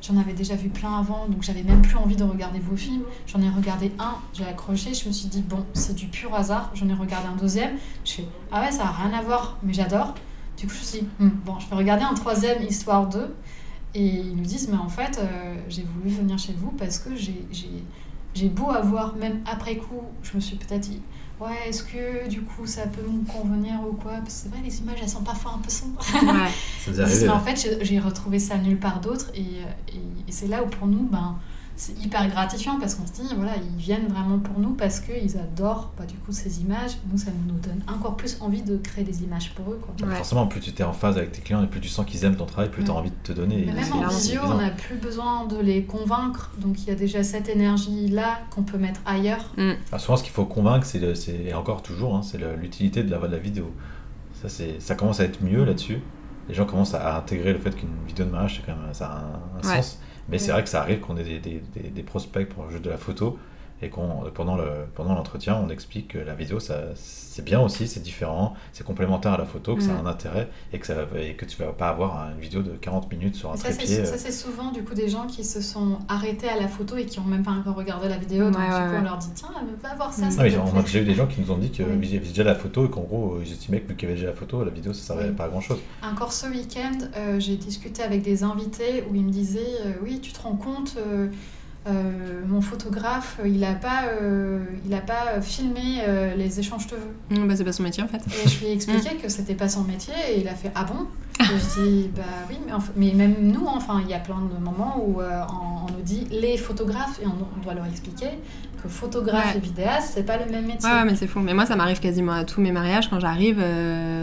j'en 0.00 0.16
avais 0.16 0.32
déjà 0.32 0.54
vu 0.56 0.70
plein 0.70 0.98
avant, 0.98 1.26
donc 1.28 1.42
j'avais 1.42 1.62
même 1.62 1.82
plus 1.82 1.96
envie 1.96 2.16
de 2.16 2.24
regarder 2.24 2.58
vos 2.58 2.74
films. 2.76 3.02
J'en 3.26 3.42
ai 3.42 3.50
regardé 3.50 3.92
un, 3.98 4.14
j'ai 4.32 4.46
accroché, 4.46 4.94
je 4.94 5.06
me 5.08 5.12
suis 5.12 5.28
dit, 5.28 5.42
bon, 5.42 5.62
c'est 5.74 5.94
du 5.94 6.06
pur 6.06 6.34
hasard. 6.34 6.70
J'en 6.74 6.88
ai 6.88 6.94
regardé 6.94 7.28
un 7.28 7.36
deuxième, 7.36 7.72
je 8.06 8.12
fais, 8.12 8.24
ah 8.50 8.62
ouais, 8.62 8.72
ça 8.72 8.84
a 8.84 8.92
rien 8.92 9.12
à 9.18 9.20
voir, 9.22 9.58
mais 9.62 9.74
j'adore. 9.74 10.14
Du 10.60 10.66
coup, 10.66 10.74
je 10.74 10.78
me 10.80 10.84
suis 10.84 11.00
dit, 11.00 11.06
Hmm, 11.18 11.28
bon, 11.44 11.58
je 11.58 11.68
vais 11.68 11.76
regarder 11.76 12.04
un 12.04 12.14
troisième, 12.14 12.62
histoire 12.62 13.08
2. 13.08 13.34
Et 13.94 14.04
ils 14.06 14.36
nous 14.36 14.44
disent, 14.44 14.68
mais 14.70 14.76
en 14.76 14.88
fait, 14.88 15.18
euh, 15.18 15.56
j'ai 15.68 15.82
voulu 15.82 16.10
venir 16.14 16.38
chez 16.38 16.52
vous 16.52 16.70
parce 16.72 16.98
que 16.98 17.16
j'ai- 17.16 17.46
j'ai 17.50 17.82
j'ai 18.32 18.48
beau 18.48 18.70
avoir, 18.70 19.16
même 19.16 19.40
après 19.44 19.74
coup, 19.76 20.02
je 20.22 20.36
me 20.36 20.40
suis 20.40 20.54
peut-être 20.54 20.82
dit, 20.82 21.02
ouais, 21.40 21.48
est-ce 21.66 21.82
que 21.82 22.28
du 22.28 22.42
coup 22.42 22.64
ça 22.64 22.82
peut 22.86 23.02
me 23.02 23.24
convenir 23.26 23.80
ou 23.82 23.92
quoi? 23.94 24.12
Parce 24.18 24.26
que 24.26 24.30
c'est 24.42 24.48
vrai, 24.50 24.58
les 24.64 24.78
images, 24.78 24.98
elles 25.02 25.08
sont 25.08 25.24
parfois 25.24 25.54
un 25.56 25.58
peu 25.58 25.68
sombres. 25.68 25.98
Ouais. 26.22 26.48
Ça 26.84 26.92
mais 27.24 27.28
en 27.28 27.40
fait, 27.40 27.56
j'ai- 27.60 27.84
j'ai 27.84 27.98
retrouvé 27.98 28.38
ça 28.38 28.56
nulle 28.58 28.78
part 28.78 29.00
d'autre. 29.00 29.32
Et, 29.34 29.40
euh, 29.40 29.92
et, 29.92 29.96
et 30.28 30.30
c'est 30.32 30.46
là 30.46 30.62
où 30.62 30.66
pour 30.68 30.86
nous, 30.86 31.08
ben, 31.10 31.34
c'est 31.80 31.98
hyper 31.98 32.28
gratifiant 32.28 32.78
parce 32.78 32.94
qu'on 32.94 33.06
se 33.06 33.12
dit, 33.12 33.34
voilà, 33.34 33.52
ils 33.56 33.80
viennent 33.80 34.08
vraiment 34.08 34.38
pour 34.38 34.58
nous 34.58 34.74
parce 34.74 35.00
qu'ils 35.00 35.38
adorent 35.38 35.92
bah, 35.98 36.04
du 36.04 36.14
coup 36.16 36.30
ces 36.32 36.60
images. 36.60 36.98
Nous, 37.10 37.16
ça 37.16 37.30
nous 37.48 37.54
donne 37.58 37.80
encore 37.88 38.16
plus 38.16 38.36
envie 38.40 38.60
de 38.62 38.76
créer 38.76 39.02
des 39.02 39.22
images 39.22 39.54
pour 39.54 39.72
eux. 39.72 39.80
Quoi. 39.80 40.06
Ouais. 40.06 40.14
Forcément, 40.16 40.46
plus 40.46 40.60
tu 40.60 40.70
es 40.70 40.84
en 40.84 40.92
phase 40.92 41.16
avec 41.16 41.32
tes 41.32 41.40
clients 41.40 41.62
et 41.62 41.66
plus 41.66 41.80
tu 41.80 41.88
sens 41.88 42.04
qu'ils 42.04 42.22
aiment 42.24 42.36
ton 42.36 42.44
travail, 42.44 42.70
plus 42.70 42.84
tu 42.84 42.90
as 42.90 42.94
envie 42.94 43.10
de 43.10 43.16
te 43.22 43.32
donner. 43.32 43.64
Mais 43.66 43.72
même 43.72 43.92
en 43.94 44.08
visio, 44.08 44.40
on 44.44 44.54
n'a 44.58 44.70
plus 44.70 44.96
besoin 44.96 45.46
de 45.46 45.56
les 45.58 45.84
convaincre. 45.84 46.50
Donc 46.58 46.82
il 46.82 46.88
y 46.88 46.90
a 46.90 46.94
déjà 46.94 47.22
cette 47.22 47.48
énergie-là 47.48 48.40
qu'on 48.54 48.62
peut 48.62 48.78
mettre 48.78 49.00
ailleurs. 49.06 49.54
Ah, 49.92 49.98
souvent, 49.98 50.16
ce 50.18 50.22
qu'il 50.22 50.32
faut 50.32 50.44
convaincre, 50.44 50.84
c'est 50.86 50.98
le- 50.98 51.14
c'est 51.14 51.34
et 51.46 51.54
encore 51.54 51.82
toujours, 51.82 52.14
hein, 52.14 52.22
c'est 52.22 52.38
le- 52.38 52.56
l'utilité 52.56 53.02
de 53.02 53.10
la, 53.10 53.18
de 53.18 53.26
la 53.32 53.38
vidéo. 53.38 53.72
Ça, 54.42 54.48
c'est, 54.48 54.80
ça 54.80 54.94
commence 54.94 55.20
à 55.20 55.24
être 55.24 55.42
mieux 55.42 55.64
là-dessus. 55.64 56.00
Les 56.48 56.54
gens 56.54 56.64
commencent 56.66 56.94
à, 56.94 57.14
à 57.14 57.18
intégrer 57.18 57.52
le 57.52 57.58
fait 57.58 57.74
qu'une 57.74 57.88
vidéo 58.06 58.26
de 58.26 58.30
mariage, 58.30 58.56
c'est 58.60 58.70
quand 58.70 58.78
même, 58.78 58.92
ça 58.92 59.06
a 59.06 59.16
un, 59.18 59.40
un 59.62 59.68
Ouais. 59.76 59.82
sens. 59.82 59.98
Mais 60.28 60.38
c'est 60.38 60.48
Ouais. 60.48 60.52
vrai 60.52 60.62
que 60.64 60.68
ça 60.68 60.80
arrive 60.82 61.00
qu'on 61.00 61.16
ait 61.16 61.24
des, 61.24 61.38
des, 61.38 61.62
des- 61.74 61.88
des 61.90 62.02
prospects 62.02 62.48
pour 62.48 62.64
le 62.64 62.70
jeu 62.72 62.80
de 62.80 62.90
la 62.90 62.98
photo 62.98 63.38
et 63.82 63.88
qu'on 63.88 64.24
pendant 64.34 64.56
le 64.56 64.64
pendant 64.94 65.14
l'entretien, 65.14 65.56
on 65.64 65.68
explique 65.70 66.08
que 66.08 66.18
la 66.18 66.34
vidéo, 66.34 66.60
ça, 66.60 66.80
c'est 66.94 67.44
bien 67.44 67.60
aussi, 67.60 67.86
c'est 67.88 68.00
différent, 68.00 68.54
c'est 68.72 68.84
complémentaire 68.84 69.32
à 69.34 69.38
la 69.38 69.44
photo, 69.46 69.76
que 69.76 69.82
ça 69.82 69.90
a 69.92 70.02
Mm. 70.02 70.06
un 70.06 70.10
intérêt 70.10 70.48
et 70.72 70.78
que, 70.78 70.86
ça, 70.86 70.94
et 71.16 71.34
que 71.34 71.44
tu 71.44 71.56
vas 71.62 71.72
pas 71.72 71.88
avoir 71.88 72.30
une 72.34 72.40
vidéo 72.40 72.62
de 72.62 72.72
40 72.72 73.10
minutes 73.10 73.36
sur 73.36 73.50
un 73.52 73.56
Ça, 73.56 73.68
trépied. 73.70 73.86
c'est 73.86 74.00
euh, 74.02 74.04
ça, 74.04 74.18
c'est 74.18 74.32
souvent 74.32 74.72
du 74.72 74.82
coup 74.82 74.94
des 74.94 75.08
gens 75.08 75.26
qui 75.26 75.44
se 75.44 75.60
sont 75.60 75.98
arrêtés 76.08 76.48
à 76.48 76.60
la 76.60 76.68
photo 76.68 76.96
et 76.96 77.06
qui 77.06 77.18
n'ont 77.20 77.26
même 77.26 77.42
pas 77.42 77.52
encore 77.52 77.76
regardé 77.76 78.08
la 78.08 78.18
vidéo. 78.18 78.50
donc 78.50 78.58
Ouais, 78.58 78.66
du 78.66 78.72
ouais, 78.72 78.78
coup, 78.80 78.90
ouais. 78.92 78.98
on 79.00 79.04
leur 79.04 79.16
dit 79.18 79.30
tiens, 79.34 79.48
va 79.82 79.94
voir 79.94 80.12
ça. 80.12 80.26
Mm. 80.26 80.30
ça 80.30 80.42
mais 80.42 80.50
te 80.50 80.56
on 80.58 80.78
a 80.78 80.82
déjà 80.82 80.98
eu 81.00 81.04
des 81.04 81.14
gens 81.14 81.26
qui 81.26 81.40
nous 81.40 81.50
ont 81.50 81.58
dit 81.58 81.70
qu'ils 81.70 81.86
Oui. 81.86 82.16
avaient 82.16 82.18
déjà 82.26 82.44
la 82.44 82.54
photo 82.54 82.86
et 82.86 82.90
qu'en 82.90 83.02
gros, 83.02 83.38
ils 83.44 83.50
estimaient 83.52 83.80
que 83.80 83.88
vu 83.88 83.96
qu'il 83.96 84.08
y 84.08 84.12
avait 84.12 84.20
déjà 84.20 84.30
la 84.32 84.36
photo, 84.36 84.62
la 84.64 84.70
vidéo, 84.70 84.92
ça 84.92 85.02
servait 85.14 85.28
Oui. 85.30 85.34
pas 85.34 85.44
à 85.44 85.48
grand 85.48 85.60
chose. 85.60 85.78
Encore 86.02 86.32
ce 86.32 86.46
week-end, 86.48 86.98
euh, 87.16 87.38
j'ai 87.40 87.56
discuté 87.56 88.02
avec 88.02 88.22
des 88.22 88.42
invités 88.42 89.04
où 89.10 89.14
ils 89.14 89.24
me 89.24 89.30
disaient 89.30 89.60
euh, 89.86 89.92
Oui, 90.02 90.20
tu 90.20 90.32
te 90.32 90.40
rends 90.42 90.56
compte, 90.56 90.96
euh, 90.98 91.28
euh, 91.88 92.42
mon 92.46 92.60
photographe, 92.60 93.38
euh, 93.42 93.48
il 93.48 93.60
n'a 93.60 93.72
pas, 93.74 94.02
euh, 94.20 94.62
il 94.86 94.92
a 94.92 95.00
pas 95.00 95.40
filmé 95.40 96.02
euh, 96.06 96.34
les 96.34 96.60
échanges 96.60 96.86
de 96.88 96.96
vœux. 96.96 97.40
Mm, 97.42 97.48
bah, 97.48 97.56
c'est 97.56 97.64
pas 97.64 97.72
son 97.72 97.82
métier 97.82 98.02
en 98.02 98.08
fait. 98.08 98.18
Et 98.44 98.48
je 98.48 98.58
lui 98.60 98.66
ai 98.66 98.72
expliqué 98.72 99.16
que 99.16 99.28
c'était 99.30 99.54
pas 99.54 99.68
son 99.68 99.84
métier 99.84 100.12
et 100.30 100.40
il 100.40 100.48
a 100.48 100.54
fait 100.54 100.70
Ah 100.74 100.84
bon? 100.84 101.06
Et 101.40 101.44
je 101.44 101.80
dis 101.82 102.10
Bah 102.14 102.22
oui, 102.50 102.56
mais, 102.66 102.72
enfin- 102.74 102.92
mais 102.96 103.12
même 103.14 103.34
nous, 103.40 103.64
enfin, 103.66 104.00
il 104.04 104.10
y 104.10 104.14
a 104.14 104.18
plein 104.18 104.36
de 104.40 104.62
moments 104.62 104.98
où 105.02 105.20
on, 105.22 105.86
on 105.88 105.92
nous 105.96 106.02
dit 106.02 106.26
les 106.30 106.58
photographes 106.58 107.18
et 107.22 107.26
on, 107.26 107.30
on 107.58 107.62
doit 107.64 107.72
leur 107.72 107.86
expliquer 107.86 108.28
que 108.82 108.88
photographe 108.88 109.52
Ouais. 109.52 109.56
et 109.58 109.60
vidéaste, 109.60 110.12
c'est 110.14 110.22
pas 110.24 110.36
le 110.36 110.50
même 110.50 110.66
métier. 110.66 110.86
Ouais, 110.88 110.96
ouais, 110.96 111.04
mais 111.06 111.14
c'est 111.14 111.26
fou. 111.26 111.40
Mais 111.40 111.54
moi, 111.54 111.64
ça 111.66 111.76
m'arrive 111.76 112.00
quasiment 112.00 112.32
à 112.32 112.44
tous 112.44 112.60
mes 112.60 112.72
mariages 112.72 113.08
quand 113.08 113.20
j'arrive. 113.20 113.62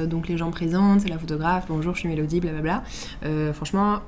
donc 0.07 0.27
les 0.27 0.37
gens 0.37 0.51
présentent, 0.51 1.01
c'est 1.01 1.09
la 1.09 1.17
photographe, 1.17 1.65
bonjour, 1.69 1.95
je 1.95 2.01
suis 2.01 2.09
Mélodie, 2.09 2.39
blablabla. 2.39 2.83
Franchement, 3.53 3.99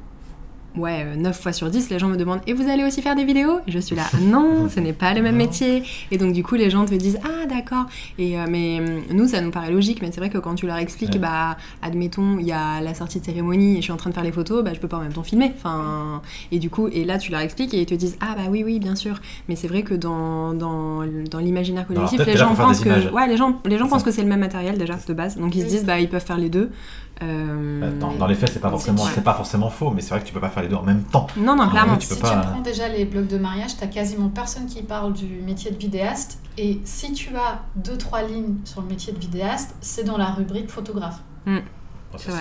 ouais, 0.77 1.03
euh, 1.05 1.15
9 1.15 1.39
fois 1.39 1.51
sur 1.53 1.69
10, 1.69 1.89
les 1.89 1.99
gens 1.99 2.07
me 2.07 2.17
demandent 2.17 2.41
Et 2.47 2.53
vous 2.53 2.69
allez 2.69 2.83
aussi 2.83 3.01
faire 3.01 3.15
des 3.15 3.25
vidéos? 3.25 3.59
Et 3.67 3.71
je 3.71 3.79
suis 3.79 3.95
là, 3.95 4.03
non, 4.21 4.67
ce 4.73 4.79
n'est 4.79 4.93
pas 4.93 5.13
le 5.13 5.21
même 5.21 5.33
Non. 5.33 5.45
métier. 5.45 5.83
Et 6.11 6.17
donc, 6.17 6.33
du 6.33 6.43
coup, 6.43 6.55
les 6.55 6.69
gens 6.69 6.85
te 6.85 6.93
disent 6.95 7.19
Ah, 7.23 7.45
d'accord. 7.47 7.85
Et 8.17 8.39
euh, 8.39 8.45
mais 8.49 8.79
euh, 8.79 8.99
nous, 9.11 9.27
ça 9.27 9.41
nous 9.41 9.51
paraît 9.51 9.71
logique, 9.71 10.01
mais 10.01 10.11
c'est 10.11 10.19
vrai 10.19 10.29
que 10.29 10.37
quand 10.37 10.55
tu 10.55 10.65
leur 10.67 10.77
expliques, 10.77 11.13
Ouais. 11.13 11.19
bah, 11.19 11.57
admettons, 11.81 12.37
il 12.39 12.45
y 12.45 12.51
a 12.51 12.81
la 12.81 12.93
sortie 12.93 13.19
de 13.19 13.25
cérémonie 13.25 13.73
et 13.73 13.77
je 13.77 13.81
suis 13.83 13.91
en 13.91 13.97
train 13.97 14.09
de 14.09 14.15
faire 14.15 14.23
les 14.23 14.31
photos, 14.31 14.63
bah, 14.63 14.71
je 14.73 14.79
peux 14.79 14.87
pas 14.87 14.97
en 14.97 15.01
même 15.01 15.13
temps 15.13 15.23
filmer. 15.23 15.51
Enfin, 15.57 16.21
et 16.51 16.59
du 16.59 16.69
coup, 16.69 16.87
et 16.87 17.05
là, 17.05 17.17
tu 17.17 17.31
leur 17.31 17.41
expliques 17.41 17.73
et 17.73 17.79
ils 17.81 17.85
te 17.85 17.95
disent 17.95 18.17
Ah, 18.21 18.35
bah 18.35 18.43
oui, 18.49 18.63
oui, 18.65 18.79
bien 18.79 18.95
sûr. 18.95 19.19
Mais 19.47 19.55
c'est 19.55 19.67
vrai 19.67 19.83
que 19.83 19.93
dans, 19.93 20.53
dans, 20.53 21.03
dans 21.29 21.39
l'imaginaire 21.39 21.87
collectif, 21.87 22.25
les 22.25 22.37
gens 22.37 22.53
pensent 22.55 22.79
que. 22.81 23.11
Ouais, 23.13 23.27
les 23.27 23.37
gens, 23.37 23.59
les 23.65 23.77
gens 23.77 23.85
C'est 23.85 23.89
pensent 23.89 24.03
que 24.03 24.11
c'est 24.11 24.21
le 24.23 24.27
même 24.29 24.39
matériel 24.39 24.77
déjà 24.77 24.95
de 25.07 25.13
base. 25.13 25.37
Donc 25.37 25.55
ils 25.55 25.61
se 25.63 25.67
disent 25.67 25.85
Bah, 25.85 25.99
ils 25.99 26.09
peuvent 26.09 26.23
faire 26.25 26.37
les 26.37 26.49
deux. 26.49 26.69
Euh, 27.21 27.91
Dans, 27.99 28.13
dans 28.13 28.27
les 28.27 28.35
faits, 28.35 28.51
c'est 28.53 28.59
pas 28.59 28.69
forcément, 28.69 29.03
c'est 29.13 29.23
pas 29.23 29.33
forcément 29.33 29.69
faux, 29.69 29.91
mais 29.91 30.01
c'est 30.01 30.11
vrai 30.11 30.21
que 30.21 30.25
tu 30.25 30.33
peux 30.33 30.39
pas 30.39 30.49
faire 30.49 30.63
les 30.63 30.69
deux 30.69 30.75
en 30.75 30.83
même 30.83 31.03
temps. 31.03 31.27
Non, 31.35 31.55
non, 31.55 31.67
clairement. 31.69 31.97
tu 31.97 32.07
peux 32.07 32.15
si 32.15 32.21
pas- 32.21 32.29
tu 32.41 32.47
prends 32.47 32.61
déjà 32.61 32.87
les 32.87 33.03
blogs 33.05 33.27
de 33.27 33.37
mariage, 33.37 33.71
tu 33.77 33.87
quasiment 33.89 34.29
personne 34.29 34.65
qui 34.67 34.81
parle 34.83 35.13
du 35.13 35.25
métier 35.45 35.69
de 35.71 35.77
vidéaste. 35.77 36.39
Et 36.57 36.79
si 36.85 37.11
tu 37.13 37.35
as 37.35 37.61
deux 37.75 37.97
trois 37.97 38.21
lignes 38.23 38.55
sur 38.63 38.81
le 38.81 38.87
métier 38.87 39.11
de 39.13 39.19
vidéaste, 39.19 39.75
c'est 39.81 40.03
dans 40.03 40.17
la 40.17 40.27
rubrique 40.31 40.69
photographe. 40.69 41.21
Bon, 41.45 42.17
C'est 42.17 42.31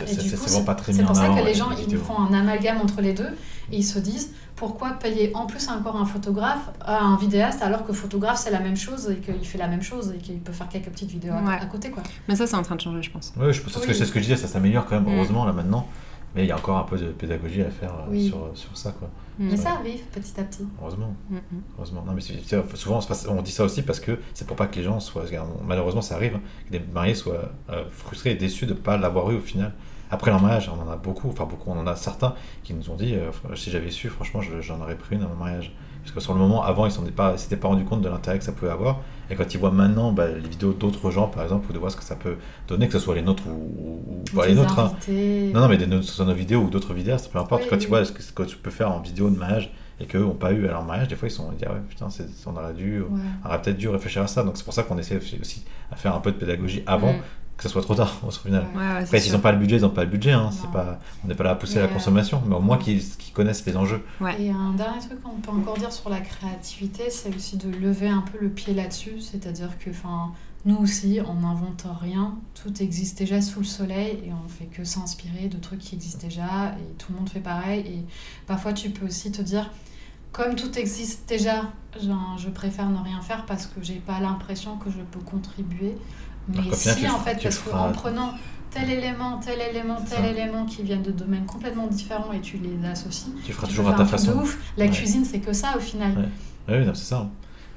pour 1.05 1.15
ça 1.17 1.29
que 1.29 1.45
les 1.45 1.55
gens 1.55 1.69
ils 1.87 1.97
font 1.99 2.19
un 2.19 2.33
amalgame 2.33 2.79
entre 2.81 3.01
les 3.03 3.13
deux 3.13 3.37
et 3.71 3.77
ils 3.79 3.83
se 3.85 3.99
disent 3.99 4.31
pourquoi 4.59 4.91
payer 4.93 5.31
en 5.35 5.47
plus 5.47 5.69
encore 5.69 5.97
un 5.97 6.05
photographe 6.05 6.71
à 6.81 6.99
un 7.01 7.17
vidéaste 7.17 7.63
alors 7.63 7.85
que 7.85 7.93
photographe 7.93 8.39
c'est 8.39 8.51
la 8.51 8.61
même 8.61 8.77
chose 8.77 9.11
et 9.11 9.17
qu'il 9.17 9.47
fait 9.47 9.59
la 9.59 9.69
même 9.69 9.83
chose 9.83 10.13
et 10.15 10.19
qu'il 10.19 10.39
peut 10.41 10.53
faire 10.53 10.69
quelques 10.69 10.89
petites 10.91 11.11
vidéos 11.11 11.33
à- 11.35 11.43
Ouais. 11.43 11.55
à 11.61 11.67
côté 11.67 11.91
quoi. 11.91 12.03
Mais 12.29 12.37
ça, 12.37 12.47
c'est 12.47 12.57
en 12.57 12.63
train 12.63 12.75
de 12.77 12.81
changer, 12.81 13.03
je 13.03 13.11
pense. 13.11 13.33
Oui, 13.37 13.53
je, 13.53 13.61
c'est 13.63 13.69
ce 13.71 13.79
que, 13.79 13.89
Oui. 13.89 13.95
c'est 13.95 14.05
ce 14.05 14.13
que 14.13 14.19
je 14.19 14.25
disais, 14.25 14.37
ça 14.37 14.49
s'améliore 14.49 14.87
quand 14.87 15.01
même, 15.01 15.13
Mm. 15.13 15.17
heureusement, 15.17 15.45
là 15.45 15.53
maintenant. 15.53 15.87
Mais 16.35 16.45
il 16.45 16.49
y 16.49 16.53
a 16.53 16.57
encore 16.57 16.77
un 16.77 16.83
peu 16.83 16.99
de 16.99 17.07
pédagogie 17.07 17.63
à 17.63 17.71
faire 17.71 17.91
euh, 17.91 18.11
Oui. 18.11 18.29
sur, 18.29 18.51
sur 18.55 18.77
ça, 18.77 18.93
quoi. 18.93 19.09
Mm. 19.39 19.49
Mais 19.51 19.57
ça 19.57 19.71
arrive 19.71 20.01
petit 20.13 20.39
à 20.39 20.43
petit. 20.45 20.67
Heureusement. 20.81 21.15
Mm. 21.31 21.37
Heureusement. 21.79 22.05
Non, 22.07 22.13
mais 22.13 22.21
c'est- 22.21 22.35
c'est- 22.45 22.77
souvent, 22.77 23.01
on, 23.31 23.43
dit 23.43 23.51
ça 23.53 23.65
aussi 23.65 23.83
parce 23.83 23.99
que 24.01 24.19
c'est 24.35 24.47
pour 24.47 24.57
pas 24.57 24.67
que 24.67 24.77
les 24.77 24.83
gens 24.83 25.01
soient. 25.01 25.25
Malheureusement, 25.67 26.03
ça 26.03 26.17
arrive, 26.17 26.35
hein, 26.37 26.41
que 26.67 26.73
des 26.73 26.81
mariés 26.93 27.15
soient 27.15 27.51
euh, 27.71 27.85
frustrés 27.91 28.33
et 28.33 28.35
déçus 28.35 28.67
de 28.67 28.75
ne 28.75 28.79
pas 28.79 28.97
l'avoir 28.99 29.31
eu 29.31 29.37
au 29.37 29.41
final. 29.41 29.73
Après 30.11 30.31
leur 30.31 30.41
mariage, 30.41 30.71
on 30.75 30.81
en 30.89 30.91
a 30.91 30.97
beaucoup, 30.97 31.29
enfin 31.29 31.45
beaucoup, 31.45 31.71
on 31.71 31.79
en 31.79 31.87
a 31.87 31.97
certains 31.97 32.35
qui 32.65 32.73
nous 32.75 32.91
ont 32.91 32.97
dit 32.97 33.15
euh, 33.15 33.31
si 33.55 33.71
j'avais 33.71 33.91
su, 33.91 34.09
franchement, 34.09 34.41
je- 34.41 34.61
j'en 34.61 34.81
aurais 34.81 34.95
pris 34.97 35.17
une 35.17 35.23
à 35.23 35.27
mon 35.29 35.35
mariage. 35.37 35.73
Parce 36.03 36.13
que 36.15 36.21
sur 36.21 36.33
le 36.33 36.39
moment, 36.39 36.63
avant, 36.63 36.87
ils 36.87 37.03
ne 37.05 37.11
pas, 37.11 37.37
s'étaient 37.37 37.57
pas 37.57 37.69
rendu 37.69 37.85
compte 37.85 38.01
de 38.01 38.09
l'intérêt 38.09 38.39
que 38.39 38.45
ça 38.45 38.53
pouvait 38.53 38.71
avoir. 38.71 39.01
Et 39.31 39.35
quand 39.35 39.53
ils 39.53 39.59
voient 39.59 39.71
maintenant 39.73 40.11
bah, 40.11 40.27
les 40.29 40.49
vidéos 40.49 40.73
d'autres 40.73 41.11
gens, 41.11 41.27
par 41.27 41.43
exemple, 41.43 41.67
ou 41.69 41.75
de 41.75 41.79
voir 41.79 41.93
ce 41.93 41.97
que 41.99 42.03
ça 42.03 42.17
peut 42.17 42.37
donner, 42.67 42.87
que 42.87 42.95
ce 42.95 42.99
soit 42.99 43.15
les 43.15 43.21
nôtres 43.21 43.43
ou, 43.47 44.25
les 44.47 44.55
nôtres. 44.55 44.79
hein. 44.79 44.93
Non, 45.53 45.61
non, 45.61 45.69
mais 45.69 45.77
des, 45.77 46.03
soit 46.03 46.25
nos 46.25 46.33
vidéos 46.33 46.63
ou 46.63 46.71
d'autres 46.71 46.95
vidéastes, 46.95 47.31
peu 47.31 47.39
importe. 47.39 47.63
Oui, 47.65 47.69
quand 47.69 47.77
oui. 47.77 47.83
tu 47.83 47.89
vois 47.89 48.05
ce 48.07 48.13
que, 48.13 48.23
ce 48.23 48.33
que 48.33 48.45
tu 48.45 48.57
peux 48.57 48.71
faire 48.71 48.91
en 48.91 49.01
vidéo 49.01 49.29
de 49.29 49.37
mariage 49.37 49.71
et 50.01 50.07
qu'eux 50.07 50.21
n'ont 50.21 50.31
pas 50.31 50.53
eu 50.53 50.67
à 50.67 50.71
leur 50.71 50.85
mariage, 50.85 51.09
des 51.09 51.17
fois 51.17 51.27
ils 51.29 51.33
sont 51.33 51.51
disent 51.51 51.67
ah 51.69 51.73
ouais, 51.73 51.81
putain, 51.89 52.07
on 52.47 52.57
aurait 52.57 52.73
dû, 52.73 53.01
Ouais. 53.03 53.09
on 53.45 53.49
aurait 53.49 53.61
peut-être 53.61 53.77
dû 53.77 53.89
réfléchir 53.89 54.23
à 54.23 54.29
ça. 54.29 54.45
Donc 54.45 54.57
c'est 54.57 54.65
pour 54.65 54.73
ça 54.73 54.85
qu'on 54.85 54.97
essaie 54.97 55.17
aussi 55.17 55.65
à 55.93 55.97
faire 55.97 56.15
un 56.15 56.21
peu 56.21 56.31
de 56.33 56.37
pédagogie 56.37 56.83
avant. 56.87 57.15
Que 57.59 57.65
ce 57.65 57.69
soit 57.69 57.83
trop 57.83 57.97
tard 57.97 58.21
au 58.25 58.31
final. 58.31 58.67
Ouais. 58.75 59.03
Après, 59.03 59.19
s'ils 59.19 59.33
n'ont 59.33 59.41
pas 59.41 59.51
le 59.51 59.59
budget, 59.59 59.77
ils 59.77 59.83
n'ont 59.83 59.91
pas 59.91 60.05
le 60.05 60.11
budget. 60.11 60.31
Hein. 60.31 60.51
C'est 60.53 60.71
pas, 60.71 61.01
on 61.25 61.29
n'est 61.29 61.35
pas 61.35 61.43
là 61.43 61.51
à 61.51 61.55
pousser 61.57 61.75
Mais, 61.75 61.83
la 61.83 61.89
euh, 61.89 61.93
consommation, 61.93 62.41
mais 62.47 62.55
au 62.55 62.61
moins 62.61 62.79
qu'ils 62.79 63.05
qu'ils 63.05 63.35
connaissent 63.35 63.67
les 63.67 63.77
enjeux. 63.77 64.03
Ouais. 64.21 64.41
Et 64.41 64.51
un 64.51 64.73
dernier 64.75 65.01
truc 65.01 65.21
qu'on 65.21 65.41
peut 65.41 65.51
encore 65.51 65.77
dire 65.77 65.93
sur 65.93 66.09
la 66.09 66.21
créativité, 66.21 67.11
c'est 67.11 67.35
aussi 67.35 67.57
de 67.57 67.69
lever 67.69 68.09
un 68.09 68.23
peu 68.23 68.39
le 68.41 68.49
pied 68.49 68.75
là-dessus. 68.75 69.21
C'est-à-dire 69.21 69.77
que 69.81 69.91
enfin, 69.91 70.31
nous 70.67 70.77
aussi, 70.77 71.19
on 71.27 71.35
n'invente 71.35 71.85
rien. 72.01 72.39
Tout 72.55 72.81
existe 72.81 73.19
déjà 73.19 73.41
sous 73.41 73.61
le 73.61 73.67
soleil 73.67 74.23
et 74.25 74.33
on 74.33 74.49
fait 74.49 74.67
que 74.67 74.85
s'inspirer 74.85 75.49
de 75.49 75.59
trucs 75.59 75.81
qui 75.81 75.97
existent 75.97 76.27
déjà 76.29 76.77
et 76.79 76.95
tout 76.97 77.13
le 77.13 77.19
monde 77.19 77.29
fait 77.29 77.41
pareil. 77.41 77.81
Et 77.81 78.05
parfois, 78.47 78.73
tu 78.73 78.91
peux 78.91 79.07
aussi 79.07 79.33
te 79.33 79.43
dire, 79.43 79.69
comme 80.31 80.55
tout 80.55 80.79
existe 80.79 81.29
déjà, 81.29 81.63
genre, 82.01 82.39
je 82.39 82.51
préfère 82.51 82.89
ne 82.89 83.03
rien 83.03 83.21
faire 83.21 83.47
parce 83.47 83.67
que 83.67 83.83
j'ai 83.83 83.97
pas 83.97 84.21
l'impression 84.21 84.77
que 84.77 84.91
je 84.91 84.99
peux 84.99 85.21
contribuer. 85.21 85.97
Mais 86.49 86.59
Alors 86.59 86.71
qu'au 86.71 86.77
final, 86.77 86.97
si, 86.99 87.09
en 87.09 87.19
fait, 87.19 87.37
tu 87.37 87.43
parce 87.45 87.59
qu'en 87.59 87.93
prenant 87.93 88.33
tel 88.71 88.91
élément, 88.91 89.39
tel 89.39 89.61
élément, 89.61 89.97
tel 90.09 90.19
ça. 90.25 90.27
élément 90.27 90.65
qui 90.67 90.83
viennent 90.83 91.03
de 91.03 91.11
domaines 91.11 91.47
complètement 91.47 91.87
différents 91.87 92.33
et 92.33 92.41
tu 92.41 92.59
les 92.59 92.87
associes, 92.89 93.33
Tu 93.45 93.53
feras 93.53 93.67
tu 93.67 93.75
toujours 93.75 93.89
à 93.91 93.95
ta 93.95 94.05
de 94.05 94.09
façon. 94.09 94.33
ouf. 94.39 94.59
La 94.77 94.85
Ouais. 94.87 94.91
cuisine, 94.91 95.25
c'est 95.25 95.39
que 95.41 95.53
ça 95.53 95.75
au 95.77 95.81
final. 95.81 96.13
Ouais. 96.17 96.29
Ah 96.69 96.73
oui, 96.79 96.85
c'est 96.95 97.05
ça. 97.05 97.27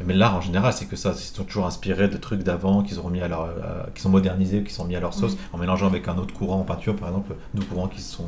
Mais 0.03 0.13
l'art 0.15 0.35
en 0.35 0.41
général, 0.41 0.73
c'est 0.73 0.85
que 0.85 0.95
ça, 0.95 1.11
ils 1.15 1.19
sont 1.19 1.43
toujours 1.43 1.67
inspirés 1.67 2.07
de 2.07 2.17
trucs 2.17 2.41
d'avant 2.43 2.81
qu'ils 2.81 2.97
à 3.21 3.27
leur, 3.27 3.41
à- 3.43 3.89
qui 3.93 4.01
sont 4.01 4.09
modernisés, 4.09 4.63
qui 4.63 4.73
sont 4.73 4.85
mis 4.85 4.95
à 4.95 4.99
leur 4.99 5.13
sauce, 5.13 5.37
en 5.53 5.57
mélangeant 5.59 5.85
avec 5.87 6.07
un 6.07 6.17
autre 6.17 6.33
courant 6.33 6.59
en 6.59 6.63
peinture, 6.63 6.95
par 6.95 7.09
exemple, 7.09 7.35
deux 7.53 7.63
courants 7.63 7.87
qui 7.87 8.01
sont 8.01 8.25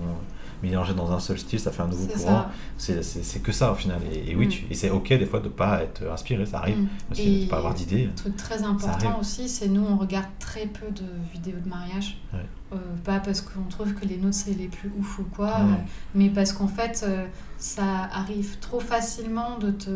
mélangés 0.64 0.94
dans 0.96 1.12
un 1.12 1.20
seul 1.20 1.38
style, 1.38 1.60
ça 1.60 1.72
fait 1.72 1.84
un 1.84 1.88
nouveau 1.88 2.08
courant. 2.08 2.46
C'est 2.78 3.44
que 3.44 3.52
ça 3.52 3.72
au 3.72 3.76
final. 3.76 4.00
Et, 4.12 4.32
et 4.32 4.36
oui, 4.36 4.48
Mm. 4.48 4.50
tu- 4.50 4.66
et 4.72 4.74
c'est 4.74 4.90
ok 4.90 5.10
des 5.10 5.26
fois 5.26 5.40
de 5.42 5.50
pas 5.50 5.84
être 5.84 6.04
inspiré, 6.12 6.46
ça 6.46 6.58
arrive. 6.60 6.78
Mm. 6.80 6.88
Aussi, 7.12 7.40
de 7.40 7.44
Et- 7.44 7.48
pas 7.48 7.58
avoir 7.58 7.74
d'idées. 7.74 8.10
Un 8.12 8.16
truc 8.16 8.38
très 8.38 8.64
important 8.64 9.20
aussi, 9.20 9.48
c'est 9.50 9.68
nous, 9.68 9.84
on 9.86 9.98
regarde 9.98 10.26
très 10.40 10.66
peu 10.66 10.90
de 10.90 11.04
vidéos 11.34 11.60
de 11.64 11.70
mariage. 11.70 12.18
Ouais. 12.34 12.40
Euh, 12.74 12.78
pas 13.04 13.20
parce 13.20 13.42
qu'on 13.42 13.62
trouve 13.70 13.94
que 13.94 14.06
les 14.06 14.18
nôtres, 14.18 14.34
c'est 14.36 14.58
les 14.58 14.68
plus 14.68 14.92
ouf 14.98 15.20
ou 15.20 15.24
quoi, 15.36 15.48
Ouais. 15.58 15.74
euh, 15.74 15.76
mais 16.16 16.30
parce 16.30 16.54
qu'en 16.54 16.68
fait, 16.68 17.04
euh, 17.08 17.26
ça 17.60 17.84
arrive 18.12 18.58
trop 18.62 18.80
facilement 18.80 19.60
de 19.60 19.70
te. 19.70 19.90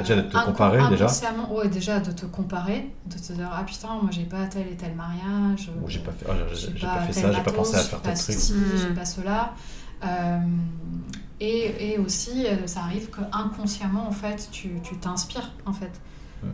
Bah, 0.00 0.08
déjà, 0.08 0.16
de 0.22 0.28
te 0.28 0.44
comparer, 0.44 0.88
déjà. 0.88 1.04
inconsciemment, 1.04 1.52
Ouais, 1.54 1.68
déjà 1.68 2.00
de 2.00 2.12
te 2.12 2.26
comparer, 2.26 2.90
de 3.06 3.14
te 3.18 3.32
dire 3.32 3.50
Ah 3.52 3.62
putain, 3.64 3.88
moi 4.00 4.10
j'ai 4.10 4.24
pas 4.24 4.46
tel 4.46 4.66
et 4.68 4.76
tel 4.76 4.94
mariage. 4.94 5.70
Ou 5.80 5.84
euh, 5.84 5.88
j'ai 5.88 6.00
pas 6.00 6.12
fait, 6.12 6.26
oh, 6.28 6.32
j'ai- 6.54 6.86
pas 6.86 7.00
fait 7.00 7.12
ça, 7.12 7.32
j'ai 7.32 7.42
pas 7.42 7.52
pensé 7.52 7.76
à 7.76 7.82
faire 7.82 8.02
tel 8.02 8.14
truc. 8.14 8.34
ceci, 8.34 8.54
j'ai 8.76 8.94
pas 8.94 9.04
cela. 9.04 9.54
Euh, 10.04 10.38
et, 11.40 11.92
et 11.92 11.98
aussi, 11.98 12.46
euh, 12.46 12.66
ça 12.66 12.80
arrive 12.80 13.08
que 13.10 13.20
inconsciemment, 13.32 14.06
en 14.08 14.12
fait, 14.12 14.48
tu 14.52 14.80
tu 14.82 14.96
t'inspires, 14.98 15.50
en 15.66 15.72
fait. 15.72 15.90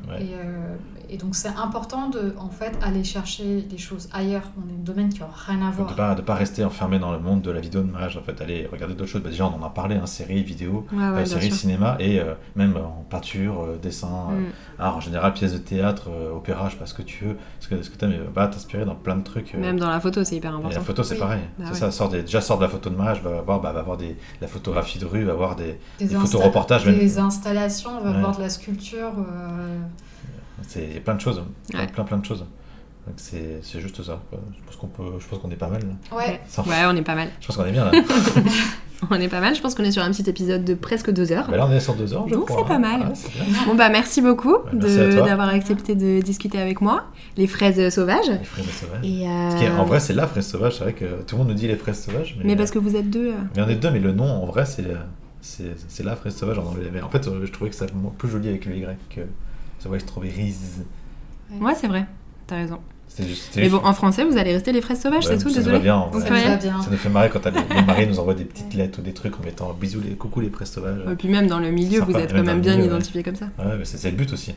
Ouais. 0.09 0.23
Et, 0.23 0.35
euh, 0.35 0.75
et 1.09 1.17
donc 1.17 1.37
c'est 1.37 1.49
important 1.49 2.09
de 2.09 2.35
en 2.39 2.49
fait 2.49 2.77
aller 2.83 3.05
chercher 3.05 3.63
des 3.63 3.79
choses 3.79 4.09
ailleurs, 4.13 4.43
dans 4.57 4.67
des 4.67 4.75
domaines 4.83 5.09
qui 5.11 5.21
n'ont 5.21 5.27
rien 5.33 5.63
à 5.67 5.71
De 5.71 5.77
voir. 5.77 5.95
pas, 5.95 6.15
de 6.17 6.23
pas 6.23 6.35
rester 6.35 6.65
enfermé 6.65 6.99
dans 6.99 7.13
le 7.13 7.19
monde 7.21 7.43
de 7.43 7.51
la 7.53 7.61
vidéo 7.61 7.83
de 7.83 7.91
mariage, 7.91 8.17
en 8.17 8.23
fait, 8.23 8.41
aller 8.41 8.69
regarder 8.71 8.95
d'autres 8.95 9.11
choses. 9.11 9.23
Bah, 9.23 9.31
déjà, 9.31 9.47
on 9.47 9.61
en 9.63 9.65
a 9.65 9.71
parlé, 9.71 9.95
hein, 9.97 10.07
séries, 10.07 10.43
vidéos, 10.43 10.85
Ouais, 10.93 10.99
ouais, 10.99 11.05
euh, 11.21 11.25
séries, 11.25 11.47
sûr. 11.51 11.57
cinéma, 11.57 11.97
et 12.01 12.19
euh, 12.19 12.35
même 12.57 12.77
en 12.77 13.05
peinture, 13.09 13.65
dessin, 13.81 14.07
Mm. 14.07 14.81
art 14.81 14.97
en 14.97 15.01
général, 15.01 15.33
pièces 15.33 15.53
de 15.53 15.59
théâtre, 15.59 16.09
opéra, 16.35 16.67
je 16.69 16.73
sais 16.75 16.79
pas 16.81 16.87
ce 16.87 16.95
que 16.95 17.03
tu 17.03 17.25
veux, 17.25 17.37
ce 17.61 17.69
que, 17.69 17.83
ce 17.83 17.91
que 17.91 17.97
tu 17.97 18.05
aimes, 18.05 18.15
va 18.35 18.49
t'inspirer 18.49 18.85
dans 18.85 18.95
plein 18.97 19.17
de 19.17 19.23
trucs. 19.23 19.55
Même 19.55 19.79
dans 19.79 19.89
la 19.91 20.01
photo, 20.01 20.25
c'est 20.25 20.37
hyper 20.37 20.51
et 20.51 20.55
la 20.55 20.59
important. 20.59 20.81
photo, 20.83 21.03
c'est 21.05 21.15
Oui. 21.15 21.21
pareil. 21.21 21.41
Bah 21.59 21.67
ça, 21.73 21.91
sort 21.93 22.09
des, 22.09 22.23
déjà 22.23 22.41
sort 22.41 22.57
de 22.59 22.63
la 22.65 22.69
photo 22.69 22.91
de 22.91 22.97
mariage, 22.97 23.23
va 23.23 23.41
voir, 23.43 23.61
bah, 23.61 23.73
va 23.73 23.83
voir 23.83 23.97
des, 23.97 24.09
de 24.09 24.15
la 24.41 24.49
photographie 24.49 24.99
de 24.99 25.05
rue, 25.07 25.23
va 25.25 25.35
voir 25.35 25.55
des. 25.55 25.79
Des, 26.01 26.07
des 26.07 26.15
même. 26.17 26.99
des 26.99 27.19
installations, 27.19 27.91
on 28.01 28.05
va 28.05 28.19
voir 28.19 28.37
de 28.37 28.43
la 28.43 28.49
sculpture. 28.49 29.13
Euh, 29.77 30.63
C'est 30.67 31.03
plein 31.05 31.15
de 31.15 31.21
choses. 31.21 31.43
Plein, 31.71 31.81
Ouais. 31.81 31.87
plein, 31.87 32.05
plein 32.05 32.17
de 32.19 32.25
choses. 32.25 32.41
Donc 33.07 33.15
c'est 33.19 33.61
c'est 33.63 33.81
juste 33.81 34.03
ça. 34.03 34.21
quoi. 34.31 34.41
Je 34.61 34.67
pense 34.67 34.77
qu'on 34.77 34.89
peut, 34.89 35.19
je 35.21 35.27
pense 35.29 35.39
qu'on 35.39 35.51
est 35.51 35.57
pas 35.57 35.69
mal. 35.69 35.81
Là. 35.83 36.17
Ouais, 36.17 36.41
Sans- 36.49 36.65
Ouais, 36.67 36.85
on 36.89 36.97
est 36.97 37.03
pas 37.03 37.15
mal. 37.15 37.29
Je 37.41 37.47
pense 37.47 37.57
qu'on 37.57 37.65
est 37.67 37.73
bien 37.73 37.85
là. 37.85 37.93
On 39.11 39.21
est 39.21 39.29
pas 39.29 39.41
mal. 39.43 39.55
Je 39.55 39.61
pense 39.61 39.75
qu'on 39.75 39.85
est 39.85 39.91
sur 39.91 40.03
un 40.03 40.11
petit 40.11 40.29
épisode 40.29 40.65
de 40.65 40.73
presque 40.73 41.11
deux 41.11 41.31
heures. 41.31 41.47
Bah 41.51 41.59
là, 41.59 41.67
on 41.67 41.71
est 41.71 41.81
sur 41.81 41.93
deux 41.95 42.15
heures. 42.15 42.27
je 42.27 42.33
Donc, 42.35 42.47
crois, 42.47 42.63
c'est 42.63 42.69
pas 42.69 42.77
hein. 42.77 42.79
mal. 42.79 43.13
C'est. 43.15 43.29
Bon 43.67 43.75
bah 43.75 43.91
merci 43.91 44.23
beaucoup 44.23 44.57
merci 44.73 44.99
à 44.99 45.07
de- 45.09 45.13
toi. 45.19 45.27
d'avoir 45.27 45.51
accepté 45.51 45.95
de 45.95 46.23
discuter 46.23 46.59
avec 46.59 46.81
moi. 46.81 47.05
Les 47.37 47.47
fraises 47.47 47.95
sauvages. 47.95 48.31
Les 48.31 48.43
fraises 48.43 48.65
sauvages. 48.71 49.01
Et 49.05 49.29
euh, 49.29 49.83
vrai, 49.85 50.01
c'est 50.01 50.15
la 50.15 50.27
fraise 50.27 50.47
sauvage. 50.47 50.77
C'est 50.79 50.85
vrai 50.85 50.93
que 50.95 51.05
tout 51.27 51.37
le 51.37 51.41
monde 51.41 51.49
nous 51.49 51.55
dit 51.55 51.69
les 51.69 51.77
fraises 51.77 52.03
sauvages. 52.05 52.37
Mais, 52.39 52.45
mais 52.47 52.57
parce 52.57 52.71
que 52.71 52.79
vous 52.79 52.97
êtes 52.97 53.11
deux. 53.11 53.33
euh, 53.33 53.37
Mais 53.55 53.63
on 53.63 53.69
est 53.69 53.75
deux, 53.77 53.91
mais 53.91 54.01
le 54.01 54.13
nom, 54.13 54.25
en 54.25 54.47
vrai, 54.47 54.65
c'est 54.65 54.87
c'est 55.43 55.75
c'est 55.89 56.03
la 56.03 56.17
fraise 56.17 56.35
sauvage 56.35 56.59
en 56.59 56.65
anglais. 56.65 56.89
Mais 56.91 57.03
en 57.03 57.11
fait, 57.11 57.23
je 57.45 57.53
trouvais 57.53 57.69
que 57.69 57.77
ça 57.77 57.85
plus 58.17 58.31
joli 58.31 58.49
avec 58.49 58.65
le 58.65 58.77
Y 58.79 58.97
que 59.11 59.21
Sauvage 59.87 60.01
Strawberries. 60.03 60.55
Ouais, 61.61 61.75
c'est 61.75 61.87
vrai. 61.87 62.07
T'as 62.47 62.57
raison. 62.57 62.79
C'était 63.09 63.29
juste. 63.29 63.53
Mais 63.57 63.69
bon, 63.69 63.81
en 63.85 63.93
français, 63.95 64.25
vous 64.25 64.37
allez 64.37 64.53
rester 64.53 64.73
les 64.73 64.81
fraises 64.81 65.01
sauvages, 65.01 65.27
Ouais, 65.27 65.37
c'est 65.39 65.43
tout. 65.43 65.49
ça 65.49 65.61
nous 65.61 65.65
Désolé. 65.67 65.79
va 65.79 65.83
bien, 65.83 66.21
ça 66.21 66.29
va 66.29 66.57
bien. 66.57 66.83
Ça 66.83 66.91
nous 66.91 66.97
fait 66.97 67.09
marrer 67.09 67.31
quand 67.31 67.39
t'as 67.39 67.51
les, 67.51 67.83
maris 67.87 68.07
nous 68.09 68.19
envoient 68.19 68.35
des 68.35 68.45
petites 68.45 68.75
lettres 68.75 68.99
ou 68.99 69.03
des 69.03 69.13
trucs 69.13 69.39
en 69.39 69.45
mettant 69.45 69.73
bisous, 69.73 70.01
les, 70.01 70.15
coucou 70.17 70.41
les 70.41 70.51
fraises 70.51 70.71
sauvages. 70.73 70.99
Et 71.11 71.15
puis 71.15 71.29
même 71.29 71.47
dans 71.47 71.61
le 71.61 71.71
milieu, 71.71 72.01
vous 72.01 72.17
êtes 72.17 72.33
quand 72.33 72.43
même 72.43 72.61
bien 72.61 72.73
milieu, 72.77 72.89
ouais. 72.89 72.97
identifié 72.97 73.23
comme 73.23 73.37
ça. 73.37 73.47
Ouais, 73.59 73.77
mais 73.79 73.85
c'est 73.85 73.97
c'est 73.97 74.11
le 74.11 74.17
but 74.17 74.33
aussi. 74.33 74.55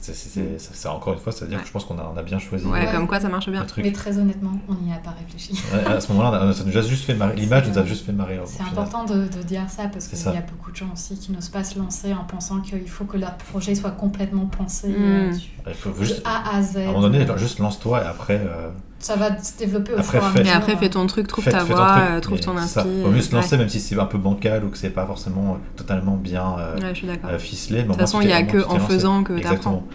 C'est- 0.00 0.58
c'est- 0.58 0.88
encore 0.88 1.14
une 1.14 1.18
fois, 1.18 1.32
c'est-à-dire 1.32 1.56
Ouais. 1.56 1.62
que 1.62 1.68
je 1.68 1.72
pense 1.72 1.84
qu'on 1.84 1.98
a, 1.98 2.12
on 2.14 2.16
a 2.16 2.22
bien 2.22 2.38
choisi 2.38 2.64
Ouais, 2.66 2.86
comme 2.92 3.08
quoi 3.08 3.18
ça 3.18 3.28
marche 3.28 3.48
bien. 3.48 3.66
Mais 3.78 3.90
très 3.92 4.16
honnêtement, 4.18 4.52
on 4.68 4.74
n'y 4.74 4.92
a 4.92 4.96
pas 4.98 5.10
réfléchi. 5.18 5.52
Ouais, 5.72 5.84
à 5.84 6.00
ce 6.00 6.12
moment-là, 6.12 6.52
ça 6.52 6.64
nous 6.64 6.76
a 6.76 6.82
juste 6.82 7.04
fait 7.04 7.14
marrer. 7.14 7.34
L'image 7.36 7.68
nous 7.68 7.78
a 7.78 7.84
juste 7.84 8.06
fait 8.06 8.12
marrer. 8.12 8.38
au 8.38 8.46
C'est 8.46 8.62
important 8.62 9.04
de, 9.04 9.26
de 9.26 9.42
dire 9.42 9.68
ça 9.68 9.88
parce 9.88 10.06
qu'il 10.08 10.18
y 10.18 10.36
a 10.36 10.42
beaucoup 10.42 10.70
de 10.70 10.76
gens 10.76 10.90
aussi 10.92 11.18
qui 11.18 11.32
n'osent 11.32 11.48
pas 11.48 11.64
se 11.64 11.78
lancer 11.78 12.12
en 12.12 12.24
pensant 12.24 12.60
qu'il 12.60 12.88
faut 12.88 13.04
que 13.04 13.16
leur 13.16 13.36
projet 13.36 13.74
soit 13.74 13.90
complètement 13.90 14.46
pensé 14.46 14.88
Mm. 14.88 15.32
du- 15.36 15.40
Il 15.66 15.74
faut 15.74 15.90
de 15.90 16.04
juste, 16.04 16.22
A 16.24 16.56
à 16.56 16.62
Z. 16.62 16.76
à 16.76 16.80
un 16.82 16.86
moment 16.86 17.00
donné, 17.00 17.26
juste 17.38 17.58
lance-toi 17.58 18.02
et 18.04 18.06
après, 18.06 18.40
euh, 18.46 18.70
Ça 18.98 19.14
va 19.16 19.40
se 19.42 19.58
développer 19.58 19.92
au 19.92 19.98
Après, 19.98 20.18
fur 20.18 20.26
et 20.26 20.30
à 20.38 20.40
mesure. 20.40 20.56
après, 20.56 20.76
fais 20.76 20.88
ton 20.88 21.06
truc, 21.06 21.26
trouve 21.28 21.44
ta 21.44 21.60
ton 21.60 21.64
voix, 21.66 21.92
truc. 21.96 22.04
euh, 22.10 22.20
trouve 22.20 22.34
Mais 22.38 22.40
ton 22.44 22.56
inspi. 22.56 22.74
ça. 22.74 22.82
Vaut 22.82 23.10
mieux 23.10 23.20
se 23.20 23.34
lancer, 23.34 23.56
même 23.58 23.68
si 23.68 23.78
c'est 23.78 23.98
un 23.98 24.06
peu 24.06 24.18
bancal 24.18 24.64
ou 24.64 24.70
que 24.70 24.78
c'est 24.78 24.90
pas 24.90 25.06
forcément 25.06 25.52
euh, 25.54 25.56
totalement 25.76 26.16
bien 26.16 26.56
euh, 26.58 26.76
Ouais, 26.78 26.92
euh, 27.30 27.38
ficelé. 27.38 27.82
De 27.82 27.88
toute 27.88 27.96
façon, 27.98 28.20
il 28.20 28.28
n'y 28.28 28.32
a 28.32 28.42
que 28.42 28.66
en 28.66 28.78
faisant 28.80 29.22
que 29.22 29.34
t'apprends. 29.34 29.48
Exactement. 29.50 29.86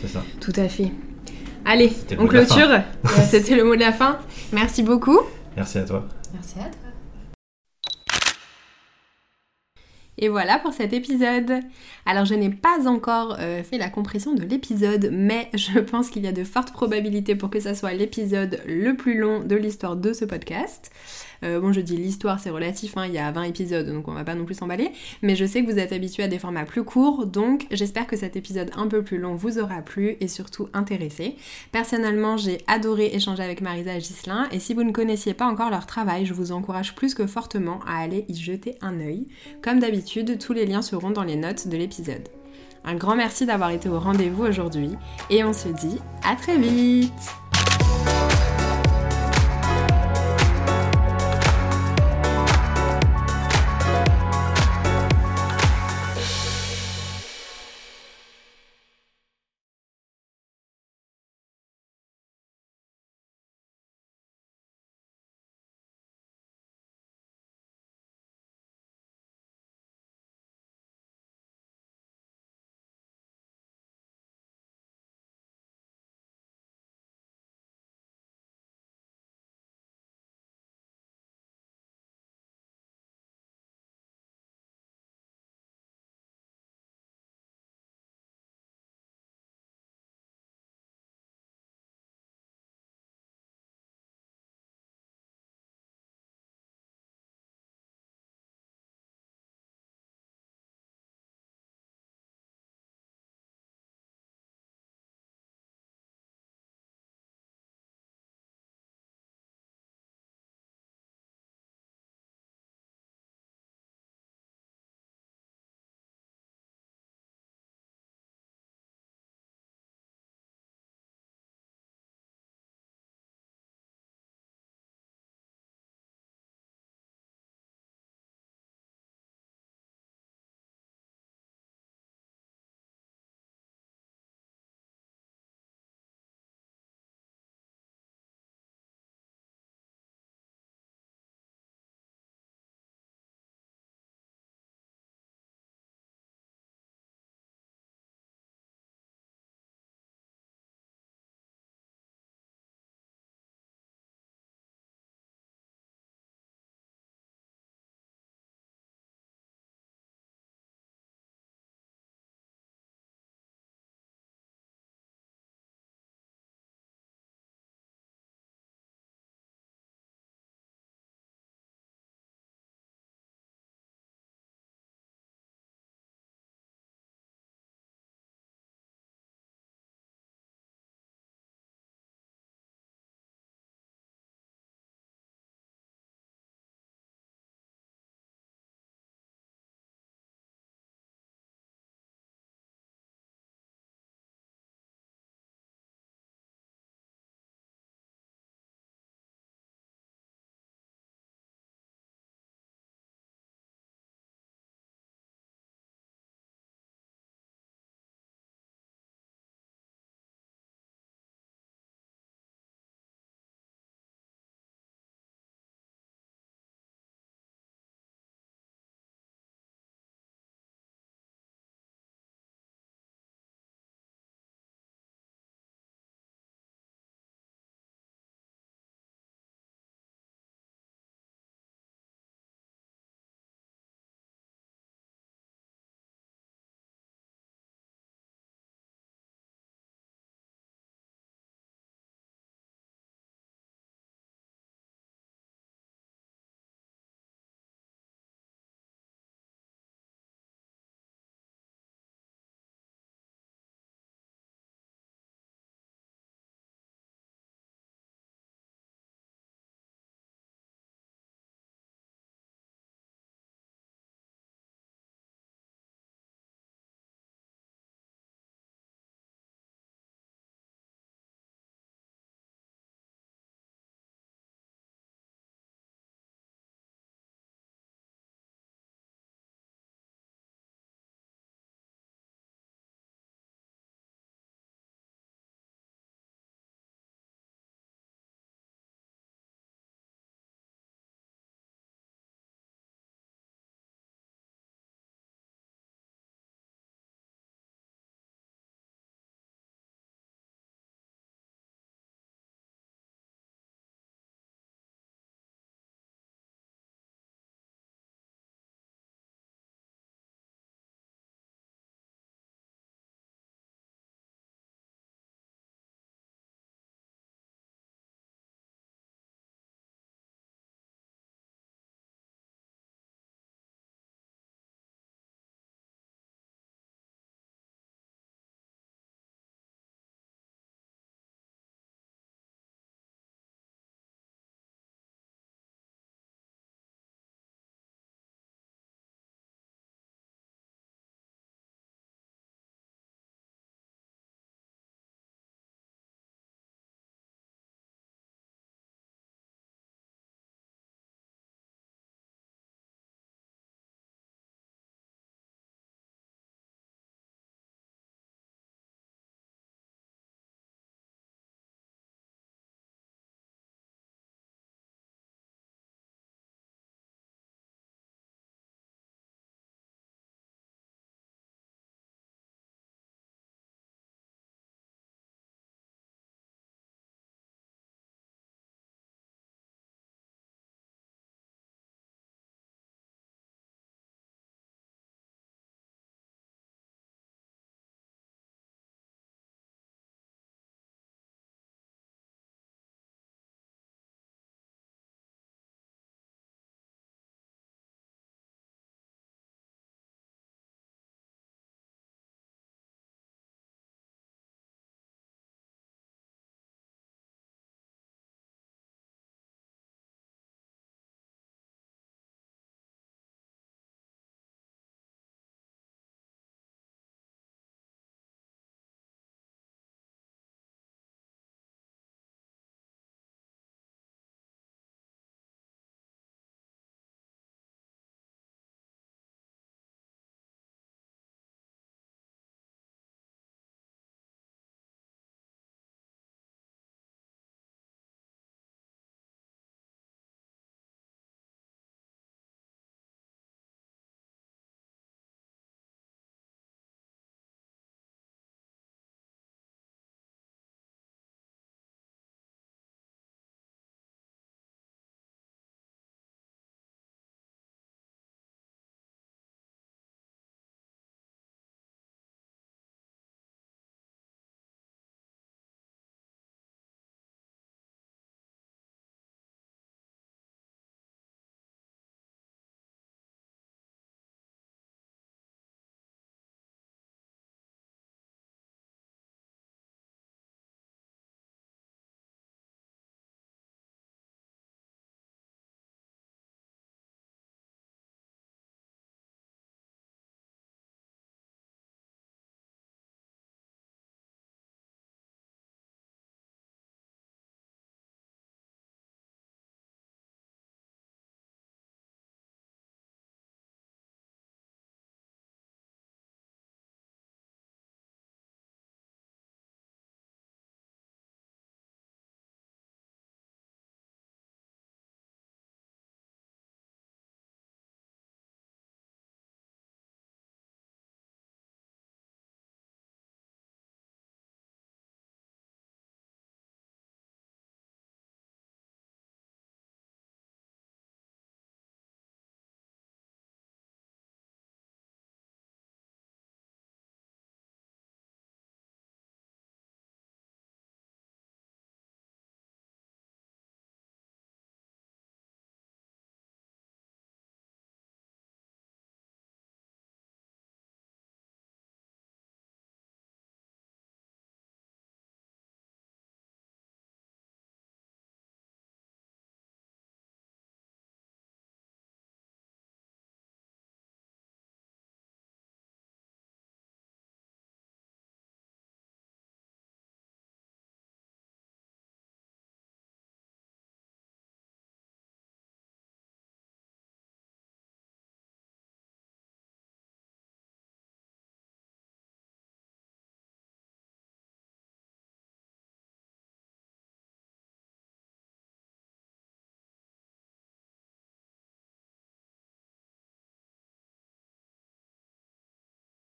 C'est 0.00 0.08
ça. 0.08 0.22
Tout 0.40 0.52
à 0.56 0.68
fait. 0.68 0.92
Allez, 1.64 1.92
on 2.18 2.26
clôture. 2.26 2.68
C'était 3.30 3.56
le 3.56 3.64
mot 3.64 3.74
de 3.74 3.80
la 3.80 3.92
fin. 3.92 4.18
Merci 4.52 4.82
beaucoup. 4.82 5.18
Merci 5.56 5.78
à 5.78 5.84
toi. 5.84 6.04
Merci 6.32 6.54
à 6.58 6.64
toi. 6.70 6.83
Et 10.18 10.28
voilà 10.28 10.58
pour 10.58 10.72
cet 10.72 10.92
épisode. 10.92 11.60
Alors 12.06 12.24
je 12.24 12.34
n'ai 12.34 12.50
pas 12.50 12.88
encore 12.88 13.36
euh, 13.40 13.62
fait 13.62 13.78
la 13.78 13.88
compression 13.88 14.34
de 14.34 14.42
l'épisode, 14.42 15.10
mais 15.12 15.50
je 15.54 15.78
pense 15.80 16.10
qu'il 16.10 16.22
y 16.22 16.28
a 16.28 16.32
de 16.32 16.44
fortes 16.44 16.72
probabilités 16.72 17.34
pour 17.34 17.50
que 17.50 17.60
ça 17.60 17.74
soit 17.74 17.92
l'épisode 17.94 18.60
le 18.66 18.94
plus 18.94 19.18
long 19.18 19.40
de 19.40 19.56
l'histoire 19.56 19.96
de 19.96 20.12
ce 20.12 20.24
podcast. 20.24 20.90
Euh, 21.44 21.60
bon, 21.60 21.72
je 21.72 21.80
dis 21.80 21.96
l'histoire, 21.96 22.40
c'est 22.40 22.50
relatif, 22.50 22.96
hein, 22.96 23.06
il 23.06 23.12
y 23.12 23.18
a 23.18 23.30
20 23.30 23.42
épisodes, 23.44 23.86
donc 23.86 24.08
on 24.08 24.12
va 24.12 24.24
pas 24.24 24.34
non 24.34 24.44
plus 24.44 24.54
s'emballer, 24.54 24.90
mais 25.22 25.36
je 25.36 25.44
sais 25.44 25.62
que 25.62 25.70
vous 25.70 25.78
êtes 25.78 25.92
habitués 25.92 26.24
à 26.24 26.28
des 26.28 26.38
formats 26.38 26.64
plus 26.64 26.84
courts, 26.84 27.26
donc 27.26 27.66
j'espère 27.70 28.06
que 28.06 28.16
cet 28.16 28.36
épisode 28.36 28.70
un 28.76 28.86
peu 28.86 29.02
plus 29.02 29.18
long 29.18 29.34
vous 29.34 29.58
aura 29.58 29.82
plu 29.82 30.16
et 30.20 30.28
surtout 30.28 30.68
intéressé. 30.72 31.36
Personnellement, 31.72 32.36
j'ai 32.36 32.58
adoré 32.66 33.10
échanger 33.14 33.42
avec 33.42 33.60
Marisa 33.60 33.94
et 33.94 33.98
Ghislain, 33.98 34.48
et 34.52 34.58
si 34.58 34.74
vous 34.74 34.84
ne 34.84 34.92
connaissiez 34.92 35.34
pas 35.34 35.46
encore 35.46 35.70
leur 35.70 35.86
travail, 35.86 36.24
je 36.26 36.34
vous 36.34 36.52
encourage 36.52 36.94
plus 36.94 37.14
que 37.14 37.26
fortement 37.26 37.80
à 37.86 37.98
aller 37.98 38.24
y 38.28 38.34
jeter 38.34 38.76
un 38.80 39.00
œil. 39.00 39.26
Comme 39.62 39.80
d'habitude, 39.80 40.38
tous 40.38 40.52
les 40.52 40.66
liens 40.66 40.82
seront 40.82 41.10
dans 41.10 41.24
les 41.24 41.36
notes 41.36 41.68
de 41.68 41.76
l'épisode. 41.76 42.28
Un 42.86 42.94
grand 42.96 43.16
merci 43.16 43.46
d'avoir 43.46 43.70
été 43.70 43.88
au 43.88 43.98
rendez-vous 43.98 44.44
aujourd'hui, 44.44 44.90
et 45.30 45.42
on 45.42 45.52
se 45.52 45.68
dit 45.68 45.98
à 46.22 46.36
très 46.36 46.58
vite 46.58 47.12